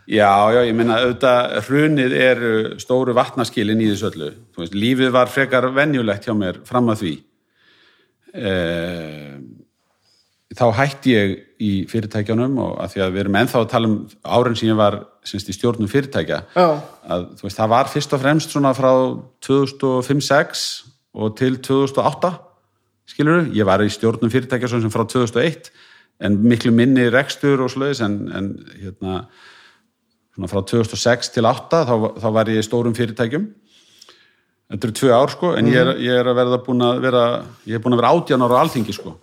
Já, 0.03 0.51
já, 0.51 0.61
ég 0.67 0.75
meina 0.75 0.99
auðvitað 0.99 1.53
hrunið 1.67 2.15
er 2.19 2.41
stóru 2.81 3.13
vatnaskilin 3.15 3.81
í 3.81 3.89
þessu 3.93 4.09
öllu. 4.11 4.31
Þú 4.51 4.63
Veist, 4.65 4.75
lífið 4.75 5.13
var 5.15 5.31
frekar 5.31 5.69
venjulegt 5.75 6.27
hjá 6.27 6.35
mér 6.35 6.59
fram 6.67 6.91
að 6.91 7.03
því. 7.03 7.13
Eh, 8.33 9.37
þá 10.53 10.65
hætti 10.77 11.13
ég 11.13 11.33
í 11.63 11.71
fyrirtækjunum 11.89 12.57
og 12.61 12.73
að 12.83 12.93
því 12.93 13.03
að 13.03 13.13
við 13.13 13.23
erum 13.23 13.37
ennþá 13.39 13.61
að 13.61 13.69
tala 13.71 13.89
um 13.89 13.95
árin 14.23 14.57
sem 14.59 14.69
ég 14.69 14.79
var 14.79 14.99
semst, 15.25 15.49
í 15.49 15.55
stjórnum 15.55 15.89
fyrirtækja 15.89 16.39
Já. 16.53 16.67
að 17.07 17.27
þú 17.39 17.47
veist, 17.47 17.59
það 17.59 17.71
var 17.73 17.91
fyrst 17.93 18.15
og 18.15 18.23
fremst 18.23 18.53
svona 18.53 18.73
frá 18.77 18.91
2005-06 19.47 20.65
og 21.13 21.37
til 21.39 21.57
2008 21.63 22.33
skilur 23.13 23.49
ég 23.55 23.67
var 23.69 23.83
í 23.85 23.89
stjórnum 23.93 24.33
fyrirtækja 24.33 24.69
svona 24.69 24.85
sem 24.85 24.93
frá 24.93 25.05
2001 25.09 25.71
en 26.23 26.37
miklu 26.43 26.73
minni 26.75 27.07
rekstur 27.13 27.63
og 27.63 27.73
slöðis 27.73 28.03
en, 28.05 28.19
en 28.33 28.53
hérna 28.81 29.23
svona 30.33 30.49
frá 30.49 30.63
2006 30.65 31.33
til 31.35 31.45
2008 31.45 31.83
þá, 31.89 31.95
þá 32.21 32.29
var 32.37 32.49
ég 32.51 32.61
í 32.61 32.65
stórum 32.65 32.95
fyrirtækjum. 32.97 33.45
Þetta 34.73 34.87
eru 34.87 34.95
tvö 34.97 35.11
ár 35.13 35.33
sko 35.33 35.51
en 35.59 35.69
ég, 35.69 35.77
er, 35.77 35.93
ég 36.01 36.17
er 36.17 36.31
að 36.31 36.39
verða 36.39 36.63
búin 36.65 36.81
að 36.85 37.03
vera 37.03 37.23
ég 37.69 37.77
er 37.77 37.83
búin 37.83 37.93
að 37.97 38.01
vera 38.01 38.13
átján 38.15 38.45
ára 38.45 38.57
á 38.57 38.61
alþingi 38.63 38.95
sko. 38.95 39.13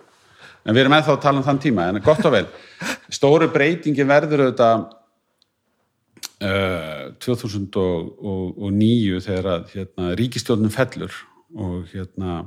En 0.61 0.75
við 0.75 0.85
erum 0.85 0.95
ennþá 0.95 1.15
að 1.17 1.23
tala 1.25 1.41
um 1.41 1.45
þann 1.47 1.61
tíma 1.63 1.89
en 1.89 2.01
gott 2.05 2.23
og 2.27 2.35
vel, 2.35 2.45
stóru 3.17 3.49
breytingi 3.51 4.05
verður 4.07 4.45
auðvitað 4.45 4.85
uh, 6.45 7.11
2009 7.25 9.21
þegar 9.25 9.51
að 9.55 9.75
hérna, 9.75 10.15
ríkistjórnum 10.19 10.73
fellur 10.73 11.15
og 11.57 11.89
hérna 11.91 12.43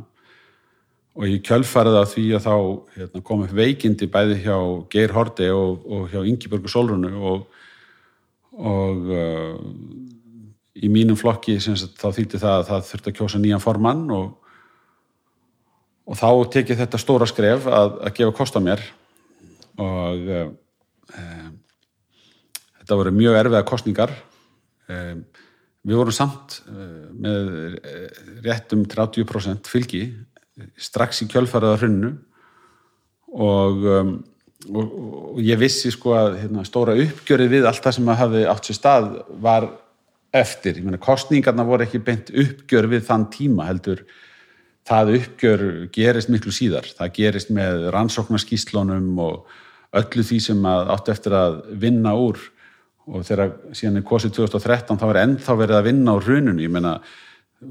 og 1.15 1.29
ég 1.31 1.43
kjölfarið 1.47 1.97
af 2.01 2.11
því 2.11 2.25
að 2.35 2.47
þá 2.47 2.55
hérna, 2.97 3.21
kom 3.27 3.45
upp 3.45 3.53
veikindi 3.55 4.09
bæði 4.11 4.41
hjá 4.47 4.57
Geir 4.91 5.15
Horti 5.15 5.51
og, 5.55 5.85
og 5.87 6.09
hjá 6.11 6.25
Ingiborgu 6.27 6.71
Solrunu 6.71 7.13
og, 7.21 7.45
og 8.55 9.11
uh, 9.11 9.55
í 10.75 10.91
mínum 10.93 11.19
flokki 11.19 11.57
þá 11.59 12.09
þýtti 12.15 12.41
það 12.43 12.57
að 12.57 12.67
það 12.71 12.89
þurfti 12.91 13.13
að 13.13 13.17
kjósa 13.19 13.41
nýjan 13.43 13.63
formann 13.63 14.05
og, 14.15 14.27
og 16.07 16.19
þá 16.21 16.29
tekið 16.57 16.83
þetta 16.85 17.01
stóra 17.03 17.29
skref 17.31 17.69
að, 17.71 17.97
að 18.07 18.15
gefa 18.19 18.37
kost 18.37 18.59
á 18.59 18.61
mér. 18.63 18.85
Og 19.83 20.29
uh, 20.31 20.45
um, 21.19 21.57
þetta 22.81 23.01
voru 23.01 23.15
mjög 23.17 23.41
erfiða 23.41 23.65
kostningar 23.67 24.15
um, 24.91 25.25
við 25.85 25.99
vorum 26.01 26.15
samt 26.15 26.61
uh, 26.71 27.09
með 27.11 27.51
réttum 28.45 28.87
30% 28.91 29.71
fylgi 29.71 30.07
strax 30.79 31.25
í 31.25 31.29
kjölfaraða 31.31 31.81
hrunnu 31.81 32.13
og, 33.35 33.83
um, 33.91 34.15
og, 34.71 34.93
og 35.35 35.41
ég 35.45 35.59
vissi 35.61 35.93
sko 35.93 36.15
að 36.17 36.39
hérna, 36.43 36.65
stóra 36.67 36.97
uppgjörið 36.99 37.57
við 37.57 37.67
allt 37.69 37.85
það 37.85 37.97
sem 37.99 38.13
að 38.13 38.21
hafi 38.23 38.45
átt 38.51 38.69
sér 38.69 38.79
stað 38.79 39.09
var 39.45 39.69
eftir, 40.35 40.79
ég 40.79 40.87
meina 40.87 41.01
kostningarna 41.03 41.67
voru 41.67 41.87
ekki 41.87 42.03
beint 42.03 42.33
uppgjör 42.33 42.89
við 42.91 43.05
þann 43.09 43.29
tíma 43.33 43.69
heldur. 43.69 44.05
Það 44.85 45.13
uppgjör 45.19 45.63
gerist 45.95 46.33
miklu 46.33 46.53
síðar, 46.53 46.89
það 46.99 47.13
gerist 47.17 47.53
með 47.55 47.87
rannsóknarskíslunum 47.95 49.13
og 49.25 49.47
öllu 49.95 50.25
því 50.27 50.41
sem 50.49 50.67
átt 50.67 51.09
eftir 51.13 51.37
að 51.39 51.61
vinna 51.81 52.17
úr. 52.19 52.41
Og 53.05 53.25
þegar 53.25 53.53
síðan 53.77 54.01
er 54.01 54.09
kosið 54.09 54.35
2013 54.41 55.01
þá 55.01 55.07
er 55.11 55.21
ennþá 55.23 55.57
verið 55.61 55.79
að 55.79 55.87
vinna 55.91 56.17
úr 56.17 56.25
hruninu, 56.25 56.65
ég 56.65 56.73
meina 56.73 56.99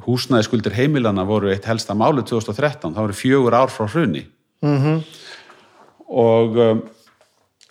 húsnæðiskuldir 0.06 0.74
heimilana 0.78 1.26
voru 1.28 1.52
eitt 1.52 1.68
helsta 1.70 1.96
máli 1.98 2.24
2013, 2.26 2.94
það 2.94 3.06
voru 3.06 3.18
fjögur 3.18 3.58
ár 3.58 3.74
frá 3.74 3.86
hrunni 3.90 4.24
mm 4.64 4.78
-hmm. 4.78 5.04
Og 6.14 6.60
um, 6.62 6.82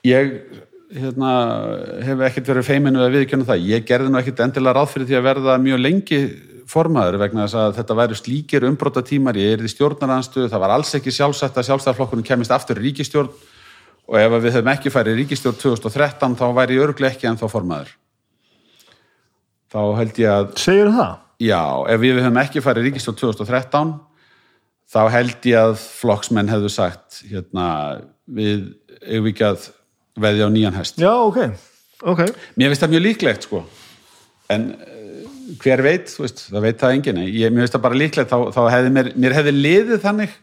ég 0.06 0.32
hérna, 0.92 1.32
hef 2.04 2.24
ekkert 2.28 2.50
verið 2.52 2.68
feiminu 2.68 3.02
að 3.02 3.16
viðkjöna 3.16 3.48
það, 3.48 3.68
ég 3.70 3.86
gerði 3.88 4.10
nú 4.12 4.20
ekkert 4.20 4.42
endilega 4.44 4.76
ráð 4.76 4.90
fyrir 4.92 5.08
því 5.08 5.18
að 5.18 5.28
verða 5.28 5.60
mjög 5.62 5.80
lengi 5.80 6.20
formaður 6.72 7.18
vegna 7.20 7.46
þess 7.46 7.58
að 7.60 7.78
þetta 7.78 7.96
væri 7.98 8.18
slíkir 8.18 8.66
umbróta 8.68 9.02
tímar, 9.06 9.38
ég 9.38 9.56
er 9.56 9.64
í 9.64 9.70
stjórnaranstöðu 9.72 10.50
það 10.52 10.62
var 10.64 10.74
alls 10.76 10.92
ekki 10.98 11.14
sjálfsagt 11.14 11.58
að 11.58 11.68
sjálfstæðarflokkurinn 11.68 12.26
kemist 12.26 12.54
aftur 12.54 12.80
í 12.80 12.86
ríkistjórn 12.86 13.32
og 14.08 14.18
ef 14.18 14.36
við 14.42 14.56
höfum 14.58 14.70
ekki 14.72 14.92
farið 14.92 15.16
í 15.16 15.22
ríkistjórn 15.22 15.58
2013 15.62 16.38
þá 16.38 16.46
væri 16.56 16.78
ég 16.78 16.86
örglega 16.86 17.14
ekki 17.14 17.28
ennþá 17.30 17.50
formaður. 17.50 17.92
Þá 19.72 19.80
held 19.98 20.18
ég 20.20 20.32
að 20.32 20.48
Segir 20.60 20.90
það? 20.92 21.12
Já, 21.42 21.62
ef 21.88 22.02
við 22.02 22.18
höfum 22.20 22.40
ekki 22.42 22.64
farið 22.64 22.88
ríkistjórn 22.88 23.20
2013 23.22 23.92
þá 24.92 25.00
held 25.14 25.48
ég 25.48 25.58
að 25.58 25.74
flokksmenn 25.80 26.50
hefðu 26.52 26.70
sagt 26.72 27.22
hérna, 27.30 27.66
við 28.28 28.70
hefum 29.00 29.28
ekki 29.32 29.46
að 29.48 29.68
veðja 30.22 30.48
á 30.48 30.50
nýjan 30.52 30.78
hest. 30.78 31.00
Já, 31.00 31.12
ok, 31.12 31.40
ok. 32.12 32.24
Mér 32.60 32.72
finnst 32.72 32.84
það 32.84 32.94
mjög 32.94 33.04
líklegt 33.06 33.48
sko, 33.48 33.62
en 34.52 34.70
uh, 34.76 35.26
hver 35.62 35.84
veit, 35.84 36.14
veist, 36.20 36.46
það 36.52 36.66
veit 36.66 36.80
það 36.80 36.96
enginn. 36.98 37.20
Ég, 37.28 37.52
mér 37.52 37.64
finnst 37.64 37.76
það 37.78 37.86
bara 37.88 38.00
líklegt, 38.02 38.32
þá, 38.32 38.52
þá 38.54 38.62
hefði 38.76 38.94
mér, 38.98 39.12
mér 39.24 39.36
hefði 39.38 39.54
liðið 39.58 40.02
þannig, 40.04 40.34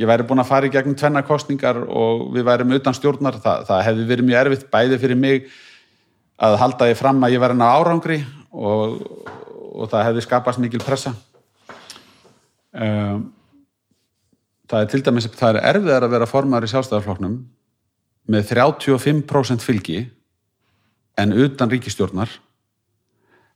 ég 0.00 0.10
væri 0.10 0.26
búin 0.28 0.42
að 0.42 0.50
fara 0.50 0.68
í 0.68 0.74
gegnum 0.74 0.98
tvenna 0.98 1.22
kostningar 1.26 1.78
og 1.86 2.26
við 2.34 2.48
værim 2.48 2.76
utan 2.76 2.96
stjórnar, 2.96 3.38
það, 3.44 3.68
það 3.70 3.86
hefði 3.88 4.08
verið 4.10 4.28
mjög 4.28 4.40
erfitt 4.42 4.68
bæði 4.72 5.00
fyrir 5.00 5.20
mig 5.20 5.48
að 6.42 6.56
halda 6.58 6.88
ég 6.90 6.98
fram 6.98 7.22
að 7.22 7.36
ég 7.36 7.42
væri 7.44 7.56
ná 7.56 7.68
árangri 7.70 8.16
og 8.50 8.96
og 9.74 9.90
það 9.90 10.08
hefði 10.08 10.24
skapast 10.24 10.62
mikil 10.62 10.82
pressa 10.82 11.14
um, 12.72 13.26
það 14.70 14.80
er 14.80 14.90
til 14.92 15.02
dæmis 15.06 15.28
það 15.32 15.58
er 15.58 15.68
erfiðar 15.72 16.06
að 16.06 16.14
vera 16.16 16.28
formar 16.30 16.64
í 16.64 16.70
sjálfstæðarfloknum 16.72 17.36
með 18.34 18.50
35% 18.52 19.64
fylgi 19.64 20.00
en 21.20 21.34
utan 21.44 21.72
ríkistjórnar 21.72 22.32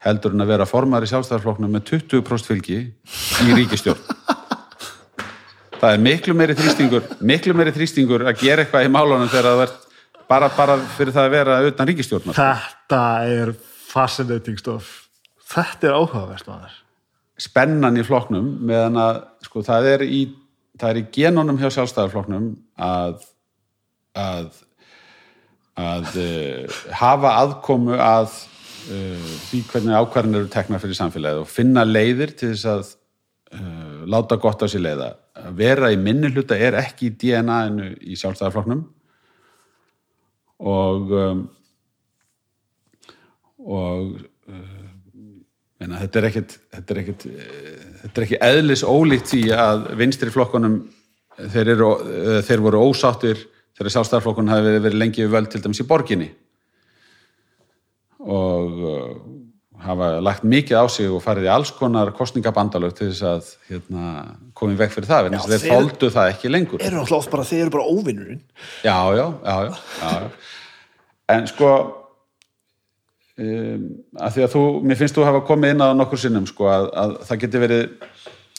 heldur 0.04 0.36
en 0.36 0.44
að 0.44 0.52
vera 0.52 0.68
formar 0.68 1.06
í 1.06 1.10
sjálfstæðarfloknum 1.10 1.74
með 1.74 1.86
20% 1.94 2.50
fylgi 2.52 2.80
í 3.48 3.56
ríkistjórn 3.56 4.02
það 5.78 5.90
er 5.94 6.04
miklu 6.04 6.36
meiri 6.36 6.58
þrýstingur 6.58 7.08
miklu 7.32 7.56
meiri 7.56 7.74
þrýstingur 7.76 8.26
að 8.28 8.44
gera 8.44 8.64
eitthvað 8.64 8.86
í 8.86 8.92
málunum 8.92 9.30
þegar 9.30 9.50
það 9.50 9.64
verð 9.64 9.80
bara, 10.28 10.52
bara 10.52 10.78
fyrir 10.98 11.16
það 11.16 11.30
að 11.30 11.34
vera 11.38 11.58
utan 11.70 11.90
ríkistjórnar 11.92 12.38
Þetta 12.38 13.02
er 13.32 13.56
fascinating 13.88 14.58
stuff. 14.60 15.08
Þetta 15.48 15.88
er 15.88 15.96
áhugavert 15.96 16.48
maður. 16.48 16.76
Spennan 17.38 17.98
í 17.98 18.04
floknum 18.06 18.48
meðan 18.68 18.98
að 19.00 19.20
sko, 19.46 19.62
það, 19.66 19.88
er 19.94 20.04
í, 20.04 20.22
það 20.78 20.90
er 20.90 21.00
í 21.00 21.06
genunum 21.14 21.58
hjá 21.60 21.68
sjálfstæðarfloknum 21.74 22.48
að, 22.88 23.24
að, 24.18 24.60
að 25.78 26.20
uh, 26.22 26.78
hafa 27.00 27.34
aðkomu 27.42 27.98
að 27.98 28.30
uh, 28.92 29.32
því 29.48 29.62
hvernig 29.72 29.98
ákvarðin 29.98 30.40
eru 30.40 30.52
teknar 30.52 30.82
fyrir 30.82 30.98
samfélagið 31.00 31.42
og 31.42 31.50
finna 31.50 31.86
leiðir 31.86 32.34
til 32.38 32.52
þess 32.52 32.68
að 32.72 32.94
uh, 33.58 34.06
láta 34.10 34.38
gott 34.40 34.62
á 34.62 34.66
sér 34.70 34.86
leiða. 34.86 35.12
Að 35.38 35.60
vera 35.60 35.92
í 35.94 36.00
minni 36.00 36.30
hluta 36.32 36.58
er 36.58 36.78
ekki 36.80 37.10
í 37.10 37.14
DNA-inu 37.18 37.92
í 37.98 38.18
sjálfstæðarfloknum 38.18 38.86
og 40.68 41.14
um, 41.14 41.44
og 43.68 44.18
en 45.78 45.94
þetta 46.00 46.18
er 46.18 46.26
ekkit 46.30 46.54
þetta 46.72 46.94
er 46.94 47.00
ekkit 47.02 47.26
þetta 48.02 48.20
er 48.20 48.26
ekki 48.26 48.40
eðlis 48.48 48.84
ólíkt 48.86 49.32
því 49.32 49.44
að 49.56 49.86
vinstri 50.00 50.32
flokkunum 50.34 50.80
þeir, 51.38 51.72
eru, 51.76 51.92
þeir 52.46 52.64
voru 52.64 52.82
ósáttir 52.88 53.46
þegar 53.78 53.94
sjálfstæðarflokkunum 53.94 54.52
hafi 54.52 54.66
verið, 54.66 54.84
verið 54.88 55.02
lengi 55.02 55.24
við 55.24 55.34
völd 55.36 55.50
til 55.52 55.62
dæmis 55.64 55.82
í 55.82 55.86
borginni. 55.88 56.28
Og 58.18 58.80
uh, 58.82 59.12
hafa 59.84 60.08
lagt 60.24 60.46
mikið 60.48 60.80
á 60.82 60.84
sig 60.90 61.10
og 61.10 61.22
farið 61.22 61.46
í 61.46 61.52
alls 61.52 61.70
konar 61.76 62.10
kostningabandalög 62.16 62.96
til 62.98 63.10
þess 63.12 63.26
að 63.28 63.52
hérna, 63.68 64.14
komið 64.58 64.82
vekk 64.82 64.96
fyrir 64.96 65.10
það 65.12 65.28
en 65.28 65.38
þeir 65.44 65.66
þóldu 65.68 66.10
það 66.16 66.32
ekki 66.32 66.50
lengur. 66.50 66.82
eru 66.82 67.04
bara, 67.30 67.46
þeir 67.46 67.62
eru 67.66 67.74
bara 67.76 67.86
óvinnurinn 67.86 68.42
já, 68.82 68.98
já, 69.14 69.26
já, 69.44 69.56
já, 69.68 69.78
já. 70.02 70.28
En 71.28 71.46
sko 71.46 71.70
um, 73.38 73.84
að 74.18 74.34
því 74.34 74.44
að 74.46 74.54
þú, 74.54 74.64
mér 74.84 75.00
finnst 75.00 75.16
þú 75.16 75.24
að 75.24 75.30
hafa 75.30 75.46
komið 75.48 75.74
inn 75.74 75.84
á 75.84 75.88
nokkur 75.98 76.22
sinnum 76.22 76.48
sko 76.50 76.68
að, 76.72 76.88
að 77.02 77.16
það 77.28 77.42
getur 77.44 77.64
verið 77.64 77.84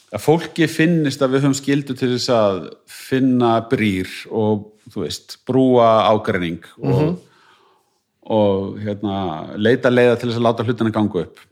að 0.10 0.24
fólki 0.26 0.68
finnist 0.72 1.22
að 1.22 1.36
við 1.36 1.44
höfum 1.46 1.58
skildu 1.60 1.96
til 1.98 2.12
þess 2.16 2.32
að 2.34 2.62
finna 2.90 3.52
brýr 3.70 4.10
og 4.32 4.70
þú 4.90 5.04
veist, 5.06 5.38
brúa 5.46 5.90
ágræning 6.10 6.64
og, 6.80 6.88
mm 6.88 6.96
-hmm. 7.00 7.18
og 8.40 8.80
hérna, 8.82 9.18
leita 9.56 9.90
leiða 9.90 10.18
til 10.18 10.30
þess 10.30 10.40
að 10.42 10.48
láta 10.48 10.66
hlutina 10.66 10.96
ganga 10.96 11.26
upp 11.26 11.46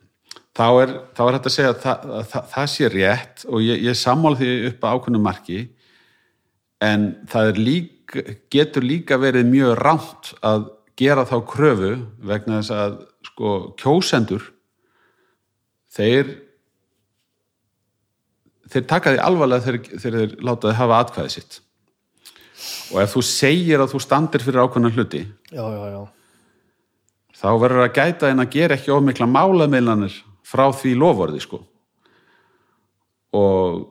þá 0.58 0.68
er, 0.82 0.94
þá 1.14 1.22
er 1.28 1.34
þetta 1.38 1.49
að 1.49 1.56
segja 1.56 1.74
að 1.74 1.82
það, 1.84 2.08
að 2.18 2.26
það, 2.32 2.48
það 2.54 2.68
sé 2.74 2.90
rétt 2.94 3.45
og 3.48 3.62
ég, 3.62 3.84
ég 3.84 3.99
sammála 3.99 4.40
því 4.40 4.49
upp 4.72 4.84
á 4.84 4.91
ákveðnum 4.94 5.28
marki 5.28 5.60
en 6.82 7.06
það 7.30 7.60
líka, 7.62 8.24
getur 8.54 8.86
líka 8.86 9.18
verið 9.22 9.49
mjög 9.52 9.78
ránt 9.78 10.34
að 10.41 10.70
gera 10.98 11.28
þá 11.30 11.38
kröfu 11.45 11.91
vegna 12.26 12.62
þess 12.62 12.74
að 12.74 12.98
sko 13.38 13.54
kjósendur 13.78 14.42
þeir 15.94 16.32
þeir 18.68 18.86
taka 18.90 19.14
því 19.14 19.22
alvarlega 19.22 19.78
þegar 19.78 20.00
þeir 20.02 20.36
látaði 20.42 20.78
hafa 20.80 21.02
atkvæði 21.04 21.34
sitt 21.36 21.60
og 22.92 23.02
ef 23.04 23.14
þú 23.14 23.24
segir 23.30 23.84
að 23.84 23.94
þú 23.94 24.02
standir 24.02 24.44
fyrir 24.44 24.64
ákveðna 24.66 24.92
hluti 24.96 25.22
já, 25.54 25.62
já, 25.62 25.84
já. 25.94 26.02
þá 27.38 27.50
verður 27.62 27.84
að 27.86 27.94
gæta 28.00 28.32
en 28.34 28.42
að 28.42 28.56
gera 28.58 28.80
ekki 28.80 28.96
ómikla 28.96 29.30
málameillanir 29.30 30.18
frá 30.48 30.66
því 30.74 30.96
lofvorði 30.98 31.44
sko 31.46 31.62
og 33.38 33.86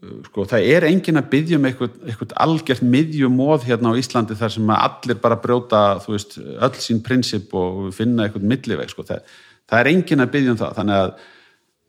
sko, 0.00 0.46
það 0.48 0.66
er 0.72 0.86
engin 0.88 1.20
að 1.20 1.28
byggja 1.34 1.58
um 1.58 1.66
eitthvað, 1.68 2.32
algjört 2.40 2.84
miðjumóð 2.86 3.66
hérna 3.68 3.92
á 3.92 4.00
Íslandi 4.00 4.36
þar 4.38 4.54
sem 4.54 4.72
allir 4.72 5.18
bara 5.20 5.38
brjóta 5.40 5.82
veist, 6.06 6.38
öll 6.40 6.76
sín 6.80 7.02
prinsip 7.04 7.52
og 7.56 7.90
finna 7.96 8.26
eitthvað 8.26 8.46
milliveg 8.48 8.92
sko. 8.92 9.04
það, 9.08 9.26
það 9.68 9.82
er 9.82 9.90
engin 9.92 10.24
að 10.24 10.32
byggja 10.36 10.54
um 10.54 10.60
það 10.62 10.78
þannig 10.78 11.00
að 11.00 11.12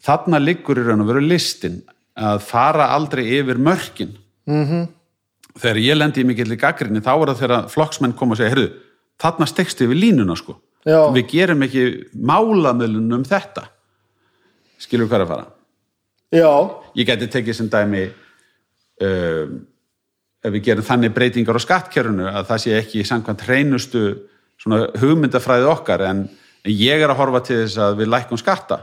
þarna 0.08 0.42
liggur 0.42 0.82
í 0.82 0.86
raun 0.88 1.06
og 1.06 1.12
veru 1.12 1.24
listin 1.24 1.80
að 2.20 2.42
fara 2.44 2.90
aldrei 2.98 3.24
yfir 3.40 3.62
mörkin 3.62 4.18
mm 4.50 4.66
-hmm. 4.66 4.88
þegar 5.62 5.82
ég 5.86 5.98
lendi 5.98 6.22
í 6.22 6.28
mikill 6.28 6.52
í 6.52 6.60
gaggrinni 6.60 7.00
þá 7.00 7.14
er 7.16 7.32
það 7.32 7.42
þegar 7.44 7.70
flokksmenn 7.70 8.18
koma 8.18 8.36
og 8.36 8.42
segja 8.42 8.52
herru, 8.52 8.68
þarna 9.22 9.48
stekst 9.48 9.82
yfir 9.82 9.96
línuna 9.96 10.36
sko 10.36 10.60
Já. 10.84 11.14
við 11.14 11.28
gerum 11.30 11.64
ekki 11.64 12.10
málamölun 12.14 13.14
um 13.14 13.24
þetta 13.24 13.70
skilur 14.82 15.08
hvað 15.08 15.22
að 15.22 15.28
fara 15.28 15.61
já, 16.32 16.52
ég 16.96 17.08
geti 17.10 17.30
tekið 17.32 17.58
sem 17.58 17.70
dæmi 17.72 18.06
um, 19.04 19.58
ef 20.42 20.54
við 20.56 20.64
gerum 20.70 20.86
þannig 20.86 21.14
breytingar 21.16 21.58
á 21.58 21.62
skattkerfinu 21.62 22.30
að 22.32 22.48
það 22.50 22.64
sé 22.64 22.78
ekki 22.80 23.04
samkvæmt 23.08 23.44
hreinustu 23.46 24.06
hugmyndafræði 25.02 25.68
okkar 25.70 26.06
en 26.10 26.24
ég 26.70 27.02
er 27.02 27.10
að 27.10 27.20
horfa 27.22 27.42
til 27.46 27.60
þess 27.64 27.82
að 27.82 28.00
við 28.02 28.12
lækkum 28.14 28.40
skatta. 28.42 28.80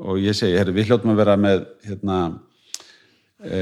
Og 0.00 0.18
ég 0.22 0.36
segi, 0.36 0.56
herri, 0.58 0.74
við 0.74 0.90
hljóttum 0.90 1.12
að 1.12 1.20
vera 1.20 1.36
með 1.38 1.64
hérna 1.86 2.18
e, 3.38 3.58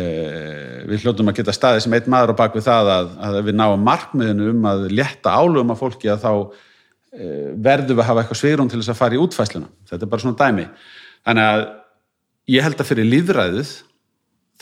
við 0.88 1.02
hljóttum 1.04 1.28
að 1.28 1.40
geta 1.40 1.54
staðið 1.54 1.84
sem 1.84 1.96
einn 1.98 2.10
maður 2.14 2.32
á 2.32 2.40
bak 2.40 2.56
við 2.56 2.66
það 2.68 2.92
að, 2.94 3.10
að 3.28 3.38
við 3.48 3.58
náum 3.58 3.84
markmiðinu 3.86 4.48
um 4.54 4.68
að 4.70 4.86
létta 4.94 5.34
álugum 5.34 5.74
af 5.74 5.82
fólki 5.82 6.08
að 6.08 6.24
þá 6.24 6.32
e, 6.32 7.28
verðum 7.68 7.98
við 7.98 8.04
að 8.04 8.08
hafa 8.08 8.24
eitthvað 8.24 8.40
svigrún 8.40 8.72
til 8.72 8.80
þess 8.80 8.94
að 8.94 9.00
fara 9.02 9.18
í 9.18 9.20
útfæsluna 9.20 9.70
þetta 9.90 10.06
er 10.06 10.12
bara 10.14 10.24
svona 10.24 10.40
dæmi. 10.40 10.66
Þannig 11.26 11.50
að 11.50 11.66
ég 12.52 12.64
held 12.64 12.80
að 12.80 12.90
fyrir 12.90 13.08
líðræðið 13.08 13.72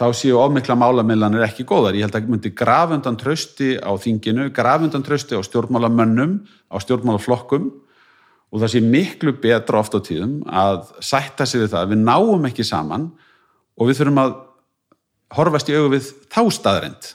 þá 0.00 0.06
séu 0.16 0.38
ofmikla 0.40 0.76
málamillanir 0.78 1.44
ekki 1.44 1.66
góðar. 1.68 1.98
Ég 1.98 2.06
held 2.06 2.16
að 2.16 2.30
myndi 2.32 2.52
grafundan 2.56 3.18
trösti 3.20 3.74
á 3.76 3.92
þinginu, 4.00 4.48
grafundan 4.54 5.04
trösti 5.04 5.36
á 5.36 5.42
stjórnmálamönnum, 5.44 6.38
á 6.72 6.76
stjórnmálaflokkum. 6.80 7.68
Og 8.50 8.62
það 8.62 8.72
sé 8.72 8.80
miklu 8.82 9.34
betra 9.38 9.78
oft 9.78 9.94
á 9.94 10.00
tíðum 10.02 10.40
að 10.48 10.88
sætta 11.04 11.46
sig 11.46 11.62
við 11.62 11.74
það. 11.74 11.84
Að 11.84 11.92
við 11.92 12.00
náum 12.08 12.48
ekki 12.48 12.66
saman 12.66 13.10
og 13.76 13.90
við 13.90 14.00
þurfum 14.00 14.22
að 14.24 14.32
horfast 15.36 15.70
í 15.70 15.76
augu 15.76 15.92
við 15.94 16.10
þá 16.32 16.42
staðrend. 16.56 17.12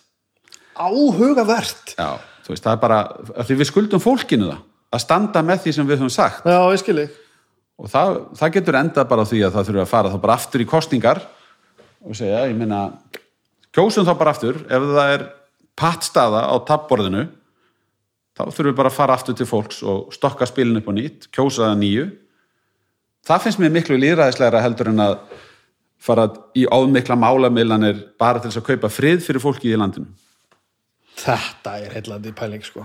áhugavert. 0.76 1.96
Já, 1.98 2.20
þú 2.46 2.54
veist, 2.54 2.64
það 2.64 2.74
er 2.74 2.80
bara, 2.84 3.02
því 3.48 3.60
við 3.60 3.70
skuldum 3.72 4.04
fólkinu 4.04 4.50
það, 4.52 4.64
að 4.96 5.04
standa 5.04 5.44
með 5.44 5.62
því 5.66 5.74
sem 5.76 5.88
við 5.88 6.02
höfum 6.02 6.14
sagt. 6.14 6.48
Já, 6.48 6.60
ég 6.72 6.84
skilji 6.84 7.06
og 7.80 7.92
það, 7.92 8.20
það 8.40 8.54
getur 8.58 8.80
endað 8.80 9.10
bara 9.12 9.26
því 9.28 9.42
að 9.46 9.56
það 9.56 9.70
þurfum 9.70 9.86
að 9.86 9.94
fara 9.94 10.12
þá 10.14 10.20
bara 10.26 10.38
aftur 10.40 10.64
í 10.64 10.68
kostningar 10.70 11.24
og 12.06 12.18
segja, 12.18 12.46
ég 12.48 12.58
meina 12.58 12.84
kjósum 13.76 14.08
þá 14.08 14.14
bara 14.20 14.36
aftur, 14.36 14.62
ef 14.70 14.92
það 14.96 15.16
er 15.16 15.26
pattstaða 15.76 16.46
á 16.48 16.56
tappborðinu 16.68 17.26
þá 18.36 18.44
þurfum 18.50 18.70
við 18.70 18.78
bara 18.80 18.92
að 18.92 19.00
fara 19.00 19.18
aftur 19.18 19.38
til 19.38 19.48
fólks 19.50 19.82
og 19.84 20.14
stokka 20.16 20.48
spilin 20.50 20.80
upp 20.80 20.92
á 20.92 20.94
nýtt, 20.96 21.28
kjósa 21.36 21.70
það 21.70 21.82
nýju. 21.82 22.06
Það 23.26 23.46
finnst 23.46 23.62
mér 23.62 23.74
miklu 23.74 23.98
líðræðislegra 24.00 24.64
heldur 24.64 24.92
en 24.92 25.04
að 25.06 25.16
fara 26.06 26.28
í 26.58 26.66
ómikla 26.68 27.18
málamiðlanir 27.18 28.04
bara 28.20 28.42
til 28.42 28.52
þess 28.52 28.62
að 28.62 28.68
kaupa 28.70 28.92
frið 28.94 29.24
fyrir 29.26 29.44
fólki 29.44 29.72
í 29.72 29.80
landinu. 29.80 30.12
Þetta 31.16 31.80
er 31.80 31.96
heillandi 31.96 32.36
pæling 32.36 32.64
sko. 32.66 32.84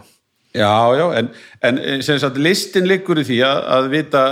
Já, 0.54 0.70
já, 0.98 1.04
en, 1.18 1.28
en 1.62 2.02
sagt, 2.02 2.38
listin 2.38 2.88
liggur 2.90 3.20
í 3.20 3.26
því 3.26 3.36
að, 3.46 3.60
að 3.74 3.90
vita 3.92 4.22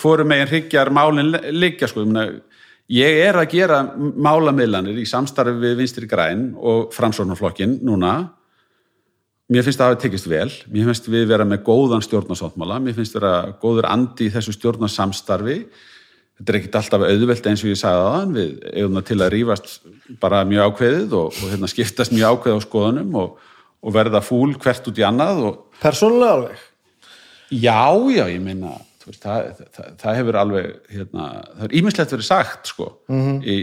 hvorum 0.00 0.30
megin 0.30 0.50
hryggjar 0.50 0.90
málin 0.94 1.32
liggja, 1.54 1.88
sko, 1.90 2.04
ég 2.04 2.10
meina, 2.10 2.40
ég 2.92 3.20
er 3.24 3.38
að 3.40 3.50
gera 3.54 3.80
málamiðlanir 3.96 4.98
í 5.00 5.06
samstarfi 5.08 5.56
við 5.60 5.78
Vinstri 5.82 6.08
Græn 6.10 6.50
og 6.56 6.92
Framsóknarflokkin 6.96 7.78
núna, 7.86 8.16
mér 9.52 9.66
finnst 9.66 9.80
það 9.80 9.86
að 9.86 9.94
hafa 9.94 10.02
tekist 10.04 10.30
vel, 10.30 10.50
mér 10.72 10.90
finnst 10.90 11.10
við 11.12 11.26
vera 11.32 11.48
með 11.48 11.64
góðan 11.66 12.04
stjórnarsáttmála, 12.04 12.78
mér 12.84 12.98
finnst 12.98 13.18
vera 13.18 13.34
góður 13.62 13.90
andi 13.90 14.28
í 14.28 14.34
þessu 14.34 14.54
stjórnarsamstarfi, 14.56 15.58
þetta 16.38 16.52
er 16.52 16.60
ekkit 16.60 16.78
alltaf 16.80 17.08
auðvelt 17.08 17.50
eins 17.50 17.64
og 17.64 17.72
ég 17.72 17.80
sagði 17.80 18.06
aðan, 18.10 18.36
við 18.38 18.54
eigum 18.72 19.00
það 19.00 19.10
til 19.10 19.18
að 19.20 19.34
rífast 19.36 19.74
bara 20.20 20.44
mjög 20.48 20.70
ákveðið 20.72 21.18
og, 21.18 21.34
og 21.34 21.52
hérna, 21.52 21.70
skiptast 21.70 22.14
mjög 22.14 22.38
ákveðið 22.38 22.58
á 22.58 22.66
skoðunum 22.66 23.20
og 23.22 23.42
og 23.84 23.92
verða 23.92 24.22
fúl 24.24 24.54
hvert 24.60 24.88
út 24.88 25.00
í 25.00 25.04
annað 25.04 25.42
og 25.50 25.80
persónulega 25.82 26.38
alveg? 26.38 26.64
Já, 27.52 27.84
já, 28.14 28.24
ég 28.32 28.40
meina 28.42 28.72
veist, 29.06 29.22
það, 29.24 29.62
það, 29.76 29.88
það 30.02 30.16
hefur 30.18 30.38
alveg 30.40 30.68
hérna, 30.94 31.24
það 31.58 31.64
er 31.68 31.74
ímislegt 31.80 32.12
verið 32.16 32.28
sagt 32.28 32.66
sko 32.72 32.90
Mhm. 33.08 33.40
í, 33.44 33.56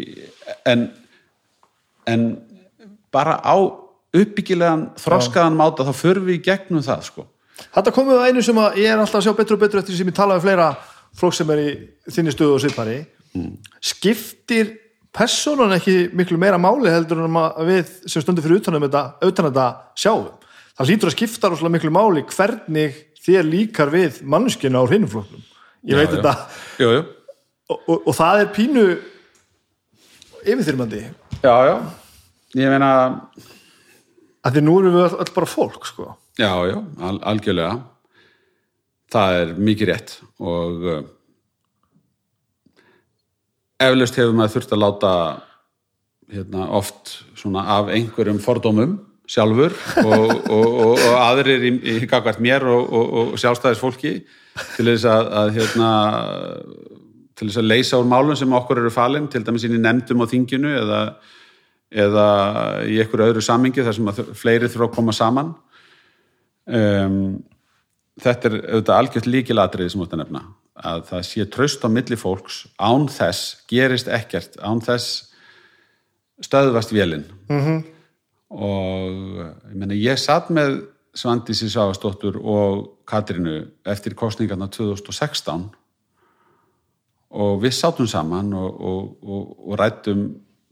en 0.65 0.87
en 2.07 2.25
bara 3.11 3.37
á 3.43 3.55
uppbyggilegan 4.13 4.89
þroskaðan 4.99 5.55
máta 5.59 5.85
þá 5.87 5.93
förum 5.95 6.25
við 6.27 6.39
í 6.39 6.43
gegnum 6.49 6.83
það 6.83 7.03
sko 7.11 7.27
Þetta 7.61 7.91
komið 7.93 8.17
að 8.17 8.27
einu 8.31 8.41
sem 8.41 8.57
að 8.57 8.77
ég 8.81 8.89
er 8.89 8.97
alltaf 8.97 9.19
að 9.19 9.25
sjá 9.27 9.33
betur 9.37 9.53
og 9.53 9.59
betur 9.61 9.79
eftir 9.79 9.95
sem 9.95 10.07
ég 10.09 10.15
tala 10.17 10.35
við 10.39 10.41
fleira 10.47 10.69
fólk 11.19 11.33
sem 11.37 11.49
er 11.53 11.59
í 11.61 11.71
þinni 12.09 12.31
stöðu 12.33 12.55
og 12.55 12.61
sviðpari 12.63 12.95
skiptir 13.81 14.71
persónan 15.13 15.75
ekki 15.75 16.09
miklu 16.15 16.37
meira 16.41 16.57
máli 16.61 16.89
heldur 16.91 17.21
en 17.25 17.37
að 17.37 17.67
við 17.67 17.91
sem 18.09 18.23
stundir 18.23 18.43
fyrir 18.45 18.61
utan 18.61 18.75
um 18.79 18.85
þetta, 18.85 19.01
utan 19.27 19.47
þetta 19.49 19.65
sjáum. 19.99 20.29
Það 20.79 20.87
hlýtur 20.89 21.09
að 21.11 21.15
skipta 21.17 21.49
rosalega 21.51 21.75
miklu 21.75 21.91
máli 21.93 22.23
hvernig 22.31 22.95
þér 23.21 23.47
líkar 23.47 23.91
við 23.93 24.21
mannskinu 24.25 24.81
á 24.81 24.85
hrinnufloknum. 24.89 25.43
Ég 25.87 25.97
veit 25.97 26.09
Já, 26.09 26.13
já. 26.13 26.21
þetta 26.21 26.83
jú, 26.83 26.89
jú. 26.93 27.01
og, 27.73 27.79
og, 27.87 27.97
og 28.11 28.15
það 28.17 28.41
er 28.43 28.51
pínu 28.55 28.85
yfirþyrmandi 30.41 31.01
já, 31.41 31.55
já, 31.69 31.75
ég 32.57 32.73
meina 32.73 32.89
að 34.41 34.55
því 34.57 34.63
nú 34.65 34.75
erum 34.81 34.97
við 34.97 35.15
öll 35.21 35.33
bara 35.35 35.49
fólk 35.49 35.87
sko. 35.89 36.11
já, 36.37 36.51
já, 36.69 36.77
al, 37.01 37.17
algjörlega 37.33 37.79
það 39.11 39.37
er 39.41 39.53
mikið 39.69 39.91
rétt 39.91 40.15
og 40.41 40.85
uh, 40.85 41.01
eflaust 43.81 44.17
hefur 44.17 44.37
maður 44.37 44.55
þurft 44.55 44.75
að 44.75 44.83
láta 44.85 45.13
hérna, 46.31 46.67
oft 46.77 47.15
svona 47.37 47.65
af 47.79 47.89
einhverjum 47.93 48.41
fordómum 48.41 48.99
sjálfur 49.31 49.75
og, 50.03 50.23
og, 50.51 50.71
og, 50.75 50.95
og 50.99 51.17
aðrir 51.21 51.63
í, 51.63 51.71
í 51.93 52.07
gagvart 52.09 52.41
mér 52.43 52.65
og, 52.67 52.81
og, 52.83 53.11
og 53.21 53.35
sjálfstæðis 53.39 53.81
fólki 53.81 54.13
til 54.75 54.87
þess 54.89 55.07
að, 55.07 55.29
að 55.41 55.51
hérna, 55.55 55.91
til 57.39 57.47
þess 57.47 57.61
að 57.61 57.69
leysa 57.69 58.01
úr 58.01 58.09
málum 58.11 58.37
sem 58.39 58.57
okkur 58.59 58.81
eru 58.83 58.91
falin, 58.93 59.29
til 59.31 59.45
dæmis 59.47 59.67
inn 59.67 59.77
í 59.77 59.83
nefndum 59.83 60.23
á 60.23 60.31
þinginu 60.31 60.73
eða, 60.81 61.01
eða 62.03 62.25
í 62.87 62.99
einhverju 62.99 63.29
öðru 63.29 63.45
samingi 63.45 63.85
þar 63.85 63.97
sem 63.97 64.11
fleiri 64.41 64.71
þurfa 64.71 64.89
að 64.89 64.97
koma 64.97 65.15
saman 65.15 65.53
um, 66.67 67.39
þetta 68.21 68.51
er 68.51 68.57
auðvitað 68.59 68.97
algjört 68.97 69.31
líkilatriði 69.31 69.93
sem 69.95 70.03
ert 70.03 70.17
að 70.17 70.23
nefna 70.25 70.43
að 70.81 71.07
það 71.07 71.25
sé 71.29 71.47
traust 71.53 71.83
á 71.85 71.89
milli 71.93 72.17
fólks 72.19 72.65
án 72.81 73.07
þess 73.11 73.55
gerist 73.69 74.11
ekkert 74.11 74.59
án 74.59 74.83
þess 74.83 75.31
stöðvast 76.41 76.91
vélinn 76.91 77.27
-hmm. 77.47 77.81
Og 78.51 79.39
ég, 79.39 79.75
meni, 79.75 79.99
ég 80.03 80.19
satt 80.19 80.51
með 80.53 80.81
Svandísi 81.15 81.67
Svavastóttur 81.71 82.37
og 82.39 83.03
Katrínu 83.07 83.65
eftir 83.87 84.15
kostningarna 84.15 84.69
2016 84.71 85.65
og 87.31 87.59
við 87.63 87.75
sátum 87.75 88.07
saman 88.11 88.53
og, 88.55 88.69
og, 88.79 89.01
og, 89.23 89.51
og 89.71 89.79
rættum 89.79 90.23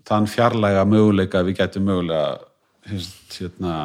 þann 0.07 0.27
fjarlæga 0.31 0.85
möguleika 0.87 1.43
við 1.47 1.59
gætum 1.59 1.87
mögulega 1.87 2.39
hérna, 2.89 3.75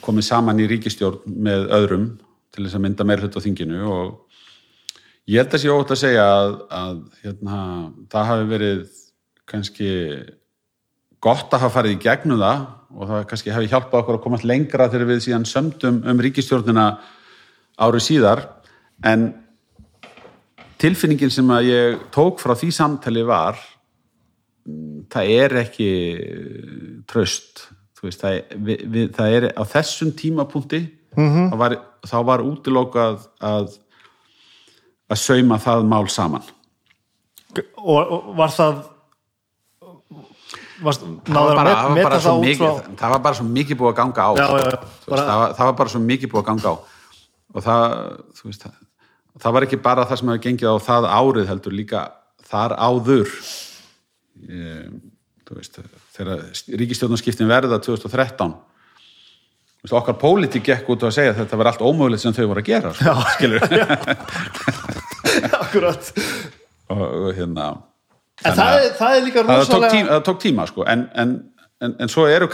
komið 0.00 0.26
saman 0.26 0.60
í 0.60 0.68
ríkistjórn 0.70 1.36
með 1.36 1.68
öðrum 1.76 2.08
til 2.50 2.64
þess 2.64 2.78
að 2.78 2.84
mynda 2.86 3.06
meir 3.06 3.22
hlut 3.22 3.36
á 3.36 3.44
þinginu 3.44 3.84
og 3.86 4.40
ég 5.30 5.40
held 5.42 5.54
að 5.54 5.62
sé 5.62 5.72
ótt 5.72 5.94
að 5.94 6.02
segja 6.02 6.26
að, 6.26 6.56
að 6.80 7.00
hérna, 7.22 7.60
það 8.10 8.30
hafi 8.32 8.50
verið 8.50 8.82
kannski 9.50 9.90
gott 11.22 11.52
að 11.52 11.64
hafa 11.64 11.74
farið 11.78 11.96
í 11.96 12.02
gegnum 12.02 12.40
það 12.40 12.62
og 12.90 13.10
það 13.10 13.26
kannski 13.30 13.54
hafi 13.54 13.70
hjálpað 13.70 14.00
okkur 14.00 14.18
að 14.18 14.22
komast 14.24 14.46
lengra 14.48 14.88
þegar 14.90 15.10
við 15.12 15.20
síðan 15.26 15.48
sömdum 15.48 16.00
um 16.10 16.22
ríkistjórnina 16.24 16.86
árið 17.80 18.06
síðar. 18.06 18.46
En 19.06 19.28
tilfinningin 20.80 21.32
sem 21.32 21.52
að 21.52 21.68
ég 21.70 22.06
tók 22.14 22.40
frá 22.42 22.54
því 22.58 22.70
samtali 22.74 23.26
var 23.28 23.60
mm, 24.66 25.10
það 25.12 25.34
er 25.36 25.58
ekki 25.64 25.90
tröst 27.10 27.68
veist, 28.00 28.22
það, 28.22 28.38
er, 28.38 28.58
við, 28.64 28.82
við, 28.88 29.06
það 29.16 29.36
er 29.36 29.46
á 29.60 29.62
þessum 29.68 30.14
tímapunkti 30.16 30.80
-hmm. 31.16 31.52
var, 31.60 31.76
þá 32.08 32.18
var 32.24 32.44
útilokað 32.44 33.28
að 33.44 33.76
að 35.10 35.18
sauma 35.18 35.58
það 35.58 35.86
mál 35.90 36.08
saman. 36.08 36.44
Og, 37.82 37.98
og 37.98 38.34
var 38.38 38.52
það 38.54 38.82
var, 40.84 40.96
það 41.00 41.38
var, 41.40 41.56
bara, 41.58 41.70
met, 41.70 41.76
það, 41.76 41.90
var 41.90 42.04
bara 42.04 42.20
það 42.24 42.38
út 42.38 42.44
mikið, 42.46 42.60
frá 42.60 43.00
það 43.02 43.10
var 43.14 43.22
bara 43.26 43.38
svo 43.40 43.46
mikið 43.50 43.78
búið 43.80 43.90
að 43.92 43.98
ganga 44.00 44.20
á 44.20 44.30
Já, 44.30 44.46
sko. 44.46 44.56
já, 44.56 44.64
já. 44.64 44.78
Þú 44.80 45.10
veist, 45.10 45.10
Bara- 45.10 45.26
það, 45.58 45.64
var, 45.66 45.74
bara 45.80 45.92
svo 45.94 46.00
mikið 46.06 46.32
búið 46.32 46.42
að 46.42 46.48
ganga 46.50 46.70
á. 46.70 46.74
Og 47.50 47.64
það 47.66 47.84
þú 48.40 48.48
veist, 48.50 48.66
það, 49.42 49.52
var 49.56 49.66
ekki 49.66 49.80
bara 49.84 50.06
það 50.10 50.20
sem 50.22 50.28
hefur 50.32 50.44
gengið 50.46 50.70
á 50.70 50.76
það 50.86 51.08
árið 51.20 51.50
heldur 51.50 51.74
líka 51.80 52.02
þar 52.50 52.74
áður. 52.78 53.30
Ég, 54.40 54.90
þú 55.50 55.58
veist, 55.58 55.80
þegar 56.16 56.44
ríkistjórnarskiptin 56.80 57.50
verða 57.50 57.80
2013 57.82 58.54
þú 59.80 59.86
veist, 59.88 59.96
okkar 59.96 60.16
pólitík 60.20 60.64
gekk 60.68 60.88
út 60.92 61.02
á 61.04 61.08
að 61.10 61.14
segja 61.16 61.32
að 61.34 61.38
þetta 61.42 61.58
var 61.60 61.70
allt 61.72 61.82
ómögulegt 61.84 62.22
sem 62.22 62.34
þau 62.36 62.46
voru 62.52 62.60
að 62.60 62.68
gera 62.70 62.90
sko, 62.94 63.14
skilur 63.34 63.62
akkurat. 65.60 66.10
Og, 66.90 67.00
og 67.00 67.30
hérna 67.36 67.66
en 68.44 68.56
það 68.56 68.66
að- 68.66 68.84
er, 68.84 68.92
það 68.98 69.16
er 69.16 69.24
líka 69.26 69.44
það 69.44 69.60
rosalega 69.60 69.92
tíma, 69.94 70.10
það 70.14 70.24
tók 70.28 70.40
tíma 70.44 70.66
sko. 70.70 70.86
en, 70.88 71.06
en, 71.14 71.34
en, 71.80 71.96
en 72.00 72.12
svo 72.12 72.26
eru 72.30 72.48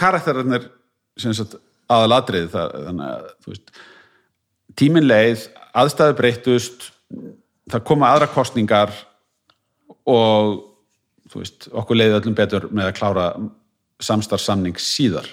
aðalatrið 1.87 2.49
það, 2.51 2.73
þannig 2.87 3.11
að 3.11 3.59
tíminn 4.77 5.07
leið, 5.07 5.45
aðstæðu 5.77 6.17
breyttust 6.19 6.89
það 7.71 7.85
koma 7.87 8.11
aðra 8.11 8.27
kostningar 8.35 8.93
og 10.07 10.57
veist, 11.35 11.69
okkur 11.73 11.99
leiði 11.99 12.19
öllum 12.21 12.37
betur 12.39 12.69
með 12.71 12.91
að 12.91 12.97
klára 12.99 13.27
samstarfsamning 14.03 14.79
síðar 14.83 15.29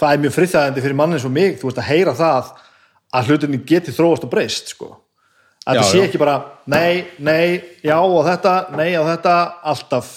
það 0.00 0.14
er 0.14 0.22
mjög 0.24 0.34
friðþægandi 0.36 0.84
fyrir 0.84 0.98
mann 0.98 1.14
eins 1.16 1.26
og 1.28 1.34
mig 1.34 1.58
þú 1.60 1.68
veist 1.68 1.82
að 1.82 1.90
heyra 1.90 2.14
það 2.16 2.52
að 3.10 3.30
hlutinni 3.30 3.60
geti 3.66 3.92
þróast 3.94 4.24
og 4.24 4.30
breyst 4.32 4.70
sko. 4.74 4.92
Að 5.66 5.76
Já, 5.76 5.80
það 5.82 5.90
sé 5.90 6.00
já. 6.00 6.06
ekki 6.08 6.22
bara 6.22 6.36
nei, 6.70 7.04
nei, 7.18 7.60
já 7.84 7.96
og 8.00 8.24
þetta 8.26 8.56
nei 8.78 8.90
og 8.96 9.06
þetta, 9.10 9.36
alltaf 9.72 10.10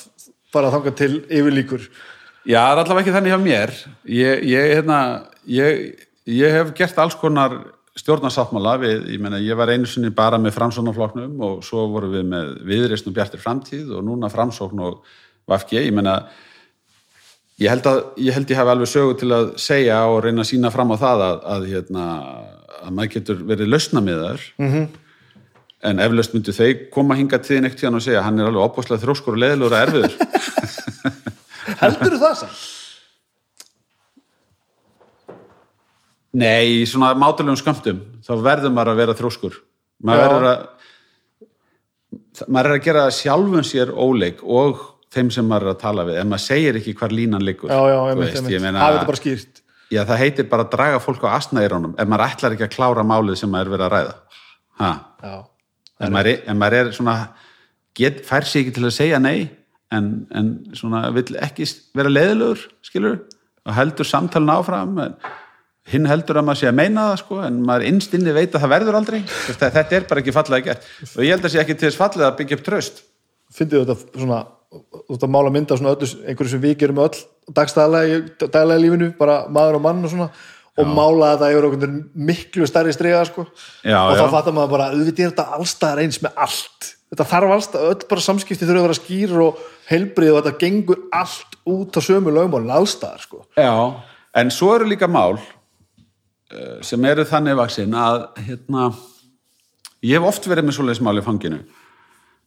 bara 0.53 0.71
þangað 0.73 0.99
til 1.01 1.13
yfirlíkur 1.27 1.87
Já, 2.43 2.59
það 2.59 2.73
er 2.73 2.81
allavega 2.81 3.03
ekki 3.03 3.13
þannig 3.15 3.31
hjá 3.31 3.39
mér. 3.39 3.71
Ég, 4.11 4.41
ég, 4.51 4.65
hérna, 4.75 4.97
ég, 5.47 5.83
ég 6.27 6.55
hef 6.57 6.73
gert 6.75 6.97
alls 6.99 7.15
konar 7.15 7.55
stjórnarsáttmála 7.95 8.73
við, 8.81 9.05
ég 9.13 9.21
meina, 9.21 9.39
ég 9.39 9.55
var 9.55 9.71
einu 9.71 9.87
sinni 9.87 10.09
bara 10.13 10.39
með 10.41 10.55
framsóknarflokknum 10.57 11.43
og 11.45 11.61
svo 11.63 11.85
vorum 11.93 12.11
við 12.15 12.25
með 12.31 12.49
viðreisn 12.67 13.11
og 13.11 13.15
bjartir 13.15 13.39
framtíð 13.39 13.93
og 13.95 14.03
núna 14.07 14.31
framsókn 14.33 14.81
og 14.83 15.13
vafki, 15.49 15.77
ég 15.77 15.93
meina, 15.95 16.17
ég 17.61 17.69
held 17.71 17.87
að 17.87 18.01
ég 18.25 18.35
held 18.35 18.51
ég 18.51 18.59
hafi 18.59 18.73
alveg 18.73 18.91
sögu 18.91 19.15
til 19.21 19.29
að 19.37 19.53
segja 19.61 20.01
og 20.09 20.23
reyna 20.25 20.43
að 20.43 20.49
sína 20.49 20.73
fram 20.73 20.91
á 20.91 20.97
það 21.05 21.25
að, 21.27 21.39
að, 21.53 21.67
hérna, 21.69 22.07
að 22.81 22.97
maður 22.97 23.13
getur 23.13 23.45
verið 23.53 23.71
lausna 23.71 24.03
með 24.03 24.25
þar 24.25 24.47
-hmm. 24.57 24.87
En 25.83 25.99
eflaust 26.03 26.35
myndu 26.35 26.53
þau 26.55 26.69
koma 26.93 27.17
hinga 27.19 27.39
tíðin 27.43 27.67
ekkert 27.67 27.81
tíðan 27.83 27.99
og 27.99 28.05
segja 28.05 28.23
hann 28.25 28.39
er 28.39 28.49
alveg 28.49 28.63
opbúslega 28.67 29.03
þróskur 29.03 29.35
og 29.35 29.41
leðilegur 29.43 29.75
að 29.77 29.83
erfiður 29.87 30.13
heldur 31.83 32.17
það 32.21 32.37
samt? 32.43 32.61
Nei, 36.33 36.81
í 36.81 36.85
svona 36.89 37.11
mátulegum 37.19 37.59
skömmtum 37.59 37.99
þá 38.25 38.31
verður 38.41 38.73
maður 38.73 38.93
að 38.93 39.01
vera 39.03 39.17
þróskur 39.19 39.59
maður 40.03 40.23
verður 40.23 40.47
að 40.53 40.63
maður 42.49 42.71
er 42.71 42.77
að 42.77 42.85
gera 42.87 43.03
sjálfum 43.13 43.65
sér 43.67 43.91
óleik 43.93 44.41
og 44.41 44.81
þeim 45.13 45.29
sem 45.33 45.45
maður 45.45 45.67
er 45.69 45.75
að 45.75 45.81
tala 45.83 46.05
við 46.07 46.19
en 46.21 46.31
maður 46.31 46.45
segir 46.47 46.79
ekki 46.79 46.95
hvar 46.97 47.13
línan 47.13 47.45
liggur 47.45 47.69
já, 47.69 47.77
já, 47.77 47.97
Þú 47.99 48.21
veist, 48.23 48.39
einmitt. 48.39 48.55
ég 48.55 48.63
meina, 48.63 48.81
hafi 48.81 48.97
þetta 48.97 49.09
bara 49.11 49.21
skýrt 49.21 49.61
já, 49.93 50.01
það 50.01 50.21
heitir 50.23 50.49
bara 50.49 50.65
að 50.65 50.73
draga 50.73 51.01
fólk 51.03 51.25
á 51.29 51.35
asnaeirónum 51.37 51.93
ef 51.99 52.09
maður 52.09 52.25
ætlar 52.31 52.55
ekki 52.55 52.65
að 52.67 52.75
klára 52.77 53.05
málið 53.05 53.41
sem 53.43 53.51
maður 53.53 53.69
er 53.69 53.75
verið 53.75 53.85
að 53.85 53.93
ræða 53.93 54.15
ha. 54.81 54.91
já, 55.21 55.35
en, 55.99 56.13
maður 56.13 56.31
er, 56.33 56.41
en 56.49 56.59
maður 56.59 56.79
er 56.79 56.91
svona 56.95 57.17
get, 57.97 58.23
fær 58.25 58.47
sig 58.47 58.63
ekki 58.63 58.75
til 58.77 58.87
að 58.87 58.97
segja 58.97 59.21
nei 59.21 59.49
en, 59.93 60.09
en 60.33 60.51
svona 60.77 61.05
vill 61.15 61.37
ekki 61.37 61.67
vera 61.97 62.11
leiðilegur 62.11 62.67
skilur 62.85 63.21
og 63.63 63.77
heldur 63.77 64.07
samtalin 64.07 64.53
áfram 64.53 64.99
hinn 65.91 66.07
heldur 66.07 66.39
að 66.39 66.47
maður 66.47 66.61
sé 66.61 66.69
að 66.69 66.77
meina 66.79 67.07
það 67.09 67.17
sko, 67.21 67.39
en 67.43 67.63
maður 67.67 67.87
innst 67.89 68.13
inni 68.15 68.35
veit 68.35 68.53
að 68.53 68.63
það 68.63 68.71
verður 68.71 68.97
aldrei. 68.99 69.17
Þú 69.27 69.55
að 69.57 69.73
þetta 69.77 69.97
er 69.97 70.05
bara 70.07 70.21
ekki 70.21 70.35
fallega 70.35 70.67
gert. 70.69 70.85
Og 71.11 71.25
ég 71.25 71.35
held 71.35 71.47
að 71.47 71.51
sé 71.51 71.59
ekki 71.59 71.75
til 71.75 71.89
þess 71.89 71.99
fallið 71.99 72.27
að 72.29 72.37
byggja 72.39 72.57
upp 72.57 72.63
tröst 72.67 73.01
fyndið 73.53 73.83
þetta 73.83 74.21
svona 74.23 74.39
út 75.13 75.21
að 75.21 75.31
mála 75.33 75.51
mynda 75.53 75.77
svona 75.77 75.93
öllu, 75.93 76.09
einhverju 76.25 76.53
sem 76.55 76.63
við 76.63 76.77
gerum 76.81 77.01
öll 77.03 77.17
dagstæðlega 77.53 78.77
í 78.79 78.81
lífinu 78.81 79.11
bara 79.19 79.43
maður 79.53 79.77
og 79.77 79.83
mann 79.83 80.01
og 80.07 80.13
svona 80.13 80.29
og 80.73 80.89
mála 80.89 81.33
þetta 81.35 81.51
yfir 81.53 81.67
okkur 81.69 81.95
miklu 82.31 82.67
stærri 82.69 82.93
striga 82.95 83.21
sko. 83.29 83.45
Já, 83.85 83.99
og 84.01 84.15
þá 84.17 84.25
já. 84.25 84.31
fattar 84.33 84.55
maður 84.57 84.73
bara 84.73 84.89
auðvitað 84.93 85.25
er 85.25 85.33
þetta 85.33 85.57
allstaðar 85.59 86.03
eins 86.05 86.21
með 86.23 86.39
allt 86.47 86.93
þetta 87.13 87.29
þarf 87.29 87.53
allstað, 87.53 87.89
öll 87.91 88.07
bara 88.09 88.25
samskipti 88.25 88.65
þurfa 88.65 88.81
að 88.81 88.87
vera 88.87 88.97
skýr 88.97 89.33
og 89.43 89.61
heilbrið 89.91 90.31
og 90.33 90.39
þetta 90.39 90.61
gengur 90.63 91.03
allt 91.13 91.57
út 91.69 91.99
á 91.99 92.01
sömu 92.01 92.33
lögmálin 92.33 92.73
allstaðar 92.73 93.21
sko. 93.21 93.43
Já, 93.53 94.01
en 94.41 94.53
svo 94.53 94.71
eru 94.73 94.89
líka 94.89 95.09
mál 95.11 95.37
eh, 95.37 96.81
sem 96.81 97.05
eru 97.05 97.25
þannig 97.29 97.59
vaksin 97.59 97.93
að 97.93 98.25
hérna, 98.47 98.89
ég 100.01 100.17
hef 100.17 100.29
oft 100.31 100.49
verið 100.49 100.69
með 100.69 100.79
svoleiðis 100.79 101.05
mál 101.05 101.21
í 101.21 101.25
fanginu 101.25 101.61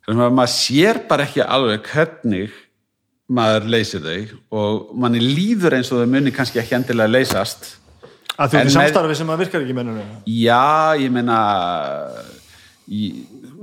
sem 0.07 0.23
að 0.23 0.37
maður 0.39 0.55
sér 0.55 1.03
bara 1.07 1.27
ekki 1.27 1.47
alveg 1.47 1.87
hvernig 1.93 2.63
maður 3.27 3.71
leysir 3.71 4.03
þau 4.03 4.59
og 4.59 4.93
manni 4.99 5.23
líður 5.23 5.79
eins 5.79 5.91
og 5.91 6.03
þau 6.03 6.11
muni 6.11 6.35
kannski 6.35 6.63
ekki 6.63 6.77
endilega 6.79 7.11
leysast 7.11 7.73
að 8.37 8.53
þú 8.53 8.61
með- 8.61 8.75
samstarfi 8.77 9.19
sem 9.19 9.33
að 9.33 9.43
virkar 9.45 9.65
ekki 9.65 9.77
mennur 9.77 10.03
Já, 10.27 10.95
ég 11.01 11.11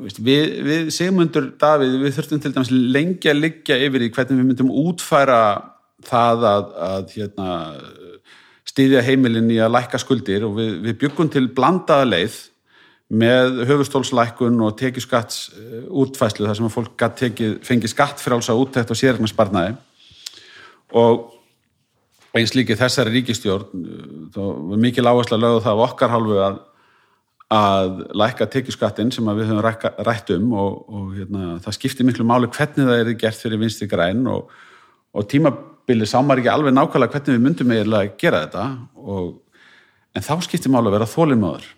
veist, 0.04 0.20
við, 0.24 0.56
við 0.68 0.88
Sigmundur 0.94 1.52
Davíð, 1.60 1.98
við 2.04 2.16
þurftum 2.18 2.42
til 2.44 2.54
dæmis 2.56 2.72
lengi 2.72 3.32
að 3.32 3.42
liggja 3.42 3.78
yfir 3.86 4.06
í 4.06 4.10
hvernig 4.14 4.40
við 4.40 4.50
myndum 4.50 4.72
útfæra 4.84 5.42
það 6.04 6.48
að, 6.50 6.72
að 6.88 7.14
hérna, 7.16 7.50
stýðja 8.68 9.04
heimilin 9.08 9.52
í 9.54 9.60
að 9.64 9.76
lækka 9.78 10.02
skuldir 10.02 10.48
og 10.48 10.58
við, 10.58 10.74
við 10.88 10.98
byggum 11.06 11.32
til 11.32 11.46
blandaða 11.56 12.10
leið 12.10 12.40
með 13.14 13.62
höfustólslækkun 13.70 14.58
og 14.66 14.76
tekjuskatts 14.80 15.44
eh, 15.54 15.80
útfæslu 15.88 16.48
þar 16.48 16.58
sem 16.58 16.68
að 16.70 16.76
fólk 16.76 17.08
tekið, 17.20 17.58
fengið 17.68 17.94
skattfrálsa 17.94 18.56
úttekt 18.58 18.94
og 18.94 19.00
sérna 19.00 19.30
sparnaði 19.30 19.76
og 20.98 21.33
eins 22.34 22.54
líki 22.58 22.78
þessari 22.78 23.14
ríkistjórn 23.14 23.84
þá 24.34 24.40
var 24.42 24.80
mikil 24.82 25.06
áhersla 25.06 25.38
lögðu 25.38 25.66
það 25.66 25.74
af 25.74 25.84
okkar 25.88 26.14
hálfu 26.14 26.40
að, 26.42 26.56
að 27.54 27.92
lækka 28.24 28.48
tekjuskattin 28.56 29.14
sem 29.14 29.30
að 29.30 29.42
við 29.42 29.52
höfum 29.52 30.08
rætt 30.08 30.34
um 30.38 30.56
og, 30.58 30.80
og 30.90 31.12
hérna, 31.18 31.52
það 31.66 31.78
skiptir 31.78 32.10
miklu 32.10 32.26
máli 32.28 32.50
hvernig 32.54 32.90
það 32.90 33.04
er 33.04 33.14
gert 33.22 33.42
fyrir 33.44 33.62
vinstri 33.62 33.90
græn 33.92 34.26
og, 34.32 34.50
og 35.14 35.30
tímabili 35.30 36.10
sá 36.10 36.18
maður 36.22 36.42
ekki 36.42 36.54
alveg 36.56 36.76
nákvæmlega 36.78 37.18
hvernig 37.18 37.38
við 37.38 37.46
myndum 37.46 37.76
eiginlega 37.76 38.10
að 38.10 38.18
gera 38.24 38.42
þetta 38.48 38.66
og, 39.04 39.30
en 40.14 40.26
þá 40.26 40.34
skiptir 40.48 40.74
máli 40.74 40.90
að 40.90 40.98
vera 40.98 41.12
þólimöður 41.14 41.70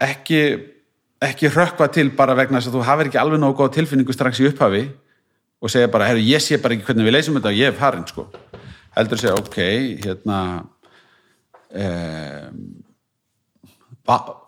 ekki 0.00 0.42
ekki 1.20 1.52
rökkva 1.52 1.90
til 1.92 2.08
bara 2.16 2.34
vegna 2.34 2.58
þess 2.58 2.72
að 2.72 2.78
þú 2.78 2.84
hafir 2.88 3.10
ekki 3.10 3.20
alveg 3.20 3.40
nógu 3.42 3.58
góð 3.58 3.74
tilfinningu 3.76 4.14
strax 4.16 4.40
í 4.40 4.48
upphafi 4.48 4.82
og 5.60 5.72
segja 5.72 5.90
bara, 5.92 6.08
herru, 6.08 6.22
ég 6.24 6.42
sé 6.42 6.58
bara 6.60 6.76
ekki 6.76 6.88
hvernig 6.88 7.08
við 7.08 7.16
leysum 7.16 7.36
þetta 7.36 7.52
og 7.52 7.58
ég 7.58 7.70
hef 7.70 7.80
farin, 7.80 8.06
sko. 8.08 8.26
Heldur 8.96 9.20
segja, 9.20 9.36
ok, 9.38 9.58
hérna 10.04 10.38
um, 11.70 12.60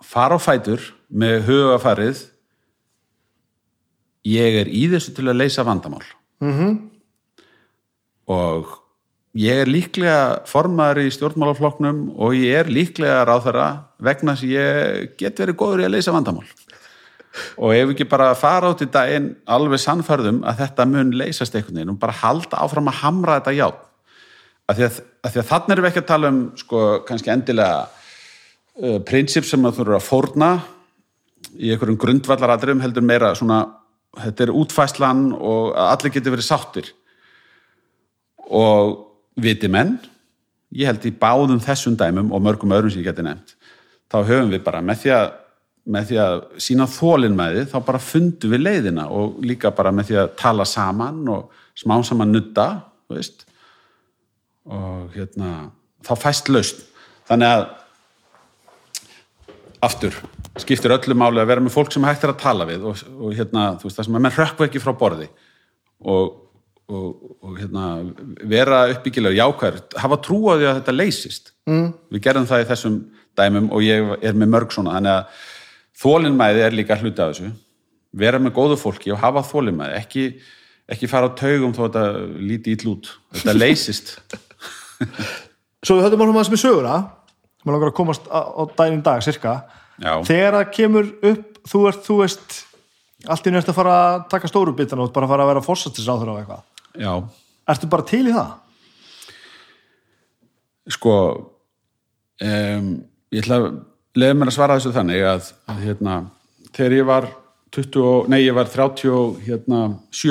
fara 0.03 0.39
á 0.39 0.41
fætur 0.43 0.93
með 1.13 1.45
hugafarið 1.51 2.25
ég 4.29 4.63
er 4.63 4.71
í 4.71 4.87
þessu 4.91 5.15
til 5.17 5.29
að 5.29 5.41
leysa 5.43 5.65
vandamál. 5.67 6.05
Mm 6.43 6.53
-hmm. 6.59 6.79
og 8.27 8.79
ég 9.35 9.63
er 9.63 9.69
líklega 9.69 10.43
formaður 10.47 11.07
í 11.07 11.13
stjórnmálaflokknum 11.15 12.19
og 12.19 12.35
ég 12.35 12.61
er 12.61 12.67
líklega 12.67 13.25
ráðherra 13.25 13.85
vegna 13.99 14.35
þess 14.35 14.45
að 14.45 14.51
ég 14.51 15.17
get 15.19 15.39
verið 15.39 15.57
góður 15.57 15.81
í 15.81 15.85
að 15.85 15.95
leysa 15.95 16.13
vandamál 16.13 16.45
og 17.57 17.73
ef 17.75 17.95
ekki 17.95 18.09
bara 18.11 18.33
fara 18.39 18.73
út 18.75 18.85
í 18.85 18.91
daginn 18.93 19.31
alveg 19.51 19.81
sannfærðum 19.81 20.43
að 20.49 20.65
þetta 20.65 20.87
mun 20.91 21.15
leysast 21.17 21.57
einhvern 21.57 21.81
veginn 21.81 21.95
og 21.95 22.01
bara 22.03 22.19
halda 22.21 22.61
áfram 22.65 22.91
að 22.93 23.01
hamra 23.01 23.39
þetta 23.41 23.57
já 23.57 23.67
af 24.69 24.79
því 24.79 24.87
að, 24.87 25.01
að, 25.25 25.39
að 25.41 25.51
þannig 25.51 25.75
erum 25.75 25.87
við 25.87 25.91
ekki 25.91 26.03
að 26.03 26.11
tala 26.13 26.33
um 26.33 26.41
sko 26.61 26.83
kannski 27.09 27.33
endilega 27.33 27.83
uh, 27.83 28.99
prinsip 29.09 29.49
sem 29.49 29.69
að 29.69 29.81
þurfa 29.81 29.99
að 29.99 30.09
fórna 30.09 30.51
í 31.59 31.73
einhverjum 31.73 32.01
grundvallaradrum 32.01 32.83
heldur 32.85 33.05
meira 33.05 33.33
svona 33.39 33.63
þetta 34.21 34.47
er 34.47 34.55
útfæslan 34.61 35.31
og 35.35 35.73
að 35.73 35.93
allir 35.95 36.15
geti 36.15 36.33
verið 36.33 36.47
sáttir. 36.47 36.91
Og 38.53 38.99
viti 39.41 39.71
menn 39.73 39.97
ég 40.77 40.89
held 40.89 41.05
í 41.09 41.15
báðum 41.17 41.61
þessum 41.63 41.97
dæmum 42.01 42.33
og 42.33 42.43
mörgum 42.45 42.73
öðrum 42.75 42.93
sem 42.93 43.03
ég 43.03 43.09
geti 43.11 43.25
nefnt 43.25 43.55
þá 44.13 44.19
höfum 44.29 44.53
við 44.53 44.65
bara 44.65 44.83
með 44.85 45.03
því 45.03 45.13
að 45.17 45.31
með 45.85 46.11
því 46.11 46.19
að 46.23 46.37
sína 46.63 46.87
þólinn 46.91 47.39
með 47.39 47.57
því 47.57 47.65
þá 47.73 47.79
bara 47.89 48.03
fundum 48.03 48.55
við 48.55 48.65
leiðina 48.67 49.09
og 49.11 49.41
líka 49.43 49.73
bara 49.75 49.93
með 49.95 50.11
því 50.11 50.21
að 50.23 50.35
tala 50.39 50.67
saman 50.69 51.23
og 51.33 51.63
smá 51.79 51.97
saman 52.07 52.35
nutta 52.35 52.69
og 53.13 55.17
hérna 55.17 55.49
þá 56.07 56.13
fæst 56.23 56.53
laust 56.53 56.85
þannig 57.29 57.57
að 57.57 57.67
aftur 59.83 60.15
skiptir 60.61 60.93
öllu 60.93 61.17
máli 61.17 61.41
að 61.41 61.49
vera 61.49 61.65
með 61.65 61.75
fólk 61.75 61.93
sem 61.95 62.05
hægt 62.05 62.25
er 62.27 62.35
að 62.35 62.43
tala 62.43 62.67
við 62.69 62.85
og, 62.89 63.03
og 63.17 63.33
hérna 63.37 63.73
þú 63.81 63.89
veist 63.89 63.99
það 63.99 64.09
sem 64.09 64.19
að 64.19 64.25
menn 64.27 64.37
rökkva 64.37 64.69
ekki 64.69 64.83
frá 64.83 64.93
borði. 64.99 65.29
Og, 66.03 66.35
og, 66.93 67.07
og 67.41 67.57
hérna 67.61 67.87
vera 68.51 68.83
uppbyggilega 68.93 69.39
jákvæður 69.39 69.99
hafa 70.03 70.21
trú 70.25 70.41
á 70.51 70.53
því 70.53 70.69
að 70.69 70.79
þetta 70.81 70.97
leysist. 70.99 71.53
Mm. 71.71 71.93
við 72.11 72.25
gerðum 72.25 72.49
það 72.51 72.65
í 72.65 72.69
þessum 72.73 72.95
dæmum 73.39 73.69
og 73.73 73.85
ég 73.87 74.09
er 74.19 74.37
með 74.37 74.51
mörg 74.51 74.73
svona 74.75 74.97
þannig 74.97 75.13
að 75.15 75.43
þólinnmæði 75.99 76.65
er 76.67 76.77
líka 76.77 76.97
hluti 77.01 77.23
af 77.23 77.33
þessu. 77.33 77.53
Vera 78.23 78.41
með 78.43 78.55
góðu 78.57 78.77
fólki 78.81 79.13
og 79.15 79.21
hafa 79.23 79.43
þólinnmæði 79.49 79.97
ekki, 79.99 80.25
ekki 80.93 81.09
fara 81.11 81.31
á 81.33 81.37
taugum 81.39 81.73
þó 81.77 81.83
þetta 81.87 82.05
líti 82.41 82.75
ítl 82.77 82.91
út. 82.93 83.13
Þetta 83.37 83.55
leysist. 83.57 84.15
Svo 85.87 85.99
við 85.99 86.07
höfum 86.07 86.25
alveg 86.25 86.37
maður 86.37 86.51
sem 86.51 86.59
er 86.59 86.63
söguna. 86.63 86.97
Maður 87.63 87.77
langar 87.77 87.93
að 87.93 87.97
komast 88.01 88.29
á, 88.31 88.41
á 88.43 88.63
daginn 88.79 89.05
dag 89.07 89.23
cirka 89.25 89.55
Já. 90.03 90.17
þegar 90.27 90.57
það 90.59 90.71
kemur 90.77 91.09
upp 91.31 91.61
þú 91.71 91.81
ert, 91.91 92.01
þú 92.03 92.17
veist 92.23 92.59
allt 93.31 93.47
í 93.47 93.53
næst 93.55 93.71
að 93.71 93.77
fara 93.79 93.95
að 94.03 94.25
taka 94.33 94.51
stóru 94.51 94.75
bitan 94.75 94.99
og 95.03 95.13
bara 95.15 95.29
að 95.29 95.33
fara 95.35 95.45
að 95.47 95.51
vera 95.53 95.63
fórsættisráður 95.63 96.33
á 96.33 96.35
eitthvað. 96.41 96.65
Já, 96.99 97.13
Ertu 97.71 97.89
bara 97.93 98.07
til 98.09 98.25
í 98.27 98.35
það? 98.35 98.51
sko 100.91 101.13
um, 102.43 102.87
ég 103.31 103.45
ætla 103.45 103.59
að 103.61 103.69
leiða 104.19 104.39
mér 104.39 104.51
að 104.51 104.57
svara 104.57 104.79
þessu 104.79 104.95
þannig 104.97 105.27
að, 105.29 105.53
að 105.73 105.85
hérna, 105.87 106.17
þegar 106.73 106.97
ég 106.99 107.07
var 107.09 107.29
20, 107.73 108.03
og- 108.05 108.29
nei, 108.29 108.43
ég 108.45 108.55
var 108.55 108.69
37 108.69 109.41
hérna, 109.47 109.85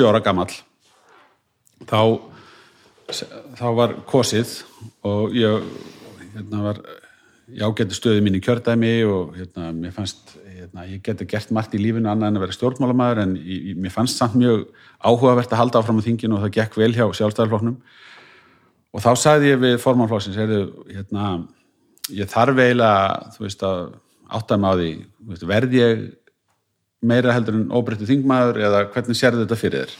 ára 0.06 0.20
gamall 0.22 0.52
þá 1.90 2.20
þá 3.58 3.66
var 3.76 3.94
kosið 4.08 4.62
og 5.04 5.34
ég 5.36 5.64
hérna, 6.34 6.62
var 6.62 6.78
ég 7.52 7.64
ágæti 7.66 7.96
stöði 7.96 8.22
mín 8.24 8.38
í 8.38 8.42
kjördæmi 8.44 8.92
og 9.04 9.34
hérna, 9.36 9.72
mér 9.76 9.92
fannst 9.92 10.36
hérna, 10.46 10.86
ég 10.88 11.02
geti 11.04 11.26
gert 11.28 11.50
margt 11.52 11.74
í 11.74 11.80
lífinu 11.82 12.08
annað 12.08 12.30
en 12.30 12.38
að 12.38 12.44
vera 12.46 12.56
stjórnmálamæður 12.56 13.22
en 13.24 13.34
ég, 13.36 13.74
mér 13.76 13.92
fannst 13.92 14.20
samt 14.20 14.38
mjög 14.38 14.68
áhugavert 15.02 15.52
að 15.52 15.60
halda 15.60 15.82
áfram 15.82 15.98
á 16.00 16.06
þinginu 16.06 16.38
og 16.38 16.46
það 16.46 16.54
gekk 16.60 16.78
vel 16.80 16.92
hjá 16.94 17.04
sjálfstæðarflokknum 17.18 17.76
og 18.92 19.02
þá 19.04 19.10
sagði 19.18 19.52
ég 19.52 19.60
við 19.60 19.76
formannflokksins 19.82 20.38
heyrðu, 20.38 20.62
hérna, 20.92 21.26
ég 22.10 22.30
þarf 22.30 22.58
eiginlega 22.58 23.30
þú 23.36 23.44
veist 23.46 23.62
að 23.66 23.82
átta 24.32 24.58
mig 24.58 24.72
á 24.72 24.74
því 24.78 24.90
veist, 25.28 25.46
verð 25.46 25.76
ég 25.76 26.02
meira 27.02 27.34
heldur 27.34 27.58
en 27.58 27.70
óbreyttu 27.74 28.08
þingmaður 28.08 28.60
eða 28.66 28.82
hvernig 28.94 29.18
sérðu 29.18 29.44
þetta 29.44 29.58
fyrir 29.58 29.84
þér? 29.84 29.94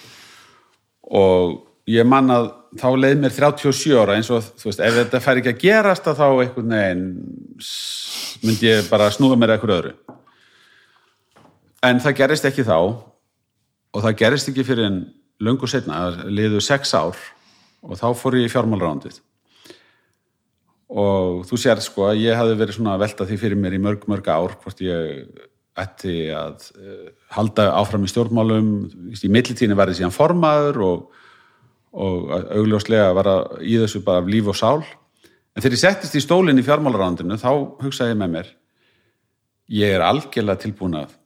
Og 1.19 1.55
ég 1.91 2.07
man 2.09 2.31
að 2.33 2.51
þá 2.79 2.89
leið 2.97 3.17
mér 3.23 3.35
37 3.37 3.97
ára 3.99 4.17
eins 4.17 4.31
og 4.33 4.45
þú 4.59 4.71
veist, 4.71 4.83
ef 4.83 4.99
þetta 4.99 5.23
fær 5.23 5.41
ekki 5.41 5.53
að 5.53 5.63
gerast 5.63 6.07
að 6.09 6.21
þá 6.23 6.27
einhvern 6.29 6.77
veginn 6.77 7.09
myndi 8.43 8.71
ég 8.71 8.91
bara 8.91 9.11
snúða 9.13 9.39
mér 9.39 9.57
eitthvað 9.57 9.75
öðru. 9.77 9.97
En 11.83 11.99
það 12.03 12.19
gerist 12.23 12.47
ekki 12.49 12.65
þá 12.67 12.79
og 12.79 13.99
það 13.99 14.19
gerist 14.23 14.49
ekki 14.53 14.65
fyrir 14.67 14.89
en 14.89 15.03
löngu 15.43 15.69
setna, 15.69 16.07
það 16.07 16.33
liðu 16.39 16.63
sex 16.63 16.95
ár 16.95 17.19
og 17.83 17.99
þá 17.99 18.09
fór 18.15 18.39
ég 18.39 18.47
í 18.47 18.53
fjármálrándið 18.53 19.19
og 20.93 21.43
þú 21.49 21.59
sér 21.61 21.81
sko 21.85 22.11
að 22.11 22.23
ég 22.27 22.37
hafði 22.37 22.59
verið 22.61 22.77
svona 22.77 22.95
að 22.97 23.05
velta 23.07 23.27
því 23.29 23.41
fyrir 23.41 23.61
mér 23.61 23.77
í 23.77 23.83
mörg 23.83 24.07
mörg 24.11 24.29
ár 24.29 24.57
hvort 24.61 24.83
ég 24.85 25.29
ætti 25.83 26.17
að 26.37 26.67
uh, 26.77 27.11
halda 27.33 27.71
áfram 27.79 28.05
í 28.05 28.11
stjórnmálum. 28.13 28.73
Í 29.17 29.31
millitíðinu 29.33 29.79
verði 29.79 30.01
síðan 30.01 30.13
formaður 30.13 30.83
og, 30.85 31.23
og 31.97 32.35
augljóslega 32.59 33.13
var 33.17 33.31
að 33.31 33.63
í 33.65 33.79
þessu 33.81 34.03
bara 34.05 34.25
líf 34.27 34.53
og 34.53 34.59
sál. 34.59 34.83
En 35.53 35.65
þegar 35.65 35.79
ég 35.79 35.85
settist 35.85 36.19
í 36.19 36.25
stólinn 36.25 36.61
í 36.61 36.67
fjármálarándinu 36.67 37.41
þá 37.41 37.51
hugsaði 37.85 38.13
ég 38.13 38.21
með 38.21 38.37
mér 38.37 38.53
ég 39.73 39.97
er 39.97 40.05
algjörlega 40.05 40.61
tilbúin 40.67 40.99
að 41.01 41.17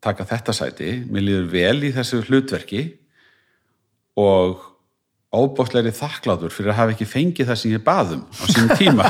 taka 0.00 0.26
þetta 0.28 0.54
sæti, 0.56 0.90
mér 1.10 1.26
líður 1.26 1.48
vel 1.52 1.78
í 1.84 1.92
þessu 1.92 2.22
hlutverki 2.24 2.84
og 4.20 4.69
óbóttlegri 5.30 5.92
þakklátur 5.94 6.50
fyrir 6.50 6.72
að 6.72 6.78
hafa 6.80 6.94
ekki 6.96 7.06
fengið 7.06 7.50
það 7.50 7.58
sem 7.60 7.74
ég 7.74 7.84
baðum 7.86 8.24
á 8.26 8.44
sínum 8.50 8.72
tíma. 8.78 9.06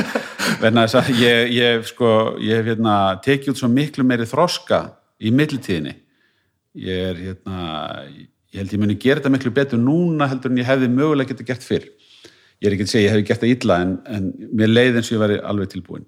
Verna 0.62 0.86
þess 0.86 0.98
að 1.00 1.22
ég, 1.24 1.52
ég 1.56 1.86
sko, 1.88 2.10
ég 2.42 2.60
hef 2.60 2.70
hérna 2.70 2.96
tekið 3.24 3.52
út 3.52 3.60
svo 3.62 3.70
miklu 3.72 4.06
meiri 4.06 4.28
þroska 4.30 4.80
í 5.18 5.32
millitíðinni. 5.34 5.96
Ég 6.86 7.10
er 7.10 7.22
hérna 7.24 7.58
ég 8.06 8.60
held 8.60 8.76
ég 8.76 8.82
muni 8.82 8.98
gera 9.00 9.20
þetta 9.20 9.32
miklu 9.34 9.52
betur 9.56 9.82
núna 9.82 10.28
heldur 10.30 10.52
en 10.52 10.60
ég 10.62 10.68
hefði 10.68 10.90
mögulega 10.92 11.32
getið 11.32 11.50
gert 11.50 11.66
fyrr. 11.66 11.88
Ég 12.62 12.68
er 12.68 12.76
ekki 12.76 12.86
að 12.86 12.92
segja 12.92 13.08
ég 13.08 13.16
hefði 13.16 13.26
gert 13.28 13.42
það 13.42 13.54
illa 13.56 13.78
en, 13.84 13.96
en 14.06 14.28
mér 14.56 14.70
leið 14.72 15.00
eins 15.00 15.10
og 15.10 15.16
ég 15.16 15.24
væri 15.24 15.40
alveg 15.44 15.72
tilbúin 15.74 16.06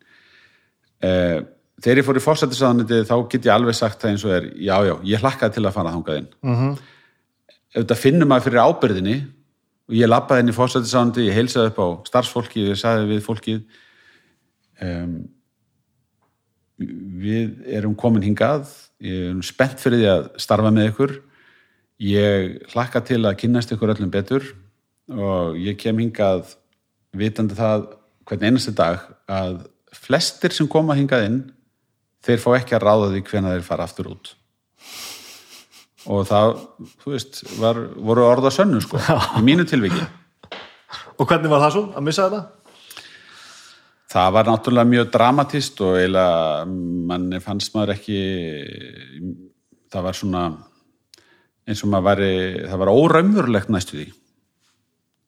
eh, 1.05 1.41
þegar 1.83 2.01
ég 2.01 2.07
fór 2.07 2.19
í 2.19 2.23
fórsættisáðanandi 2.25 3.01
þá 3.09 3.17
get 3.31 3.49
ég 3.49 3.53
alveg 3.55 3.77
sagt 3.77 4.01
það 4.03 4.15
eins 4.15 4.25
og 4.27 4.33
er 4.35 4.47
já 4.57 4.77
já, 4.87 4.95
ég 5.11 5.25
hlakkaði 5.25 5.57
til 5.57 5.65
að 5.67 5.75
fara 5.77 5.93
þangað 5.95 6.21
inn. 6.23 6.31
Mm 6.47 6.57
-hmm. 6.57 6.79
ef 7.75 7.83
þetta 7.83 7.99
finnum 7.99 8.33
maður 8.33 8.47
fyrir 8.49 8.65
ábyrðinni 8.65 9.19
og 9.89 9.97
ég 9.97 10.11
lappaði 10.11 10.45
inn 10.45 10.53
í 10.53 10.57
fórsættisáðanandi 10.57 11.27
ég 11.29 11.37
heilsaði 11.39 11.73
upp 11.73 11.81
á 11.81 11.89
starfsfólki 12.11 12.67
ég 12.69 12.79
sagði 12.81 13.09
við 13.15 13.25
fólkið 13.25 13.61
um, 14.85 15.15
við 16.79 17.57
erum 17.79 17.97
komin 17.99 18.27
hingað 18.27 18.69
ég 19.03 19.31
erum 19.31 19.43
spennt 19.47 19.81
fyrir 19.83 20.03
því 20.03 20.09
að 20.13 20.25
starfa 20.43 20.73
með 20.75 20.91
ykkur. 20.93 21.15
Ég 22.03 22.73
hlakka 22.73 23.03
til 23.07 23.21
að 23.25 23.39
kynnast 23.43 23.73
ykkur 23.75 23.95
öllum 23.95 24.11
betur 24.15 24.45
og 25.11 25.59
ég 25.59 25.79
kem 25.81 25.99
hingað 25.99 26.55
vitandi 27.17 27.57
það 27.59 27.89
hvern 28.29 28.51
einasti 28.51 28.75
dag 28.77 29.07
að 29.31 29.65
flestir 29.97 30.55
sem 30.55 30.69
koma 30.71 30.95
hingað 30.99 31.27
inn 31.27 31.39
þeir 32.27 32.43
fá 32.43 32.51
ekki 32.59 32.77
að 32.77 32.85
ráða 32.85 33.09
því 33.15 33.23
hvena 33.31 33.55
þeir 33.57 33.67
fara 33.67 33.89
aftur 33.89 34.13
út 34.13 34.35
og 36.07 36.29
það, 36.29 36.55
þú 37.03 37.15
veist, 37.15 37.43
var, 37.59 37.81
voru 37.97 38.27
orða 38.29 38.53
sönnu 38.55 38.81
sko, 38.85 39.01
í 39.39 39.43
mínu 39.47 39.67
tilviki. 39.69 40.05
Og 41.19 41.27
hvernig 41.27 41.51
var 41.51 41.65
það 41.65 41.75
svo 41.75 41.85
að 41.99 42.07
missa 42.07 42.29
þetta? 42.29 42.45
Það 44.09 44.31
var 44.39 44.49
náttúrulega 44.49 44.89
mjög 44.89 45.09
dramatist 45.13 45.81
og 45.85 45.99
eiginlega 45.99 46.63
manni 47.11 47.41
fannst 47.45 47.75
maður 47.75 47.93
ekki 47.99 48.21
það 49.93 50.07
var 50.07 50.17
svona 50.17 50.45
eins 51.69 51.83
og 51.85 51.91
maður 51.93 52.07
væri 52.07 52.31
það 52.71 52.81
var 52.85 52.93
óraumurlegt 52.95 53.75
næstu 53.75 53.99
því. 53.99 54.07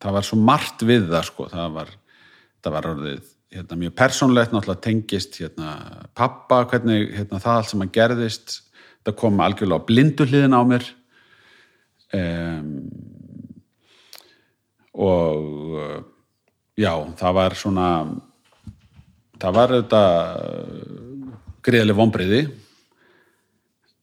Það 0.00 0.16
var 0.16 0.28
svo 0.30 0.38
margt 0.40 0.86
við 0.88 1.10
það 1.10 1.28
sko 1.28 1.50
það 1.50 1.76
var, 1.76 1.92
það 2.64 2.76
var 2.78 2.90
orðið 2.94 3.20
hérna, 3.50 3.78
mjög 3.82 3.94
persónlegt, 3.98 4.54
náttúrulega 4.54 4.84
tengist 4.86 5.36
hérna, 5.42 5.74
pappa, 6.16 6.62
hvernig 6.70 7.10
hérna, 7.18 7.42
það 7.42 7.58
allt 7.58 7.72
sem 7.72 7.84
að 7.84 7.94
gerðist 7.98 8.56
það 9.06 9.16
kom 9.20 9.40
algjörlega 9.42 9.80
á 9.80 9.86
blindu 9.88 10.26
hliðin 10.28 10.56
á 10.56 10.62
mér. 10.66 10.88
Um, 12.10 12.72
og 15.00 15.76
já, 16.74 16.90
það 17.20 17.36
var 17.36 17.54
svona 17.58 17.86
það 19.40 19.54
var 19.56 19.74
þetta 19.76 20.02
greiðlega 21.64 21.98
vonbriði 22.00 22.40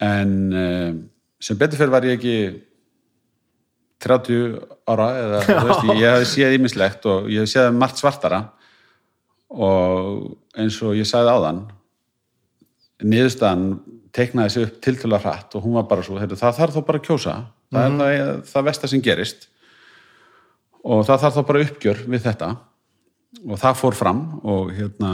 en 0.08 0.34
uh, 0.54 0.96
sem 1.42 1.60
betur 1.60 1.82
fyrir 1.82 1.94
var 1.94 2.08
ég 2.08 2.18
ekki 2.18 2.38
30 4.04 4.58
ára 4.88 5.08
eða 5.18 5.40
veist, 5.68 5.88
ég, 6.04 6.06
hef 6.06 6.30
séð 6.30 6.58
ímislegt 6.58 7.08
og 7.10 7.30
ég 7.34 7.44
hef 7.44 7.52
séð 7.52 7.72
margt 7.76 8.00
svartara. 8.02 8.44
Og 9.48 10.36
eins 10.60 10.78
og 10.84 10.98
ég 10.98 11.08
sagði 11.08 11.34
áðan 11.34 11.62
niðurstaðan 13.06 13.68
teiknaði 14.16 14.54
sig 14.54 14.66
upp 14.68 14.80
tiltöla 14.86 15.20
hratt 15.24 15.56
og 15.58 15.64
hún 15.66 15.76
var 15.78 15.88
bara 15.90 16.04
svo, 16.06 16.18
heyrðu, 16.22 16.38
það 16.40 16.58
þarf 16.62 16.76
þá 16.78 16.82
bara 16.88 17.02
að 17.02 17.08
kjósa. 17.10 17.36
Það 17.74 17.86
er 17.88 17.98
það, 18.22 18.42
það 18.52 18.68
versta 18.70 18.88
sem 18.92 19.02
gerist. 19.04 19.48
Og 20.88 21.04
það 21.08 21.22
þarf 21.26 21.36
þá 21.38 21.44
bara 21.50 21.64
uppgjör 21.66 22.04
við 22.08 22.24
þetta. 22.28 22.50
Og 23.48 23.60
það 23.60 23.80
fór 23.82 23.98
fram 24.00 24.22
og 24.48 24.72
hérna 24.78 25.12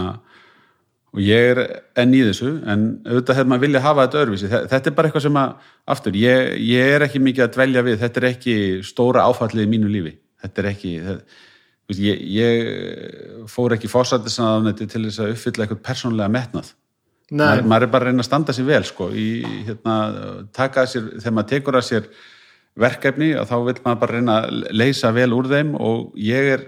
og 1.13 1.21
ég 1.21 1.51
er 1.53 1.59
enn 2.01 2.13
í 2.17 2.23
þessu 2.25 2.51
en 2.69 2.83
auðvitað 3.05 3.37
hefði 3.37 3.49
maður 3.51 3.63
vilja 3.67 3.81
hafa 3.85 4.05
þetta 4.07 4.21
öðruvísi. 4.23 4.47
Þe- 4.49 4.61
þetta 4.71 4.89
er 4.89 4.95
bara 4.97 5.09
eitthvað 5.09 5.25
sem 5.27 5.39
að, 5.43 5.51
aftur 5.93 6.15
ég, 6.17 6.53
ég 6.65 6.93
er 6.95 7.05
ekki 7.05 7.21
mikið 7.21 7.45
að 7.45 7.51
dvelja 7.57 7.83
við, 7.85 7.97
þetta 8.01 8.21
er 8.21 8.27
ekki 8.31 8.55
stóra 8.87 9.25
áfallið 9.29 9.67
í 9.67 9.71
mínu 9.73 9.91
lífi. 9.93 10.13
Þetta 10.41 10.63
er 10.63 10.69
ekki 10.71 10.93
veist, 11.03 11.99
ég, 12.01 12.23
ég 12.33 13.45
fór 13.53 13.75
ekki 13.77 13.91
fórsættisanætti 13.91 14.87
til 14.89 15.03
þess 15.05 15.21
að 15.21 15.35
uppfylla 15.35 15.67
eitthvað 15.67 15.83
persónlega 15.85 16.33
metnað 16.33 16.73
maður, 17.31 17.65
maður 17.71 17.87
er 17.87 17.91
bara 17.93 18.05
að 18.05 18.11
reyna 18.11 18.23
að 18.23 18.29
standa 18.29 18.55
sér 18.55 18.67
vel 18.67 18.83
sko, 18.87 19.09
í, 19.15 19.27
hérna, 19.67 19.97
sér, 20.85 21.09
þegar 21.19 21.35
maður 21.37 21.51
tekur 21.53 21.79
að 21.79 21.87
sér 21.89 22.09
verkefni 22.79 23.33
og 23.37 23.47
þá 23.49 23.55
vil 23.67 23.75
maður 23.83 24.01
bara 24.01 24.17
reyna 24.17 24.37
að 24.41 24.63
leysa 24.73 25.13
vel 25.13 25.29
úr 25.35 25.49
þeim 25.51 25.75
og 25.77 26.17
ég 26.17 26.49
er 26.57 26.65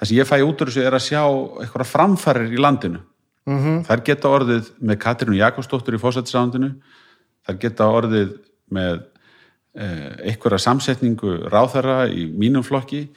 það 0.00 0.08
sem 0.08 0.16
ég 0.16 0.28
fæ 0.28 0.36
út 0.40 0.62
úr 0.62 0.72
þessu 0.72 0.84
er 0.86 0.96
að 0.96 1.06
sjá 1.06 1.22
eitthvað 1.60 1.90
framfærir 1.90 2.54
í 2.54 2.60
landinu 2.60 3.02
-hmm. 3.46 3.82
þær 3.88 4.04
geta 4.04 4.32
orðið 4.32 4.70
með 4.80 5.00
Katrínu 5.04 5.40
Jakobsdóttur 5.40 5.96
í 5.96 6.00
fósættisándinu 6.00 6.72
þær 7.46 7.58
geta 7.60 7.88
orðið 7.88 8.36
með 8.70 9.02
eh, 9.74 10.30
einhverja 10.30 10.58
samsetningu 10.58 11.36
ráðherra 11.52 12.06
í 12.08 12.26
mínum 12.26 12.64
flokki 12.66 13.08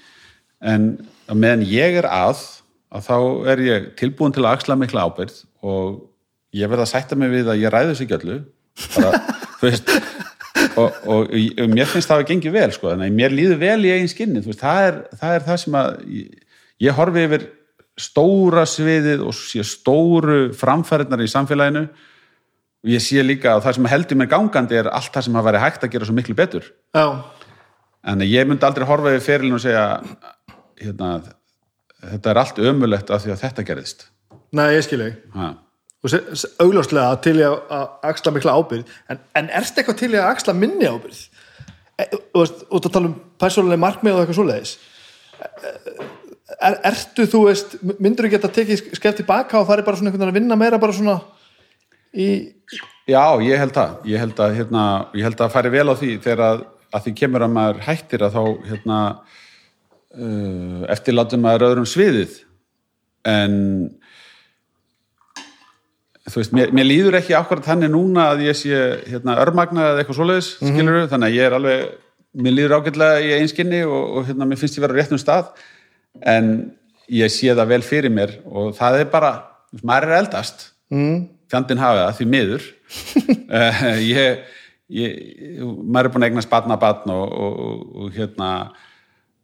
en 0.59 0.97
meðan 1.31 1.65
ég 1.67 1.99
er 2.01 2.07
að 2.09 2.62
að 2.93 3.07
þá 3.07 3.17
er 3.53 3.63
ég 3.65 3.87
tilbúin 3.99 4.35
til 4.35 4.43
að 4.45 4.51
axla 4.57 4.77
mikla 4.79 5.07
ábyrgð 5.07 5.39
og 5.65 6.03
ég 6.53 6.69
verð 6.69 6.85
að 6.85 6.91
sætta 6.93 7.17
mig 7.17 7.33
við 7.33 7.49
að 7.49 7.63
ég 7.63 7.73
ræði 7.73 7.91
þessu 7.93 8.05
ekki 8.05 8.17
öllu. 8.19 8.37
Bara, 8.93 9.23
þú 9.59 9.69
veist 9.69 9.91
og, 10.77 11.01
og, 11.09 11.33
og 11.33 11.73
mér 11.73 11.89
finnst 11.89 12.09
það 12.09 12.23
að 12.23 12.29
gengi 12.29 12.53
vel 12.53 12.69
sko, 12.73 12.91
þannig 12.91 13.11
að 13.11 13.19
mér 13.19 13.35
líður 13.35 13.59
vel 13.61 13.79
í 13.85 13.91
eigin 13.93 14.11
skinni 14.11 14.41
veist, 14.45 14.61
það, 14.61 14.87
er, 14.87 14.97
það 15.19 15.35
er 15.37 15.45
það 15.49 15.59
sem 15.63 15.77
að 15.79 15.91
ég, 16.13 16.39
ég 16.85 16.97
horfi 16.97 17.27
yfir 17.27 17.45
stóra 17.99 18.63
sviðið 18.69 19.21
og 19.27 19.37
sé 19.37 19.65
stóru 19.67 20.39
framfæriðnar 20.57 21.21
í 21.21 21.29
samfélaginu. 21.29 21.85
Og 22.83 22.91
ég 22.91 23.03
sé 23.03 23.21
líka 23.23 23.53
að 23.53 23.67
það 23.67 23.77
sem 23.77 23.89
heldur 23.93 24.19
mér 24.19 24.31
gangandi 24.31 24.79
er 24.81 24.89
allt 24.91 25.13
það 25.13 25.27
sem 25.27 25.37
hafa 25.37 25.47
verið 25.51 25.63
hægt 25.63 25.85
að 25.85 25.93
gera 25.93 26.07
svo 26.09 26.15
miklu 26.17 26.35
betur. 26.35 26.65
Já, 26.97 27.05
en 28.11 28.25
ég 28.27 28.49
myndi 28.49 28.67
aldrei 28.67 28.87
horfa 28.89 29.13
yfir 29.13 29.23
ferilin 29.23 29.55
og 29.55 29.63
segja 29.63 29.85
hérna, 30.81 31.13
þetta 32.11 32.31
er 32.31 32.39
allt 32.41 32.63
ömulegt 32.71 33.11
af 33.13 33.23
því 33.23 33.33
að 33.33 33.43
þetta 33.43 33.67
gerðist. 33.67 34.07
Nei, 34.53 34.67
ég 34.75 34.85
skil 34.85 35.01
ég 35.01 35.19
ha. 35.33 35.53
og 36.03 36.15
augljóslega 36.61 37.19
til 37.25 37.35
ég 37.41 37.59
að 37.73 38.09
axla 38.11 38.33
mikla 38.35 38.55
ábyrgð. 38.59 38.97
En, 39.09 39.21
en 39.39 39.51
erst 39.61 39.77
eitthvað 39.77 40.01
til 40.01 40.11
ég 40.13 40.21
að 40.21 40.31
axla 40.33 40.55
minni 40.57 40.89
ábyrgð? 40.89 41.23
E, 41.97 42.09
og 42.33 42.41
veist, 42.41 42.65
út 42.69 42.89
að 42.89 42.95
tala 42.95 43.11
um 43.11 43.15
persónuleg 43.41 43.81
markmið 43.81 44.17
og 44.17 44.23
eitthvað 44.23 44.39
svoleiðis. 44.39 44.75
Er, 46.59 46.79
ertu 46.91 47.25
þú 47.29 47.45
veist 47.47 47.77
myndur 47.97 48.27
þú 48.27 48.33
geta 48.35 48.51
tekið 48.53 48.89
skeft 48.97 49.21
tilbaka 49.21 49.59
og 49.59 49.69
farið 49.69 49.87
bara 49.87 49.99
svona 49.99 50.11
einhvern 50.11 50.27
veginn 50.27 50.35
að 50.35 50.41
vinna 50.41 50.59
meira 50.59 50.79
bara 50.81 50.95
svona 50.95 51.17
í, 52.13 52.27
Já, 53.03 53.35
ég 53.43 53.59
held 53.59 53.73
það. 53.75 53.95
Ég 54.07 54.21
held 54.21 54.37
að, 54.39 54.53
hérna, 54.61 54.83
ég 55.17 55.25
held 55.27 55.41
að 55.43 55.51
færi 55.51 55.71
vel 55.73 55.87
á 55.91 55.95
því 55.99 56.11
þegar 56.23 56.43
að, 56.45 56.61
að 56.95 57.01
því 57.03 57.13
kemur 57.19 57.43
að 57.43 57.55
maður 57.57 57.81
hættir 57.83 58.23
að 58.23 58.37
þá 58.37 58.43
hérna, 58.69 58.99
eftirlátum 60.93 61.41
maður 61.43 61.67
öðrum 61.69 61.89
sviðið. 61.89 62.39
En 63.27 63.55
þú 66.29 66.39
veist, 66.39 66.55
mér, 66.55 66.71
mér 66.75 66.87
líður 66.87 67.19
ekki 67.19 67.35
akkurat 67.37 67.65
þannig 67.67 67.91
núna 67.91 68.29
að 68.33 68.45
ég 68.47 68.57
sé 68.59 68.79
hérna, 69.09 69.39
örmagna 69.43 69.89
eða 69.89 70.03
eitthvað 70.03 70.19
svoleiðis, 70.19 70.49
skilur 70.61 71.09
þannig 71.11 71.29
að 71.29 71.37
ég 71.37 71.47
er 71.47 71.57
alveg, 71.57 71.85
mér 72.43 72.57
líður 72.57 72.77
ágætlega 72.79 73.23
í 73.23 73.33
einskinni 73.39 73.83
og, 73.87 74.03
og 74.03 74.29
hérna, 74.29 74.47
mér 74.49 74.61
finnst 74.61 74.79
ég 74.79 74.85
vera 74.85 74.95
á 74.95 74.99
réttum 74.99 75.21
stað. 75.21 75.51
En 76.21 76.53
ég 77.11 77.31
sé 77.33 77.51
það 77.51 77.73
vel 77.73 77.83
fyrir 77.85 78.13
mér 78.13 78.37
og 78.47 78.73
það 78.77 79.01
er 79.01 79.11
bara, 79.11 79.33
maður 79.81 80.11
er 80.11 80.21
eldast. 80.23 80.69
Mm. 80.93 81.23
fjandinn 81.49 81.81
hafi 81.81 82.03
það 82.03 82.17
því 82.19 82.31
miður. 82.35 82.69
Eh, 83.53 83.81
ég, 84.01 84.39
ég, 84.93 85.17
maður 85.61 86.07
er 86.07 86.11
búin 86.13 86.23
að 86.25 86.31
eignast 86.31 86.49
batna 86.49 86.77
batn 86.81 87.11
og, 87.13 87.23
og, 87.33 87.59
og, 87.63 87.81
og 88.01 88.15
hérna 88.15 88.49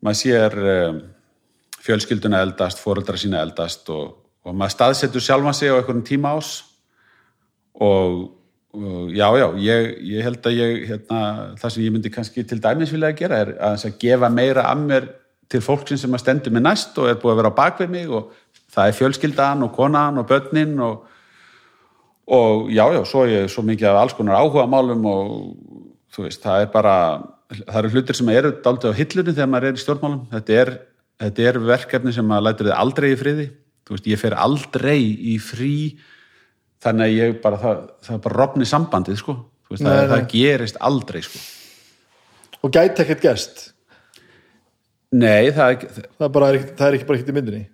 maður 0.04 0.20
sér 0.22 0.58
um, 0.64 1.00
fjölskylduna 1.84 2.42
eldast, 2.46 2.82
fóreldra 2.84 3.20
sína 3.20 3.44
eldast 3.44 3.90
og, 3.94 4.18
og 4.46 4.56
maður 4.56 4.76
staðsetur 4.76 5.24
sjálfan 5.24 5.56
sig 5.58 5.72
á 5.72 5.78
einhverjum 5.78 6.04
tíma 6.08 6.36
ás 6.38 6.52
og, 7.80 8.30
og 8.76 9.14
já, 9.16 9.28
já, 9.40 9.48
ég, 9.64 9.90
ég 10.12 10.28
held 10.28 10.50
að 10.50 10.60
ég, 10.60 10.76
hérna, 10.90 11.22
það 11.60 11.76
sem 11.76 11.86
ég 11.86 11.96
myndi 11.96 12.14
kannski 12.14 12.46
til 12.48 12.60
dæmis 12.64 12.94
vilja 12.94 13.12
að 13.14 13.20
gera 13.22 13.42
er 13.46 13.54
að, 13.58 13.86
að 13.90 13.98
gefa 14.04 14.32
meira 14.34 14.68
að 14.72 14.86
mér 14.86 15.10
til 15.50 15.64
fólksinn 15.66 16.00
sem 16.00 16.14
að 16.14 16.24
stendur 16.24 16.54
mig 16.54 16.66
næst 16.66 16.98
og 17.02 17.10
er 17.10 17.20
búið 17.20 17.34
að 17.34 17.42
vera 17.42 17.54
á 17.56 17.60
bakvið 17.60 17.94
mig 17.94 18.12
og 18.14 18.34
það 18.70 18.92
er 18.92 18.98
fjölskyldan 19.00 19.66
og 19.66 19.74
konan 19.74 20.22
og 20.22 20.28
börnin 20.30 20.76
og, 20.86 21.08
og 22.30 22.70
já, 22.70 22.86
já, 22.94 23.02
svo 23.08 23.26
er 23.26 23.34
ég 23.34 23.52
svo 23.52 23.66
mikið 23.66 23.90
af 23.90 24.04
alls 24.04 24.18
konar 24.18 24.44
áhuga 24.44 24.68
málum 24.70 25.08
og 25.10 25.34
þú 26.14 26.28
veist, 26.28 26.44
það 26.44 26.66
er 26.66 26.72
bara 26.74 26.96
það 27.50 27.80
eru 27.82 27.92
hlutir 27.96 28.18
sem 28.18 28.30
eru 28.34 28.52
daldið 28.66 28.94
á 28.94 29.00
hillunni 29.00 29.34
þegar 29.36 29.50
maður 29.50 29.70
er 29.70 29.80
í 29.80 29.84
stjórnmálum. 29.84 30.22
Þetta 30.34 30.58
er, 30.64 30.72
þetta 31.24 31.48
er 31.50 31.60
verkefni 31.70 32.14
sem 32.16 32.28
maður 32.30 32.48
lætur 32.50 32.70
þið 32.70 32.78
aldrei 32.78 33.10
í 33.12 33.20
friði. 33.20 33.48
Þú 33.88 33.96
veist, 33.96 34.10
ég 34.12 34.22
fer 34.22 34.36
aldrei 34.38 35.00
í 35.34 35.38
frí 35.42 35.74
þannig 36.84 37.08
að 37.08 37.16
ég 37.16 37.40
bara, 37.44 37.58
það, 37.60 37.82
það 38.06 38.16
er 38.16 38.22
bara 38.28 38.40
rofni 38.40 38.68
sambandið, 38.70 39.18
sko. 39.20 39.36
Veist, 39.70 39.84
Nei, 39.86 39.90
það, 39.90 40.04
nei. 40.04 40.12
það 40.14 40.30
gerist 40.36 40.80
aldrei, 40.90 41.24
sko. 41.26 41.42
Og 42.60 42.72
gæti 42.76 43.04
ekkert 43.04 43.26
gerst? 43.26 43.66
Nei, 45.16 45.50
það 45.56 45.74
er 45.74 45.84
það 45.90 46.26
er, 46.28 46.32
bara, 46.38 46.54
það 46.78 46.86
er 46.88 46.98
ekki 46.98 47.10
bara 47.10 47.20
ekkert 47.20 47.34
í 47.34 47.38
myndinni? 47.40 47.66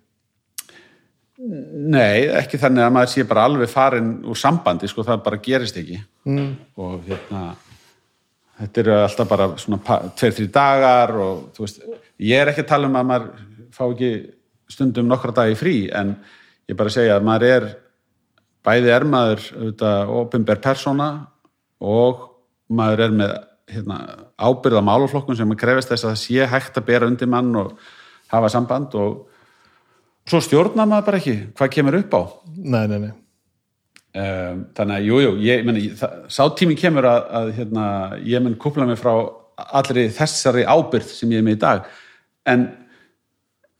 Nei, 1.36 2.26
ekki 2.32 2.58
þannig 2.60 2.86
að 2.86 2.94
maður 2.96 3.12
sé 3.12 3.24
bara 3.28 3.44
alveg 3.44 3.68
farin 3.68 4.12
úr 4.24 4.38
sambandi, 4.40 4.88
sko, 4.88 5.04
það 5.04 5.24
bara 5.26 5.40
gerist 5.44 5.76
ekki. 5.76 6.00
Mm. 6.26 6.54
og 6.80 7.04
hérna 7.06 7.42
þetta 8.60 8.82
eru 8.82 8.94
alltaf 9.02 9.28
bara 9.28 9.48
svona 9.60 9.78
pa- 9.84 10.02
tveir, 10.16 10.34
þrjú 10.36 10.50
dagar 10.54 11.12
og 11.20 11.58
veist, 11.58 11.82
ég 12.18 12.40
er 12.40 12.52
ekki 12.52 12.64
að 12.64 12.70
tala 12.72 12.88
um 12.90 12.96
að 13.00 13.10
maður 13.10 13.26
fá 13.76 13.82
ekki 13.90 14.12
stundum 14.72 15.10
nokkra 15.10 15.34
dagi 15.36 15.58
frí 15.58 15.74
en 15.94 16.14
ég 16.68 16.78
bara 16.78 16.92
segja 16.92 17.18
að 17.18 17.26
maður 17.28 17.50
er 17.50 17.68
bæði 18.66 18.90
er 18.94 19.04
maður 19.06 19.44
auðvitað 19.54 20.14
opinber 20.22 20.62
persóna 20.64 21.10
og 21.84 22.24
maður 22.72 23.04
er 23.06 23.14
með 23.20 23.36
hérna, 23.70 23.98
ábyrða 24.38 24.82
málaflokkun 24.86 25.38
sem 25.38 25.54
krefist 25.58 25.92
þess 25.92 26.06
að 26.06 26.14
það 26.14 26.22
sé 26.24 26.48
hægt 26.50 26.80
að 26.80 26.88
bera 26.88 27.06
undir 27.10 27.30
mann 27.30 27.52
og 27.60 27.76
hafa 28.32 28.50
samband 28.50 28.94
og 28.98 29.26
svo 30.26 30.40
stjórnar 30.42 30.88
maður 30.88 31.06
bara 31.10 31.20
ekki 31.22 31.36
hvað 31.54 31.72
kemur 31.76 31.98
upp 32.00 32.14
á. 32.18 32.22
Nei, 32.56 32.86
nei, 32.90 32.98
nei 33.04 33.12
um, 34.16 34.64
þannig 34.76 34.96
að 34.96 35.06
jú, 35.10 35.20
jú, 35.24 35.34
ég, 35.44 35.62
meni, 35.66 35.84
það, 35.98 36.16
sá 36.32 36.42
tími 36.58 36.76
kemur 36.78 37.08
að, 37.10 37.20
að 37.40 37.52
hérna, 37.60 37.84
ég 38.26 38.42
mun 38.44 38.56
kúpla 38.60 38.88
mig 38.88 38.98
frá 39.00 39.12
allri 39.80 40.08
þessari 40.12 40.66
ábyrð 40.68 41.08
sem 41.12 41.32
ég 41.32 41.40
er 41.42 41.46
með 41.46 41.56
í 41.58 41.62
dag. 41.62 41.86
En, 42.48 42.66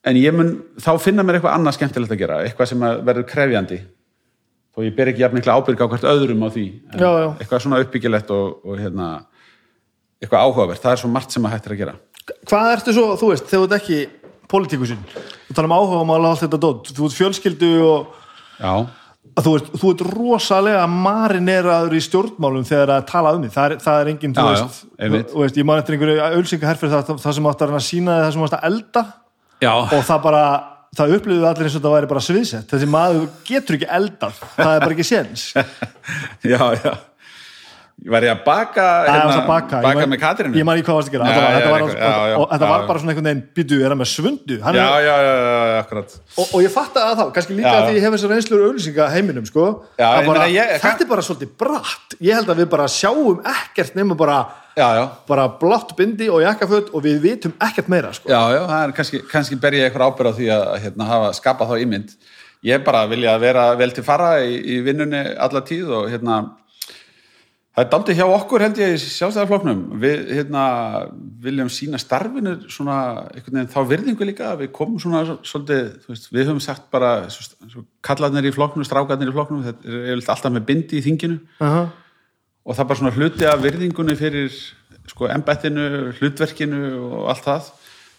en 0.07 0.19
ég 0.21 0.35
mun 0.37 0.55
þá 0.83 0.93
finna 1.03 1.25
mér 1.27 1.39
eitthvað 1.39 1.57
annað 1.59 1.79
skemmtilegt 1.79 2.17
að 2.17 2.23
gera 2.23 2.41
eitthvað 2.45 2.73
sem 2.73 2.85
verður 3.09 3.29
krefjandi. 3.31 3.81
Þó 4.77 4.85
ég 4.85 4.97
ber 4.97 5.09
ekki 5.13 5.25
jafn 5.25 5.39
mikla 5.39 5.57
ábyrg 5.57 5.81
á 5.81 5.89
hvert 5.89 6.05
öðrum 6.11 6.45
á 6.45 6.49
því 6.53 6.67
en 6.93 7.01
Já, 7.01 7.09
já. 7.23 7.29
eitthvað 7.41 7.63
svona 7.65 7.81
uppbyggilegt 7.85 8.33
og, 8.37 8.59
og 8.67 8.81
hérna, 8.81 9.07
eitthvað 10.21 10.45
áhugavert, 10.45 10.83
það 10.83 10.93
er 10.93 11.01
svo 11.01 11.11
margt 11.13 11.33
sem 11.33 11.49
að 11.49 11.55
hættir 11.57 11.75
að 11.77 11.81
gera. 11.81 11.97
Hvað 12.51 12.71
ertu 12.75 12.95
svo, 12.97 13.07
þú 13.17 13.31
veist, 13.31 13.49
þegar 13.49 13.63
þú 13.63 13.67
ert 13.71 13.77
ekki 13.79 13.99
pólitíkusinn, 14.53 15.01
þú 15.47 15.57
tala 15.57 15.71
um 15.71 15.75
áhuga 15.77 16.03
og 16.03 16.29
allt 16.29 16.45
þetta 16.45 16.61
dót, 16.61 16.91
þú 16.93 17.09
ert 17.09 17.17
fjölskyldu 17.21 17.71
og 17.87 18.15
Já, 18.57 18.73
þú 19.37 19.53
ert, 19.59 19.67
þú 19.81 19.91
ert 19.93 20.05
rosalega 20.11 20.85
marineraður 20.91 21.97
í 21.99 22.03
stjórnmálum 22.07 22.67
þegar 22.69 22.93
að 22.97 23.09
tala 23.11 23.33
um 23.37 23.43
því 23.45 23.51
það 23.57 23.67
er, 23.67 23.75
það 23.87 24.01
er 24.03 24.11
engin, 24.13 24.37
þú 24.37 24.45
Já, 24.47 24.47
já, 24.47 24.63
veist, 24.67 24.87
einmitt. 24.99 25.33
þú 25.33 25.43
veist 25.43 25.61
ég 25.61 25.69
man 25.69 25.83
eftir 25.83 25.97
einhverju 25.97 26.31
ölsinga 26.41 26.71
herfyrir 26.71 26.95
það, 26.95 27.05
það, 27.11 27.21
það 27.25 27.37
sem 27.39 27.51
átt 27.51 27.67
að 27.67 27.77
sína 27.89 28.17
það 28.23 28.33
sem 28.37 28.47
átt 28.47 28.57
að 28.61 28.67
elda. 28.71 29.05
Já, 29.65 29.73
og 29.77 30.07
það 30.11 30.23
bara, 30.29 30.45
það 31.01 31.17
upplifðu 31.19 31.49
allir 31.51 31.69
eins 31.69 31.77
og 31.81 31.85
það 31.87 31.97
væri 31.97 32.11
bara 32.15 32.25
sviðsett, 32.29 32.71
þessi 32.73 32.89
maður 32.93 33.29
getur 33.49 33.79
ekki 33.79 33.91
eldað, 33.99 34.41
það 34.57 34.73
er 34.75 34.87
bara 34.87 34.97
ekki 34.97 35.09
séns. 35.11 35.47
Já, 36.53 36.63
já 36.81 36.93
Var 37.97 38.23
ég 38.23 38.29
að 38.29 38.41
baka, 38.45 38.83
Það 38.85 39.07
hérna, 39.09 39.27
var 39.27 39.39
að 39.41 39.47
baka, 39.49 39.79
baka 39.81 39.99
man- 39.99 40.11
með 40.13 40.19
Katrínu? 40.21 40.55
ég 40.61 40.65
man 40.69 40.77
ekki 40.77 40.85
hvað 40.87 40.97
varst 40.99 41.09
að 41.09 41.13
gera. 41.17 41.25
Já, 41.27 41.33
þetta 41.57 41.71
var, 41.73 41.81
já, 41.81 41.87
var, 41.87 41.95
já, 41.97 42.27
já, 42.29 42.37
og 42.37 42.51
þetta 42.51 42.69
var 42.69 42.83
bara 42.87 42.99
svona 43.01 43.13
einhvern 43.15 43.25
veginn 43.31 43.41
býtu, 43.57 43.79
er 43.81 43.89
hann 43.89 43.99
með 44.03 44.11
svundu? 44.11 44.59
Já, 44.61 44.91
já, 45.01 45.15
já, 45.27 45.79
akkurat. 45.81 46.13
Og, 46.37 46.47
og 46.53 46.61
ég 46.67 46.71
fatta 46.75 47.01
að 47.09 47.17
þá, 47.17 47.25
kannski 47.39 47.57
líka 47.57 47.73
að 47.73 47.87
því 47.89 47.95
ég 47.97 48.05
hef 48.05 48.13
þessar 48.17 48.33
reynslur 48.35 48.65
auðlýsinga 48.67 49.07
heiminum 49.15 49.47
sko, 49.49 49.65
bara, 49.97 50.45
ég- 50.53 50.75
þetta 50.85 51.01
er 51.07 51.09
bara 51.09 51.25
svolítið 51.25 51.51
bratt. 51.59 52.15
Ég 52.21 52.35
held 52.37 52.53
að 52.53 52.61
við 52.63 52.69
bara 52.77 52.85
sjáum 52.85 53.41
ekkert 53.57 53.95
nema 53.97 54.15
bara, 54.15 54.39
bara 55.27 55.49
blátt 55.49 55.97
bindi 55.97 56.29
og 56.29 56.45
jakkaföld 56.45 56.93
og 56.93 57.03
við 57.03 57.19
vitum 57.25 57.53
ekkert 57.59 57.89
meira 57.89 58.13
sko. 58.13 58.29
já, 58.29 58.43
já, 58.53 58.61
það 58.69 58.85
er 58.85 58.93
kannski, 58.93 59.23
kannski 59.33 59.57
ber 59.59 59.73
ég 59.73 59.89
eitthvað 59.91 60.13
ábyrð 60.13 60.31
á 60.31 60.35
því 60.37 60.47
að 60.53 60.79
hérna, 60.85 61.05
hafa 61.09 61.33
skapað 61.33 61.73
þá 61.73 61.81
ímynd. 61.89 62.13
Ég 62.63 62.85
bara 62.85 63.07
vilja 63.09 63.39
vera 63.41 63.75
vel 63.75 63.91
til 63.91 64.05
fara 64.05 64.37
í, 64.45 64.61
í 64.77 64.85
vinnunni 64.85 65.25
alla 65.39 65.61
tíð 65.63 65.89
og 65.97 66.09
hérna, 66.13 66.51
það 67.77 67.85
er 67.85 67.91
daldið 67.93 68.17
hjá 68.17 68.25
okkur 68.33 68.63
held 68.65 68.79
ég 68.81 68.95
sjálfstæðarfloknum. 69.03 69.81
Við 70.01 70.31
hérna, 70.33 70.63
viljum 71.45 71.69
sína 71.73 72.01
starfinu 72.01 72.55
svona, 72.73 72.97
einhvern 73.35 73.59
veginn, 73.59 73.73
þá 73.75 73.91
virðingu 73.91 74.29
líka, 74.31 74.55
við 74.57 74.71
komum 74.79 74.97
svona 75.03 75.37
svolítið, 75.45 75.91
veist, 76.09 76.31
við 76.33 76.49
höfum 76.49 76.63
sagt 76.65 76.87
bara, 76.95 77.11
kallarnir 78.07 78.49
í 78.49 78.55
flokknum, 78.57 78.87
strákarnir 78.89 79.29
í 79.29 79.37
flokknum, 79.37 79.61
þetta 79.67 79.91
er 79.91 79.99
yfirleitt 80.07 80.33
alltaf 80.33 80.55
með 80.55 80.65
bindi 80.71 80.97
í 80.97 81.05
þinginu. 81.05 81.37
uh 81.61 81.67
-huh. 81.75 81.91
og 82.65 82.75
það 82.75 82.85
er 82.85 82.89
bara 82.89 82.99
svona 82.99 83.17
hluti 83.17 83.45
af 83.47 83.63
virðingunni 83.63 84.17
fyrir 84.17 84.57
sko 85.07 85.29
embettinu, 85.29 86.13
hlutverkinu 86.17 86.81
og 87.13 87.29
allt 87.31 87.45
það 87.45 87.69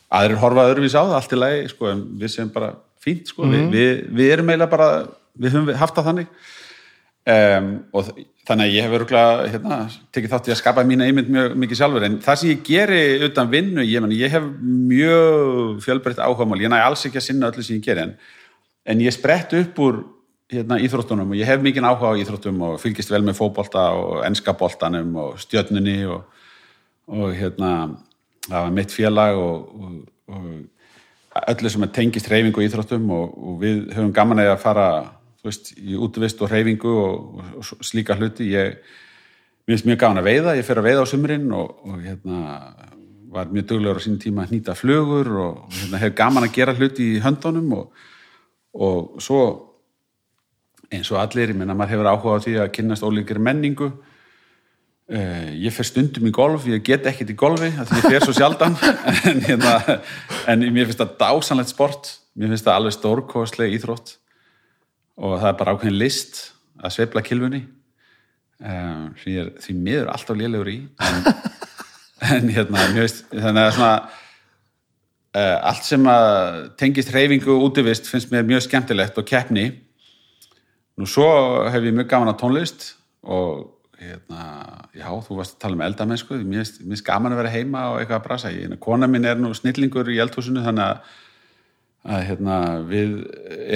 aðrir 0.07 0.39
horfa 0.39 0.67
öðruvís 0.69 0.95
á 0.95 1.01
það, 1.01 1.15
allt 1.17 1.33
í 1.33 1.39
lagi 1.41 1.69
sko, 1.73 1.89
en 1.91 2.05
við 2.21 2.31
séum 2.31 2.53
bara 2.53 2.75
fínt 3.01 3.27
sko. 3.27 3.43
við, 3.43 3.71
við, 3.73 4.05
við 4.13 4.31
erum 4.31 4.49
eiginlega 4.53 4.71
bara, 4.71 5.07
við 5.33 5.57
höfum 5.57 5.75
haft 5.75 5.97
það 5.97 6.07
þannig 6.11 6.27
um, 7.27 7.69
og 7.93 8.09
þannig 8.47 8.65
að 8.65 8.75
ég 8.75 8.85
hef 8.85 8.97
örgulega 8.97 9.47
hérna, 9.51 9.77
tekið 10.15 10.33
þátt 10.33 10.49
í 10.49 10.53
að 10.53 10.59
skapa 10.61 10.85
mína 10.87 11.07
einmynd 11.07 11.31
mjög 11.33 11.55
mikið 11.63 11.81
sjálfur. 11.81 12.05
En 12.07 12.19
það 12.23 12.41
sem 12.41 12.51
ég 12.53 12.61
geri 12.67 13.01
utan 13.27 13.49
vinnu 13.51 13.85
ég, 13.85 14.03
meni, 14.03 14.19
ég 14.21 14.31
hef 14.33 14.45
mjög 14.63 15.81
fjölbreytt 15.83 16.21
áhugamál, 16.23 16.61
ég 16.63 16.71
næ 16.71 16.79
alls 16.83 17.03
ekki 17.07 17.19
að 17.19 17.27
sinna 17.27 17.51
öllu 17.51 17.65
sem 17.65 17.79
ég 17.79 17.87
geri 17.87 18.05
en, 18.05 18.13
en 18.87 19.03
ég 19.03 19.15
sprett 19.15 19.55
upp 19.59 19.83
úr 19.83 19.99
hérna, 20.51 20.79
íþróttunum 20.79 21.33
og 21.33 21.39
ég 21.39 21.49
hef 21.49 21.63
mikið 21.63 21.89
áhuga 21.89 22.13
á 22.15 22.19
íþróttum 22.21 22.63
og 22.69 22.79
fylgist 22.79 23.11
vel 23.11 23.23
með 23.27 23.39
fótbolta 23.41 23.89
og 23.99 24.23
enska 24.27 24.55
boltanum 24.55 25.15
og 25.19 25.41
stjörnunni 25.43 25.99
og, 26.07 26.23
og 27.11 27.35
hérna 27.35 27.73
það 28.47 28.61
var 28.61 28.73
mitt 28.77 28.95
félag 28.95 29.41
og, 29.41 29.67
og, 29.75 29.97
og 30.31 31.51
öllu 31.51 31.71
sem 31.71 31.87
tengist 31.91 32.31
reyfingu 32.31 32.61
og 32.61 32.67
íþróttum 32.69 33.11
og, 33.11 33.35
við 33.61 33.89
höfum 33.91 34.13
gaman 34.15 34.45
að 34.45 34.55
fara 34.63 34.87
veist, 35.45 35.73
í 35.77 35.97
útvist 35.97 36.41
og 36.41 36.51
reyfingu 36.51 36.93
og, 36.93 37.43
og, 37.57 37.59
og 37.77 37.85
slíka 37.85 38.17
hluti. 38.17 38.49
Ég, 38.55 38.79
finnst 39.67 39.87
mjög 39.87 39.99
gaman 39.99 40.21
að 40.21 40.29
veiða, 40.29 40.55
ég 40.55 40.65
fer 40.67 40.79
að 40.79 40.87
veiða 40.87 41.03
á 41.03 41.11
sumrin 41.11 41.47
og, 41.55 41.79
og 41.83 41.99
hérna 41.99 42.37
var 43.35 43.49
mjög 43.51 43.65
duglegur 43.67 43.99
á 43.99 44.05
sín 44.05 44.19
tíma 44.21 44.45
að 44.45 44.53
hnýta 44.53 44.75
flugur 44.79 45.29
og, 45.43 45.63
hérna, 45.75 45.99
hef 45.99 46.13
gaman 46.15 46.47
að 46.47 46.53
gera 46.55 46.75
hluti 46.77 47.07
í 47.17 47.23
höndunum 47.23 47.73
og, 47.75 48.05
svo 49.23 49.41
eins 50.87 51.09
og 51.11 51.19
allir, 51.19 51.51
ég 51.51 51.59
meina 51.59 51.75
maður 51.75 51.97
hefur 51.97 52.11
áhuga 52.13 52.37
á 52.39 52.43
því 52.45 52.53
að 52.63 52.69
kynnast 52.77 53.03
ólíkir 53.03 53.41
menningu. 53.43 53.89
Uh, 55.07 55.51
ég 55.55 55.71
fer 55.71 55.87
stundum 55.87 56.27
í 56.27 56.33
golf 56.35 56.65
ég 56.67 56.83
get 56.83 57.05
ekkert 57.07 57.31
í 57.31 57.35
golfi, 57.39 57.69
því 57.71 57.99
ég 57.99 58.07
fer 58.07 58.23
svo 58.23 58.35
sjaldan. 58.35 58.75
En, 59.27 59.43
hérna, 59.43 59.99
en 60.47 60.63
mér 60.71 60.87
finnst 60.87 61.03
það 61.03 61.13
dásanlegt 61.19 61.73
sport. 61.73 62.13
Mér 62.39 62.53
finnst 62.53 62.67
það 62.67 62.79
alveg 62.79 62.95
stórkostleg 62.95 63.75
íþrótt 63.75 64.15
og 65.17 65.39
það 65.41 65.49
er 65.51 65.57
bara 65.59 65.73
ákveðin 65.75 65.97
list 66.01 66.39
að 66.77 66.93
sveifla 66.97 67.23
kilfunni 67.25 67.63
um, 68.61 69.07
sem 69.21 69.33
ég 69.33 69.41
er 69.45 69.51
því 69.63 69.75
miður 69.81 70.11
alltaf 70.13 70.37
lélegur 70.37 70.69
í 70.71 70.77
en, 71.07 71.27
en 72.37 72.51
hérna 72.53 72.85
finnst, 72.93 73.23
þannig 73.33 73.63
að 73.63 73.71
svona 73.77 73.93
uh, 75.37 75.57
allt 75.71 75.87
sem 75.87 76.09
að 76.11 76.27
tengist 76.81 77.13
hreyfingu 77.13 77.53
og 77.55 77.65
útivist 77.71 78.09
finnst 78.09 78.31
mér 78.33 78.45
mjög 78.47 78.65
skemmtilegt 78.67 79.17
og 79.21 79.27
keppni. 79.29 79.67
Nú 80.97 81.05
svo 81.09 81.27
hef 81.69 81.83
ég 81.85 81.93
mjög 81.97 82.07
gaman 82.13 82.31
að 82.33 82.39
tónlist 82.41 82.87
og 83.27 83.73
hérna, 83.97 84.43
já, 84.97 85.07
þú 85.25 85.37
varst 85.39 85.55
að 85.57 85.61
tala 85.63 85.77
um 85.77 85.83
eldamennsku 85.85 86.37
mér 86.41 86.61
finnst- 86.61 86.81
mér 86.83 86.93
finnst 86.95 87.05
gaman 87.05 87.33
að 87.33 87.41
vera 87.41 87.53
heima 87.53 87.83
og 87.91 87.99
eitthvað 88.01 88.19
að 88.19 88.27
brasa. 88.29 88.51
Ég, 88.53 88.75
kona 88.81 89.09
mín 89.09 89.25
er 89.29 89.37
nú 89.41 89.53
snillingur 89.57 90.09
í 90.13 90.19
eldhúsinu 90.21 90.61
þannig 90.65 90.85
að, 90.85 91.15
að 92.17 92.25
hérna, 92.29 92.57
við 92.89 93.17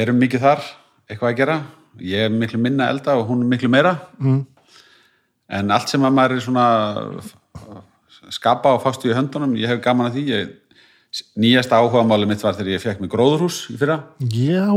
erum 0.02 0.22
mikið 0.22 0.46
þar 0.46 0.66
eitthvað 1.12 1.34
að 1.34 1.38
gera. 1.42 1.60
Ég 2.02 2.26
er 2.26 2.34
miklu 2.34 2.60
minna 2.62 2.90
elda 2.92 3.18
og 3.20 3.28
hún 3.30 3.44
er 3.44 3.52
miklu 3.52 3.70
meira. 3.72 3.98
Mm. 4.20 4.42
en 5.52 5.72
allt 5.76 5.92
sem 5.92 6.04
að 6.08 6.14
maður 6.16 6.38
er 6.38 6.44
svona 6.46 6.66
skapa 8.32 8.72
og 8.72 8.84
fástu 8.86 9.10
í 9.10 9.16
höndunum 9.16 9.58
ég 9.60 9.68
hef 9.68 9.82
gaman 9.84 10.08
að 10.08 10.20
því. 10.20 10.28
Ég, 10.32 10.54
nýjasta 11.36 11.76
áhugamáli 11.76 12.30
mitt 12.30 12.44
var 12.44 12.56
þegar 12.56 12.78
ég 12.78 12.84
fekk 12.86 13.02
mig 13.04 13.12
gróðurhús 13.12 13.66
í 13.74 13.76
fyrra. 13.76 13.98
Já, 14.32 14.72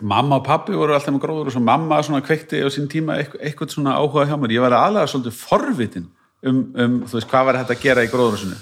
mamma 0.00 0.38
og 0.40 0.46
pappi 0.46 0.76
voru 0.76 0.94
alltaf 0.96 1.12
með 1.14 1.22
gróður 1.24 1.56
og 1.58 1.64
mamma 1.64 2.00
svona 2.04 2.22
kveikti 2.24 2.62
á 2.64 2.68
sín 2.72 2.88
tíma 2.90 3.18
eitthvað, 3.20 3.74
svona 3.74 3.96
áhuga 3.98 4.26
hjá 4.28 4.36
mér, 4.40 4.56
ég 4.56 4.64
var 4.64 4.76
aðlega 4.76 5.10
svolítið 5.12 5.36
forvitin 5.36 6.08
um, 6.46 6.60
um 6.74 6.98
þú 7.04 7.18
veist, 7.18 7.28
hvað 7.30 7.46
var 7.48 7.60
þetta 7.60 7.76
að 7.76 7.84
gera 7.84 8.04
í 8.04 8.10
gróðurhúsinu. 8.12 8.58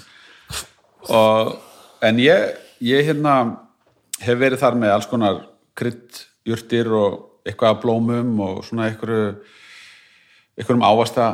Og 1.15 1.53
en 2.05 2.21
ég, 2.21 2.57
ég 2.83 3.07
hérna 3.07 3.35
hef 4.19 4.39
verið 4.39 4.61
þar 4.61 4.77
með 4.79 4.93
alls 4.95 5.07
konar 5.09 5.41
krydd, 5.79 6.23
jurtir 6.47 6.89
og 6.91 7.47
eitthvað 7.47 7.75
af 7.75 7.81
blómum 7.83 8.39
og 8.43 8.61
svona 8.67 8.89
einhverju 8.89 9.29
einhverjum 10.59 10.85
ávasta 10.85 11.29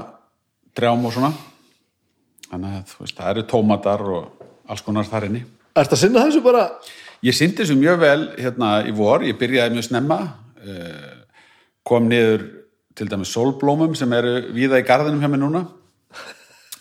trjám 0.78 1.06
og 1.08 1.16
svona. 1.16 1.32
Þannig 2.52 2.76
að 2.78 2.92
þú 2.92 3.00
veist, 3.04 3.18
það 3.18 3.32
eru 3.32 3.46
tómatar 3.50 4.04
og 4.06 4.46
alls 4.70 4.84
konar 4.86 5.08
þar 5.10 5.30
inni. 5.30 5.42
Ertu 5.76 5.98
að 5.98 6.04
sinna 6.04 6.26
þessu 6.28 6.44
bara? 6.46 6.68
Ég 7.26 7.36
syndi 7.36 7.64
þessu 7.64 7.78
mjög 7.80 8.02
vel 8.04 8.20
hérna 8.38 8.76
í 8.86 8.94
vor, 8.96 9.26
ég 9.26 9.38
byrjaði 9.40 9.74
mjög 9.74 9.88
snemma, 9.88 10.20
eh, 10.62 11.16
kom 11.84 12.10
niður 12.10 12.46
til 12.96 13.08
dæmis 13.10 13.34
sólblómum 13.34 13.96
sem 13.98 14.12
eru 14.14 14.54
víða 14.54 14.80
í 14.80 14.86
garðinum 14.86 15.24
hjá 15.24 15.32
mér 15.32 15.42
núna, 15.42 15.66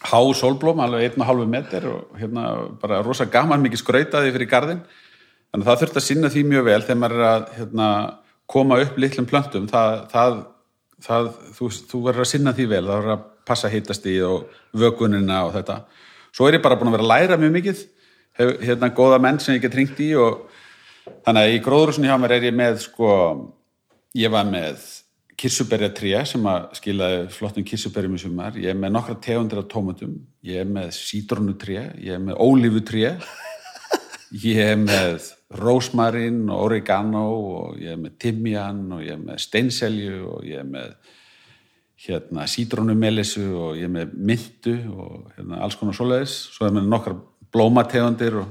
há 0.05 0.20
sólblóm, 0.36 0.82
alveg 0.85 1.09
einn 1.09 1.22
og 1.22 1.26
halvu 1.26 1.47
meter 1.48 1.86
og 1.89 2.18
hérna 2.20 2.44
bara 2.81 3.02
rosa 3.02 3.24
gaman 3.24 3.62
mikið 3.64 3.81
skrautaði 3.81 4.35
fyrir 4.35 4.51
garðin, 4.51 4.82
þannig 5.55 5.68
að 5.68 5.70
það 5.70 5.82
þurfti 5.85 6.01
að 6.01 6.05
sinna 6.09 6.28
því 6.35 6.40
mjög 6.51 6.64
vel 6.66 6.81
þegar 6.82 6.97
maður 6.98 7.20
er 7.20 7.28
að 7.28 7.43
hérna, 7.55 7.89
koma 8.51 8.78
upp 8.82 8.97
litlum 8.98 9.28
plöntum, 9.31 9.68
það, 9.70 9.93
það, 10.10 10.39
það, 11.06 11.28
þú, 11.55 11.68
þú 11.93 12.01
verður 12.09 12.24
að 12.24 12.31
sinna 12.32 12.55
því 12.56 12.66
vel, 12.72 12.81
það 12.89 12.98
verður 12.98 13.12
að 13.14 13.28
passa 13.47 13.70
hittast 13.70 14.09
í 14.10 14.16
og 14.26 14.56
vökunina 14.74 15.44
og 15.47 15.55
þetta. 15.55 15.76
Svo 16.35 16.48
er 16.48 16.59
ég 16.59 16.64
bara 16.64 16.81
búin 16.81 16.90
að 16.90 16.97
vera 16.97 17.06
að 17.06 17.12
læra 17.12 17.39
mjög 17.39 17.55
mikið, 17.60 17.85
hef 18.40 18.52
hérna 18.66 18.90
góða 18.98 19.20
menn 19.22 19.39
sem 19.39 19.55
ég 19.55 19.62
get 19.62 19.78
ringt 19.78 20.02
í 20.02 20.10
og 20.18 20.43
þannig 21.22 21.40
að 21.44 21.55
í 21.55 21.62
gróðrúsinu 21.68 22.10
hjá 22.10 22.18
mér 22.18 22.36
er 22.40 22.51
ég 22.51 22.59
með 22.59 22.82
sko, 22.89 23.14
ég 24.18 24.35
var 24.35 24.51
með 24.51 24.90
kirsuberjatré 25.39 26.18
sem 26.26 26.51
að 26.51 26.66
skilaði 26.81 27.24
flottum 27.39 27.70
kirsuberjum 27.70 28.18
í 28.18 28.26
sumar, 28.26 28.59
ég 28.59 28.74
er 28.74 28.82
með 28.82 28.97
nokkra 28.98 29.20
tegundir 29.22 29.62
af 29.62 29.70
tómatum, 29.70 30.18
ég 30.43 30.66
er 30.66 30.70
með 30.82 30.90
sítrónutré, 30.98 31.93
ég 32.02 32.18
er 32.18 32.26
með 32.26 32.43
ólífutré. 32.43 33.14
Ég 34.43 34.59
er 34.59 34.78
með 34.81 35.28
rósmarin 35.59 36.43
og 36.51 36.66
oregano 36.68 37.24
og 37.59 37.78
ég 37.82 37.94
er 37.94 38.01
með 38.01 38.16
timjan 38.24 38.82
og 38.97 39.05
ég 39.05 39.14
er 39.14 39.22
með 39.22 39.40
steinselju 39.44 40.18
og 40.32 40.44
ég 40.48 40.62
er 40.62 40.68
með 40.68 40.94
hérna 42.05 42.44
sítrónumelissu 42.51 43.44
og 43.55 43.78
ég 43.78 43.89
er 43.89 43.94
með 43.94 44.14
myndu 44.31 44.74
og 44.93 45.32
hérna 45.36 45.62
alls 45.64 45.78
konar 45.81 45.97
svoleiðis, 45.97 46.36
svo 46.56 46.68
er 46.68 46.74
með 46.76 46.90
nokkra 46.93 47.16
blómategundir 47.55 48.40
og 48.43 48.48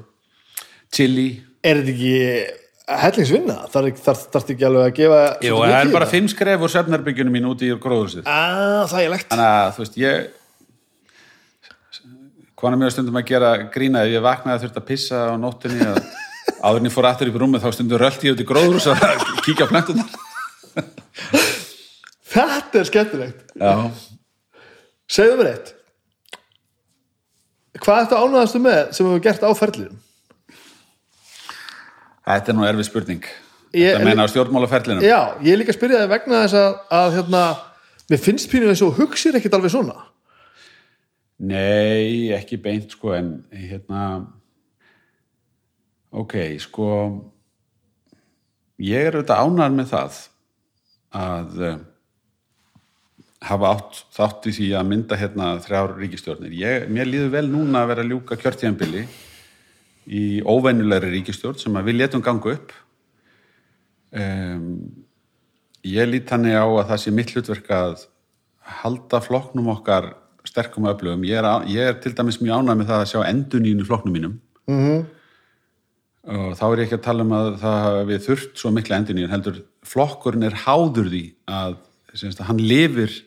chili. 0.93 1.29
Er 1.63 1.81
þetta 1.81 1.93
ekki 1.93 2.13
hellingsvinna? 3.03 3.57
Þar 3.71 3.89
þarf 4.03 4.49
ekki 4.53 4.65
alveg 4.67 4.87
að 4.87 4.95
gefa 4.97 5.19
Jú, 5.45 5.59
það 5.61 5.75
er 5.79 5.91
bara 5.93 6.07
fimm 6.11 6.31
skref 6.31 6.63
úr 6.65 6.71
svefnarbyggjunum 6.73 7.35
mín 7.37 7.51
úti 7.51 7.69
í 7.71 7.77
gróðursið 7.79 8.27
Ah, 8.27 8.83
það 8.91 9.05
er 9.05 9.13
legt 9.13 9.29
þannig 9.31 9.51
að 9.51 9.69
þú 9.75 9.85
veist 9.85 10.01
ég 10.01 10.31
kona 12.63 12.79
mér 12.79 12.93
stundum 12.95 13.19
að 13.19 13.29
gera 13.31 13.53
grína 13.71 14.03
ef 14.03 14.13
ég 14.13 14.23
vaknaði 14.23 14.55
að 14.55 14.65
þurft 14.65 14.81
að 14.81 14.89
pissa 14.89 15.23
á 15.31 15.33
nóttinni 15.39 15.87
að 15.87 15.97
áður 16.63 16.79
en 16.81 16.87
ég 16.89 16.93
fór 16.95 17.07
aftur 17.09 17.29
í 17.29 17.35
rúmið 17.35 17.63
þá 17.65 17.69
stundum 17.75 17.99
röldi 18.01 18.29
ég 18.29 18.35
út 18.37 18.43
í 18.43 18.47
gróðurhús 18.47 18.87
að 18.91 19.25
kíkja 19.45 19.67
á 19.67 19.71
plöntunar 19.71 20.09
Þetta 22.33 22.79
er 22.81 22.87
skemmtilegt. 22.89 23.41
Já, 23.61 23.73
Segðu 25.13 25.35
mér 25.37 25.49
eitt. 25.51 25.67
Hvað 27.83 27.99
ertu 28.05 28.17
ánæðastu 28.17 28.61
með 28.63 28.79
sem 28.97 29.05
hefur 29.09 29.21
gert 29.21 29.43
á 29.45 29.49
ferlinum? 29.57 29.99
þetta 32.23 32.49
er 32.53 32.57
nú 32.57 32.65
erfið 32.65 32.87
spurning. 32.87 33.25
Ég- 33.75 33.93
Þetta 33.97 34.07
meina 34.07 34.25
á 34.25 34.31
stjórnmálaferlinum. 34.31 35.03
Já, 35.05 35.19
ég 35.43 35.53
er 35.53 35.59
líka 35.61 35.73
að 35.73 35.77
spyrja 35.77 36.01
þig 36.03 36.11
vegna 36.15 36.41
þess 36.45 36.57
að, 36.61 36.73
að 36.97 37.15
hérna, 37.17 37.41
mér 38.13 38.21
finnst 38.25 38.49
pínu 38.51 38.69
eins 38.71 38.83
og 38.85 38.97
hugsir 38.97 39.37
ekkit 39.37 39.53
alveg 39.57 39.73
svona. 39.73 39.97
Nei, 41.43 42.31
ekki 42.37 42.57
beint 42.63 42.93
sko 42.95 43.13
en 43.17 43.31
hérna 43.51 44.03
ok, 46.13 46.35
sko 46.61 46.87
ég 48.83 49.09
er 49.09 49.17
auðvitað 49.17 49.41
ánægð 49.47 49.79
með 49.79 49.89
það 49.93 50.21
að 51.13 51.59
uh, 51.63 51.75
hafa 53.43 53.73
átt 53.75 53.99
þátt 54.15 54.47
í 54.49 54.55
því 54.57 54.69
að 54.79 54.89
mynda 54.89 55.19
hérna 55.19 55.49
þrjár 55.63 55.97
ríkistjórnir. 55.99 56.55
Ég, 56.55 56.87
mér 56.93 57.09
líður 57.09 57.33
vel 57.35 57.45
núna 57.51 57.83
að 57.83 57.91
vera 57.91 58.05
að 58.05 58.13
ljúka 58.13 58.39
kjörtíðanbili 58.39 59.03
í 60.07 60.23
óvenjulegri 60.41 61.11
ríkistjórn 61.17 61.59
sem 61.59 61.79
við 61.83 61.99
letum 61.99 62.23
ganga 62.23 62.55
upp. 62.55 62.73
Um, 64.13 64.67
ég 65.83 66.09
lít 66.09 66.29
þannig 66.29 66.55
á 66.55 66.65
að 66.67 66.89
það 66.91 67.01
sé 67.03 67.15
mitt 67.15 67.33
hlutverk 67.33 67.71
að 67.73 68.05
halda 68.83 69.19
flokknum 69.23 69.71
okkar 69.73 70.13
sterkum 70.47 70.87
öflugum. 70.91 71.25
Ég 71.27 71.39
er, 71.39 71.49
ég 71.71 71.91
er 71.91 71.99
til 72.03 72.13
dæmis 72.15 72.39
mjög 72.43 72.63
ánægð 72.63 72.79
með 72.79 72.91
það 72.91 73.03
að 73.03 73.11
sjá 73.11 73.19
endunínu 73.27 73.83
í 73.83 73.87
flokknum 73.89 74.15
mínum. 74.15 74.39
Og 76.23 76.53
þá 76.55 76.65
er 76.67 76.79
ég 76.79 76.85
ekki 76.87 76.97
að 76.99 77.05
tala 77.07 77.25
um 77.25 77.33
að 77.35 77.49
það 77.61 77.79
hafi 77.85 78.03
við 78.09 78.27
þurft 78.27 78.61
svo 78.61 78.71
mikla 78.71 78.99
enduníun 79.01 79.33
heldur 79.33 79.57
flokkurinn 79.83 80.47
er 80.47 80.59
háður 80.63 81.09
því 81.11 81.23
að, 81.51 81.79
semst, 82.13 82.39
að 82.39 82.49
hann 82.51 82.61
lifir 82.63 83.17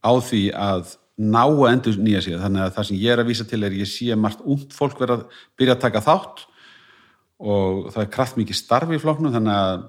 á 0.00 0.12
því 0.24 0.42
að 0.56 0.94
ná 1.16 1.42
að 1.44 1.70
endur 1.70 1.98
nýja 2.00 2.22
sig. 2.24 2.36
Þannig 2.40 2.64
að 2.64 2.74
það 2.76 2.88
sem 2.88 3.00
ég 3.00 3.12
er 3.12 3.22
að 3.22 3.30
vísa 3.30 3.46
til 3.48 3.62
er 3.64 3.76
ég 3.76 3.88
sé 3.88 4.16
margt 4.20 4.44
ungt 4.44 4.76
fólk 4.76 5.00
vera 5.00 5.18
að 5.18 5.42
byrja 5.56 5.76
að 5.76 5.84
taka 5.84 6.04
þátt 6.04 6.46
og 7.36 7.90
það 7.92 8.02
er 8.02 8.10
kraft 8.16 8.40
mikið 8.40 8.58
starfi 8.58 8.96
í 8.96 9.02
flokknum 9.02 9.34
þannig 9.34 9.60
að 9.60 9.84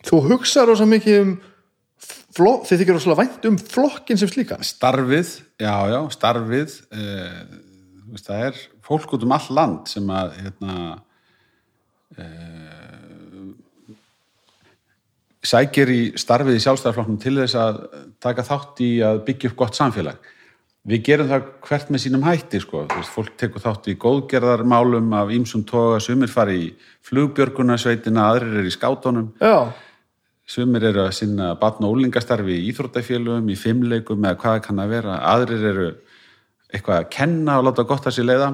Þú 0.00 0.20
hugsa 0.30 0.64
rosa 0.64 0.86
mikið 0.88 1.18
um 1.20 1.32
flokk, 2.32 2.64
þið 2.68 2.82
þykir 2.82 2.96
rosalega 2.96 3.20
vænt 3.20 3.46
um 3.50 3.58
flokkin 3.60 4.20
sem 4.20 4.30
slíkan. 4.30 4.64
Starfið, 4.64 5.34
já, 5.60 5.74
já, 5.92 5.98
starfið 6.14 6.76
eh, 6.96 7.42
það 8.16 8.46
er 8.46 8.60
fólk 8.86 9.12
út 9.16 9.26
um 9.26 9.34
all 9.36 9.48
land 9.58 9.90
sem 9.90 10.08
að 10.14 10.38
hérna 10.40 10.76
sækir 15.50 15.92
í 15.92 16.00
starfið 16.20 16.58
í 16.58 16.64
sjálfstæðarflokknum 16.64 17.20
til 17.22 17.36
þess 17.38 17.56
að 17.56 17.80
taka 18.20 18.44
þátt 18.44 18.82
í 18.84 18.90
að 19.04 19.22
byggja 19.28 19.50
upp 19.50 19.58
gott 19.62 19.78
samfélag 19.78 20.30
við 20.90 21.04
gerum 21.06 21.28
það 21.28 21.46
hvert 21.66 21.90
með 21.92 22.02
sínum 22.02 22.24
hætti 22.24 22.60
sko. 22.62 22.86
Fólk 23.12 23.34
tekur 23.40 23.62
þátt 23.62 23.90
í 23.92 23.98
góðgerðarmálum 24.00 25.12
af 25.16 25.32
ýmsum 25.34 25.62
toga, 25.68 26.00
sumir 26.00 26.32
fari 26.32 26.56
í 26.56 26.68
flugbjörgunarsveitina, 27.08 28.30
aðrir 28.32 28.62
er 28.62 28.68
í 28.68 28.74
skátunum 28.74 29.32
Já, 29.40 29.70
Sumir 30.50 30.82
eru 30.88 31.04
að 31.04 31.12
sinna 31.14 31.52
batn 31.60 31.84
og 31.86 31.92
úlingastarfi 31.94 32.56
í 32.56 32.70
íþróttafélugum, 32.72 33.52
í 33.52 33.54
fimmleikum 33.54 34.24
eða 34.24 34.38
hvað 34.40 34.56
kann 34.64 34.80
að 34.82 34.94
vera. 34.96 35.18
Aðrir 35.30 35.66
eru 35.68 35.84
eitthvað 36.72 36.96
að 36.96 37.10
kenna 37.14 37.58
og 37.60 37.68
láta 37.68 37.84
gott 37.86 38.08
að 38.10 38.16
sér 38.16 38.26
leiða. 38.26 38.48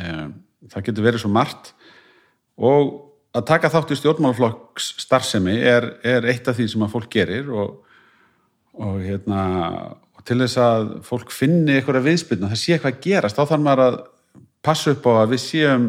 Eh, 0.00 0.24
Það 0.72 0.84
getur 0.86 1.04
verið 1.04 1.20
svo 1.20 1.28
margt. 1.28 1.74
Og 2.60 2.92
að 3.34 3.46
taka 3.50 3.70
þátt 3.72 3.94
í 3.94 3.98
stjórnmálaflokks 3.98 4.92
starfsemi 5.02 5.56
er, 5.58 5.88
er 6.06 6.26
eitt 6.30 6.48
af 6.48 6.58
því 6.58 6.68
sem 6.70 6.86
að 6.86 6.92
fólk 6.94 7.10
gerir 7.10 7.50
og, 7.50 7.76
og, 8.78 8.98
hérna, 9.02 9.44
og 10.14 10.26
til 10.28 10.38
þess 10.44 10.60
að 10.62 10.90
fólk 11.06 11.34
finni 11.34 11.78
eitthvað 11.78 12.04
viðspilna, 12.06 12.52
það 12.52 12.60
sé 12.62 12.76
eitthvað 12.76 12.94
að 12.94 13.06
gerast, 13.08 13.38
þá 13.40 13.50
þarf 13.50 13.64
maður 13.64 13.86
að 13.88 14.02
passa 14.64 14.94
upp 14.94 15.08
á 15.10 15.12
að 15.24 15.34
við 15.34 15.42
séum 15.44 15.88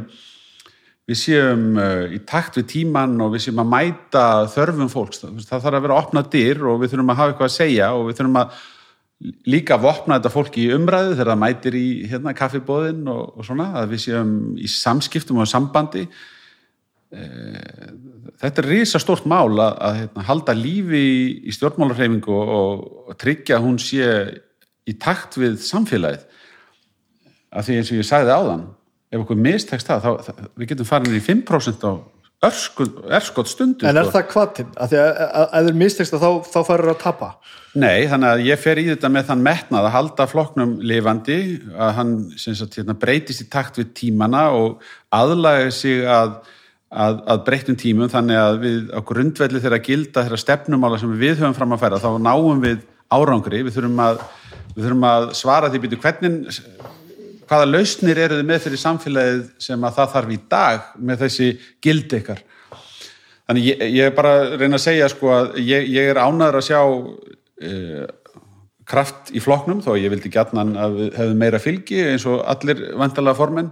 við 1.05 1.19
séum 1.21 1.65
uh, 1.77 2.05
í 2.09 2.19
takt 2.25 2.55
við 2.57 2.69
tíman 2.71 3.19
og 3.21 3.35
við 3.35 3.45
séum 3.45 3.61
að 3.61 3.73
mæta 3.75 4.23
þörfum 4.49 4.89
fólks. 4.89 5.21
Það, 5.21 5.51
þarf 5.51 5.67
að 5.69 5.83
vera 5.85 5.97
opna 5.99 6.23
dyr 6.33 6.63
og 6.65 6.79
við 6.81 6.95
þurfum 6.95 7.11
að 7.13 7.19
hafa 7.19 7.33
eitthvað 7.33 7.51
að 7.51 7.57
segja 7.59 7.89
og 7.93 8.07
við 8.07 8.17
þurfum 8.19 8.39
að 8.41 8.63
líka 9.47 9.77
vopna 9.79 10.17
þetta 10.17 10.31
fólki 10.33 10.65
í 10.65 10.71
umræðu 10.75 11.13
þegar 11.13 11.31
það 11.31 11.43
mætir 11.43 11.77
í 11.77 11.85
hérna, 12.09 12.33
kaffibóðin 12.35 13.05
og, 13.11 13.37
og 13.37 13.47
svona, 13.47 13.69
að 13.79 13.93
við 13.93 14.01
séum 14.07 14.33
í 14.57 14.71
samskiptum 14.71 15.43
og 15.43 15.49
sambandi. 15.49 16.07
Þetta 18.41 18.61
er 18.61 18.67
risa 18.69 18.99
stórt 19.01 19.27
mál 19.29 19.53
að, 19.53 19.75
að 19.87 19.99
hérna, 20.01 20.25
halda 20.27 20.55
lífi 20.57 21.01
í, 21.01 21.19
í 21.47 21.55
stjórnmálarhreifingu 21.55 22.33
og, 22.35 22.81
og 23.09 23.19
tryggja 23.21 23.59
að 23.59 23.67
hún 23.67 23.77
sé 23.81 24.09
í 24.85 24.95
takt 25.01 25.37
við 25.39 25.59
samfélagið. 25.65 26.25
Af 27.55 27.67
því 27.67 27.77
eins 27.79 27.93
og 27.93 28.01
ég 28.01 28.09
sagði 28.09 28.35
áðan, 28.35 28.65
ef 29.13 29.23
okkur 29.23 29.39
mistekst 29.39 29.87
það, 29.87 30.03
þá, 30.03 30.27
það 30.27 30.51
við 30.59 30.71
getum 30.73 30.89
farin 30.89 31.15
í 31.15 31.23
5% 31.23 31.87
á 31.87 31.93
örskot 32.45 33.49
stundu 33.49 33.87
En 33.87 33.97
er 33.97 34.05
sko. 34.05 34.13
það 34.17 34.33
hvatinn? 34.33 34.73
Af 34.77 34.91
því 34.91 34.99
að 35.01 35.45
ef 35.45 35.67
þeir 35.67 35.77
mistekst 35.79 36.15
þá, 36.15 36.27
þá 36.51 36.59
færur 36.67 36.91
að 36.91 36.99
tapa 37.01 37.29
Nei, 37.75 38.05
þannig 38.11 38.29
að 38.29 38.43
ég 38.47 38.61
fer 38.61 38.79
í 38.79 38.85
þetta 38.87 39.11
með 39.11 39.29
þann 39.29 39.45
metnað 39.45 39.87
að 39.87 39.95
halda 39.95 40.27
flokknum 40.31 40.75
lifandi, 40.87 41.39
að 41.75 41.89
hann 41.97 42.13
sagt, 42.37 42.77
hérna, 42.79 42.95
breytist 42.99 43.43
í 43.43 43.47
takt 43.51 43.79
við 43.81 43.89
tímana 43.99 44.45
og 44.55 44.83
aðlaga 45.15 45.73
sig 45.75 46.05
að, 46.07 46.37
að, 46.95 47.21
að 47.31 47.43
breyttum 47.47 47.77
tímum 47.79 48.11
þannig 48.11 48.39
að 48.39 48.57
við 48.63 48.81
á 48.95 48.99
grundvelli 49.11 49.61
þeirra 49.63 49.81
gilda 49.83 50.25
þeirra 50.25 50.41
stefnumála 50.41 50.99
sem 51.01 51.15
við 51.19 51.39
höfum 51.41 51.55
fram 51.57 51.75
að 51.75 51.83
færa 51.83 52.01
þá 52.03 52.09
náum 52.23 52.63
við 52.63 52.83
árangri, 53.13 53.61
við 53.65 53.77
þurfum 53.77 54.03
að, 54.05 54.21
við 54.73 54.87
þurfum 54.87 55.07
að 55.11 55.29
svara 55.37 55.71
því 55.71 55.81
býtu 55.83 56.01
hvernig 56.01 56.57
hvaða 57.45 57.69
lausnir 57.69 58.19
eru 58.25 58.39
þið 58.39 58.49
með 58.49 58.61
fyrir 58.65 58.81
samfélagið 58.81 59.41
sem 59.67 59.85
að 59.85 59.97
það 59.99 60.13
þarf 60.15 60.33
í 60.33 60.41
dag 60.51 60.91
með 60.97 61.23
þessi 61.25 61.49
gildi 61.83 62.21
ykkar? 62.21 62.43
Þannig 63.45 63.67
ég, 63.69 63.83
ég 63.93 64.09
er 64.09 64.15
bara 64.17 64.35
að 64.39 64.55
reyna 64.61 64.79
að 64.79 64.85
segja 64.87 65.09
sko 65.13 65.33
að 65.35 65.57
ég, 65.61 65.89
ég 65.93 66.09
er 66.09 66.21
ánæður 66.21 66.59
að 66.59 66.65
sjá 66.65 66.79
uh, 66.81 68.05
kraft 68.89 69.33
í 69.33 69.41
flokknum 69.41 69.83
þó 69.85 69.93
ég 69.99 70.09
vildi 70.13 70.31
gætnan 70.33 70.73
að 70.77 70.97
við 70.99 71.19
hefðum 71.19 71.43
meira 71.43 71.61
fylgi 71.61 72.01
eins 72.09 72.25
og 72.29 72.41
allir 72.49 72.81
vandalega 72.97 73.37
formenn 73.37 73.71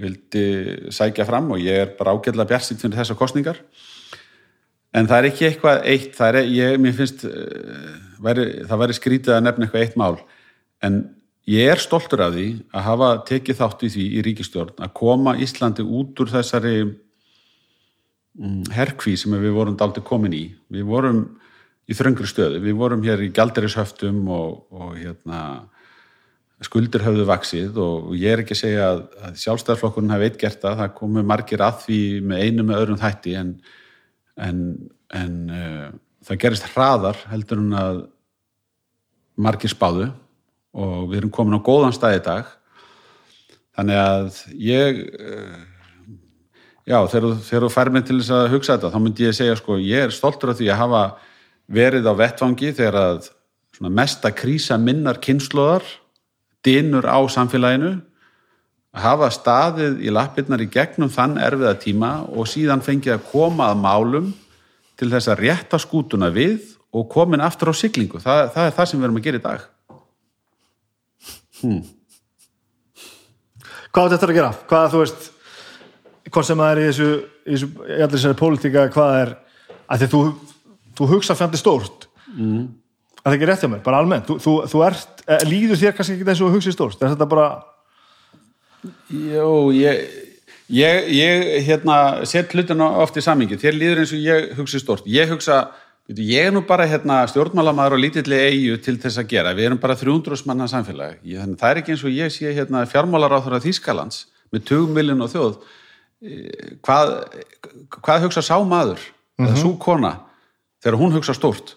vildi 0.00 0.44
sækja 0.94 1.26
fram 1.28 1.52
og 1.54 1.62
ég 1.62 1.84
er 1.84 1.92
bara 1.98 2.14
ágætlega 2.14 2.50
bjarsitt 2.50 2.80
fyrir 2.82 2.98
þessar 2.98 3.18
kostningar 3.18 3.60
en 4.94 5.10
það 5.10 5.18
er 5.18 5.28
ekki 5.30 5.46
eitthvað 5.48 5.84
eitt 5.92 6.16
það 6.18 6.40
er, 6.40 6.48
ég, 6.54 6.78
mér 6.82 6.96
finnst 6.98 7.26
uh, 7.28 7.92
væri, 8.24 8.48
það 8.66 8.82
væri 8.82 8.98
skrítið 8.98 9.36
að 9.36 9.46
nefna 9.46 9.68
eitthvað 9.68 9.86
eitt 9.86 10.00
mál 10.00 10.18
en 10.84 11.00
ég 11.50 11.70
er 11.70 11.82
stoltur 11.82 12.24
af 12.24 12.34
því 12.34 12.48
að 12.74 12.86
hafa 12.88 13.14
tekið 13.30 13.60
þátt 13.60 13.86
í 13.86 13.94
því 13.94 14.10
í 14.10 14.26
ríkistjórn 14.28 14.84
að 14.84 14.94
koma 14.98 15.36
Íslandi 15.44 15.86
út 15.86 16.22
úr 16.24 16.32
þessari 16.32 16.76
herkví 18.74 19.14
sem 19.18 19.34
við 19.38 19.54
vorum 19.54 19.76
daldi 19.78 20.02
komin 20.04 20.34
í. 20.34 20.44
Við 20.72 20.86
vorum 20.88 21.22
í 21.86 21.94
þröngri 21.94 22.26
stöðu. 22.26 22.60
Við 22.64 22.78
vorum 22.78 23.04
hér 23.06 23.22
í 23.22 23.30
gjalderishöftum 23.34 24.24
og, 24.32 24.64
og 24.74 24.96
hérna, 24.98 25.40
skuldir 26.66 27.04
höfðu 27.04 27.26
vaksið 27.28 27.78
og 27.82 28.14
ég 28.18 28.34
er 28.34 28.42
ekki 28.42 28.56
að 28.56 28.60
segja 28.60 28.88
að, 28.92 29.02
að 29.26 29.36
sjálfstæðarflokkurinn 29.42 30.14
hafi 30.14 30.28
eitt 30.28 30.40
gert 30.40 30.60
það. 30.62 30.80
Það 30.80 30.94
komu 30.98 31.24
margir 31.26 31.64
að 31.64 31.78
því 31.84 32.00
með 32.30 32.42
einu 32.44 32.66
með 32.66 32.80
öðrum 32.82 33.00
þætti 33.02 33.36
en, 33.40 33.52
en, 34.48 34.64
en 35.20 35.36
uh, 35.50 35.86
það 36.28 36.40
gerist 36.46 36.68
hraðar 36.72 37.20
heldur 37.32 37.62
en 37.62 37.78
að 37.78 38.00
margir 39.44 39.72
spáðu 39.72 40.10
og 40.74 40.98
við 41.10 41.20
erum 41.20 41.34
komin 41.34 41.58
á 41.58 41.66
góðan 41.66 41.94
stað 41.94 42.18
í 42.18 42.24
dag. 42.26 42.50
Þannig 43.74 44.02
að 44.02 44.42
ég 44.62 45.00
uh, 45.18 45.62
Já, 46.84 46.98
þegar, 47.08 47.38
þú- 47.40 47.70
fær 47.72 47.88
mig 47.88 48.02
til 48.04 48.18
þess 48.18 48.32
að 48.36 48.50
hugsa 48.52 48.74
þetta, 48.76 48.90
þá 48.92 49.00
myndi 49.00 49.24
ég 49.24 49.36
segja 49.36 49.54
sko, 49.56 49.78
ég 49.80 50.04
er 50.04 50.10
stoltur 50.12 50.50
af 50.52 50.58
því 50.58 50.66
að 50.68 50.80
hafa 50.82 51.04
verið 51.72 52.04
á 52.04 52.12
vettfangi 52.12 52.72
þegar 52.76 52.98
að 53.00 53.28
mesta 53.88 54.28
krísa 54.36 54.76
minnar 54.76 55.16
kynnslóðar 55.16 55.86
dynur 56.64 57.06
á 57.06 57.18
samfélaginu 57.30 57.96
hafa 58.94 59.28
staðið 59.34 60.04
í 60.06 60.12
lappirnar 60.14 60.62
í 60.62 60.70
gegnum 60.70 61.10
þann 61.10 61.36
erfiða 61.42 61.74
tíma 61.82 62.12
og 62.30 62.46
síðan 62.50 62.84
fengið 62.84 63.16
að 63.16 63.26
koma 63.32 63.72
að 63.72 63.82
málum 63.82 64.30
til 64.98 65.10
þess 65.10 65.32
að 65.32 65.42
rétta 65.42 65.80
skútuna 65.82 66.30
við 66.34 66.74
og 66.94 67.08
komin 67.10 67.42
aftur 67.42 67.72
á 67.72 67.74
siglingu. 67.74 68.20
Það, 68.22 68.44
það 68.54 68.68
er 68.68 68.74
það 68.76 68.90
sem 68.90 69.00
við 69.00 69.08
erum 69.08 69.18
að 69.18 69.26
gera 69.26 69.40
í 69.40 69.44
dag. 69.44 69.68
Hvað 73.94 74.04
átt 74.04 74.14
þetta 74.14 74.28
að 74.28 74.36
gera? 74.38 74.52
Hvað 74.70 74.92
þú 74.92 75.00
veist 75.02 75.30
hvað 76.34 76.46
sem 76.48 76.62
það 76.62 76.72
er 76.72 76.80
í 76.80 76.86
þessu, 76.88 77.08
í 77.44 77.54
þessu 77.54 77.68
í 77.68 77.98
allir 77.98 78.14
þessari 78.16 78.38
pólitíka, 78.38 78.86
hvað 78.94 79.18
er 79.20 79.34
að 79.84 80.02
því 80.02 80.08
þú, 80.14 80.22
þú 80.98 81.08
hugsa 81.12 81.36
fjandi 81.38 81.60
stórt 81.60 82.08
mm. 82.34 82.64
Að 83.24 83.30
það 83.30 83.36
ekki 83.38 83.48
rétt 83.50 83.62
hjá 83.64 83.70
mér, 83.72 83.82
bara 83.84 84.00
almennt 84.02 84.26
þú, 84.28 84.36
þú, 84.44 84.52
þú 84.68 84.82
ert, 84.86 85.22
eh, 85.26 85.44
líður 85.48 85.80
þér 85.80 85.94
kannski 85.96 86.18
ekki 86.18 86.28
þessu 86.28 86.48
að 86.48 86.58
hugsa 86.58 86.74
stórt, 86.74 87.00
er 87.02 87.14
þetta 87.14 87.28
bara 87.30 87.46
Jó, 89.08 89.72
ég, 89.72 90.02
ég, 90.68 91.06
ég 91.16 91.44
hérna, 91.64 91.96
set 92.28 92.52
hlutina 92.52 92.90
oft 93.00 93.16
í 93.16 93.22
samingi. 93.24 93.56
Þér 93.60 93.78
líður 93.78 94.02
eins 94.02 94.12
og 94.12 94.24
ég 94.24 94.50
hugsi 94.58 94.80
stort. 94.82 95.06
Ég 95.08 95.30
hugsa, 95.32 95.60
ég 96.12 96.50
er 96.50 96.52
nú 96.52 96.60
bara 96.68 96.84
hérna, 96.90 97.22
stjórnmálamaður 97.30 97.96
og 97.96 98.02
lítilli 98.02 98.40
eigu 98.50 98.76
til 98.84 98.98
þess 99.00 99.22
að 99.22 99.30
gera. 99.32 99.54
Við 99.56 99.70
erum 99.70 99.80
bara 99.80 99.96
300 99.96 100.44
manna 100.50 100.68
samfélag. 100.68 101.16
Ég, 101.24 101.40
þannig, 101.40 101.60
það 101.62 101.70
er 101.70 101.80
ekki 101.80 101.94
eins 101.94 102.04
og 102.04 102.12
ég 102.18 102.34
sé 102.34 102.52
hérna, 102.58 102.84
fjármálaráþur 102.90 103.56
af 103.56 103.64
Þýskalands 103.64 104.20
með 104.52 104.66
20 104.74 104.92
miljón 104.98 105.24
og 105.24 105.32
þjóð. 105.32 105.56
Eh, 106.24 106.76
Hvað, 106.84 107.14
hvað 108.02 108.26
hugsa 108.26 108.44
sá 108.44 108.58
maður, 108.64 109.00
eða 109.40 109.56
sú 109.60 109.74
kona, 109.80 110.18
þegar 110.84 111.00
hún 111.00 111.16
hugsa 111.16 111.34
stórt? 111.36 111.74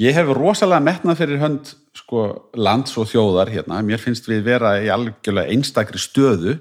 Ég 0.00 0.16
hef 0.16 0.30
rosalega 0.32 0.80
metnað 0.80 1.18
fyrir 1.20 1.42
hönd 1.42 1.74
sko, 1.96 2.28
lands 2.56 2.94
og 2.96 3.10
þjóðar 3.10 3.50
hérna. 3.52 3.82
Mér 3.84 4.00
finnst 4.00 4.28
við 4.30 4.46
vera 4.46 4.78
í 4.80 4.88
algjörlega 4.92 5.52
einstakri 5.52 6.00
stöðu. 6.00 6.56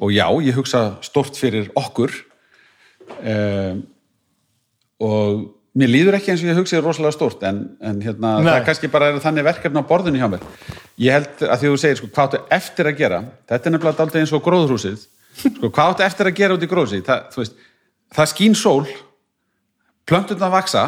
Og 0.00 0.12
já, 0.14 0.24
ég 0.44 0.56
hugsa 0.56 0.86
stort 1.04 1.36
fyrir 1.36 1.68
okkur. 1.76 2.14
Um, 3.20 3.84
og 5.04 5.44
mér 5.76 5.92
líður 5.92 6.16
ekki 6.18 6.32
eins 6.32 6.42
og 6.42 6.50
ég 6.50 6.58
hugsa 6.58 6.80
rosalega 6.80 7.14
stort 7.14 7.44
en, 7.46 7.62
en 7.84 8.00
hérna, 8.04 8.32
það 8.44 8.62
kannski 8.70 8.90
bara 8.92 9.10
er 9.12 9.20
þannig 9.22 9.46
verkefni 9.46 9.82
á 9.84 9.88
borðinu 9.88 10.20
hjá 10.22 10.28
mér. 10.32 10.46
Ég 11.00 11.16
held 11.18 11.44
að 11.44 11.60
því 11.60 11.72
þú 11.72 11.80
segir 11.82 12.00
sko, 12.00 12.08
hvað 12.16 12.28
áttu 12.30 12.40
eftir 12.56 12.88
að 12.88 13.00
gera, 13.02 13.20
þetta 13.50 13.68
er 13.68 13.74
nefnilega 13.74 14.00
daldið 14.00 14.22
eins 14.22 14.32
og 14.32 14.44
gróðrúsið, 14.46 15.02
sko, 15.42 15.68
hvað 15.68 15.90
áttu 15.92 16.06
eftir 16.06 16.30
að 16.30 16.38
gera 16.40 16.56
út 16.56 16.64
í 16.64 16.70
gróðrúsið, 16.70 17.02
það, 17.04 17.26
þú 17.34 17.42
veist, 17.42 17.60
það 18.16 18.30
skín 18.32 18.56
sól, 18.56 18.86
plönturna 20.08 20.50
vaksa, 20.56 20.86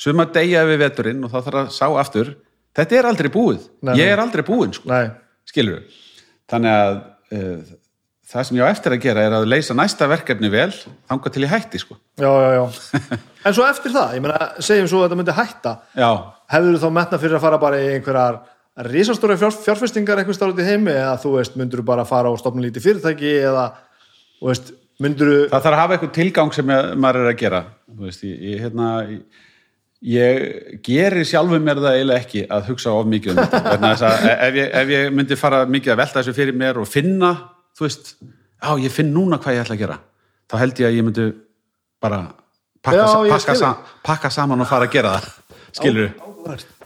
suma 0.00 0.28
deyja 0.32 0.64
við 0.68 0.80
veturinn 0.86 1.26
og 1.26 1.34
það 1.34 1.48
þarf 1.48 1.62
að 1.62 1.74
sá 1.76 1.86
aftur. 2.00 2.32
Þetta 2.76 2.96
er 3.00 3.08
aldrei 3.10 3.28
búið, 3.34 3.66
Nei, 3.84 3.96
ég 3.98 4.12
er 4.14 4.22
aldrei 4.22 4.44
búinn 4.46 4.72
sko. 4.76 5.00
Skilur 5.50 5.80
við 5.80 6.00
þannig 6.50 6.76
að 6.76 6.94
uh, 7.36 7.72
það 8.30 8.46
sem 8.46 8.58
ég 8.58 8.66
á 8.66 8.72
eftir 8.72 8.94
að 8.94 9.02
gera 9.04 9.24
er 9.26 9.34
að 9.40 9.48
leysa 9.50 9.74
næsta 9.76 10.06
verkefni 10.10 10.50
vel 10.52 10.70
þangað 11.10 11.34
til 11.34 11.44
ég 11.44 11.52
hætti 11.52 11.80
sko. 11.82 11.98
já, 12.20 12.30
já, 12.30 12.50
já. 12.58 12.64
En 13.46 13.56
svo 13.56 13.64
eftir 13.64 13.94
það, 13.94 14.16
ég 14.18 14.24
meina, 14.24 14.48
segjum 14.60 14.88
svo 14.90 15.00
að 15.00 15.06
þetta 15.08 15.18
myndi 15.20 15.34
hætta. 15.38 15.74
Já, 15.96 16.10
hefur 16.52 16.74
þú 16.74 16.80
þá 16.82 16.90
metna 16.98 17.20
fyrir 17.22 17.38
að 17.38 17.44
fara 17.46 17.60
bara 17.62 17.78
í 17.80 17.86
einhverjar 17.94 18.40
risastóra 18.90 19.36
fjár, 19.40 19.54
fjárfestingar 19.64 20.20
einhvers 20.20 20.38
stáð 20.38 20.52
út 20.54 20.60
í 20.62 20.66
heimi 20.66 20.92
eða 20.92 21.14
þú 21.22 21.32
veist, 21.38 21.56
myndur 21.58 21.82
þú 21.82 21.86
bara 21.88 22.04
fara 22.08 22.30
og 22.32 22.38
stopna 22.40 22.64
lítið 22.64 22.84
fyrirtæki 22.86 23.32
eða, 23.48 23.64
þú 24.38 24.50
veist, 24.50 24.72
myndur 25.02 25.32
þú 25.32 25.38
það 25.54 25.64
þarf 25.66 25.72
að 25.72 25.80
hafa 25.82 25.96
eitthvað 25.96 26.12
tilgang 26.18 26.54
sem 26.56 26.70
maður 26.70 27.22
er 27.24 27.30
að 27.32 27.40
gera. 27.40 27.62
Þú 27.88 28.06
veist, 28.10 28.26
ég, 28.28 28.60
hérna, 28.66 28.90
ég, 29.08 29.46
ég 30.00 30.80
gerir 30.86 31.26
sjálfum 31.28 31.64
mér 31.64 31.80
það 31.82 31.96
eiginlega 31.98 32.24
ekki 32.24 32.44
að 32.48 32.68
hugsa 32.70 32.92
of 32.96 33.08
mikið 33.10 33.34
um 33.34 33.40
þetta. 33.42 33.62
Vegna 33.74 33.92
þess 33.92 34.06
að 34.08 34.28
ef 34.32 34.60
ég, 34.60 34.70
ef 34.80 34.92
ég 34.94 35.10
myndi 35.16 35.38
fara 35.40 35.64
mikið 35.68 35.94
að 35.94 36.00
velta 36.00 36.20
þessu 36.20 36.36
fyrir 36.36 36.56
mér 36.56 36.80
og 36.80 36.88
finna 36.88 37.32
þú 37.76 37.86
veist, 37.86 38.14
já 38.60 38.70
ég 38.80 38.94
finn 38.94 39.12
núna 39.14 39.40
hvað 39.40 39.58
ég 39.58 39.64
ætla 39.64 39.76
að 39.76 39.84
gera 39.84 39.98
þá 40.50 40.56
held 40.62 40.82
ég 40.82 40.88
að 40.88 40.96
ég 40.96 41.06
myndi 41.06 41.28
bara 42.00 42.20
pakka, 42.80 42.96
Já, 42.96 43.06
ég 43.28 43.34
pakka, 43.34 43.44
skil 43.44 43.60
sa, 43.60 43.70
pakka 44.06 44.32
saman 44.32 44.64
og 44.64 44.70
fara 44.70 44.88
að 44.88 44.96
gera 44.96 45.14
það. 45.18 45.30
Skilur 45.76 46.10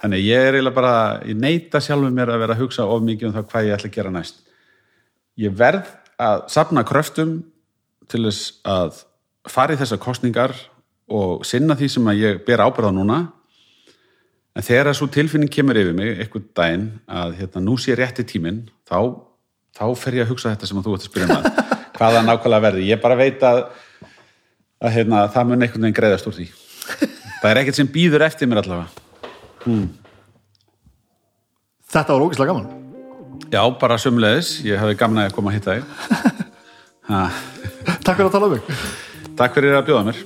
þannig 0.02 0.26
ég 0.26 0.48
er 0.48 0.58
eiginlega 0.58 0.76
bara 0.76 0.94
ég 1.24 1.38
neita 1.38 1.80
sjálfum 1.82 2.14
mér 2.14 2.34
að 2.34 2.42
vera 2.42 2.56
að 2.56 2.64
hugsa 2.64 2.86
of 2.90 3.02
mikið 3.06 3.30
um 3.30 3.36
það 3.36 3.48
hvað 3.52 3.68
ég 3.68 3.76
ætla 3.78 3.90
að 3.90 3.96
gera 3.96 4.14
næst. 4.14 4.40
Ég 5.40 5.54
verð 5.58 5.90
að 6.20 6.44
safna 6.52 6.84
kröftum 6.86 7.34
til 8.10 8.24
þess 8.26 8.58
að 8.68 9.02
fara 9.50 9.74
í 9.74 9.80
þessar 9.80 10.00
kostningar 10.02 10.54
og 11.10 11.44
sinna 11.46 11.76
því 11.76 11.88
sem 11.92 12.10
að 12.10 12.20
ég 12.22 12.42
ber 12.46 12.62
ábyrða 12.64 12.92
núna. 12.94 13.18
En 14.54 14.62
þegar 14.62 14.92
að 14.92 14.98
svo 15.00 15.08
tilfinning 15.10 15.50
kemur 15.50 15.78
yfir 15.78 15.96
mig 15.96 16.20
einhvern 16.22 16.44
daginn 16.54 16.84
að 17.10 17.38
hérna, 17.40 17.62
nú 17.64 17.74
sé 17.80 17.96
rétti 17.98 18.22
tíminn 18.28 18.62
þá, 18.86 19.18
þá 19.74 19.86
fer 19.98 20.20
ég 20.20 20.26
að 20.26 20.30
hugsa 20.30 20.52
þetta 20.52 20.68
sem 20.70 20.78
að 20.78 20.86
þú 20.86 20.94
ert 20.94 21.02
að 21.02 21.10
spyrja 21.10 21.28
maður 21.32 21.72
hvaða 21.98 22.20
nákvæmlega 22.28 22.64
verði, 22.68 22.86
ég 22.86 23.02
bara 23.02 23.18
veit 23.18 23.42
að, 23.46 23.64
að 24.78 24.94
hérna, 24.94 25.24
það 25.34 25.50
mun 25.50 25.66
einhvern 25.66 25.86
veginn 25.86 25.98
greiðast 25.98 26.30
úr 26.30 26.38
því. 26.38 26.46
Það 27.44 27.50
er 27.50 27.60
ekkert 27.60 27.76
sem 27.76 27.88
býður 27.92 28.24
eftir 28.24 28.48
mér 28.48 28.62
allavega. 28.62 29.02
Þetta 31.92 32.14
var 32.14 32.24
ógislega 32.24 32.54
gaman. 32.54 32.70
Já, 33.52 33.60
bara 33.82 33.98
sömulegis, 34.00 34.54
ég 34.64 34.80
hefði 34.80 34.96
gaman 35.02 35.26
að 35.26 35.34
koma 35.36 35.52
að 35.52 35.58
hitta 35.58 35.78
þig. 35.78 35.84
Ha, 37.04 37.26
takk 38.00 38.14
fyrir 38.16 38.30
að 38.30 38.32
tala 38.32 38.46
um 38.48 38.54
mig. 38.54 38.86
Takk 39.36 39.58
fyrir 39.58 39.76
að 39.76 39.90
bjóða 39.90 40.06
mér 40.06 40.22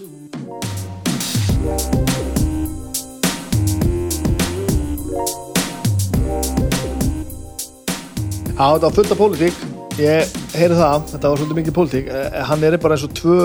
Já, 8.59 8.73
þetta 8.75 8.89
var 8.89 8.95
fullt 8.97 9.12
af 9.15 9.19
pólitík. 9.20 9.59
Ég 10.03 10.31
heyri 10.59 10.75
það, 10.75 11.03
þetta 11.12 11.28
var 11.31 11.39
svolítið 11.39 11.59
mikið 11.61 11.75
pólitík. 11.77 12.07
Eh, 12.11 12.39
hann 12.49 12.65
er 12.67 12.75
bara 12.83 12.97
eins 12.97 13.05
og, 13.07 13.12
tvö, 13.15 13.37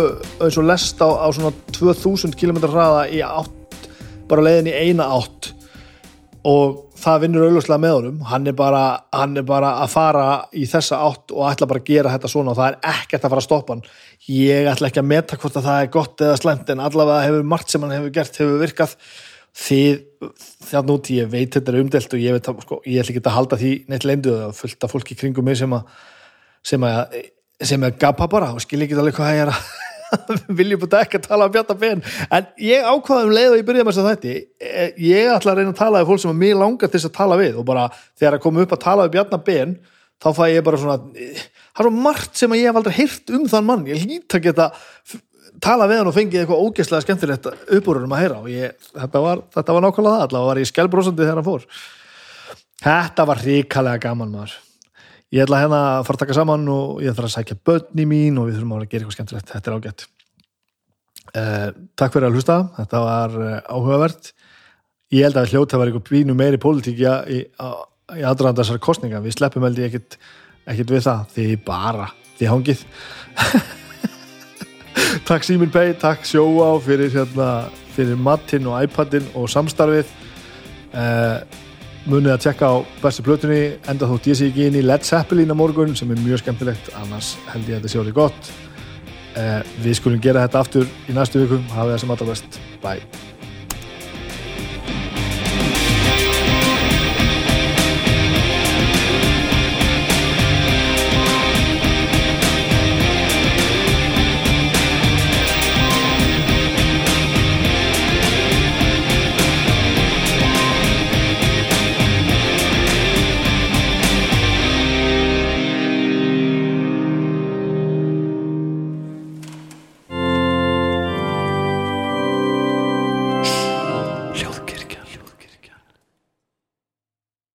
eins 0.41 0.55
og 0.57 0.65
lest 0.65 1.03
á, 1.05 1.09
á 1.21 1.29
svona 1.29 1.51
2000 1.69 2.33
km 2.33 2.63
hraða 2.63 3.03
í 3.13 3.19
átt 3.21 3.83
bara 4.31 4.41
leiðin 4.47 4.71
í 4.71 4.73
eina 4.73 5.05
átt. 5.13 5.51
Og 6.49 6.95
það 6.97 7.27
vinnur 7.27 7.45
auðvitað 7.45 7.83
með 7.83 7.93
honum. 7.99 8.23
Hann 8.31 8.49
er, 8.49 8.55
bara, 8.57 8.81
hann 9.13 9.37
er 9.37 9.45
bara 9.45 9.75
að 9.83 9.93
fara 9.93 10.25
í 10.49 10.65
þessa 10.71 11.03
átt 11.05 11.35
og 11.35 11.45
ætla 11.51 11.69
bara 11.69 11.83
að 11.83 11.91
gera 11.91 12.15
þetta 12.15 12.31
svona 12.33 12.55
og 12.55 12.57
það 12.63 12.71
er 12.71 12.79
ekkert 12.95 13.27
að 13.27 13.35
fara 13.35 13.43
að 13.43 13.47
stoppa 13.51 13.75
hann. 13.75 13.85
Ég 14.33 14.71
ætla 14.73 14.89
ekki 14.89 15.03
að 15.03 15.11
meta 15.11 15.37
hvort 15.37 15.61
að 15.61 15.69
það 15.69 15.83
er 15.83 15.93
gott 15.93 16.25
eða 16.25 16.41
slæmt 16.41 16.73
en 16.73 16.81
allavega 16.89 17.27
hefur 17.27 17.45
margt 17.53 17.69
sem 17.69 17.85
hann 17.85 17.93
hefur 17.99 18.17
gert 18.17 18.41
hefur 18.41 18.65
virkað 18.65 18.97
þjátt 19.53 20.89
núti, 20.89 21.19
ég 21.21 21.29
veit 21.29 21.53
þetta 21.53 21.71
er 21.71 21.79
umdelt 21.83 22.15
og 22.15 22.21
ég, 22.21 22.33
veit, 22.33 22.49
sko, 22.65 22.79
ég 22.89 23.03
ætla 23.03 23.13
ekki 23.13 23.23
að 23.23 23.37
halda 23.37 23.59
því 23.61 23.71
neitt 23.91 24.07
leindu 24.07 24.33
og 24.33 24.57
fullt 24.57 24.85
af 24.85 24.93
fólki 24.93 25.17
kringum 25.19 25.45
mig 25.45 25.59
sem 25.59 25.73
að 25.77 25.85
sem 26.63 26.85
að, 26.87 27.17
sem 27.61 27.85
að 27.85 27.97
gapa 28.01 28.27
bara 28.31 28.53
og 28.55 28.63
skilja 28.63 28.87
ekki 28.87 28.97
alveg 28.97 29.17
hvað 29.17 29.35
ég 29.35 29.43
er 29.45 29.51
að 29.53 29.71
viljum 30.59 30.81
búin 30.83 30.95
ekki 30.99 31.19
að 31.19 31.27
tala 31.27 31.47
um 31.47 31.53
Bjarnar 31.53 31.79
Ben. 31.79 32.03
En 32.33 32.47
ég 32.61 32.85
ákvaði 32.85 33.27
um 33.27 33.33
leið 33.33 33.49
og 33.51 33.59
ég 33.59 33.67
byrjaði 33.67 33.87
með 33.87 33.97
þess 33.97 34.03
að 34.03 34.09
þetta 34.11 35.01
ég 35.07 35.33
ætla 35.33 35.53
að 35.53 35.59
reyna 35.59 35.73
að 35.73 35.81
tala 35.81 36.01
við 36.01 36.11
fólk 36.11 36.23
sem 36.23 36.33
er 36.33 36.39
mjög 36.43 36.61
langar 36.61 36.91
til 36.91 36.99
þess 36.99 37.09
að 37.09 37.17
tala 37.17 37.39
við 37.41 37.59
og 37.59 37.67
bara 37.67 37.87
þegar 38.21 38.37
að 38.37 38.43
koma 38.45 38.63
upp 38.63 38.75
að 38.77 38.83
tala 38.85 39.07
við 39.07 39.15
Bjarnar 39.17 39.43
Ben 39.47 39.75
þá 40.23 40.29
fæ 40.37 40.43
ég 40.53 40.65
bara 40.65 40.81
svona 40.81 40.97
það 41.03 41.83
er 41.83 41.87
svo 41.89 41.93
margt 42.05 42.39
sem 42.39 42.55
ég 42.57 42.69
hef 42.69 42.79
aldrei 42.79 42.97
heyrt 42.99 43.33
um 43.33 43.47
þann 43.51 43.69
mann. 43.69 43.87
Ég 43.89 44.05
lít 44.07 44.37
að 44.37 44.45
geta 44.47 44.69
tala 45.63 45.87
við 45.89 46.01
hann 46.01 46.09
og 46.11 46.15
fengið 46.15 46.43
eitthvað 46.43 46.63
ógeðslega 46.67 47.05
skemmtilegt 47.05 47.49
uppbúrurum 47.49 48.13
að 48.15 48.23
heyra. 48.23 48.39
Og 48.43 48.51
ég, 48.51 48.75
þetta, 48.91 49.23
var, 49.23 49.43
þetta 49.55 49.75
var 49.75 49.85
nákvæmlega 49.85 50.17
það 50.17 50.25
allavega 50.27 50.49
var 50.49 50.61
ég 50.61 50.69
skjálbrósandi 50.69 51.23
þegar 51.23 51.39
hann 51.39 51.47
fór. 51.47 51.67
Þetta 52.83 53.27
var 53.29 53.43
ríkalega 53.47 54.03
gaman 54.03 54.33
maður. 54.33 54.55
Ég 55.33 55.47
ætla 55.47 55.61
hérna 55.63 55.79
að 55.95 56.07
fara 56.07 56.19
að 56.19 56.23
taka 56.25 56.37
saman 56.37 56.65
og 56.69 56.99
ég 57.01 57.15
þarf 57.15 57.29
að 57.29 57.35
sækja 57.37 57.59
börni 57.65 58.05
mín 58.09 58.37
og 58.37 58.49
við 58.49 58.59
þurfum 58.59 58.75
að 58.75 58.83
gera 58.83 58.99
eitthvað 59.01 59.15
skemmtilegt, 59.17 59.53
þetta 59.53 59.71
er 59.71 59.77
ágætt. 59.79 60.05
Uh, 61.33 61.69
Takk 61.97 62.13
fyrir 62.13 62.27
að 62.27 62.37
hlusta. 62.37 62.57
Þetta 62.77 63.03
var 63.07 63.37
uh, 63.39 63.53
áhugavert. 63.71 64.33
Ég 65.13 65.25
held 65.25 65.39
að 65.39 65.53
hljóta 65.53 65.79
var 65.79 65.89
eitthvað 65.89 66.09
bínu 66.11 66.35
meiri 66.37 66.59
pólitíkja 66.61 67.15
í, 67.29 67.39
í 68.17 68.25
aðdraðan 68.25 68.59
þessar 68.59 68.81
kostninga, 68.83 69.23
við 69.23 69.37
sleppum 69.37 69.65
held 69.65 69.81
ég 69.81 69.89
ekkit, 69.89 70.19
ekkit 70.69 70.93
við 70.93 71.07
það, 71.07 71.25
því 71.35 71.47
bara 71.65 72.09
því 72.37 72.49
hangið 72.49 72.85
Takk 75.27 75.45
Símin 75.47 75.71
Pei, 75.73 75.93
takk 75.99 76.25
Sjóá 76.27 76.69
fyrir, 76.83 77.11
hérna, 77.13 77.49
fyrir 77.95 78.19
matinn 78.19 78.67
og 78.69 78.83
iPadinn 78.85 79.27
og 79.37 79.49
samstarfið. 79.51 80.09
Uh, 80.93 81.41
munið 82.05 82.35
að 82.35 82.41
tjekka 82.45 82.69
á 82.69 82.75
bestu 83.01 83.23
plötunni 83.25 83.61
enda 83.89 84.09
þótt 84.09 84.29
ég 84.29 84.37
sé 84.37 84.49
ekki 84.51 84.67
inn 84.67 84.77
í 84.77 84.85
Led 84.85 85.07
Zeppelin 85.07 85.53
á 85.53 85.57
morgun 85.57 85.95
sem 85.97 86.11
er 86.11 86.21
mjög 86.21 86.43
skemmtilegt 86.43 86.91
annars 86.99 87.33
held 87.53 87.69
ég 87.69 87.77
að 87.77 87.81
þetta 87.81 87.93
sé 87.93 88.01
orðið 88.03 88.17
gott. 88.19 88.53
Eh, 89.33 89.59
við 89.81 89.99
skulum 90.01 90.21
gera 90.21 90.45
þetta 90.45 90.65
aftur 90.65 90.89
í 91.09 91.17
næstu 91.17 91.45
vikum. 91.45 91.69
Hafið 91.73 91.95
það 91.95 92.01
sem 92.03 92.17
alltaf 92.17 92.33
best, 92.35 92.59
bye 92.83 93.32